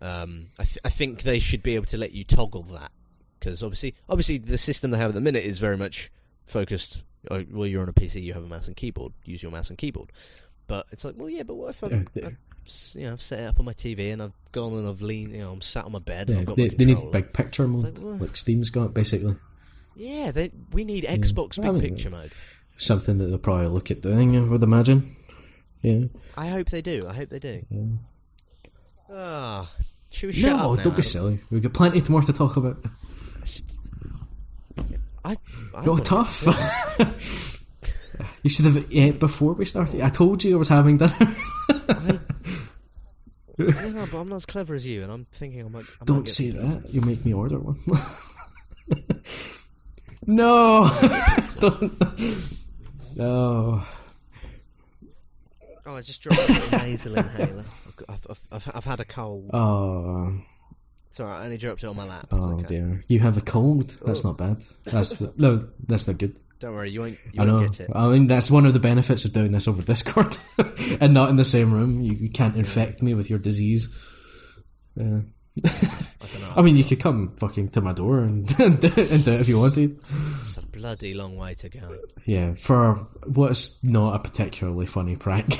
Um, 0.00 0.46
I, 0.58 0.64
th- 0.64 0.78
I 0.84 0.90
think 0.90 1.22
they 1.22 1.38
should 1.38 1.62
be 1.62 1.74
able 1.74 1.86
to 1.86 1.96
let 1.96 2.12
you 2.12 2.24
toggle 2.24 2.62
that 2.64 2.92
because 3.38 3.62
obviously, 3.62 3.94
obviously, 4.08 4.38
the 4.38 4.58
system 4.58 4.90
they 4.90 4.98
have 4.98 5.10
at 5.10 5.14
the 5.14 5.20
minute 5.20 5.44
is 5.44 5.58
very 5.58 5.76
much 5.76 6.10
focused. 6.46 7.02
oh, 7.30 7.44
Well, 7.50 7.66
you're 7.66 7.82
on 7.82 7.88
a 7.88 7.92
PC, 7.92 8.22
you 8.22 8.34
have 8.34 8.44
a 8.44 8.48
mouse 8.48 8.66
and 8.66 8.76
keyboard. 8.76 9.12
Use 9.24 9.42
your 9.42 9.52
mouse 9.52 9.68
and 9.70 9.78
keyboard. 9.78 10.10
But 10.66 10.86
it's 10.92 11.04
like, 11.04 11.14
well, 11.16 11.30
yeah, 11.30 11.44
but 11.44 11.54
what 11.54 11.74
if 11.74 11.82
I, 11.84 12.04
Yeah, 12.14 12.28
I 12.28 12.30
you 12.94 13.06
know, 13.06 13.12
I've 13.12 13.20
set 13.22 13.40
it 13.40 13.46
up 13.46 13.58
on 13.58 13.66
my 13.66 13.72
TV 13.72 14.12
and 14.12 14.22
I've 14.22 14.32
gone 14.52 14.74
and 14.74 14.88
I've 14.88 15.02
leaned, 15.02 15.32
you 15.32 15.38
know, 15.38 15.52
I'm 15.52 15.60
sat 15.60 15.84
on 15.84 15.92
my 15.92 15.98
bed 15.98 16.28
and 16.28 16.36
Yeah, 16.36 16.40
I've 16.40 16.46
got 16.46 16.56
they, 16.56 16.68
my 16.68 16.74
they 16.76 16.84
need 16.84 17.10
big 17.12 17.32
picture 17.32 17.66
mode, 17.68 17.98
like, 17.98 18.20
like 18.20 18.36
Steam's 18.36 18.70
got, 18.70 18.94
basically. 18.94 19.36
Yeah, 19.96 20.30
they, 20.30 20.52
we 20.72 20.84
need 20.84 21.04
Xbox 21.04 21.58
I 21.58 21.62
Big 21.62 21.72
mean- 21.72 21.94
Picture 21.94 22.10
mode. 22.10 22.32
Something 22.76 23.18
that 23.18 23.26
they'll 23.26 23.38
probably 23.38 23.66
look 23.66 23.90
at 23.90 24.02
doing, 24.02 24.36
I 24.36 24.40
would 24.42 24.62
imagine. 24.62 25.16
Yeah. 25.82 26.04
I 26.36 26.46
hope 26.48 26.70
they 26.70 26.80
do. 26.82 27.04
I 27.08 27.12
hope 27.12 27.28
they 27.28 27.40
do. 27.40 27.64
Ah, 29.12 29.68
should 30.10 30.28
we 30.28 30.32
shut 30.34 30.52
No, 30.56 30.76
don't 30.76 30.94
be 30.94 31.02
silly. 31.02 31.40
We've 31.50 31.62
got 31.62 31.72
plenty 31.72 32.00
more 32.08 32.22
to 32.22 32.32
talk 32.32 32.56
about. 32.56 32.84
I, 35.24 35.36
I 35.74 35.84
to 35.84 36.00
tough. 36.04 36.44
you 38.42 38.50
should 38.50 38.64
have 38.64 38.86
ate 38.92 39.18
before 39.18 39.52
we 39.52 39.64
started. 39.64 40.00
I 40.00 40.10
told 40.10 40.44
you 40.44 40.56
I 40.56 40.58
was 40.58 40.68
having 40.68 40.96
dinner. 40.96 41.14
I, 41.20 42.20
yeah, 43.58 44.06
but 44.10 44.18
I'm 44.18 44.28
not 44.28 44.36
as 44.36 44.46
clever 44.46 44.74
as 44.74 44.86
you, 44.86 45.02
and 45.02 45.12
I'm 45.12 45.26
thinking 45.32 45.64
I 45.64 45.68
might. 45.68 45.84
I 46.00 46.04
Don't 46.04 46.28
say 46.28 46.50
that. 46.50 46.92
You 46.92 47.00
make 47.00 47.24
me 47.24 47.34
order 47.34 47.58
one. 47.58 47.78
no. 50.26 50.90
No. 53.18 53.82
Oh, 55.84 55.96
I 55.96 56.02
just 56.02 56.22
dropped 56.22 56.48
a 56.48 56.70
nasal 56.70 57.18
inhaler. 57.18 57.64
I've, 58.08 58.26
I've, 58.30 58.40
I've, 58.52 58.70
I've, 58.76 58.84
had 58.84 59.00
a 59.00 59.04
cold. 59.04 59.50
Oh. 59.52 60.40
Alright, 61.18 61.40
I 61.40 61.44
only 61.46 61.56
dropped 61.56 61.82
it 61.82 61.88
on 61.88 61.96
my 61.96 62.04
lap. 62.04 62.28
Oh 62.30 62.52
okay. 62.52 62.66
dear. 62.66 63.04
You 63.08 63.18
have 63.18 63.36
a 63.36 63.40
cold. 63.40 63.96
That's 64.04 64.24
oh. 64.24 64.28
not 64.28 64.38
bad. 64.38 64.64
That's 64.84 65.20
no. 65.36 65.68
That's 65.84 66.06
not 66.06 66.18
good. 66.18 66.38
Don't 66.60 66.74
worry, 66.74 66.90
you 66.90 67.00
won't, 67.00 67.18
you 67.32 67.40
I 67.42 67.46
won't 67.46 67.62
know. 67.62 67.68
get 67.68 67.80
it. 67.80 67.90
I 67.94 68.08
mean, 68.08 68.26
that's 68.26 68.50
one 68.50 68.66
of 68.66 68.72
the 68.72 68.80
benefits 68.80 69.24
of 69.24 69.32
doing 69.32 69.52
this 69.52 69.68
over 69.68 69.80
Discord 69.82 70.36
and 71.00 71.14
not 71.14 71.28
in 71.30 71.36
the 71.36 71.44
same 71.44 71.72
room. 71.72 72.00
You, 72.02 72.12
you 72.14 72.30
can't 72.30 72.56
infect 72.56 73.00
me 73.02 73.14
with 73.14 73.30
your 73.30 73.38
disease. 73.38 73.88
Yeah. 74.96 75.20
I 75.64 75.70
don't 76.32 76.40
know. 76.42 76.52
I 76.56 76.62
mean, 76.62 76.76
you 76.76 76.84
could 76.84 76.98
come 77.00 77.36
fucking 77.36 77.68
to 77.70 77.80
my 77.80 77.92
door 77.92 78.20
and, 78.20 78.48
and 78.60 78.80
do 78.80 78.88
it 78.88 79.40
if 79.40 79.48
you 79.48 79.58
wanted. 79.60 80.00
it's 80.42 80.56
a 80.56 80.62
bloody 80.66 81.14
long 81.14 81.36
way 81.36 81.54
to 81.54 81.68
go. 81.68 81.96
Yeah, 82.26 82.54
for 82.54 83.06
what's 83.26 83.78
not 83.84 84.14
a 84.16 84.18
particularly 84.18 84.86
funny 84.86 85.14
prank 85.16 85.56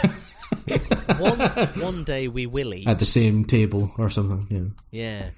One, 1.18 1.38
one 1.80 2.04
day 2.04 2.28
we 2.28 2.46
will 2.46 2.74
eat. 2.74 2.88
at 2.88 2.98
the 2.98 3.04
same 3.04 3.44
table 3.44 3.92
or 3.98 4.10
something. 4.10 4.74
Yeah. 4.90 5.00
Yeah. 5.02 5.30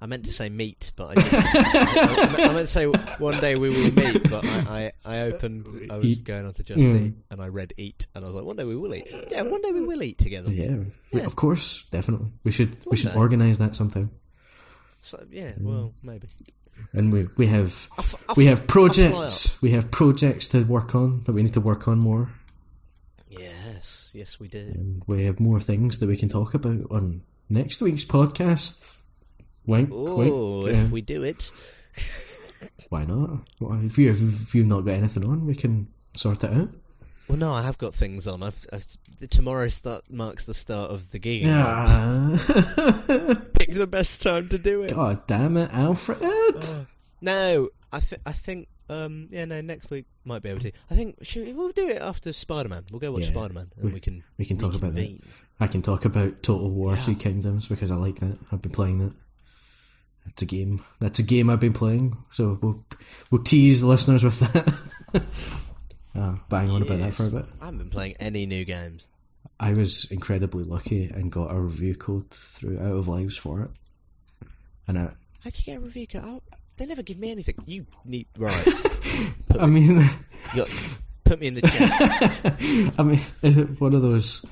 I 0.00 0.06
meant 0.06 0.24
to 0.26 0.32
say 0.32 0.48
meat, 0.48 0.92
but 0.94 1.10
I, 1.10 1.14
didn't. 1.14 1.34
I, 1.34 2.44
I 2.44 2.52
meant 2.52 2.68
to 2.68 2.72
say 2.72 2.84
one 2.86 3.40
day 3.40 3.56
we 3.56 3.68
will 3.68 3.92
meet, 3.92 4.30
but 4.30 4.44
I, 4.44 4.92
I, 5.04 5.14
I 5.16 5.20
opened, 5.22 5.88
I 5.90 5.96
was 5.96 6.04
Eat. 6.04 6.22
going 6.24 6.46
on 6.46 6.54
to 6.54 6.62
Just 6.62 6.78
Mm. 6.80 7.06
Eat, 7.08 7.14
and 7.30 7.42
I 7.42 7.48
read 7.48 7.72
eat, 7.76 8.06
and 8.14 8.24
I 8.24 8.28
was 8.28 8.36
like, 8.36 8.44
one 8.44 8.54
day 8.56 8.62
we 8.64 8.76
will 8.76 8.94
eat. 8.94 9.08
Yeah, 9.28 9.42
one 9.42 9.60
day 9.60 9.72
we 9.72 9.80
will 9.82 10.02
eat 10.02 10.18
together. 10.18 10.50
Yeah, 10.52 10.76
we- 11.12 11.22
of 11.22 11.34
course, 11.34 11.84
definitely. 11.90 12.28
We 12.44 12.52
should 12.52 12.76
we 12.86 12.96
should 12.96 13.12
day. 13.12 13.18
organise 13.18 13.58
that 13.58 13.74
sometime. 13.74 14.10
So, 15.00 15.24
yeah, 15.32 15.52
well, 15.58 15.92
maybe. 16.04 16.28
And 16.92 17.12
we 17.12 17.26
we 17.36 17.46
have 17.48 17.88
I 17.98 18.02
f- 18.02 18.14
I 18.28 18.32
we 18.34 18.46
f- 18.48 18.58
have 18.58 18.66
projects. 18.68 19.60
We 19.60 19.72
have 19.72 19.90
projects 19.90 20.46
to 20.48 20.62
work 20.62 20.94
on 20.94 21.22
that 21.24 21.32
we 21.32 21.42
need 21.42 21.54
to 21.54 21.60
work 21.60 21.88
on 21.88 21.98
more. 21.98 22.30
Yes, 23.28 24.10
yes, 24.14 24.38
we 24.40 24.48
do. 24.48 24.58
And 24.58 25.02
we 25.06 25.24
have 25.24 25.40
more 25.40 25.60
things 25.60 25.98
that 25.98 26.06
we 26.08 26.16
can 26.16 26.28
talk 26.28 26.54
about 26.54 26.86
on 26.90 27.22
next 27.48 27.80
week's 27.82 28.04
podcast. 28.04 28.94
Wink, 29.68 29.90
Oh, 29.92 30.16
wink. 30.64 30.70
if 30.70 30.76
Yeah. 30.76 30.88
we 30.88 31.00
do 31.00 31.22
it. 31.22 31.52
Why 32.88 33.04
not? 33.04 33.46
Well, 33.60 33.78
if 33.84 33.96
you 33.98 34.10
if 34.10 34.54
you've 34.54 34.66
not 34.66 34.80
got 34.84 34.94
anything 34.94 35.24
on, 35.24 35.46
we 35.46 35.54
can 35.54 35.86
sort 36.16 36.42
it 36.42 36.50
out. 36.52 36.70
Well, 37.28 37.36
no, 37.38 37.52
I 37.52 37.62
have 37.62 37.76
got 37.76 37.94
things 37.94 38.26
on. 38.26 38.42
I've, 38.42 38.66
I've 38.72 38.86
tomorrow 39.30 39.68
start 39.68 40.04
marks 40.10 40.44
the 40.44 40.54
start 40.54 40.90
of 40.90 41.10
the 41.10 41.18
gig. 41.18 41.42
Yeah. 41.44 42.38
Pick 43.58 43.74
the 43.74 43.86
best 43.86 44.22
time 44.22 44.48
to 44.48 44.56
do 44.58 44.80
it. 44.82 44.94
God 44.94 45.26
damn 45.26 45.56
it, 45.56 45.70
Alfred! 45.72 46.18
No, 47.20 47.68
I 47.92 47.98
th- 47.98 48.20
I 48.24 48.30
think 48.32 48.68
um 48.88 49.26
yeah 49.32 49.44
no 49.44 49.60
next 49.60 49.90
week 49.90 50.06
might 50.24 50.40
be 50.40 50.50
able 50.50 50.60
to. 50.60 50.70
I 50.88 50.94
think 50.94 51.16
should, 51.22 51.54
we'll 51.56 51.72
do 51.72 51.88
it 51.88 52.00
after 52.00 52.32
Spider 52.32 52.68
Man. 52.68 52.84
We'll 52.92 53.00
go 53.00 53.10
watch 53.10 53.24
Yeah, 53.24 53.30
Spider 53.32 53.54
Man 53.54 53.72
and 53.76 53.84
we- 53.86 53.94
we, 53.94 54.00
can 54.00 54.22
we 54.38 54.44
can 54.44 54.56
talk 54.56 54.74
about 54.74 54.94
that. 54.94 55.18
I 55.60 55.66
can 55.66 55.82
talk 55.82 56.04
about 56.04 56.44
Total 56.44 56.70
War 56.70 56.94
Yeah. 56.94 57.00
Three 57.00 57.16
Kingdoms 57.16 57.66
because 57.66 57.90
I 57.90 57.96
like 57.96 58.20
that. 58.20 58.38
I've 58.52 58.62
been 58.62 58.70
playing 58.70 58.98
that. 59.00 59.12
That's 60.28 60.42
a 60.42 60.46
game. 60.46 60.84
That's 61.00 61.18
a 61.18 61.22
game 61.22 61.48
I've 61.50 61.60
been 61.60 61.72
playing. 61.72 62.16
So 62.30 62.58
we'll 62.60 62.84
we'll 63.30 63.42
tease 63.42 63.80
the 63.80 63.86
listeners 63.86 64.22
with 64.24 64.38
that. 64.40 64.74
Uh, 66.16 66.20
oh, 66.20 66.40
bang 66.48 66.68
on 66.68 66.82
about 66.82 66.98
that 66.98 67.14
for 67.14 67.26
a 67.26 67.30
bit. 67.30 67.44
I 67.60 67.66
haven't 67.66 67.78
been 67.78 67.90
playing 67.90 68.16
any 68.18 68.44
new 68.44 68.64
games. 68.64 69.06
I 69.60 69.72
was 69.72 70.04
incredibly 70.10 70.64
lucky 70.64 71.04
and 71.04 71.30
got 71.30 71.52
a 71.52 71.60
review 71.60 71.94
code 71.94 72.28
through 72.30 72.80
Out 72.80 72.96
of 72.96 73.06
Lives 73.08 73.36
for 73.36 73.60
it. 73.62 73.70
And 74.88 74.98
I, 74.98 75.12
How'd 75.44 75.56
you 75.58 75.64
get 75.64 75.76
a 75.76 75.80
review 75.80 76.06
code? 76.08 76.24
Oh, 76.24 76.42
they 76.76 76.86
never 76.86 77.02
give 77.02 77.18
me 77.18 77.30
anything. 77.30 77.54
You 77.66 77.86
need 78.04 78.26
right. 78.36 78.68
I 79.60 79.66
mean, 79.66 79.98
You 80.54 80.64
got, 80.64 80.68
put 81.24 81.38
me 81.38 81.48
in 81.48 81.54
the 81.54 81.62
chat. 81.62 82.94
I 82.98 83.02
mean, 83.04 83.20
is 83.42 83.56
it 83.58 83.80
one 83.80 83.94
of 83.94 84.02
those? 84.02 84.44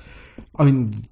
I 0.57 0.63
mean, 0.63 1.07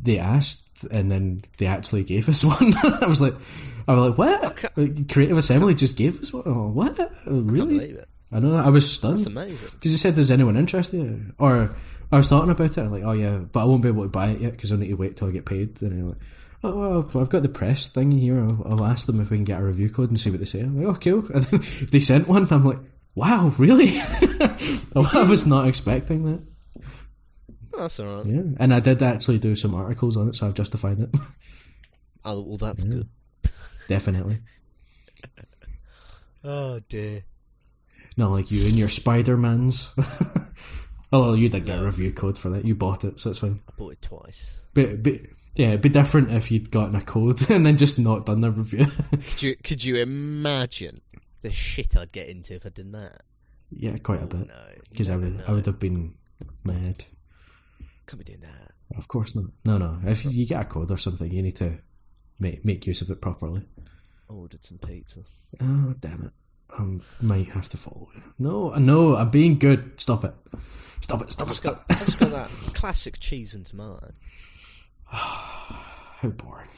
they 0.00 0.18
asked 0.18 0.69
and 0.90 1.10
then 1.10 1.42
they 1.58 1.66
actually 1.66 2.04
gave 2.04 2.28
us 2.28 2.44
one. 2.44 2.74
I 3.02 3.06
was 3.06 3.20
like, 3.20 3.34
I 3.88 3.94
was 3.94 4.10
like, 4.10 4.18
what? 4.18 4.76
Like, 4.76 5.10
Creative 5.12 5.36
Assembly 5.38 5.74
just 5.74 5.96
gave 5.96 6.20
us 6.20 6.32
one? 6.32 6.42
Oh, 6.46 6.68
what? 6.68 6.98
Really? 7.26 7.90
it. 7.92 8.08
I 8.32 8.38
know. 8.38 8.54
I 8.56 8.68
was 8.68 8.84
That's 9.00 9.22
stunned 9.22 9.26
amazing. 9.36 9.68
because 9.72 9.90
you 9.90 9.98
said, 9.98 10.14
"There's 10.14 10.30
anyone 10.30 10.56
interested?" 10.56 11.32
Or 11.38 11.74
I 12.12 12.16
was 12.16 12.28
talking 12.28 12.50
about 12.50 12.70
it. 12.70 12.78
I'm 12.78 12.92
like, 12.92 13.02
"Oh 13.02 13.10
yeah, 13.12 13.38
but 13.38 13.60
I 13.60 13.64
won't 13.64 13.82
be 13.82 13.88
able 13.88 14.04
to 14.04 14.08
buy 14.08 14.28
it 14.28 14.40
yet 14.40 14.52
because 14.52 14.72
I 14.72 14.76
need 14.76 14.88
to 14.90 14.94
wait 14.94 15.16
till 15.16 15.26
I 15.28 15.32
get 15.32 15.46
paid." 15.46 15.82
And 15.82 15.92
I'm 15.92 16.08
like, 16.10 16.18
"Oh 16.62 17.00
well, 17.12 17.20
I've 17.20 17.28
got 17.28 17.42
the 17.42 17.48
press 17.48 17.88
thing 17.88 18.12
here. 18.12 18.38
I'll, 18.38 18.62
I'll 18.66 18.84
ask 18.84 19.06
them 19.06 19.20
if 19.20 19.30
we 19.30 19.36
can 19.38 19.44
get 19.44 19.60
a 19.60 19.64
review 19.64 19.90
code 19.90 20.10
and 20.10 20.20
see 20.20 20.30
what 20.30 20.38
they 20.38 20.44
say." 20.44 20.60
I'm 20.60 20.80
like, 20.80 20.86
"Oh 20.94 20.98
cool." 21.00 21.26
And 21.34 21.42
then 21.44 21.64
they 21.90 21.98
sent 21.98 22.28
one. 22.28 22.46
I'm 22.52 22.64
like, 22.64 22.78
"Wow, 23.16 23.52
really?" 23.58 23.98
I 24.00 25.26
was 25.28 25.44
not 25.44 25.66
expecting 25.66 26.24
that. 26.26 26.40
That's 27.80 27.98
alright. 28.00 28.26
Yeah, 28.26 28.42
and 28.58 28.72
I 28.74 28.80
did 28.80 29.02
actually 29.02 29.38
do 29.38 29.54
some 29.56 29.74
articles 29.74 30.16
on 30.16 30.28
it, 30.28 30.36
so 30.36 30.46
I've 30.46 30.54
justified 30.54 31.00
it. 31.00 31.10
Oh, 32.22 32.40
well, 32.42 32.58
that's 32.58 32.84
good. 32.84 33.08
Definitely. 33.88 34.40
Oh 36.44 36.80
dear. 36.88 37.24
Not 38.16 38.30
like 38.30 38.50
you 38.50 38.66
and 38.66 38.76
your 38.76 38.88
Spider 38.88 39.36
Mans. 39.36 39.92
oh, 41.12 41.20
well, 41.20 41.36
you 41.36 41.48
did 41.48 41.64
get 41.66 41.80
a 41.80 41.84
review 41.84 42.12
code 42.12 42.36
for 42.38 42.50
that. 42.50 42.64
You 42.64 42.74
bought 42.74 43.04
it, 43.04 43.20
so 43.20 43.30
it's 43.30 43.38
fine. 43.38 43.60
I 43.68 43.72
bought 43.76 43.92
it 43.92 44.02
twice. 44.02 44.58
But, 44.74 45.02
but 45.02 45.14
yeah, 45.54 45.68
it'd 45.68 45.80
be 45.82 45.88
different 45.88 46.30
if 46.30 46.50
you'd 46.50 46.70
gotten 46.70 46.94
a 46.94 47.00
code 47.02 47.48
and 47.50 47.64
then 47.66 47.76
just 47.76 47.98
not 47.98 48.26
done 48.26 48.40
the 48.40 48.50
review. 48.50 48.86
Could 49.10 49.42
you 49.42 49.56
could 49.56 49.84
you 49.84 49.96
imagine 49.96 51.00
the 51.42 51.50
shit 51.50 51.96
I'd 51.96 52.12
get 52.12 52.28
into 52.28 52.54
if 52.54 52.66
I 52.66 52.70
did 52.70 52.92
that? 52.92 53.22
yeah, 53.70 53.96
quite 53.98 54.20
a 54.20 54.24
Oh, 54.24 54.26
bit. 54.26 54.48
no, 54.48 54.54
Because 54.90 55.10
I 55.10 55.16
would. 55.16 55.42
I 55.46 55.52
would 55.52 55.66
have 55.66 55.78
been 55.78 56.14
mad. 56.64 57.04
Can't 58.10 58.18
be 58.18 58.24
doing 58.24 58.40
that. 58.40 58.72
Of 58.98 59.06
course 59.06 59.36
not. 59.36 59.44
No, 59.64 59.78
no. 59.78 60.00
If 60.04 60.24
you 60.24 60.44
get 60.44 60.62
a 60.62 60.64
code 60.64 60.90
or 60.90 60.96
something, 60.96 61.30
you 61.30 61.42
need 61.42 61.54
to 61.56 61.78
make 62.40 62.64
make 62.64 62.84
use 62.84 63.02
of 63.02 63.10
it 63.10 63.20
properly. 63.20 63.62
Ordered 64.28 64.64
some 64.64 64.78
pizza. 64.78 65.20
Oh 65.60 65.94
damn 66.00 66.24
it! 66.24 66.32
I 66.76 66.98
might 67.24 67.50
have 67.50 67.68
to 67.68 67.76
follow 67.76 68.08
you. 68.16 68.22
No, 68.36 68.70
no, 68.70 69.14
I'm 69.14 69.30
being 69.30 69.60
good. 69.60 70.00
Stop 70.00 70.24
it! 70.24 70.34
Stop 71.00 71.22
it! 71.22 71.30
Stop 71.30 71.50
it! 71.50 71.60
got, 71.62 71.84
Stop! 71.84 71.84
I 71.88 71.94
just 71.94 72.18
got 72.18 72.30
that 72.32 72.50
classic 72.74 73.20
cheese 73.20 73.54
and 73.54 73.64
tomato. 73.64 74.12
How 75.04 76.28
boring. 76.30 76.68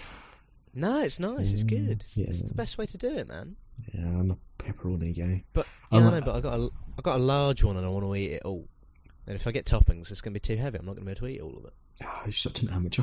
No, 0.75 1.03
it's 1.03 1.19
nice. 1.19 1.55
It's 1.55 1.65
mm, 1.65 1.69
good. 1.69 2.03
It's, 2.03 2.15
yeah. 2.15 2.27
it's 2.29 2.43
the 2.43 2.55
best 2.55 2.77
way 2.77 2.85
to 2.85 2.99
do 2.99 3.17
it, 3.17 3.27
man. 3.27 3.57
Yeah, 3.95 4.05
I'm 4.07 4.31
a 4.33 4.63
pepperoni 4.63 5.17
guy. 5.17 5.45
But 5.55 5.67
I 5.91 5.99
yeah, 5.99 6.09
I 6.09 6.11
know, 6.11 6.21
but 6.21 6.37
I 6.37 6.41
got 6.41 6.61
a 6.61 6.71
I 6.99 7.03
got 7.03 7.17
a 7.17 7.23
large 7.23 7.65
one 7.65 7.79
and 7.79 7.87
I 7.87 7.89
want 7.89 8.05
to 8.05 8.15
eat 8.17 8.33
it 8.33 8.43
all. 8.45 8.69
And 9.27 9.37
if 9.37 9.47
I 9.47 9.53
get 9.53 9.67
toppings, 9.67 10.11
it's 10.11 10.21
going 10.21 10.35
to 10.35 10.41
be 10.41 10.55
too 10.55 10.57
heavy. 10.57 10.79
I'm 10.79 10.85
not 10.87 10.97
going 10.97 11.07
to 11.07 11.15
be 11.15 11.19
able 11.19 11.27
to 11.29 11.33
eat 11.35 11.41
all 11.41 11.57
of 11.59 11.65
it. 11.67 11.73
Oh, 12.05 12.21
you're 12.25 12.33
such 12.33 12.63
an 12.63 12.71
amateur. 12.71 13.03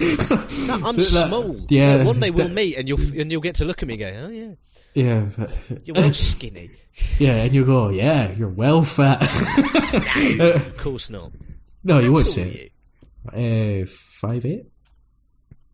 No, 0.00 0.80
I'm 0.84 0.96
That- 0.96 1.26
small. 1.28 1.56
yeah, 1.68 2.04
one 2.04 2.20
day 2.20 2.30
we'll 2.30 2.48
that- 2.48 2.54
mean 2.54 2.74
and 2.78 2.88
you'll 2.88 3.20
and 3.20 3.30
you'll 3.30 3.42
get 3.42 3.56
to 3.56 3.64
look 3.66 3.82
at 3.82 3.88
me 3.88 4.02
and 4.02 4.14
go, 4.14 4.24
oh 4.26 4.28
yeah, 4.30 4.52
yeah, 4.94 5.20
but- 5.36 5.86
you're 5.86 5.94
well 5.94 6.14
skinny. 6.14 6.70
yeah, 7.18 7.42
and 7.42 7.52
you 7.52 7.66
go, 7.66 7.90
yeah, 7.90 8.32
you're 8.32 8.48
well 8.48 8.82
fat. 8.82 9.20
Of 10.40 10.76
course 10.78 11.10
not. 11.10 11.32
no, 11.84 11.98
you 11.98 12.12
would 12.12 12.26
say. 12.26 12.70
Are 13.30 13.38
you? 13.38 13.82
uh, 13.82 13.86
five 13.86 14.46
eight. 14.46 14.64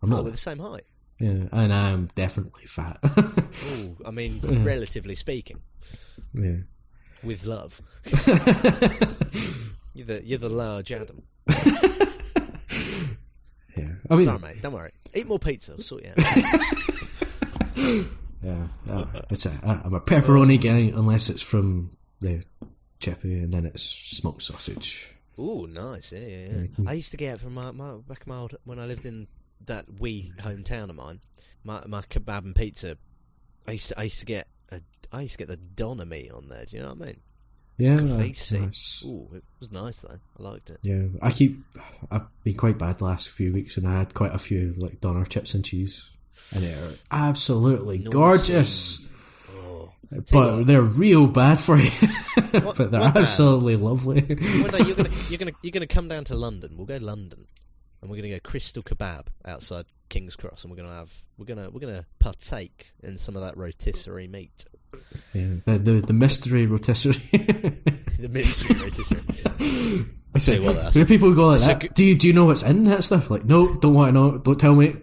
I'm 0.02 0.12
Oh, 0.12 0.16
not. 0.16 0.24
we're 0.24 0.30
the 0.32 0.36
same 0.36 0.58
height. 0.58 0.84
yeah, 1.20 1.44
and 1.52 1.72
I'm 1.72 2.08
definitely 2.16 2.66
fat. 2.66 2.98
Oh, 3.04 3.96
I 4.04 4.10
mean, 4.10 4.40
relatively 4.64 5.14
speaking, 5.14 5.60
yeah. 6.34 6.56
With 7.22 7.44
love. 7.44 7.80
You're 9.94 10.06
the 10.06 10.22
you're 10.24 10.38
the 10.38 10.50
large 10.50 10.92
Adam. 10.92 11.22
Yeah, 13.76 13.90
I 14.08 14.14
mean, 14.14 14.24
Sorry, 14.24 14.38
mate. 14.38 14.62
Don't 14.62 14.72
worry. 14.72 14.92
Eat 15.14 15.26
more 15.26 15.38
pizza. 15.38 15.72
I'll 15.72 15.82
sort 15.82 16.02
you 16.02 16.10
out. 16.10 16.16
yeah, 18.42 18.68
uh, 18.90 19.04
it's 19.28 19.44
a, 19.44 19.52
I'm 19.62 19.92
a 19.92 20.00
pepperoni 20.00 20.58
guy 20.58 20.96
unless 20.96 21.28
it's 21.28 21.42
from 21.42 21.90
the 22.20 22.42
chippy, 23.00 23.34
and 23.34 23.52
then 23.52 23.66
it's 23.66 23.82
smoked 23.82 24.42
sausage. 24.42 25.14
Ooh, 25.38 25.66
nice. 25.66 26.10
Yeah, 26.10 26.20
yeah, 26.20 26.46
yeah. 26.78 26.88
I 26.88 26.94
used 26.94 27.10
to 27.10 27.18
get 27.18 27.34
it 27.34 27.40
from 27.40 27.52
my, 27.54 27.70
my 27.70 27.96
back 28.08 28.22
in 28.26 28.32
my 28.32 28.38
old, 28.38 28.56
when 28.64 28.78
I 28.78 28.86
lived 28.86 29.04
in 29.04 29.26
that 29.66 30.00
wee 30.00 30.32
hometown 30.38 30.88
of 30.88 30.96
mine. 30.96 31.20
My 31.62 31.82
my 31.86 32.00
kebab 32.02 32.44
and 32.44 32.54
pizza. 32.54 32.96
I 33.68 33.72
used 33.72 33.88
to 33.88 34.00
I 34.00 34.04
used 34.04 34.20
to 34.20 34.26
get 34.26 34.48
a, 34.70 34.80
I 35.12 35.22
used 35.22 35.32
to 35.34 35.38
get 35.38 35.48
the 35.48 35.56
doner 35.56 36.04
meat 36.04 36.30
on 36.32 36.48
there. 36.48 36.64
Do 36.66 36.76
you 36.76 36.82
know 36.82 36.94
what 36.94 37.02
I 37.02 37.12
mean? 37.12 37.20
Yeah, 37.78 37.96
uh, 38.14 38.16
Crazy. 38.16 38.58
nice. 38.58 39.02
Ooh, 39.06 39.28
it 39.34 39.44
was 39.60 39.70
nice 39.70 39.98
though. 39.98 40.18
I 40.38 40.42
liked 40.42 40.70
it. 40.70 40.78
Yeah, 40.82 41.02
I 41.20 41.30
keep. 41.30 41.60
I've 42.10 42.22
been 42.42 42.56
quite 42.56 42.78
bad 42.78 42.98
the 42.98 43.04
last 43.04 43.28
few 43.28 43.52
weeks, 43.52 43.76
and 43.76 43.86
I 43.86 43.98
had 43.98 44.14
quite 44.14 44.34
a 44.34 44.38
few 44.38 44.74
like 44.78 45.00
doner 45.02 45.24
chips 45.26 45.52
and 45.52 45.62
cheese, 45.64 46.08
and 46.54 46.64
they're 46.64 46.92
absolutely 47.10 47.98
gorgeous. 47.98 49.06
Oh. 49.54 49.92
But 50.32 50.62
they're 50.64 50.80
real 50.82 51.26
bad 51.26 51.58
for 51.60 51.76
you. 51.76 51.90
What- 52.62 52.76
but 52.78 52.90
they're 52.90 53.00
absolutely 53.02 53.76
lovely. 53.76 54.20
One 54.22 54.70
day 54.70 54.82
you're 54.86 54.94
gonna 54.96 55.10
you're 55.28 55.38
gonna 55.38 55.52
you're 55.62 55.72
gonna 55.72 55.86
come 55.86 56.08
down 56.08 56.24
to 56.26 56.34
London. 56.34 56.76
We'll 56.76 56.86
go 56.86 56.98
to 56.98 57.04
London, 57.04 57.46
and 58.06 58.10
we're 58.12 58.16
gonna 58.22 58.28
go 58.34 58.38
Crystal 58.48 58.82
Kebab 58.84 59.26
outside 59.44 59.84
King's 60.08 60.36
Cross, 60.36 60.62
and 60.62 60.70
we're 60.70 60.76
gonna 60.76 60.94
have 60.94 61.10
we're 61.38 61.44
gonna 61.44 61.68
we're 61.70 61.80
gonna 61.80 62.06
partake 62.20 62.92
in 63.02 63.18
some 63.18 63.34
of 63.34 63.42
that 63.42 63.56
rotisserie 63.56 64.28
meat. 64.28 64.64
yeah, 65.34 65.54
the, 65.64 65.78
the 65.78 65.92
the 66.02 66.12
mystery 66.12 66.66
rotisserie. 66.66 67.16
the 68.20 68.28
mystery 68.30 68.76
rotisserie. 68.76 70.06
I 70.34 70.38
say 70.38 70.60
what, 70.60 70.74
that's- 70.76 70.94
the 70.94 71.04
people 71.04 71.34
go 71.34 71.48
like 71.48 71.80
that. 71.80 71.94
Do 71.96 72.04
you 72.04 72.14
do 72.14 72.28
you 72.28 72.32
know 72.32 72.44
what's 72.44 72.62
in 72.62 72.84
that 72.84 73.02
stuff? 73.02 73.28
Like, 73.30 73.44
no, 73.44 73.74
don't 73.74 73.94
want 73.94 74.10
to 74.10 74.12
know. 74.12 74.38
Don't 74.38 74.60
tell 74.60 74.74
me. 74.76 74.94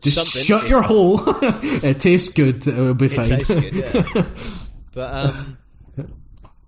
Just 0.00 0.16
Something 0.16 0.42
shut 0.42 0.68
your 0.68 0.82
hole. 0.82 1.20
it 1.62 2.00
tastes 2.00 2.30
good. 2.32 2.66
It 2.66 2.74
will 2.76 2.94
be 2.94 3.06
It 3.06 3.12
fine. 3.12 3.28
tastes 3.28 3.54
good, 3.54 3.74
yeah. 3.74 4.26
but 4.94 5.14
um, 5.14 5.58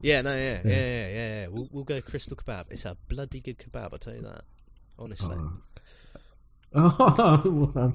yeah, 0.03 0.21
no, 0.23 0.35
yeah, 0.35 0.61
yeah, 0.65 0.71
yeah, 0.71 1.09
yeah. 1.09 1.41
yeah. 1.41 1.47
We'll 1.49 1.69
we'll 1.73 1.85
go 1.85 2.01
Crystal 2.03 2.37
Kebab. 2.37 2.67
It's 2.71 2.85
a 2.85 2.97
bloody 3.09 3.41
good 3.41 3.59
kebab. 3.59 3.95
I 3.95 3.97
tell 3.97 4.15
you 4.15 4.23
that. 4.23 4.45
Honestly, 4.99 5.35
Oh, 5.35 5.53
oh, 6.75 7.93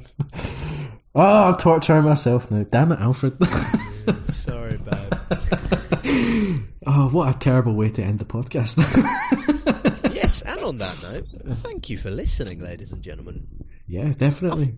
I'm 1.16 1.56
torturing 1.58 2.04
myself 2.04 2.52
now. 2.52 2.64
Damn 2.70 2.92
it, 2.92 3.00
Alfred. 3.00 3.38
sorry, 4.32 4.78
babe. 4.78 5.14
oh, 6.88 7.10
what 7.12 7.36
a 7.36 7.40
terrible 7.40 7.74
way 7.74 7.90
to 7.90 8.04
end 8.04 8.20
the 8.20 8.26
podcast. 8.26 8.78
yes, 10.14 10.42
and 10.42 10.60
on 10.62 10.78
that 10.80 11.02
note, 11.04 11.26
thank 11.58 11.90
you 11.90 11.98
for 11.98 12.12
listening, 12.12 12.60
ladies 12.60 12.92
and 12.92 13.02
gentlemen. 13.02 13.48
yeah, 13.88 14.12
definitely. 14.18 14.76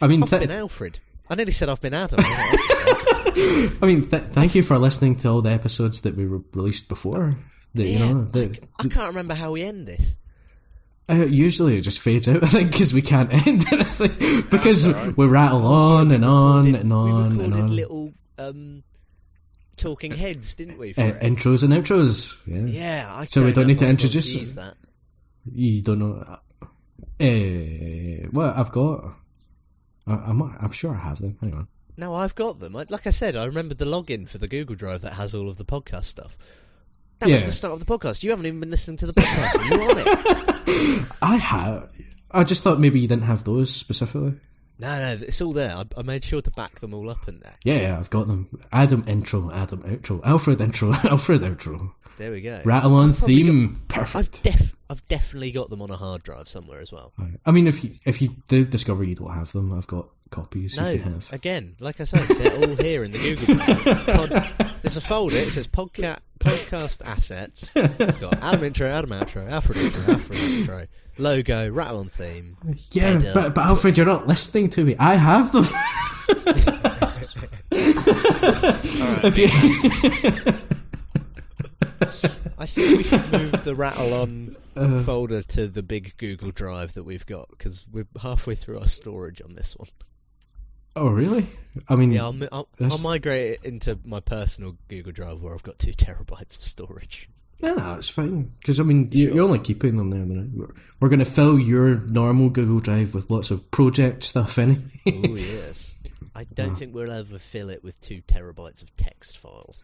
I 0.00 0.06
mean, 0.06 0.22
I've 0.22 0.30
th- 0.30 0.42
been 0.42 0.50
Alfred. 0.50 0.98
I 1.30 1.34
nearly 1.34 1.52
said 1.52 1.68
I've 1.68 1.80
been 1.80 1.94
Adam. 1.94 2.20
I 2.22 3.78
mean, 3.82 4.08
th- 4.08 4.22
thank 4.24 4.54
you 4.54 4.62
for 4.62 4.78
listening 4.78 5.16
to 5.16 5.28
all 5.28 5.42
the 5.42 5.50
episodes 5.50 6.00
that 6.02 6.16
we 6.16 6.24
re- 6.24 6.40
released 6.54 6.88
before. 6.88 7.36
That 7.74 7.84
you 7.84 7.98
Yeah, 7.98 8.12
know, 8.12 8.24
that, 8.26 8.66
I 8.78 8.82
can't 8.88 9.08
remember 9.08 9.34
how 9.34 9.52
we 9.52 9.62
end 9.62 9.86
this. 9.86 10.16
Uh, 11.10 11.14
usually 11.26 11.76
it 11.76 11.82
just 11.82 11.98
fades 12.00 12.28
out. 12.28 12.42
I 12.44 12.46
think 12.46 12.72
because 12.72 12.92
we 12.92 13.02
can't 13.02 13.32
end 13.32 13.64
anything 13.72 14.42
because 14.50 14.88
right. 14.88 15.16
we 15.16 15.26
rattle 15.26 15.66
on 15.66 16.10
and 16.10 16.24
on 16.24 16.66
Recorded- 16.66 16.80
and 16.82 16.90
we 16.90 16.96
on 16.96 17.22
and 17.24 17.38
recorded 17.40 17.60
on. 17.64 17.76
little 17.76 18.12
um, 18.38 18.82
talking 19.76 20.12
heads, 20.12 20.54
didn't 20.54 20.78
we? 20.78 20.92
For 20.92 21.00
Uh, 21.00 21.12
intros 21.20 21.62
and 21.64 21.72
outros. 21.72 22.38
Yeah. 22.46 23.04
yeah, 23.06 23.14
I 23.14 23.24
So 23.26 23.44
we 23.44 23.52
don't 23.52 23.66
need 23.66 23.78
to 23.80 23.86
introduce 23.88 24.32
use 24.34 24.54
that. 24.54 24.74
You 25.50 25.80
don't 25.82 25.98
know. 25.98 26.38
Uh, 27.20 28.28
well, 28.32 28.52
I've 28.56 28.70
got. 28.70 29.14
I, 30.06 30.14
I'm, 30.14 30.42
I'm 30.42 30.72
sure 30.72 30.94
I 30.94 30.98
have 30.98 31.20
them. 31.20 31.36
Hang 31.40 31.54
on. 31.54 31.68
No, 31.96 32.14
I've 32.14 32.34
got 32.36 32.60
them. 32.60 32.74
Like 32.74 33.06
I 33.06 33.10
said, 33.10 33.34
I 33.34 33.44
remembered 33.44 33.78
the 33.78 33.84
login 33.84 34.28
for 34.28 34.38
the 34.38 34.46
Google 34.46 34.76
Drive 34.76 35.00
that 35.02 35.14
has 35.14 35.34
all 35.34 35.48
of 35.48 35.56
the 35.56 35.64
podcast 35.64 36.04
stuff. 36.04 36.36
That 37.20 37.30
was 37.30 37.44
the 37.44 37.52
start 37.52 37.72
of 37.74 37.80
the 37.84 37.86
podcast. 37.86 38.22
You 38.22 38.30
haven't 38.30 38.46
even 38.46 38.60
been 38.60 38.70
listening 38.70 38.96
to 38.98 39.06
the 39.06 39.12
podcast. 39.12 39.70
You're 39.70 39.90
on 39.90 39.98
it. 39.98 41.06
I 41.22 41.36
have. 41.36 41.90
I 42.30 42.44
just 42.44 42.62
thought 42.62 42.78
maybe 42.78 43.00
you 43.00 43.08
didn't 43.08 43.24
have 43.24 43.44
those 43.44 43.74
specifically. 43.74 44.34
No, 44.80 44.96
no, 45.16 45.24
it's 45.26 45.40
all 45.40 45.52
there. 45.52 45.74
I, 45.74 45.84
I 45.96 46.02
made 46.04 46.24
sure 46.24 46.40
to 46.40 46.50
back 46.52 46.78
them 46.78 46.94
all 46.94 47.10
up 47.10 47.26
in 47.26 47.40
there. 47.40 47.54
Yeah, 47.64 47.80
yeah, 47.80 47.98
I've 47.98 48.10
got 48.10 48.28
them. 48.28 48.48
Adam 48.70 49.02
intro, 49.08 49.50
Adam 49.50 49.82
outro, 49.82 50.20
Alfred 50.24 50.60
intro, 50.60 50.92
Alfred 51.04 51.40
outro, 51.40 51.90
There 52.16 52.30
we 52.30 52.40
go. 52.42 52.60
rattle 52.64 52.94
on 52.94 53.12
theme, 53.12 53.72
I've 53.74 53.88
perfect. 53.88 54.44
def, 54.44 54.76
I've 54.88 55.06
definitely 55.08 55.50
got 55.50 55.70
them 55.70 55.82
on 55.82 55.90
a 55.90 55.96
hard 55.96 56.22
drive 56.22 56.48
somewhere 56.48 56.80
as 56.80 56.92
well. 56.92 57.12
I 57.44 57.50
mean, 57.50 57.66
if 57.66 57.82
you 57.82 57.96
if 58.04 58.22
you 58.22 58.36
do 58.46 58.64
discover 58.64 59.02
you 59.02 59.16
don't 59.16 59.34
have 59.34 59.50
them, 59.50 59.72
I've 59.76 59.88
got 59.88 60.10
copies 60.30 60.76
No, 60.76 60.88
you 60.90 61.00
can 61.00 61.14
have. 61.14 61.32
again, 61.32 61.76
like 61.80 62.00
I 62.00 62.04
said, 62.04 62.20
they're 62.28 62.56
all 62.56 62.76
here 62.76 63.04
in 63.04 63.12
the 63.12 63.18
Google 63.18 63.54
Drive. 63.56 64.06
Pod, 64.06 64.72
there's 64.82 64.96
a 64.96 65.00
folder. 65.00 65.36
It 65.36 65.50
says 65.50 65.66
podcast 65.66 66.18
podcast 66.40 66.98
assets. 67.04 67.70
It's 67.74 68.18
got 68.18 68.34
Adam 68.42 68.64
intro, 68.64 68.88
Adam 68.88 69.10
outro, 69.10 69.48
Alfred 69.50 69.76
intro, 69.78 70.12
Alfred 70.14 70.38
outro, 70.38 70.86
logo, 71.18 71.68
rattle 71.70 71.98
on 72.00 72.08
theme. 72.08 72.56
Yeah, 72.92 73.12
header. 73.18 73.32
but, 73.34 73.54
but 73.54 73.64
Alfred, 73.66 73.96
you're 73.96 74.06
not 74.06 74.26
listening 74.28 74.70
to 74.70 74.84
me. 74.84 74.96
I 74.98 75.14
have 75.16 75.52
them. 75.52 75.64
If 77.70 79.36
you- 79.38 79.48
I 82.60 82.66
think 82.66 82.96
we 82.98 83.02
should 83.04 83.32
move 83.32 83.64
the 83.64 83.74
rattle 83.74 84.14
on 84.14 84.56
Uh. 84.76 85.02
folder 85.04 85.42
to 85.42 85.66
the 85.68 85.82
big 85.82 86.14
Google 86.18 86.50
Drive 86.50 86.94
that 86.94 87.02
we've 87.04 87.26
got 87.26 87.48
because 87.50 87.84
we're 87.90 88.06
halfway 88.20 88.54
through 88.54 88.78
our 88.78 88.86
storage 88.86 89.40
on 89.42 89.54
this 89.54 89.74
one. 89.76 89.88
Oh, 90.98 91.08
really? 91.08 91.46
I 91.88 91.96
mean, 91.96 92.10
Yeah, 92.12 92.24
I'll, 92.24 92.36
I'll, 92.52 92.68
I'll 92.80 92.98
migrate 92.98 93.52
it 93.52 93.64
into 93.64 93.98
my 94.04 94.20
personal 94.20 94.76
Google 94.88 95.12
Drive 95.12 95.40
where 95.42 95.54
I've 95.54 95.62
got 95.62 95.78
two 95.78 95.92
terabytes 95.94 96.56
of 96.58 96.62
storage. 96.64 97.28
no, 97.60 97.74
no, 97.74 97.94
it's 97.94 98.08
fine. 98.08 98.52
Because 98.60 98.80
I 98.80 98.82
mean, 98.82 99.08
you, 99.12 99.26
Sure. 99.26 99.34
you're 99.36 99.44
only 99.44 99.58
keeping 99.60 99.96
them 99.96 100.10
there. 100.10 100.24
Then 100.24 100.52
we're, 100.54 100.74
we're 101.00 101.08
going 101.08 101.18
to 101.20 101.24
fill 101.24 101.58
your 101.58 101.96
normal 102.06 102.50
Google 102.50 102.80
Drive 102.80 103.14
with 103.14 103.30
lots 103.30 103.50
of 103.50 103.70
project 103.70 104.24
stuff 104.24 104.58
anyway. 104.58 104.82
Oh 105.06 105.34
yes. 105.36 105.92
I 106.34 106.44
don't 106.54 106.76
think 106.76 106.94
we'll 106.94 107.12
ever 107.12 107.38
fill 107.38 107.70
it 107.70 107.82
with 107.84 108.00
two 108.00 108.22
terabytes 108.22 108.82
of 108.82 108.96
text 108.96 109.38
files. 109.38 109.82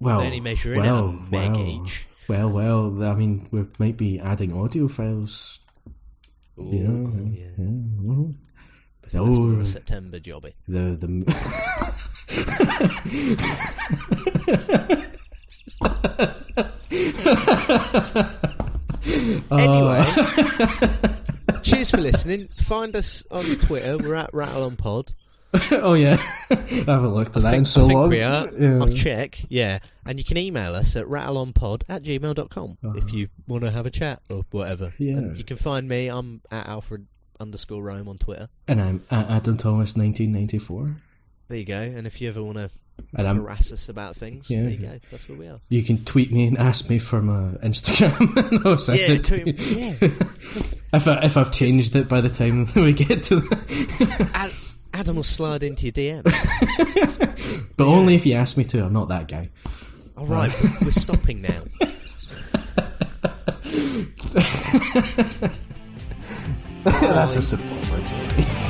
well, 0.00 0.20
they 0.20 0.26
only 0.26 0.40
well, 0.40 1.12
meg 1.12 1.52
well, 1.52 1.66
each. 1.66 2.06
Well, 2.28 2.50
well, 2.50 3.02
I 3.04 3.14
mean, 3.14 3.48
we 3.50 3.64
might 3.78 3.96
be 3.96 4.18
adding 4.18 4.52
audio 4.52 4.88
files. 4.88 5.60
Ooh, 6.58 6.70
yeah. 6.72 7.40
yeah, 7.40 7.64
mhm. 7.64 8.34
I 8.53 8.53
think 9.14 9.26
that's 9.26 9.38
more 9.38 9.52
of 9.52 9.58
Oh. 9.58 9.60
a 9.62 9.66
September 9.66 10.20
jobby. 10.20 10.52
the 10.68 10.96
the. 10.96 11.24
Anyway, 19.06 20.02
Uh, 20.06 21.58
cheers 21.62 21.90
for 21.90 21.98
listening. 21.98 22.48
Find 22.66 22.96
us 22.96 23.22
on 23.30 23.44
Twitter. 23.44 23.98
We're 23.98 24.14
at 24.14 24.32
Rattle 24.32 24.62
on 24.64 24.76
Pod. 24.76 25.14
oh 25.70 25.94
yeah, 25.94 26.16
I 26.50 26.54
haven't 26.56 27.14
looked 27.14 27.36
at 27.36 27.42
that 27.44 27.54
I 27.54 27.58
in 27.58 27.64
so 27.64 27.84
I 27.84 27.88
think 27.88 27.98
long. 27.98 28.08
we 28.08 28.22
are. 28.22 28.48
Yeah. 28.58 28.78
I'll 28.80 28.88
check. 28.88 29.40
Yeah. 29.48 29.78
And 30.04 30.18
you 30.18 30.24
can 30.24 30.36
email 30.36 30.74
us 30.74 30.96
at 30.96 31.06
rattleonpod 31.06 31.82
at 31.88 32.02
gmail.com 32.02 32.78
if 32.96 33.12
you 33.12 33.28
want 33.46 33.62
to 33.62 33.70
have 33.70 33.86
a 33.86 33.90
chat 33.90 34.20
or 34.28 34.44
whatever. 34.50 34.86
Uh-huh. 34.86 34.96
Yeah. 34.98 35.12
And 35.18 35.38
you 35.38 35.44
can 35.44 35.56
find 35.56 35.86
me. 35.88 36.08
I'm 36.08 36.40
at 36.50 36.66
Alfred 36.66 37.06
underscore 37.40 37.82
Rome 37.82 38.08
on 38.08 38.18
Twitter. 38.18 38.48
And 38.68 38.80
I'm 38.80 39.04
at 39.10 39.28
Adam 39.30 39.56
Thomas, 39.56 39.96
nineteen 39.96 40.32
ninety 40.32 40.58
four. 40.58 40.96
There 41.48 41.58
you 41.58 41.64
go. 41.64 41.80
And 41.80 42.06
if 42.06 42.20
you 42.20 42.28
ever 42.30 42.42
want 42.42 42.56
to 42.56 42.70
And 43.16 43.26
I'm 43.28 43.36
harass 43.36 43.70
us 43.72 43.88
about 43.88 44.16
things, 44.16 44.48
Yeah. 44.48 44.62
there 44.62 44.70
you 44.70 44.78
go. 44.78 45.00
That's 45.10 45.28
where 45.28 45.36
we 45.36 45.46
are. 45.46 45.60
You 45.68 45.82
can 45.82 46.04
tweet 46.04 46.32
me 46.32 46.46
and 46.46 46.56
ask 46.56 46.88
me 46.88 46.98
for 46.98 47.20
my 47.20 47.50
Instagram. 47.62 48.18
no, 48.64 48.94
Yeah, 48.94 49.18
tweet- 49.18 49.58
yeah. 49.76 49.94
if 50.94 51.06
I, 51.08 51.18
if 51.24 51.36
I've 51.36 51.52
changed 51.52 51.96
it 51.96 52.08
by 52.08 52.20
the 52.22 52.30
time 52.30 52.66
we 52.76 52.92
get 52.94 53.24
to, 53.24 53.40
the, 53.40 54.30
Ad- 54.32 54.52
Adam 54.94 55.16
will 55.16 55.22
slide 55.24 55.62
into 55.62 55.84
your 55.86 55.92
DM. 55.92 56.22
but 57.76 57.84
only 57.86 58.14
if 58.14 58.24
you 58.24 58.34
ask 58.34 58.56
me 58.56 58.64
to. 58.64 58.84
I'm 58.84 58.92
not 58.92 59.08
that 59.08 59.28
guy. 59.28 59.50
All 60.16 60.26
right, 60.26 60.52
we're 60.82 60.92
stopping 60.92 61.42
now. 61.42 61.62
That's 67.00 67.36
a 67.36 67.40
simple 67.42 67.76
one. 67.76 68.63